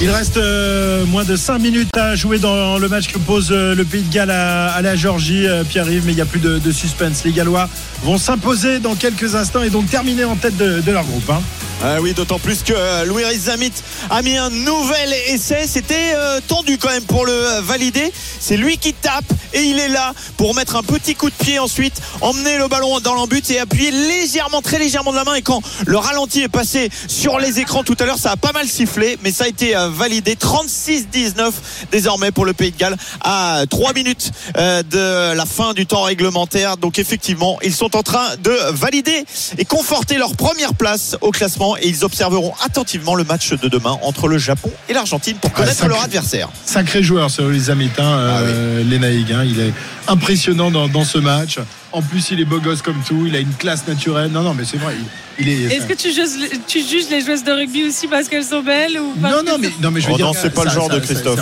Il 0.00 0.10
reste 0.10 0.36
euh, 0.36 1.06
moins 1.06 1.22
de 1.22 1.36
5 1.36 1.58
minutes 1.60 1.96
à 1.96 2.16
jouer 2.16 2.40
dans 2.40 2.78
le 2.78 2.88
match 2.88 3.06
que 3.06 3.18
pose 3.18 3.50
euh, 3.52 3.76
le 3.76 3.84
Pays 3.84 4.02
de 4.02 4.12
Galles 4.12 4.32
à, 4.32 4.72
à 4.72 4.82
la 4.82 4.96
Georgie, 4.96 5.46
euh, 5.46 5.62
Pierre-Yves, 5.62 6.02
mais 6.04 6.10
il 6.10 6.16
n'y 6.16 6.20
a 6.20 6.26
plus 6.26 6.40
de, 6.40 6.58
de 6.58 6.72
suspense. 6.72 7.22
Les 7.24 7.30
Gallois 7.30 7.68
vont 8.02 8.18
s'imposer 8.18 8.80
dans 8.80 8.96
quelques 8.96 9.36
instants 9.36 9.62
et 9.62 9.70
donc 9.70 9.88
terminer 9.88 10.24
en 10.24 10.34
tête 10.34 10.56
de, 10.56 10.80
de 10.80 10.90
leur 10.90 11.04
groupe. 11.04 11.30
hein. 11.30 11.40
Ah 11.82 11.96
oui, 12.02 12.12
d'autant 12.12 12.38
plus 12.38 12.62
que 12.62 12.74
euh, 12.76 13.06
Louis 13.06 13.22
Zamit 13.38 13.72
a 14.10 14.20
mis 14.20 14.36
un 14.36 14.50
nouvel 14.50 15.14
essai. 15.28 15.66
C'était 15.66 16.12
euh, 16.14 16.38
tendu 16.46 16.76
quand 16.76 16.90
même 16.90 17.04
pour 17.04 17.24
le 17.24 17.60
valider. 17.62 18.12
C'est 18.38 18.58
lui 18.58 18.76
qui 18.76 18.92
tape 18.92 19.24
et 19.54 19.62
il 19.62 19.78
est 19.78 19.88
là 19.88 20.12
pour 20.36 20.54
mettre 20.54 20.76
un 20.76 20.82
petit 20.82 21.14
coup 21.14 21.30
de 21.30 21.34
pied 21.34 21.58
ensuite, 21.58 21.94
emmener 22.20 22.58
le 22.58 22.68
ballon 22.68 23.00
dans 23.00 23.14
l'embut 23.14 23.48
et 23.50 23.58
appuyer 23.60 23.92
légèrement, 23.92 24.60
très 24.60 24.78
légèrement 24.78 25.10
de 25.12 25.16
la 25.16 25.24
main. 25.24 25.34
Et 25.36 25.42
quand 25.42 25.62
le 25.86 25.96
ralenti 25.96 26.42
est 26.42 26.48
passé 26.48 26.90
sur 27.08 27.38
les 27.38 27.60
écrans 27.60 27.82
tout 27.82 27.96
à 27.98 28.04
l'heure, 28.04 28.18
ça 28.18 28.32
a 28.32 28.36
pas 28.40 28.52
mal 28.52 28.66
sifflé, 28.66 29.18
mais 29.22 29.32
ça 29.32 29.44
a 29.44 29.48
été 29.48 29.76
euh, 29.76 29.88
validé. 29.88 30.34
36-19 30.34 31.50
désormais 31.92 32.30
pour 32.30 32.44
le 32.44 32.52
Pays 32.52 32.72
de 32.72 32.76
Galles 32.76 32.96
à 33.22 33.62
3 33.68 33.92
minutes 33.94 34.30
euh, 34.56 34.82
de 34.82 35.34
la 35.34 35.46
fin 35.46 35.72
du 35.74 35.86
temps 35.86 36.02
réglementaire. 36.02 36.76
Donc 36.76 36.98
effectivement, 36.98 37.58
ils 37.62 37.74
sont 37.74 37.96
en 37.96 38.02
train 38.02 38.36
de 38.42 38.52
valider 38.72 39.24
et 39.58 39.64
conforter 39.64 40.16
leur 40.18 40.34
première 40.36 40.74
place 40.74 41.16
au 41.20 41.30
classement 41.30 41.76
et 41.76 41.86
ils 41.88 42.04
observeront 42.04 42.54
attentivement 42.64 43.14
le 43.14 43.24
match 43.24 43.50
de 43.52 43.68
demain 43.68 43.98
entre 44.02 44.28
le 44.28 44.38
Japon 44.38 44.70
et 44.88 44.92
l'Argentine 44.92 45.36
pour 45.36 45.52
connaître 45.52 45.76
sacré- 45.76 45.88
leur 45.88 46.02
adversaire. 46.02 46.48
Sacré 46.64 47.02
joueur, 47.02 47.30
ce 47.30 47.42
les 47.42 47.70
Amitins, 47.70 48.02
euh, 48.18 48.84
Lenaïg, 48.84 49.32
hein. 49.32 49.44
Il 49.44 49.60
est 49.60 49.72
impressionnant 50.08 50.70
dans, 50.70 50.88
dans 50.88 51.04
ce 51.04 51.18
match. 51.18 51.58
En 51.92 52.02
plus, 52.02 52.30
il 52.30 52.38
est 52.40 52.44
beau 52.44 52.60
gosse 52.60 52.82
comme 52.82 53.02
tout. 53.06 53.24
Il 53.26 53.34
a 53.34 53.40
une 53.40 53.52
classe 53.54 53.86
naturelle. 53.88 54.30
Non, 54.30 54.42
non, 54.42 54.54
mais 54.54 54.64
c'est 54.64 54.76
vrai. 54.76 54.94
Il, 55.40 55.48
il 55.48 55.64
est. 55.64 55.74
Est-ce 55.76 55.86
que 55.86 55.94
tu 55.94 56.12
juges, 56.12 56.48
tu 56.68 56.80
juges 56.80 57.08
les 57.10 57.20
joueuses 57.20 57.42
de 57.42 57.50
rugby 57.50 57.84
aussi 57.88 58.06
parce 58.06 58.28
qu'elles 58.28 58.44
sont 58.44 58.62
belles 58.62 58.98
ou 59.00 59.12
parce 59.20 59.34
Non, 59.34 59.42
non, 59.52 59.58
mais, 59.58 59.70
non, 59.82 59.90
mais 59.90 60.00
je 60.00 60.06
veux 60.06 60.12
Oh 60.12 60.16
dire. 60.16 60.26
non, 60.26 60.32
c'est 60.32 60.54
pas 60.54 60.64
le 60.64 60.70
genre 60.70 60.86
ça- 60.88 60.94
de 60.94 61.00
Christophe. 61.00 61.40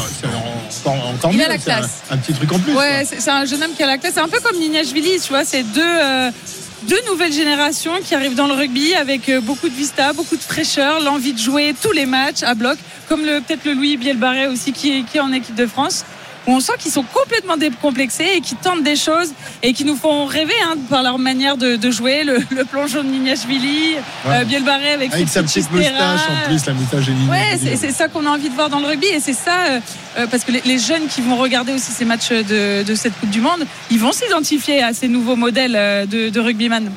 ça- 0.71 0.91
Il 1.25 1.29
a 1.29 1.33
mieux, 1.33 1.39
la 1.39 1.59
c'est 1.59 1.71
un- 1.71 1.77
classe. 1.79 1.91
Un, 2.11 2.17
petit 2.17 2.33
truc 2.33 2.51
en 2.53 2.59
plus. 2.59 2.73
Ouais, 2.75 3.05
c'est 3.07 3.31
un 3.31 3.45
jeune 3.45 3.63
homme 3.63 3.75
qui 3.77 3.83
a 3.83 3.87
la 3.87 3.99
classe. 3.99 4.15
C'est 4.15 4.21
un 4.21 4.29
peu 4.29 4.41
comme 4.41 4.59
Nignashvili, 4.59 5.21
tu 5.21 5.29
vois. 5.29 5.45
C'est 5.45 5.63
deux, 5.65 5.83
euh, 5.85 6.31
deux 6.89 7.01
nouvelles 7.11 7.33
générations 7.33 7.93
qui 8.03 8.15
arrivent 8.15 8.35
dans 8.35 8.47
le 8.47 8.55
rugby 8.55 8.95
avec 8.95 9.29
euh, 9.29 9.41
beaucoup 9.43 9.69
de 9.69 9.75
vista, 9.75 10.13
beaucoup 10.15 10.37
de 10.37 10.43
fraîcheur, 10.43 11.01
l'envie 11.01 11.35
de 11.35 11.39
jouer 11.39 11.75
tous 11.81 11.93
les 11.93 12.07
matchs 12.07 12.43
à 12.43 12.55
bloc, 12.55 12.79
comme 13.09 13.23
le, 13.25 13.41
peut-être 13.43 13.65
le 13.67 13.75
Louis 13.75 13.97
Bielbarré 13.99 14.47
aussi 14.47 14.73
qui 14.73 14.99
est, 14.99 15.03
qui 15.03 15.19
est 15.19 15.21
en 15.21 15.33
équipe 15.33 15.55
de 15.57 15.67
France 15.67 16.05
où 16.49 16.53
on 16.53 16.61
sent 16.61 16.73
qu'ils 16.79 16.91
sont 16.91 17.05
complètement 17.05 17.57
décomplexés 17.57 18.27
et 18.37 18.41
qui 18.41 18.57
tentent 18.57 18.83
des 18.83 18.97
choses 18.97 19.33
et 19.63 19.73
qui 19.75 19.85
nous 19.85 19.97
font 19.97 20.25
rêver 20.25 20.55
hein, 20.65 20.75
par 20.89 21.03
leur 21.03 21.19
manière 21.19 21.57
de, 21.57 21.77
de 21.77 21.91
jouer. 21.91 22.25
Le, 22.25 22.39
le 22.51 22.65
plongeon 22.65 23.03
de 23.05 23.09
Nignashvili, 23.09 23.95
Ouais. 24.25 24.41
euh, 24.41 24.45
Bielbarré 24.45 24.93
avec, 24.93 25.13
Avec 25.13 25.29
sa 25.29 25.43
petite 25.43 25.71
moustache 25.71 26.21
en 26.29 26.49
plus, 26.49 26.67
la 26.67 26.73
moustache 26.73 27.05
est. 27.09 27.31
Ouais, 27.31 27.59
c'est 27.63 27.77
c'est 27.77 27.93
ça 27.93 28.09
qu'on 28.09 28.25
a 28.27 28.31
envie 28.31 28.49
de 28.49 28.55
voir 28.55 28.69
dans 28.71 28.81
le 28.81 28.87
rugby 28.87 29.07
et 29.07 29.21
c'est 29.21 29.33
ça 29.35 29.53
euh, 29.71 29.81
euh, 30.19 30.27
parce 30.27 30.43
que 30.45 30.53
les, 30.53 30.63
les 30.65 30.79
jeunes 30.79 31.07
qui 31.09 31.21
vont 31.21 31.37
regarder 31.37 31.73
aussi 31.75 31.93
ces 31.93 32.05
matchs 32.07 32.31
de, 32.31 32.83
de 32.83 32.95
cette 32.95 33.13
Coupe 33.21 33.31
du 33.31 33.41
Monde, 33.43 33.67
ils 33.91 33.99
vont 34.01 34.13
s'identifier 34.13 34.83
à 34.83 34.93
ces 34.95 35.09
nouveaux 35.09 35.37
modèles 35.37 35.77
euh, 35.77 36.07
de, 36.07 36.31
de 36.31 36.41
rugbyman. 36.41 36.91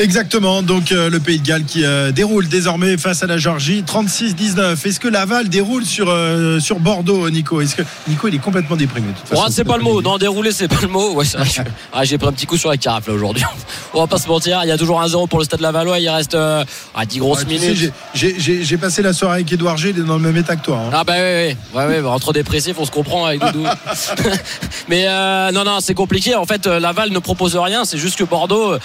Exactement, 0.00 0.62
donc 0.62 0.92
euh, 0.92 1.10
le 1.10 1.18
Pays 1.18 1.40
de 1.40 1.44
Galles 1.46 1.64
qui 1.64 1.84
euh, 1.84 2.12
déroule 2.12 2.46
désormais 2.46 2.96
face 2.96 3.24
à 3.24 3.26
la 3.26 3.36
Géorgie 3.36 3.82
36-19. 3.82 4.86
Est-ce 4.86 5.00
que 5.00 5.08
Laval 5.08 5.48
déroule 5.48 5.84
sur, 5.84 6.08
euh, 6.08 6.60
sur 6.60 6.78
Bordeaux, 6.78 7.28
Nico? 7.30 7.60
Est-ce 7.60 7.74
que 7.74 7.82
Nico 8.06 8.28
il 8.28 8.36
est 8.36 8.38
complètement 8.38 8.76
déprimé 8.76 9.08
de 9.08 9.18
toute 9.18 9.26
façon, 9.26 9.42
Ouais, 9.42 9.48
c'est 9.50 9.64
pas 9.64 9.76
le 9.76 9.82
mot. 9.82 10.00
Non, 10.00 10.16
dérouler, 10.16 10.52
c'est 10.52 10.68
pas 10.68 10.80
le 10.82 10.86
mot. 10.86 11.14
Ouais, 11.14 11.24
ah, 11.92 12.04
j'ai 12.04 12.16
pris 12.16 12.28
un 12.28 12.32
petit 12.32 12.46
coup 12.46 12.56
sur 12.56 12.70
la 12.70 12.76
carafe 12.76 13.08
là 13.08 13.14
aujourd'hui. 13.14 13.42
On 13.92 14.00
va 14.00 14.06
pas 14.06 14.18
se 14.18 14.28
mentir. 14.28 14.60
Il 14.62 14.68
y 14.68 14.70
a 14.70 14.78
toujours 14.78 15.00
un 15.00 15.08
0 15.08 15.26
pour 15.26 15.40
le 15.40 15.44
stade 15.44 15.60
Lavallois. 15.60 15.98
Il 15.98 16.08
reste 16.08 16.36
euh, 16.36 16.64
ah, 16.94 17.04
10 17.04 17.18
grosses 17.18 17.40
Ouais, 17.40 17.58
minutes. 17.58 17.92
j'ai- 18.14 18.76
passé 18.78 19.02
la 19.02 19.12
soirée 19.12 19.34
avec 19.40 19.52
Edouard 19.52 19.78
G, 19.78 19.90
il 19.90 19.98
est 19.98 20.04
dans 20.06 20.14
le 20.18 20.22
même 20.22 20.36
état 20.36 20.54
que 20.54 20.64
toi. 20.64 20.78
hein. 20.78 20.90
Ah 20.92 21.02
bah 21.02 21.14
oui, 21.16 21.56
oui, 21.74 21.82
ouais, 21.82 22.00
bah, 22.02 22.10
entre 22.10 22.32
dépressifs, 22.32 22.76
on 22.78 22.84
se 22.84 22.92
comprend 22.92 23.26
avec 23.26 23.40
Doudou. 23.40 23.64
Mais 24.88 25.06
non, 25.52 25.64
non, 25.64 25.78
c'est 25.80 25.94
compliqué. 25.94 26.36
En 26.36 26.44
fait, 26.46 26.66
Laval 26.68 27.10
ne 27.10 27.18
propose 27.18 27.56
rien. 27.56 27.84
C'est 27.84 27.98
juste 27.98 28.16
que 28.16 28.22
Bordeaux 28.22 28.76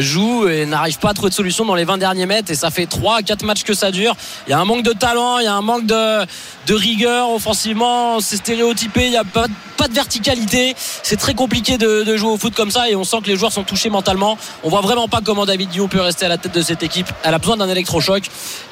joue 0.00 0.48
et 0.48 0.55
n'arrive 0.64 0.98
pas 0.98 1.10
à 1.10 1.14
trouver 1.14 1.30
de 1.30 1.34
solution 1.34 1.64
dans 1.64 1.74
les 1.74 1.84
20 1.84 1.98
derniers 1.98 2.26
mètres. 2.26 2.50
Et 2.50 2.54
ça 2.54 2.70
fait 2.70 2.86
3 2.86 3.22
4 3.22 3.44
matchs 3.44 3.64
que 3.64 3.74
ça 3.74 3.90
dure. 3.90 4.16
Il 4.46 4.50
y 4.50 4.52
a 4.54 4.58
un 4.58 4.64
manque 4.64 4.82
de 4.82 4.92
talent, 4.92 5.38
il 5.38 5.44
y 5.44 5.48
a 5.48 5.54
un 5.54 5.62
manque 5.62 5.86
de, 5.86 6.24
de 6.66 6.74
rigueur 6.74 7.30
offensivement. 7.30 8.20
C'est 8.20 8.36
stéréotypé, 8.36 9.04
il 9.04 9.10
n'y 9.10 9.16
a 9.16 9.24
pas, 9.24 9.46
pas 9.76 9.88
de 9.88 9.94
verticalité. 9.94 10.74
C'est 11.02 11.16
très 11.16 11.34
compliqué 11.34 11.78
de, 11.78 12.16
jouer 12.16 12.30
au 12.30 12.36
foot 12.36 12.54
comme 12.54 12.70
ça. 12.70 12.88
Et 12.88 12.96
on 12.96 13.04
sent 13.04 13.18
que 13.22 13.28
les 13.28 13.36
joueurs 13.36 13.52
sont 13.52 13.64
touchés 13.64 13.90
mentalement. 13.90 14.38
On 14.62 14.70
voit 14.70 14.80
vraiment 14.80 15.08
pas 15.08 15.20
comment 15.22 15.44
David 15.46 15.70
Guillaume 15.70 15.88
peut 15.88 16.00
rester 16.00 16.24
à 16.26 16.28
la 16.28 16.38
tête 16.38 16.54
de 16.54 16.62
cette 16.62 16.82
équipe. 16.82 17.08
Elle 17.22 17.34
a 17.34 17.38
besoin 17.38 17.56
d'un 17.56 17.68
électrochoc. 17.68 18.24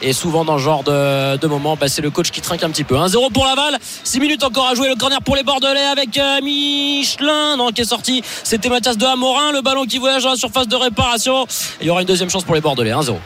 Et 0.03 0.13
souvent, 0.13 0.45
dans 0.45 0.59
ce 0.59 0.63
genre 0.63 0.83
de, 0.83 1.37
de 1.37 1.47
moment, 1.47 1.77
bah, 1.77 1.89
c'est 1.89 2.03
le 2.03 2.11
coach 2.11 2.31
qui 2.31 2.41
trinque 2.41 2.63
un 2.63 2.71
petit 2.71 2.85
peu. 2.85 2.97
1-0 2.97 3.33
pour 3.33 3.45
Laval. 3.45 3.79
6 4.05 4.21
minutes 4.21 4.45
encore 4.45 4.69
à 4.69 4.75
jouer. 4.75 4.89
Le 4.89 4.97
corner 4.97 5.21
pour 5.23 5.37
les 5.37 5.43
Bordelais 5.43 5.81
avec 5.81 6.17
euh, 6.19 6.41
Michelin 6.43 7.57
qui 7.75 7.83
est 7.83 7.85
sorti. 7.85 8.23
C'était 8.43 8.69
Mathias 8.69 8.97
de 8.97 9.07
Amorin. 9.07 9.53
Le 9.53 9.63
ballon 9.63 9.85
qui 9.85 9.99
voyage 9.99 10.25
dans 10.25 10.31
la 10.31 10.37
surface 10.37 10.69
de 10.69 10.77
réparation. 10.77 11.47
Il 11.81 11.87
y 11.87 11.91
aura 11.91 12.01
une 12.03 12.07
deuxième 12.09 12.31
chance 12.31 12.45
pour 12.45 12.55
les 12.55 12.61
Bordelais. 12.61 12.91
1-0. 12.93 13.17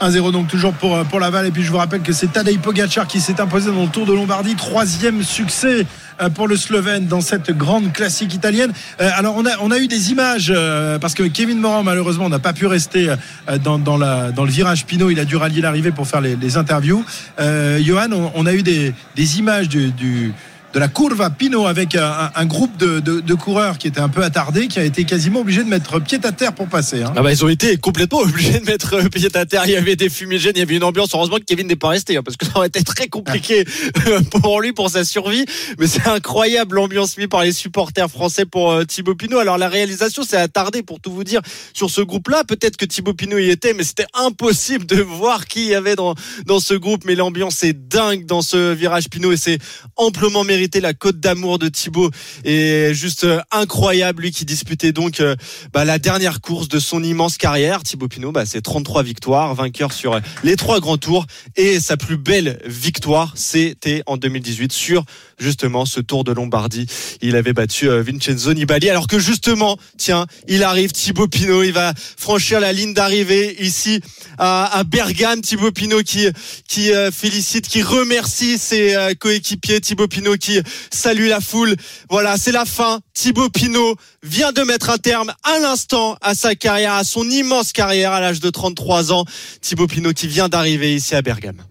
1-0 0.00 0.32
donc 0.32 0.48
toujours 0.48 0.72
pour, 0.72 0.96
euh, 0.96 1.04
pour 1.04 1.20
Laval. 1.20 1.46
Et 1.46 1.50
puis 1.52 1.62
je 1.62 1.70
vous 1.70 1.76
rappelle 1.78 2.02
que 2.02 2.12
c'est 2.12 2.32
Tadej 2.32 2.58
Pogacar 2.58 3.06
qui 3.06 3.20
s'est 3.20 3.40
imposé 3.40 3.70
dans 3.70 3.82
le 3.82 3.88
Tour 3.88 4.04
de 4.04 4.12
Lombardie. 4.12 4.56
Troisième 4.56 5.22
succès 5.22 5.86
euh, 6.20 6.28
pour 6.28 6.48
le 6.48 6.56
Slovène 6.56 7.06
dans 7.06 7.20
cette 7.20 7.56
grande 7.56 7.92
classique 7.92 8.34
italienne. 8.34 8.72
Euh, 9.00 9.10
Alors 9.14 9.36
on 9.36 9.46
a, 9.46 9.50
on 9.60 9.70
a 9.70 9.78
eu 9.78 9.86
des 9.86 10.10
images 10.10 10.52
parce 11.00 11.14
que 11.14 11.22
Kevin 11.22 11.58
Moran 11.60 11.84
malheureusement 11.84 12.28
n'a 12.28 12.40
pas 12.40 12.52
pu 12.52 12.66
rester 12.66 13.14
dans, 13.62 13.78
dans, 13.78 13.96
la, 13.96 14.32
dans 14.32 14.44
le 14.44 14.50
virage 14.50 14.86
Pinot. 14.86 15.10
Il 15.10 15.20
a 15.20 15.24
dû 15.24 15.36
rallier 15.36 15.60
l'arrivée 15.60 15.92
pour 15.92 16.08
faire 16.08 16.20
les, 16.20 16.56
interviews. 16.56 17.04
Johan, 17.38 18.10
on, 18.12 18.32
on 18.34 18.46
a 18.46 18.52
eu 18.54 18.62
des, 18.62 18.92
des 19.14 19.38
images 19.38 19.68
du, 19.68 19.92
du- 19.92 20.32
de 20.72 20.78
la 20.78 20.88
Curva 20.88 21.28
Pinot 21.30 21.66
avec 21.66 21.94
un, 21.94 22.46
groupe 22.46 22.76
de, 22.78 23.34
coureurs 23.34 23.78
qui 23.78 23.88
était 23.88 24.00
un 24.00 24.08
peu 24.08 24.22
attardé, 24.22 24.68
qui 24.68 24.78
a 24.78 24.84
été 24.84 25.04
quasiment 25.04 25.40
obligé 25.40 25.64
de 25.64 25.68
mettre 25.68 26.00
pied 26.00 26.18
à 26.22 26.32
terre 26.32 26.54
pour 26.54 26.68
passer. 26.68 27.02
hein. 27.02 27.12
Ah 27.16 27.22
bah 27.22 27.32
ils 27.32 27.44
ont 27.44 27.48
été 27.48 27.76
complètement 27.76 28.18
obligés 28.22 28.60
de 28.60 28.64
mettre 28.64 28.94
euh, 28.94 29.08
pied 29.08 29.28
à 29.34 29.44
terre. 29.44 29.62
Il 29.66 29.72
y 29.72 29.76
avait 29.76 29.96
des 29.96 30.08
fumigènes, 30.08 30.52
il 30.56 30.60
y 30.60 30.62
avait 30.62 30.76
une 30.76 30.84
ambiance. 30.84 31.10
Heureusement 31.14 31.36
que 31.36 31.44
Kevin 31.44 31.66
n'est 31.66 31.76
pas 31.76 31.88
resté 31.88 32.16
hein, 32.16 32.22
parce 32.22 32.36
que 32.36 32.46
ça 32.46 32.52
aurait 32.56 32.68
été 32.68 32.82
très 32.84 33.08
compliqué 33.08 33.64
euh, 34.06 34.20
pour 34.42 34.60
lui 34.60 34.72
pour 34.72 34.88
sa 34.88 35.04
survie. 35.04 35.44
Mais 35.78 35.86
c'est 35.86 36.06
incroyable 36.06 36.76
l'ambiance 36.76 37.18
mise 37.18 37.26
par 37.28 37.42
les 37.42 37.52
supporters 37.52 38.10
français 38.10 38.46
pour 38.46 38.70
euh, 38.70 38.84
Thibaut 38.84 39.14
Pinot. 39.14 39.38
Alors 39.38 39.58
la 39.58 39.68
réalisation 39.68 40.22
s'est 40.22 40.36
attardée 40.36 40.82
pour 40.82 41.00
tout 41.00 41.12
vous 41.12 41.24
dire 41.24 41.40
sur 41.74 41.90
ce 41.90 42.00
groupe-là. 42.00 42.44
Peut-être 42.44 42.76
que 42.76 42.86
Thibaut 42.86 43.14
Pinot 43.14 43.38
y 43.38 43.50
était, 43.50 43.74
mais 43.74 43.84
c'était 43.84 44.06
impossible 44.14 44.86
de 44.86 44.96
voir 45.02 45.46
qui 45.46 45.66
y 45.66 45.74
avait 45.74 45.96
dans 45.96 46.14
dans 46.46 46.60
ce 46.60 46.74
groupe. 46.74 47.04
Mais 47.04 47.14
l'ambiance 47.14 47.62
est 47.62 47.74
dingue 47.74 48.24
dans 48.24 48.42
ce 48.42 48.72
virage 48.72 49.10
Pinot 49.10 49.32
et 49.32 49.36
c'est 49.36 49.58
amplement 49.96 50.44
mérité. 50.44 50.61
La 50.80 50.94
côte 50.94 51.20
d'amour 51.20 51.58
de 51.58 51.68
Thibaut 51.68 52.10
est 52.44 52.94
juste 52.94 53.24
euh, 53.24 53.40
incroyable. 53.50 54.22
Lui 54.22 54.30
qui 54.30 54.44
disputait 54.44 54.92
donc 54.92 55.20
euh, 55.20 55.36
bah, 55.72 55.84
la 55.84 55.98
dernière 55.98 56.40
course 56.40 56.68
de 56.68 56.78
son 56.78 57.02
immense 57.02 57.36
carrière. 57.36 57.82
Thibaut 57.82 58.08
Pinot, 58.08 58.32
bah, 58.32 58.46
c'est 58.46 58.60
33 58.60 59.02
victoires, 59.02 59.54
vainqueur 59.54 59.92
sur 59.92 60.14
euh, 60.14 60.20
les 60.44 60.56
trois 60.56 60.80
grands 60.80 60.98
tours. 60.98 61.26
Et 61.56 61.80
sa 61.80 61.96
plus 61.96 62.16
belle 62.16 62.58
victoire, 62.64 63.32
c'était 63.36 64.02
en 64.06 64.16
2018 64.16 64.72
sur 64.72 65.04
justement 65.42 65.84
ce 65.84 66.00
Tour 66.00 66.24
de 66.24 66.32
Lombardie. 66.32 66.86
Il 67.20 67.36
avait 67.36 67.52
battu 67.52 67.90
euh, 67.90 68.02
Vincenzo 68.02 68.54
Nibali. 68.54 68.88
Alors 68.88 69.06
que 69.06 69.18
justement, 69.18 69.76
tiens, 69.98 70.26
il 70.48 70.62
arrive 70.62 70.92
Thibaut 70.92 71.28
Pinot, 71.28 71.62
il 71.62 71.72
va 71.72 71.92
franchir 72.16 72.60
la 72.60 72.72
ligne 72.72 72.94
d'arrivée 72.94 73.56
ici 73.62 74.00
à, 74.38 74.78
à 74.78 74.84
Bergame. 74.84 75.40
Thibaut 75.40 75.72
Pinot 75.72 76.02
qui 76.02 76.28
qui 76.68 76.92
euh, 76.92 77.10
félicite, 77.10 77.68
qui 77.68 77.82
remercie 77.82 78.58
ses 78.58 78.94
euh, 78.94 79.14
coéquipiers. 79.14 79.80
Thibaut 79.80 80.08
Pinot 80.08 80.36
qui 80.36 80.60
salue 80.90 81.28
la 81.28 81.40
foule. 81.40 81.74
Voilà, 82.08 82.36
c'est 82.36 82.52
la 82.52 82.64
fin. 82.64 83.00
Thibaut 83.14 83.50
Pinot 83.50 83.96
vient 84.22 84.52
de 84.52 84.62
mettre 84.62 84.90
un 84.90 84.98
terme 84.98 85.32
à 85.42 85.58
l'instant 85.58 86.16
à 86.20 86.34
sa 86.34 86.54
carrière, 86.54 86.94
à 86.94 87.04
son 87.04 87.28
immense 87.28 87.72
carrière 87.72 88.12
à 88.12 88.20
l'âge 88.20 88.40
de 88.40 88.50
33 88.50 89.12
ans. 89.12 89.24
Thibaut 89.60 89.86
Pinot 89.86 90.12
qui 90.12 90.28
vient 90.28 90.48
d'arriver 90.48 90.94
ici 90.94 91.14
à 91.14 91.22
Bergame. 91.22 91.62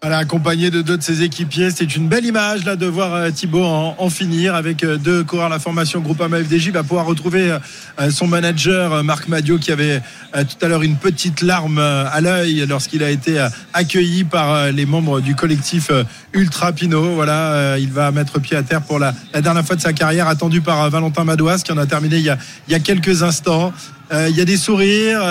Voilà, 0.00 0.18
accompagné 0.18 0.70
de 0.70 0.80
deux 0.80 0.96
de 0.96 1.02
ses 1.02 1.24
équipiers. 1.24 1.72
C'est 1.72 1.96
une 1.96 2.06
belle 2.06 2.24
image 2.24 2.64
là 2.64 2.76
de 2.76 2.86
voir 2.86 3.14
euh, 3.14 3.30
Thibaut 3.32 3.64
en, 3.64 3.96
en 3.98 4.10
finir 4.10 4.54
avec 4.54 4.84
euh, 4.84 4.96
deux 4.96 5.24
coureurs 5.24 5.48
la 5.48 5.58
formation 5.58 5.98
Groupama 5.98 6.38
FDJ. 6.38 6.70
Va 6.70 6.84
pouvoir 6.84 7.04
retrouver 7.04 7.58
euh, 7.98 8.10
son 8.12 8.28
manager 8.28 9.02
Marc 9.02 9.26
Madio 9.26 9.58
qui 9.58 9.72
avait 9.72 10.00
tout 10.32 10.64
à 10.64 10.68
l'heure 10.68 10.82
une 10.82 10.94
petite 10.94 11.42
larme 11.42 11.78
à 11.78 12.20
l'œil 12.20 12.64
lorsqu'il 12.68 13.02
a 13.02 13.10
été 13.10 13.44
accueilli 13.72 14.22
par 14.22 14.70
les 14.70 14.86
membres 14.86 15.20
du 15.20 15.34
collectif 15.34 15.90
Ultra 16.32 16.70
Pinot. 16.72 17.14
Voilà, 17.14 17.76
il 17.78 17.90
va 17.90 18.12
mettre 18.12 18.38
pied 18.38 18.56
à 18.56 18.62
terre 18.62 18.82
pour 18.82 18.98
la, 18.98 19.14
la 19.32 19.40
dernière 19.40 19.64
fois 19.64 19.74
de 19.74 19.80
sa 19.80 19.94
carrière, 19.94 20.28
attendu 20.28 20.60
par 20.60 20.90
Valentin 20.90 21.24
Madouas 21.24 21.62
qui 21.64 21.72
en 21.72 21.78
a 21.78 21.86
terminé 21.86 22.18
il 22.18 22.24
y 22.24 22.30
a, 22.30 22.38
il 22.68 22.72
y 22.72 22.74
a 22.76 22.80
quelques 22.80 23.22
instants. 23.22 23.72
Il 24.12 24.36
y 24.36 24.40
a 24.40 24.44
des 24.44 24.58
sourires, 24.58 25.22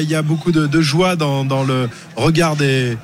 il 0.00 0.08
y 0.08 0.14
a 0.14 0.22
beaucoup 0.22 0.52
de, 0.52 0.66
de 0.66 0.80
joie 0.80 1.16
dans, 1.16 1.44
dans 1.44 1.64
le 1.64 1.88
regard 2.16 2.56
des 2.56 2.96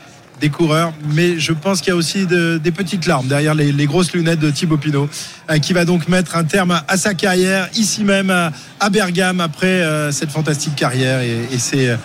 des 0.42 0.50
coureurs, 0.50 0.92
mais 1.14 1.38
je 1.38 1.52
pense 1.52 1.80
qu'il 1.80 1.90
y 1.90 1.92
a 1.92 1.96
aussi 1.96 2.26
de- 2.26 2.58
des 2.58 2.72
petites 2.72 3.06
larmes 3.06 3.28
derrière 3.28 3.54
les, 3.54 3.86
grosses 3.86 4.12
lunettes 4.12 4.40
de 4.40 4.50
Thibaut 4.50 4.76
Pinot, 4.76 5.08
euh, 5.48 5.58
qui 5.58 5.72
va 5.72 5.84
donc 5.84 6.08
mettre 6.08 6.36
un 6.36 6.42
terme 6.42 6.82
à, 6.88 6.96
sa 6.96 7.14
carrière 7.14 7.68
ici 7.76 8.02
même 8.02 8.30
à, 8.30 8.90
Bergame 8.90 9.40
après 9.40 9.68
euh, 9.68 10.10
cette 10.10 10.30
fantastique 10.30 10.74
carrière 10.74 11.20
et, 11.20 11.48
et 11.52 11.90
euh, 11.90 11.96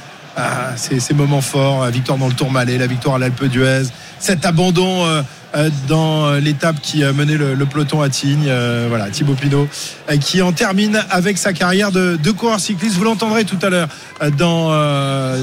ces 0.75 1.13
moments 1.15 1.41
forts, 1.41 1.85
la 1.85 1.89
victoire 1.89 2.19
dans 2.19 2.27
le 2.27 2.33
Tourmalet, 2.33 2.77
la 2.77 2.85
victoire 2.85 3.15
à 3.15 3.17
l'Alpe 3.17 3.45
d'Huez, 3.45 3.87
cet 4.19 4.45
abandon 4.45 5.03
dans 5.87 6.35
l'étape 6.35 6.79
qui 6.79 7.03
mené 7.03 7.37
le, 7.37 7.55
le 7.55 7.65
peloton 7.65 8.01
à 8.03 8.09
Tignes. 8.09 8.51
Voilà, 8.87 9.09
Thibaut 9.09 9.33
Pinot 9.33 9.67
qui 10.21 10.43
en 10.43 10.51
termine 10.51 11.03
avec 11.09 11.39
sa 11.39 11.53
carrière 11.53 11.91
de, 11.91 12.31
coureur 12.31 12.59
cycliste. 12.59 12.97
Vous 12.97 13.03
l'entendrez 13.03 13.45
tout 13.45 13.57
à 13.63 13.69
l'heure 13.69 13.87
dans, 14.37 14.69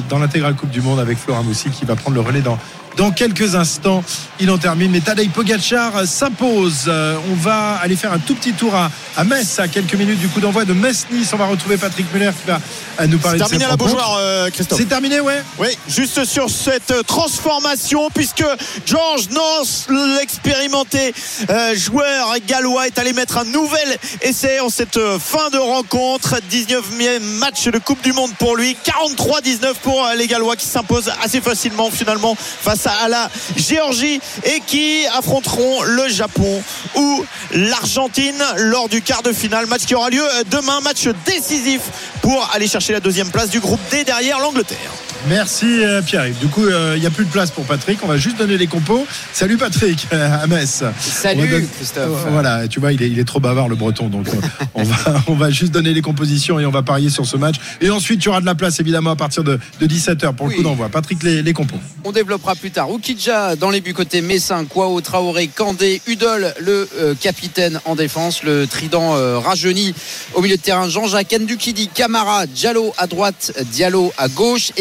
dans 0.08 0.18
l'intégrale 0.20 0.54
Coupe 0.54 0.70
du 0.70 0.80
Monde 0.80 1.00
avec 1.00 1.18
Flora 1.18 1.42
Moussi 1.42 1.70
qui 1.70 1.84
va 1.84 1.96
prendre 1.96 2.14
le 2.14 2.20
relais 2.20 2.42
dans, 2.42 2.58
dans 2.96 3.10
quelques 3.10 3.54
instants. 3.54 4.02
Il 4.40 4.50
en 4.50 4.58
termine. 4.58 4.90
Mais 4.90 5.00
Tadej 5.00 5.30
Pogacar 5.30 6.06
s'impose. 6.06 6.84
Euh, 6.86 7.16
on 7.30 7.34
va 7.34 7.74
aller 7.82 7.96
faire 7.96 8.12
un 8.12 8.18
tout 8.18 8.34
petit 8.34 8.52
tour 8.52 8.74
à, 8.74 8.90
à 9.16 9.24
Metz 9.24 9.58
à 9.58 9.68
quelques 9.68 9.94
minutes 9.94 10.18
du 10.18 10.28
coup 10.28 10.40
d'envoi 10.40 10.64
de 10.64 10.72
Metz-Nice. 10.72 11.30
On 11.32 11.36
va 11.36 11.46
retrouver 11.46 11.76
Patrick 11.76 12.12
Muller 12.12 12.30
qui 12.40 12.48
va 12.48 12.60
euh, 13.00 13.06
nous 13.06 13.18
parler 13.18 13.38
de 13.38 13.44
terminé 13.44 13.64
à 13.64 13.68
la. 13.68 13.76
Beaujoire, 13.76 14.16
euh, 14.18 14.50
Christophe. 14.50 14.78
C'est 14.78 14.88
terminé, 14.88 15.20
ouais. 15.20 15.42
Oui, 15.58 15.68
juste 15.88 16.24
sur 16.24 16.48
cette 16.48 17.06
transformation, 17.06 18.08
puisque 18.14 18.44
George 18.86 19.28
Nance, 19.30 19.86
l'expérimenté 20.18 21.12
euh, 21.50 21.76
joueur 21.76 22.34
gallois, 22.46 22.86
est 22.86 22.98
allé 22.98 23.12
mettre 23.12 23.38
un 23.38 23.44
nouvel 23.44 23.98
essai 24.22 24.60
en 24.60 24.68
cette 24.68 24.98
fin 25.18 25.50
de 25.50 25.58
rencontre. 25.58 26.36
19e 26.50 27.20
match 27.38 27.64
de 27.64 27.78
Coupe 27.78 28.02
du 28.02 28.12
Monde 28.12 28.32
pour 28.38 28.56
lui. 28.56 28.76
43-19 28.84 29.74
pour 29.82 30.06
les 30.16 30.26
Gallois 30.26 30.56
qui 30.56 30.66
s'imposent 30.66 31.10
assez 31.22 31.40
facilement 31.40 31.90
finalement 31.90 32.36
face 32.36 32.83
à 32.86 33.08
la 33.08 33.30
Géorgie 33.56 34.20
et 34.44 34.60
qui 34.66 35.06
affronteront 35.06 35.82
le 35.82 36.08
Japon 36.08 36.62
ou 36.96 37.24
l'Argentine 37.52 38.42
lors 38.56 38.88
du 38.88 39.02
quart 39.02 39.22
de 39.22 39.32
finale. 39.32 39.66
Match 39.66 39.84
qui 39.84 39.94
aura 39.94 40.10
lieu 40.10 40.24
demain, 40.50 40.80
match 40.80 41.08
décisif 41.24 41.82
pour 42.22 42.50
aller 42.52 42.68
chercher 42.68 42.92
la 42.92 43.00
deuxième 43.00 43.30
place 43.30 43.50
du 43.50 43.60
groupe 43.60 43.80
D 43.90 44.04
derrière 44.04 44.38
l'Angleterre. 44.38 45.03
Merci 45.28 45.82
euh, 45.82 46.02
Pierre-Yves. 46.02 46.38
Du 46.38 46.48
coup, 46.48 46.66
il 46.68 47.00
n'y 47.00 47.06
a 47.06 47.10
plus 47.10 47.24
de 47.24 47.30
place 47.30 47.50
pour 47.50 47.64
Patrick. 47.64 47.98
On 48.02 48.06
va 48.06 48.18
juste 48.18 48.36
donner 48.36 48.58
les 48.58 48.66
compos. 48.66 49.06
Salut 49.32 49.56
Patrick 49.56 50.06
à 50.12 50.46
Metz. 50.46 50.84
Salut 51.00 51.66
Christophe. 51.74 52.26
voilà, 52.30 52.68
tu 52.68 52.78
vois, 52.78 52.92
il 52.92 53.02
est, 53.02 53.08
il 53.08 53.18
est, 53.18 53.24
trop 53.24 53.40
bavard 53.40 53.68
le 53.68 53.76
breton. 53.76 54.08
Donc 54.08 54.26
on, 54.74 54.82
va, 54.82 55.22
on 55.26 55.34
va 55.34 55.50
juste 55.50 55.72
donner 55.72 55.94
les 55.94 56.02
compositions 56.02 56.60
et 56.60 56.66
on 56.66 56.70
va 56.70 56.82
parier 56.82 57.08
sur 57.08 57.24
ce 57.24 57.38
match. 57.38 57.56
Et 57.80 57.88
ensuite, 57.88 58.20
tu 58.20 58.28
auras 58.28 58.42
de 58.42 58.46
la 58.46 58.54
place 58.54 58.80
évidemment 58.80 59.12
à 59.12 59.16
partir 59.16 59.44
de, 59.44 59.58
17h 59.80 60.34
pour 60.34 60.48
le 60.48 60.56
coup 60.56 60.62
d'envoi. 60.62 60.90
Patrick, 60.90 61.22
les, 61.22 61.42
les, 61.42 61.52
compos. 61.54 61.78
On 62.04 62.12
développera 62.12 62.54
plus 62.54 62.70
tard. 62.70 62.90
Oukidja 62.90 63.56
dans 63.56 63.70
les 63.70 63.80
buts 63.80 63.94
côté 63.94 64.20
Messin, 64.20 64.66
Kwao, 64.66 65.00
Traoré, 65.00 65.48
Kandé, 65.48 66.02
Udol, 66.06 66.52
le 66.60 66.88
capitaine 67.20 67.80
en 67.86 67.94
défense, 67.94 68.42
le 68.42 68.66
trident 68.66 69.14
rajeuni 69.40 69.94
au 70.34 70.42
milieu 70.42 70.56
de 70.56 70.62
terrain. 70.62 70.88
Jean-Jacques 70.88 71.32
Ndukidi, 71.32 71.88
Camara, 71.88 72.46
Diallo 72.46 72.92
à 72.98 73.06
droite, 73.06 73.52
Diallo 73.72 74.12
à 74.18 74.28
gauche, 74.28 74.72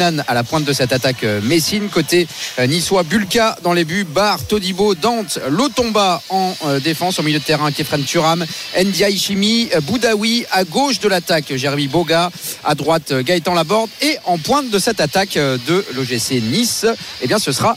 À 0.00 0.32
la 0.32 0.42
pointe 0.42 0.64
de 0.64 0.72
cette 0.72 0.90
attaque 0.90 1.22
euh, 1.22 1.42
Messine. 1.42 1.90
Côté 1.90 2.26
euh, 2.58 2.66
niçois, 2.66 3.02
Bulka 3.02 3.58
dans 3.62 3.74
les 3.74 3.84
buts, 3.84 4.06
Bar, 4.08 4.42
Todibo, 4.46 4.94
Dante, 4.94 5.38
Lotomba 5.50 6.22
en 6.30 6.54
euh, 6.64 6.80
défense 6.80 7.18
au 7.18 7.22
milieu 7.22 7.38
de 7.38 7.44
terrain, 7.44 7.70
Kefren 7.70 8.02
Turam, 8.02 8.42
Ndia 8.82 9.10
Ishimi, 9.10 9.68
Boudaoui 9.82 10.46
à 10.50 10.64
gauche 10.64 10.98
de 10.98 11.08
l'attaque, 11.08 11.54
Jérémy 11.54 11.88
Boga 11.88 12.30
à 12.64 12.74
droite, 12.74 13.12
Gaëtan 13.12 13.52
Laborde 13.52 13.90
et 14.00 14.16
en 14.24 14.38
pointe 14.38 14.70
de 14.70 14.78
cette 14.78 15.00
attaque 15.02 15.34
de 15.34 15.84
l'OGC 15.94 16.40
Nice, 16.40 16.86
eh 17.20 17.26
bien 17.26 17.38
ce 17.38 17.52
sera 17.52 17.76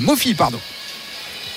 Mofi, 0.00 0.34
pardon. 0.34 0.60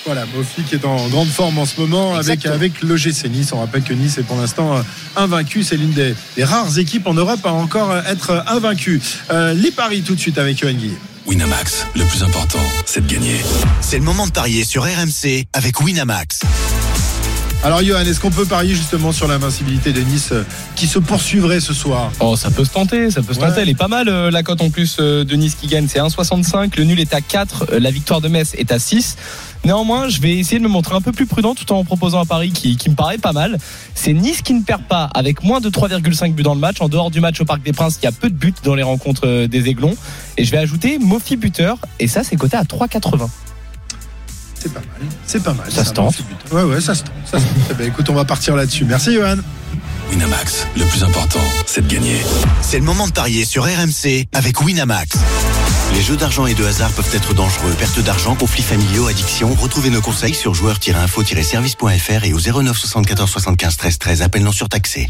Voilà, 0.04 0.24
Mofi 0.34 0.62
qui 0.62 0.74
est 0.74 0.84
en 0.84 1.08
grande 1.08 1.28
forme 1.28 1.58
en 1.58 1.66
ce 1.66 1.80
moment 1.80 2.14
avec, 2.14 2.46
avec 2.46 2.82
l'OGC 2.82 3.28
Nice. 3.30 3.52
On 3.52 3.60
rappelle 3.60 3.82
que 3.82 3.92
Nice 3.92 4.18
est 4.18 4.22
pour 4.22 4.36
l'instant 4.36 4.76
euh, 4.76 4.82
invaincu. 5.16 5.62
C'est 5.62 5.76
l'une 5.76 5.92
des, 5.92 6.14
rares 6.42 6.78
équipes 6.78 7.06
en 7.06 7.14
Europe 7.14 7.40
à 7.44 7.52
encore 7.52 7.90
euh, 7.90 8.02
être 8.06 8.44
invaincue. 8.46 9.00
Euh, 9.30 9.52
les 9.54 9.70
paris 9.70 10.02
tout 10.02 10.14
de 10.14 10.20
suite 10.20 10.38
avec 10.38 10.58
Johan 10.58 10.72
Guillet. 10.72 10.98
Winamax, 11.26 11.86
le 11.94 12.04
plus 12.04 12.22
important, 12.22 12.62
c'est 12.86 13.06
de 13.06 13.12
gagner. 13.12 13.36
C'est 13.82 13.98
le 13.98 14.04
moment 14.04 14.26
de 14.26 14.32
parier 14.32 14.64
sur 14.64 14.84
RMC 14.84 15.44
avec 15.52 15.80
Winamax. 15.80 16.40
Alors 17.64 17.82
Johan, 17.82 18.00
est-ce 18.00 18.20
qu'on 18.20 18.30
peut 18.30 18.44
parier 18.44 18.72
justement 18.72 19.10
sur 19.10 19.26
l'invincibilité 19.26 19.92
de 19.92 20.00
Nice 20.00 20.32
qui 20.76 20.86
se 20.86 21.00
poursuivrait 21.00 21.58
ce 21.58 21.74
soir? 21.74 22.12
Oh, 22.20 22.36
ça 22.36 22.50
peut 22.50 22.64
se 22.64 22.70
tenter, 22.70 23.10
ça 23.10 23.20
peut 23.20 23.34
se 23.34 23.40
tenter. 23.40 23.62
Elle 23.62 23.68
est 23.68 23.74
pas 23.74 23.88
mal 23.88 24.08
la 24.08 24.42
cote 24.44 24.60
en 24.60 24.70
plus 24.70 24.98
de 24.98 25.34
Nice 25.34 25.56
qui 25.56 25.66
gagne, 25.66 25.88
c'est 25.88 25.98
1,65. 25.98 26.78
Le 26.78 26.84
nul 26.84 27.00
est 27.00 27.12
à 27.14 27.20
4, 27.20 27.74
la 27.78 27.90
victoire 27.90 28.20
de 28.20 28.28
Metz 28.28 28.54
est 28.54 28.70
à 28.70 28.78
6. 28.78 29.16
Néanmoins, 29.64 30.08
je 30.08 30.20
vais 30.20 30.36
essayer 30.36 30.58
de 30.58 30.62
me 30.62 30.68
montrer 30.68 30.94
un 30.94 31.00
peu 31.00 31.10
plus 31.10 31.26
prudent 31.26 31.56
tout 31.56 31.70
en 31.72 31.82
proposant 31.84 32.20
un 32.20 32.24
pari 32.24 32.52
qui, 32.52 32.78
me 32.88 32.94
paraît 32.94 33.18
pas 33.18 33.32
mal. 33.32 33.58
C'est 33.94 34.12
Nice 34.12 34.40
qui 34.42 34.54
ne 34.54 34.62
perd 34.62 34.82
pas 34.84 35.10
avec 35.12 35.42
moins 35.42 35.60
de 35.60 35.68
3,5 35.68 36.34
buts 36.34 36.44
dans 36.44 36.54
le 36.54 36.60
match. 36.60 36.80
En 36.80 36.88
dehors 36.88 37.10
du 37.10 37.20
match 37.20 37.40
au 37.40 37.44
Parc 37.44 37.62
des 37.62 37.72
Princes, 37.72 37.98
il 38.00 38.04
y 38.04 38.08
a 38.08 38.12
peu 38.12 38.30
de 38.30 38.36
buts 38.36 38.54
dans 38.62 38.76
les 38.76 38.84
rencontres 38.84 39.26
euh, 39.26 39.48
des 39.48 39.68
Aiglons. 39.68 39.96
Et 40.36 40.44
je 40.44 40.52
vais 40.52 40.58
ajouter 40.58 40.98
Mofi 41.00 41.36
buteur. 41.36 41.78
Et 41.98 42.06
ça, 42.06 42.22
c'est 42.22 42.36
coté 42.36 42.56
à 42.56 42.62
3,80. 42.62 43.28
C'est 44.58 44.72
pas 44.72 44.80
mal. 44.80 45.08
C'est 45.26 45.42
pas 45.42 45.52
mal. 45.54 45.70
Ça 45.70 45.84
se 45.84 45.92
tente. 45.92 46.14
Ouais, 46.52 46.62
ouais, 46.62 46.80
ça 46.80 46.94
se 46.94 47.02
tente. 47.04 47.12
Ça 47.24 47.38
se 47.38 47.44
tente. 47.44 47.52
Eh 47.70 47.74
ben, 47.74 47.88
écoute, 47.88 48.08
on 48.10 48.14
va 48.14 48.24
partir 48.24 48.56
là-dessus. 48.56 48.84
Merci, 48.84 49.14
Johan. 49.14 49.36
Winamax, 50.10 50.66
le 50.76 50.84
plus 50.84 51.04
important, 51.04 51.40
c'est 51.66 51.86
de 51.86 51.92
gagner. 51.92 52.16
C'est 52.62 52.78
le 52.78 52.84
moment 52.84 53.06
de 53.06 53.12
parier 53.12 53.44
sur 53.44 53.64
RMC 53.64 54.26
avec 54.32 54.60
Winamax. 54.60 55.18
Les 55.94 56.02
jeux 56.02 56.16
d'argent 56.16 56.46
et 56.46 56.54
de 56.54 56.64
hasard 56.64 56.90
peuvent 56.92 57.10
être 57.14 57.34
dangereux. 57.34 57.72
Perte 57.78 57.98
d'argent, 58.00 58.34
conflits 58.34 58.62
familiaux, 58.62 59.06
addiction. 59.06 59.54
Retrouvez 59.54 59.90
nos 59.90 60.02
conseils 60.02 60.34
sur 60.34 60.54
joueurs-info-service.fr 60.54 62.24
et 62.24 62.32
au 62.34 62.38
09 62.38 62.76
74 62.76 63.30
75 63.30 63.76
13 63.76 63.98
13. 63.98 64.22
Appel 64.22 64.42
non 64.42 64.52
surtaxé. 64.52 65.08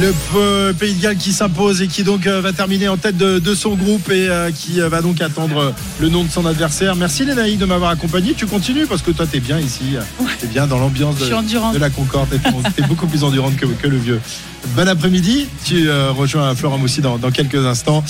Le 0.00 0.72
Pays 0.72 0.94
de 0.94 1.02
Galles 1.02 1.16
qui 1.16 1.32
s'impose 1.32 1.82
et 1.82 1.88
qui 1.88 2.04
donc 2.04 2.26
euh, 2.26 2.40
va 2.40 2.52
terminer 2.52 2.88
en 2.88 2.96
tête 2.96 3.16
de, 3.16 3.54
son 3.54 3.74
groupe 3.74 4.10
et 4.10 4.28
euh, 4.28 4.50
qui 4.52 4.80
euh, 4.80 4.88
va 4.88 5.02
donc 5.02 5.20
attendre 5.20 5.74
le 5.98 6.08
nom 6.08 6.24
de 6.24 6.30
son 6.30 6.46
adversaire. 6.46 6.94
Merci 6.94 7.24
Lénaï 7.24 7.56
de 7.56 7.64
m'avoir 7.64 7.90
accompagné. 7.90 8.34
Tu 8.34 8.46
continues 8.46 8.86
parce 8.86 9.02
que 9.02 9.10
toi 9.10 9.26
t'es 9.26 9.40
bien 9.40 9.58
ici. 9.58 9.96
T'es 10.40 10.46
bien 10.46 10.66
dans 10.66 10.78
l'ambiance 10.78 11.16
de, 11.16 11.78
la 11.78 11.90
Concorde. 11.90 12.28
T'es 12.76 12.82
beaucoup 12.82 13.06
plus 13.06 13.24
endurante 13.24 13.56
que, 13.56 13.66
que 13.66 13.88
le 13.88 13.98
vieux. 13.98 14.15
Bon 14.74 14.88
après-midi. 14.88 15.46
Tu 15.64 15.88
rejoins 15.90 16.54
Florent 16.54 16.78
Moussi 16.78 17.00
dans, 17.00 17.18
dans 17.18 17.30
quelques 17.30 17.64
instants. 17.64 18.02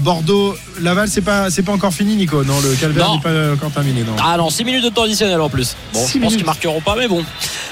Bordeaux, 0.00 0.56
Laval 0.80 1.08
c'est 1.08 1.20
pas, 1.20 1.50
c'est 1.50 1.62
pas 1.62 1.72
encore 1.72 1.92
fini, 1.94 2.16
Nico. 2.16 2.42
Non, 2.44 2.60
le 2.60 2.74
calvaire 2.74 3.12
n'est 3.12 3.20
pas 3.20 3.52
encore 3.52 3.70
terminé. 3.70 4.02
Non? 4.02 4.16
Ah 4.22 4.36
non, 4.36 4.50
6 4.50 4.64
minutes 4.64 4.84
de 4.84 4.88
temps 4.88 5.04
additionnel 5.04 5.40
en 5.40 5.48
plus. 5.48 5.76
Bon, 5.92 6.04
je 6.06 6.18
pense 6.18 6.36
qu'ils 6.36 6.44
marqueront 6.44 6.80
pas, 6.80 6.96
mais 6.96 7.08
bon. 7.08 7.24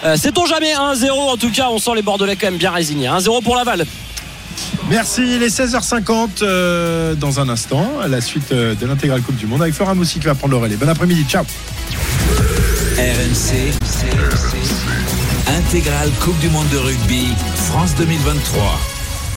Euh, 0.05 0.17
Sait-on 0.17 0.47
jamais 0.47 0.73
1-0 0.75 1.11
en 1.11 1.37
tout 1.37 1.51
cas, 1.51 1.69
on 1.71 1.79
sent 1.79 1.91
les 1.97 2.03
Bordelais 2.03 2.37
quand 2.37 2.47
même 2.49 2.59
bien 2.59 2.71
résignés. 2.71 3.09
1-0 3.09 3.43
pour 3.43 3.57
Laval. 3.57 3.85
Merci, 4.89 5.39
les 5.39 5.49
16h50 5.49 6.29
euh, 6.43 7.15
dans 7.15 7.41
un 7.41 7.49
instant, 7.49 7.91
à 8.03 8.09
la 8.09 8.21
suite 8.21 8.53
euh, 8.53 8.75
de 8.75 8.87
l'intégrale 8.87 9.21
Coupe 9.21 9.37
du 9.37 9.47
Monde 9.47 9.63
avec 9.63 9.75
Flora 9.75 9.95
Moussi 9.95 10.21
qui 10.21 10.27
va 10.27 10.35
prendre 10.35 10.53
le 10.53 10.59
relais. 10.59 10.77
Bon 10.77 10.89
après-midi, 10.89 11.25
ciao. 11.29 11.45
RMC, 12.97 13.73
intégrale 15.49 16.11
Coupe 16.21 16.39
du 16.39 16.49
Monde 16.49 16.69
de 16.69 16.79
rugby, 16.79 17.29
France 17.55 17.95
2023. 17.97 18.96